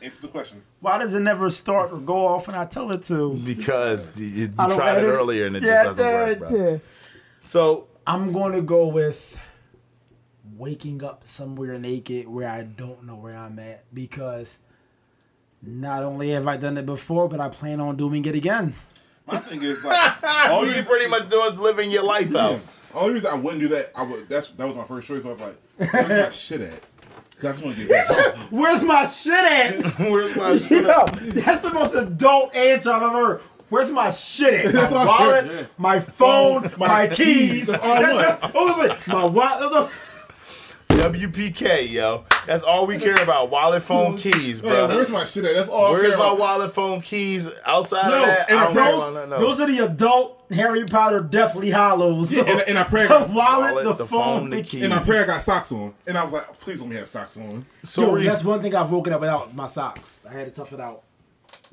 Answer 0.02 0.22
the 0.22 0.28
question. 0.28 0.62
Why 0.80 0.98
does 0.98 1.14
it 1.14 1.20
never 1.20 1.48
start 1.50 1.92
or 1.92 1.98
go 1.98 2.26
off 2.26 2.46
when 2.48 2.56
I 2.56 2.66
tell 2.66 2.90
it 2.90 3.02
to? 3.04 3.34
Because 3.34 4.18
you, 4.20 4.26
you 4.26 4.50
I 4.58 4.66
don't 4.68 4.76
tried 4.76 4.96
it 4.96 4.98
edit 4.98 5.10
earlier 5.10 5.46
and 5.46 5.56
it 5.56 5.62
Yeah, 5.62 5.84
just 5.84 5.98
doesn't 5.98 6.04
work, 6.12 6.38
yeah, 6.40 6.48
bro. 6.58 6.70
yeah. 6.72 6.78
So 7.40 7.86
I'm 8.06 8.32
going 8.32 8.52
to 8.52 8.60
go 8.62 8.88
with 8.88 9.40
waking 10.56 11.02
up 11.02 11.24
somewhere 11.24 11.78
naked 11.78 12.28
where 12.28 12.48
I 12.50 12.62
don't 12.64 13.04
know 13.04 13.16
where 13.16 13.36
I'm 13.36 13.58
at 13.58 13.84
because 13.94 14.58
not 15.62 16.02
only 16.02 16.30
have 16.30 16.46
I 16.46 16.58
done 16.58 16.76
it 16.76 16.84
before, 16.84 17.28
but 17.28 17.40
I 17.40 17.48
plan 17.48 17.80
on 17.80 17.96
doing 17.96 18.24
it 18.26 18.34
again. 18.34 18.74
My 19.26 19.38
thing 19.38 19.62
is 19.62 19.84
like, 19.84 20.22
all 20.50 20.66
you 20.66 20.82
pretty 20.82 21.06
much 21.08 21.28
doing 21.30 21.52
is 21.54 21.58
living 21.58 21.90
your 21.90 22.02
life 22.04 22.34
out. 22.34 22.60
Only 22.94 23.14
reason 23.14 23.30
I 23.32 23.36
wouldn't 23.36 23.60
do 23.60 23.68
that, 23.68 23.86
I 23.96 24.02
would. 24.02 24.28
That's 24.28 24.48
that 24.48 24.66
was 24.66 24.76
my 24.76 24.84
first 24.84 25.08
choice. 25.08 25.22
But 25.22 25.30
I 25.30 25.32
was 25.32 25.40
like, 25.40 25.92
where's 25.92 26.08
my 26.24 26.30
shit 26.30 26.60
at? 26.60 26.80
Cause 27.40 27.44
I 27.44 27.52
just 27.52 27.64
want 27.64 27.76
to 27.76 27.86
get 27.86 27.90
back. 28.08 28.36
Where's 28.52 28.82
my 28.84 29.06
shit 29.06 29.32
at? 29.34 29.98
Where's 29.98 30.36
my 30.36 30.52
Yo, 30.52 31.04
that's 31.32 31.60
the 31.62 31.72
most 31.72 31.92
adult 31.94 32.54
answer 32.54 32.92
I've 32.92 33.02
ever 33.02 33.26
heard. 33.26 33.40
Where's 33.70 33.90
my 33.90 34.10
shit 34.12 34.66
at? 34.66 34.72
That's 34.72 34.92
My 34.92 35.00
I 35.02 35.04
wallet, 35.04 35.46
heard. 35.46 35.68
my 35.76 35.98
phone, 35.98 36.72
my, 36.78 36.86
my 36.86 37.08
keys. 37.08 37.66
That's 37.66 37.82
all 37.82 38.00
That's 38.00 38.40
one. 38.40 38.50
it. 38.50 38.54
What 38.54 38.78
was 38.78 38.90
it? 38.90 39.06
My 39.08 39.24
wallet. 39.24 39.90
WPK, 41.12 41.90
yo. 41.90 42.24
That's 42.46 42.62
all 42.62 42.86
we 42.86 42.98
care 42.98 43.22
about. 43.22 43.50
Wallet, 43.50 43.82
phone, 43.82 44.16
keys, 44.16 44.60
Hey, 44.60 44.68
bro. 44.68 44.86
where's 44.88 45.10
my 45.10 45.24
shit 45.24 45.44
at? 45.44 45.54
That's 45.54 45.68
all. 45.68 45.86
I 45.86 45.90
Where's 45.90 46.08
care 46.08 46.18
my 46.18 46.26
about. 46.26 46.38
wallet, 46.38 46.74
phone, 46.74 47.00
keys? 47.00 47.48
Outside 47.66 48.08
No, 48.08 48.20
of 48.22 48.26
that, 48.26 48.50
and 48.50 48.58
I 48.58 48.64
don't 48.64 48.74
care 48.74 48.84
those, 48.92 49.02
about 49.08 49.14
nothing 49.14 49.32
else. 49.32 49.42
those 49.42 49.60
are 49.60 49.66
the 49.66 49.78
adult 49.84 50.44
Harry 50.50 50.84
Potter 50.84 51.20
Deathly 51.20 51.70
Hallows. 51.70 52.32
And, 52.32 52.48
and 52.68 52.78
I 52.78 52.84
pray. 52.84 53.02
I 53.02 53.06
the 53.06 53.08
got, 53.08 53.34
wallet, 53.34 53.74
Wallet, 53.84 53.98
the, 53.98 54.06
phone, 54.06 54.50
the 54.50 54.56
key. 54.62 54.62
keys. 54.78 54.84
and 54.84 54.94
I 54.94 55.02
pray 55.02 55.18
I 55.20 55.26
got 55.26 55.42
socks 55.42 55.72
on. 55.72 55.94
And 56.06 56.16
I 56.16 56.24
was 56.24 56.32
like, 56.32 56.58
please 56.58 56.80
let 56.80 56.90
me 56.90 56.96
have 56.96 57.08
socks 57.08 57.36
on. 57.36 57.66
So 57.82 58.02
Yo, 58.02 58.12
Reef, 58.14 58.26
that's 58.26 58.44
one 58.44 58.60
thing 58.62 58.74
I've 58.74 58.90
woken 58.90 59.12
up 59.12 59.20
without 59.20 59.54
my 59.54 59.66
socks. 59.66 60.24
I 60.28 60.32
had 60.32 60.46
to 60.46 60.52
tough 60.52 60.72
it 60.72 60.80
out. 60.80 61.02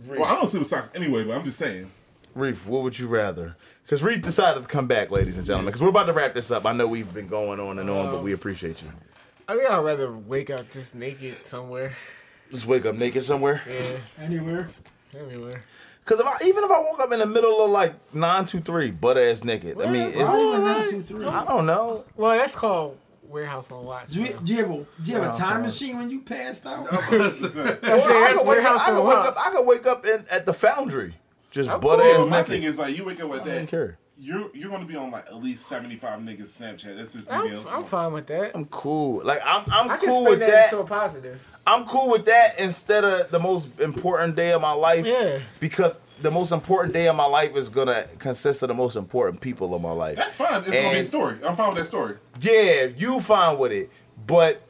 Well, 0.07 0.23
I 0.23 0.35
don't 0.35 0.47
sleep 0.47 0.61
with 0.61 0.69
socks 0.69 0.89
anyway, 0.95 1.23
but 1.23 1.35
I'm 1.35 1.43
just 1.43 1.59
saying. 1.59 1.89
Reef, 2.33 2.65
what 2.67 2.83
would 2.83 2.97
you 2.97 3.07
rather? 3.07 3.55
Because 3.83 4.03
Reef 4.03 4.21
decided 4.21 4.61
to 4.63 4.67
come 4.69 4.87
back, 4.87 5.11
ladies 5.11 5.35
and 5.37 5.45
gentlemen. 5.45 5.67
Because 5.67 5.81
we're 5.81 5.89
about 5.89 6.05
to 6.05 6.13
wrap 6.13 6.33
this 6.33 6.49
up. 6.49 6.65
I 6.65 6.71
know 6.71 6.87
we've 6.87 7.13
been 7.13 7.27
going 7.27 7.59
on 7.59 7.77
and 7.77 7.89
on, 7.89 8.11
but 8.11 8.23
we 8.23 8.31
appreciate 8.31 8.81
you. 8.81 8.87
I 9.51 9.57
think 9.57 9.69
I'd 9.69 9.83
rather 9.83 10.11
wake 10.11 10.49
up 10.49 10.69
just 10.71 10.95
naked 10.95 11.45
somewhere. 11.45 11.93
Just 12.51 12.65
wake 12.67 12.85
up 12.85 12.95
naked 12.95 13.23
somewhere. 13.23 13.61
Yeah, 13.67 13.83
Anywhere. 14.23 14.69
anywhere. 15.17 15.63
Because 16.03 16.19
if 16.19 16.25
I 16.25 16.37
even 16.45 16.63
if 16.63 16.71
I 16.71 16.79
woke 16.79 16.99
up 16.99 17.11
in 17.11 17.19
the 17.19 17.25
middle 17.25 17.63
of 17.63 17.69
like 17.71 17.93
nine 18.13 18.45
two 18.45 18.59
three, 18.61 18.91
butt 18.91 19.17
ass 19.17 19.43
naked. 19.43 19.79
I 19.81 19.85
mean, 19.85 20.03
that's 20.03 20.17
it's, 20.17 20.29
all. 20.29 20.51
One, 20.51 20.61
one, 20.63 20.89
two, 20.89 21.01
three. 21.01 21.25
I 21.25 21.45
don't 21.45 21.65
know. 21.65 22.05
Well, 22.15 22.37
that's 22.37 22.55
called 22.55 22.97
Warehouse 23.23 23.71
on 23.71 23.85
Watts. 23.85 24.11
Do 24.11 24.23
you, 24.23 24.33
do 24.43 24.53
you 24.53 24.59
have 24.59 24.71
a, 24.71 24.73
do 24.75 25.11
you 25.11 25.13
have 25.15 25.23
a 25.23 25.37
time 25.37 25.37
sorry. 25.37 25.61
machine 25.63 25.97
when 25.97 26.09
you 26.09 26.21
passed 26.21 26.65
out? 26.65 26.87
I 26.93 26.99
say 26.99 27.11
Or 27.11 27.15
I 27.15 27.17
that's 27.19 27.39
could 27.39 27.49
wake 27.49 28.37
up, 28.39 28.45
warehouse 28.45 28.81
I 28.81 28.85
could 28.87 28.99
on 28.99 29.05
wake 29.07 29.15
up, 29.17 29.35
watch. 29.35 29.45
I 29.47 29.51
could 29.51 29.65
wake 29.67 29.85
up 29.87 30.05
in, 30.05 30.25
at 30.31 30.45
the 30.45 30.53
foundry, 30.53 31.15
just 31.51 31.69
butt 31.69 31.81
cool. 31.81 32.01
ass 32.01 32.17
Well, 32.17 32.27
my 32.29 32.37
naked. 32.37 32.51
thing 32.51 32.63
is 32.63 32.79
like, 32.79 32.97
you 32.97 33.05
wake 33.05 33.21
up 33.23 33.29
like 33.29 33.41
I 33.41 33.45
don't 33.45 33.53
that. 33.55 33.67
care. 33.69 33.97
You're 34.23 34.51
you're 34.53 34.69
gonna 34.69 34.85
be 34.85 34.95
on 34.95 35.09
like 35.09 35.25
at 35.25 35.41
least 35.41 35.65
75 35.65 36.19
niggas 36.19 36.61
Snapchat. 36.61 36.95
That's 36.95 37.13
just 37.13 37.27
me. 37.27 37.35
I'm, 37.35 37.67
I'm 37.69 37.83
fine 37.85 38.13
with 38.13 38.27
that. 38.27 38.51
I'm 38.53 38.65
cool. 38.65 39.25
Like 39.25 39.41
I'm, 39.43 39.63
I'm 39.71 39.89
I 39.89 39.97
can 39.97 40.09
cool 40.09 40.25
with 40.25 40.39
that, 40.41 40.47
that. 40.51 40.65
into 40.65 40.77
a 40.77 40.85
positive. 40.85 41.43
I'm 41.65 41.85
cool 41.85 42.11
with 42.11 42.25
that 42.25 42.59
instead 42.59 43.03
of 43.03 43.31
the 43.31 43.39
most 43.39 43.79
important 43.79 44.35
day 44.35 44.51
of 44.51 44.61
my 44.61 44.73
life. 44.73 45.07
Yeah. 45.07 45.39
Because 45.59 45.99
the 46.21 46.29
most 46.29 46.51
important 46.51 46.93
day 46.93 47.07
of 47.07 47.15
my 47.15 47.25
life 47.25 47.55
is 47.55 47.67
gonna 47.69 48.05
consist 48.19 48.61
of 48.61 48.67
the 48.67 48.75
most 48.75 48.95
important 48.95 49.41
people 49.41 49.73
of 49.73 49.81
my 49.81 49.91
life. 49.91 50.17
That's 50.17 50.35
fine. 50.35 50.59
It's 50.61 50.69
gonna 50.69 50.81
be 50.81 50.85
a 50.87 50.97
And- 50.97 51.05
story. 51.05 51.37
I'm 51.43 51.55
fine 51.55 51.69
with 51.69 51.79
that 51.79 51.85
story. 51.85 52.17
Yeah, 52.39 52.89
you 52.95 53.19
fine 53.21 53.57
with 53.57 53.71
it, 53.71 53.89
but 54.27 54.61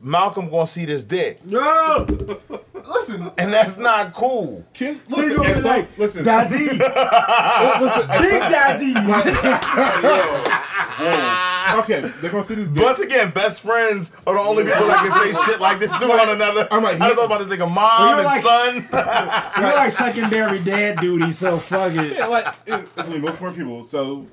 Malcolm 0.00 0.48
gonna 0.48 0.66
see 0.66 0.84
this 0.84 1.02
dick, 1.04 1.44
No! 1.44 2.06
Listen, 2.86 3.30
and 3.36 3.52
that's 3.52 3.76
not 3.76 4.14
cool. 4.14 4.64
kids. 4.72 5.04
He 5.06 5.14
Listen, 5.16 5.36
gonna 5.36 5.48
at 5.48 5.54
be 5.56 5.60
some, 5.60 5.70
like, 5.70 5.98
listen, 5.98 6.24
Daddy! 6.24 6.58
listen. 7.84 8.10
at 8.10 8.20
Big 8.20 8.30
some- 8.30 8.52
Daddy! 8.52 8.94
okay, 11.80 12.00
they're 12.20 12.30
gonna 12.30 12.42
see 12.42 12.54
this 12.54 12.68
dick. 12.68 12.82
Once 12.82 12.98
again, 13.00 13.30
best 13.30 13.60
friends 13.60 14.12
are 14.26 14.34
the 14.34 14.40
only 14.40 14.64
people 14.64 14.86
that 14.86 15.06
can 15.06 15.34
say 15.34 15.40
shit 15.44 15.60
like 15.60 15.78
this 15.80 15.96
to 15.98 16.06
one 16.08 16.28
another. 16.28 16.66
I'm 16.70 16.82
like, 16.82 17.00
I 17.00 17.08
just 17.08 17.14
thought 17.16 17.26
about 17.26 17.46
this 17.46 17.58
nigga 17.58 17.70
mom 17.70 18.08
You're 18.08 18.16
and 18.18 18.24
like- 18.24 18.42
son. 18.42 18.74
You're 19.62 19.74
like 19.74 19.92
secondary 19.92 20.58
dad 20.60 21.00
duty, 21.00 21.32
so 21.32 21.58
fuck 21.58 21.92
it. 21.94 22.16
yeah, 22.16 22.26
like 22.26 22.46
it's, 22.66 22.84
it's 22.84 22.94
gonna 23.08 23.14
be 23.14 23.18
most 23.18 23.34
important 23.34 23.58
people. 23.58 23.84
So 23.84 24.26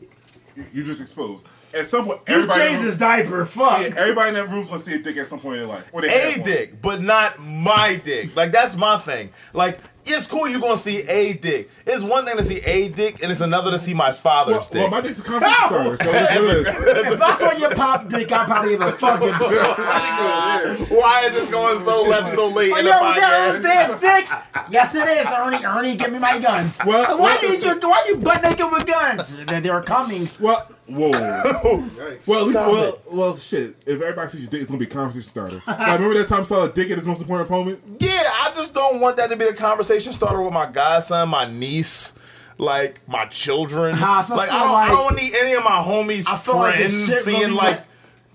you- 0.55 0.65
you're 0.73 0.85
just 0.85 1.01
exposed. 1.01 1.45
At 1.75 1.87
some 1.87 2.05
point, 2.05 2.21
You 2.27 2.35
everybody. 2.35 2.59
changed 2.61 2.83
his 2.83 2.97
diaper, 2.97 3.45
fuck. 3.45 3.81
Yeah, 3.81 3.93
everybody 3.97 4.29
in 4.29 4.35
that 4.35 4.49
room's 4.49 4.69
gonna 4.69 4.79
see 4.79 4.95
a 4.95 4.99
dick 4.99 5.17
at 5.17 5.27
some 5.27 5.39
point 5.39 5.55
in 5.55 5.67
their 5.67 5.75
life. 5.75 5.85
Or 5.91 6.01
they 6.01 6.09
have 6.09 6.39
a 6.39 6.43
dick, 6.43 6.81
but 6.81 7.01
not 7.01 7.39
my 7.41 7.95
dick. 8.03 8.35
Like 8.35 8.51
that's 8.53 8.75
my 8.77 8.97
thing. 8.97 9.31
Like 9.53 9.79
it's 10.05 10.27
cool 10.27 10.47
you're 10.47 10.61
gonna 10.61 10.77
see 10.77 11.01
a 11.01 11.33
dick. 11.33 11.69
It's 11.85 12.03
one 12.03 12.25
thing 12.25 12.37
to 12.37 12.43
see 12.43 12.59
a 12.61 12.87
dick, 12.89 13.21
and 13.23 13.31
it's 13.31 13.41
another 13.41 13.71
to 13.71 13.79
see 13.79 13.93
my 13.93 14.11
father's 14.13 14.55
Well, 14.55 14.63
dick. 14.71 14.81
well, 14.83 14.89
my 14.91 15.01
dick's 15.01 15.19
a 15.19 15.23
conversation 15.23 15.55
starter, 15.65 15.95
so 15.97 16.11
it's 16.11 16.79
what 16.79 16.87
it 16.97 16.97
is. 17.07 17.11
If 17.13 17.21
I 17.21 17.33
saw 17.33 17.51
your 17.57 17.75
pop 17.75 18.07
dick, 18.07 18.31
I'd 18.31 18.45
probably 18.47 18.73
even 18.73 18.91
fucking. 18.93 19.29
Why 20.97 21.23
is 21.25 21.33
this 21.33 21.49
going 21.51 21.83
so 21.83 22.03
left 22.03 22.35
so 22.35 22.47
late 22.47 22.71
Oh, 22.73 22.77
in 22.77 22.85
yo, 22.85 22.91
the 22.91 22.97
that 22.99 23.59
podcast? 23.59 23.63
Dad's 23.63 23.99
dick? 24.29 24.65
Yes, 24.71 24.95
it 24.95 25.07
is, 25.07 25.27
Ernie. 25.27 25.63
Ernie, 25.65 25.95
give 25.95 26.11
me 26.11 26.19
my 26.19 26.39
guns. 26.39 26.79
Well, 26.85 27.17
why 27.17 27.37
well- 27.41 27.43
you 27.53 27.57
you 27.59 27.79
why 27.89 28.05
you 28.07 28.17
butt 28.17 28.41
naked 28.43 28.71
with 28.71 28.85
guns? 28.85 29.35
They- 29.45 29.59
They're 29.59 29.81
coming. 29.81 30.29
Well, 30.39 30.67
whoa. 30.87 31.11
Yikes. 31.11 32.27
Well, 32.27 32.39
at 32.41 32.47
least, 32.47 32.59
well, 32.59 33.01
well, 33.11 33.35
shit. 33.35 33.75
If 33.85 34.01
everybody 34.01 34.29
sees 34.29 34.41
your 34.41 34.49
dick, 34.49 34.61
it's 34.61 34.69
gonna 34.69 34.79
be 34.79 34.85
a 34.85 34.89
conversation 34.89 35.23
starter. 35.27 35.61
like, 35.67 35.99
remember 35.99 36.17
that 36.19 36.27
time 36.27 36.41
I 36.41 36.43
saw 36.43 36.63
a 36.65 36.69
dick 36.69 36.89
at 36.91 36.97
his 36.97 37.07
most 37.07 37.21
important 37.21 37.49
moment? 37.49 37.81
Yeah, 37.99 38.23
I 38.41 38.51
just 38.55 38.73
don't 38.73 38.99
want 38.99 39.17
that 39.17 39.29
to 39.29 39.35
be 39.35 39.45
the 39.45 39.53
conversation 39.53 40.13
starter 40.13 40.41
with 40.41 40.53
my 40.53 40.69
godson, 40.71 41.29
my 41.29 41.45
niece, 41.45 42.13
like 42.57 43.01
my 43.07 43.25
children. 43.25 43.99
Nah, 43.99 44.21
so 44.21 44.35
I 44.35 44.37
like 44.37 44.51
I 44.51 44.59
don't, 44.59 44.71
like- 44.71 44.89
I 44.89 44.93
don't 44.93 45.15
need 45.15 45.33
any 45.35 45.53
of 45.53 45.63
my 45.63 45.71
homies' 45.83 46.25
I 46.27 46.37
feel 46.37 46.57
like 46.57 46.75
friends 46.75 46.91
this 46.91 47.07
shit 47.07 47.23
seeing 47.23 47.39
really 47.41 47.53
like. 47.53 47.81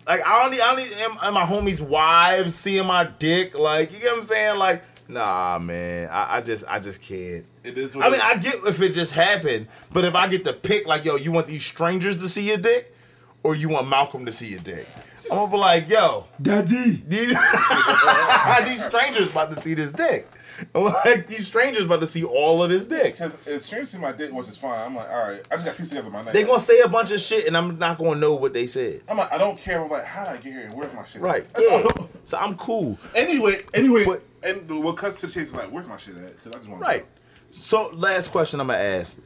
Like 0.09 0.27
I 0.27 0.43
don't 0.43 0.51
need, 0.51 0.61
I 0.61 0.75
don't 0.75 0.77
need 0.79 0.93
and- 0.99 1.19
and 1.23 1.35
my 1.35 1.45
homies' 1.45 1.81
wives 1.81 2.55
seeing 2.55 2.87
my 2.87 3.05
dick. 3.05 3.57
Like 3.57 3.93
you 3.93 4.01
get 4.01 4.11
what 4.11 4.19
I'm 4.19 4.23
saying? 4.25 4.59
Like 4.59 4.83
nah, 5.11 5.59
man. 5.59 6.09
I, 6.11 6.37
I 6.37 6.41
just, 6.41 6.65
I 6.69 6.78
just 6.81 7.01
can't. 7.03 7.45
It 7.65 7.77
is 7.77 7.95
what 7.97 8.05
I 8.05 8.09
it 8.09 8.11
mean, 8.12 8.20
is. 8.20 8.27
I 8.27 8.37
get 8.37 8.55
if 8.66 8.81
it 8.81 8.93
just 8.93 9.12
happened, 9.12 9.69
but 9.93 10.05
if 10.05 10.15
I 10.15 10.28
get 10.28 10.45
to 10.45 10.53
pick, 10.53 10.87
like, 10.87 11.05
yo, 11.05 11.16
you 11.16 11.32
want 11.32 11.47
these 11.47 11.65
strangers 11.65 12.16
to 12.19 12.28
see 12.28 12.49
your 12.49 12.59
dick, 12.59 12.95
or 13.43 13.55
you 13.55 13.69
want 13.69 13.89
Malcolm 13.89 14.27
to 14.27 14.32
see 14.32 14.49
your 14.49 14.61
dick? 14.61 14.87
I'm 15.31 15.39
gonna 15.39 15.51
be 15.51 15.57
like, 15.59 15.89
yo, 15.89 16.27
Daddy. 16.41 17.03
these, 17.07 17.28
these 18.65 18.85
strangers 18.87 19.31
about 19.31 19.51
to 19.55 19.61
see 19.61 19.74
this 19.74 19.93
dick. 19.93 20.28
Like 20.75 21.27
these 21.27 21.47
strangers 21.47 21.85
about 21.85 22.01
to 22.01 22.07
see 22.07 22.25
all 22.25 22.63
of 22.63 22.71
this 22.71 22.87
dick. 22.87 23.15
Because 23.15 23.37
as 23.47 23.65
soon 23.65 23.81
as 23.83 23.91
see 23.91 23.99
my 23.99 24.13
dick, 24.13 24.33
which 24.33 24.49
is 24.49 24.57
fine, 24.57 24.79
I'm 24.81 24.95
like, 24.95 25.09
all 25.11 25.29
right, 25.29 25.47
I 25.51 25.55
just 25.55 25.67
got 25.67 25.77
pieced 25.77 25.91
together 25.91 26.11
my 26.11 26.23
night. 26.23 26.33
They 26.35 26.45
gonna 26.45 26.61
say 26.61 26.81
a 26.81 26.89
bunch 26.89 27.11
of 27.11 27.21
shit, 27.21 27.47
and 27.47 27.57
I'm 27.57 27.79
not 27.79 27.99
gonna 27.99 28.17
know 28.21 28.35
what 28.35 28.53
they 28.53 28.67
said. 28.67 29.03
I'm 29.09 29.17
like, 29.17 29.33
I 29.33 29.39
don't 29.39 29.59
care. 29.59 29.83
I'm 29.83 29.91
like, 29.91 30.05
how 30.05 30.25
did 30.25 30.35
I 30.35 30.37
get 30.37 30.53
here? 30.53 30.63
And 30.63 30.75
where's 30.75 30.93
my 30.93 31.05
shit? 31.05 31.23
Right? 31.23 31.47
That's 31.53 31.67
Yeah. 31.69 31.83
all. 31.99 32.11
So 32.25 32.39
I'm 32.39 32.57
cool. 32.57 32.99
Anyway, 33.15 33.61
anyway, 33.75 34.05
But- 34.05 34.23
and 34.43 34.83
what 34.85 34.97
cuts 34.97 35.21
to 35.21 35.27
the 35.27 35.33
chase 35.33 35.49
is 35.49 35.55
like, 35.55 35.71
where's 35.71 35.87
my 35.89 35.97
shit 35.97 36.17
at? 36.17 36.37
Because 36.37 36.53
I 36.53 36.57
just 36.57 36.69
want 36.69 36.81
Right. 36.83 37.07
So 37.51 37.91
last 37.93 38.29
question 38.31 38.61
I'm 38.61 38.69
gonna 38.69 38.79
ask, 38.79 39.19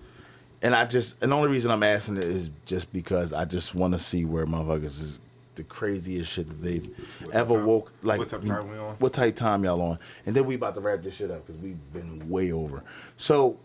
And 0.63 0.75
I 0.75 0.87
just, 0.87 1.23
and 1.23 1.31
the 1.31 1.37
only 1.37 1.51
reason 1.51 1.71
I'm 1.71 1.83
asking 1.83 2.17
it 2.17 2.23
is 2.23 2.49
just 2.65 2.91
because 2.91 3.35
I 3.35 3.45
just 3.45 3.75
want 3.75 3.93
to 3.93 3.99
see 3.99 4.25
where 4.25 4.47
motherfuckers 4.47 4.85
is 5.03 5.19
the 5.57 5.65
craziest 5.65 6.33
shit 6.33 6.49
that 6.49 6.63
they've 6.63 6.91
ever 7.33 7.55
time- 7.55 7.67
woke. 7.67 7.93
Like, 8.03 8.19
what 8.19 8.29
type 8.29 8.45
time 8.45 8.71
we 8.71 8.79
on? 8.79 8.95
What 8.97 9.13
type 9.13 9.37
time 9.37 9.65
y'all 9.65 9.81
on? 9.83 9.99
And 10.27 10.35
then 10.35 10.47
we 10.47 10.55
about 10.55 10.75
to 10.75 10.81
wrap 10.81 11.03
this 11.03 11.15
shit 11.15 11.31
up 11.31 11.47
because 11.47 11.61
we've 11.61 11.79
been 11.93 12.29
way 12.29 12.53
over. 12.53 12.83
So 13.17 13.59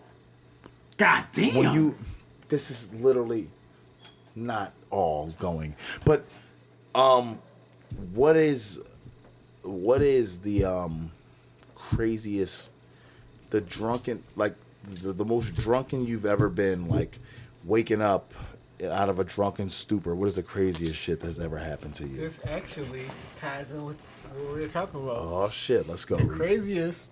God 0.98 1.26
damn. 1.34 1.56
when 1.56 1.74
you, 1.74 1.96
this 2.48 2.72
is 2.72 2.94
literally 2.94 3.50
not 4.36 4.74
all 4.90 5.28
going, 5.40 5.76
but 6.06 6.26
um, 6.96 7.40
what 8.14 8.36
is, 8.36 8.82
what 9.64 10.02
is 10.02 10.40
the 10.40 10.66
um, 10.66 11.12
craziest, 11.76 12.72
the 13.50 13.62
drunken 13.62 14.24
like 14.36 14.56
the, 14.88 15.14
the 15.14 15.26
most 15.26 15.56
drunken 15.56 16.06
you've 16.06 16.26
ever 16.26 16.50
been 16.50 16.88
like 16.88 17.20
waking 17.64 18.02
up 18.02 18.34
out 18.84 19.10
of 19.10 19.20
a 19.20 19.24
drunken 19.24 19.68
stupor 19.70 20.16
what 20.16 20.28
is 20.28 20.36
the 20.36 20.44
craziest 20.44 20.96
shit 21.00 21.20
that's 21.20 21.40
ever 21.40 21.58
happened 21.58 21.94
to 21.96 22.06
you 22.08 22.16
This 22.18 22.40
actually 22.48 23.04
ties 23.36 23.72
in 23.72 23.84
with 23.86 23.98
what 24.34 24.54
we 24.56 24.62
were 24.62 24.68
talking 24.68 25.02
about. 25.04 25.18
oh 25.18 25.50
shit 25.50 25.88
let's 25.90 26.06
go 26.06 26.16
the 26.18 26.26
craziest 26.26 27.08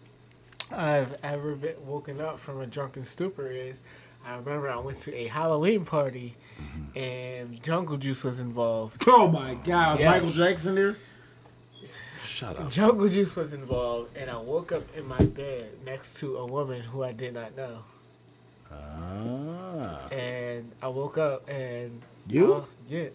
I've 0.72 1.18
ever 1.24 1.56
been 1.56 1.76
woken 1.86 2.20
up 2.22 2.40
from 2.40 2.60
a 2.62 2.66
drunken 2.68 3.04
stupor 3.06 3.48
is 3.48 3.80
I 4.26 4.36
remember 4.36 4.70
I 4.70 4.78
went 4.78 5.00
to 5.02 5.16
a 5.16 5.28
Halloween 5.28 5.86
party 5.86 6.36
Mm-hmm. 6.60 6.98
and 6.98 7.62
Jungle 7.64 7.98
Juice 7.98 8.24
was 8.24 8.40
involved. 8.40 9.04
Oh 9.08 9.28
my 9.28 9.54
God, 9.54 10.00
Yes. 10.00 10.12
Michael 10.24 10.32
Jackson 10.32 10.74
there. 10.76 10.96
shut 12.26 12.58
up 12.58 12.70
Jungle 12.72 13.08
Juice 13.08 13.36
was 13.36 13.54
involved, 13.54 14.18
and 14.18 14.30
I 14.30 14.38
woke 14.38 14.72
up 14.72 14.84
in 14.96 15.08
my 15.08 15.20
bed 15.20 15.70
next 15.86 16.16
to 16.22 16.38
a 16.38 16.46
woman 16.48 16.82
who 16.82 17.04
I 17.04 17.12
did 17.12 17.34
not 17.36 17.56
know. 17.56 17.84
Ah. 18.78 20.08
And 20.12 20.72
I 20.82 20.88
woke 20.88 21.18
up 21.18 21.48
and 21.50 22.02
You? 22.28 22.54
I 22.54 22.58
was- 22.58 22.66
yeah, 22.90 23.08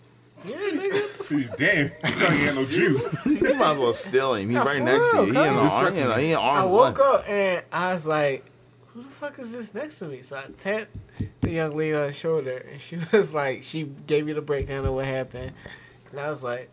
yeah, 0.44 0.56
nigga. 0.56 1.09
See, 1.22 1.47
damn, 1.56 1.90
he's 2.05 2.20
not 2.20 2.30
getting 2.32 2.55
no 2.56 2.64
juice. 2.66 3.09
you 3.26 3.55
might 3.55 3.72
as 3.72 3.78
well 3.78 3.93
steal 3.93 4.34
him 4.34 4.48
he's 4.51 4.55
Nah, 4.56 4.62
right 4.64 4.78
for 4.78 4.84
next 4.84 5.10
to 5.10 5.16
you 5.18 5.22
he 5.22 5.28
in, 5.28 5.34
cuz. 5.34 5.43
the, 5.44 5.70
arm, 5.70 5.94
he 5.94 6.01
in, 6.01 6.18
he 6.18 6.32
in 6.32 6.39
I 6.39 6.64
woke 6.64 6.98
length. 6.98 7.01
up 7.01 7.28
and 7.28 7.62
I 7.72 7.93
was 7.93 8.06
like, 8.06 8.44
"Who 8.89 9.02
the 9.02 9.09
fuck 9.09 9.39
is 9.39 9.52
this 9.52 9.72
next 9.74 9.98
to 10.01 10.06
me?" 10.06 10.22
So 10.22 10.36
I 10.36 10.44
tapped 10.59 10.97
the 11.40 11.51
young 11.51 11.76
lady 11.76 11.94
on 11.94 12.09
the 12.09 12.12
shoulder, 12.12 12.66
and 12.70 12.80
she 12.80 12.97
was 13.12 13.32
like, 13.34 13.62
she 13.62 13.84
gave 13.84 14.26
me 14.26 14.32
the 14.32 14.43
breakdown 14.43 14.84
of 14.84 14.93
what 14.94 15.06
happened, 15.06 15.52
and 16.10 16.20
I 16.20 16.28
was 16.28 16.43
like, 16.43 16.68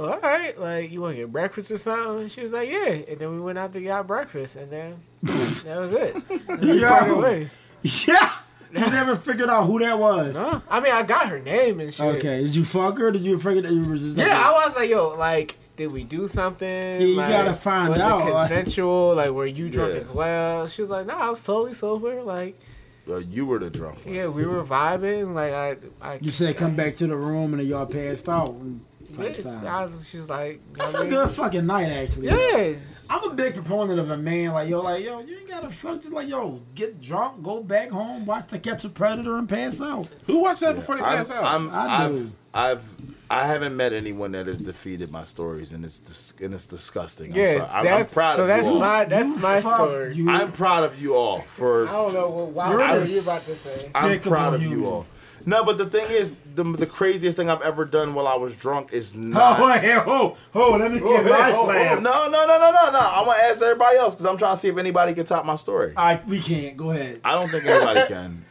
"All 0.00 0.18
right, 0.18 0.58
like 0.58 0.90
you 0.90 1.02
want 1.02 1.14
to 1.16 1.20
get 1.22 1.30
breakfast 1.32 1.70
or 1.70 1.78
something?" 1.78 2.28
She 2.28 2.40
was 2.40 2.52
like, 2.52 2.68
"Yeah," 2.70 2.86
and 3.08 3.18
then 3.18 3.30
we 3.32 3.40
went 3.40 3.58
out 3.58 3.72
to 3.74 3.80
get 3.80 4.06
breakfast, 4.06 4.56
and 4.56 4.70
then 4.72 5.02
that 5.22 5.78
was 5.78 5.92
it. 5.92 6.14
And 6.30 6.40
then 6.48 6.60
we 6.68 6.80
Yo. 6.80 6.88
parted 6.88 7.16
ways. 7.18 7.58
Yeah. 8.06 8.32
You 8.72 8.80
never 8.80 9.16
figured 9.16 9.50
out 9.50 9.66
who 9.66 9.78
that 9.80 9.98
was. 9.98 10.34
No, 10.34 10.62
I 10.70 10.80
mean 10.80 10.92
I 10.94 11.02
got 11.02 11.28
her 11.28 11.38
name 11.38 11.78
and 11.80 11.92
shit. 11.92 12.06
Okay. 12.16 12.42
Did 12.44 12.56
you 12.56 12.64
fuck 12.64 12.96
her? 12.98 13.08
Or 13.08 13.10
did 13.12 13.20
you 13.22 13.38
figure 13.38 13.60
that 13.60 13.70
you 13.72 13.82
were 13.82 13.96
just 13.98 14.16
like, 14.16 14.26
Yeah, 14.26 14.48
I 14.48 14.52
was 14.64 14.74
like, 14.76 14.88
yo, 14.88 15.10
like, 15.10 15.56
did 15.76 15.92
we 15.92 16.04
do 16.04 16.26
something? 16.26 17.00
you 17.02 17.14
like, 17.16 17.28
gotta 17.30 17.52
find 17.52 17.90
was 17.90 17.98
out, 17.98 18.26
it 18.26 18.30
consensual? 18.48 19.14
Like, 19.14 19.30
were 19.30 19.44
you 19.44 19.68
drunk 19.68 19.92
Yeah. 19.92 19.98
as 19.98 20.10
well? 20.10 20.66
She 20.68 20.80
was 20.80 20.90
like, 20.90 21.06
no, 21.06 21.14
I 21.18 21.28
was 21.28 21.44
totally 21.44 21.74
sober. 21.74 22.22
Like, 22.22 22.58
Uh, 23.06 23.16
you 23.16 23.44
were 23.44 23.58
the 23.58 23.68
drunk 23.68 24.06
one. 24.06 24.14
yeah, 24.14 24.28
we 24.28 24.46
were 24.46 24.64
vibing. 24.64 25.34
Like, 25.34 25.52
I, 25.52 25.76
I 26.00 26.18
You 26.22 26.30
said 26.30 26.56
come 26.56 26.74
back 26.74 26.94
to 26.96 27.06
the 27.06 27.16
room 27.16 27.52
and 27.52 27.60
then 27.60 27.66
y'all 27.66 27.84
passed 27.84 28.26
out. 28.28 28.50
and 28.54 28.80
type 29.12 29.36
Yeah. 29.44 29.78
I 29.78 29.84
was, 29.84 30.08
she 30.08 30.18
was 30.18 30.30
like, 30.30 30.60
That's 30.74 30.94
a 30.94 31.02
a 31.02 31.04
I 31.04 31.08
good 31.08 31.30
fucking 31.30 31.66
night, 31.66 31.90
actually. 31.90 32.28
Yeah, 32.28 32.74
I'm 33.10 33.30
a 33.30 33.34
big 33.34 33.54
proponent 33.54 33.98
of 34.00 34.10
a 34.10 34.16
man 34.16 34.52
like 34.52 34.68
yo, 34.68 34.80
like 34.80 35.04
yo, 35.04 35.20
you 35.20 35.36
ain't 35.38 35.48
gotta 35.48 35.70
fuck. 35.70 36.00
Just 36.00 36.12
like 36.12 36.28
yo, 36.28 36.60
get 36.74 37.00
drunk, 37.00 37.42
go 37.42 37.62
back 37.62 37.90
home, 37.90 38.26
watch 38.26 38.46
the 38.48 38.58
Catch 38.58 38.84
a 38.84 38.88
Predator, 38.88 39.36
and 39.38 39.48
pass 39.48 39.80
out. 39.80 40.08
Who 40.26 40.38
watched 40.38 40.60
that 40.60 40.74
before 40.76 40.96
they 40.96 41.02
I'm, 41.02 41.18
pass 41.18 41.30
out? 41.30 41.44
I'm, 41.44 41.70
I 41.70 42.04
I've, 42.04 42.10
do. 42.12 42.32
I've, 42.54 42.82
I 43.30 43.46
haven't 43.46 43.74
met 43.76 43.94
anyone 43.94 44.32
that 44.32 44.46
has 44.46 44.60
defeated 44.60 45.10
my 45.10 45.24
stories, 45.24 45.72
and 45.72 45.84
it's 45.84 45.98
dis- 45.98 46.34
and 46.42 46.52
it's 46.52 46.66
disgusting. 46.66 47.32
I'm 47.32 47.38
yeah. 47.38 47.52
sorry. 47.52 47.62
I'm, 47.62 47.76
I'm 47.78 47.84
that's 47.84 48.14
proud 48.14 48.36
so. 48.36 48.42
of 48.42 48.48
That's 48.48 48.66
you 48.66 48.72
all. 48.74 48.78
my 48.80 49.04
that's 49.06 49.36
You 49.36 49.42
my 49.42 49.60
story. 49.60 50.14
you. 50.14 50.30
I'm 50.30 50.52
proud 50.52 50.84
of 50.84 51.00
you 51.00 51.14
all 51.14 51.40
for. 51.40 51.88
I 51.88 51.92
don't 51.92 52.12
know 52.12 52.28
what 52.28 52.48
wow, 52.48 52.68
You're 52.68 52.78
what 52.78 52.86
the 52.88 52.92
were 53.00 53.06
you 53.06 53.20
about 53.20 53.34
to 53.34 53.40
say. 53.40 53.90
I'm 53.94 54.20
proud 54.20 54.54
of 54.54 54.60
human. 54.60 54.78
you 54.78 54.86
all. 54.86 55.06
No, 55.44 55.64
but 55.64 55.78
the 55.78 55.86
thing 55.86 56.06
is, 56.10 56.34
the, 56.54 56.64
the 56.64 56.86
craziest 56.86 57.36
thing 57.36 57.48
I've 57.50 57.62
ever 57.62 57.84
done 57.84 58.14
while 58.14 58.26
I 58.26 58.36
was 58.36 58.54
drunk 58.56 58.92
is 58.92 59.14
Oh, 59.16 59.18
not. 59.18 59.80
hey, 59.80 59.94
oh, 59.98 60.36
oh, 60.54 60.70
let 60.78 60.90
me 60.90 60.98
get 60.98 61.06
oh, 61.06 61.22
my 61.24 61.64
flash. 61.66 62.02
No, 62.02 62.28
no, 62.28 62.46
no, 62.46 62.58
no, 62.58 62.70
no, 62.70 62.90
no. 62.90 62.98
I'm 62.98 63.24
gonna 63.24 63.42
ask 63.42 63.62
everybody 63.62 63.98
else 63.98 64.14
because 64.14 64.26
I'm 64.26 64.36
trying 64.36 64.54
to 64.54 64.60
see 64.60 64.68
if 64.68 64.76
anybody 64.78 65.14
can 65.14 65.24
top 65.24 65.44
my 65.44 65.54
story. 65.54 65.92
I, 65.96 66.20
we 66.26 66.40
can't. 66.40 66.76
Go 66.76 66.90
ahead. 66.90 67.20
I 67.24 67.34
don't 67.34 67.48
think 67.50 67.64
anybody 67.64 68.06
can, 68.06 68.44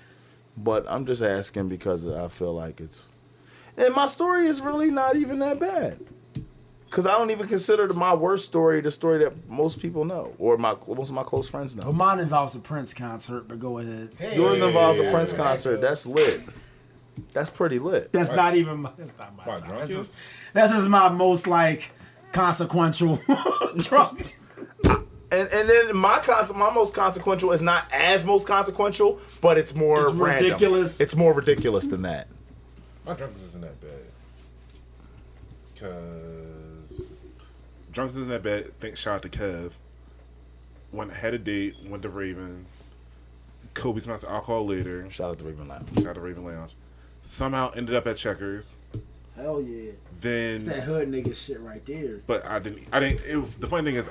but 0.58 0.86
I'm 0.90 1.06
just 1.06 1.22
asking 1.22 1.70
because 1.70 2.06
I 2.08 2.28
feel 2.28 2.54
like 2.54 2.80
it's, 2.82 3.08
and 3.78 3.94
my 3.94 4.08
story 4.08 4.48
is 4.48 4.62
really 4.62 4.92
not 4.92 5.16
even 5.16 5.40
that 5.40 5.60
bad. 5.60 6.00
Cause 6.90 7.06
I 7.06 7.12
don't 7.12 7.32
even 7.32 7.48
consider 7.48 7.88
my 7.94 8.14
worst 8.14 8.44
story 8.44 8.82
the 8.82 8.92
story 8.92 9.20
that 9.20 9.48
most 9.50 9.80
people 9.80 10.04
know 10.04 10.34
or 10.38 10.58
my 10.58 10.76
most 10.90 11.08
of 11.08 11.16
my 11.16 11.24
close 11.24 11.48
friends 11.48 11.74
know. 11.74 11.84
Well, 11.84 11.94
mine 11.94 12.20
involves 12.20 12.54
a 12.54 12.60
Prince 12.60 12.94
concert, 12.94 13.48
but 13.48 13.60
go 13.62 13.78
ahead. 13.80 14.10
Yours 14.36 14.60
involves 14.62 15.00
a 15.00 15.10
Prince 15.10 15.32
concert. 15.32 15.80
That's 15.80 16.06
lit. 16.06 16.42
That's 17.34 17.50
pretty 17.50 17.80
lit. 17.80 18.12
That's 18.12 18.32
not 18.32 18.56
even. 18.56 18.82
My, 18.82 18.92
that's 18.98 19.14
not 19.18 19.36
my 19.36 19.44
Why, 19.44 19.56
time. 19.56 19.66
drunk 19.68 19.80
That's 19.82 19.94
just, 19.94 20.20
that's 20.54 20.74
just 20.74 20.88
my 20.88 21.10
most 21.10 21.48
like 21.48 21.92
consequential 22.32 23.20
drunk. 23.78 24.26
And 24.84 25.48
and 25.50 25.70
then 25.70 25.96
my 25.96 26.20
con- 26.20 26.58
my 26.58 26.74
most 26.74 26.94
consequential 26.94 27.52
is 27.54 27.62
not 27.62 27.86
as 27.94 28.26
most 28.26 28.48
consequential, 28.48 29.20
but 29.42 29.58
it's 29.58 29.74
more 29.74 30.08
It's 30.10 30.14
random. 30.18 30.46
ridiculous. 30.46 31.00
It's 31.00 31.16
more 31.16 31.34
ridiculous 31.34 31.88
than 31.88 32.02
that. 32.02 32.28
My 33.06 33.14
drunkenness 33.14 33.44
isn't 33.50 33.62
that 33.62 33.80
bad. 33.82 33.90
Cause 35.80 37.02
drunkenness 37.92 38.18
isn't 38.22 38.30
that 38.30 38.44
bad. 38.44 38.66
Thanks, 38.80 39.00
shout 39.00 39.16
out 39.16 39.22
to 39.24 39.30
Kev. 39.30 39.72
Went 40.92 41.12
had 41.14 41.34
a 41.34 41.40
date, 41.40 41.76
went 41.88 42.04
to 42.04 42.10
Raven. 42.10 42.66
Kobe 43.74 44.02
smashed 44.02 44.26
alcohol 44.26 44.66
later. 44.68 45.10
Shout 45.10 45.32
out 45.32 45.38
to 45.40 45.46
Raven 45.46 45.68
Lounge. 45.68 45.88
Shout 45.96 46.08
out 46.08 46.16
to 46.16 46.22
Raven 46.22 46.44
Lounge. 46.46 46.76
Somehow 47.24 47.72
ended 47.76 47.96
up 47.96 48.08
at 48.08 48.18
Checkers. 48.18 48.76
Hell 49.36 49.62
yeah. 49.62 49.92
Then, 50.20 50.66
That 50.66 50.84
hood 50.84 51.10
nigga 51.10 51.36
shit 51.36 51.60
right 51.62 51.84
there. 51.86 52.18
but 52.28 52.46
I 52.46 52.60
didn't. 52.60 52.88
I 52.92 53.00
didn't. 53.00 53.22
It, 53.26 53.62
the 53.62 53.68
funny 53.68 53.86
thing 53.92 53.96
is, 53.96 54.10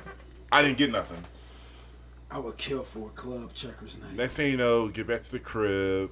I 0.50 0.62
didn't 0.62 0.78
get 0.78 0.90
nothing. 0.90 1.22
I 2.30 2.38
would 2.38 2.56
kill 2.56 2.84
for 2.84 3.08
a 3.08 3.10
club 3.10 3.52
checkers 3.54 3.98
night. 3.98 4.14
Next 4.14 4.36
thing 4.36 4.50
you 4.52 4.56
know, 4.56 4.88
get 4.88 5.06
back 5.06 5.22
to 5.22 5.32
the 5.32 5.38
crib. 5.40 6.10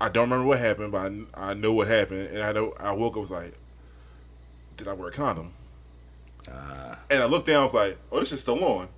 I 0.00 0.08
don't 0.08 0.24
remember 0.24 0.46
what 0.46 0.58
happened, 0.58 0.92
but 0.92 1.12
I, 1.34 1.50
I 1.50 1.54
know 1.54 1.72
what 1.72 1.86
happened, 1.88 2.28
and 2.28 2.42
I 2.42 2.52
know 2.52 2.74
I 2.80 2.90
woke 2.92 3.14
up 3.14 3.20
was 3.20 3.30
like, 3.30 3.54
did 4.76 4.88
I 4.88 4.94
wear 4.94 5.08
a 5.08 5.12
condom? 5.12 5.52
Ah. 6.50 6.98
and 7.08 7.22
I 7.22 7.26
looked 7.26 7.46
down, 7.46 7.60
I 7.60 7.64
was 7.64 7.74
like, 7.74 7.98
oh, 8.10 8.18
this 8.18 8.32
is 8.32 8.40
still 8.40 8.62
on. 8.64 8.88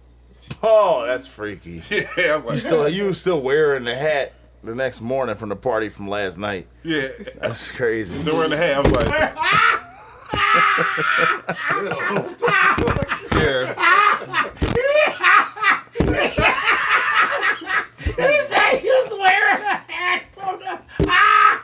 Oh, 0.62 1.04
that's 1.06 1.26
freaky. 1.26 1.82
Yeah, 1.90 2.04
I 2.18 2.36
was 2.36 2.44
like, 2.44 2.54
You 2.54 2.60
still 2.60 2.88
you 2.88 3.04
was 3.04 3.20
still 3.20 3.40
wearing 3.42 3.84
the 3.84 3.94
hat 3.94 4.32
the 4.64 4.74
next 4.74 5.00
morning 5.00 5.36
from 5.36 5.48
the 5.50 5.56
party 5.56 5.88
from 5.88 6.08
last 6.08 6.38
night. 6.38 6.66
yeah, 6.82 7.08
That's 7.40 7.70
crazy. 7.70 8.14
still 8.14 8.34
wearing 8.36 8.50
the 8.50 8.56
hat. 8.56 8.76
I 8.76 8.80
was 8.80 8.92
like, 8.92 9.08
yeah, 13.34 13.74
He 18.04 18.38
said 18.40 18.78
he 18.78 18.88
was 18.88 19.10
wearing 19.12 19.62
a 19.62 19.92
hat 19.92 20.24
from 20.34 20.58
the. 20.58 20.80
oh, 21.00 21.60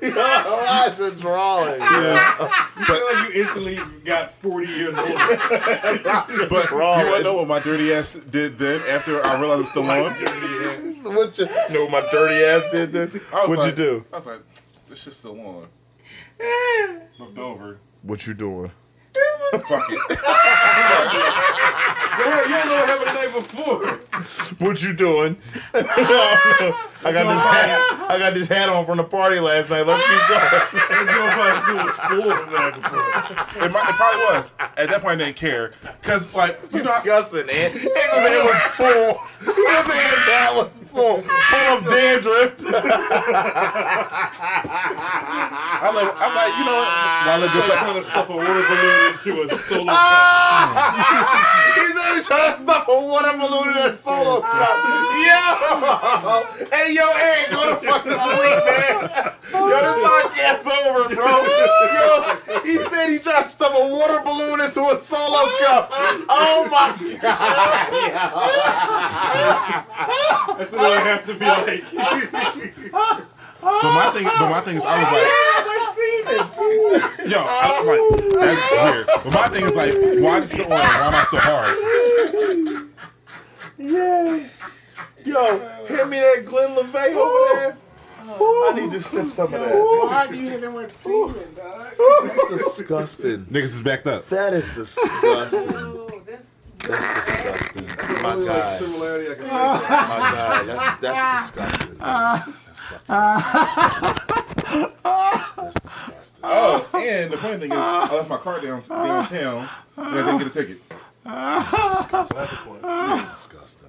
that's 0.00 1.00
a 1.00 1.14
drawing. 1.16 1.80
yeah. 1.80 2.36
I 2.76 2.84
feel 2.84 3.18
like 3.18 3.34
you 3.34 3.42
instantly 3.42 3.80
got 4.04 4.32
40 4.34 4.66
years 4.66 4.96
old. 4.96 5.08
But 6.48 6.70
you 6.70 6.76
want 6.78 7.16
to 7.16 7.22
know 7.22 7.34
what 7.34 7.48
my 7.48 7.58
dirty 7.60 7.92
ass 7.92 8.14
did 8.14 8.58
then 8.58 8.80
after 8.88 9.24
I 9.24 9.38
realized 9.38 9.60
I'm 9.60 9.66
still 9.66 9.90
on? 9.90 10.12
what 11.14 11.38
you 11.38 11.46
know? 11.46 11.84
What 11.86 11.90
my 11.90 12.08
dirty 12.10 12.44
ass 12.44 12.70
did 12.70 12.92
then? 12.92 13.08
What'd 13.08 13.58
like, 13.58 13.70
you 13.70 13.76
do? 13.76 14.04
I 14.12 14.16
was 14.16 14.26
like, 14.26 14.40
this 14.88 15.02
shit's 15.02 15.16
still 15.16 15.40
on. 15.40 15.68
Looked 17.18 17.38
over. 17.38 17.78
What 18.02 18.26
you 18.26 18.34
doing? 18.34 18.70
Fuck 19.52 19.90
it. 19.90 20.00
You 22.18 22.26
don't 22.26 22.68
know 22.68 22.76
what 22.76 22.88
happened 22.88 23.10
the 23.10 23.14
night 23.14 23.32
before. 23.34 24.00
What 24.66 24.82
you 24.82 24.92
doing? 24.92 25.36
I 27.04 27.12
got 27.12 27.28
this 27.32 27.40
hat. 27.40 28.06
I 28.10 28.18
got 28.18 28.34
this 28.34 28.48
hat 28.48 28.68
on 28.68 28.84
from 28.86 28.96
the 28.98 29.04
party 29.04 29.38
last 29.40 29.70
night. 29.70 29.86
Let's 29.86 30.02
keep 30.02 30.28
going. 30.28 30.40
That 30.88 31.06
girl 31.06 31.30
probably 31.30 31.60
still 31.62 31.84
was 31.86 31.94
full 32.08 32.28
the 32.28 32.50
night 32.58 32.74
before. 32.74 33.64
It, 33.64 33.70
might, 33.72 33.88
it 33.88 33.94
probably 33.94 34.20
was. 34.34 34.50
At 34.76 34.90
that 34.90 35.00
point, 35.02 35.20
I 35.20 35.24
didn't 35.26 35.36
care. 35.36 35.72
Because, 36.00 36.34
like, 36.34 36.58
you 36.72 36.78
know, 36.82 36.84
Disgusting, 36.84 37.46
man. 37.46 37.70
His 37.72 37.92
hat 37.94 38.44
was 38.44 38.60
full. 38.74 39.18
His 39.38 39.54
hat 40.26 40.54
was 40.54 40.78
full, 40.90 41.22
full 41.22 41.68
of 41.78 41.84
dandruff. 41.84 42.54
I'm 45.80 45.94
like, 45.94 46.10
I'm 46.18 46.34
like, 46.34 46.58
you 46.58 46.64
know 46.64 46.74
what? 46.74 46.90
While 46.90 47.42
I 47.42 47.46
That 47.46 47.54
go 47.54 47.60
back, 47.68 47.78
kind 47.78 47.94
ah! 47.94 47.98
of 47.98 48.04
stuff 48.06 48.28
a 48.28 48.32
water 48.32 48.64
balloon 48.66 49.14
into 49.14 49.54
a 49.54 49.58
solo 49.58 49.84
cup. 49.86 50.68
He's 51.78 52.26
trying 52.26 52.54
to 52.56 52.62
stuff 52.62 52.88
a 52.88 53.00
water 53.00 53.32
balloon 53.38 53.68
in 53.76 53.78
a 53.78 53.94
solo 53.94 54.40
cup. 54.40 54.76
Yo! 55.22 56.66
Hey, 56.74 56.87
yo, 56.94 57.10
Eric, 57.12 57.50
go 57.50 57.70
the 57.70 57.76
fuck 57.86 58.02
to 58.04 58.10
sleep, 58.28 58.64
man. 58.66 59.32
Yo, 59.52 59.76
this 59.80 59.98
podcast's 60.04 60.66
over, 60.66 61.14
bro. 61.14 61.32
Yo, 61.94 62.62
he 62.62 62.74
said 62.88 63.08
he 63.10 63.18
tried 63.18 63.42
to 63.42 63.48
stuff 63.48 63.72
a 63.74 63.86
water 63.88 64.20
balloon 64.24 64.60
into 64.60 64.82
a 64.88 64.96
solo 64.96 65.48
cup. 65.60 65.90
Oh 66.28 66.68
my 66.70 66.90
god. 67.20 67.38
That's 70.58 70.72
what 70.72 70.80
I 70.80 71.00
have 71.00 71.24
to 71.26 71.34
be 71.34 71.44
like. 71.46 71.84
But 73.60 73.82
my 73.92 74.10
thing, 74.14 74.24
but 74.24 74.50
my 74.50 74.60
thing 74.60 74.76
is, 74.76 74.82
I 74.84 74.98
was 75.02 75.10
like, 75.12 75.26
yo, 77.28 77.38
I 77.38 77.80
was 77.80 77.86
like, 77.88 78.00
that's 78.40 78.62
weird. 78.94 79.06
But 79.24 79.32
my 79.32 79.48
thing 79.48 79.64
is 79.64 79.74
like, 79.74 79.94
why 80.22 80.40
this 80.40 80.52
the 80.52 80.62
oil? 80.62 80.68
Why 80.70 81.06
am 81.06 81.14
I 81.14 81.24
so 81.30 81.38
hard? 81.38 81.76
Yo, 85.28 85.58
hand 85.86 86.10
me 86.10 86.18
that 86.18 86.44
Glenlivet 86.46 87.14
over 87.14 87.54
there. 87.60 87.76
Oh. 88.30 88.70
I 88.72 88.78
need 88.80 88.90
to 88.92 89.00
sip 89.00 89.30
some 89.30 89.52
of 89.54 89.60
that. 89.60 89.74
Why 89.74 90.26
do 90.28 90.36
you 90.38 90.48
hit 90.50 90.62
him 90.62 90.74
with 90.74 90.92
semen, 90.92 91.54
dog? 91.54 91.92
That's 92.24 92.76
disgusting. 92.76 93.44
Niggas 93.46 93.64
is 93.64 93.80
backed 93.80 94.06
up. 94.06 94.24
That 94.26 94.54
is 94.54 94.66
disgusting. 94.74 95.66
Oh, 95.70 96.22
that's 96.26 96.54
That's 96.78 97.26
disgusting. 97.26 97.86
My 98.22 98.32
Only, 98.32 98.46
God. 98.46 98.78
similarity 98.80 99.30
I 99.30 99.34
can 99.34 99.44
My 99.44 99.48
God. 99.50 100.66
That's 100.66 101.00
that's 101.00 101.52
disgusting. 101.52 101.96
Ah. 102.00 102.44
That's 102.46 102.58
fucking 104.28 104.54
disgusting. 104.56 104.92
That's 105.56 105.80
disgusting. 105.80 106.40
Oh, 106.44 106.88
and 106.94 107.30
the 107.32 107.36
funny 107.36 107.58
thing 107.58 107.72
is, 107.72 107.78
I 107.78 108.14
left 108.14 108.28
my 108.30 108.36
car 108.38 108.60
down 108.60 108.82
downtown 108.82 109.68
and 109.96 110.06
I 110.06 110.14
didn't 110.24 110.38
get 110.38 110.46
a 110.46 110.50
ticket. 110.50 110.78
That's 111.24 111.70
disgusting. 112.06 112.82
That's 112.82 113.30
disgusting. 113.32 113.87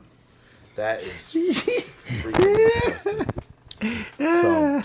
That 0.80 1.02
is 1.02 1.34
freaking 1.34 2.56
disgusting. 2.56 3.28
So, 4.18 4.82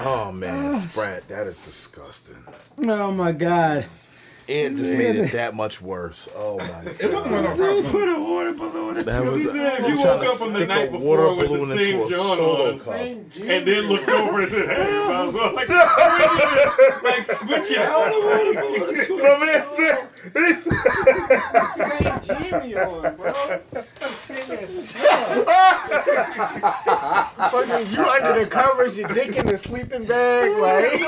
oh 0.00 0.32
man, 0.32 0.72
ah. 0.72 0.78
Sprat, 0.78 1.28
that 1.28 1.46
is 1.46 1.62
disgusting. 1.62 2.42
Oh 2.78 3.10
my 3.10 3.32
god. 3.32 3.84
It 4.48 4.74
just 4.76 4.92
made 4.92 5.16
it 5.16 5.32
that 5.32 5.54
much 5.54 5.80
worse. 5.80 6.28
Oh 6.36 6.58
my 6.58 6.66
god. 6.66 6.86
It 7.00 7.12
wasn't 7.12 7.32
one 7.32 7.44
of 7.46 7.60
our 7.60 7.82
Put 7.82 8.08
a 8.08 8.20
water 8.20 8.52
balloon 8.52 8.96
into 8.96 9.10
That 9.10 9.22
was- 9.24 9.36
He 9.36 9.44
said 9.44 9.80
You 9.82 9.86
you 9.88 9.96
woke 9.98 10.26
up 10.26 10.40
on 10.42 10.52
the 10.52 10.66
night 10.66 10.88
a 10.88 10.98
water 10.98 11.22
before 11.22 11.36
with 11.36 11.46
balloon 11.48 11.68
the 11.68 11.74
into 11.74 11.84
same 11.84 12.00
a 12.02 12.08
John 12.08 12.36
solo 12.36 12.64
on, 12.66 12.72
cup. 12.72 12.80
same 12.80 13.18
and 13.48 13.66
then 13.66 13.82
looked 13.88 14.08
over 14.08 14.40
and 14.40 14.48
said, 14.50 14.68
"Hey," 14.68 14.96
I 15.12 15.24
was 15.24 15.34
like, 15.34 15.68
like 17.02 17.28
switch 17.28 17.70
it 17.70 17.78
out. 17.78 18.12
Remember 19.10 19.46
that 19.46 19.66
shit? 19.76 19.98
He's- 20.34 20.64
same 21.76 22.20
Jimmy 22.50 22.74
on, 22.76 23.16
bro. 23.16 23.32
Same 24.12 24.58
as 24.58 24.92
Fucking 27.50 27.90
you 27.94 28.04
under 28.04 28.40
the 28.40 28.46
covers, 28.48 28.96
your 28.96 29.08
dick 29.08 29.36
in 29.36 29.46
the 29.46 29.58
sleeping 29.58 30.04
bag, 30.04 30.50
like. 30.58 31.00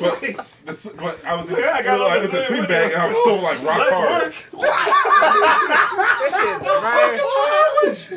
But, 0.00 0.20
the, 0.64 0.70
s- 0.72 0.92
but 0.96 1.24
I 1.24 1.34
was 1.34 1.50
in, 1.50 1.56
Yeah, 1.58 1.72
I 1.74 1.82
got 1.82 2.00
I 2.00 2.02
was 2.04 2.08
what 2.10 2.16
in 2.24 2.30
a 2.30 2.32
you're 2.32 2.42
sleep 2.44 2.68
saying. 2.68 2.68
Bag 2.72 2.92
and 2.92 3.02
I 3.02 3.06
was 3.06 3.16
still 3.20 3.40
like 3.42 3.58
rock 3.62 3.88
hard. 3.92 4.32
That 5.22 6.30
shit 6.32 6.56
dry. 6.64 7.18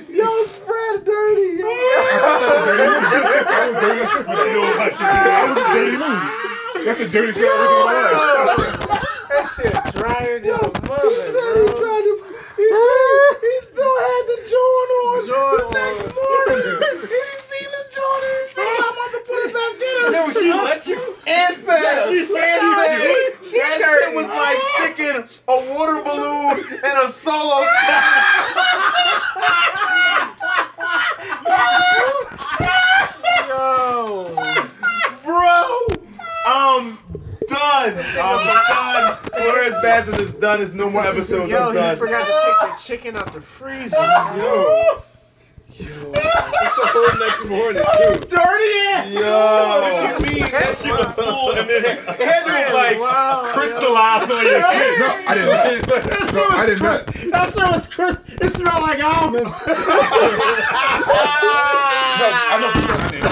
Yo, 0.10 0.30
Sprat 0.46 1.06
dirty. 1.06 1.60
Yo. 1.60 1.68
I 1.68 1.70
was 3.68 3.76
dirty 3.82 4.02
as 4.02 4.10
shit 4.10 4.24
for 4.26 4.36
that. 4.36 4.48
I 4.96 5.44
was 5.46 5.58
a 5.58 5.60
dirty 5.76 5.98
move. 5.98 6.86
That's 6.86 7.00
the 7.06 7.10
dirty 7.12 7.34
shit 7.34 7.46
I 7.46 7.48
really 7.60 7.78
want. 7.84 8.80
That 9.30 9.46
shit 9.56 9.74
drier 9.94 10.40
than 10.40 10.54
a 10.54 10.72
mother, 10.88 11.10
He 11.10 11.16
said 11.34 11.56
he 11.56 11.68
tried 11.76 12.04
to. 12.06 12.14
He, 12.56 12.66
tried- 12.72 13.40
he 13.42 13.54
still 13.68 13.96
had 14.00 14.24
the 14.32 14.38
joint 14.48 14.90
on 14.96 15.18
Joint 15.28 15.60
the 15.60 15.68
next 15.76 16.08
morning. 16.16 16.80
and 16.86 17.04
he 17.04 17.22
seen 17.44 17.68
the 17.68 17.84
joint 17.92 18.24
and 18.24 18.38
he 18.40 18.48
said, 18.56 18.70
I'm 18.80 18.94
about 18.96 19.12
to 19.12 19.20
put 19.28 19.40
it 19.44 19.52
back 19.52 19.76
in. 19.76 20.08
Yo, 20.16 20.22
she 20.32 20.48
let 20.54 20.82
you. 20.88 21.02
And 21.28 21.58
said, 21.58 21.84
and 21.84 22.30
said, 22.32 23.25
that 23.66 24.00
shit 24.04 24.16
was 24.16 24.28
like 24.28 24.60
sticking 24.76 25.24
a 25.48 25.74
water 25.74 26.02
balloon 26.04 26.60
in 26.60 26.96
a 27.06 27.10
solo 27.10 27.66
Yo. 33.48 34.34
Bro, 35.24 35.88
I'm 36.48 36.98
done. 37.48 37.98
I'm 37.98 38.46
done. 38.68 39.18
Where 39.34 39.64
as 39.64 39.82
bad 39.82 40.08
as 40.08 40.20
it's 40.20 40.34
done 40.34 40.62
is 40.62 40.74
no 40.74 40.90
more 40.90 41.04
episodes. 41.04 41.52
Yo, 41.52 41.58
I'm 41.70 41.74
he 41.74 41.80
done. 41.80 41.98
forgot 41.98 42.26
to 42.26 42.34
take 42.34 42.78
the 42.78 42.84
chicken 42.84 43.16
out 43.18 43.34
the 43.34 43.42
freezer. 43.42 43.96
Yo, 43.98 45.04
The 45.78 46.88
whole 46.92 47.20
next 47.20 47.46
morning, 47.46 47.84
too. 47.84 48.20
dirty 48.30 48.72
ass. 48.96 49.12
Yo. 49.12 49.22
What 49.82 49.94
you 49.96 50.34
mean 50.34 50.52
that 50.52 50.78
shit 50.78 50.92
was 50.92 51.12
full 51.16 51.52
and 51.52 51.70
then 51.70 51.84
it 51.86 52.00
had, 52.00 52.44
to 52.46 52.74
like 52.74 53.00
Wow, 53.00 53.44
yo. 53.46 53.54
crystallized 53.54 54.32
on 54.32 54.46
your 54.46 54.62
shit. 54.62 55.00
No, 55.00 55.08
I 55.28 55.34
did 55.36 55.48
not. 55.48 56.34
No, 56.34 56.48
I 56.50 56.66
did 56.66 56.82
not. 56.82 57.06
That 57.32 57.54
shit 57.54 57.72
was 57.72 57.88
crisp. 57.88 58.22
It 58.42 58.50
smelled 58.50 58.82
like 58.84 59.04
almonds. 59.04 59.62
No, 62.16 62.32
I 62.32 62.58
know 62.62 62.72
for 62.72 62.82
certain 62.82 63.04
I 63.04 63.10
did 63.12 63.24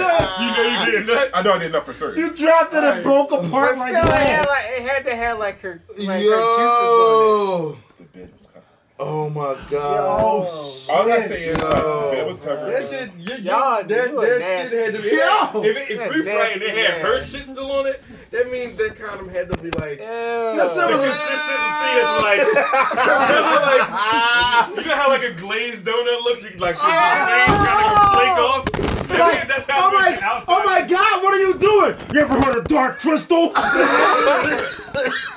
not. 0.00 0.40
You 0.40 0.48
know 0.56 0.64
you 0.66 0.98
did 0.98 1.06
that. 1.06 1.30
I 1.32 1.42
know 1.42 1.52
I 1.52 1.58
did 1.60 1.72
not 1.72 1.86
for 1.86 1.92
certain. 1.94 2.18
You 2.18 2.34
dropped 2.34 2.74
it 2.74 2.82
and 2.82 3.02
broke 3.04 3.30
apart 3.30 3.74
still, 3.76 3.84
like 3.84 3.92
it, 3.94 4.28
had 4.28 4.46
like, 4.46 4.64
it 4.68 4.82
had 4.82 5.04
to 5.04 5.14
have 5.14 5.38
like 5.38 5.60
her, 5.60 5.80
like 5.96 6.24
her 6.24 6.40
juices 6.56 6.82
on 6.90 6.98
Yo. 6.98 7.76
The 7.98 8.04
bed 8.06 8.32
was 8.32 8.46
covered. 8.46 8.55
Oh 8.98 9.28
my 9.28 9.54
god. 9.70 10.20
Oh, 10.24 10.46
shit. 10.46 10.88
All 10.88 11.12
I 11.12 11.20
say 11.20 11.42
is 11.42 11.62
like, 11.62 11.70
the 11.70 12.08
bed 12.12 12.26
was 12.26 12.40
covered. 12.40 12.72
That 12.72 12.88
shit, 12.88 13.10
you, 13.18 13.36
you, 13.36 13.50
Y'all 13.50 13.84
that, 13.84 13.88
do 13.88 13.94
it 14.22 14.38
that 14.38 14.70
shit 14.70 14.84
had 14.86 14.94
to 14.94 15.02
be. 15.02 15.08
Yo. 15.16 15.62
If, 15.62 15.76
it, 15.76 15.90
if 15.90 16.14
we 16.14 16.20
right 16.32 16.52
and 16.54 16.62
they 16.62 16.66
nasty 16.68 16.80
had 16.80 17.00
her 17.02 17.22
shit 17.22 17.46
still 17.46 17.72
on 17.72 17.86
it, 17.86 18.02
that 18.30 18.50
means 18.50 18.78
that 18.78 18.96
condom 18.98 19.28
had 19.28 19.50
to 19.50 19.56
be 19.58 19.70
like. 19.72 19.98
it. 20.00 20.56
That 20.56 20.68
shit 20.72 20.88
The 20.88 20.96
was 20.96 21.04
consistency 21.04 21.92
is 21.92 22.08
like, 22.24 22.40
like, 23.68 23.84
you 24.80 24.86
know 24.86 24.96
how 24.96 25.08
like 25.10 25.24
a 25.24 25.34
glazed 25.34 25.84
donut 25.84 26.22
looks, 26.24 26.42
you 26.42 26.50
can 26.50 26.60
like 26.60 26.76
the 26.76 26.80
glaze 26.80 27.52
kind 27.52 27.84
of 27.84 28.00
oh! 28.00 28.16
flake 28.16 28.38
off. 28.40 28.64
That- 29.08 29.46
that's 29.48 29.70
how 29.70 29.88
Oh 29.88 29.92
my, 29.92 30.18
outside. 30.22 30.44
oh 30.48 30.64
my 30.64 30.80
god, 30.88 31.22
what 31.22 31.32
are 31.34 31.38
you 31.38 31.54
doing? 31.58 31.96
You 32.12 32.20
ever 32.20 32.34
heard 32.40 32.56
of 32.58 32.64
Dark 32.66 32.98
Crystal? 32.98 33.52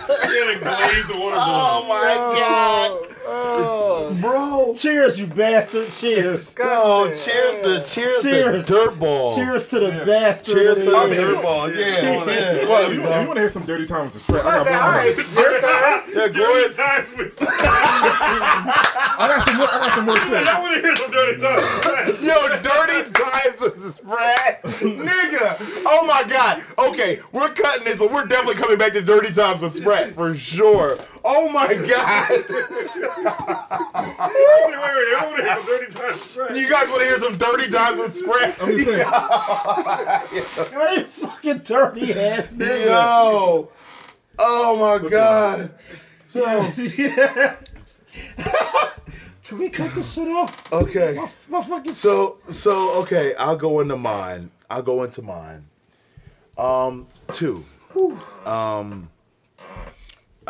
Yeah, 0.10 0.54
the 0.54 0.60
glazed 0.60 1.10
water 1.10 1.36
balloon. 1.36 1.38
Oh 1.38 1.86
my 1.88 2.04
god. 2.40 3.16
Oh, 3.32 4.18
Bro. 4.22 4.74
Cheers, 4.76 5.20
you 5.20 5.28
bastard. 5.28 5.92
Cheers. 5.92 6.56
Oh, 6.62 7.10
cheers 7.16 7.56
to 7.64 7.84
cheers, 7.88 8.22
Cheers. 8.24 8.66
to 8.66 8.74
dirt 8.74 9.00
ball. 9.00 9.36
Cheers 9.36 9.68
to 9.70 9.80
the 9.80 10.04
bastard. 10.06 10.56
Cheers 10.56 10.78
to 10.80 10.86
the 10.90 11.02
is. 11.12 11.18
dirt 11.18 11.44
ball. 11.44 11.70
Yeah. 11.70 11.78
yeah. 11.80 12.66
Well, 12.68 12.90
if 12.90 12.96
you, 12.96 13.04
if 13.04 13.22
you 13.22 13.28
want 13.28 13.36
to 13.36 13.40
hear 13.42 13.50
some 13.50 13.66
dirty 13.66 13.86
times 13.86 14.14
to 14.14 14.20
Sprat, 14.20 14.46
I 14.46 14.64
got 14.64 14.68
all 14.68 14.74
more. 14.74 14.92
right, 14.92 15.16
your 15.16 15.62
turn. 15.62 16.04
Yeah, 16.10 16.28
go 16.28 16.32
Dirty 16.32 16.74
ahead. 16.74 16.76
times 16.76 17.18
with. 17.18 17.38
I 17.42 19.26
got 19.28 19.48
some 19.48 19.58
more. 19.58 19.68
I 19.68 19.80
got 19.80 19.92
some 19.96 20.06
more 20.06 20.18
shit. 20.18 20.48
I 20.48 20.60
want 20.60 20.76
to 20.76 20.82
hear 20.82 20.96
some 20.96 21.12
dirty 21.12 21.42
times. 21.42 22.22
Yo, 22.22 22.48
dirty 22.62 23.12
times 23.12 23.62
with 23.62 23.82
the 23.84 23.92
Sprat. 23.92 24.64
Nigga. 24.64 25.84
Oh 25.86 26.06
my 26.06 26.24
god. 26.24 26.64
Okay, 26.78 27.20
we're 27.32 27.50
cutting 27.50 27.86
this, 27.86 28.00
but 28.00 28.12
we're 28.12 28.26
definitely 28.26 28.56
coming 28.56 28.78
back 28.78 28.94
to 28.94 29.02
dirty 29.02 29.32
times 29.34 29.62
with 29.62 29.76
Sprat 29.76 30.12
for 30.14 30.34
sure. 30.34 30.98
Oh 31.24 31.50
my 31.50 31.74
god. 31.74 32.30
Wait, 34.30 34.78
wait, 34.78 34.80
wait. 36.38 36.58
You 36.58 36.70
guys 36.70 36.90
want 36.90 37.02
to 37.02 37.06
hear 37.06 37.20
some 37.20 37.38
dirty 37.38 37.72
times 37.72 38.00
with 38.00 38.16
Sprat? 38.16 38.56
I'm 38.62 38.68
just 38.70 38.86
saying. 38.86 39.00
You're 40.72 41.00
a 41.00 41.04
fucking 41.04 41.58
dirty 41.60 42.14
ass 42.14 42.54
nigga. 42.54 42.86
Yo. 42.86 43.70
Oh 44.38 44.78
my 44.78 45.10
god. 45.10 45.72
yeah. 46.34 47.56
Can 49.44 49.58
we 49.58 49.70
cut 49.70 49.96
this 49.96 50.14
shit 50.14 50.28
off? 50.28 50.72
Okay. 50.72 51.20
My 51.50 51.62
fucking 51.62 51.94
So 51.94 52.38
so 52.50 53.02
okay, 53.02 53.34
I'll 53.36 53.56
go 53.58 53.80
into 53.80 53.98
mine. 53.98 54.52
I'll 54.70 54.84
go 54.84 55.04
into 55.04 55.22
mine. 55.24 55.66
Um, 56.58 57.08
two. 57.32 57.66
Um, 58.46 59.10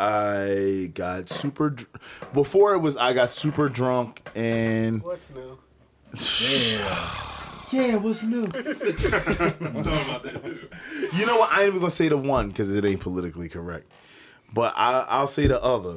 I 0.00 0.90
got 0.94 1.28
super. 1.28 1.70
Dr- 1.70 1.88
Before 2.32 2.72
it 2.72 2.78
was, 2.78 2.96
I 2.96 3.12
got 3.12 3.28
super 3.28 3.68
drunk 3.68 4.26
and 4.34 5.02
What's 5.02 5.30
new? 5.30 5.58
yeah, 7.70 7.96
what's 7.96 8.22
new? 8.22 8.40
you 11.12 11.26
know 11.26 11.36
what? 11.38 11.52
I 11.52 11.60
ain't 11.60 11.68
even 11.68 11.80
gonna 11.80 11.90
say 11.90 12.08
the 12.08 12.16
one 12.16 12.48
because 12.48 12.74
it 12.74 12.82
ain't 12.86 13.00
politically 13.00 13.50
correct. 13.50 13.92
But 14.54 14.72
I, 14.74 15.00
I'll 15.00 15.26
say 15.26 15.46
the 15.46 15.62
other. 15.62 15.96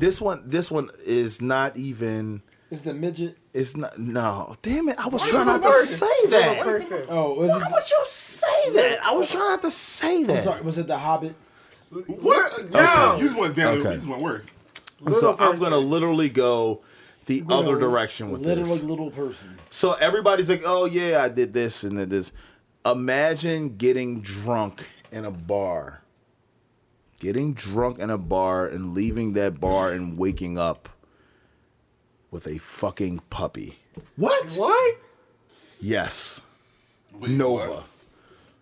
This 0.00 0.20
one, 0.20 0.42
this 0.44 0.68
one 0.68 0.90
is 1.04 1.40
not 1.40 1.76
even. 1.76 2.42
Is 2.70 2.82
the 2.82 2.94
midget? 2.94 3.38
It's 3.54 3.76
not. 3.76 3.96
No, 3.96 4.56
damn 4.60 4.88
it! 4.88 4.98
I 4.98 5.06
was 5.06 5.22
trying 5.22 5.46
not 5.46 5.62
to 5.62 5.68
person. 5.68 6.08
say 6.08 6.30
that. 6.30 6.62
Person. 6.64 7.04
Oh, 7.08 7.34
was 7.34 7.52
it? 7.52 7.54
Why 7.54 7.68
would 7.70 7.90
you 7.90 8.02
say 8.06 8.72
that? 8.72 9.04
I 9.04 9.12
was 9.12 9.30
trying 9.30 9.50
not 9.50 9.62
to 9.62 9.70
say 9.70 10.24
that. 10.24 10.38
I'm 10.38 10.42
sorry. 10.42 10.62
Was 10.62 10.78
it 10.78 10.88
the 10.88 10.98
Hobbit? 10.98 11.36
What? 11.90 12.52
Okay. 12.74 13.18
You 13.22 13.28
just 13.28 13.38
went 13.38 13.56
down. 13.56 13.78
Okay. 13.78 13.90
You 13.90 13.96
just 13.96 14.08
went 14.08 14.22
worse. 14.22 14.50
so 15.04 15.10
Little 15.10 15.36
I'm 15.38 15.56
gonna 15.56 15.78
literally 15.78 16.28
go 16.30 16.82
the 17.26 17.42
other 17.48 17.78
direction 17.78 18.30
with 18.30 18.42
Literally 18.42 18.70
this. 18.70 18.82
little 18.82 19.10
person. 19.10 19.56
So 19.70 19.92
everybody's 19.94 20.48
like, 20.48 20.62
"Oh 20.64 20.84
yeah, 20.84 21.22
I 21.22 21.28
did 21.28 21.52
this 21.52 21.82
and 21.84 21.96
did 21.96 22.10
this." 22.10 22.32
Imagine 22.84 23.76
getting 23.76 24.20
drunk 24.20 24.88
in 25.10 25.24
a 25.24 25.30
bar. 25.30 26.02
Getting 27.18 27.54
drunk 27.54 27.98
in 27.98 28.10
a 28.10 28.18
bar 28.18 28.66
and 28.66 28.94
leaving 28.94 29.32
that 29.32 29.58
bar 29.58 29.90
and 29.90 30.16
waking 30.18 30.58
up 30.58 30.88
with 32.30 32.46
a 32.46 32.58
fucking 32.58 33.20
puppy. 33.30 33.78
What? 34.16 34.44
What? 34.52 34.98
Yes. 35.80 36.42
Wait, 37.12 37.30
Nova. 37.30 37.68
what? 37.70 37.84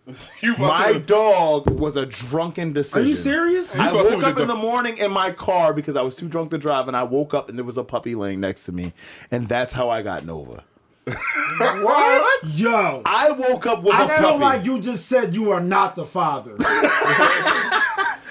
You 0.41 0.51
My 0.57 0.83
fucking- 0.93 1.01
dog 1.03 1.69
was 1.79 1.95
a 1.95 2.05
drunken 2.05 2.73
decision. 2.73 3.01
Are 3.05 3.09
you 3.09 3.15
serious? 3.15 3.75
I 3.77 3.85
You 3.91 3.97
thought 4.03 4.13
woke 4.13 4.23
up 4.23 4.39
in 4.39 4.47
the 4.47 4.55
morning 4.55 4.97
in 4.99 5.11
my 5.11 5.31
car 5.31 5.73
because 5.73 5.95
I 5.95 6.01
was 6.03 6.15
too 6.15 6.27
drunk 6.27 6.51
to 6.51 6.57
drive, 6.59 6.87
and 6.87 6.95
I 6.95 7.03
woke 7.03 7.33
up 7.33 7.49
and 7.49 7.57
there 7.57 7.65
was 7.65 7.77
a 7.77 7.83
puppy 7.83 8.13
laying 8.15 8.39
next 8.39 8.63
to 8.65 8.71
me, 8.71 8.93
and 9.31 9.47
that's 9.47 9.73
how 9.73 9.89
I 9.89 10.01
got 10.03 10.23
Nova. 10.25 10.63
What? 11.57 12.43
Yo. 12.47 13.01
I 13.05 13.31
woke 13.31 13.65
up 13.65 13.81
with 13.83 13.93
a 13.93 13.97
I 13.97 14.17
feel 14.19 14.37
like 14.37 14.65
you 14.65 14.81
just 14.81 15.07
said 15.07 15.33
you 15.33 15.51
are 15.51 15.61
not 15.61 15.95
the 15.95 16.05
father. 16.05 16.51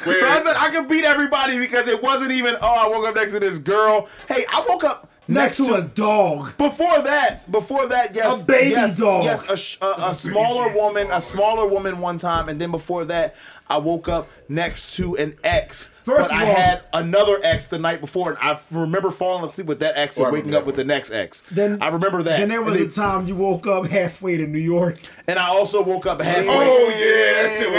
Wait, 0.07 0.19
So 0.21 0.27
I 0.29 0.43
said 0.45 0.57
I 0.57 0.69
could 0.71 0.89
beat 0.89 1.05
everybody 1.05 1.59
because 1.59 1.89
it 1.89 2.03
wasn't 2.03 2.33
even. 2.33 2.57
Oh, 2.61 2.67
I 2.87 2.89
woke 2.89 3.07
up 3.07 3.15
next 3.15 3.33
to 3.33 3.41
this 3.41 3.57
girl. 3.59 4.09
Hey, 4.29 4.45
I 4.53 4.65
woke 4.69 4.85
up 4.85 5.09
Next 5.27 5.57
to 5.57 5.75
a 5.75 5.83
dog. 5.83 6.57
Before 6.59 7.01
that, 7.03 7.51
before 7.51 7.87
that, 7.87 8.15
yes, 8.15 8.43
A 8.43 8.47
baby 8.47 8.71
yes, 8.71 8.97
dog. 8.99 9.25
Yes, 9.25 9.49
a, 9.49 9.57
sh- 9.57 9.79
a, 9.81 10.09
a 10.11 10.15
smaller 10.15 10.75
woman, 10.75 11.09
a 11.11 11.21
smaller 11.21 11.67
woman 11.67 12.01
one 12.01 12.19
time, 12.19 12.49
and 12.49 12.61
then 12.61 12.71
before 12.71 13.05
that, 13.07 13.35
I 13.69 13.79
woke 13.79 14.09
up 14.09 14.29
next 14.49 14.97
to 14.97 15.17
an 15.17 15.37
ex. 15.43 15.91
First 16.03 16.29
but 16.29 16.31
of 16.31 16.37
I 16.37 16.47
all- 16.47 16.55
had 16.55 16.83
another 16.93 17.41
ex 17.43 17.69
the 17.69 17.79
night 17.79 18.03
before, 18.03 18.29
and 18.31 18.39
I 18.43 18.59
remember 18.71 19.11
falling 19.11 19.49
asleep 19.49 19.67
with 19.67 19.79
that 19.81 19.95
ex 19.97 20.19
Oh, 20.21 20.25
and 20.25 20.33
waking 20.35 20.55
up 20.55 20.67
with 20.67 20.77
the 20.77 20.85
next 20.85 21.11
ex. 21.13 21.41
Then 21.51 21.79
I 21.81 21.89
remember 21.89 22.23
that. 22.25 22.41
Then 22.41 22.51
there 22.51 22.61
was 22.63 22.77
and, 22.79 22.91
a 22.91 22.93
time 22.93 23.27
you 23.27 23.35
woke 23.37 23.67
up 23.67 23.87
halfway 23.87 24.37
to 24.37 24.47
New 24.47 24.59
York. 24.59 24.99
and 25.27 25.39
I 25.39 25.49
also 25.49 25.83
woke 25.83 26.05
up 26.05 26.21
halfway. 26.21 26.47
Oh 26.51 26.89
yeah, 26.91 27.43
that 27.43 27.57
shit 27.59 27.69
was 27.69 27.75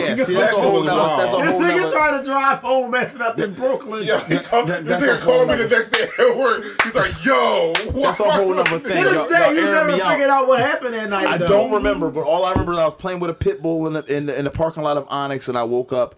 Yeah, 0.00 0.16
yeah, 0.16 0.24
see, 0.24 0.32
That 0.32 0.40
that's 0.40 0.52
a 0.54 0.56
whole 0.62 0.82
nother. 0.82 0.98
wild. 0.98 1.20
That's 1.20 1.32
a 1.32 1.36
This 1.36 1.50
whole 1.52 1.60
nigga 1.60 1.76
nother. 1.82 1.90
trying 1.94 2.18
to 2.18 2.24
drive 2.24 2.58
home 2.60 2.94
ended 2.94 3.20
up 3.20 3.38
in 3.38 3.52
Brooklyn. 3.52 4.04
Yeah, 4.06 4.26
he 4.26 4.38
come, 4.38 4.66
That- 4.68 4.86
this 4.86 5.02
nigga 5.02 5.20
whole 5.20 5.34
called 5.44 5.48
me 5.50 5.56
the 5.56 5.68
next 5.68 5.90
day 5.90 6.04
at 6.04 6.36
work. 6.38 6.64
He's 6.84 6.94
like, 6.94 7.22
"Yo, 7.24 7.74
That's 8.00 8.20
a 8.20 8.30
whole 8.30 8.54
nother 8.54 8.78
thing. 8.78 9.02
To 9.04 9.10
this 9.10 9.12
Y'all- 9.14 9.28
day, 9.28 9.38
y'all 9.40 9.52
you 9.54 9.60
airing 9.60 9.72
never 9.72 9.92
me 9.92 10.00
out. 10.00 10.10
figured 10.12 10.30
out 10.30 10.48
what 10.48 10.60
happened 10.60 10.94
that 10.94 11.10
night. 11.10 11.26
I 11.26 11.36
though. 11.36 11.48
don't 11.48 11.70
remember, 11.72 12.08
but 12.10 12.22
all 12.22 12.46
I 12.46 12.52
remember 12.52 12.72
is 12.72 12.78
I 12.78 12.84
was 12.86 12.94
playing 12.94 13.20
with 13.20 13.28
a 13.28 13.34
pit 13.34 13.60
bull 13.60 13.86
in 13.86 13.92
the, 13.92 14.04
in 14.04 14.24
the, 14.26 14.38
in 14.38 14.44
the 14.46 14.50
parking 14.50 14.82
lot 14.82 14.96
of 14.96 15.01
Onyx, 15.08 15.48
and 15.48 15.56
I 15.58 15.64
woke 15.64 15.92
up 15.92 16.16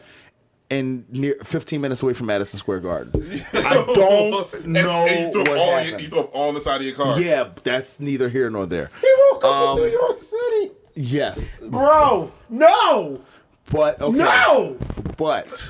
in 0.70 1.04
near 1.10 1.36
15 1.44 1.80
minutes 1.80 2.02
away 2.02 2.14
from 2.14 2.26
Madison 2.26 2.58
Square 2.58 2.80
Garden. 2.80 3.42
I 3.52 3.74
don't 3.94 4.66
know 4.66 5.06
and 5.06 5.26
you 5.26 5.32
threw 5.32 5.52
what 5.52 5.58
all 5.58 5.76
happened. 5.78 6.02
you 6.02 6.08
threw 6.08 6.20
up 6.20 6.30
all 6.34 6.48
on 6.48 6.54
the 6.54 6.60
side 6.60 6.80
of 6.80 6.86
your 6.86 6.96
car. 6.96 7.20
yeah, 7.20 7.50
that's 7.62 8.00
neither 8.00 8.28
here 8.28 8.48
nor 8.50 8.66
there. 8.66 8.90
He 9.00 9.12
woke 9.32 9.44
up 9.44 9.50
Um, 9.50 9.78
in 9.78 9.84
New 9.84 9.90
York 9.92 10.18
City. 10.18 10.70
Yes, 10.96 11.52
Bro, 11.60 12.32
no, 12.48 13.20
but 13.70 14.00
okay. 14.00 14.16
no. 14.18 14.78
but 15.16 15.68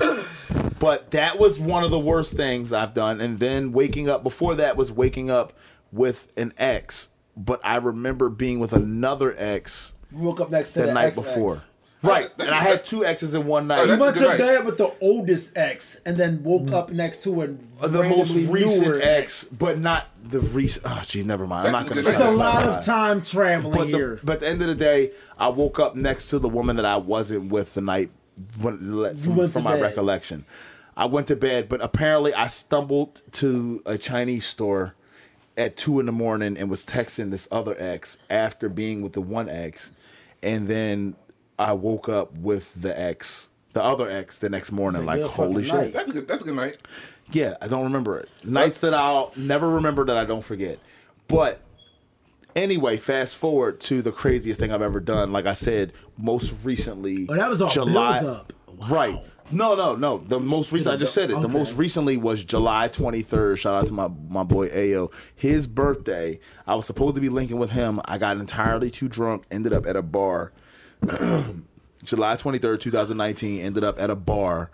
but 0.79 1.11
that 1.11 1.39
was 1.39 1.59
one 1.59 1.83
of 1.83 1.89
the 1.91 1.99
worst 1.99 2.35
things 2.35 2.71
I've 2.71 2.93
done. 2.93 3.19
And 3.19 3.39
then 3.39 3.71
waking 3.71 4.07
up 4.07 4.21
before 4.23 4.55
that 4.55 4.77
was 4.77 4.91
waking 4.91 5.29
up 5.31 5.53
with 5.91 6.31
an 6.37 6.53
ex. 6.57 7.09
But 7.35 7.59
I 7.63 7.77
remember 7.77 8.29
being 8.29 8.59
with 8.59 8.71
another 8.71 9.33
ex 9.37 9.95
You 10.11 10.19
woke 10.19 10.39
up 10.41 10.51
next 10.51 10.73
to 10.73 10.81
the 10.81 10.85
the 10.87 10.93
night 10.93 11.07
ex-ex. 11.07 11.27
before. 11.27 11.63
Right, 12.07 12.37
That's- 12.37 12.47
and 12.47 12.55
I 12.55 12.69
had 12.69 12.85
two 12.85 13.05
exes 13.05 13.33
in 13.33 13.45
one 13.45 13.67
night. 13.67 13.79
Oh, 13.79 13.93
You 13.93 13.99
went 13.99 14.15
to 14.17 14.21
night. 14.27 14.37
bed 14.37 14.65
with 14.65 14.77
the 14.77 14.93
oldest 15.01 15.49
ex 15.55 15.99
and 16.05 16.17
then 16.17 16.43
woke 16.43 16.71
up 16.71 16.91
next 16.91 17.23
to 17.23 17.41
a 17.41 17.45
Uh, 17.81 17.87
the 17.87 18.03
most 18.03 18.33
recent 18.35 18.81
newer 18.87 18.99
ex, 19.01 19.43
but 19.45 19.79
not 19.79 20.07
the 20.23 20.39
recent. 20.39 20.85
Oh, 20.87 21.01
gee, 21.05 21.23
never 21.23 21.45
mind. 21.47 21.67
I'm 21.67 21.73
not 21.73 21.87
gonna. 21.87 22.01
It's 22.07 22.19
a 22.19 22.31
lot 22.31 22.65
of 22.67 22.83
time 22.85 23.21
traveling 23.21 23.77
But, 23.77 23.87
here. 23.87 24.15
the, 24.21 24.25
but 24.25 24.33
at 24.33 24.39
the 24.41 24.47
end 24.47 24.61
of 24.61 24.67
the 24.67 24.75
day, 24.75 25.11
I 25.37 25.49
woke 25.49 25.79
up 25.79 25.95
next 25.95 26.29
to 26.29 26.39
the 26.39 26.49
woman 26.49 26.75
that 26.77 26.85
I 26.85 26.97
wasn't 26.97 27.51
with 27.51 27.73
the 27.73 27.81
night 27.81 28.09
when, 28.59 28.95
le- 28.97 29.15
from, 29.15 29.35
went 29.35 29.49
to 29.49 29.53
from 29.53 29.63
my 29.63 29.73
bed. 29.73 29.81
recollection. 29.81 30.45
I 30.97 31.05
went 31.05 31.27
to 31.27 31.35
bed, 31.35 31.67
but 31.67 31.81
apparently 31.81 32.33
I 32.33 32.47
stumbled 32.47 33.21
to 33.33 33.81
a 33.85 33.97
Chinese 33.97 34.45
store 34.45 34.93
at 35.57 35.75
two 35.77 35.99
in 35.99 36.05
the 36.05 36.11
morning 36.11 36.57
and 36.57 36.69
was 36.69 36.83
texting 36.83 37.31
this 37.31 37.47
other 37.51 37.75
ex 37.79 38.17
after 38.29 38.67
being 38.69 39.01
with 39.01 39.13
the 39.13 39.21
one 39.21 39.47
ex, 39.49 39.91
and 40.41 40.67
then 40.67 41.15
I 41.57 41.73
woke 41.73 42.09
up 42.09 42.33
with 42.37 42.71
the 42.79 42.97
ex, 42.99 43.49
the 43.73 43.83
other 43.83 44.09
ex, 44.09 44.39
the 44.39 44.49
next 44.49 44.71
morning. 44.71 45.01
It's 45.01 45.07
Like 45.07 45.21
holy 45.23 45.63
shit! 45.63 45.73
night. 45.73 45.93
That's 45.93 46.09
a 46.09 46.13
good. 46.13 46.27
That's 46.27 46.41
a 46.41 46.45
good 46.45 46.55
night. 46.55 46.77
Yeah, 47.31 47.55
I 47.61 47.67
don't 47.67 47.83
remember 47.83 48.19
it. 48.19 48.29
Nights 48.43 48.81
that 48.81 48.93
I'll 48.93 49.31
never 49.35 49.69
remember 49.69 50.05
that 50.05 50.17
I 50.17 50.25
don't 50.25 50.43
forget. 50.43 50.79
But 51.27 51.59
anyway, 52.55 52.97
fast 52.97 53.35
forward 53.37 53.79
to 53.81 54.01
the 54.01 54.11
craziest 54.11 54.59
thing 54.59 54.71
I've 54.71 54.81
ever 54.81 54.99
done. 54.99 55.31
Like 55.31 55.45
I 55.45 55.53
said, 55.53 55.93
most 56.17 56.53
recently, 56.63 57.25
Oh, 57.29 57.33
that 57.35 57.49
was 57.49 57.61
all 57.61 57.69
July. 57.69 58.19
build 58.19 58.35
up. 58.37 58.53
Wow. 58.77 58.87
Right. 58.89 59.25
No, 59.51 59.75
no, 59.75 59.95
no. 59.95 60.17
The 60.17 60.39
most 60.39 60.71
recent, 60.71 60.93
I 60.95 60.97
just 60.97 61.13
said 61.13 61.29
it. 61.29 61.39
The 61.39 61.47
most 61.47 61.75
recently 61.77 62.17
was 62.17 62.43
July 62.43 62.89
23rd. 62.89 63.57
Shout 63.59 63.75
out 63.75 63.87
to 63.87 63.93
my, 63.93 64.07
my 64.27 64.43
boy 64.43 64.69
Ayo. 64.69 65.11
His 65.35 65.67
birthday. 65.67 66.39
I 66.65 66.73
was 66.75 66.87
supposed 66.87 67.13
to 67.15 67.21
be 67.21 67.29
linking 67.29 67.59
with 67.59 67.69
him. 67.71 68.01
I 68.05 68.17
got 68.17 68.37
entirely 68.37 68.89
too 68.89 69.07
drunk. 69.07 69.45
Ended 69.51 69.71
up 69.71 69.85
at 69.85 69.95
a 69.95 70.01
bar. 70.01 70.51
July 72.03 72.35
23rd, 72.35 72.79
2019. 72.79 73.59
Ended 73.59 73.83
up 73.83 73.99
at 73.99 74.09
a 74.09 74.15
bar. 74.15 74.69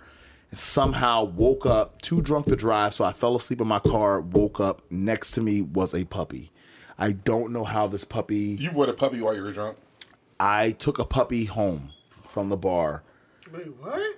And 0.49 0.60
somehow 0.60 1.23
woke 1.23 1.65
up 1.65 2.02
too 2.02 2.22
drunk 2.22 2.48
to 2.48 2.56
drive. 2.56 2.93
So 2.93 3.03
I 3.06 3.14
fell 3.14 3.35
asleep 3.35 3.61
in 3.61 3.68
my 3.68 3.80
car. 3.80 4.19
Woke 4.19 4.60
up. 4.60 4.81
Next 4.89 5.31
to 5.31 5.41
me 5.41 5.61
was 5.61 5.93
a 5.93 6.06
puppy. 6.06 6.52
I 6.98 7.14
don't 7.14 7.52
know 7.52 7.64
how 7.64 7.88
this 7.88 8.03
puppy. 8.03 8.57
You 8.60 8.72
brought 8.72 8.89
a 8.89 8.93
puppy 8.93 9.22
while 9.22 9.35
you 9.35 9.41
were 9.41 9.52
drunk. 9.52 9.77
I 10.39 10.72
took 10.72 10.99
a 10.99 11.06
puppy 11.06 11.45
home 11.45 11.91
from 12.10 12.49
the 12.49 12.57
bar. 12.57 13.03
Wait, 13.52 13.68
what? 13.80 14.18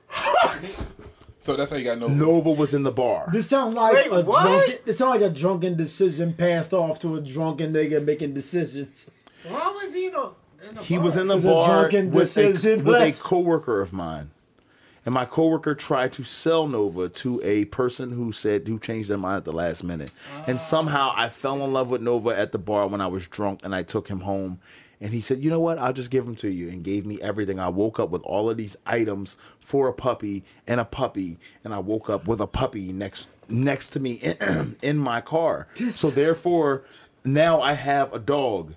So 1.43 1.57
that's 1.57 1.71
how 1.71 1.77
you 1.77 1.84
got 1.84 1.99
no. 1.99 2.07
Nova 2.07 2.51
was 2.51 2.73
in 2.73 2.84
the 2.84 2.91
bar. 2.91 3.27
This 3.34 3.49
sounds 3.49 3.73
like 3.73 3.93
Wait, 3.93 4.07
a 4.07 4.21
what? 4.21 4.43
drunken. 4.43 4.75
This 4.85 4.97
sounds 4.97 5.19
like 5.19 5.30
a 5.30 5.34
drunken 5.34 5.75
decision 5.75 6.34
passed 6.34 6.71
off 6.71 6.99
to 6.99 7.17
a 7.17 7.21
drunken 7.21 7.73
nigga 7.73 8.01
making 8.01 8.34
decisions. 8.34 9.09
Why 9.49 9.77
was 9.81 9.93
he 9.93 10.05
in 10.05 10.13
in 10.13 10.19
a 10.19 10.30
He 10.81 10.98
was 10.98 11.18
in 11.18 11.27
the 11.27 11.38
bar 11.38 11.81
drunken 11.90 12.11
with 12.11 12.38
a, 12.38 12.52
with 12.52 12.88
a 12.88 13.22
coworker 13.22 13.81
of 13.81 13.94
mine, 13.94 14.31
and 15.06 15.14
my 15.14 15.26
coworker 15.26 15.76
tried 15.76 16.14
to 16.14 16.23
sell 16.23 16.68
Nova 16.68 17.10
to 17.10 17.41
a 17.44 17.65
person 17.65 18.11
who 18.11 18.31
said 18.31 18.68
who 18.68 18.80
changed 18.80 19.10
their 19.10 19.18
mind 19.18 19.38
at 19.38 19.45
the 19.45 19.53
last 19.53 19.84
minute, 19.84 20.11
and 20.48 20.60
somehow 20.60 21.11
I 21.15 21.30
fell 21.30 21.64
in 21.64 21.73
love 21.73 21.90
with 21.90 22.02
Nova 22.02 22.30
at 22.30 22.52
the 22.52 22.60
bar 22.60 22.88
when 22.88 23.02
I 23.02 23.07
was 23.07 23.27
drunk, 23.27 23.61
and 23.64 23.73
I 23.76 23.84
took 23.84 24.07
him 24.07 24.22
home. 24.22 24.60
And 25.02 25.11
he 25.11 25.19
said, 25.19 25.44
"You 25.44 25.49
know 25.49 25.60
what? 25.60 25.80
I'll 25.80 25.91
just 25.91 26.11
give 26.11 26.26
him 26.26 26.35
to 26.38 26.48
you." 26.49 26.69
And 26.69 26.81
gave 26.81 27.06
me 27.06 27.19
everything. 27.22 27.60
I 27.60 27.68
woke 27.68 27.99
up 27.99 28.10
with 28.10 28.22
all 28.23 28.49
of 28.49 28.56
these 28.56 28.77
items 28.85 29.35
for 29.60 29.90
a 29.90 29.94
puppy 29.94 30.45
and 30.65 30.80
a 30.80 30.85
puppy, 30.85 31.38
and 31.64 31.73
I 31.73 31.80
woke 31.80 32.10
up 32.10 32.26
with 32.26 32.40
a 32.40 32.48
puppy 32.48 32.94
next 32.94 33.27
next 33.49 33.90
to 33.90 33.99
me 33.99 34.14
in, 34.14 34.77
in 34.81 34.98
my 34.98 35.19
car. 35.19 35.68
so 35.90 36.10
therefore, 36.10 36.85
now 37.26 37.61
I 37.61 37.73
have 37.73 38.14
a 38.14 38.19
dog 38.19 38.76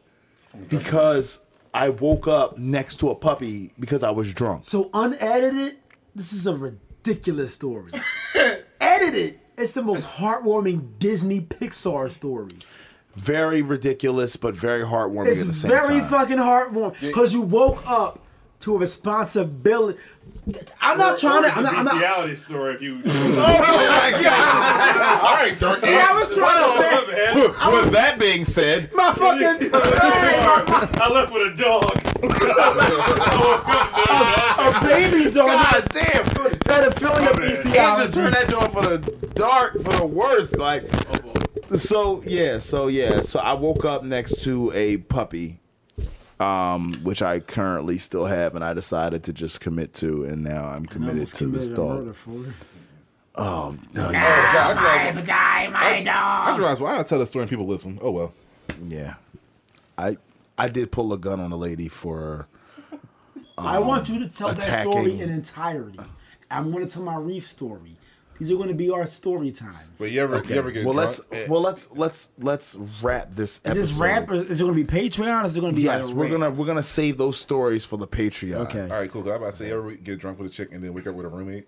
because 0.68 1.42
I 1.74 1.90
woke 1.90 2.26
up 2.28 2.58
next 2.58 2.96
to 3.00 3.10
a 3.10 3.14
puppy 3.14 3.72
because 3.78 4.02
I 4.02 4.10
was 4.10 4.32
drunk. 4.32 4.64
So 4.64 4.90
unedited, 4.94 5.76
this 6.14 6.32
is 6.32 6.46
a 6.46 6.54
ridiculous 6.54 7.52
story. 7.52 7.92
Edited, 8.80 9.40
it's 9.56 9.72
the 9.72 9.82
most 9.82 10.06
heartwarming 10.06 10.98
Disney 10.98 11.40
Pixar 11.40 12.10
story. 12.10 12.52
Very 13.14 13.62
ridiculous, 13.62 14.36
but 14.36 14.54
very 14.54 14.82
heartwarming 14.84 15.28
It's 15.28 15.40
at 15.40 15.46
the 15.46 15.52
same 15.54 15.70
very 15.70 16.00
time. 16.00 16.08
fucking 16.08 16.36
heartwarming 16.36 17.00
because 17.00 17.32
you 17.32 17.40
woke 17.42 17.82
up 17.88 18.20
to 18.60 18.74
a 18.74 18.78
responsibility. 18.78 19.98
I'm 20.80 20.96
not 20.96 21.18
trying 21.18 21.42
to. 21.42 21.52
I'm 21.56 21.64
not. 21.64 21.74
I'm 21.74 21.84
not 21.84 21.94
bestiality 21.94 22.36
story. 22.36 22.74
If 22.76 22.82
you, 22.82 23.00
oh 23.06 25.20
All 25.24 25.34
right, 25.34 25.58
dark. 25.58 25.80
See, 25.80 25.92
I 25.92 26.12
was 26.12 26.32
trying 26.36 26.78
to 26.78 27.12
think. 27.12 27.58
man, 27.58 27.72
With 27.72 27.90
that 27.92 28.16
being 28.20 28.44
said, 28.44 28.92
My 28.94 29.12
fucking 29.12 29.42
I 29.74 31.08
left 31.12 31.32
with 31.32 31.52
a 31.52 31.56
dog. 31.56 31.98
a 34.58 34.80
baby 34.86 35.30
dog. 35.32 35.48
God 35.48 35.84
damn, 35.92 36.24
Pedophilia 36.24 37.28
oh, 37.28 37.36
bad. 37.36 37.36
can't 37.36 37.40
just 37.40 37.62
bestiality. 37.64 38.12
turn 38.12 38.32
that 38.32 38.48
door 38.48 38.68
for 38.68 38.82
the 38.82 38.98
dark 39.34 39.72
for 39.82 39.92
the 39.96 40.06
worst. 40.06 40.56
Like, 40.58 40.84
oh, 41.70 41.76
so 41.76 42.22
yeah, 42.22 42.60
so 42.60 42.86
yeah, 42.86 43.22
so 43.22 43.40
I 43.40 43.54
woke 43.54 43.84
up 43.84 44.04
next 44.04 44.42
to 44.44 44.70
a 44.74 44.98
puppy, 44.98 45.58
um, 46.40 46.94
which 47.02 47.22
I 47.22 47.40
currently 47.40 47.98
still 47.98 48.26
have, 48.26 48.54
and 48.54 48.64
I 48.64 48.74
decided 48.74 49.24
to 49.24 49.32
just 49.32 49.60
commit 49.60 49.94
to, 49.94 50.24
and 50.24 50.42
now 50.44 50.66
I'm 50.66 50.84
committed 50.84 51.28
to 51.28 51.46
this 51.46 51.68
dog. 51.68 52.14
Oh, 53.38 53.76
no, 53.92 54.10
yeah. 54.10 55.12
I 55.14 55.20
die, 55.20 55.68
my 55.68 56.02
dog. 56.02 56.54
I 56.54 56.56
realized 56.56 56.80
why 56.80 56.98
I 56.98 57.02
tell 57.02 57.18
the 57.18 57.26
story 57.26 57.42
and 57.42 57.50
people 57.50 57.66
listen. 57.66 57.98
Oh 58.00 58.10
well. 58.10 58.32
Yeah, 58.88 59.14
I 59.98 60.16
I 60.58 60.68
did 60.68 60.90
pull 60.90 61.12
a 61.12 61.18
gun 61.18 61.40
on 61.40 61.52
a 61.52 61.56
lady 61.56 61.88
for. 61.88 62.48
I 63.58 63.78
want 63.78 64.08
you 64.08 64.18
to 64.18 64.28
tell 64.28 64.52
that 64.52 64.82
story 64.82 65.20
in 65.20 65.30
entirety. 65.30 66.00
I'm 66.50 66.70
going 66.70 66.86
to 66.86 66.92
tell 66.92 67.02
my 67.02 67.16
Reef 67.16 67.46
story. 67.46 67.95
These 68.38 68.52
are 68.52 68.56
going 68.56 68.68
to 68.68 68.74
be 68.74 68.90
our 68.90 69.06
story 69.06 69.50
times. 69.52 69.98
But 69.98 70.10
you 70.10 70.20
ever 70.22 70.42
you 70.44 70.54
ever 70.56 70.70
get 70.70 70.84
well, 70.84 70.94
drunk? 70.94 71.06
let's 71.08 71.20
and- 71.30 71.50
well 71.50 71.60
let's 71.60 71.90
let's 71.92 72.32
let's 72.38 72.76
wrap 73.02 73.32
this 73.32 73.60
Is 73.64 73.74
this 73.74 73.92
rap 73.94 74.30
or 74.30 74.34
is 74.34 74.60
it 74.60 74.64
going 74.64 74.76
to 74.76 74.84
be 74.84 74.90
Patreon? 75.08 75.42
Or 75.42 75.46
is 75.46 75.56
it 75.56 75.60
going 75.60 75.72
to 75.72 75.76
be 75.76 75.82
Yes, 75.82 76.06
like 76.06 76.12
a 76.12 76.16
we're 76.16 76.22
rap? 76.24 76.32
gonna 76.32 76.50
we're 76.50 76.66
gonna 76.66 76.82
save 76.82 77.16
those 77.16 77.38
stories 77.38 77.84
for 77.84 77.96
the 77.96 78.06
Patreon. 78.08 78.66
Okay. 78.66 78.82
All 78.82 78.88
right, 79.00 79.10
cool. 79.10 79.22
I'm 79.22 79.28
about 79.36 79.52
to 79.52 79.56
say, 79.56 79.68
you 79.68 79.78
ever 79.78 79.92
get 79.94 80.18
drunk 80.20 80.38
with 80.38 80.50
a 80.50 80.54
chick 80.54 80.68
and 80.72 80.82
then 80.84 80.92
wake 80.94 81.06
up 81.06 81.14
with 81.14 81.26
a 81.26 81.28
roommate? 81.28 81.66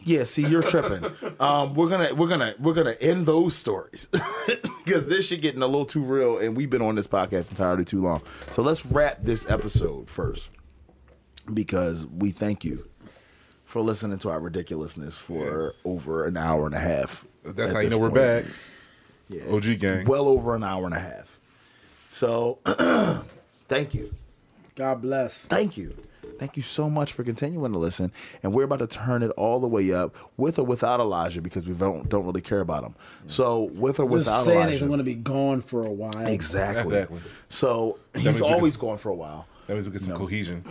Yeah, 0.00 0.22
see, 0.24 0.46
you're 0.46 0.62
tripping. 0.62 1.04
um, 1.40 1.74
we're 1.74 1.88
gonna 1.88 2.14
we're 2.14 2.28
gonna 2.28 2.54
we're 2.60 2.72
gonna 2.74 2.94
end 3.00 3.26
those 3.26 3.56
stories 3.56 4.08
because 4.84 5.08
this 5.08 5.26
shit 5.26 5.40
getting 5.42 5.60
a 5.60 5.66
little 5.66 5.84
too 5.84 6.02
real, 6.04 6.38
and 6.38 6.56
we've 6.56 6.70
been 6.70 6.82
on 6.82 6.94
this 6.94 7.08
podcast 7.08 7.50
entirely 7.50 7.84
too 7.84 8.00
long. 8.00 8.22
So 8.52 8.62
let's 8.62 8.86
wrap 8.86 9.24
this 9.24 9.50
episode 9.50 10.08
first, 10.08 10.50
because 11.52 12.06
we 12.06 12.30
thank 12.30 12.64
you 12.64 12.88
for 13.68 13.82
listening 13.82 14.16
to 14.18 14.30
our 14.30 14.40
ridiculousness 14.40 15.18
for 15.18 15.74
over 15.84 16.24
an 16.24 16.36
hour 16.38 16.64
and 16.64 16.74
a 16.74 16.78
half. 16.80 17.24
That's 17.44 17.72
how 17.74 17.80
you 17.80 17.90
this 17.90 17.96
know 17.98 18.02
we're 18.02 18.10
back. 18.10 18.44
Yeah. 19.28 19.42
OG 19.52 19.78
gang. 19.78 20.06
Well 20.06 20.26
over 20.26 20.54
an 20.54 20.64
hour 20.64 20.86
and 20.86 20.94
a 20.94 20.98
half. 20.98 21.38
So, 22.10 22.58
thank 23.68 23.94
you. 23.94 24.14
God 24.74 25.02
bless. 25.02 25.44
Thank 25.44 25.76
you. 25.76 25.94
Thank 26.38 26.56
you 26.56 26.62
so 26.62 26.88
much 26.88 27.12
for 27.12 27.24
continuing 27.24 27.72
to 27.72 27.78
listen. 27.78 28.10
And 28.42 28.54
we're 28.54 28.62
about 28.64 28.78
to 28.78 28.86
turn 28.86 29.22
it 29.22 29.30
all 29.32 29.60
the 29.60 29.66
way 29.66 29.92
up 29.92 30.14
with 30.38 30.58
or 30.58 30.64
without 30.64 30.98
Elijah 31.00 31.42
because 31.42 31.66
we 31.66 31.74
don't 31.74 32.08
don't 32.08 32.24
really 32.24 32.40
care 32.40 32.60
about 32.60 32.84
him. 32.84 32.94
So 33.26 33.64
with 33.74 33.98
or 34.00 34.04
Just 34.04 34.12
without 34.12 34.44
saying 34.44 34.58
Elijah. 34.60 34.70
he's 34.78 34.82
going 34.82 34.98
to 34.98 35.04
be 35.04 35.14
gone 35.14 35.60
for 35.60 35.84
a 35.84 35.90
while. 35.92 36.26
exactly. 36.26 36.96
Exactly. 36.96 37.20
So 37.48 37.98
means 38.14 38.24
he's 38.26 38.40
we 38.40 38.46
can- 38.46 38.54
always 38.54 38.76
gone 38.78 38.96
for 38.98 39.10
a 39.10 39.14
while. 39.14 39.46
That 39.68 39.74
means 39.74 39.86
we 39.86 39.92
get 39.92 40.00
some 40.00 40.16
cohesion. 40.16 40.64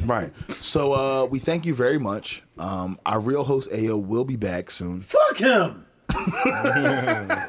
Right. 0.08 0.32
So 0.58 0.94
uh, 0.94 1.24
we 1.26 1.38
thank 1.38 1.66
you 1.66 1.74
very 1.74 1.98
much. 1.98 2.42
Um, 2.56 2.98
our 3.04 3.20
real 3.20 3.44
host 3.44 3.70
Ao 3.70 3.96
will 3.98 4.24
be 4.24 4.36
back 4.36 4.70
soon. 4.70 5.02
Fuck 5.02 5.36
him. 5.36 5.84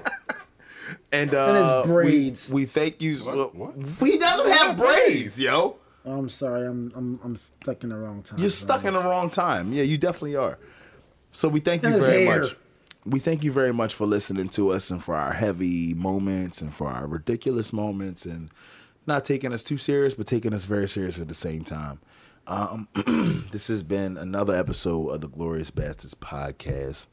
And 1.12 1.34
uh, 1.34 1.46
And 1.48 1.58
his 1.58 1.88
braids. 1.92 2.50
We, 2.50 2.62
we 2.64 2.66
thank 2.66 3.02
you. 3.02 3.16
So, 3.18 3.52
what? 3.54 3.76
We 4.02 4.18
doesn't 4.20 4.52
have 4.52 4.78
braids, 4.78 5.40
yo. 5.40 5.78
I'm 6.06 6.30
sorry. 6.30 6.66
I'm 6.68 6.92
I'm 6.96 7.20
I'm 7.24 7.36
stuck 7.36 7.84
in 7.84 7.90
the 7.90 7.96
wrong 7.98 8.22
time. 8.24 8.40
You're 8.40 8.50
stuck 8.50 8.84
in 8.84 8.94
the 8.94 9.00
wrong 9.00 9.30
time. 9.30 9.72
Yeah, 9.74 9.84
you 9.84 9.98
definitely 9.98 10.36
are. 10.36 10.58
So 11.32 11.48
we 11.48 11.60
thank 11.62 11.82
you 11.84 11.88
And 11.88 11.96
his 11.96 12.06
very 12.06 12.26
hair. 12.26 12.42
much. 12.42 12.56
We 13.06 13.20
thank 13.20 13.44
you 13.44 13.52
very 13.52 13.74
much 13.74 13.94
for 13.94 14.06
listening 14.06 14.50
to 14.50 14.72
us 14.72 14.90
and 14.92 15.04
for 15.04 15.16
our 15.16 15.34
heavy 15.34 15.94
moments 15.94 16.62
and 16.62 16.74
for 16.74 16.88
our 16.90 17.08
ridiculous 17.08 17.72
moments 17.72 18.26
and 18.26 18.50
not 19.06 19.26
taking 19.26 19.54
us 19.54 19.64
too 19.64 19.78
serious, 19.78 20.14
but 20.14 20.28
taking 20.28 20.54
us 20.54 20.66
very 20.66 20.88
serious 20.88 21.20
at 21.20 21.28
the 21.28 21.34
same 21.36 21.64
time. 21.64 22.00
Um, 22.48 22.88
this 23.52 23.68
has 23.68 23.84
been 23.84 24.18
another 24.18 24.56
episode 24.56 25.10
of 25.10 25.22
the 25.22 25.28
Glorious 25.28 25.70
Bastards 25.72 26.14
podcast. 26.16 27.08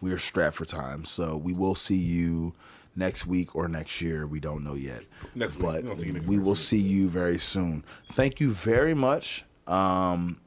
We 0.00 0.12
are 0.12 0.18
strapped 0.18 0.56
for 0.56 0.64
time, 0.64 1.04
so 1.04 1.36
we 1.36 1.52
will 1.52 1.74
see 1.74 1.96
you 1.96 2.54
next 2.96 3.26
week 3.26 3.54
or 3.56 3.68
next 3.68 4.00
year. 4.02 4.26
We 4.26 4.40
don't 4.40 4.62
know 4.62 4.74
yet. 4.74 5.02
Next 5.34 5.56
week. 5.56 5.62
but 5.64 5.74
We're 5.76 5.82
gonna 5.82 5.96
see 5.96 6.06
you 6.06 6.12
next- 6.12 6.26
we 6.26 6.38
will 6.38 6.48
week. 6.50 6.56
see 6.58 6.78
you 6.78 7.08
very 7.08 7.38
soon. 7.38 7.84
Thank 8.12 8.40
you 8.40 8.52
very 8.52 8.94
much. 8.94 9.44
Um, 9.66 10.38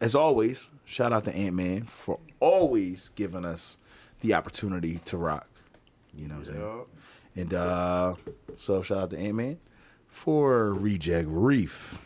as 0.00 0.14
always, 0.14 0.68
shout 0.84 1.12
out 1.12 1.24
to 1.24 1.34
Ant 1.34 1.54
Man 1.54 1.84
for 1.84 2.18
always 2.40 3.10
giving 3.14 3.44
us 3.44 3.78
the 4.20 4.34
opportunity 4.34 4.98
to 5.04 5.16
rock. 5.16 5.48
You 6.14 6.26
know 6.28 6.34
what 6.38 6.48
I'm 6.48 6.54
saying? 6.54 6.84
And 7.36 7.52
uh, 7.52 8.14
so 8.56 8.82
shout 8.82 8.98
out 8.98 9.10
to 9.10 9.18
Ant 9.18 9.34
Man 9.34 9.58
for 10.08 10.72
Reject 10.72 11.28
Reef, 11.30 11.98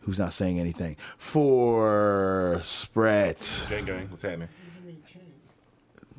who's 0.00 0.18
not 0.18 0.32
saying 0.32 0.58
anything. 0.58 0.96
For 1.16 2.60
Sprat, 2.64 3.66
Gang 3.70 3.84
gang, 3.84 4.10
what's 4.10 4.22
happening? 4.22 4.48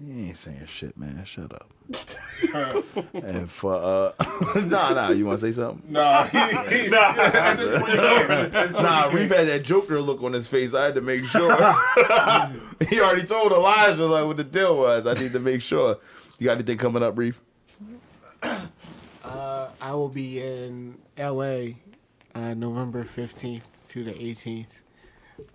he 0.08 0.28
ain't 0.28 0.38
saying 0.38 0.66
shit, 0.68 0.98
man. 0.98 1.22
Shut 1.26 1.54
up. 1.54 1.70
and 3.14 3.52
for 3.52 3.76
uh, 3.76 4.14
nah, 4.66 4.94
nah, 4.94 5.10
you 5.10 5.26
want 5.26 5.40
to 5.42 5.46
say 5.46 5.52
something? 5.52 5.92
Nah, 5.92 6.24
he, 6.24 6.38
at 6.38 6.72
he 6.72 6.90
can't. 6.90 8.72
Nah, 8.74 9.08
Reef 9.08 9.30
had 9.30 9.48
that 9.48 9.64
Joker 9.64 10.02
look 10.02 10.24
on 10.24 10.32
his 10.32 10.48
face. 10.48 10.74
I 10.74 10.86
had 10.86 10.96
to 10.96 11.02
make 11.02 11.26
sure. 11.26 11.52
he 12.90 13.02
already 13.02 13.26
told 13.26 13.52
Elijah 13.52 14.06
like 14.06 14.26
what 14.26 14.38
the 14.38 14.46
deal 14.46 14.78
was. 14.78 15.06
I 15.06 15.14
need 15.16 15.34
to 15.34 15.40
make 15.40 15.62
sure. 15.62 15.98
You 16.40 16.46
got 16.46 16.54
anything 16.54 16.78
coming 16.78 17.04
up, 17.04 17.18
Reef? 17.18 17.42
Uh, 19.24 19.70
I 19.80 19.94
will 19.94 20.10
be 20.10 20.42
in 20.42 20.98
LA 21.16 21.76
uh, 22.34 22.56
November 22.56 23.04
15th 23.04 23.62
to 23.90 24.04
the 24.04 24.14
18th. 24.14 24.66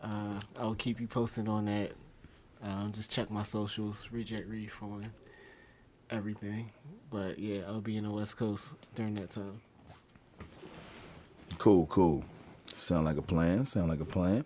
Uh, 0.00 0.40
I'll 0.56 0.76
keep 0.76 1.00
you 1.00 1.08
posted 1.08 1.48
on 1.48 1.64
that. 1.64 1.90
Um, 2.62 2.92
just 2.94 3.10
check 3.10 3.28
my 3.28 3.42
socials, 3.42 4.08
Reject 4.12 4.48
Reef 4.48 4.80
on 4.82 5.12
everything. 6.10 6.70
But 7.10 7.40
yeah, 7.40 7.62
I'll 7.66 7.80
be 7.80 7.96
in 7.96 8.04
the 8.04 8.10
West 8.10 8.36
Coast 8.36 8.74
during 8.94 9.14
that 9.16 9.30
time. 9.30 9.60
Cool, 11.58 11.86
cool. 11.86 12.24
Sound 12.74 13.04
like 13.04 13.16
a 13.16 13.22
plan. 13.22 13.66
Sound 13.66 13.88
like 13.88 14.00
a 14.00 14.04
plan. 14.04 14.44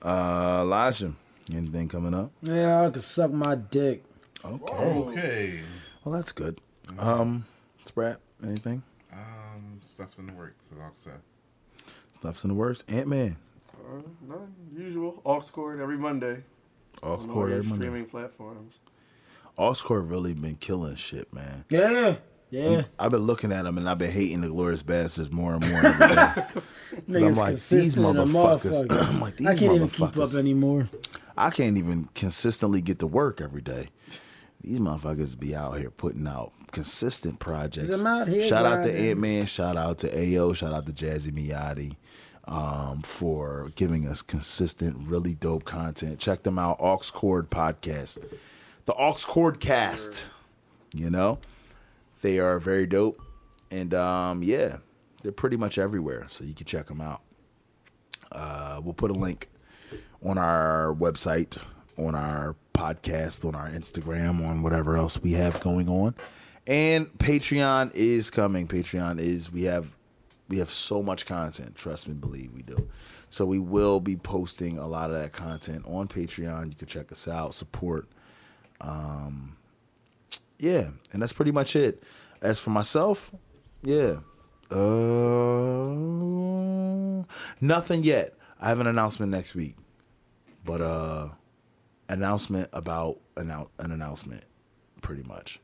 Uh, 0.00 0.60
Elijah, 0.62 1.12
anything 1.52 1.88
coming 1.88 2.14
up? 2.14 2.30
Yeah, 2.42 2.86
I 2.86 2.90
could 2.90 3.02
suck 3.02 3.30
my 3.30 3.56
dick. 3.56 4.04
Okay. 4.44 4.72
Okay. 4.74 5.60
Well, 6.02 6.14
that's 6.14 6.32
good. 6.32 6.60
Um, 6.98 7.44
Sprat, 7.84 8.20
anything? 8.42 8.82
Um, 9.12 9.78
stuff's 9.80 10.18
in 10.18 10.26
the 10.26 10.32
works, 10.32 10.70
as 10.72 10.78
I'll 10.80 10.92
say. 10.94 11.10
Stuff's 12.18 12.44
in 12.44 12.48
the 12.48 12.54
works. 12.54 12.84
Ant 12.88 13.08
Man. 13.08 13.36
Uh, 13.74 14.02
none 14.28 14.54
usual. 14.76 15.20
Aux 15.24 15.40
Chord 15.52 15.80
every 15.80 15.96
Monday. 15.98 16.42
Off 17.02 17.20
on 17.22 17.28
all 17.28 17.34
court 17.34 17.52
every 17.52 17.64
Monday. 17.64 17.86
streaming 17.86 18.06
platforms. 18.06 18.74
Oscar 19.58 20.00
really 20.00 20.34
been 20.34 20.56
killing 20.56 20.96
shit, 20.96 21.32
man. 21.32 21.64
Yeah, 21.70 22.16
yeah. 22.50 22.82
I've 22.98 23.10
been 23.10 23.22
looking 23.22 23.52
at 23.52 23.64
them 23.64 23.78
and 23.78 23.88
I've 23.88 23.98
been 23.98 24.10
hating 24.10 24.42
the 24.42 24.48
Glorious 24.48 24.82
Bastards 24.82 25.30
more 25.30 25.54
and 25.54 25.68
more. 25.70 25.84
Every 25.86 26.08
day. 26.08 26.14
'Cause 26.46 26.62
I'm 26.96 27.02
Niggas 27.14 27.36
like 27.36 27.54
these 27.54 27.68
consistent 27.68 28.06
in 28.06 28.16
a 28.16 28.24
motherfuckers. 28.26 29.08
I'm 29.08 29.20
like 29.20 29.36
these 29.36 29.46
I 29.46 29.56
can't 29.56 29.74
even 29.74 29.88
keep 29.88 30.16
up 30.16 30.34
anymore. 30.34 30.88
I 31.36 31.50
can't 31.50 31.76
even 31.78 32.08
consistently 32.14 32.80
get 32.80 32.98
to 33.00 33.06
work 33.06 33.40
every 33.40 33.60
day. 33.62 33.88
These 34.62 34.78
motherfuckers 34.78 35.38
be 35.38 35.54
out 35.54 35.78
here 35.78 35.90
putting 35.90 36.26
out 36.26 36.52
consistent 36.76 37.38
projects. 37.38 37.88
I'm 37.88 38.06
out 38.06 38.28
here 38.28 38.44
shout 38.44 38.66
out 38.66 38.82
to. 38.82 38.94
Ant 38.94 39.18
Man, 39.18 39.46
shout 39.46 39.78
out 39.78 39.96
to 40.00 40.08
Ao, 40.14 40.52
shout 40.52 40.74
out 40.74 40.84
to 40.84 40.92
Jazzy 40.92 41.32
Miyati 41.32 41.96
um, 42.46 43.00
for 43.00 43.72
giving 43.76 44.06
us 44.06 44.20
consistent, 44.20 45.08
really 45.08 45.32
dope 45.32 45.64
content. 45.64 46.18
Check 46.18 46.42
them 46.42 46.58
out, 46.58 46.76
Aux 46.78 47.00
Chord 47.14 47.48
Podcast, 47.48 48.18
the 48.84 48.92
Aux 48.92 49.16
Chord 49.26 49.58
Cast. 49.58 50.26
You 50.92 51.08
know, 51.08 51.38
they 52.20 52.38
are 52.40 52.58
very 52.58 52.86
dope, 52.86 53.22
and 53.70 53.94
um, 53.94 54.42
yeah, 54.42 54.76
they're 55.22 55.32
pretty 55.32 55.56
much 55.56 55.78
everywhere, 55.78 56.26
so 56.28 56.44
you 56.44 56.52
can 56.52 56.66
check 56.66 56.88
them 56.88 57.00
out. 57.00 57.22
Uh, 58.30 58.82
we'll 58.84 58.92
put 58.92 59.10
a 59.10 59.14
link 59.14 59.48
on 60.22 60.36
our 60.36 60.94
website, 60.94 61.56
on 61.96 62.14
our 62.14 62.54
podcast, 62.74 63.46
on 63.46 63.54
our 63.54 63.70
Instagram, 63.70 64.46
on 64.46 64.62
whatever 64.62 64.98
else 64.98 65.22
we 65.22 65.32
have 65.32 65.58
going 65.60 65.88
on. 65.88 66.14
And 66.66 67.06
Patreon 67.18 67.92
is 67.94 68.30
coming. 68.30 68.66
Patreon 68.66 69.20
is 69.20 69.52
we 69.52 69.64
have 69.64 69.94
we 70.48 70.58
have 70.58 70.70
so 70.70 71.02
much 71.02 71.26
content. 71.26 71.74
Trust 71.76 72.08
me, 72.08 72.14
believe 72.14 72.52
we 72.52 72.62
do. 72.62 72.88
So 73.30 73.44
we 73.44 73.58
will 73.58 74.00
be 74.00 74.16
posting 74.16 74.78
a 74.78 74.86
lot 74.86 75.10
of 75.10 75.16
that 75.20 75.32
content 75.32 75.84
on 75.86 76.08
Patreon. 76.08 76.70
You 76.70 76.76
can 76.76 76.88
check 76.88 77.10
us 77.12 77.26
out, 77.28 77.54
support. 77.54 78.08
Um, 78.80 79.56
yeah, 80.58 80.88
and 81.12 81.22
that's 81.22 81.32
pretty 81.32 81.52
much 81.52 81.76
it. 81.76 82.02
As 82.40 82.58
for 82.58 82.70
myself, 82.70 83.32
yeah, 83.82 84.18
uh, 84.70 85.94
nothing 87.60 88.04
yet. 88.04 88.34
I 88.60 88.68
have 88.68 88.80
an 88.80 88.86
announcement 88.86 89.30
next 89.32 89.54
week, 89.54 89.76
but 90.64 90.80
uh, 90.80 91.28
announcement 92.08 92.68
about 92.72 93.18
an 93.36 93.50
an 93.78 93.92
announcement, 93.92 94.44
pretty 95.02 95.22
much. 95.22 95.60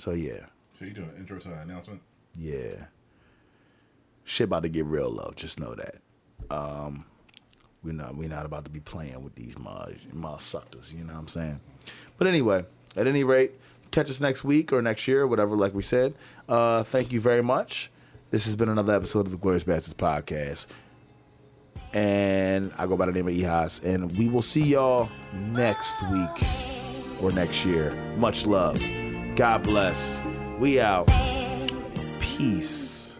So 0.00 0.12
yeah, 0.12 0.46
So 0.72 0.86
you 0.86 0.92
doing 0.92 1.10
an 1.10 1.16
intro 1.18 1.38
to 1.38 1.52
an 1.52 1.58
announcement? 1.58 2.00
yeah. 2.34 2.86
Shit 4.24 4.46
about 4.46 4.62
to 4.62 4.68
get 4.70 4.86
real 4.86 5.10
low. 5.10 5.32
Just 5.36 5.60
know 5.60 5.74
that. 5.74 5.96
Um, 6.50 7.04
we're 7.82 7.92
not 7.92 8.16
we're 8.16 8.28
not 8.30 8.46
about 8.46 8.64
to 8.64 8.70
be 8.70 8.80
playing 8.80 9.22
with 9.22 9.34
these 9.34 9.58
mud 9.58 9.98
suckers. 10.38 10.90
You 10.92 11.04
know 11.04 11.12
what 11.12 11.18
I'm 11.18 11.28
saying? 11.28 11.60
But 12.16 12.28
anyway, 12.28 12.64
at 12.96 13.06
any 13.06 13.24
rate, 13.24 13.52
catch 13.90 14.08
us 14.08 14.20
next 14.20 14.42
week 14.42 14.72
or 14.72 14.80
next 14.80 15.06
year, 15.06 15.26
whatever. 15.26 15.54
Like 15.56 15.74
we 15.74 15.82
said. 15.82 16.14
Uh, 16.48 16.82
thank 16.82 17.12
you 17.12 17.20
very 17.20 17.42
much. 17.42 17.90
This 18.30 18.44
has 18.46 18.56
been 18.56 18.68
another 18.70 18.94
episode 18.94 19.26
of 19.26 19.32
the 19.32 19.38
Glorious 19.38 19.64
Bastards 19.64 19.92
podcast. 19.94 20.66
And 21.92 22.72
I 22.78 22.86
go 22.86 22.96
by 22.96 23.06
the 23.06 23.12
name 23.12 23.28
of 23.28 23.34
Ehas. 23.34 23.84
And 23.84 24.16
we 24.16 24.28
will 24.28 24.42
see 24.42 24.62
y'all 24.62 25.08
next 25.34 26.00
week 26.08 26.44
or 27.20 27.32
next 27.32 27.64
year. 27.66 27.92
Much 28.16 28.46
love. 28.46 28.80
God 29.40 29.62
bless. 29.62 30.22
We 30.58 30.80
out. 30.80 31.10
Peace. 32.20 33.14